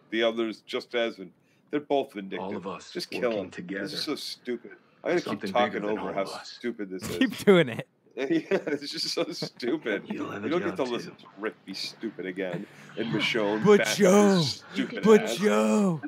the 0.10 0.24
other's 0.24 0.62
just 0.62 0.96
as 0.96 1.18
vin- 1.18 1.32
they're 1.72 1.80
both 1.82 2.14
vindictive. 2.14 2.40
All 2.48 2.56
of 2.56 2.66
us 2.68 2.92
just 2.92 3.12
kill 3.12 3.22
working 3.30 3.38
them. 3.44 3.52
together. 3.52 3.84
This 3.84 3.94
is 3.94 4.04
so 4.04 4.16
stupid. 4.16 4.72
I'm 5.04 5.12
gonna 5.12 5.22
Something 5.22 5.48
keep 5.48 5.56
talking 5.56 5.84
over 5.84 6.14
how 6.14 6.26
stupid 6.44 6.90
this 6.90 7.04
is. 7.10 7.18
keep 7.18 7.38
doing 7.46 7.70
it. 7.70 7.88
yeah, 8.16 8.26
it's 8.68 8.92
just 8.92 9.10
so 9.10 9.26
stupid. 9.32 10.04
You'll 10.10 10.30
have 10.32 10.44
a 10.44 10.48
you 10.48 10.52
don't 10.52 10.64
get 10.64 10.78
to 10.78 10.86
too. 10.86 10.92
listen 10.92 11.16
to 11.16 11.26
Rick 11.40 11.56
be 11.66 11.74
stupid 11.74 12.26
again 12.28 12.66
and 12.98 13.12
Michonne. 13.14 13.66
But 13.66 13.80
back 13.80 13.96
Joe, 13.98 14.40
stupid 14.42 15.04
But 15.04 15.22
ass. 15.24 15.36
Joe, 15.38 16.00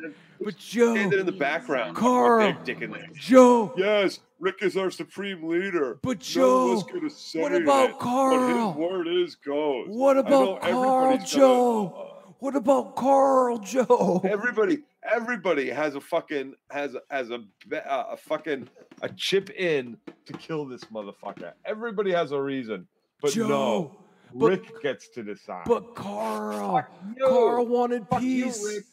but 0.42 0.58
Joe, 0.58 0.96
Standing 0.96 1.20
in 1.20 1.26
the 1.26 1.32
background. 1.32 1.96
Carl, 1.96 2.48
with 2.48 2.64
dick 2.64 2.82
in 2.82 2.92
there. 2.92 3.08
Joe. 3.14 3.74
Yes, 3.78 4.20
Rick 4.40 4.58
is 4.62 4.76
our 4.78 4.92
supreme 4.92 5.48
leader. 5.48 5.98
But 6.02 6.10
None 6.10 6.18
of 6.18 6.20
us 6.20 6.84
Joe, 6.84 6.84
could 6.92 7.04
have 7.04 7.12
said 7.12 7.42
what 7.42 7.52
it, 7.54 7.64
about 7.64 7.92
But 7.92 8.00
Carl? 8.00 8.68
his 8.74 8.78
word 8.78 9.08
is 9.08 9.36
goes. 9.36 9.88
What 9.90 10.18
I 10.18 10.22
about 10.22 10.62
Carl, 10.62 11.08
everybody's 11.10 11.34
gonna- 11.34 11.46
Joe? 11.46 12.12
What 12.40 12.56
about 12.56 12.96
Carl, 12.96 13.58
Joe? 13.60 14.22
Everybody, 14.24 14.80
everybody 15.10 15.70
has 15.70 15.96
a 15.96 16.02
fucking 16.02 16.54
has 16.70 16.94
a, 16.96 17.02
has 17.10 17.30
a 17.32 17.40
be- 17.70 17.78
uh, 17.78 18.04
a 18.12 18.18
fucking 18.18 18.68
a 19.02 19.10
chip 19.10 19.50
in 19.52 19.98
to 20.26 20.34
kill 20.34 20.66
this 20.66 20.84
motherfucker. 20.86 21.54
Everybody 21.64 22.12
has 22.12 22.32
a 22.34 22.40
reason, 22.42 22.88
but 23.22 23.32
Joe, 23.32 23.48
no, 23.48 23.98
but- 24.34 24.50
Rick 24.50 24.82
gets 24.84 25.08
to 25.10 25.24
decide. 25.24 25.64
But 25.66 25.96
Carl, 25.96 26.86
Carl 27.20 27.66
wanted 27.68 28.06
Fuck 28.10 28.22
you, 28.22 28.46
peace. 28.46 28.64
Rick. 28.64 28.84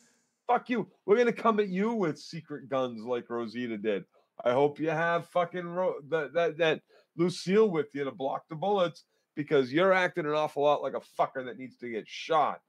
Fuck 0.52 0.68
you. 0.68 0.86
We're 1.06 1.16
gonna 1.16 1.32
come 1.32 1.60
at 1.60 1.68
you 1.68 1.94
with 1.94 2.18
secret 2.18 2.68
guns 2.68 3.04
like 3.04 3.30
Rosita 3.30 3.78
did. 3.78 4.04
I 4.44 4.52
hope 4.52 4.78
you 4.78 4.90
have 4.90 5.26
fucking 5.28 5.64
Ro- 5.64 6.02
that 6.10 6.34
that 6.34 6.58
that 6.58 6.82
Lucille 7.16 7.70
with 7.70 7.86
you 7.94 8.04
to 8.04 8.10
block 8.10 8.42
the 8.50 8.54
bullets 8.54 9.04
because 9.34 9.72
you're 9.72 9.94
acting 9.94 10.26
an 10.26 10.32
awful 10.32 10.64
lot 10.64 10.82
like 10.82 10.92
a 10.92 11.00
fucker 11.18 11.42
that 11.46 11.56
needs 11.56 11.78
to 11.78 11.88
get 11.88 12.06
shot. 12.06 12.60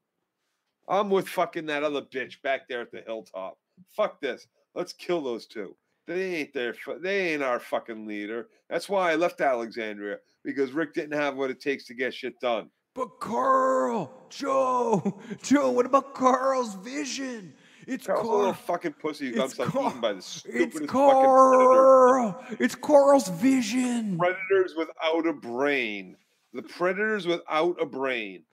I'm 0.88 1.10
with 1.10 1.28
fucking 1.28 1.66
that 1.66 1.82
other 1.82 2.00
bitch 2.00 2.40
back 2.40 2.68
there 2.70 2.80
at 2.80 2.90
the 2.90 3.02
hilltop. 3.02 3.58
Fuck 3.90 4.18
this. 4.18 4.46
Let's 4.74 4.94
kill 4.94 5.20
those 5.20 5.46
two. 5.46 5.76
They 6.06 6.36
ain't 6.36 6.54
their. 6.54 6.74
They 7.02 7.34
ain't 7.34 7.42
our 7.42 7.60
fucking 7.60 8.06
leader. 8.06 8.48
That's 8.70 8.88
why 8.88 9.12
I 9.12 9.16
left 9.16 9.42
Alexandria 9.42 10.20
because 10.42 10.72
Rick 10.72 10.94
didn't 10.94 11.20
have 11.20 11.36
what 11.36 11.50
it 11.50 11.60
takes 11.60 11.84
to 11.88 11.94
get 11.94 12.14
shit 12.14 12.40
done. 12.40 12.70
But 12.94 13.20
Carl, 13.20 14.10
Joe, 14.30 15.20
Joe, 15.42 15.70
what 15.70 15.84
about 15.84 16.14
Carl's 16.14 16.76
vision? 16.76 17.52
It's 17.86 18.06
Carl's 18.06 18.26
a 18.26 18.30
little 18.30 18.40
Carl. 18.52 18.54
fucking 18.54 18.92
pussy 18.94 19.28
who 19.30 19.34
got 19.36 19.44
It's 19.46 19.56
himself 19.56 19.72
Carl- 19.72 19.88
eaten 19.88 20.00
by 20.00 20.12
the 20.12 20.18
It's 20.18 20.26
stupidest 20.26 20.72
fucking 20.72 20.86
predators. 20.88 21.28
Carl. 21.68 22.44
It's 22.60 22.74
Carl's 22.74 23.28
vision. 23.28 24.18
Predators 24.18 24.74
without 24.76 25.26
a 25.26 25.32
brain. 25.32 26.16
The 26.52 26.62
predators 26.62 27.26
without 27.26 27.76
a 27.80 27.86
brain 27.86 28.44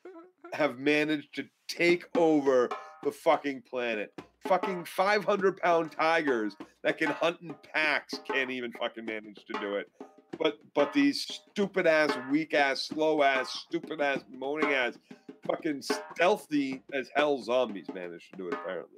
have 0.53 0.79
managed 0.79 1.35
to 1.35 1.45
take 1.67 2.05
over 2.17 2.69
the 3.03 3.11
fucking 3.11 3.61
planet. 3.69 4.13
Fucking 4.47 4.85
500 4.85 5.57
pound 5.57 5.91
tigers 5.91 6.55
that 6.83 6.97
can 6.97 7.09
hunt 7.09 7.37
in 7.41 7.53
packs 7.73 8.19
can't 8.25 8.49
even 8.49 8.71
fucking 8.73 9.05
manage 9.05 9.45
to 9.45 9.53
do 9.59 9.75
it. 9.75 9.89
But 10.39 10.57
but 10.73 10.93
these 10.93 11.21
stupid 11.21 11.85
ass, 11.85 12.11
weak 12.31 12.55
ass, 12.55 12.81
slow 12.87 13.21
ass, 13.21 13.51
stupid 13.67 14.01
ass, 14.01 14.23
moaning 14.31 14.71
ass, 14.73 14.97
fucking 15.45 15.83
stealthy 15.83 16.81
as 16.91 17.11
hell 17.15 17.37
zombies 17.43 17.85
managed 17.93 18.31
to 18.31 18.37
do 18.37 18.47
it 18.47 18.53
apparently. 18.55 18.97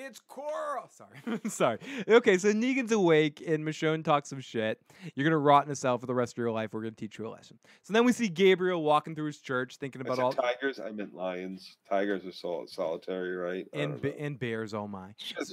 It's 0.00 0.20
Carl. 0.28 0.88
Sorry. 0.90 1.40
Sorry. 1.48 1.78
Okay, 2.08 2.38
so 2.38 2.52
Negan's 2.52 2.92
awake 2.92 3.42
and 3.46 3.64
Michonne 3.64 4.04
talks 4.04 4.28
some 4.28 4.40
shit. 4.40 4.80
You're 5.14 5.24
gonna 5.24 5.38
rot 5.38 5.66
in 5.66 5.72
a 5.72 5.76
cell 5.76 5.98
for 5.98 6.06
the 6.06 6.14
rest 6.14 6.34
of 6.34 6.38
your 6.38 6.52
life. 6.52 6.72
We're 6.72 6.82
gonna 6.82 6.92
teach 6.92 7.18
you 7.18 7.26
a 7.26 7.30
lesson. 7.30 7.58
So 7.82 7.92
then 7.92 8.04
we 8.04 8.12
see 8.12 8.28
Gabriel 8.28 8.82
walking 8.82 9.14
through 9.16 9.26
his 9.26 9.38
church, 9.38 9.76
thinking 9.76 10.00
about 10.00 10.18
all 10.20 10.32
tigers, 10.32 10.78
I 10.78 10.90
meant 10.92 11.14
lions. 11.14 11.76
Tigers 11.90 12.24
are 12.24 12.32
sol- 12.32 12.66
solitary, 12.68 13.34
right? 13.36 13.66
And 13.72 13.92
don't 13.92 14.02
ba- 14.02 14.20
and 14.20 14.38
bears. 14.38 14.72
Oh 14.74 14.86
my. 14.86 15.14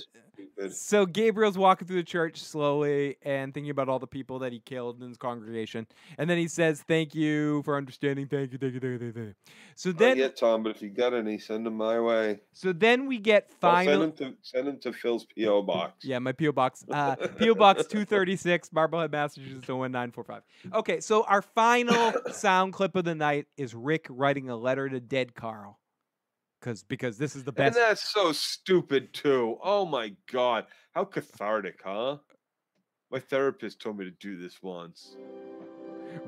So 0.70 1.06
Gabriel's 1.06 1.58
walking 1.58 1.88
through 1.88 1.98
the 1.98 2.04
church 2.04 2.42
slowly 2.42 3.18
and 3.24 3.54
thinking 3.54 3.70
about 3.72 3.88
all 3.90 4.00
the 4.00 4.08
people 4.08 4.40
that 4.40 4.52
he 4.52 4.60
killed 4.60 5.02
in 5.02 5.08
his 5.10 5.18
congregation, 5.18 5.86
and 6.18 6.30
then 6.30 6.38
he 6.38 6.48
says, 6.48 6.82
"Thank 6.82 7.14
you 7.16 7.62
for 7.64 7.78
understanding. 7.78 8.28
Thank 8.28 8.52
you, 8.52 8.58
thank 8.58 8.74
you, 8.74 8.80
thank 8.80 9.02
you, 9.02 9.12
thank 9.12 9.16
you." 9.28 9.34
So 9.76 9.90
Not 9.90 10.00
then, 10.00 10.18
yet, 10.18 10.38
Tom, 10.38 10.64
but 10.64 10.76
if 10.76 10.82
you 10.82 10.90
got 10.90 11.14
any, 11.14 11.38
send 11.40 11.66
them 11.66 11.76
my 11.76 12.00
way. 12.00 12.40
so 12.54 12.74
then 12.74 13.06
we 13.06 13.18
get 13.20 13.50
Oh, 13.52 13.56
final. 13.62 14.14
send 14.18 14.35
them 14.36 14.44
send 14.44 14.68
them 14.68 14.80
to 14.80 14.94
Phil's 14.94 15.26
PO 15.26 15.64
box. 15.64 15.94
Yeah, 16.06 16.20
my 16.20 16.32
PO 16.32 16.52
box. 16.52 16.84
Uh, 16.90 17.16
PO 17.16 17.56
box 17.56 17.86
two 17.88 18.06
thirty 18.06 18.36
six, 18.36 18.72
Marblehead, 18.72 19.12
Massachusetts, 19.12 19.68
one 19.68 19.92
nine 19.92 20.12
four 20.12 20.24
five. 20.24 20.44
Okay, 20.74 21.00
so 21.00 21.24
our 21.24 21.42
final 21.42 22.14
sound 22.32 22.74
clip 22.74 22.96
of 22.96 23.06
the 23.06 23.16
night 23.16 23.48
is 23.58 23.74
Rick 23.74 24.08
writing 24.10 24.50
a 24.50 24.56
letter 24.56 24.88
to 24.90 25.00
dead 25.00 25.36
Carl, 25.36 25.80
because 26.60 26.84
because 26.84 27.18
this 27.18 27.36
is 27.36 27.44
the 27.44 27.52
best. 27.52 27.76
And 27.78 27.84
best. 27.84 27.90
that's 27.90 28.14
so 28.14 28.32
stupid 28.32 29.14
too. 29.14 29.58
Oh 29.64 29.86
my 29.86 30.14
god, 30.32 30.66
how 30.94 31.06
cathartic, 31.06 31.82
huh? 31.84 32.18
My 33.12 33.20
therapist 33.20 33.80
told 33.80 33.98
me 33.98 34.06
to 34.06 34.12
do 34.12 34.38
this 34.38 34.62
once. 34.62 35.16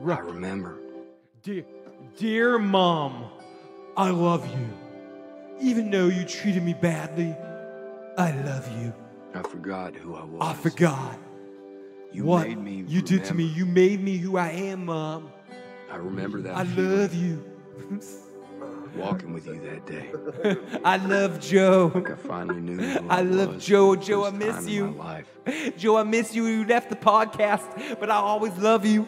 I 0.07 0.19
remember. 0.19 0.77
Dear, 1.43 1.65
dear 2.17 2.59
mom, 2.59 3.25
I 3.95 4.09
love 4.09 4.47
you. 4.47 4.69
Even 5.59 5.89
though 5.89 6.07
you 6.07 6.23
treated 6.23 6.63
me 6.63 6.73
badly, 6.73 7.35
I 8.17 8.31
love 8.31 8.67
you. 8.81 8.93
I 9.35 9.43
forgot 9.43 9.95
who 9.95 10.15
I 10.15 10.23
was. 10.23 10.41
I 10.41 10.53
forgot. 10.55 11.19
You 12.11 12.23
what 12.23 12.47
made 12.47 12.57
me 12.57 12.83
you 12.87 13.03
did 13.03 13.23
to 13.25 13.35
me. 13.35 13.43
You 13.43 13.67
made 13.67 14.01
me 14.01 14.17
who 14.17 14.37
I 14.37 14.49
am, 14.49 14.85
Mom. 14.85 15.31
I 15.91 15.97
remember 15.97 16.41
that. 16.41 16.57
I 16.57 16.65
feeling, 16.65 16.99
love 16.99 17.13
you. 17.13 17.45
walking 18.95 19.33
with 19.33 19.45
you 19.45 19.59
that 19.59 19.85
day. 19.85 20.09
I 20.83 20.97
love 20.97 21.39
Joe. 21.39 21.91
Like 21.93 22.09
I 22.09 22.15
finally 22.15 22.59
knew 22.59 22.77
who 22.77 23.07
I, 23.09 23.19
I 23.19 23.21
love 23.21 23.59
Joe. 23.59 23.95
Joe, 23.95 24.25
I 24.25 24.31
miss 24.31 24.67
you. 24.67 24.99
Joe, 25.77 25.97
I 25.97 26.03
miss 26.03 26.33
you. 26.33 26.47
You 26.47 26.65
left 26.65 26.89
the 26.89 26.95
podcast, 26.95 27.99
but 27.99 28.09
I 28.09 28.15
always 28.15 28.57
love 28.57 28.83
you. 28.83 29.07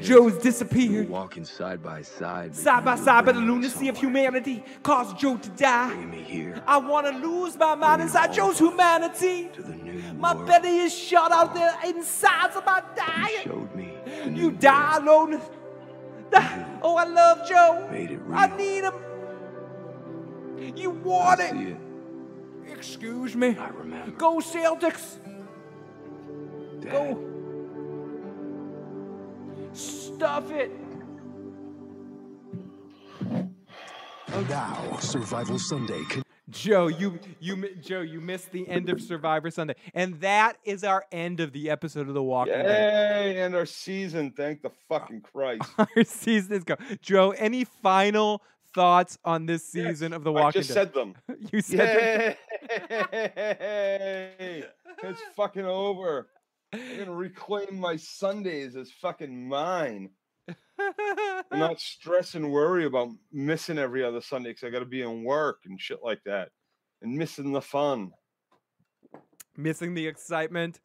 Joe's 0.00 0.38
disappeared. 0.38 1.08
walking 1.08 1.44
side 1.44 1.82
by 1.82 2.02
side. 2.02 2.54
Side 2.54 2.84
by 2.84 2.96
side, 2.96 3.24
but 3.26 3.34
the 3.34 3.40
lunacy 3.40 3.88
of 3.88 3.96
humanity 3.96 4.64
caused 4.82 5.18
Joe 5.18 5.36
to 5.36 5.48
die. 5.50 5.88
Bringing 5.88 6.10
me 6.10 6.22
here 6.22 6.62
I 6.66 6.78
want 6.78 7.06
to 7.06 7.12
lose 7.26 7.56
my 7.58 7.74
mind 7.74 8.02
inside 8.02 8.32
Joe's 8.32 8.58
humanity. 8.58 9.50
to 9.54 9.62
the 9.62 9.74
new 9.74 10.02
My 10.14 10.34
world. 10.34 10.46
belly 10.46 10.78
is 10.78 10.94
shot 10.96 11.32
out 11.32 11.54
there 11.54 11.74
inside 11.86 12.50
of 12.56 12.64
my 12.64 12.82
dying. 12.96 13.44
Showed 13.44 13.74
me. 13.74 13.92
You 14.32 14.50
die 14.52 14.96
alone. 14.96 15.40
Oh, 16.82 16.96
I 16.96 17.04
love 17.04 17.48
Joe. 17.48 17.88
Made 17.90 18.10
it 18.10 18.20
real. 18.22 18.38
I 18.38 18.56
need 18.56 18.84
him. 18.84 18.94
You 20.76 20.90
want 20.90 21.40
it. 21.40 21.54
it. 21.56 21.76
Excuse 22.72 23.34
me. 23.34 23.56
I 23.58 23.68
remember. 23.68 24.10
Go 24.12 24.38
Celtics. 24.38 25.18
Dad. 26.80 26.92
Go. 26.92 27.37
Stuff 29.78 30.50
it. 30.50 30.72
Oh, 34.32 34.40
now, 34.48 34.96
Survival 34.98 35.58
Sunday. 35.58 36.02
Con- 36.10 36.22
Joe, 36.50 36.88
you 36.88 37.18
you 37.40 37.56
mi- 37.56 37.74
Joe, 37.80 38.00
you 38.00 38.20
missed 38.20 38.50
the 38.50 38.66
end 38.68 38.88
of 38.88 39.00
Survivor 39.00 39.50
Sunday, 39.50 39.74
and 39.94 40.14
that 40.20 40.56
is 40.64 40.82
our 40.82 41.04
end 41.12 41.38
of 41.40 41.52
the 41.52 41.70
episode 41.70 42.08
of 42.08 42.14
The 42.14 42.22
Walking 42.22 42.54
Dead. 42.54 43.34
Yay! 43.36 43.40
And 43.42 43.54
our 43.54 43.66
season. 43.66 44.32
Thank 44.32 44.62
the 44.62 44.70
fucking 44.88 45.20
Christ. 45.20 45.62
Our 45.78 46.04
season 46.04 46.54
is 46.54 46.64
go. 46.64 46.74
Joe, 47.00 47.30
any 47.32 47.64
final 47.64 48.42
thoughts 48.74 49.16
on 49.24 49.46
this 49.46 49.64
season 49.64 50.12
of 50.12 50.24
The 50.24 50.32
I 50.32 50.40
Walking 50.40 50.62
just 50.62 50.74
Dead? 50.74 50.92
said 50.92 50.94
them. 50.94 51.14
you 51.52 51.60
said 51.60 52.36
Yay! 52.60 54.64
it's 55.04 55.20
fucking 55.36 55.64
over. 55.66 56.28
I'm 56.72 56.98
gonna 56.98 57.12
reclaim 57.12 57.78
my 57.78 57.96
Sundays 57.96 58.76
as 58.76 58.90
fucking 58.90 59.48
mine. 59.48 60.10
I'm 60.78 61.58
not 61.58 61.80
stress 61.80 62.34
and 62.34 62.52
worry 62.52 62.84
about 62.84 63.08
missing 63.32 63.78
every 63.78 64.04
other 64.04 64.20
Sunday 64.20 64.50
because 64.50 64.64
I 64.64 64.70
got 64.70 64.80
to 64.80 64.84
be 64.84 65.02
in 65.02 65.24
work 65.24 65.60
and 65.64 65.80
shit 65.80 65.98
like 66.02 66.20
that, 66.24 66.50
and 67.02 67.16
missing 67.16 67.52
the 67.52 67.62
fun. 67.62 68.12
missing 69.56 69.94
the 69.94 70.06
excitement. 70.06 70.80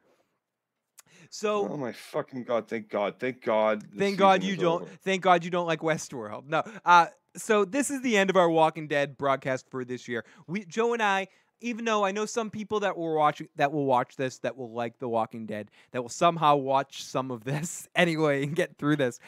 So 1.29 1.67
Oh 1.69 1.77
my 1.77 1.91
fucking 1.91 2.43
god! 2.43 2.67
Thank 2.67 2.89
God! 2.89 3.15
Thank 3.19 3.43
God! 3.43 3.83
Thank 3.97 4.17
God 4.17 4.43
you 4.43 4.55
don't. 4.55 4.83
over. 4.83 4.91
Thank 5.03 5.21
God 5.21 5.43
you 5.43 5.51
don't 5.51 5.67
like 5.67 5.79
Westworld. 5.79 6.47
No. 6.47 6.63
Uh, 6.85 7.07
so 7.35 7.65
this 7.65 7.89
is 7.89 8.01
the 8.01 8.17
end 8.17 8.29
of 8.29 8.35
our 8.35 8.49
Walking 8.49 8.87
Dead 8.87 9.17
broadcast 9.17 9.69
for 9.69 9.83
this 9.83 10.07
year. 10.07 10.23
We, 10.47 10.65
Joe 10.65 10.93
and 10.93 11.01
I, 11.01 11.27
even 11.63 11.85
though 11.85 12.03
I 12.03 12.11
know 12.11 12.25
some 12.25 12.49
people 12.49 12.81
that 12.81 12.97
will 12.97 13.15
watch 13.15 13.41
that 13.55 13.71
will 13.71 13.85
watch 13.85 14.17
this 14.17 14.37
that 14.39 14.57
will 14.57 14.71
like 14.71 14.99
The 14.99 15.07
Walking 15.07 15.45
Dead, 15.45 15.71
that 15.91 16.01
will 16.01 16.09
somehow 16.09 16.57
watch 16.57 17.03
some 17.03 17.31
of 17.31 17.45
this 17.45 17.87
anyway 17.95 18.43
and 18.43 18.55
get 18.55 18.77
through 18.77 18.97
this. 18.97 19.19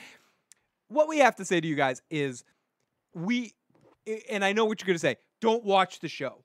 What 0.90 1.08
we 1.08 1.20
have 1.20 1.36
to 1.38 1.46
say 1.46 1.60
to 1.62 1.68
you 1.68 1.76
guys 1.76 2.02
is, 2.12 2.44
we, 3.14 3.54
and 4.30 4.46
I 4.46 4.54
know 4.54 4.66
what 4.66 4.82
you're 4.82 4.86
going 4.86 4.96
to 4.96 5.00
say. 5.00 5.16
Don't 5.42 5.64
watch 5.64 6.00
the 6.00 6.08
show. 6.08 6.44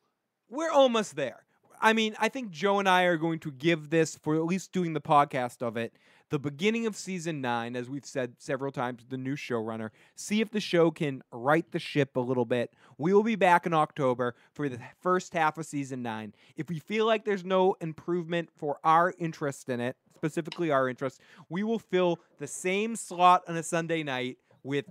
We're 0.49 0.71
almost 0.71 1.17
there. 1.17 1.45
I 1.83 1.93
mean, 1.93 2.15
I 2.19 2.29
think 2.29 2.51
Joe 2.51 2.79
and 2.79 2.89
I 2.89 3.03
are 3.03 3.17
going 3.17 3.41
to 3.41 3.51
give 3.51 3.91
this, 3.91 4.17
for 4.17 4.37
at 4.37 4.45
least 4.45 4.73
doing 4.73 4.93
the 4.93 5.01
podcast 5.01 5.61
of 5.61 5.77
it, 5.77 5.93
the 6.31 6.39
beginning 6.39 6.87
of 6.87 6.97
season 6.97 7.41
nine, 7.41 7.77
as 7.77 7.91
we've 7.91 8.07
said 8.07 8.35
several 8.39 8.71
times, 8.73 9.05
the 9.09 9.19
new 9.19 9.35
showrunner, 9.35 9.91
see 10.15 10.41
if 10.41 10.51
the 10.51 10.61
show 10.61 10.91
can 10.91 11.23
right 11.33 11.71
the 11.73 11.79
ship 11.79 12.17
a 12.17 12.21
little 12.21 12.45
bit. 12.45 12.73
We 12.99 13.13
will 13.13 13.25
be 13.25 13.35
back 13.35 13.67
in 13.67 13.75
October 13.75 14.37
for 14.53 14.69
the 14.69 14.79
first 15.01 15.35
half 15.35 15.59
of 15.59 15.67
season 15.67 16.03
nine. 16.03 16.33
If 16.57 16.69
we 16.69 16.79
feel 16.79 17.05
like 17.05 17.25
there's 17.25 17.45
no 17.45 17.77
improvement 17.81 18.49
for 18.57 18.79
our 18.85 19.13
interest 19.19 19.69
in 19.69 19.81
it, 19.81 19.97
specifically 20.15 20.71
our 20.71 20.89
interest, 20.89 21.21
we 21.49 21.65
will 21.65 21.81
fill 21.81 22.21
the 22.39 22.47
same 22.47 22.95
slot 22.95 23.43
on 23.49 23.57
a 23.57 23.63
Sunday 23.63 24.05
night 24.05 24.39
with 24.63 24.85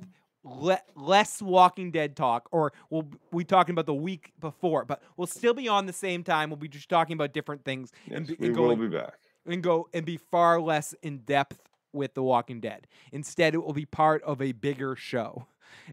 le- 0.43 0.81
less 0.95 1.41
Walking 1.41 1.91
Dead 1.91 2.17
talk, 2.17 2.49
or 2.51 2.73
we'll 2.89 3.07
be 3.35 3.45
talking 3.45 3.73
about 3.73 3.85
the 3.85 3.93
week 3.93 4.33
before, 4.41 4.83
but 4.83 5.01
we'll 5.15 5.27
still 5.27 5.53
be 5.53 5.69
on 5.69 5.85
the 5.85 5.93
same 5.93 6.23
time. 6.23 6.49
We'll 6.49 6.57
be 6.57 6.67
just 6.67 6.89
talking 6.89 7.13
about 7.13 7.31
different 7.31 7.63
things 7.63 7.93
and, 8.11 8.27
Yes, 8.27 8.37
be, 8.37 8.41
we 8.41 8.47
and 8.47 8.57
will 8.57 8.75
be 8.75 8.87
back. 8.87 9.13
And 9.45 9.63
go 9.63 9.87
and 9.93 10.05
be 10.05 10.17
far 10.17 10.59
less 10.59 10.93
in 11.01 11.19
depth 11.19 11.59
with 11.93 12.13
The 12.13 12.23
Walking 12.23 12.59
Dead. 12.59 12.87
Instead, 13.11 13.53
it 13.53 13.63
will 13.63 13.73
be 13.73 13.85
part 13.85 14.21
of 14.23 14.41
a 14.41 14.51
bigger 14.51 14.95
show, 14.95 15.47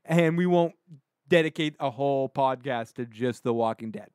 and 0.05 0.37
we 0.37 0.47
won't 0.47 0.75
dedicate 1.29 1.75
a 1.81 1.91
whole 1.91 2.29
podcast 2.29 2.95
to 2.95 3.07
just 3.07 3.45
The 3.45 3.55
Walking 3.55 3.91
Dead. 3.91 4.11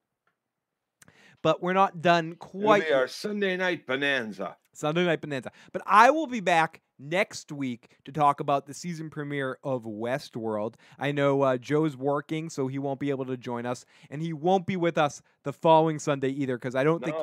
But 1.42 1.62
we're 1.62 1.74
not 1.74 2.02
done 2.02 2.34
It'll 2.34 2.62
quite. 2.62 2.92
our 2.92 3.08
Sunday 3.08 3.58
night 3.58 3.88
bonanza. 3.88 4.58
Sunday 4.74 5.06
Night 5.06 5.22
Bonanza. 5.22 5.52
But 5.74 5.82
I 5.86 6.12
will 6.12 6.28
be 6.28 6.40
back 6.40 6.82
next 6.98 7.52
week 7.52 7.90
to 8.06 8.12
talk 8.12 8.40
about 8.40 8.66
the 8.68 8.74
season 8.74 9.10
premiere 9.10 9.58
of 9.64 9.84
Westworld. 9.84 10.76
I 11.00 11.12
know 11.12 11.42
uh, 11.42 11.58
Joe's 11.58 11.98
working, 11.98 12.50
so 12.50 12.68
he 12.68 12.80
won't 12.80 13.00
be 13.00 13.10
able 13.10 13.26
to 13.26 13.38
join 13.38 13.66
us, 13.66 13.86
and 14.10 14.22
he 14.22 14.34
won't 14.34 14.66
be 14.66 14.78
with 14.78 14.98
us 14.98 15.22
the 15.44 15.54
following 15.54 16.00
Sunday 16.00 16.30
either, 16.30 16.58
because 16.58 16.76
I 16.76 16.84
don't 16.84 17.04
think. 17.04 17.16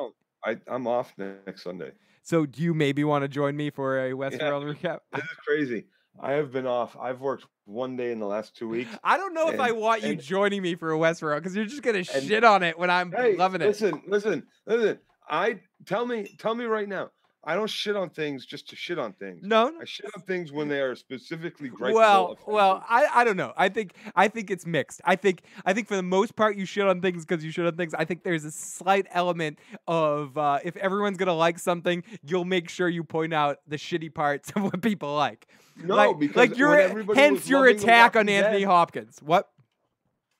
I, 0.45 0.57
I'm 0.67 0.87
off 0.87 1.13
next 1.17 1.63
Sunday. 1.63 1.91
So, 2.23 2.45
do 2.45 2.61
you 2.61 2.73
maybe 2.73 3.03
want 3.03 3.23
to 3.23 3.27
join 3.27 3.55
me 3.55 3.69
for 3.69 4.05
a 4.05 4.11
Westworld 4.11 4.63
recap? 4.75 4.99
This 5.13 5.23
is 5.23 5.37
crazy. 5.45 5.85
I 6.21 6.33
have 6.33 6.51
been 6.51 6.67
off. 6.67 6.97
I've 6.99 7.21
worked 7.21 7.45
one 7.65 7.95
day 7.95 8.11
in 8.11 8.19
the 8.19 8.25
last 8.25 8.55
two 8.55 8.67
weeks. 8.67 8.89
I 9.03 9.15
don't 9.17 9.33
know 9.33 9.49
if 9.49 9.59
I 9.59 9.71
want 9.71 10.03
you 10.03 10.11
and- 10.11 10.21
joining 10.21 10.61
me 10.61 10.75
for 10.75 10.93
a 10.93 10.97
Westworld 10.97 11.37
because 11.37 11.55
you're 11.55 11.65
just 11.65 11.81
gonna 11.81 11.99
and- 11.99 12.07
shit 12.07 12.43
on 12.43 12.61
it 12.63 12.77
when 12.77 12.89
I'm 12.89 13.11
Hey, 13.11 13.35
loving 13.37 13.61
it. 13.61 13.67
listen, 13.67 14.01
listen, 14.07 14.43
listen. 14.65 14.99
I 15.29 15.61
tell 15.85 16.05
me, 16.05 16.35
tell 16.39 16.55
me 16.55 16.65
right 16.65 16.87
now. 16.89 17.11
I 17.49 17.55
don't 17.55 17.67
shit 17.67 17.95
on 17.95 18.11
things 18.11 18.45
just 18.45 18.69
to 18.69 18.75
shit 18.75 18.99
on 18.99 19.13
things. 19.13 19.43
No, 19.43 19.73
I 19.81 19.83
shit 19.83 20.05
on 20.15 20.21
things 20.21 20.51
when 20.51 20.67
they 20.67 20.81
are 20.81 20.95
specifically 20.95 21.71
gripable. 21.71 21.95
well, 21.95 22.37
well, 22.45 22.85
I, 22.87 23.07
I 23.11 23.23
don't 23.23 23.37
know. 23.37 23.53
I 23.57 23.69
think 23.69 23.95
I 24.15 24.27
think 24.27 24.51
it's 24.51 24.67
mixed. 24.67 25.01
I 25.03 25.15
think 25.15 25.41
I 25.65 25.73
think 25.73 25.87
for 25.87 25.95
the 25.95 26.03
most 26.03 26.35
part 26.35 26.57
you 26.57 26.65
shit 26.65 26.85
on 26.85 27.01
things 27.01 27.25
because 27.25 27.43
you 27.43 27.49
shit 27.49 27.65
on 27.65 27.75
things. 27.75 27.95
I 27.95 28.05
think 28.05 28.23
there's 28.23 28.45
a 28.45 28.51
slight 28.51 29.07
element 29.09 29.57
of 29.87 30.37
uh, 30.37 30.59
if 30.63 30.77
everyone's 30.77 31.17
gonna 31.17 31.33
like 31.33 31.57
something, 31.57 32.03
you'll 32.23 32.45
make 32.45 32.69
sure 32.69 32.87
you 32.87 33.03
point 33.03 33.33
out 33.33 33.57
the 33.67 33.77
shitty 33.77 34.13
parts 34.13 34.51
of 34.55 34.61
what 34.61 34.83
people 34.83 35.15
like. 35.15 35.47
No, 35.83 35.95
like, 35.95 36.19
because 36.19 36.35
like 36.35 36.55
your 36.55 37.15
hence 37.15 37.49
your 37.49 37.65
attack 37.65 38.15
on 38.15 38.29
Anthony 38.29 38.59
Dead- 38.59 38.67
Hopkins. 38.67 39.17
What? 39.23 39.49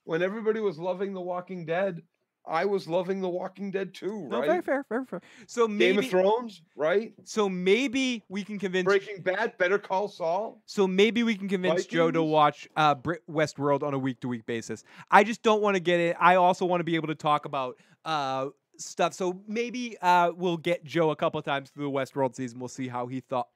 when 0.04 0.24
everybody 0.24 0.60
was 0.60 0.80
loving 0.80 1.14
The 1.14 1.22
Walking 1.22 1.68
Dead, 1.68 2.02
I 2.50 2.66
was 2.66 2.88
loving 2.88 3.22
The 3.22 3.30
Walking 3.30 3.72
Dead 3.72 3.94
too, 3.94 4.28
right? 4.28 4.30
No, 4.30 4.42
very 4.42 4.62
fair, 4.62 4.86
very 4.90 5.06
fair. 5.06 5.22
So 5.48 5.68
maybe 5.68 5.94
Game 5.94 6.00
of 6.00 6.10
Thrones, 6.10 6.62
right? 6.76 7.14
So 7.24 7.48
maybe 7.48 8.24
we 8.28 8.44
can 8.44 8.58
convince 8.58 8.86
Breaking 8.86 9.22
Bad, 9.22 9.58
Better 9.58 9.78
Call 9.78 10.08
Saul. 10.08 10.62
So 10.66 10.88
maybe 10.88 11.24
we 11.24 11.36
can 11.36 11.48
convince 11.48 11.86
Joe 11.86 12.12
to 12.12 12.24
watch 12.24 12.68
uh, 12.76 12.96
Westworld 13.30 13.84
on 13.84 13.94
a 13.94 14.00
week 14.00 14.20
to 14.22 14.28
week 14.28 14.46
basis. 14.46 14.84
I 15.12 15.24
just 15.24 15.44
don't 15.44 15.62
want 15.62 15.76
to 15.76 15.80
get 15.80 16.00
it. 16.00 16.16
I 16.20 16.36
also 16.36 16.66
want 16.66 16.80
to 16.80 16.86
be 16.86 16.96
able 16.96 17.08
to 17.08 17.16
talk 17.16 17.46
about 17.46 17.78
uh, 18.04 18.48
stuff. 18.78 19.14
So 19.14 19.42
maybe 19.48 19.98
uh, 20.02 20.32
we'll 20.36 20.58
get 20.58 20.84
Joe 20.84 21.12
a 21.12 21.16
couple 21.16 21.42
times 21.42 21.70
through 21.70 21.86
the 21.86 21.92
Westworld 21.92 22.36
season. 22.36 22.60
We'll 22.60 22.68
see 22.70 22.88
how 22.88 23.08
he 23.08 23.20
thought. 23.22 23.48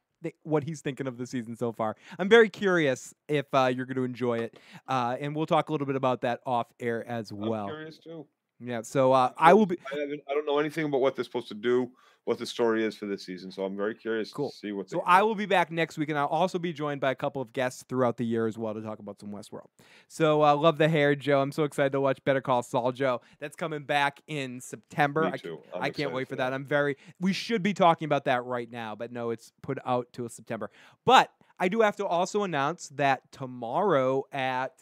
What 0.44 0.64
he's 0.64 0.80
thinking 0.80 1.06
of 1.06 1.18
the 1.18 1.28
season 1.28 1.58
so 1.58 1.74
far. 1.74 1.98
I'm 2.18 2.30
very 2.30 2.48
curious 2.48 3.14
if 3.28 3.46
uh, 3.54 3.70
you're 3.76 3.86
going 3.86 3.98
to 3.98 4.06
enjoy 4.06 4.38
it, 4.38 4.58
uh, 4.88 5.18
and 5.20 5.36
we'll 5.36 5.46
talk 5.46 5.68
a 5.68 5.72
little 5.74 5.86
bit 5.86 5.98
about 5.98 6.22
that 6.22 6.40
off 6.46 6.68
air 6.80 7.06
as 7.06 7.34
well. 7.34 7.66
I'm 7.66 7.68
curious 7.68 7.98
too. 7.98 8.26
Yeah, 8.66 8.82
so 8.82 9.14
uh, 9.14 9.32
I 9.38 9.54
will 9.54 9.66
be. 9.66 9.78
I, 9.92 10.34
don't 10.34 10.46
know 10.46 10.60
anything 10.60 10.86
about 10.86 11.02
what 11.02 11.16
they're 11.16 11.26
supposed 11.26 11.48
to 11.50 11.54
do, 11.54 11.92
what 12.26 12.38
the 12.38 12.46
story 12.46 12.86
is 12.86 12.96
for 12.96 13.06
this 13.06 13.26
season, 13.26 13.52
so 13.52 13.64
I'm 13.64 13.76
very 13.76 13.96
curious 13.96 14.32
Cool. 14.32 14.52
to 14.52 14.56
see 14.56 14.72
what. 14.72 14.90
So 14.90 15.02
I 15.06 15.24
will 15.24 15.36
be 15.36 15.46
back 15.46 15.72
next 15.72 15.98
week, 15.98 16.10
and 16.10 16.18
I'll 16.18 16.28
also 16.28 16.60
be 16.60 16.72
joined 16.72 17.02
by 17.02 17.12
a 17.12 17.16
couple 17.16 17.42
of 17.42 17.52
guests 17.52 17.84
throughout 17.90 18.18
the 18.18 18.26
year 18.26 18.48
as 18.48 18.58
well 18.58 18.74
to 18.74 18.82
talk 18.82 19.00
about 19.00 19.20
some 19.20 19.30
Westworld. 19.30 19.68
So 20.08 20.44
uh, 20.44 20.56
love 20.56 20.78
the 20.78 20.88
hair, 20.88 21.16
Joe. 21.16 21.42
I'm 21.42 21.52
so 21.52 21.64
excited 21.64 21.92
to 21.92 22.02
watch 22.02 22.24
Better 22.24 22.42
Call 22.42 22.64
Saul, 22.64 22.92
Joe. 22.92 23.22
That's 23.40 23.56
coming 23.56 23.84
back 23.84 24.22
in 24.28 24.62
September. 24.62 25.30
Me 25.30 25.38
too. 25.38 25.60
I'm 25.74 25.84
I, 25.84 25.90
can't 25.90 26.14
wait 26.14 26.28
for 26.28 26.34
for 26.34 26.38
that. 26.38 26.54
I'm 26.54 26.66
very. 26.66 26.98
We 27.20 27.34
should 27.34 27.64
be 27.64 27.74
talking 27.74 28.06
about 28.06 28.26
that 28.26 28.46
right 28.46 28.72
now, 28.72 28.96
but 28.96 29.12
no, 29.12 29.32
it's 29.32 29.52
put 29.62 29.78
out 29.86 30.08
till 30.14 30.30
September. 30.30 30.72
But 31.06 31.32
I 31.60 31.68
do 31.68 31.82
have 31.82 31.96
to 31.98 32.06
also 32.06 32.44
announce 32.44 32.90
that 32.90 33.32
tomorrow 33.32 34.24
at 34.32 34.74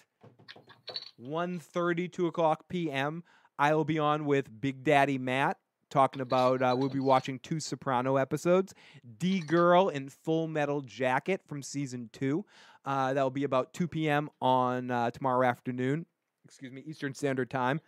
1.30, 1.21 2.11
2 2.11 2.27
o'clock 2.27 2.67
p.m., 2.69 3.23
I 3.59 3.73
will 3.73 3.85
be 3.85 3.99
on 3.99 4.25
with 4.25 4.61
Big 4.61 4.83
Daddy 4.83 5.17
Matt 5.17 5.57
talking 5.91 6.21
about 6.21 6.63
uh, 6.63 6.73
we'll 6.77 6.89
be 6.89 6.99
watching 6.99 7.37
two 7.39 7.59
Soprano 7.59 8.15
episodes. 8.15 8.73
D 9.19 9.41
Girl 9.41 9.89
in 9.89 10.09
Full 10.09 10.47
Metal 10.47 10.81
Jacket 10.81 11.41
from 11.47 11.61
season 11.61 12.09
two. 12.11 12.45
Uh, 12.83 13.13
that 13.13 13.21
will 13.21 13.29
be 13.29 13.43
about 13.43 13.73
2 13.73 13.87
p.m. 13.87 14.29
on 14.41 14.89
uh, 14.89 15.11
tomorrow 15.11 15.47
afternoon. 15.47 16.05
Excuse 16.45 16.71
me, 16.71 16.81
Eastern 16.87 17.13
Standard 17.13 17.49
Time. 17.49 17.79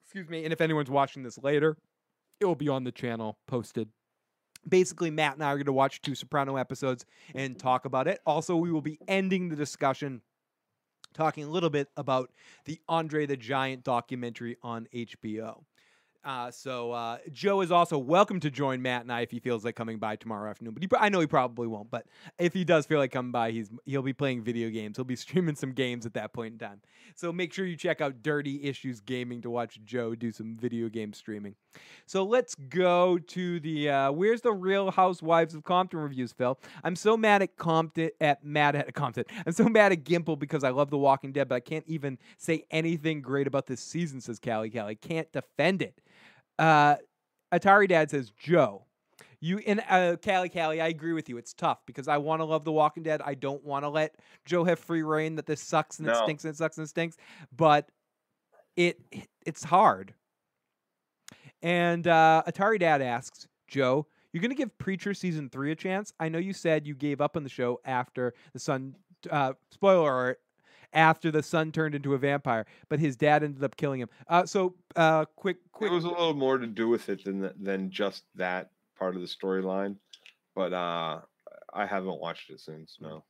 Excuse 0.00 0.28
me. 0.28 0.44
And 0.44 0.52
if 0.52 0.60
anyone's 0.60 0.90
watching 0.90 1.24
this 1.24 1.38
later, 1.38 1.76
it 2.38 2.44
will 2.44 2.54
be 2.54 2.68
on 2.68 2.84
the 2.84 2.92
channel 2.92 3.38
posted. 3.48 3.88
Basically, 4.68 5.10
Matt 5.10 5.34
and 5.34 5.42
I 5.42 5.48
are 5.48 5.56
going 5.56 5.66
to 5.66 5.72
watch 5.72 6.02
two 6.02 6.14
Soprano 6.14 6.56
episodes 6.56 7.04
and 7.34 7.58
talk 7.58 7.84
about 7.84 8.06
it. 8.06 8.20
Also, 8.24 8.54
we 8.54 8.70
will 8.70 8.82
be 8.82 8.98
ending 9.08 9.48
the 9.48 9.56
discussion 9.56 10.22
talking 11.12 11.44
a 11.44 11.48
little 11.48 11.70
bit 11.70 11.88
about 11.96 12.30
the 12.64 12.80
Andre 12.88 13.26
the 13.26 13.36
Giant 13.36 13.84
documentary 13.84 14.56
on 14.62 14.88
HBO. 14.94 15.62
Uh, 16.24 16.50
so 16.50 16.92
uh, 16.92 17.18
Joe 17.32 17.62
is 17.62 17.72
also 17.72 17.98
welcome 17.98 18.38
to 18.40 18.50
join 18.50 18.80
Matt 18.80 19.02
and 19.02 19.12
I 19.12 19.22
if 19.22 19.30
he 19.30 19.40
feels 19.40 19.64
like 19.64 19.74
coming 19.74 19.98
by 19.98 20.14
tomorrow 20.16 20.48
afternoon. 20.48 20.74
But 20.74 20.82
he, 20.82 20.88
I 20.98 21.08
know 21.08 21.18
he 21.18 21.26
probably 21.26 21.66
won't. 21.66 21.90
But 21.90 22.06
if 22.38 22.52
he 22.54 22.64
does 22.64 22.86
feel 22.86 22.98
like 22.98 23.10
coming 23.10 23.32
by, 23.32 23.50
he's 23.50 23.70
he'll 23.84 24.02
be 24.02 24.12
playing 24.12 24.42
video 24.42 24.70
games. 24.70 24.96
He'll 24.96 25.04
be 25.04 25.16
streaming 25.22 25.56
some 25.56 25.72
games 25.72 26.06
at 26.06 26.14
that 26.14 26.32
point 26.32 26.52
in 26.52 26.58
time. 26.58 26.80
So 27.16 27.32
make 27.32 27.52
sure 27.52 27.66
you 27.66 27.76
check 27.76 28.00
out 28.00 28.22
Dirty 28.22 28.62
Issues 28.62 29.00
Gaming 29.00 29.42
to 29.42 29.50
watch 29.50 29.80
Joe 29.84 30.14
do 30.14 30.30
some 30.30 30.56
video 30.56 30.88
game 30.88 31.12
streaming. 31.12 31.56
So 32.06 32.22
let's 32.24 32.54
go 32.54 33.18
to 33.18 33.60
the 33.60 33.90
uh, 33.90 34.12
where's 34.12 34.42
the 34.42 34.52
Real 34.52 34.92
Housewives 34.92 35.54
of 35.54 35.64
Compton 35.64 35.98
reviews, 35.98 36.32
Phil? 36.32 36.58
I'm 36.84 36.94
so 36.94 37.16
mad 37.16 37.42
at 37.42 37.56
Compton 37.56 38.10
at 38.20 38.44
mad 38.44 38.76
at 38.76 38.94
Compton. 38.94 39.24
I'm 39.44 39.52
so 39.52 39.64
mad 39.64 39.90
at 39.90 40.04
Gimple 40.04 40.38
because 40.38 40.62
I 40.62 40.70
love 40.70 40.90
The 40.90 40.98
Walking 40.98 41.32
Dead, 41.32 41.48
but 41.48 41.56
I 41.56 41.60
can't 41.60 41.84
even 41.88 42.18
say 42.38 42.64
anything 42.70 43.22
great 43.22 43.48
about 43.48 43.66
this 43.66 43.80
season. 43.80 44.20
Says 44.20 44.38
Callie 44.38 44.70
Callie. 44.70 44.94
Can't 44.94 45.30
defend 45.32 45.82
it. 45.82 46.00
Uh, 46.62 46.96
Atari 47.52 47.88
Dad 47.88 48.08
says 48.08 48.30
Joe. 48.38 48.86
You 49.40 49.58
and 49.66 49.82
uh, 49.88 50.16
Callie 50.24 50.48
Callie, 50.48 50.80
I 50.80 50.86
agree 50.86 51.12
with 51.12 51.28
you. 51.28 51.36
It's 51.36 51.52
tough 51.52 51.84
because 51.84 52.06
I 52.06 52.18
want 52.18 52.40
to 52.40 52.44
love 52.44 52.64
The 52.64 52.70
Walking 52.70 53.02
Dead. 53.02 53.20
I 53.24 53.34
don't 53.34 53.64
want 53.64 53.84
to 53.84 53.88
let 53.88 54.14
Joe 54.44 54.62
have 54.62 54.78
free 54.78 55.02
reign. 55.02 55.34
That 55.34 55.46
this 55.46 55.60
sucks 55.60 55.98
and 55.98 56.06
it 56.06 56.12
stinks 56.22 56.44
and 56.44 56.54
it 56.54 56.56
sucks 56.56 56.78
and 56.78 56.84
it 56.84 56.88
stinks. 56.90 57.16
But 57.54 57.90
it 58.76 59.00
it's 59.44 59.64
hard. 59.64 60.14
And 61.62 62.06
uh, 62.06 62.44
Atari 62.46 62.78
Dad 62.78 63.02
asks 63.02 63.48
Joe, 63.66 64.06
"You're 64.32 64.42
gonna 64.42 64.54
give 64.54 64.78
Preacher 64.78 65.14
season 65.14 65.48
three 65.48 65.72
a 65.72 65.76
chance? 65.76 66.12
I 66.20 66.28
know 66.28 66.38
you 66.38 66.52
said 66.52 66.86
you 66.86 66.94
gave 66.94 67.20
up 67.20 67.36
on 67.36 67.42
the 67.42 67.50
show 67.50 67.80
after 67.84 68.34
the 68.52 68.60
sun. 68.60 68.94
Uh, 69.28 69.54
spoiler 69.72 70.08
alert." 70.08 70.40
After 70.92 71.30
the 71.30 71.42
son 71.42 71.72
turned 71.72 71.94
into 71.94 72.12
a 72.14 72.18
vampire, 72.18 72.66
but 72.88 73.00
his 73.00 73.16
dad 73.16 73.42
ended 73.42 73.64
up 73.64 73.76
killing 73.76 74.00
him. 74.00 74.10
Uh, 74.28 74.44
so, 74.44 74.74
uh, 74.94 75.24
quick, 75.36 75.56
quick. 75.72 75.90
It 75.90 75.94
was 75.94 76.04
a 76.04 76.08
little 76.08 76.34
more 76.34 76.58
to 76.58 76.66
do 76.66 76.88
with 76.88 77.08
it 77.08 77.24
than 77.24 77.40
th- 77.40 77.54
than 77.58 77.90
just 77.90 78.24
that 78.34 78.70
part 78.98 79.14
of 79.14 79.22
the 79.22 79.26
storyline, 79.26 79.96
but 80.54 80.72
uh, 80.74 81.20
I 81.72 81.86
haven't 81.86 82.20
watched 82.20 82.50
it 82.50 82.60
since. 82.60 82.98
No. 83.00 83.24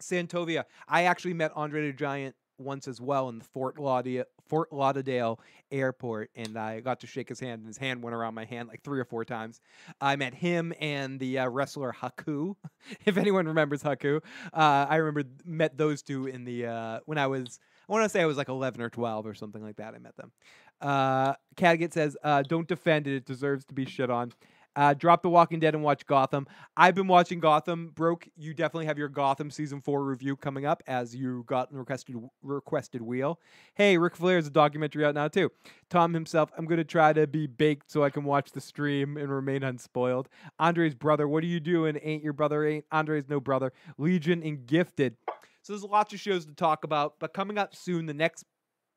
Santovia. 0.00 0.64
I 0.88 1.04
actually 1.04 1.34
met 1.34 1.52
Andre 1.54 1.86
the 1.86 1.92
Giant 1.92 2.34
once 2.58 2.86
as 2.86 3.00
well 3.00 3.28
in 3.28 3.38
the 3.38 3.44
Fort 3.44 3.78
Lauderdale, 3.78 4.24
Fort 4.52 4.70
Lauderdale 4.70 5.40
airport, 5.70 6.30
and 6.36 6.58
I 6.58 6.80
got 6.80 7.00
to 7.00 7.06
shake 7.06 7.30
his 7.30 7.40
hand, 7.40 7.60
and 7.60 7.66
his 7.66 7.78
hand 7.78 8.02
went 8.02 8.14
around 8.14 8.34
my 8.34 8.44
hand 8.44 8.68
like 8.68 8.82
three 8.82 9.00
or 9.00 9.06
four 9.06 9.24
times. 9.24 9.62
I 9.98 10.14
met 10.16 10.34
him 10.34 10.74
and 10.78 11.18
the 11.18 11.38
uh, 11.38 11.48
wrestler 11.48 11.90
Haku, 11.90 12.54
if 13.06 13.16
anyone 13.16 13.46
remembers 13.46 13.82
Haku. 13.82 14.20
Uh, 14.52 14.86
I 14.90 14.96
remember 14.96 15.22
met 15.46 15.78
those 15.78 16.02
two 16.02 16.26
in 16.26 16.44
the 16.44 16.66
uh, 16.66 17.00
when 17.06 17.16
I 17.16 17.28
was. 17.28 17.60
I 17.88 17.92
want 17.92 18.04
to 18.04 18.10
say 18.10 18.20
I 18.20 18.26
was 18.26 18.36
like 18.36 18.50
11 18.50 18.82
or 18.82 18.90
12 18.90 19.26
or 19.26 19.34
something 19.34 19.62
like 19.62 19.76
that. 19.76 19.94
I 19.94 19.98
met 19.98 20.18
them. 20.18 20.32
Uh, 20.82 21.32
Cadgett 21.56 21.94
says, 21.94 22.18
uh, 22.22 22.42
"Don't 22.42 22.68
defend 22.68 23.06
it; 23.06 23.14
it 23.14 23.24
deserves 23.24 23.64
to 23.64 23.74
be 23.74 23.86
shit 23.86 24.10
on." 24.10 24.32
Uh, 24.74 24.94
drop 24.94 25.22
The 25.22 25.28
Walking 25.28 25.60
Dead 25.60 25.74
and 25.74 25.82
watch 25.82 26.06
Gotham. 26.06 26.46
I've 26.76 26.94
been 26.94 27.06
watching 27.08 27.40
Gotham. 27.40 27.90
Broke, 27.94 28.28
you 28.36 28.54
definitely 28.54 28.86
have 28.86 28.98
your 28.98 29.08
Gotham 29.08 29.50
season 29.50 29.80
four 29.80 30.04
review 30.04 30.36
coming 30.36 30.64
up 30.64 30.82
as 30.86 31.14
you 31.14 31.44
got 31.46 31.72
requested 31.72 32.16
requested 32.42 33.02
wheel. 33.02 33.38
Hey, 33.74 33.98
Ric 33.98 34.16
Flair 34.16 34.38
is 34.38 34.46
a 34.46 34.50
documentary 34.50 35.04
out 35.04 35.14
now 35.14 35.28
too. 35.28 35.50
Tom 35.90 36.14
himself. 36.14 36.50
I'm 36.56 36.64
gonna 36.64 36.84
try 36.84 37.12
to 37.12 37.26
be 37.26 37.46
baked 37.46 37.90
so 37.90 38.02
I 38.02 38.10
can 38.10 38.24
watch 38.24 38.52
the 38.52 38.60
stream 38.60 39.16
and 39.16 39.30
remain 39.30 39.62
unspoiled. 39.62 40.28
Andre's 40.58 40.94
brother. 40.94 41.28
What 41.28 41.44
are 41.44 41.48
you 41.48 41.60
doing? 41.60 41.98
Ain't 42.02 42.22
your 42.22 42.32
brother? 42.32 42.66
Ain't 42.66 42.84
Andre's 42.90 43.28
no 43.28 43.40
brother? 43.40 43.72
Legion 43.98 44.42
and 44.42 44.66
Gifted. 44.66 45.16
So 45.62 45.72
there's 45.72 45.84
lots 45.84 46.12
of 46.12 46.18
shows 46.18 46.44
to 46.46 46.54
talk 46.54 46.82
about, 46.82 47.14
but 47.20 47.32
coming 47.32 47.56
up 47.56 47.76
soon, 47.76 48.06
the 48.06 48.14
next 48.14 48.44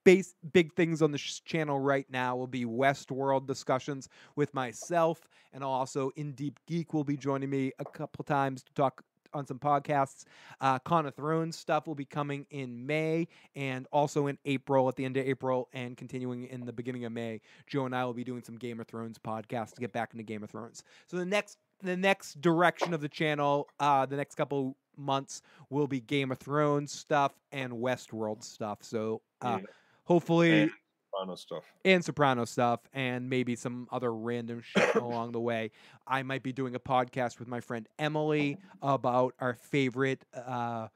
base 0.05 0.35
big 0.53 0.73
things 0.73 1.01
on 1.01 1.11
the 1.11 1.17
sh- 1.17 1.41
channel 1.43 1.79
right 1.79 2.05
now 2.09 2.37
will 2.37 2.47
be 2.47 2.63
Westworld 2.63 3.45
discussions 3.47 4.07
with 4.37 4.53
myself, 4.53 5.27
and 5.51 5.63
also 5.63 6.11
In 6.15 6.31
Deep 6.31 6.57
Geek 6.67 6.93
will 6.93 7.03
be 7.03 7.17
joining 7.17 7.49
me 7.49 7.73
a 7.79 7.85
couple 7.85 8.23
times 8.23 8.63
to 8.63 8.73
talk 8.73 9.03
on 9.33 9.45
some 9.45 9.59
podcasts. 9.59 10.23
Uh, 10.61 10.79
Con 10.79 11.05
of 11.05 11.13
Thrones 11.13 11.57
stuff 11.57 11.87
will 11.87 11.95
be 11.95 12.05
coming 12.05 12.45
in 12.51 12.85
May 12.85 13.27
and 13.55 13.85
also 13.91 14.27
in 14.27 14.37
April, 14.45 14.87
at 14.87 14.95
the 14.95 15.03
end 15.03 15.17
of 15.17 15.27
April, 15.27 15.67
and 15.73 15.97
continuing 15.97 16.45
in 16.45 16.65
the 16.65 16.71
beginning 16.71 17.03
of 17.03 17.11
May. 17.11 17.41
Joe 17.67 17.85
and 17.85 17.93
I 17.93 18.05
will 18.05 18.13
be 18.13 18.23
doing 18.23 18.43
some 18.43 18.55
Game 18.55 18.79
of 18.79 18.87
Thrones 18.87 19.17
podcasts 19.19 19.73
to 19.73 19.81
get 19.81 19.91
back 19.91 20.13
into 20.13 20.23
Game 20.23 20.41
of 20.43 20.49
Thrones. 20.51 20.83
So 21.07 21.17
the 21.17 21.25
next 21.25 21.57
the 21.81 21.97
next 21.97 22.39
direction 22.39 22.93
of 22.93 23.01
the 23.01 23.09
channel, 23.09 23.67
uh, 23.81 24.05
the 24.05 24.15
next 24.15 24.35
couple 24.35 24.77
months 24.95 25.41
will 25.69 25.87
be 25.87 25.99
Game 25.99 26.31
of 26.31 26.37
Thrones 26.37 26.93
stuff 26.93 27.33
and 27.51 27.73
Westworld 27.73 28.41
stuff. 28.41 28.79
So 28.81 29.21
uh, 29.41 29.57
Yeah. 29.59 29.65
Hopefully 30.05 30.63
And 30.63 30.71
Soprano 31.11 31.35
stuff. 31.35 31.63
and 31.83 32.05
Soprano 32.05 32.45
stuff, 32.45 32.79
and 32.93 33.29
maybe 33.29 33.55
some 33.55 33.87
other 33.91 34.13
random 34.13 34.61
shit 34.61 34.95
along 34.95 35.31
the 35.31 35.39
way. 35.39 35.71
I 36.07 36.23
might 36.23 36.43
be 36.43 36.51
doing 36.53 36.75
a 36.75 36.79
podcast 36.79 37.39
with 37.39 37.47
my 37.47 37.61
friend 37.61 37.87
Emily 37.99 38.57
about 38.81 39.33
our 39.39 39.53
favorite 39.53 40.25
uh, 40.33 40.87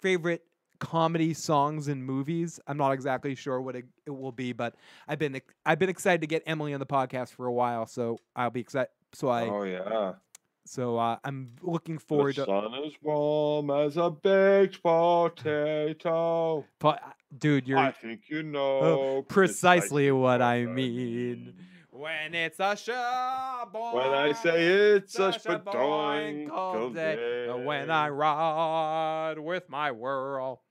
favorite 0.00 0.42
comedy 0.80 1.34
songs 1.34 1.88
and 1.88 2.04
movies. 2.04 2.60
I'm 2.66 2.76
not 2.76 2.92
exactly 2.92 3.34
sure 3.34 3.60
what 3.60 3.76
it, 3.76 3.84
it 4.06 4.10
will 4.10 4.32
be, 4.32 4.52
but 4.52 4.74
I've 5.06 5.18
been 5.18 5.40
I've 5.66 5.78
been 5.78 5.88
excited 5.88 6.20
to 6.22 6.26
get 6.26 6.42
Emily 6.46 6.72
on 6.74 6.80
the 6.80 6.86
podcast 6.86 7.30
for 7.30 7.46
a 7.46 7.52
while, 7.52 7.86
so 7.86 8.18
I'll 8.36 8.50
be 8.50 8.60
excited. 8.60 8.90
So 9.12 9.28
I 9.28 9.48
Oh 9.48 9.62
yeah. 9.62 10.12
So 10.68 10.98
uh, 10.98 11.16
I'm 11.24 11.52
looking 11.62 11.98
forward 11.98 12.36
the 12.36 12.44
to. 12.44 12.46
sun 12.46 12.74
is 12.84 12.92
warm 13.02 13.70
as 13.70 13.96
a 13.96 14.10
baked 14.10 14.82
potato. 14.82 16.64
Po- 16.78 16.96
dude, 17.36 17.66
you're 17.66 17.78
I 17.78 17.92
think 17.92 18.28
you 18.28 18.42
know 18.42 18.58
Oh, 18.80 19.24
precisely 19.26 20.10
what 20.12 20.42
I 20.42 20.66
mean. 20.66 21.54
When 21.90 22.34
it's 22.34 22.60
a 22.60 22.74
shaboing, 22.76 23.94
When 23.94 24.14
I 24.14 24.32
say 24.32 24.66
it's 24.96 25.14
a 25.18 25.32
such 25.32 25.46
a 25.46 25.58
boing 25.58 26.48
cold 26.48 26.94
day, 26.94 27.48
when 27.64 27.90
I 27.90 28.08
ride 28.10 29.38
with 29.38 29.68
my 29.68 29.90
whirl. 29.90 30.62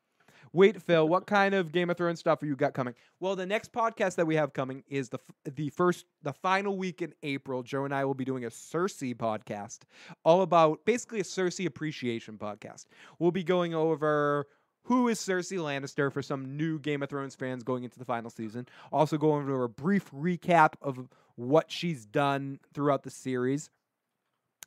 Wait, 0.54 0.82
Phil, 0.82 1.08
what 1.08 1.28
kind 1.28 1.54
of 1.54 1.72
Game 1.72 1.90
of 1.90 1.98
Thrones 1.98 2.20
stuff 2.20 2.42
are 2.42 2.46
you 2.46 2.56
got 2.56 2.74
coming? 2.74 2.94
Well, 3.20 3.36
the 3.36 3.46
next 3.46 3.72
podcast 3.72 4.16
that 4.16 4.28
we 4.28 4.36
have 4.36 4.54
coming 4.54 4.84
is 4.88 5.10
the 5.10 5.20
f- 5.20 5.56
the 5.56 5.70
first 5.70 6.06
the 6.24 6.34
final 6.34 6.78
week 6.78 7.02
in 7.02 7.14
April. 7.24 7.64
Joe 7.64 7.86
and 7.86 7.94
I 7.94 8.06
will 8.06 8.14
be 8.14 8.26
doing 8.26 8.46
a 8.46 8.50
Cersei 8.50 9.16
podcast, 9.16 9.80
all 10.24 10.42
about 10.42 10.86
basically 10.86 11.20
a 11.20 11.24
Cersei 11.24 11.66
appreciation 11.66 12.38
podcast. 12.38 12.86
We'll 13.20 13.32
be 13.32 13.44
going 13.44 13.74
over 13.74 14.48
who 14.84 15.10
is 15.10 15.20
Cersei 15.20 15.58
Lannister 15.58 16.12
for 16.12 16.22
some 16.22 16.56
new 16.56 16.80
Game 16.80 17.04
of 17.04 17.10
Thrones 17.10 17.36
fans 17.36 17.62
going 17.62 17.84
into 17.84 18.00
the 18.00 18.06
final 18.06 18.30
season. 18.30 18.68
Also, 18.92 19.18
going 19.18 19.44
over 19.44 19.64
a 19.66 19.70
brief 19.70 20.10
recap 20.12 20.74
of 20.82 21.10
what 21.36 21.72
she's 21.72 22.06
done 22.06 22.60
throughout 22.74 23.04
the 23.04 23.12
series, 23.12 23.70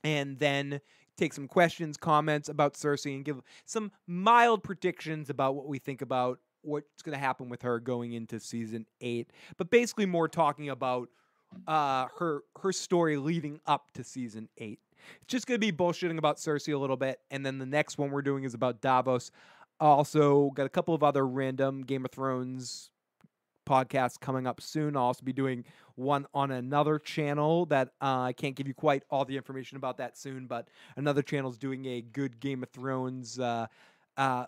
and 0.04 0.38
then 0.38 0.80
take 1.20 1.32
some 1.34 1.46
questions, 1.46 1.96
comments 1.96 2.48
about 2.48 2.74
Cersei, 2.74 3.14
and 3.14 3.24
give 3.24 3.40
some 3.66 3.92
mild 4.06 4.62
predictions 4.62 5.28
about 5.28 5.54
what 5.54 5.66
we 5.66 5.78
think 5.78 6.00
about 6.02 6.40
what's 6.62 7.02
going 7.02 7.14
to 7.14 7.20
happen 7.20 7.48
with 7.48 7.62
her 7.62 7.78
going 7.78 8.12
into 8.12 8.40
season 8.40 8.86
eight. 9.00 9.30
But 9.56 9.70
basically, 9.70 10.06
more 10.06 10.28
talking 10.28 10.70
about 10.70 11.10
uh, 11.66 12.06
her 12.18 12.42
her 12.60 12.72
story 12.72 13.16
leading 13.18 13.60
up 13.66 13.90
to 13.92 14.04
season 14.04 14.48
eight. 14.58 14.80
It's 15.22 15.28
just 15.28 15.46
going 15.46 15.60
to 15.60 15.66
be 15.66 15.72
bullshitting 15.72 16.18
about 16.18 16.38
Cersei 16.38 16.74
a 16.74 16.78
little 16.78 16.96
bit, 16.96 17.20
and 17.30 17.44
then 17.44 17.58
the 17.58 17.66
next 17.66 17.98
one 17.98 18.10
we're 18.10 18.22
doing 18.22 18.44
is 18.44 18.54
about 18.54 18.80
Davos. 18.80 19.30
Also, 19.78 20.50
got 20.50 20.66
a 20.66 20.70
couple 20.70 20.94
of 20.94 21.02
other 21.02 21.26
random 21.26 21.82
Game 21.82 22.04
of 22.04 22.10
Thrones 22.10 22.90
podcasts 23.66 24.18
coming 24.18 24.46
up 24.46 24.60
soon. 24.60 24.96
I'll 24.96 25.04
also 25.04 25.24
be 25.24 25.32
doing 25.32 25.64
one 25.94 26.26
on 26.34 26.50
another 26.50 26.98
channel 26.98 27.66
that 27.66 27.88
uh, 28.00 28.20
I 28.20 28.32
can't 28.32 28.56
give 28.56 28.66
you 28.66 28.74
quite 28.74 29.02
all 29.10 29.24
the 29.24 29.36
information 29.36 29.76
about 29.76 29.98
that 29.98 30.16
soon, 30.16 30.46
but 30.46 30.68
another 30.96 31.22
channel 31.22 31.50
is 31.50 31.58
doing 31.58 31.84
a 31.86 32.00
good 32.00 32.40
Game 32.40 32.62
of 32.62 32.70
Thrones 32.70 33.38
uh, 33.38 33.66
uh, 34.16 34.46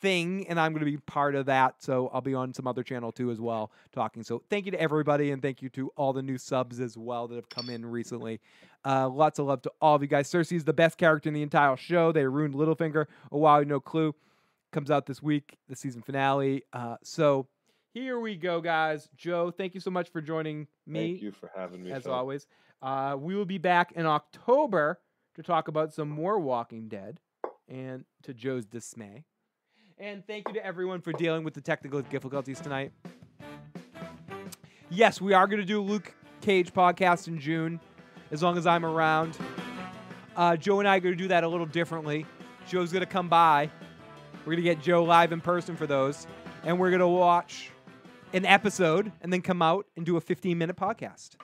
thing, 0.00 0.46
and 0.48 0.60
I'm 0.60 0.72
going 0.72 0.84
to 0.84 0.90
be 0.90 0.98
part 0.98 1.34
of 1.34 1.46
that. 1.46 1.76
So 1.78 2.10
I'll 2.12 2.20
be 2.20 2.34
on 2.34 2.52
some 2.52 2.66
other 2.66 2.82
channel 2.82 3.12
too 3.12 3.30
as 3.30 3.40
well 3.40 3.72
talking. 3.92 4.22
So 4.22 4.42
thank 4.50 4.66
you 4.66 4.72
to 4.72 4.80
everybody, 4.80 5.30
and 5.30 5.40
thank 5.40 5.62
you 5.62 5.68
to 5.70 5.90
all 5.96 6.12
the 6.12 6.22
new 6.22 6.38
subs 6.38 6.80
as 6.80 6.96
well 6.96 7.28
that 7.28 7.36
have 7.36 7.48
come 7.48 7.70
in 7.70 7.86
recently. 7.86 8.40
Uh, 8.84 9.08
lots 9.08 9.38
of 9.38 9.46
love 9.46 9.62
to 9.62 9.72
all 9.80 9.94
of 9.94 10.02
you 10.02 10.08
guys. 10.08 10.30
Cersei 10.30 10.56
is 10.56 10.64
the 10.64 10.72
best 10.72 10.98
character 10.98 11.28
in 11.28 11.34
the 11.34 11.42
entire 11.42 11.76
show. 11.76 12.12
They 12.12 12.26
ruined 12.26 12.54
Littlefinger. 12.54 13.06
Oh 13.32 13.38
wow, 13.38 13.60
no 13.60 13.80
clue. 13.80 14.14
Comes 14.72 14.90
out 14.90 15.06
this 15.06 15.22
week, 15.22 15.56
the 15.68 15.76
season 15.76 16.02
finale. 16.02 16.64
Uh, 16.72 16.96
so 17.02 17.46
here 17.94 18.18
we 18.18 18.34
go, 18.34 18.60
guys. 18.60 19.08
Joe, 19.16 19.52
thank 19.52 19.72
you 19.72 19.80
so 19.80 19.90
much 19.90 20.10
for 20.10 20.20
joining 20.20 20.66
me. 20.86 21.12
Thank 21.12 21.22
you 21.22 21.30
for 21.30 21.50
having 21.56 21.82
me. 21.82 21.92
As 21.92 22.02
Phil. 22.02 22.12
always, 22.12 22.46
uh, 22.82 23.16
we 23.18 23.36
will 23.36 23.44
be 23.44 23.58
back 23.58 23.92
in 23.92 24.04
October 24.04 25.00
to 25.36 25.42
talk 25.42 25.68
about 25.68 25.94
some 25.94 26.08
more 26.08 26.38
Walking 26.38 26.88
Dead, 26.88 27.18
and 27.68 28.04
to 28.24 28.34
Joe's 28.34 28.66
dismay. 28.66 29.24
And 29.96 30.26
thank 30.26 30.48
you 30.48 30.54
to 30.54 30.66
everyone 30.66 31.00
for 31.00 31.12
dealing 31.12 31.44
with 31.44 31.54
the 31.54 31.60
technical 31.60 32.02
difficulties 32.02 32.60
tonight. 32.60 32.92
yes, 34.90 35.20
we 35.20 35.32
are 35.32 35.46
going 35.46 35.60
to 35.60 35.66
do 35.66 35.80
a 35.80 35.82
Luke 35.82 36.12
Cage 36.40 36.72
podcast 36.72 37.28
in 37.28 37.38
June, 37.38 37.80
as 38.32 38.42
long 38.42 38.58
as 38.58 38.66
I'm 38.66 38.84
around. 38.84 39.38
Uh, 40.36 40.56
Joe 40.56 40.80
and 40.80 40.88
I 40.88 40.96
are 40.96 41.00
going 41.00 41.16
to 41.16 41.22
do 41.22 41.28
that 41.28 41.44
a 41.44 41.48
little 41.48 41.66
differently. 41.66 42.26
Joe's 42.68 42.92
going 42.92 43.04
to 43.04 43.10
come 43.10 43.28
by. 43.28 43.70
We're 44.40 44.54
going 44.54 44.56
to 44.56 44.62
get 44.62 44.80
Joe 44.80 45.04
live 45.04 45.32
in 45.32 45.40
person 45.40 45.76
for 45.76 45.86
those. 45.86 46.26
And 46.64 46.78
we're 46.78 46.90
going 46.90 47.00
to 47.00 47.08
watch 47.08 47.70
an 48.34 48.44
episode 48.44 49.12
and 49.22 49.32
then 49.32 49.40
come 49.40 49.62
out 49.62 49.86
and 49.96 50.04
do 50.04 50.16
a 50.16 50.20
15 50.20 50.58
minute 50.58 50.76
podcast. 50.76 51.36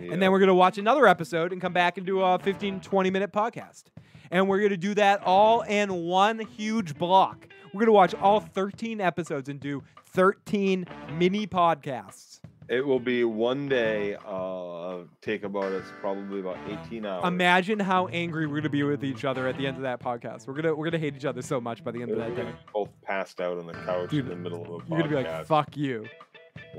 And 0.00 0.20
then 0.20 0.32
we're 0.32 0.38
going 0.38 0.48
to 0.48 0.54
watch 0.54 0.78
another 0.78 1.06
episode 1.06 1.52
and 1.52 1.60
come 1.60 1.72
back 1.72 1.98
and 1.98 2.06
do 2.06 2.22
a 2.22 2.38
15, 2.38 2.80
20 2.80 3.10
minute 3.10 3.32
podcast. 3.32 3.84
And 4.30 4.48
we're 4.48 4.58
going 4.58 4.70
to 4.70 4.76
do 4.78 4.94
that 4.94 5.22
all 5.22 5.60
in 5.60 5.92
one 5.92 6.38
huge 6.40 6.96
block. 6.96 7.46
We're 7.72 7.80
going 7.80 7.86
to 7.86 7.92
watch 7.92 8.14
all 8.14 8.40
13 8.40 9.00
episodes 9.00 9.48
and 9.48 9.60
do 9.60 9.82
13 10.06 10.86
mini 11.12 11.46
podcasts. 11.46 12.40
It 12.68 12.86
will 12.86 13.00
be 13.00 13.24
one 13.24 13.68
day. 13.68 14.16
Uh, 14.24 14.98
take 15.20 15.44
about 15.44 15.72
us 15.72 15.84
probably 16.00 16.40
about 16.40 16.58
18 16.86 17.04
hours. 17.06 17.24
Imagine 17.26 17.78
how 17.78 18.08
angry 18.08 18.46
we're 18.46 18.54
going 18.54 18.62
to 18.64 18.68
be 18.70 18.82
with 18.82 19.04
each 19.04 19.24
other 19.24 19.46
at 19.46 19.56
the 19.56 19.66
end 19.66 19.76
of 19.76 19.82
that 19.82 20.00
podcast. 20.00 20.46
We're 20.46 20.54
going 20.54 20.64
to 20.64 20.74
we're 20.74 20.90
to 20.90 20.98
hate 20.98 21.16
each 21.16 21.24
other 21.24 21.42
so 21.42 21.60
much 21.60 21.82
by 21.84 21.90
the 21.90 22.02
end 22.02 22.10
of 22.12 22.18
that 22.18 22.34
day. 22.36 22.42
gonna 22.42 22.58
both 22.72 22.90
passed 23.02 23.40
out 23.40 23.58
on 23.58 23.66
the 23.66 23.72
couch 23.72 24.10
Dude, 24.10 24.24
in 24.24 24.30
the 24.30 24.36
middle 24.36 24.62
of 24.62 24.68
a 24.68 24.72
podcast. 24.72 24.88
You're 24.88 24.98
going 24.98 25.10
to 25.10 25.16
be 25.16 25.28
like, 25.28 25.46
"Fuck 25.46 25.76
you." 25.76 26.06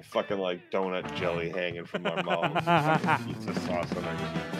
Fucking 0.03 0.37
like 0.37 0.71
donut 0.71 1.13
jelly 1.15 1.49
hanging 1.49 1.85
from 1.85 2.05
our 2.05 2.21
mouths, 2.23 3.25
pizza 3.25 3.59
sauce 3.61 3.91
on 3.95 4.03
our 4.05 4.17
cheeks. 4.17 4.52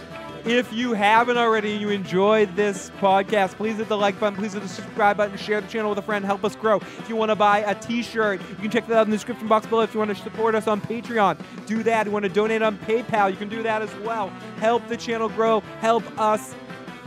If 0.46 0.74
you 0.74 0.92
haven't 0.92 1.38
already 1.38 1.72
and 1.72 1.82
you 1.82 1.90
enjoyed 1.90 2.54
this 2.54 2.90
podcast, 3.00 3.56
please 3.56 3.78
hit 3.78 3.88
the 3.88 3.96
like 3.96 4.20
button, 4.20 4.38
please 4.38 4.52
hit 4.52 4.62
the 4.62 4.68
subscribe 4.68 5.16
button, 5.16 5.38
share 5.38 5.62
the 5.62 5.68
channel 5.70 5.90
with 5.90 6.00
a 6.00 6.02
friend, 6.02 6.26
help 6.26 6.44
us 6.44 6.54
grow. 6.54 6.78
If 7.00 7.08
you 7.08 7.16
want 7.16 7.30
to 7.30 7.36
buy 7.36 7.60
a 7.60 7.74
t-shirt, 7.74 8.42
you 8.50 8.56
can 8.56 8.70
check 8.70 8.86
that 8.88 8.98
out 8.98 9.08
in 9.08 9.12
the 9.12 9.16
description 9.16 9.48
box 9.48 9.66
below. 9.68 9.84
If 9.84 9.94
you 9.94 10.00
want 10.00 10.16
to 10.16 10.22
support 10.22 10.54
us 10.54 10.68
on 10.68 10.82
Patreon, 10.82 11.40
do 11.66 11.82
that. 11.84 12.02
If 12.02 12.08
you 12.08 12.12
want 12.12 12.24
to 12.24 12.30
donate 12.30 12.62
on 12.62 12.78
PayPal, 12.80 13.32
you 13.32 13.38
can 13.38 13.48
do 13.48 13.64
that 13.64 13.82
as 13.82 13.96
well. 14.00 14.28
Help 14.58 14.86
the 14.90 14.98
channel 14.98 15.30
grow, 15.30 15.62
help 15.80 16.04
us 16.20 16.56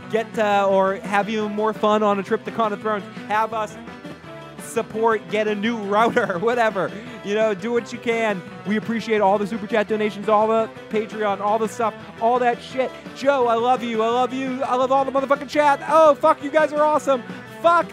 get 0.09 0.39
uh, 0.39 0.67
or 0.67 0.95
have 0.95 1.29
even 1.29 1.51
more 1.51 1.73
fun 1.73 2.01
on 2.01 2.17
a 2.17 2.23
trip 2.23 2.43
to 2.45 2.51
Con 2.51 2.73
of 2.73 2.81
Thrones. 2.81 3.03
Have 3.27 3.53
us 3.53 3.77
support, 4.63 5.21
get 5.29 5.47
a 5.47 5.53
new 5.53 5.77
router, 5.83 6.39
whatever. 6.39 6.91
You 7.27 7.35
know, 7.35 7.53
do 7.53 7.73
what 7.73 7.91
you 7.91 7.99
can. 7.99 8.41
We 8.65 8.77
appreciate 8.77 9.19
all 9.19 9.37
the 9.37 9.45
super 9.45 9.67
chat 9.67 9.89
donations, 9.89 10.29
all 10.29 10.47
the 10.47 10.69
Patreon, 10.89 11.41
all 11.41 11.59
the 11.59 11.67
stuff, 11.67 11.93
all 12.21 12.39
that 12.39 12.61
shit. 12.61 12.89
Joe, 13.17 13.47
I 13.47 13.55
love 13.55 13.83
you. 13.83 14.01
I 14.01 14.07
love 14.07 14.31
you. 14.31 14.63
I 14.63 14.75
love 14.75 14.93
all 14.93 15.03
the 15.03 15.11
motherfucking 15.11 15.49
chat. 15.49 15.83
Oh, 15.89 16.15
fuck, 16.15 16.41
you 16.41 16.49
guys 16.49 16.71
are 16.71 16.81
awesome. 16.81 17.21
Fuck. 17.61 17.91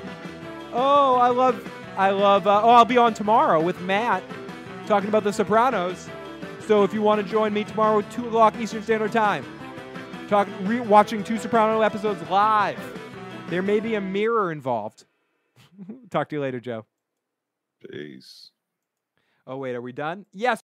Oh, 0.73 1.17
I 1.17 1.31
love, 1.31 1.69
I 1.97 2.11
love, 2.11 2.47
uh, 2.47 2.63
oh, 2.63 2.71
I'll 2.71 2.85
be 2.85 2.97
on 2.97 3.13
tomorrow 3.13 3.61
with 3.61 3.81
Matt 3.81 4.23
talking 4.87 5.09
about 5.09 5.25
The 5.25 5.33
Sopranos. 5.33 6.09
So 6.69 6.85
if 6.85 6.95
you 6.95 7.03
want 7.03 7.21
to 7.21 7.29
join 7.29 7.53
me 7.53 7.65
tomorrow 7.65 8.03
2 8.03 8.29
o'clock 8.29 8.55
Eastern 8.61 8.85
Standard 8.85 9.11
Time, 9.11 9.45
talk, 10.29 10.47
re- 10.63 10.79
watching 10.79 11.25
two 11.25 11.39
Soprano 11.39 11.81
episodes 11.81 12.23
live, 12.31 12.79
there 13.49 13.63
may 13.63 13.81
be 13.81 13.97
a 13.97 14.01
mirror 14.01 14.53
involved. 14.53 15.07
Talk 16.11 16.29
to 16.29 16.37
you 16.37 16.41
later, 16.41 16.61
Joe. 16.61 16.87
Peace. 17.91 18.53
Oh, 19.47 19.57
wait, 19.59 19.75
are 19.75 19.83
we 19.83 19.93
done? 19.93 20.27
Yes. 20.33 20.64